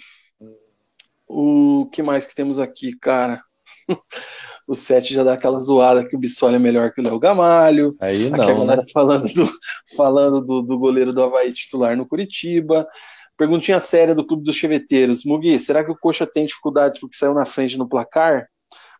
o 1.28 1.90
que 1.92 2.02
mais 2.04 2.26
que 2.26 2.36
temos 2.36 2.60
aqui, 2.60 2.98
cara? 2.98 3.44
o 4.72 4.76
7 4.76 5.14
já 5.14 5.24
dá 5.24 5.34
aquela 5.34 5.60
zoada 5.60 6.08
que 6.08 6.16
o 6.16 6.20
Bissoli 6.20 6.56
é 6.56 6.60
melhor 6.60 6.94
que 6.94 7.02
o 7.02 7.04
Léo 7.04 7.20
Gamalho. 7.20 7.94
Aí 8.02 8.30
não. 8.30 8.42
Aqui 8.42 8.52
a 8.52 8.56
galera 8.56 8.82
né? 8.82 8.88
falando, 8.94 9.34
do, 9.34 9.50
falando 9.98 10.42
do, 10.42 10.62
do 10.62 10.80
goleiro 10.80 11.12
do 11.12 11.22
Havaí 11.22 11.52
titular 11.52 11.98
no 11.98 12.08
Curitiba. 12.08 12.88
Perguntinha 13.38 13.82
séria 13.82 14.16
do 14.16 14.26
Clube 14.26 14.46
dos 14.46 14.56
Cheveteiros. 14.56 15.26
Mugi, 15.26 15.60
será 15.60 15.84
que 15.84 15.92
o 15.92 15.98
Coxa 15.98 16.26
tem 16.26 16.46
dificuldades 16.46 17.00
porque 17.00 17.18
saiu 17.18 17.34
na 17.34 17.44
frente 17.46 17.78
no 17.78 17.90
placar? 17.90 18.48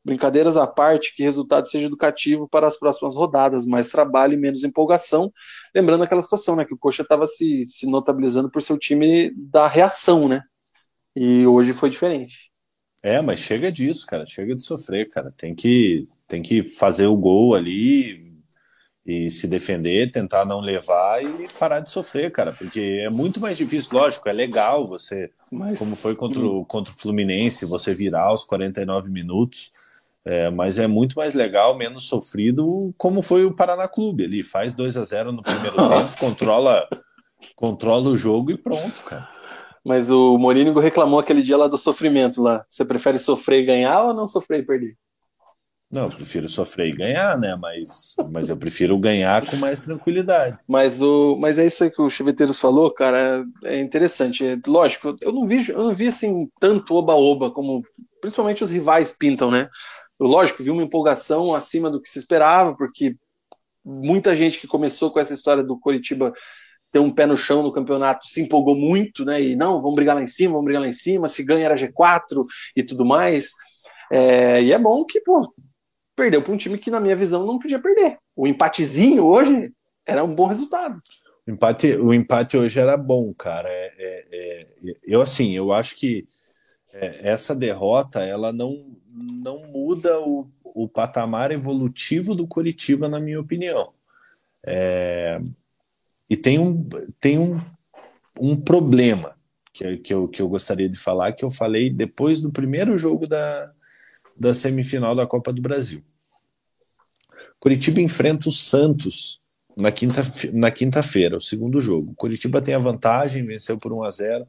Brincadeiras 0.04 0.58
à 0.58 0.68
parte, 0.68 1.16
que 1.16 1.24
resultado 1.24 1.70
seja 1.70 1.86
educativo 1.86 2.50
para 2.50 2.68
as 2.68 2.78
próximas 2.78 3.16
rodadas, 3.16 3.66
mais 3.66 3.90
trabalho 3.90 4.34
e 4.34 4.38
menos 4.38 4.66
empolgação. 4.66 5.32
Lembrando 5.74 6.04
aquela 6.04 6.22
situação, 6.22 6.56
né? 6.56 6.66
Que 6.66 6.74
o 6.74 6.78
Coxa 6.78 7.04
estava 7.04 7.26
se, 7.26 7.66
se 7.68 7.86
notabilizando 7.86 8.52
por 8.52 8.62
seu 8.62 8.78
time 8.78 9.32
da 9.38 9.68
reação, 9.68 10.28
né? 10.28 10.42
E 11.16 11.48
hoje 11.48 11.72
foi 11.72 11.90
diferente. 11.90 12.51
É, 13.04 13.22
mas 13.22 13.40
chega 13.40 13.72
disso, 13.72 14.06
cara. 14.06 14.26
Chega 14.26 14.56
de 14.56 14.64
sofrer, 14.64 15.10
cara. 15.10 15.32
Tem 15.36 15.56
que, 15.56 16.08
tem 16.28 16.42
que 16.42 16.64
fazer 16.64 17.08
o 17.08 17.18
gol 17.18 17.56
ali 17.56 18.32
e 19.06 19.32
se 19.32 19.48
defender, 19.48 20.12
tentar 20.12 20.46
não 20.46 20.60
levar 20.60 21.24
e 21.24 21.48
parar 21.60 21.80
de 21.80 21.90
sofrer, 21.90 22.32
cara. 22.32 22.54
Porque 22.54 23.02
é 23.04 23.10
muito 23.10 23.40
mais 23.40 23.58
difícil, 23.58 23.90
lógico, 23.94 24.30
é 24.30 24.32
legal 24.32 24.88
você, 24.88 25.32
mas... 25.52 25.80
como 25.80 25.96
foi 25.96 26.16
contra 26.16 26.42
o, 26.42 26.64
contra 26.66 26.94
o 26.94 26.98
Fluminense, 26.98 27.66
você 27.66 27.96
virar 27.96 28.26
aos 28.26 28.44
49 28.44 29.10
minutos. 29.10 29.72
É, 30.24 30.52
mas 30.52 30.78
é 30.78 30.86
muito 30.86 31.16
mais 31.16 31.34
legal, 31.34 31.76
menos 31.76 32.04
sofrido, 32.04 32.94
como 32.96 33.24
foi 33.24 33.44
o 33.44 33.56
Paraná 33.56 33.88
Clube 33.88 34.26
ali. 34.26 34.44
Faz 34.44 34.72
2 34.76 34.96
a 34.98 35.04
0 35.04 35.32
no 35.32 35.42
primeiro 35.42 35.76
tempo, 35.90 36.20
controla, 36.20 36.88
controla 37.56 38.08
o 38.10 38.18
jogo 38.18 38.52
e 38.52 38.58
pronto, 38.58 39.02
cara. 39.04 39.28
Mas 39.84 40.12
o 40.12 40.38
Morínigo 40.38 40.80
reclamou 40.80 41.20
aquele 41.20 41.42
dia 41.42 41.58
lá 41.58 41.68
do 41.68 41.78
sofrimento 41.78 42.42
lá. 42.42 42.66
Você 42.70 42.86
prefere 42.86 43.18
sofrer 43.18 43.62
e 43.62 43.66
ganhar 43.66 44.04
ou 44.04 44.14
não 44.14 44.28
sofrer 44.28 44.60
e 44.60 44.66
perder? 44.66 44.98
Não, 45.92 46.04
eu 46.04 46.10
prefiro 46.10 46.48
sofrer 46.48 46.88
e 46.88 46.96
ganhar, 46.96 47.38
né? 47.38 47.54
Mas, 47.56 48.16
mas 48.32 48.50
eu 48.50 48.56
prefiro 48.56 48.98
ganhar 48.98 49.46
com 49.46 49.58
mais 49.58 49.82
tranquilidade. 49.82 50.58
Mas, 50.66 51.02
o, 51.02 51.36
mas 51.36 51.60
é 51.60 51.66
isso 51.66 51.84
aí 51.84 51.92
que 51.92 52.02
o 52.02 52.10
Chiveteiros 52.10 52.62
falou, 52.62 52.90
cara. 52.94 53.44
É 53.66 53.78
interessante. 53.78 54.46
É, 54.46 54.58
lógico, 54.66 55.18
eu 55.20 55.34
não 55.34 55.46
vi, 55.46 55.70
eu 55.70 55.84
não 55.84 55.92
vi 55.92 56.08
assim 56.08 56.48
tanto 56.62 56.96
oba-oba 56.96 57.52
como 57.52 57.84
principalmente 58.22 58.64
os 58.64 58.70
rivais 58.70 59.12
pintam, 59.12 59.52
né? 59.52 59.68
Eu, 60.18 60.28
lógico, 60.28 60.64
vi 60.64 60.70
uma 60.70 60.84
empolgação 60.84 61.54
acima 61.54 61.90
do 61.90 62.02
que 62.02 62.10
se 62.10 62.20
esperava, 62.20 62.74
porque 62.78 63.16
muita 63.84 64.34
gente 64.36 64.60
que 64.60 64.68
começou 64.68 65.12
com 65.12 65.20
essa 65.20 65.34
história 65.34 65.64
do 65.64 65.78
Coritiba 65.78 66.32
ter 66.92 67.00
um 67.00 67.12
pé 67.12 67.26
no 67.26 67.38
chão 67.38 67.64
no 67.64 67.72
campeonato 67.72 68.28
se 68.28 68.42
empolgou 68.42 68.76
muito, 68.76 69.24
né? 69.24 69.42
E 69.42 69.56
não, 69.56 69.82
vamos 69.82 69.96
brigar 69.96 70.16
lá 70.16 70.22
em 70.22 70.28
cima, 70.28 70.54
vamos 70.54 70.66
brigar 70.66 70.82
lá 70.82 70.88
em 70.88 70.94
cima, 70.94 71.28
se 71.28 71.44
ganha 71.44 71.66
era 71.66 71.76
G4 71.76 72.46
e 72.76 72.84
tudo 72.84 73.06
mais. 73.06 73.52
É, 74.12 74.62
e 74.62 74.74
é 74.74 74.78
bom 74.78 75.06
que, 75.06 75.22
pô, 75.22 75.54
perdeu 76.16 76.42
para 76.42 76.54
um 76.54 76.58
time 76.58 76.78
que, 76.78 76.92
na 76.92 77.00
minha 77.00 77.16
visão, 77.16 77.46
não 77.46 77.58
podia 77.58 77.80
perder. 77.80 78.18
O 78.36 78.46
empatezinho 78.46 79.26
hoje 79.26 79.72
era 80.06 80.24
um 80.24 80.36
bom 80.36 80.48
resultado. 80.48 81.02
O 81.48 81.52
empate, 81.52 81.96
o 81.96 82.14
empate 82.14 82.58
hoje 82.58 82.80
era 82.80 82.98
bom, 82.98 83.34
cara. 83.34 83.70
É, 83.70 83.94
é, 83.98 84.28
é 84.32 84.68
eu, 85.04 85.22
assim, 85.22 85.52
eu 85.56 85.72
acho 85.72 85.96
que 85.96 86.28
é, 86.92 87.30
essa 87.30 87.56
derrota, 87.56 88.22
ela 88.24 88.52
não, 88.52 88.98
não 89.10 89.64
muda 89.68 90.20
o, 90.20 90.48
o 90.64 90.90
patamar 90.90 91.52
evolutivo 91.52 92.36
do 92.36 92.48
Curitiba, 92.48 93.08
na 93.08 93.20
minha 93.20 93.40
opinião. 93.40 93.94
É, 94.66 95.40
e 96.32 96.38
tem 96.38 96.58
um, 96.58 96.88
tem 97.20 97.38
um, 97.38 97.60
um 98.40 98.56
problema 98.56 99.36
que, 99.74 99.98
que, 99.98 100.14
eu, 100.14 100.30
que 100.30 100.42
eu 100.42 100.48
gostaria 100.48 100.88
de 100.88 100.96
falar, 100.96 101.34
que 101.34 101.44
eu 101.44 101.52
falei 101.52 101.90
depois 101.90 102.40
do 102.40 102.54
primeiro 102.54 102.98
jogo 102.98 103.28
da, 103.28 103.74
da 104.38 104.54
semifinal 104.54 105.14
da 105.14 105.28
Copa 105.28 105.52
do 105.52 105.62
Brasil. 105.62 106.02
Curitiba 107.60 108.00
enfrenta 108.00 108.48
o 108.48 108.52
Santos 108.52 109.42
na 109.78 109.92
quinta 109.92 110.22
na 110.54 110.72
quinta-feira, 110.72 111.36
o 111.36 111.42
segundo 111.42 111.82
jogo. 111.82 112.14
Curitiba 112.16 112.62
tem 112.62 112.76
a 112.76 112.80
vantagem, 112.80 113.46
venceu 113.46 113.78
por 113.78 113.92
1 113.92 114.04
a 114.04 114.10
0. 114.10 114.48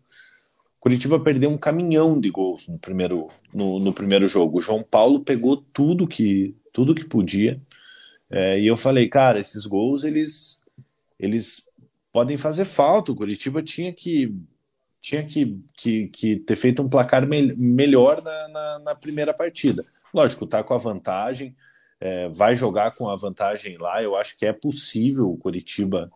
Curitiba 0.78 1.18
perdeu 1.18 1.50
um 1.50 1.58
caminhão 1.58 2.20
de 2.20 2.30
gols 2.30 2.68
no 2.68 2.78
primeiro, 2.78 3.28
no, 3.52 3.80
no 3.80 3.92
primeiro 3.92 4.28
jogo. 4.28 4.58
O 4.58 4.62
João 4.62 4.84
Paulo 4.84 5.24
pegou 5.24 5.56
tudo 5.56 6.06
que 6.06 6.54
tudo 6.72 6.94
que 6.94 7.04
podia. 7.04 7.60
É, 8.30 8.60
e 8.60 8.68
eu 8.68 8.76
falei, 8.76 9.08
cara, 9.08 9.40
esses 9.40 9.66
gols 9.66 10.04
eles 10.04 10.62
eles 11.22 11.71
podem 12.12 12.36
fazer 12.36 12.64
falta. 12.64 13.10
O 13.10 13.16
Curitiba 13.16 13.62
tinha 13.62 13.92
que 13.92 14.34
tinha 15.00 15.24
que, 15.24 15.60
que, 15.76 16.08
que 16.08 16.36
ter 16.36 16.54
feito 16.54 16.80
um 16.80 16.88
placar 16.88 17.26
me 17.26 17.52
melhor 17.56 18.22
na, 18.22 18.48
na, 18.48 18.78
na, 18.78 18.94
primeira 18.94 19.34
partida. 19.34 19.84
Lógico, 20.14 20.46
tá 20.46 20.62
com 20.62 20.74
a 20.74 20.78
vantagem, 20.78 21.56
é, 21.98 22.28
vai 22.28 22.54
jogar 22.54 22.94
com 22.94 23.10
a 23.10 23.16
vantagem 23.16 23.76
lá. 23.78 24.00
Eu 24.00 24.14
acho 24.14 24.38
que 24.38 24.46
é 24.46 24.52
possível 24.52 25.28
o 25.28 25.36
Curitiba 25.36 26.08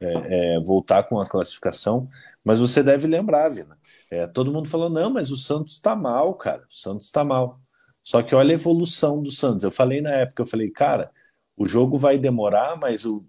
é, 0.00 0.56
é, 0.56 0.60
voltar 0.60 1.04
com 1.04 1.20
a 1.20 1.28
classificação, 1.28 2.08
mas 2.42 2.58
você 2.58 2.82
deve 2.82 3.06
lembrar, 3.06 3.50
Vina. 3.50 3.78
É, 4.10 4.26
todo 4.26 4.52
mundo 4.52 4.68
falou: 4.68 4.90
não, 4.90 5.10
mas 5.10 5.30
o 5.30 5.36
Santos 5.36 5.74
está 5.74 5.94
mal, 5.94 6.34
cara. 6.34 6.62
O 6.68 6.74
Santos 6.74 7.06
está 7.06 7.24
mal. 7.24 7.60
Só 8.02 8.22
que 8.22 8.34
olha 8.34 8.50
a 8.50 8.54
evolução 8.54 9.22
do 9.22 9.30
Santos. 9.30 9.64
Eu 9.64 9.70
falei 9.70 10.00
na 10.00 10.10
época, 10.10 10.42
eu 10.42 10.46
falei, 10.46 10.70
cara, 10.70 11.10
o 11.56 11.66
jogo 11.66 11.96
vai 11.96 12.18
demorar, 12.18 12.76
mas 12.76 13.04
o, 13.06 13.24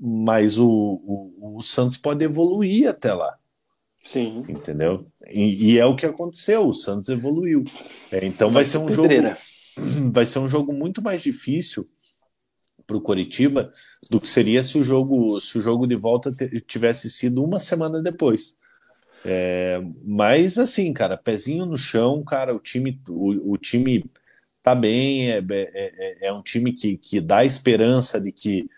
mas 0.00 0.58
o, 0.58 0.66
o, 0.68 1.58
o 1.58 1.62
Santos 1.62 1.98
pode 1.98 2.24
evoluir 2.24 2.88
até 2.88 3.12
lá. 3.12 3.36
Sim. 4.02 4.44
Entendeu? 4.48 5.06
E, 5.28 5.72
e, 5.72 5.78
é 5.78 5.84
o 5.84 5.94
que 5.94 6.06
aconteceu, 6.06 6.66
o 6.66 6.72
Santos 6.72 7.10
evoluiu. 7.10 7.64
É, 8.10 8.24
então 8.24 8.50
vai 8.50 8.64
ser 8.64 8.78
um 8.78 8.90
jogo. 8.90 9.10
Vai 10.12 10.26
ser 10.26 10.40
um 10.40 10.48
jogo 10.48 10.74
muito 10.74 11.00
mais 11.00 11.22
difícil 11.22 11.88
para 12.86 12.96
o 12.96 13.00
Coritiba 13.00 13.72
do 14.10 14.20
que 14.20 14.28
seria 14.28 14.62
se 14.62 14.76
o 14.76 14.84
jogo 14.84 15.38
se 15.40 15.56
o 15.56 15.60
jogo 15.62 15.86
de 15.86 15.94
volta 15.94 16.34
tivesse 16.66 17.08
sido 17.08 17.42
uma 17.42 17.58
semana 17.60 18.02
depois. 18.02 18.58
É, 19.24 19.80
mas 20.04 20.58
assim, 20.58 20.92
cara, 20.92 21.16
pezinho 21.16 21.64
no 21.64 21.78
chão, 21.78 22.22
cara, 22.24 22.54
o 22.54 22.58
time 22.58 23.00
o, 23.08 23.52
o 23.52 23.56
time 23.56 24.04
tá 24.62 24.74
bem, 24.74 25.30
é, 25.30 25.38
é, 25.38 25.44
é, 25.50 26.26
é 26.26 26.32
um 26.32 26.42
time 26.42 26.72
que, 26.72 26.98
que 26.98 27.20
dá 27.20 27.44
esperança 27.44 28.20
de 28.20 28.32
que 28.32 28.68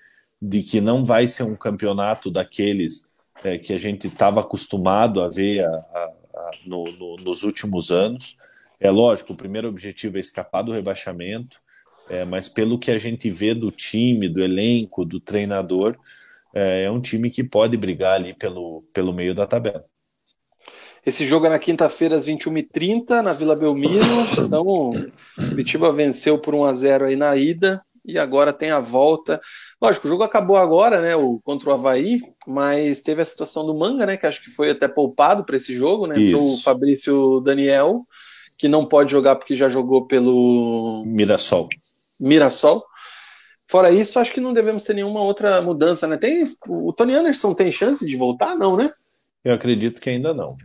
de 0.45 0.61
que 0.61 0.81
não 0.81 1.05
vai 1.05 1.29
ser 1.29 1.45
um 1.45 1.55
campeonato 1.55 2.29
daqueles 2.29 3.09
é, 3.45 3.59
que 3.59 3.73
a 3.73 3.79
gente 3.79 4.09
estava 4.09 4.41
acostumado 4.41 5.23
a 5.23 5.29
ver 5.29 5.65
a, 5.65 5.69
a, 5.69 6.13
a, 6.35 6.51
no, 6.67 6.91
no, 6.91 7.17
nos 7.19 7.45
últimos 7.45 7.93
anos. 7.93 8.37
É 8.81 8.91
lógico, 8.91 9.33
o 9.33 9.37
primeiro 9.37 9.69
objetivo 9.69 10.17
é 10.17 10.21
escapar 10.21 10.63
do 10.63 10.73
rebaixamento, 10.73 11.59
é, 12.11 12.25
mas 12.25 12.49
pelo 12.49 12.77
que 12.77 12.91
a 12.91 12.99
gente 12.99 13.31
vê 13.31 13.55
do 13.55 13.71
time, 13.71 14.29
do 14.29 14.43
elenco, 14.43 15.05
do 15.05 15.21
treinador, 15.21 15.97
é, 16.53 16.87
é 16.87 16.91
um 16.91 17.01
time 17.01 17.31
que 17.31 17.45
pode 17.45 17.77
brigar 17.77 18.17
ali 18.17 18.35
pelo, 18.35 18.83
pelo 18.93 19.13
meio 19.13 19.37
da 19.37 19.47
tabela. 19.47 19.85
Esse 21.07 21.25
jogo 21.25 21.47
é 21.47 21.51
na 21.51 21.59
quinta-feira 21.59 22.17
às 22.17 22.27
21h30 22.27 23.23
na 23.23 23.33
Vila 23.33 23.55
Belmiro. 23.55 24.05
Então, 24.45 24.67
o 24.67 24.91
Curitiba 25.51 25.93
venceu 25.93 26.37
por 26.37 26.53
1 26.53 26.65
a 26.65 26.73
0 26.73 27.05
aí 27.07 27.17
na 27.17 27.37
ida 27.37 27.81
e 28.05 28.19
agora 28.19 28.53
tem 28.53 28.71
a 28.71 28.81
volta. 28.81 29.41
Lógico, 29.83 30.07
o 30.07 30.11
jogo 30.11 30.23
acabou 30.23 30.57
agora, 30.57 31.01
né, 31.01 31.17
o, 31.17 31.41
contra 31.41 31.69
o 31.69 31.73
Havaí, 31.73 32.23
mas 32.47 33.01
teve 33.01 33.21
a 33.21 33.25
situação 33.25 33.67
do 33.67 33.75
Manga, 33.75 34.07
né, 34.07 34.17
que 34.17 34.25
acho 34.25 34.41
que 34.41 34.49
foi 34.49 34.71
até 34.71 34.87
poupado 34.87 35.45
para 35.45 35.57
esse 35.57 35.75
jogo, 35.75 36.07
né, 36.07 36.15
para 36.15 36.41
o 36.41 36.57
Fabrício 36.63 37.41
Daniel, 37.41 38.07
que 38.57 38.69
não 38.69 38.87
pode 38.87 39.11
jogar 39.11 39.35
porque 39.35 39.57
já 39.57 39.69
jogou 39.69 40.07
pelo 40.07 41.03
Mirassol. 41.05 41.69
Mirassol. 42.21 42.87
Fora 43.67 43.91
isso, 43.91 44.21
acho 44.21 44.33
que 44.33 44.41
não 44.41 44.53
devemos 44.53 44.85
ter 44.85 44.95
nenhuma 44.95 45.21
outra 45.21 45.61
mudança, 45.61 46.07
né? 46.07 46.17
Tem 46.17 46.45
o 46.69 46.93
Tony 46.93 47.15
Anderson 47.15 47.53
tem 47.53 47.73
chance 47.73 48.07
de 48.07 48.17
voltar, 48.17 48.55
não, 48.55 48.77
né? 48.77 48.93
Eu 49.43 49.55
acredito 49.55 50.01
que 50.01 50.11
ainda 50.11 50.33
não. 50.33 50.57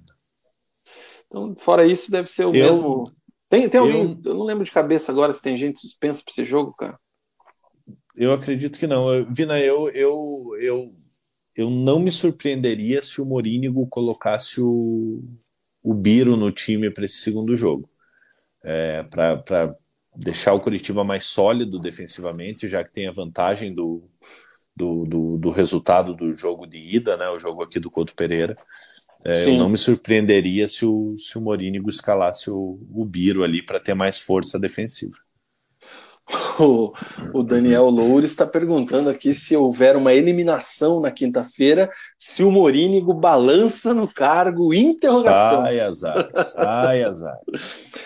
Então, 1.26 1.56
fora 1.58 1.88
isso, 1.88 2.12
deve 2.12 2.30
ser 2.30 2.46
o 2.46 2.54
eu, 2.54 2.66
mesmo. 2.66 3.12
Tem, 3.50 3.68
tem 3.68 3.80
alguém? 3.80 4.12
Eu... 4.24 4.32
eu 4.32 4.38
não 4.38 4.44
lembro 4.44 4.64
de 4.64 4.72
cabeça 4.72 5.12
agora 5.12 5.34
se 5.34 5.42
tem 5.42 5.58
gente 5.58 5.80
suspensa 5.80 6.22
para 6.24 6.32
esse 6.32 6.46
jogo, 6.46 6.74
cara. 6.74 7.00
Eu 8.18 8.34
acredito 8.34 8.80
que 8.80 8.88
não. 8.88 9.32
Vina, 9.32 9.60
eu, 9.60 9.90
eu, 9.92 10.52
eu, 10.60 10.86
eu 11.56 11.70
não 11.70 12.00
me 12.00 12.10
surpreenderia 12.10 13.00
se 13.04 13.22
o 13.22 13.26
Morínigo 13.26 13.86
colocasse 13.88 14.60
o, 14.60 15.24
o 15.84 15.94
Biro 15.94 16.36
no 16.36 16.52
time 16.52 16.90
para 16.90 17.06
esse 17.06 17.20
segundo 17.20 17.56
jogo. 17.56 17.88
É, 18.64 19.04
para 19.04 19.78
deixar 20.16 20.54
o 20.54 20.60
Curitiba 20.60 21.04
mais 21.04 21.26
sólido 21.26 21.80
defensivamente, 21.80 22.68
já 22.68 22.84
que 22.84 22.92
tem 22.92 23.08
a 23.08 23.12
vantagem 23.12 23.72
do, 23.72 24.10
do, 24.76 25.06
do, 25.06 25.38
do 25.38 25.50
resultado 25.52 26.16
do 26.16 26.34
jogo 26.34 26.66
de 26.66 26.78
ida, 26.78 27.16
né, 27.16 27.30
o 27.30 27.38
jogo 27.38 27.62
aqui 27.62 27.80
do 27.80 27.92
Couto 27.92 28.16
Pereira. 28.16 28.58
É, 29.24 29.46
eu 29.46 29.58
não 29.58 29.70
me 29.70 29.78
surpreenderia 29.78 30.68
se 30.68 30.86
o, 30.86 31.12
se 31.12 31.38
o 31.38 31.42
Morínigo 31.42 31.90
escalasse 31.90 32.50
o, 32.50 32.80
o 32.92 33.06
Biro 33.06 33.44
ali 33.44 33.62
para 33.62 33.80
ter 33.80 33.94
mais 33.94 34.18
força 34.18 34.60
defensiva. 34.60 35.18
O, 36.60 36.92
o 37.34 37.44
Daniel 37.44 37.88
Loures 37.90 38.32
está 38.32 38.46
perguntando 38.46 39.10
aqui 39.10 39.32
se 39.32 39.56
houver 39.56 39.96
uma 39.96 40.12
eliminação 40.14 41.00
na 41.00 41.12
quinta-feira, 41.12 41.90
se 42.18 42.44
o 42.44 42.52
Morínigo 42.52 43.14
balança 43.14 43.94
no 43.94 44.08
cargo, 44.08 44.74
interrogação. 44.74 45.62
Sai 45.62 45.80
azar, 45.80 46.30
sai 46.44 47.04
azar. 47.04 47.38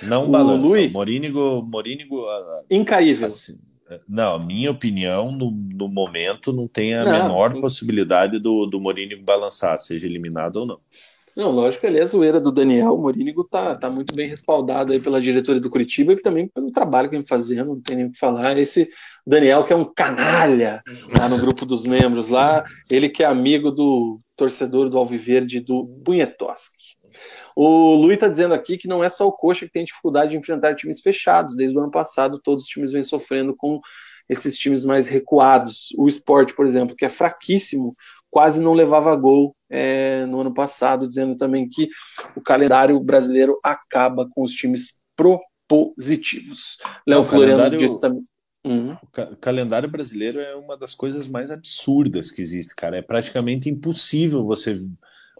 Não 0.03 0.25
o 0.25 0.29
balança. 0.29 0.67
Luiz, 0.67 0.91
Morínigo, 0.91 1.61
Morínigo... 1.63 2.25
Ah, 2.27 2.61
Incaível. 2.69 3.27
Assim, 3.27 3.59
não, 4.07 4.37
minha 4.45 4.71
opinião, 4.71 5.31
no, 5.31 5.51
no 5.51 5.87
momento, 5.87 6.53
não 6.53 6.67
tem 6.67 6.93
a 6.93 7.03
não, 7.03 7.11
menor 7.11 7.53
não. 7.53 7.61
possibilidade 7.61 8.39
do, 8.39 8.65
do 8.65 8.79
Morínigo 8.79 9.23
balançar, 9.23 9.77
seja 9.79 10.07
eliminado 10.07 10.57
ou 10.57 10.65
não. 10.65 10.79
Não, 11.35 11.49
lógico 11.51 11.87
ali 11.87 11.99
a 11.99 12.05
zoeira 12.05 12.39
do 12.41 12.51
Daniel 12.51 12.97
Morínigo 12.97 13.43
tá, 13.45 13.75
tá 13.75 13.89
muito 13.89 14.13
bem 14.13 14.27
respaldado 14.27 14.91
aí 14.91 14.99
pela 14.99 15.21
diretoria 15.21 15.61
do 15.61 15.69
Curitiba 15.69 16.13
e 16.13 16.21
também 16.21 16.47
pelo 16.47 16.71
trabalho 16.71 17.09
que 17.09 17.15
vem 17.15 17.25
fazendo, 17.25 17.67
não 17.67 17.81
tem 17.81 17.97
nem 17.97 18.05
o 18.07 18.11
que 18.11 18.19
falar. 18.19 18.57
Esse 18.57 18.89
Daniel 19.25 19.65
que 19.65 19.71
é 19.71 19.75
um 19.75 19.85
canalha 19.85 20.81
lá 21.17 21.29
no 21.29 21.37
grupo 21.37 21.65
dos 21.65 21.85
membros 21.85 22.27
lá, 22.27 22.63
ele 22.89 23.07
que 23.07 23.23
é 23.23 23.25
amigo 23.25 23.71
do 23.71 24.19
torcedor 24.35 24.89
do 24.89 24.97
Alviverde 24.97 25.61
do 25.61 25.83
Bunhetoski. 25.83 26.97
O 27.55 27.95
Luiz 27.95 28.15
está 28.15 28.27
dizendo 28.27 28.53
aqui 28.53 28.77
que 28.77 28.87
não 28.87 29.03
é 29.03 29.09
só 29.09 29.27
o 29.27 29.31
Coxa 29.31 29.65
que 29.65 29.71
tem 29.71 29.85
dificuldade 29.85 30.31
de 30.31 30.37
enfrentar 30.37 30.75
times 30.75 31.01
fechados. 31.01 31.55
Desde 31.55 31.77
o 31.77 31.81
ano 31.81 31.91
passado, 31.91 32.39
todos 32.39 32.63
os 32.63 32.69
times 32.69 32.91
vêm 32.91 33.03
sofrendo 33.03 33.55
com 33.55 33.79
esses 34.27 34.57
times 34.57 34.85
mais 34.85 35.07
recuados. 35.07 35.89
O 35.97 36.07
esporte, 36.07 36.55
por 36.55 36.65
exemplo, 36.65 36.95
que 36.95 37.05
é 37.05 37.09
fraquíssimo, 37.09 37.93
quase 38.31 38.61
não 38.61 38.73
levava 38.73 39.15
gol 39.15 39.53
é, 39.69 40.25
no 40.25 40.39
ano 40.39 40.53
passado, 40.53 41.07
dizendo 41.07 41.35
também 41.35 41.67
que 41.67 41.89
o 42.35 42.41
calendário 42.41 42.97
brasileiro 43.01 43.59
acaba 43.61 44.27
com 44.29 44.43
os 44.43 44.53
times 44.53 45.01
propositivos. 45.15 46.77
Léo 47.05 47.23
Floriano 47.25 47.77
disse 47.77 47.99
também. 47.99 48.23
Uhum. 48.63 48.93
O 48.93 49.35
calendário 49.37 49.89
brasileiro 49.89 50.39
é 50.39 50.55
uma 50.55 50.77
das 50.77 50.93
coisas 50.93 51.27
mais 51.27 51.51
absurdas 51.51 52.31
que 52.31 52.41
existe, 52.41 52.75
cara. 52.75 52.97
É 52.97 53.01
praticamente 53.01 53.69
impossível 53.69 54.45
você, 54.45 54.77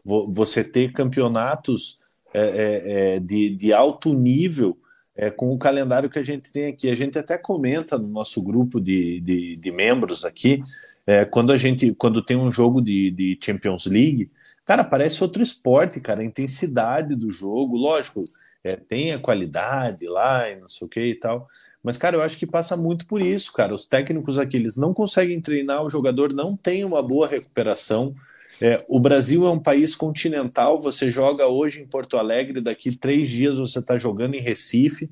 você 0.03 0.64
ter 0.64 0.92
campeonatos 0.92 2.00
é, 2.34 2.42
é, 2.42 3.16
é, 3.16 3.20
de, 3.20 3.56
de 3.56 3.74
alto 3.74 4.14
nível 4.14 4.78
é, 5.16 5.30
com 5.30 5.52
o 5.52 5.60
calendário 5.60 6.10
que 6.10 6.18
a 6.18 6.24
gente 6.24 6.52
tem 6.52 6.68
aqui. 6.68 6.90
A 6.90 6.95
gente 6.95 7.18
até 7.18 7.38
comenta 7.38 7.98
no 7.98 8.08
nosso 8.08 8.42
grupo 8.42 8.82
de, 8.82 9.20
de, 9.22 9.56
de 9.56 9.72
membros 9.72 10.26
aqui 10.26 10.64
é, 11.06 11.26
quando 11.26 11.52
a 11.52 11.58
gente, 11.58 11.94
quando 11.96 12.22
tem 12.22 12.38
um 12.38 12.52
jogo 12.52 12.82
de, 12.82 13.12
de 13.12 13.40
Champions 13.42 13.86
League, 13.86 14.32
cara, 14.66 14.84
parece 14.84 15.24
outro 15.24 15.42
esporte, 15.42 16.00
cara, 16.00 16.22
a 16.22 16.26
intensidade 16.26 17.16
do 17.16 17.32
jogo, 17.32 17.76
lógico, 17.76 18.24
é, 18.64 18.76
tem 18.76 19.12
a 19.12 19.20
qualidade 19.20 20.08
lá 20.08 20.50
e 20.50 20.56
não 20.56 20.68
sei 20.68 20.86
o 20.86 20.90
que 20.90 21.02
e 21.02 21.16
tal, 21.16 21.48
mas, 21.84 21.98
cara, 21.98 22.16
eu 22.16 22.22
acho 22.22 22.38
que 22.38 22.46
passa 22.46 22.78
muito 22.78 23.08
por 23.08 23.22
isso, 23.22 23.52
cara. 23.52 23.74
Os 23.74 23.88
técnicos 23.88 24.38
aqui, 24.38 24.58
eles 24.58 24.78
não 24.78 24.94
conseguem 24.94 25.42
treinar, 25.42 25.84
o 25.84 25.90
jogador 25.90 26.32
não 26.32 26.56
tem 26.56 26.86
uma 26.86 27.02
boa 27.02 27.28
recuperação. 27.28 28.14
É, 28.62 28.78
o 28.88 29.00
Brasil 29.00 29.48
é 29.48 29.50
um 29.52 29.60
país 29.60 29.96
continental, 29.96 30.80
você 30.80 31.10
joga 31.10 31.48
hoje 31.48 31.82
em 31.82 31.88
Porto 31.88 32.18
Alegre, 32.18 32.62
daqui 32.62 32.96
três 32.96 33.30
dias 33.30 33.58
você 33.58 33.80
está 33.80 33.98
jogando 33.98 34.36
em 34.36 34.42
Recife. 34.42 35.10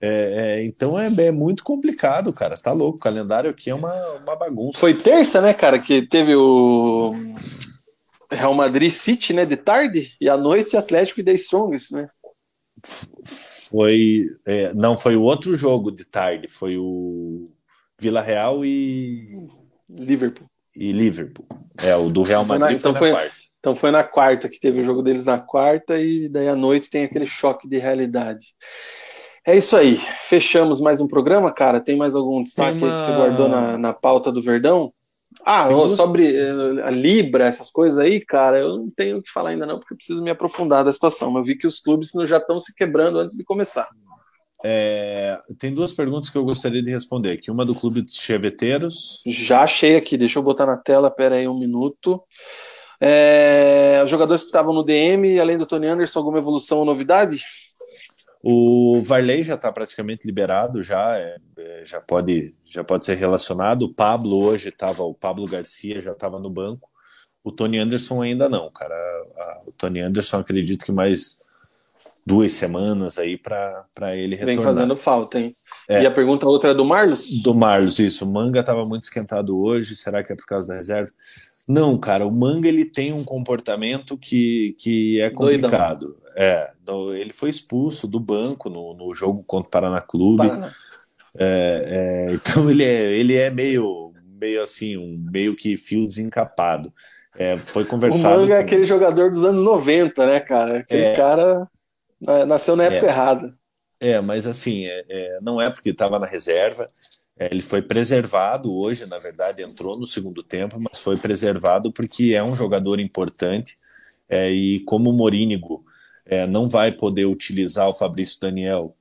É, 0.00 0.60
é, 0.60 0.64
então 0.64 0.98
é, 0.98 1.08
é, 1.18 1.30
muito 1.30 1.64
complicado, 1.64 2.32
cara. 2.32 2.54
Tá 2.54 2.72
louco. 2.72 2.98
O 2.98 3.02
calendário 3.02 3.50
aqui 3.50 3.70
é 3.70 3.74
uma, 3.74 3.94
uma 4.14 4.36
bagunça. 4.36 4.78
Foi 4.78 4.94
terça, 4.94 5.40
né, 5.40 5.52
cara, 5.52 5.78
que 5.78 6.02
teve 6.02 6.34
o 6.36 7.14
Real 8.30 8.54
Madrid 8.54 8.90
City, 8.90 9.32
né, 9.32 9.44
de 9.44 9.56
tarde, 9.56 10.14
e 10.20 10.28
à 10.28 10.36
noite 10.36 10.76
Atlético 10.76 11.20
e 11.20 11.24
The 11.24 11.32
Strongest, 11.32 11.92
né? 11.92 12.08
Foi. 13.70 14.26
É, 14.46 14.72
não, 14.72 14.96
foi 14.96 15.16
o 15.16 15.22
outro 15.22 15.54
jogo 15.54 15.90
de 15.90 16.04
tarde. 16.04 16.48
Foi 16.48 16.76
o 16.78 17.50
Vila 17.98 18.22
Real 18.22 18.64
e. 18.64 19.48
Liverpool. 19.88 20.46
E 20.76 20.92
Liverpool. 20.92 21.46
É, 21.82 21.96
o 21.96 22.08
do 22.08 22.22
Real 22.22 22.44
Madrid 22.44 22.78
então 22.78 22.94
foi, 22.94 23.10
na, 23.10 23.16
então 23.16 23.24
foi, 23.24 23.30
quarta. 23.30 23.48
Então 23.58 23.74
foi 23.74 23.90
na 23.90 24.04
quarta 24.04 24.48
que 24.48 24.60
teve 24.60 24.80
o 24.80 24.84
jogo 24.84 25.02
deles 25.02 25.24
na 25.24 25.38
quarta, 25.38 25.98
e 25.98 26.28
daí 26.28 26.48
à 26.48 26.54
noite 26.54 26.88
tem 26.88 27.04
aquele 27.04 27.26
choque 27.26 27.68
de 27.68 27.78
realidade. 27.78 28.54
É 29.48 29.56
isso 29.56 29.74
aí. 29.78 29.98
Fechamos 30.24 30.78
mais 30.78 31.00
um 31.00 31.08
programa, 31.08 31.50
cara. 31.50 31.80
Tem 31.80 31.96
mais 31.96 32.14
algum 32.14 32.42
destaque 32.42 32.76
uma... 32.76 32.86
que 32.86 33.06
você 33.06 33.12
guardou 33.12 33.48
na, 33.48 33.78
na 33.78 33.94
pauta 33.94 34.30
do 34.30 34.42
Verdão? 34.42 34.92
Ah, 35.42 35.66
duas... 35.68 35.92
sobre 35.92 36.38
uh, 36.38 36.84
a 36.84 36.90
Libra, 36.90 37.46
essas 37.46 37.70
coisas 37.70 37.98
aí, 37.98 38.20
cara, 38.20 38.58
eu 38.58 38.76
não 38.76 38.90
tenho 38.90 39.16
o 39.16 39.22
que 39.22 39.32
falar 39.32 39.48
ainda 39.48 39.64
não, 39.64 39.78
porque 39.78 39.94
eu 39.94 39.96
preciso 39.96 40.22
me 40.22 40.28
aprofundar 40.28 40.84
da 40.84 40.92
situação. 40.92 41.30
Mas 41.30 41.40
eu 41.40 41.44
vi 41.46 41.56
que 41.56 41.66
os 41.66 41.80
clubes 41.80 42.10
já 42.26 42.36
estão 42.36 42.60
se 42.60 42.74
quebrando 42.74 43.20
antes 43.20 43.38
de 43.38 43.44
começar. 43.44 43.88
É, 44.62 45.38
tem 45.58 45.72
duas 45.72 45.94
perguntas 45.94 46.28
que 46.28 46.36
eu 46.36 46.44
gostaria 46.44 46.82
de 46.82 46.90
responder 46.90 47.32
aqui. 47.32 47.50
Uma 47.50 47.64
do 47.64 47.74
Clube 47.74 48.02
de 48.02 48.12
Cheveteiros. 48.12 49.22
Já 49.26 49.62
achei 49.62 49.96
aqui, 49.96 50.18
deixa 50.18 50.38
eu 50.38 50.42
botar 50.42 50.66
na 50.66 50.76
tela, 50.76 51.10
pera 51.10 51.36
aí 51.36 51.48
um 51.48 51.58
minuto. 51.58 52.22
É, 53.00 54.02
os 54.04 54.10
jogadores 54.10 54.42
que 54.42 54.48
estavam 54.48 54.74
no 54.74 54.84
DM, 54.84 55.40
além 55.40 55.56
do 55.56 55.64
Tony 55.64 55.86
Anderson, 55.86 56.18
alguma 56.18 56.36
evolução 56.36 56.80
ou 56.80 56.84
novidade? 56.84 57.42
O 58.50 59.02
Varley 59.02 59.42
já 59.42 59.56
está 59.56 59.70
praticamente 59.70 60.26
liberado, 60.26 60.82
já, 60.82 61.18
é, 61.18 61.36
é, 61.58 61.82
já, 61.84 62.00
pode, 62.00 62.54
já 62.64 62.82
pode 62.82 63.04
ser 63.04 63.14
relacionado. 63.16 63.82
O 63.82 63.92
Pablo 63.92 64.42
hoje 64.42 64.70
estava, 64.70 65.02
o 65.02 65.12
Pablo 65.12 65.44
Garcia 65.44 66.00
já 66.00 66.12
estava 66.12 66.40
no 66.40 66.48
banco. 66.48 66.88
O 67.44 67.52
Tony 67.52 67.76
Anderson 67.76 68.22
ainda 68.22 68.48
não, 68.48 68.70
cara. 68.70 68.94
o 69.66 69.72
Tony 69.72 70.00
Anderson 70.00 70.38
acredito 70.38 70.86
que 70.86 70.90
mais 70.90 71.44
duas 72.24 72.52
semanas 72.52 73.18
aí 73.18 73.36
para 73.36 74.16
ele 74.16 74.34
retornar. 74.34 74.56
Vem 74.56 74.64
fazendo 74.64 74.96
falta, 74.96 75.38
hein? 75.38 75.54
É. 75.86 76.04
E 76.04 76.06
a 76.06 76.10
pergunta 76.10 76.46
outra 76.46 76.70
é 76.70 76.74
do 76.74 76.86
Marlos? 76.86 77.42
Do 77.42 77.54
Marlos, 77.54 77.98
isso. 77.98 78.24
O 78.24 78.32
Manga 78.32 78.60
estava 78.60 78.82
muito 78.86 79.02
esquentado 79.02 79.58
hoje, 79.58 79.94
será 79.94 80.24
que 80.24 80.32
é 80.32 80.36
por 80.36 80.46
causa 80.46 80.68
da 80.68 80.76
reserva? 80.76 81.12
Não, 81.68 81.98
cara, 81.98 82.26
o 82.26 82.32
Manga 82.32 82.66
ele 82.66 82.86
tem 82.86 83.12
um 83.12 83.22
comportamento 83.22 84.16
que, 84.16 84.74
que 84.78 85.20
é 85.20 85.28
complicado. 85.28 86.16
Doidão. 86.16 86.27
É, 86.40 86.70
ele 87.14 87.32
foi 87.32 87.50
expulso 87.50 88.06
do 88.06 88.20
banco 88.20 88.70
no, 88.70 88.94
no 88.94 89.12
jogo 89.12 89.42
contra 89.42 89.66
o 89.66 89.70
Paraná 89.70 90.00
Clube. 90.00 90.46
Paraná. 90.46 90.72
É, 91.36 92.28
é, 92.28 92.32
então 92.32 92.70
ele 92.70 92.84
é, 92.84 93.12
ele 93.16 93.34
é 93.34 93.50
meio, 93.50 94.12
meio 94.40 94.62
assim, 94.62 94.96
um 94.96 95.18
meio 95.32 95.56
que 95.56 95.76
fio 95.76 96.06
desencapado. 96.06 96.92
É, 97.36 97.58
foi 97.58 97.84
conversado. 97.84 98.36
O 98.36 98.40
Manga 98.42 98.54
é 98.54 98.56
com... 98.56 98.62
é 98.62 98.64
aquele 98.64 98.84
jogador 98.84 99.32
dos 99.32 99.44
anos 99.44 99.64
90, 99.64 100.26
né, 100.26 100.38
cara? 100.38 100.78
Aquele 100.78 101.02
é. 101.02 101.16
cara 101.16 101.68
nasceu 102.46 102.76
na 102.76 102.84
época 102.84 103.06
errada. 103.06 103.58
É, 104.00 104.20
mas 104.20 104.46
assim, 104.46 104.86
não 105.42 105.60
é 105.60 105.68
porque 105.70 105.90
estava 105.90 106.20
na 106.20 106.26
reserva. 106.26 106.88
ele 107.36 107.62
foi 107.62 107.82
preservado 107.82 108.72
hoje, 108.72 109.10
na 109.10 109.18
verdade, 109.18 109.60
entrou 109.60 109.98
no 109.98 110.06
segundo 110.06 110.40
tempo, 110.44 110.78
mas 110.78 111.00
foi 111.00 111.16
preservado 111.16 111.92
porque 111.92 112.32
é 112.34 112.44
um 112.44 112.54
jogador 112.54 113.00
importante. 113.00 113.74
e 114.30 114.84
como 114.86 115.10
o 115.10 115.12
Morínigo 115.12 115.84
é, 116.28 116.46
não 116.46 116.68
vai 116.68 116.92
poder 116.92 117.24
utilizar 117.24 117.88
o 117.88 117.94
Fabrício 117.94 118.38
Daniel 118.38 118.94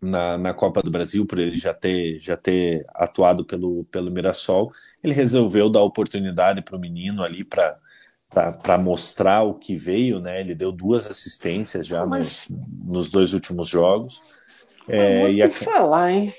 na, 0.00 0.38
na 0.38 0.54
Copa 0.54 0.82
do 0.82 0.90
Brasil, 0.90 1.26
por 1.26 1.38
ele 1.38 1.56
já 1.56 1.74
ter, 1.74 2.18
já 2.18 2.36
ter 2.36 2.86
atuado 2.94 3.44
pelo, 3.44 3.84
pelo 3.84 4.10
Mirassol, 4.10 4.72
ele 5.04 5.12
resolveu 5.12 5.68
dar 5.68 5.82
oportunidade 5.82 6.62
para 6.62 6.76
o 6.76 6.80
menino 6.80 7.22
ali 7.22 7.44
para 7.44 7.78
para 8.62 8.78
mostrar 8.78 9.42
o 9.42 9.54
que 9.54 9.74
veio, 9.74 10.20
né? 10.20 10.40
Ele 10.40 10.54
deu 10.54 10.70
duas 10.70 11.08
assistências 11.08 11.84
já 11.84 12.06
Mas... 12.06 12.48
nos, 12.48 12.86
nos 12.86 13.10
dois 13.10 13.32
últimos 13.32 13.66
jogos. 13.66 14.22
É, 14.88 15.32
e 15.32 15.42
a... 15.42 15.50
falar, 15.50 16.12
hein? 16.12 16.32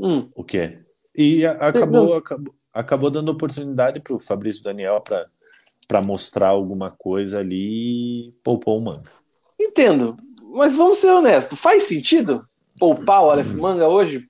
Hum. 0.00 0.28
O 0.34 0.42
quê? 0.42 0.80
E 1.16 1.46
a, 1.46 1.52
acabou, 1.52 2.16
acabou, 2.16 2.54
acabou 2.72 3.10
dando 3.10 3.30
oportunidade 3.30 4.00
para 4.00 4.14
o 4.14 4.18
Fabrício 4.18 4.64
Daniel 4.64 5.00
para 5.00 6.02
mostrar 6.02 6.48
alguma 6.48 6.90
coisa 6.90 7.38
ali 7.38 8.30
e 8.30 8.32
poupou 8.42 8.78
o 8.78 8.84
manga. 8.84 9.15
Entendo, 9.58 10.16
mas 10.52 10.76
vamos 10.76 10.98
ser 10.98 11.10
honestos, 11.10 11.58
faz 11.58 11.84
sentido 11.84 12.46
poupar 12.78 13.24
o 13.24 13.30
Aleph 13.30 13.52
Manga 13.54 13.88
hoje? 13.88 14.28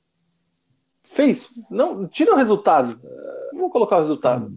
Fez? 1.04 1.50
Não, 1.70 2.06
tira 2.06 2.32
o 2.32 2.36
resultado. 2.36 3.00
Vamos 3.52 3.72
colocar 3.72 3.96
o 3.96 4.00
resultado. 4.00 4.52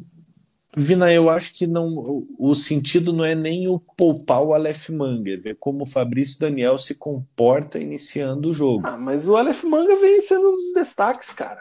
Vina, 0.78 1.12
eu 1.12 1.30
acho 1.30 1.54
que 1.54 1.66
não. 1.66 2.26
O 2.38 2.54
sentido 2.54 3.12
não 3.12 3.26
é 3.26 3.34
nem 3.34 3.68
o 3.68 3.80
poupar 3.80 4.44
o 4.44 4.54
Aleph 4.54 4.90
Manga, 4.90 5.32
é 5.32 5.38
ver 5.38 5.58
como 5.60 5.84
o 5.84 5.88
Fabrício 5.88 6.40
Daniel 6.40 6.78
se 6.78 6.96
comporta 6.96 7.80
iniciando 7.80 8.50
o 8.50 8.54
jogo. 8.54 8.84
Ah, 8.86 8.98
mas 8.98 9.28
o 9.28 9.36
Aleph 9.36 9.64
Manga 9.64 9.96
vem 10.00 10.22
sendo 10.22 10.50
um 10.50 10.54
dos 10.54 10.74
destaques, 10.74 11.34
cara. 11.34 11.60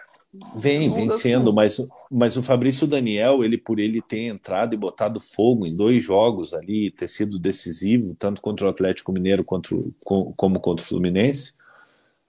Vem, 0.55 0.93
vem 0.93 1.11
sendo, 1.11 1.55
mas, 1.55 1.79
mas 2.11 2.37
o 2.37 2.43
Fabrício 2.43 2.87
Daniel, 2.87 3.43
ele 3.43 3.57
por 3.57 3.79
ele 3.79 4.03
ter 4.03 4.25
entrado 4.25 4.75
e 4.75 4.77
botado 4.77 5.21
fogo 5.21 5.65
em 5.67 5.75
dois 5.75 6.03
jogos 6.03 6.53
ali, 6.53 6.91
ter 6.91 7.09
sido 7.09 7.39
decisivo, 7.39 8.15
tanto 8.15 8.43
contra 8.43 8.67
o 8.67 8.69
Atlético 8.69 9.11
Mineiro 9.11 9.43
quanto, 9.43 9.95
como 10.05 10.61
contra 10.61 10.85
o 10.85 10.87
Fluminense, 10.87 11.55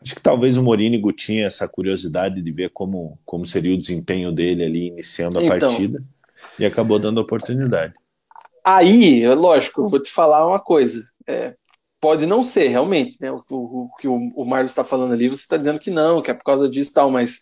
acho 0.01 0.15
que 0.15 0.21
talvez 0.21 0.55
o 0.55 0.63
Morínigo 0.63 1.11
tinha 1.11 1.45
essa 1.45 1.67
curiosidade 1.67 2.41
de 2.41 2.51
ver 2.51 2.69
como, 2.69 3.19
como 3.25 3.45
seria 3.45 3.73
o 3.73 3.77
desempenho 3.77 4.31
dele 4.31 4.63
ali 4.63 4.87
iniciando 4.87 5.39
a 5.39 5.43
então, 5.43 5.59
partida 5.59 6.01
e 6.57 6.65
acabou 6.65 6.99
dando 6.99 7.19
oportunidade. 7.19 7.93
Aí, 8.63 9.27
lógico, 9.27 9.81
eu 9.81 9.87
vou 9.87 10.01
te 10.01 10.11
falar 10.11 10.47
uma 10.47 10.59
coisa. 10.59 11.05
É, 11.27 11.53
pode 11.99 12.25
não 12.25 12.43
ser, 12.43 12.67
realmente, 12.67 13.17
né? 13.19 13.31
O, 13.31 13.43
o, 13.49 13.89
que 13.99 14.07
o, 14.07 14.15
o 14.35 14.45
Marlos 14.45 14.71
está 14.71 14.83
falando 14.83 15.13
ali, 15.13 15.27
você 15.27 15.41
está 15.41 15.57
dizendo 15.57 15.79
que 15.79 15.91
não, 15.91 16.21
que 16.21 16.31
é 16.31 16.33
por 16.33 16.43
causa 16.43 16.69
disso 16.69 16.91
e 16.91 16.93
tal, 16.93 17.11
mas 17.11 17.41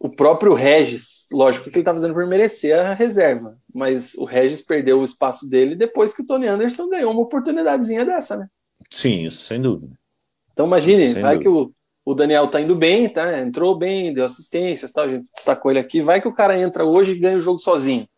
o 0.00 0.08
próprio 0.08 0.54
Regis, 0.54 1.26
lógico 1.30 1.64
que 1.64 1.76
ele 1.76 1.82
está 1.82 1.92
fazendo 1.92 2.14
por 2.14 2.26
merecer 2.26 2.74
a 2.78 2.94
reserva, 2.94 3.58
mas 3.74 4.14
o 4.14 4.24
Regis 4.24 4.62
perdeu 4.62 4.98
o 4.98 5.04
espaço 5.04 5.46
dele 5.46 5.76
depois 5.76 6.14
que 6.14 6.22
o 6.22 6.26
Tony 6.26 6.48
Anderson 6.48 6.88
ganhou 6.88 7.12
uma 7.12 7.20
oportunidadezinha 7.20 8.06
dessa, 8.06 8.34
né? 8.34 8.48
Sim, 8.88 9.26
isso 9.26 9.44
sem 9.44 9.60
dúvida. 9.60 9.92
Então 10.54 10.66
imagine, 10.66 11.20
vai 11.20 11.36
dúvida. 11.36 11.42
que 11.42 11.48
o, 11.48 11.72
o 12.02 12.14
Daniel 12.14 12.48
tá 12.48 12.62
indo 12.62 12.74
bem, 12.74 13.10
tá? 13.10 13.38
Entrou 13.40 13.76
bem, 13.76 14.14
deu 14.14 14.24
assistências, 14.24 14.90
tal, 14.90 15.04
a 15.04 15.12
gente 15.12 15.28
destacou 15.34 15.70
ele 15.70 15.80
aqui. 15.80 16.00
Vai 16.00 16.18
que 16.18 16.28
o 16.28 16.34
cara 16.34 16.58
entra 16.58 16.82
hoje 16.82 17.12
e 17.12 17.18
ganha 17.18 17.36
o 17.36 17.42
jogo 17.42 17.58
sozinho. 17.58 18.08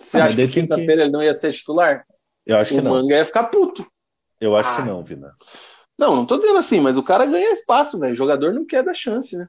Você 0.00 0.18
ah, 0.18 0.24
acha 0.24 0.34
que 0.34 0.48
quinta-feira 0.48 0.96
que... 0.96 1.00
ele 1.02 1.12
não 1.12 1.22
ia 1.22 1.32
ser 1.34 1.52
titular? 1.52 2.04
Eu 2.44 2.56
acho 2.56 2.74
o 2.74 2.78
que 2.78 2.82
não. 2.82 2.90
O 2.90 2.94
Manga 2.94 3.14
ia 3.14 3.24
ficar 3.24 3.44
puto. 3.44 3.86
Eu 4.40 4.56
acho 4.56 4.72
ah. 4.72 4.76
que 4.76 4.82
não, 4.82 5.04
Vina. 5.04 5.32
Não, 5.96 6.16
não 6.16 6.26
tô 6.26 6.36
dizendo 6.36 6.58
assim, 6.58 6.80
mas 6.80 6.96
o 6.96 7.02
cara 7.02 7.24
ganha 7.24 7.52
espaço, 7.52 7.98
velho. 7.98 8.12
O 8.12 8.16
jogador 8.16 8.52
não 8.52 8.66
quer 8.66 8.82
dar 8.82 8.92
chance, 8.92 9.36
né? 9.36 9.46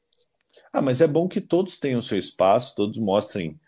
Ah, 0.77 0.81
mas 0.81 1.01
é 1.01 1.07
bom 1.07 1.27
que 1.27 1.41
todos 1.41 1.79
tenham 1.79 2.03
seu 2.03 2.19
espaço, 2.19 2.75
todos 2.75 2.99
mostrem 2.99 3.59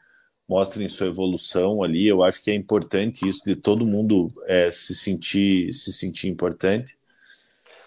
mostrem 0.48 0.88
sua 0.88 1.08
evolução 1.08 1.82
ali. 1.82 2.08
Eu 2.08 2.24
acho 2.24 2.44
que 2.44 2.52
é 2.52 2.56
importante 2.56 3.28
isso 3.28 3.44
de 3.44 3.56
todo 3.56 3.86
mundo 3.86 4.32
é, 4.46 4.70
se 4.70 4.94
sentir 4.94 5.74
se 5.74 5.92
sentir 5.92 6.28
importante. 6.28 6.96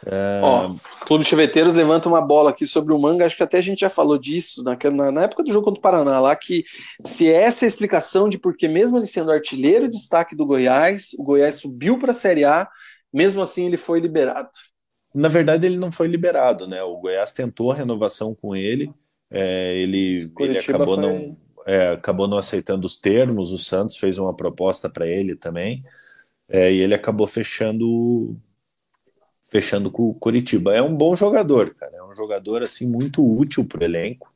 É... 0.04 0.40
Ó, 0.42 0.74
Clube 1.06 1.24
Cheveteiros 1.24 1.72
levanta 1.72 2.08
uma 2.08 2.20
bola 2.20 2.50
aqui 2.50 2.66
sobre 2.66 2.92
o 2.92 2.98
manga. 2.98 3.24
Acho 3.24 3.36
que 3.36 3.44
até 3.44 3.58
a 3.58 3.60
gente 3.60 3.82
já 3.82 3.90
falou 3.90 4.18
disso 4.18 4.64
na, 4.64 4.76
na, 5.12 5.22
época 5.22 5.44
do 5.44 5.52
jogo 5.52 5.66
contra 5.66 5.78
o 5.78 5.82
Paraná, 5.82 6.18
lá 6.18 6.34
que 6.34 6.64
se 7.04 7.30
essa 7.30 7.64
é 7.64 7.66
a 7.66 7.68
explicação 7.68 8.28
de 8.28 8.38
porque, 8.38 8.66
mesmo 8.66 8.98
ele 8.98 9.06
sendo 9.06 9.30
artilheiro 9.30 9.88
de 9.88 9.96
destaque 9.96 10.34
do 10.34 10.44
Goiás, 10.44 11.10
o 11.16 11.22
Goiás 11.22 11.60
subiu 11.60 11.96
para 11.96 12.10
a 12.10 12.14
Série 12.14 12.44
A, 12.44 12.68
mesmo 13.12 13.40
assim 13.40 13.66
ele 13.66 13.76
foi 13.76 14.00
liberado. 14.00 14.50
Na 15.14 15.28
verdade, 15.28 15.66
ele 15.66 15.76
não 15.76 15.92
foi 15.92 16.08
liberado, 16.08 16.66
né? 16.66 16.82
O 16.82 16.96
Goiás 16.96 17.32
tentou 17.32 17.70
a 17.70 17.74
renovação 17.74 18.34
com 18.34 18.56
ele, 18.56 18.92
é, 19.32 19.76
ele, 19.76 20.30
ele 20.38 20.58
acabou, 20.58 20.94
foi... 20.94 21.02
não, 21.02 21.36
é, 21.66 21.88
acabou 21.92 22.28
não 22.28 22.36
aceitando 22.36 22.86
os 22.86 22.98
termos, 22.98 23.50
o 23.50 23.56
Santos 23.56 23.96
fez 23.96 24.18
uma 24.18 24.34
proposta 24.34 24.90
para 24.90 25.06
ele 25.06 25.34
também, 25.34 25.82
é, 26.48 26.70
e 26.70 26.78
ele 26.78 26.94
acabou 26.94 27.26
fechando 27.26 28.36
fechando 29.48 29.90
com 29.90 30.08
o 30.08 30.14
Curitiba. 30.14 30.74
É 30.74 30.80
um 30.80 30.94
bom 30.94 31.14
jogador, 31.14 31.74
cara, 31.74 31.94
é 31.94 32.02
um 32.02 32.14
jogador 32.14 32.62
assim 32.62 32.90
muito 32.90 33.22
útil 33.22 33.66
para 33.66 33.82
o 33.82 33.84
elenco, 33.84 34.32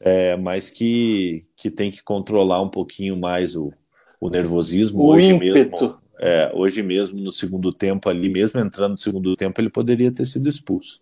é, 0.00 0.36
mas 0.36 0.70
que, 0.70 1.46
que 1.56 1.70
tem 1.70 1.90
que 1.90 2.02
controlar 2.02 2.60
um 2.60 2.68
pouquinho 2.68 3.16
mais 3.16 3.54
o, 3.56 3.72
o 4.20 4.28
nervosismo. 4.28 5.02
O 5.02 5.06
hoje 5.08 5.26
ímpeto. 5.26 5.82
mesmo, 5.82 5.98
é, 6.18 6.52
hoje 6.54 6.82
mesmo 6.82 7.20
no 7.20 7.30
segundo 7.30 7.72
tempo 7.72 8.08
ali, 8.08 8.28
mesmo 8.28 8.60
entrando 8.60 8.92
no 8.92 8.98
segundo 8.98 9.34
tempo, 9.36 9.60
ele 9.60 9.70
poderia 9.70 10.12
ter 10.12 10.24
sido 10.24 10.48
expulso. 10.48 11.00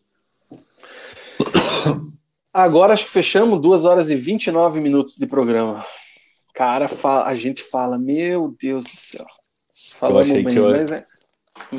Agora 2.52 2.92
acho 2.92 3.06
que 3.06 3.10
fechamos 3.10 3.60
2 3.60 3.84
horas 3.84 4.10
e 4.10 4.16
29 4.16 4.80
minutos 4.80 5.16
de 5.16 5.26
programa. 5.26 5.84
Cara, 6.54 6.90
a 7.24 7.34
gente 7.34 7.62
fala, 7.62 7.98
meu 7.98 8.54
Deus 8.60 8.84
do 8.84 8.90
céu. 8.90 9.26
Falamos 9.98 10.28
eu 10.28 10.34
achei 10.34 10.44
bem, 10.44 10.54
que 10.54 10.60
eu... 10.60 10.74
é, 10.74 11.06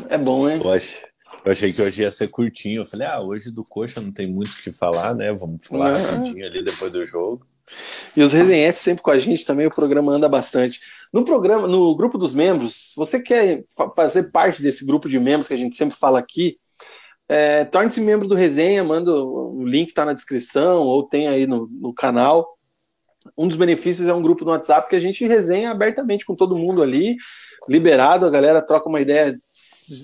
é 0.10 0.18
bom, 0.18 0.50
hein? 0.50 0.60
Eu, 0.64 0.72
ach... 0.72 1.02
eu, 1.46 1.52
achei 1.52 1.72
que 1.72 1.82
hoje 1.82 2.02
ia 2.02 2.10
ser 2.10 2.30
curtinho. 2.30 2.82
Eu 2.82 2.86
falei, 2.86 3.06
ah, 3.06 3.22
hoje 3.22 3.52
do 3.52 3.64
Coxa 3.64 4.02
não 4.02 4.12
tem 4.12 4.28
muito 4.28 4.52
o 4.52 4.64
que 4.64 4.72
falar, 4.72 5.14
né? 5.14 5.32
Vamos 5.32 5.66
falar 5.68 5.92
é. 5.92 6.02
rapidinho 6.02 6.46
ali 6.46 6.64
depois 6.64 6.92
do 6.92 7.06
jogo. 7.06 7.46
E 8.16 8.22
os 8.22 8.34
resenhetes 8.34 8.82
sempre 8.82 9.04
com 9.04 9.12
a 9.12 9.20
gente 9.20 9.46
também, 9.46 9.68
o 9.68 9.74
programa 9.74 10.12
anda 10.12 10.28
bastante. 10.28 10.80
No 11.12 11.24
programa, 11.24 11.68
no 11.68 11.96
grupo 11.96 12.18
dos 12.18 12.34
membros, 12.34 12.94
você 12.96 13.22
quer 13.22 13.58
fazer 13.96 14.32
parte 14.32 14.62
desse 14.62 14.86
grupo 14.86 15.08
de 15.08 15.20
membros 15.20 15.48
que 15.48 15.54
a 15.54 15.58
gente 15.58 15.76
sempre 15.76 15.98
fala 15.98 16.20
aqui, 16.20 16.58
é, 17.28 17.66
Torne-se 17.66 18.02
membro 18.02 18.28
do 18.28 18.36
Resenha, 18.36 18.84
manda 18.84 19.12
o 19.12 19.64
link 19.66 19.90
está 19.90 20.06
na 20.06 20.14
descrição 20.14 20.84
ou 20.84 21.04
tem 21.04 21.28
aí 21.28 21.48
no, 21.48 21.68
no 21.68 21.94
canal. 21.94 22.58
um 23.38 23.48
dos 23.48 23.58
benefícios 23.58 24.08
é 24.08 24.14
um 24.14 24.22
grupo 24.22 24.44
no 24.44 24.52
WhatsApp 24.52 24.88
que 24.90 24.96
a 24.96 25.00
gente 25.00 25.26
resenha 25.26 25.72
abertamente 25.72 26.26
com 26.26 26.36
todo 26.36 26.58
mundo 26.58 26.84
ali, 26.84 27.16
liberado, 27.68 28.26
a 28.26 28.30
galera 28.30 28.62
troca 28.62 28.90
uma 28.90 29.00
ideia 29.00 29.40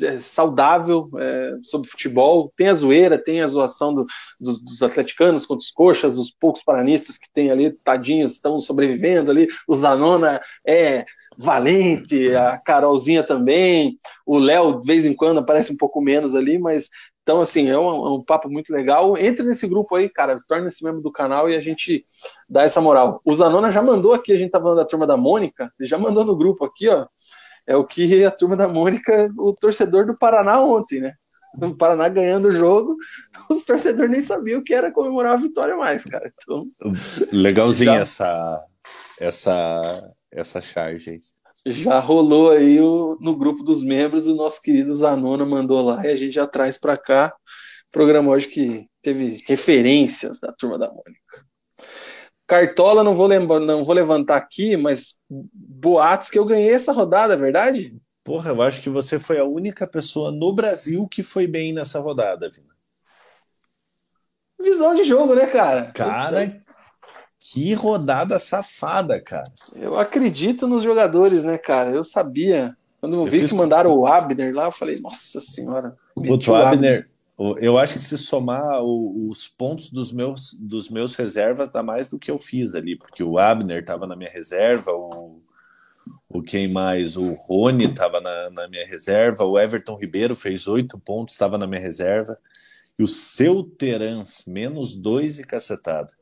é, 0.04 0.20
saudável 0.20 1.10
é, 1.18 1.54
sobre 1.62 1.90
futebol. 1.90 2.54
Tem 2.56 2.70
a 2.70 2.74
zoeira, 2.74 3.18
tem 3.18 3.42
a 3.42 3.48
zoação 3.48 3.94
do, 3.94 4.06
do, 4.40 4.54
dos 4.62 4.82
atleticanos 4.82 5.46
contra 5.46 5.64
os 5.64 5.72
coxas, 5.72 6.18
os 6.18 6.32
poucos 6.32 6.64
paranistas 6.64 7.18
que 7.18 7.32
tem 7.34 7.52
ali, 7.52 7.72
tadinhos, 7.84 8.32
estão 8.32 8.62
sobrevivendo 8.62 9.30
ali. 9.30 9.48
O 9.68 9.76
Zanona 9.76 10.42
é 10.66 11.06
valente, 11.38 12.36
a 12.36 12.58
Carolzinha 12.58 13.24
também, 13.24 13.98
o 14.28 14.38
Léo 14.38 14.82
de 14.82 14.86
vez 14.86 15.06
em 15.06 15.14
quando 15.14 15.40
aparece 15.40 15.72
um 15.72 15.78
pouco 15.78 16.02
menos 16.02 16.36
ali, 16.36 16.60
mas 16.60 16.90
então, 17.30 17.42
assim, 17.42 17.70
é 17.70 17.78
um, 17.78 18.08
é 18.08 18.10
um, 18.14 18.24
papo 18.24 18.50
muito 18.50 18.74
legal. 18.74 19.16
Entre 19.16 19.46
nesse 19.46 19.68
grupo 19.68 19.96
aí, 19.96 20.10
cara, 20.10 20.36
torne-se 20.48 20.84
membro 20.84 21.00
do 21.00 21.12
canal 21.12 21.48
e 21.48 21.56
a 21.56 21.62
gente 21.62 22.04
dá 22.50 22.64
essa 22.64 22.82
moral. 22.82 23.22
O 23.24 23.36
Zanona 23.36 23.72
já 23.72 23.84
mandou 23.84 24.14
aqui, 24.14 24.32
a 24.32 24.36
gente 24.36 24.50
tá 24.50 24.60
falando 24.60 24.78
da 24.78 24.86
turma 24.86 25.06
da 25.06 25.16
Mônica, 25.16 25.72
ele 25.80 25.88
já 25.88 25.96
mandou 25.96 26.26
no 26.26 26.36
grupo 26.36 26.66
aqui, 26.66 26.90
ó. 26.90 27.06
É 27.68 27.76
o 27.76 27.86
que 27.86 28.26
a 28.26 28.32
turma 28.32 28.56
da 28.56 28.68
Mônica, 28.68 29.32
o 29.38 29.54
torcedor 29.54 30.08
do 30.08 30.18
Paraná 30.18 30.60
ontem, 30.60 31.02
né? 31.02 31.14
O 31.62 31.76
Paraná 31.76 32.10
ganhando 32.10 32.48
o 32.48 32.52
jogo, 32.52 32.96
os 33.48 33.64
torcedores 33.64 34.10
nem 34.10 34.22
sabiam 34.22 34.60
o 34.60 34.64
que 34.64 34.74
era 34.74 34.92
comemorar 34.92 35.34
a 35.34 35.38
vitória 35.38 35.78
mais, 35.78 36.04
cara. 36.06 36.34
Então, 36.42 36.66
Legalzinha 37.32 37.94
já... 37.94 38.00
essa, 38.00 38.66
essa, 39.22 40.12
essa 40.32 40.62
charge 40.64 41.12
aí 41.12 41.18
já 41.66 42.00
rolou 42.00 42.52
aí 42.52 42.80
o, 42.80 43.18
no 43.20 43.36
grupo 43.36 43.64
dos 43.64 43.84
membros, 43.84 44.28
o 44.28 44.36
nosso 44.36 44.62
querido 44.62 44.94
Zanona 44.94 45.46
mandou 45.46 45.82
lá 45.82 46.06
e 46.06 46.10
a 46.10 46.16
gente 46.16 46.34
já 46.34 46.48
traz 46.48 46.78
para 46.78 46.98
cá. 46.98 47.34
Programa 47.92 48.32
hoje 48.32 48.48
que 48.48 48.88
teve 49.02 49.36
referências 49.48 50.40
da 50.40 50.52
turma 50.52 50.78
da 50.78 50.88
Mônica. 50.88 51.46
Cartola 52.48 53.04
não 53.04 53.16
vou, 53.16 53.28
lembrar, 53.28 53.60
não 53.60 53.86
vou 53.86 53.94
levantar 53.94 54.38
aqui, 54.38 54.76
mas 54.76 55.16
boatos 55.30 56.30
que 56.30 56.40
eu 56.40 56.46
ganhei 56.46 56.74
essa 56.74 56.92
rodada, 56.92 57.36
é 57.36 57.38
verdade? 57.38 57.96
Porra, 58.24 58.52
eu 58.52 58.62
acho 58.62 58.82
que 58.82 58.90
você 58.90 59.20
foi 59.20 59.40
a 59.40 59.46
única 59.46 59.88
pessoa 59.88 60.32
no 60.32 60.54
Brasil 60.54 61.08
que 61.08 61.24
foi 61.24 61.46
bem 61.46 61.74
nessa 61.74 62.00
rodada, 62.00 62.50
Vina. 62.50 62.76
Visão 64.60 64.94
de 64.94 65.04
jogo, 65.04 65.36
né, 65.36 65.46
cara? 65.48 65.92
Cara, 65.94 66.62
que 67.40 67.74
rodada 67.74 68.38
safada, 68.38 69.20
cara. 69.22 69.44
Eu 69.76 69.98
acredito 69.98 70.68
nos 70.68 70.84
jogadores, 70.84 71.46
né, 71.46 71.58
cara? 71.58 71.92
Eu 71.92 72.04
sabia. 72.04 72.76
Quando 73.00 73.16
eu, 73.16 73.26
eu 73.26 73.26
vi 73.28 73.48
que 73.48 73.56
mandaram 73.56 73.96
o 73.96 74.06
Abner 74.06 74.54
lá, 74.54 74.66
eu 74.66 74.72
falei, 74.72 75.00
nossa 75.02 75.40
senhora. 75.40 75.96
O 76.16 76.54
Abner, 76.54 77.10
eu 77.58 77.78
acho 77.78 77.94
que 77.94 78.02
se 78.02 78.18
somar 78.18 78.84
os 78.84 79.48
pontos 79.48 79.90
dos 79.90 80.12
meus, 80.12 80.54
dos 80.54 80.90
meus 80.90 81.16
reservas, 81.16 81.72
dá 81.72 81.82
mais 81.82 82.10
do 82.10 82.20
que 82.20 82.30
eu 82.30 82.38
fiz 82.38 82.76
ali, 82.76 82.98
porque 82.98 83.24
o 83.24 83.38
Abner 83.38 83.80
estava 83.80 84.06
na 84.06 84.18
minha 84.18 84.30
reserva, 84.30 84.92
o, 84.92 85.42
o 86.28 86.42
quem 86.42 86.68
mais? 86.68 87.16
O 87.16 87.32
Rony 87.32 87.86
estava 87.86 88.20
na, 88.20 88.50
na 88.50 88.68
minha 88.68 88.86
reserva, 88.86 89.46
o 89.46 89.58
Everton 89.58 89.96
Ribeiro 89.96 90.36
fez 90.36 90.68
oito 90.68 91.00
pontos, 91.00 91.34
estava 91.34 91.58
na 91.58 91.66
minha 91.66 91.82
reserva, 91.82 92.38
e 92.98 93.04
o 93.04 93.08
seu 93.08 93.64
Terans, 93.64 94.44
menos 94.46 94.94
dois 94.94 95.40
e 95.40 95.44
cacetada. 95.46 96.19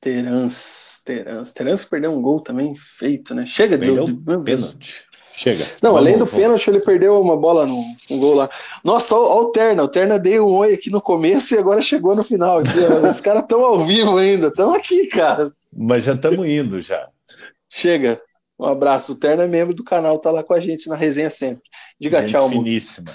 Terans, 0.00 1.02
Terans. 1.04 1.52
Terans 1.52 1.84
perdeu 1.84 2.12
um 2.12 2.22
gol 2.22 2.40
também 2.40 2.74
feito, 2.98 3.34
né? 3.34 3.44
Chega 3.46 3.76
de, 3.76 3.86
de 3.86 4.42
pênalti. 4.44 5.04
Chega. 5.32 5.64
Não, 5.82 5.92
vamos, 5.92 5.96
além 5.96 6.18
do 6.18 6.24
vamos. 6.24 6.40
pênalti, 6.40 6.68
ele 6.68 6.80
perdeu 6.80 7.20
uma 7.20 7.36
bola 7.36 7.66
no, 7.66 7.82
no 8.10 8.18
gol 8.18 8.34
lá. 8.34 8.50
Nossa, 8.82 9.14
olha 9.14 9.48
o 9.48 9.52
Terna. 9.52 9.82
O 9.82 9.88
Terna 9.88 10.18
deu 10.18 10.46
um 10.46 10.58
oi 10.58 10.74
aqui 10.74 10.90
no 10.90 11.00
começo 11.00 11.54
e 11.54 11.58
agora 11.58 11.80
chegou 11.80 12.14
no 12.14 12.24
final. 12.24 12.60
Os 12.60 13.20
caras 13.22 13.42
estão 13.42 13.64
ao 13.64 13.86
vivo 13.86 14.18
ainda. 14.18 14.48
Estão 14.48 14.74
aqui, 14.74 15.06
cara. 15.06 15.52
Mas 15.72 16.04
já 16.04 16.14
estamos 16.14 16.46
indo 16.46 16.80
já. 16.80 17.08
Chega. 17.68 18.20
Um 18.58 18.66
abraço. 18.66 19.12
O 19.12 19.16
Terna 19.16 19.44
é 19.44 19.46
membro 19.46 19.74
do 19.74 19.84
canal, 19.84 20.18
tá 20.18 20.30
lá 20.30 20.42
com 20.42 20.52
a 20.52 20.60
gente 20.60 20.88
na 20.88 20.96
resenha 20.96 21.30
sempre. 21.30 21.62
Diga 21.98 22.20
gente 22.20 22.32
tchau, 22.32 22.48
finíssima. 22.48 23.10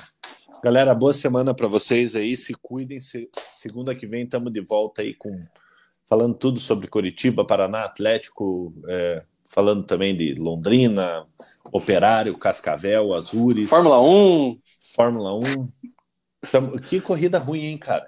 Galera, 0.64 0.96
boa 0.96 1.14
semana 1.14 1.54
para 1.54 1.68
vocês 1.68 2.16
aí. 2.16 2.36
Se 2.36 2.56
cuidem. 2.60 3.00
Se... 3.00 3.30
Segunda 3.34 3.94
que 3.94 4.08
vem 4.08 4.24
estamos 4.24 4.52
de 4.52 4.62
volta 4.62 5.04
aí 5.04 5.14
com 5.14 5.46
falando 6.08 6.36
tudo 6.36 6.60
sobre 6.60 6.88
Curitiba, 6.88 7.46
Paraná, 7.46 7.84
Atlético, 7.84 8.74
é, 8.88 9.24
falando 9.46 9.84
também 9.84 10.16
de 10.16 10.34
Londrina, 10.36 11.24
Operário, 11.72 12.38
Cascavel, 12.38 13.14
Azures. 13.14 13.70
Fórmula 13.70 14.02
1. 14.02 14.60
Fórmula 14.96 15.34
1. 15.38 15.44
Então, 16.48 16.72
que 16.78 17.02
corrida 17.02 17.40
ruim, 17.40 17.66
hein, 17.66 17.78
cara? 17.78 18.08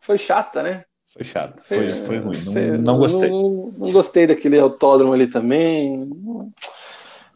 Foi 0.00 0.18
chata, 0.18 0.62
né? 0.62 0.84
Foi 1.06 1.24
chata, 1.24 1.62
foi, 1.62 1.88
foi 1.88 2.18
ruim. 2.18 2.38
Não, 2.46 2.94
não 2.94 2.98
gostei. 2.98 3.30
Não, 3.30 3.72
não, 3.76 3.92
gostei 3.92 4.26
daquele 4.26 4.58
autódromo 4.58 5.12
ali 5.12 5.26
também. 5.26 6.00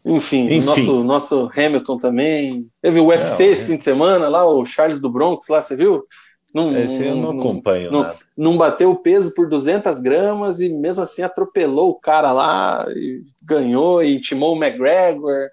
Enfim, 0.03 0.45
Enfim. 0.45 0.65
Nosso, 0.65 1.03
nosso 1.03 1.51
Hamilton 1.55 1.97
também. 1.97 2.67
Teve 2.81 2.99
o 2.99 3.07
UFC 3.07 3.43
é, 3.43 3.47
esse 3.47 3.65
fim 3.65 3.77
de 3.77 3.83
semana 3.83 4.27
lá, 4.29 4.45
o 4.45 4.65
Charles 4.65 4.99
do 4.99 5.09
Bronx 5.09 5.47
lá, 5.47 5.61
você 5.61 5.75
viu? 5.75 6.05
Não, 6.53 6.75
Esse 6.77 7.05
eu 7.05 7.15
não, 7.15 7.39
acompanho 7.39 7.91
não, 7.91 8.01
nada. 8.03 8.17
Não 8.35 8.57
bateu 8.57 8.91
o 8.91 8.95
peso 8.95 9.33
por 9.33 9.49
200 9.49 9.99
gramas 9.99 10.59
e 10.59 10.69
mesmo 10.69 11.03
assim 11.03 11.21
atropelou 11.21 11.89
o 11.89 11.99
cara 11.99 12.31
lá 12.31 12.85
e 12.89 13.21
ganhou 13.43 14.01
e 14.01 14.15
intimou 14.15 14.55
o 14.55 14.63
McGregor. 14.63 15.49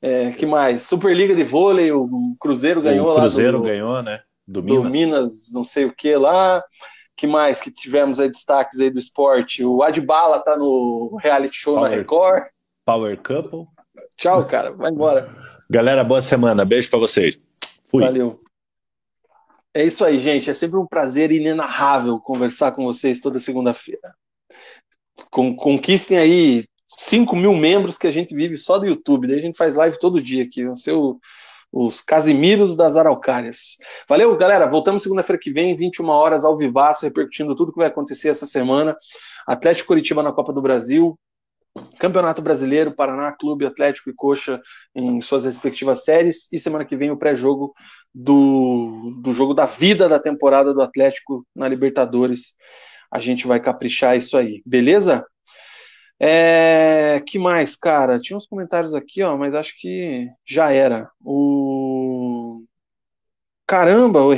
É, 0.00 0.32
que 0.32 0.44
mais? 0.44 0.82
Superliga 0.82 1.34
de 1.34 1.42
vôlei, 1.42 1.90
o 1.90 2.36
Cruzeiro 2.38 2.82
ganhou 2.82 3.10
o 3.10 3.14
Cruzeiro 3.14 3.58
do, 3.58 3.64
ganhou, 3.64 4.02
né? 4.02 4.20
Do 4.46 4.62
Minas. 4.62 4.82
do 4.82 4.90
Minas. 4.90 5.50
não 5.52 5.64
sei 5.64 5.86
o 5.86 5.94
que 5.94 6.14
lá. 6.14 6.62
Que 7.16 7.26
mais 7.26 7.60
que 7.60 7.70
tivemos 7.70 8.20
aí 8.20 8.28
destaques 8.28 8.80
aí 8.80 8.90
do 8.90 8.98
esporte? 8.98 9.64
O 9.64 9.82
Adbala 9.82 10.40
tá 10.40 10.56
no 10.56 11.16
reality 11.22 11.56
show 11.56 11.76
Power, 11.76 11.90
na 11.90 11.96
Record. 11.96 12.42
Power 12.84 13.16
Couple. 13.22 13.66
Tchau, 14.16 14.44
cara. 14.44 14.72
Vai 14.72 14.90
embora. 14.90 15.34
Galera, 15.70 16.04
boa 16.04 16.20
semana. 16.20 16.64
Beijo 16.64 16.90
para 16.90 16.98
vocês. 16.98 17.40
Fui. 17.84 18.04
Valeu. 18.04 18.38
É 19.74 19.82
isso 19.84 20.04
aí, 20.04 20.20
gente. 20.20 20.48
É 20.48 20.54
sempre 20.54 20.78
um 20.78 20.86
prazer 20.86 21.32
inenarrável 21.32 22.20
conversar 22.20 22.72
com 22.72 22.84
vocês 22.84 23.18
toda 23.18 23.40
segunda-feira. 23.40 24.14
Conquistem 25.30 26.16
aí 26.16 26.64
5 26.96 27.34
mil 27.34 27.52
membros 27.54 27.98
que 27.98 28.06
a 28.06 28.10
gente 28.10 28.34
vive 28.34 28.56
só 28.56 28.78
do 28.78 28.86
YouTube. 28.86 29.26
Daí 29.26 29.40
a 29.40 29.42
gente 29.42 29.58
faz 29.58 29.74
live 29.74 29.98
todo 29.98 30.22
dia 30.22 30.44
aqui. 30.44 30.64
Vão 30.64 30.76
ser 30.76 30.92
o, 30.92 31.18
os 31.72 32.00
Casimiros 32.00 32.76
das 32.76 32.94
Araucárias. 32.94 33.76
Valeu, 34.08 34.36
galera. 34.36 34.64
Voltamos 34.66 35.02
segunda-feira 35.02 35.40
que 35.42 35.50
vem, 35.50 35.74
21 35.74 36.08
horas, 36.08 36.44
ao 36.44 36.56
vivaço, 36.56 37.04
repercutindo 37.04 37.56
tudo 37.56 37.72
que 37.72 37.78
vai 37.78 37.88
acontecer 37.88 38.28
essa 38.28 38.46
semana. 38.46 38.96
Atlético 39.44 39.88
Curitiba 39.88 40.22
na 40.22 40.32
Copa 40.32 40.52
do 40.52 40.62
Brasil, 40.62 41.18
Campeonato 41.98 42.40
Brasileiro, 42.40 42.92
Paraná 42.92 43.32
Clube 43.32 43.66
Atlético 43.66 44.08
e 44.08 44.14
Coxa 44.14 44.62
em 44.94 45.20
suas 45.20 45.44
respectivas 45.44 46.04
séries 46.04 46.48
e 46.52 46.60
semana 46.60 46.84
que 46.84 46.96
vem 46.96 47.10
o 47.10 47.16
pré-jogo 47.16 47.74
do, 48.14 49.18
do 49.20 49.34
jogo 49.34 49.52
da 49.52 49.66
vida 49.66 50.08
da 50.08 50.20
temporada 50.20 50.72
do 50.72 50.80
Atlético 50.80 51.46
na 51.54 51.68
Libertadores. 51.68 52.54
A 53.10 53.18
gente 53.18 53.46
vai 53.46 53.60
caprichar 53.60 54.16
isso 54.16 54.36
aí, 54.36 54.62
beleza? 54.64 55.26
É, 56.20 57.20
que 57.26 57.38
mais, 57.38 57.74
cara? 57.76 58.20
Tinha 58.20 58.36
uns 58.36 58.46
comentários 58.46 58.94
aqui, 58.94 59.22
ó, 59.22 59.36
mas 59.36 59.54
acho 59.54 59.74
que 59.78 60.28
já 60.46 60.70
era. 60.70 61.10
O 61.20 62.62
caramba, 63.66 64.24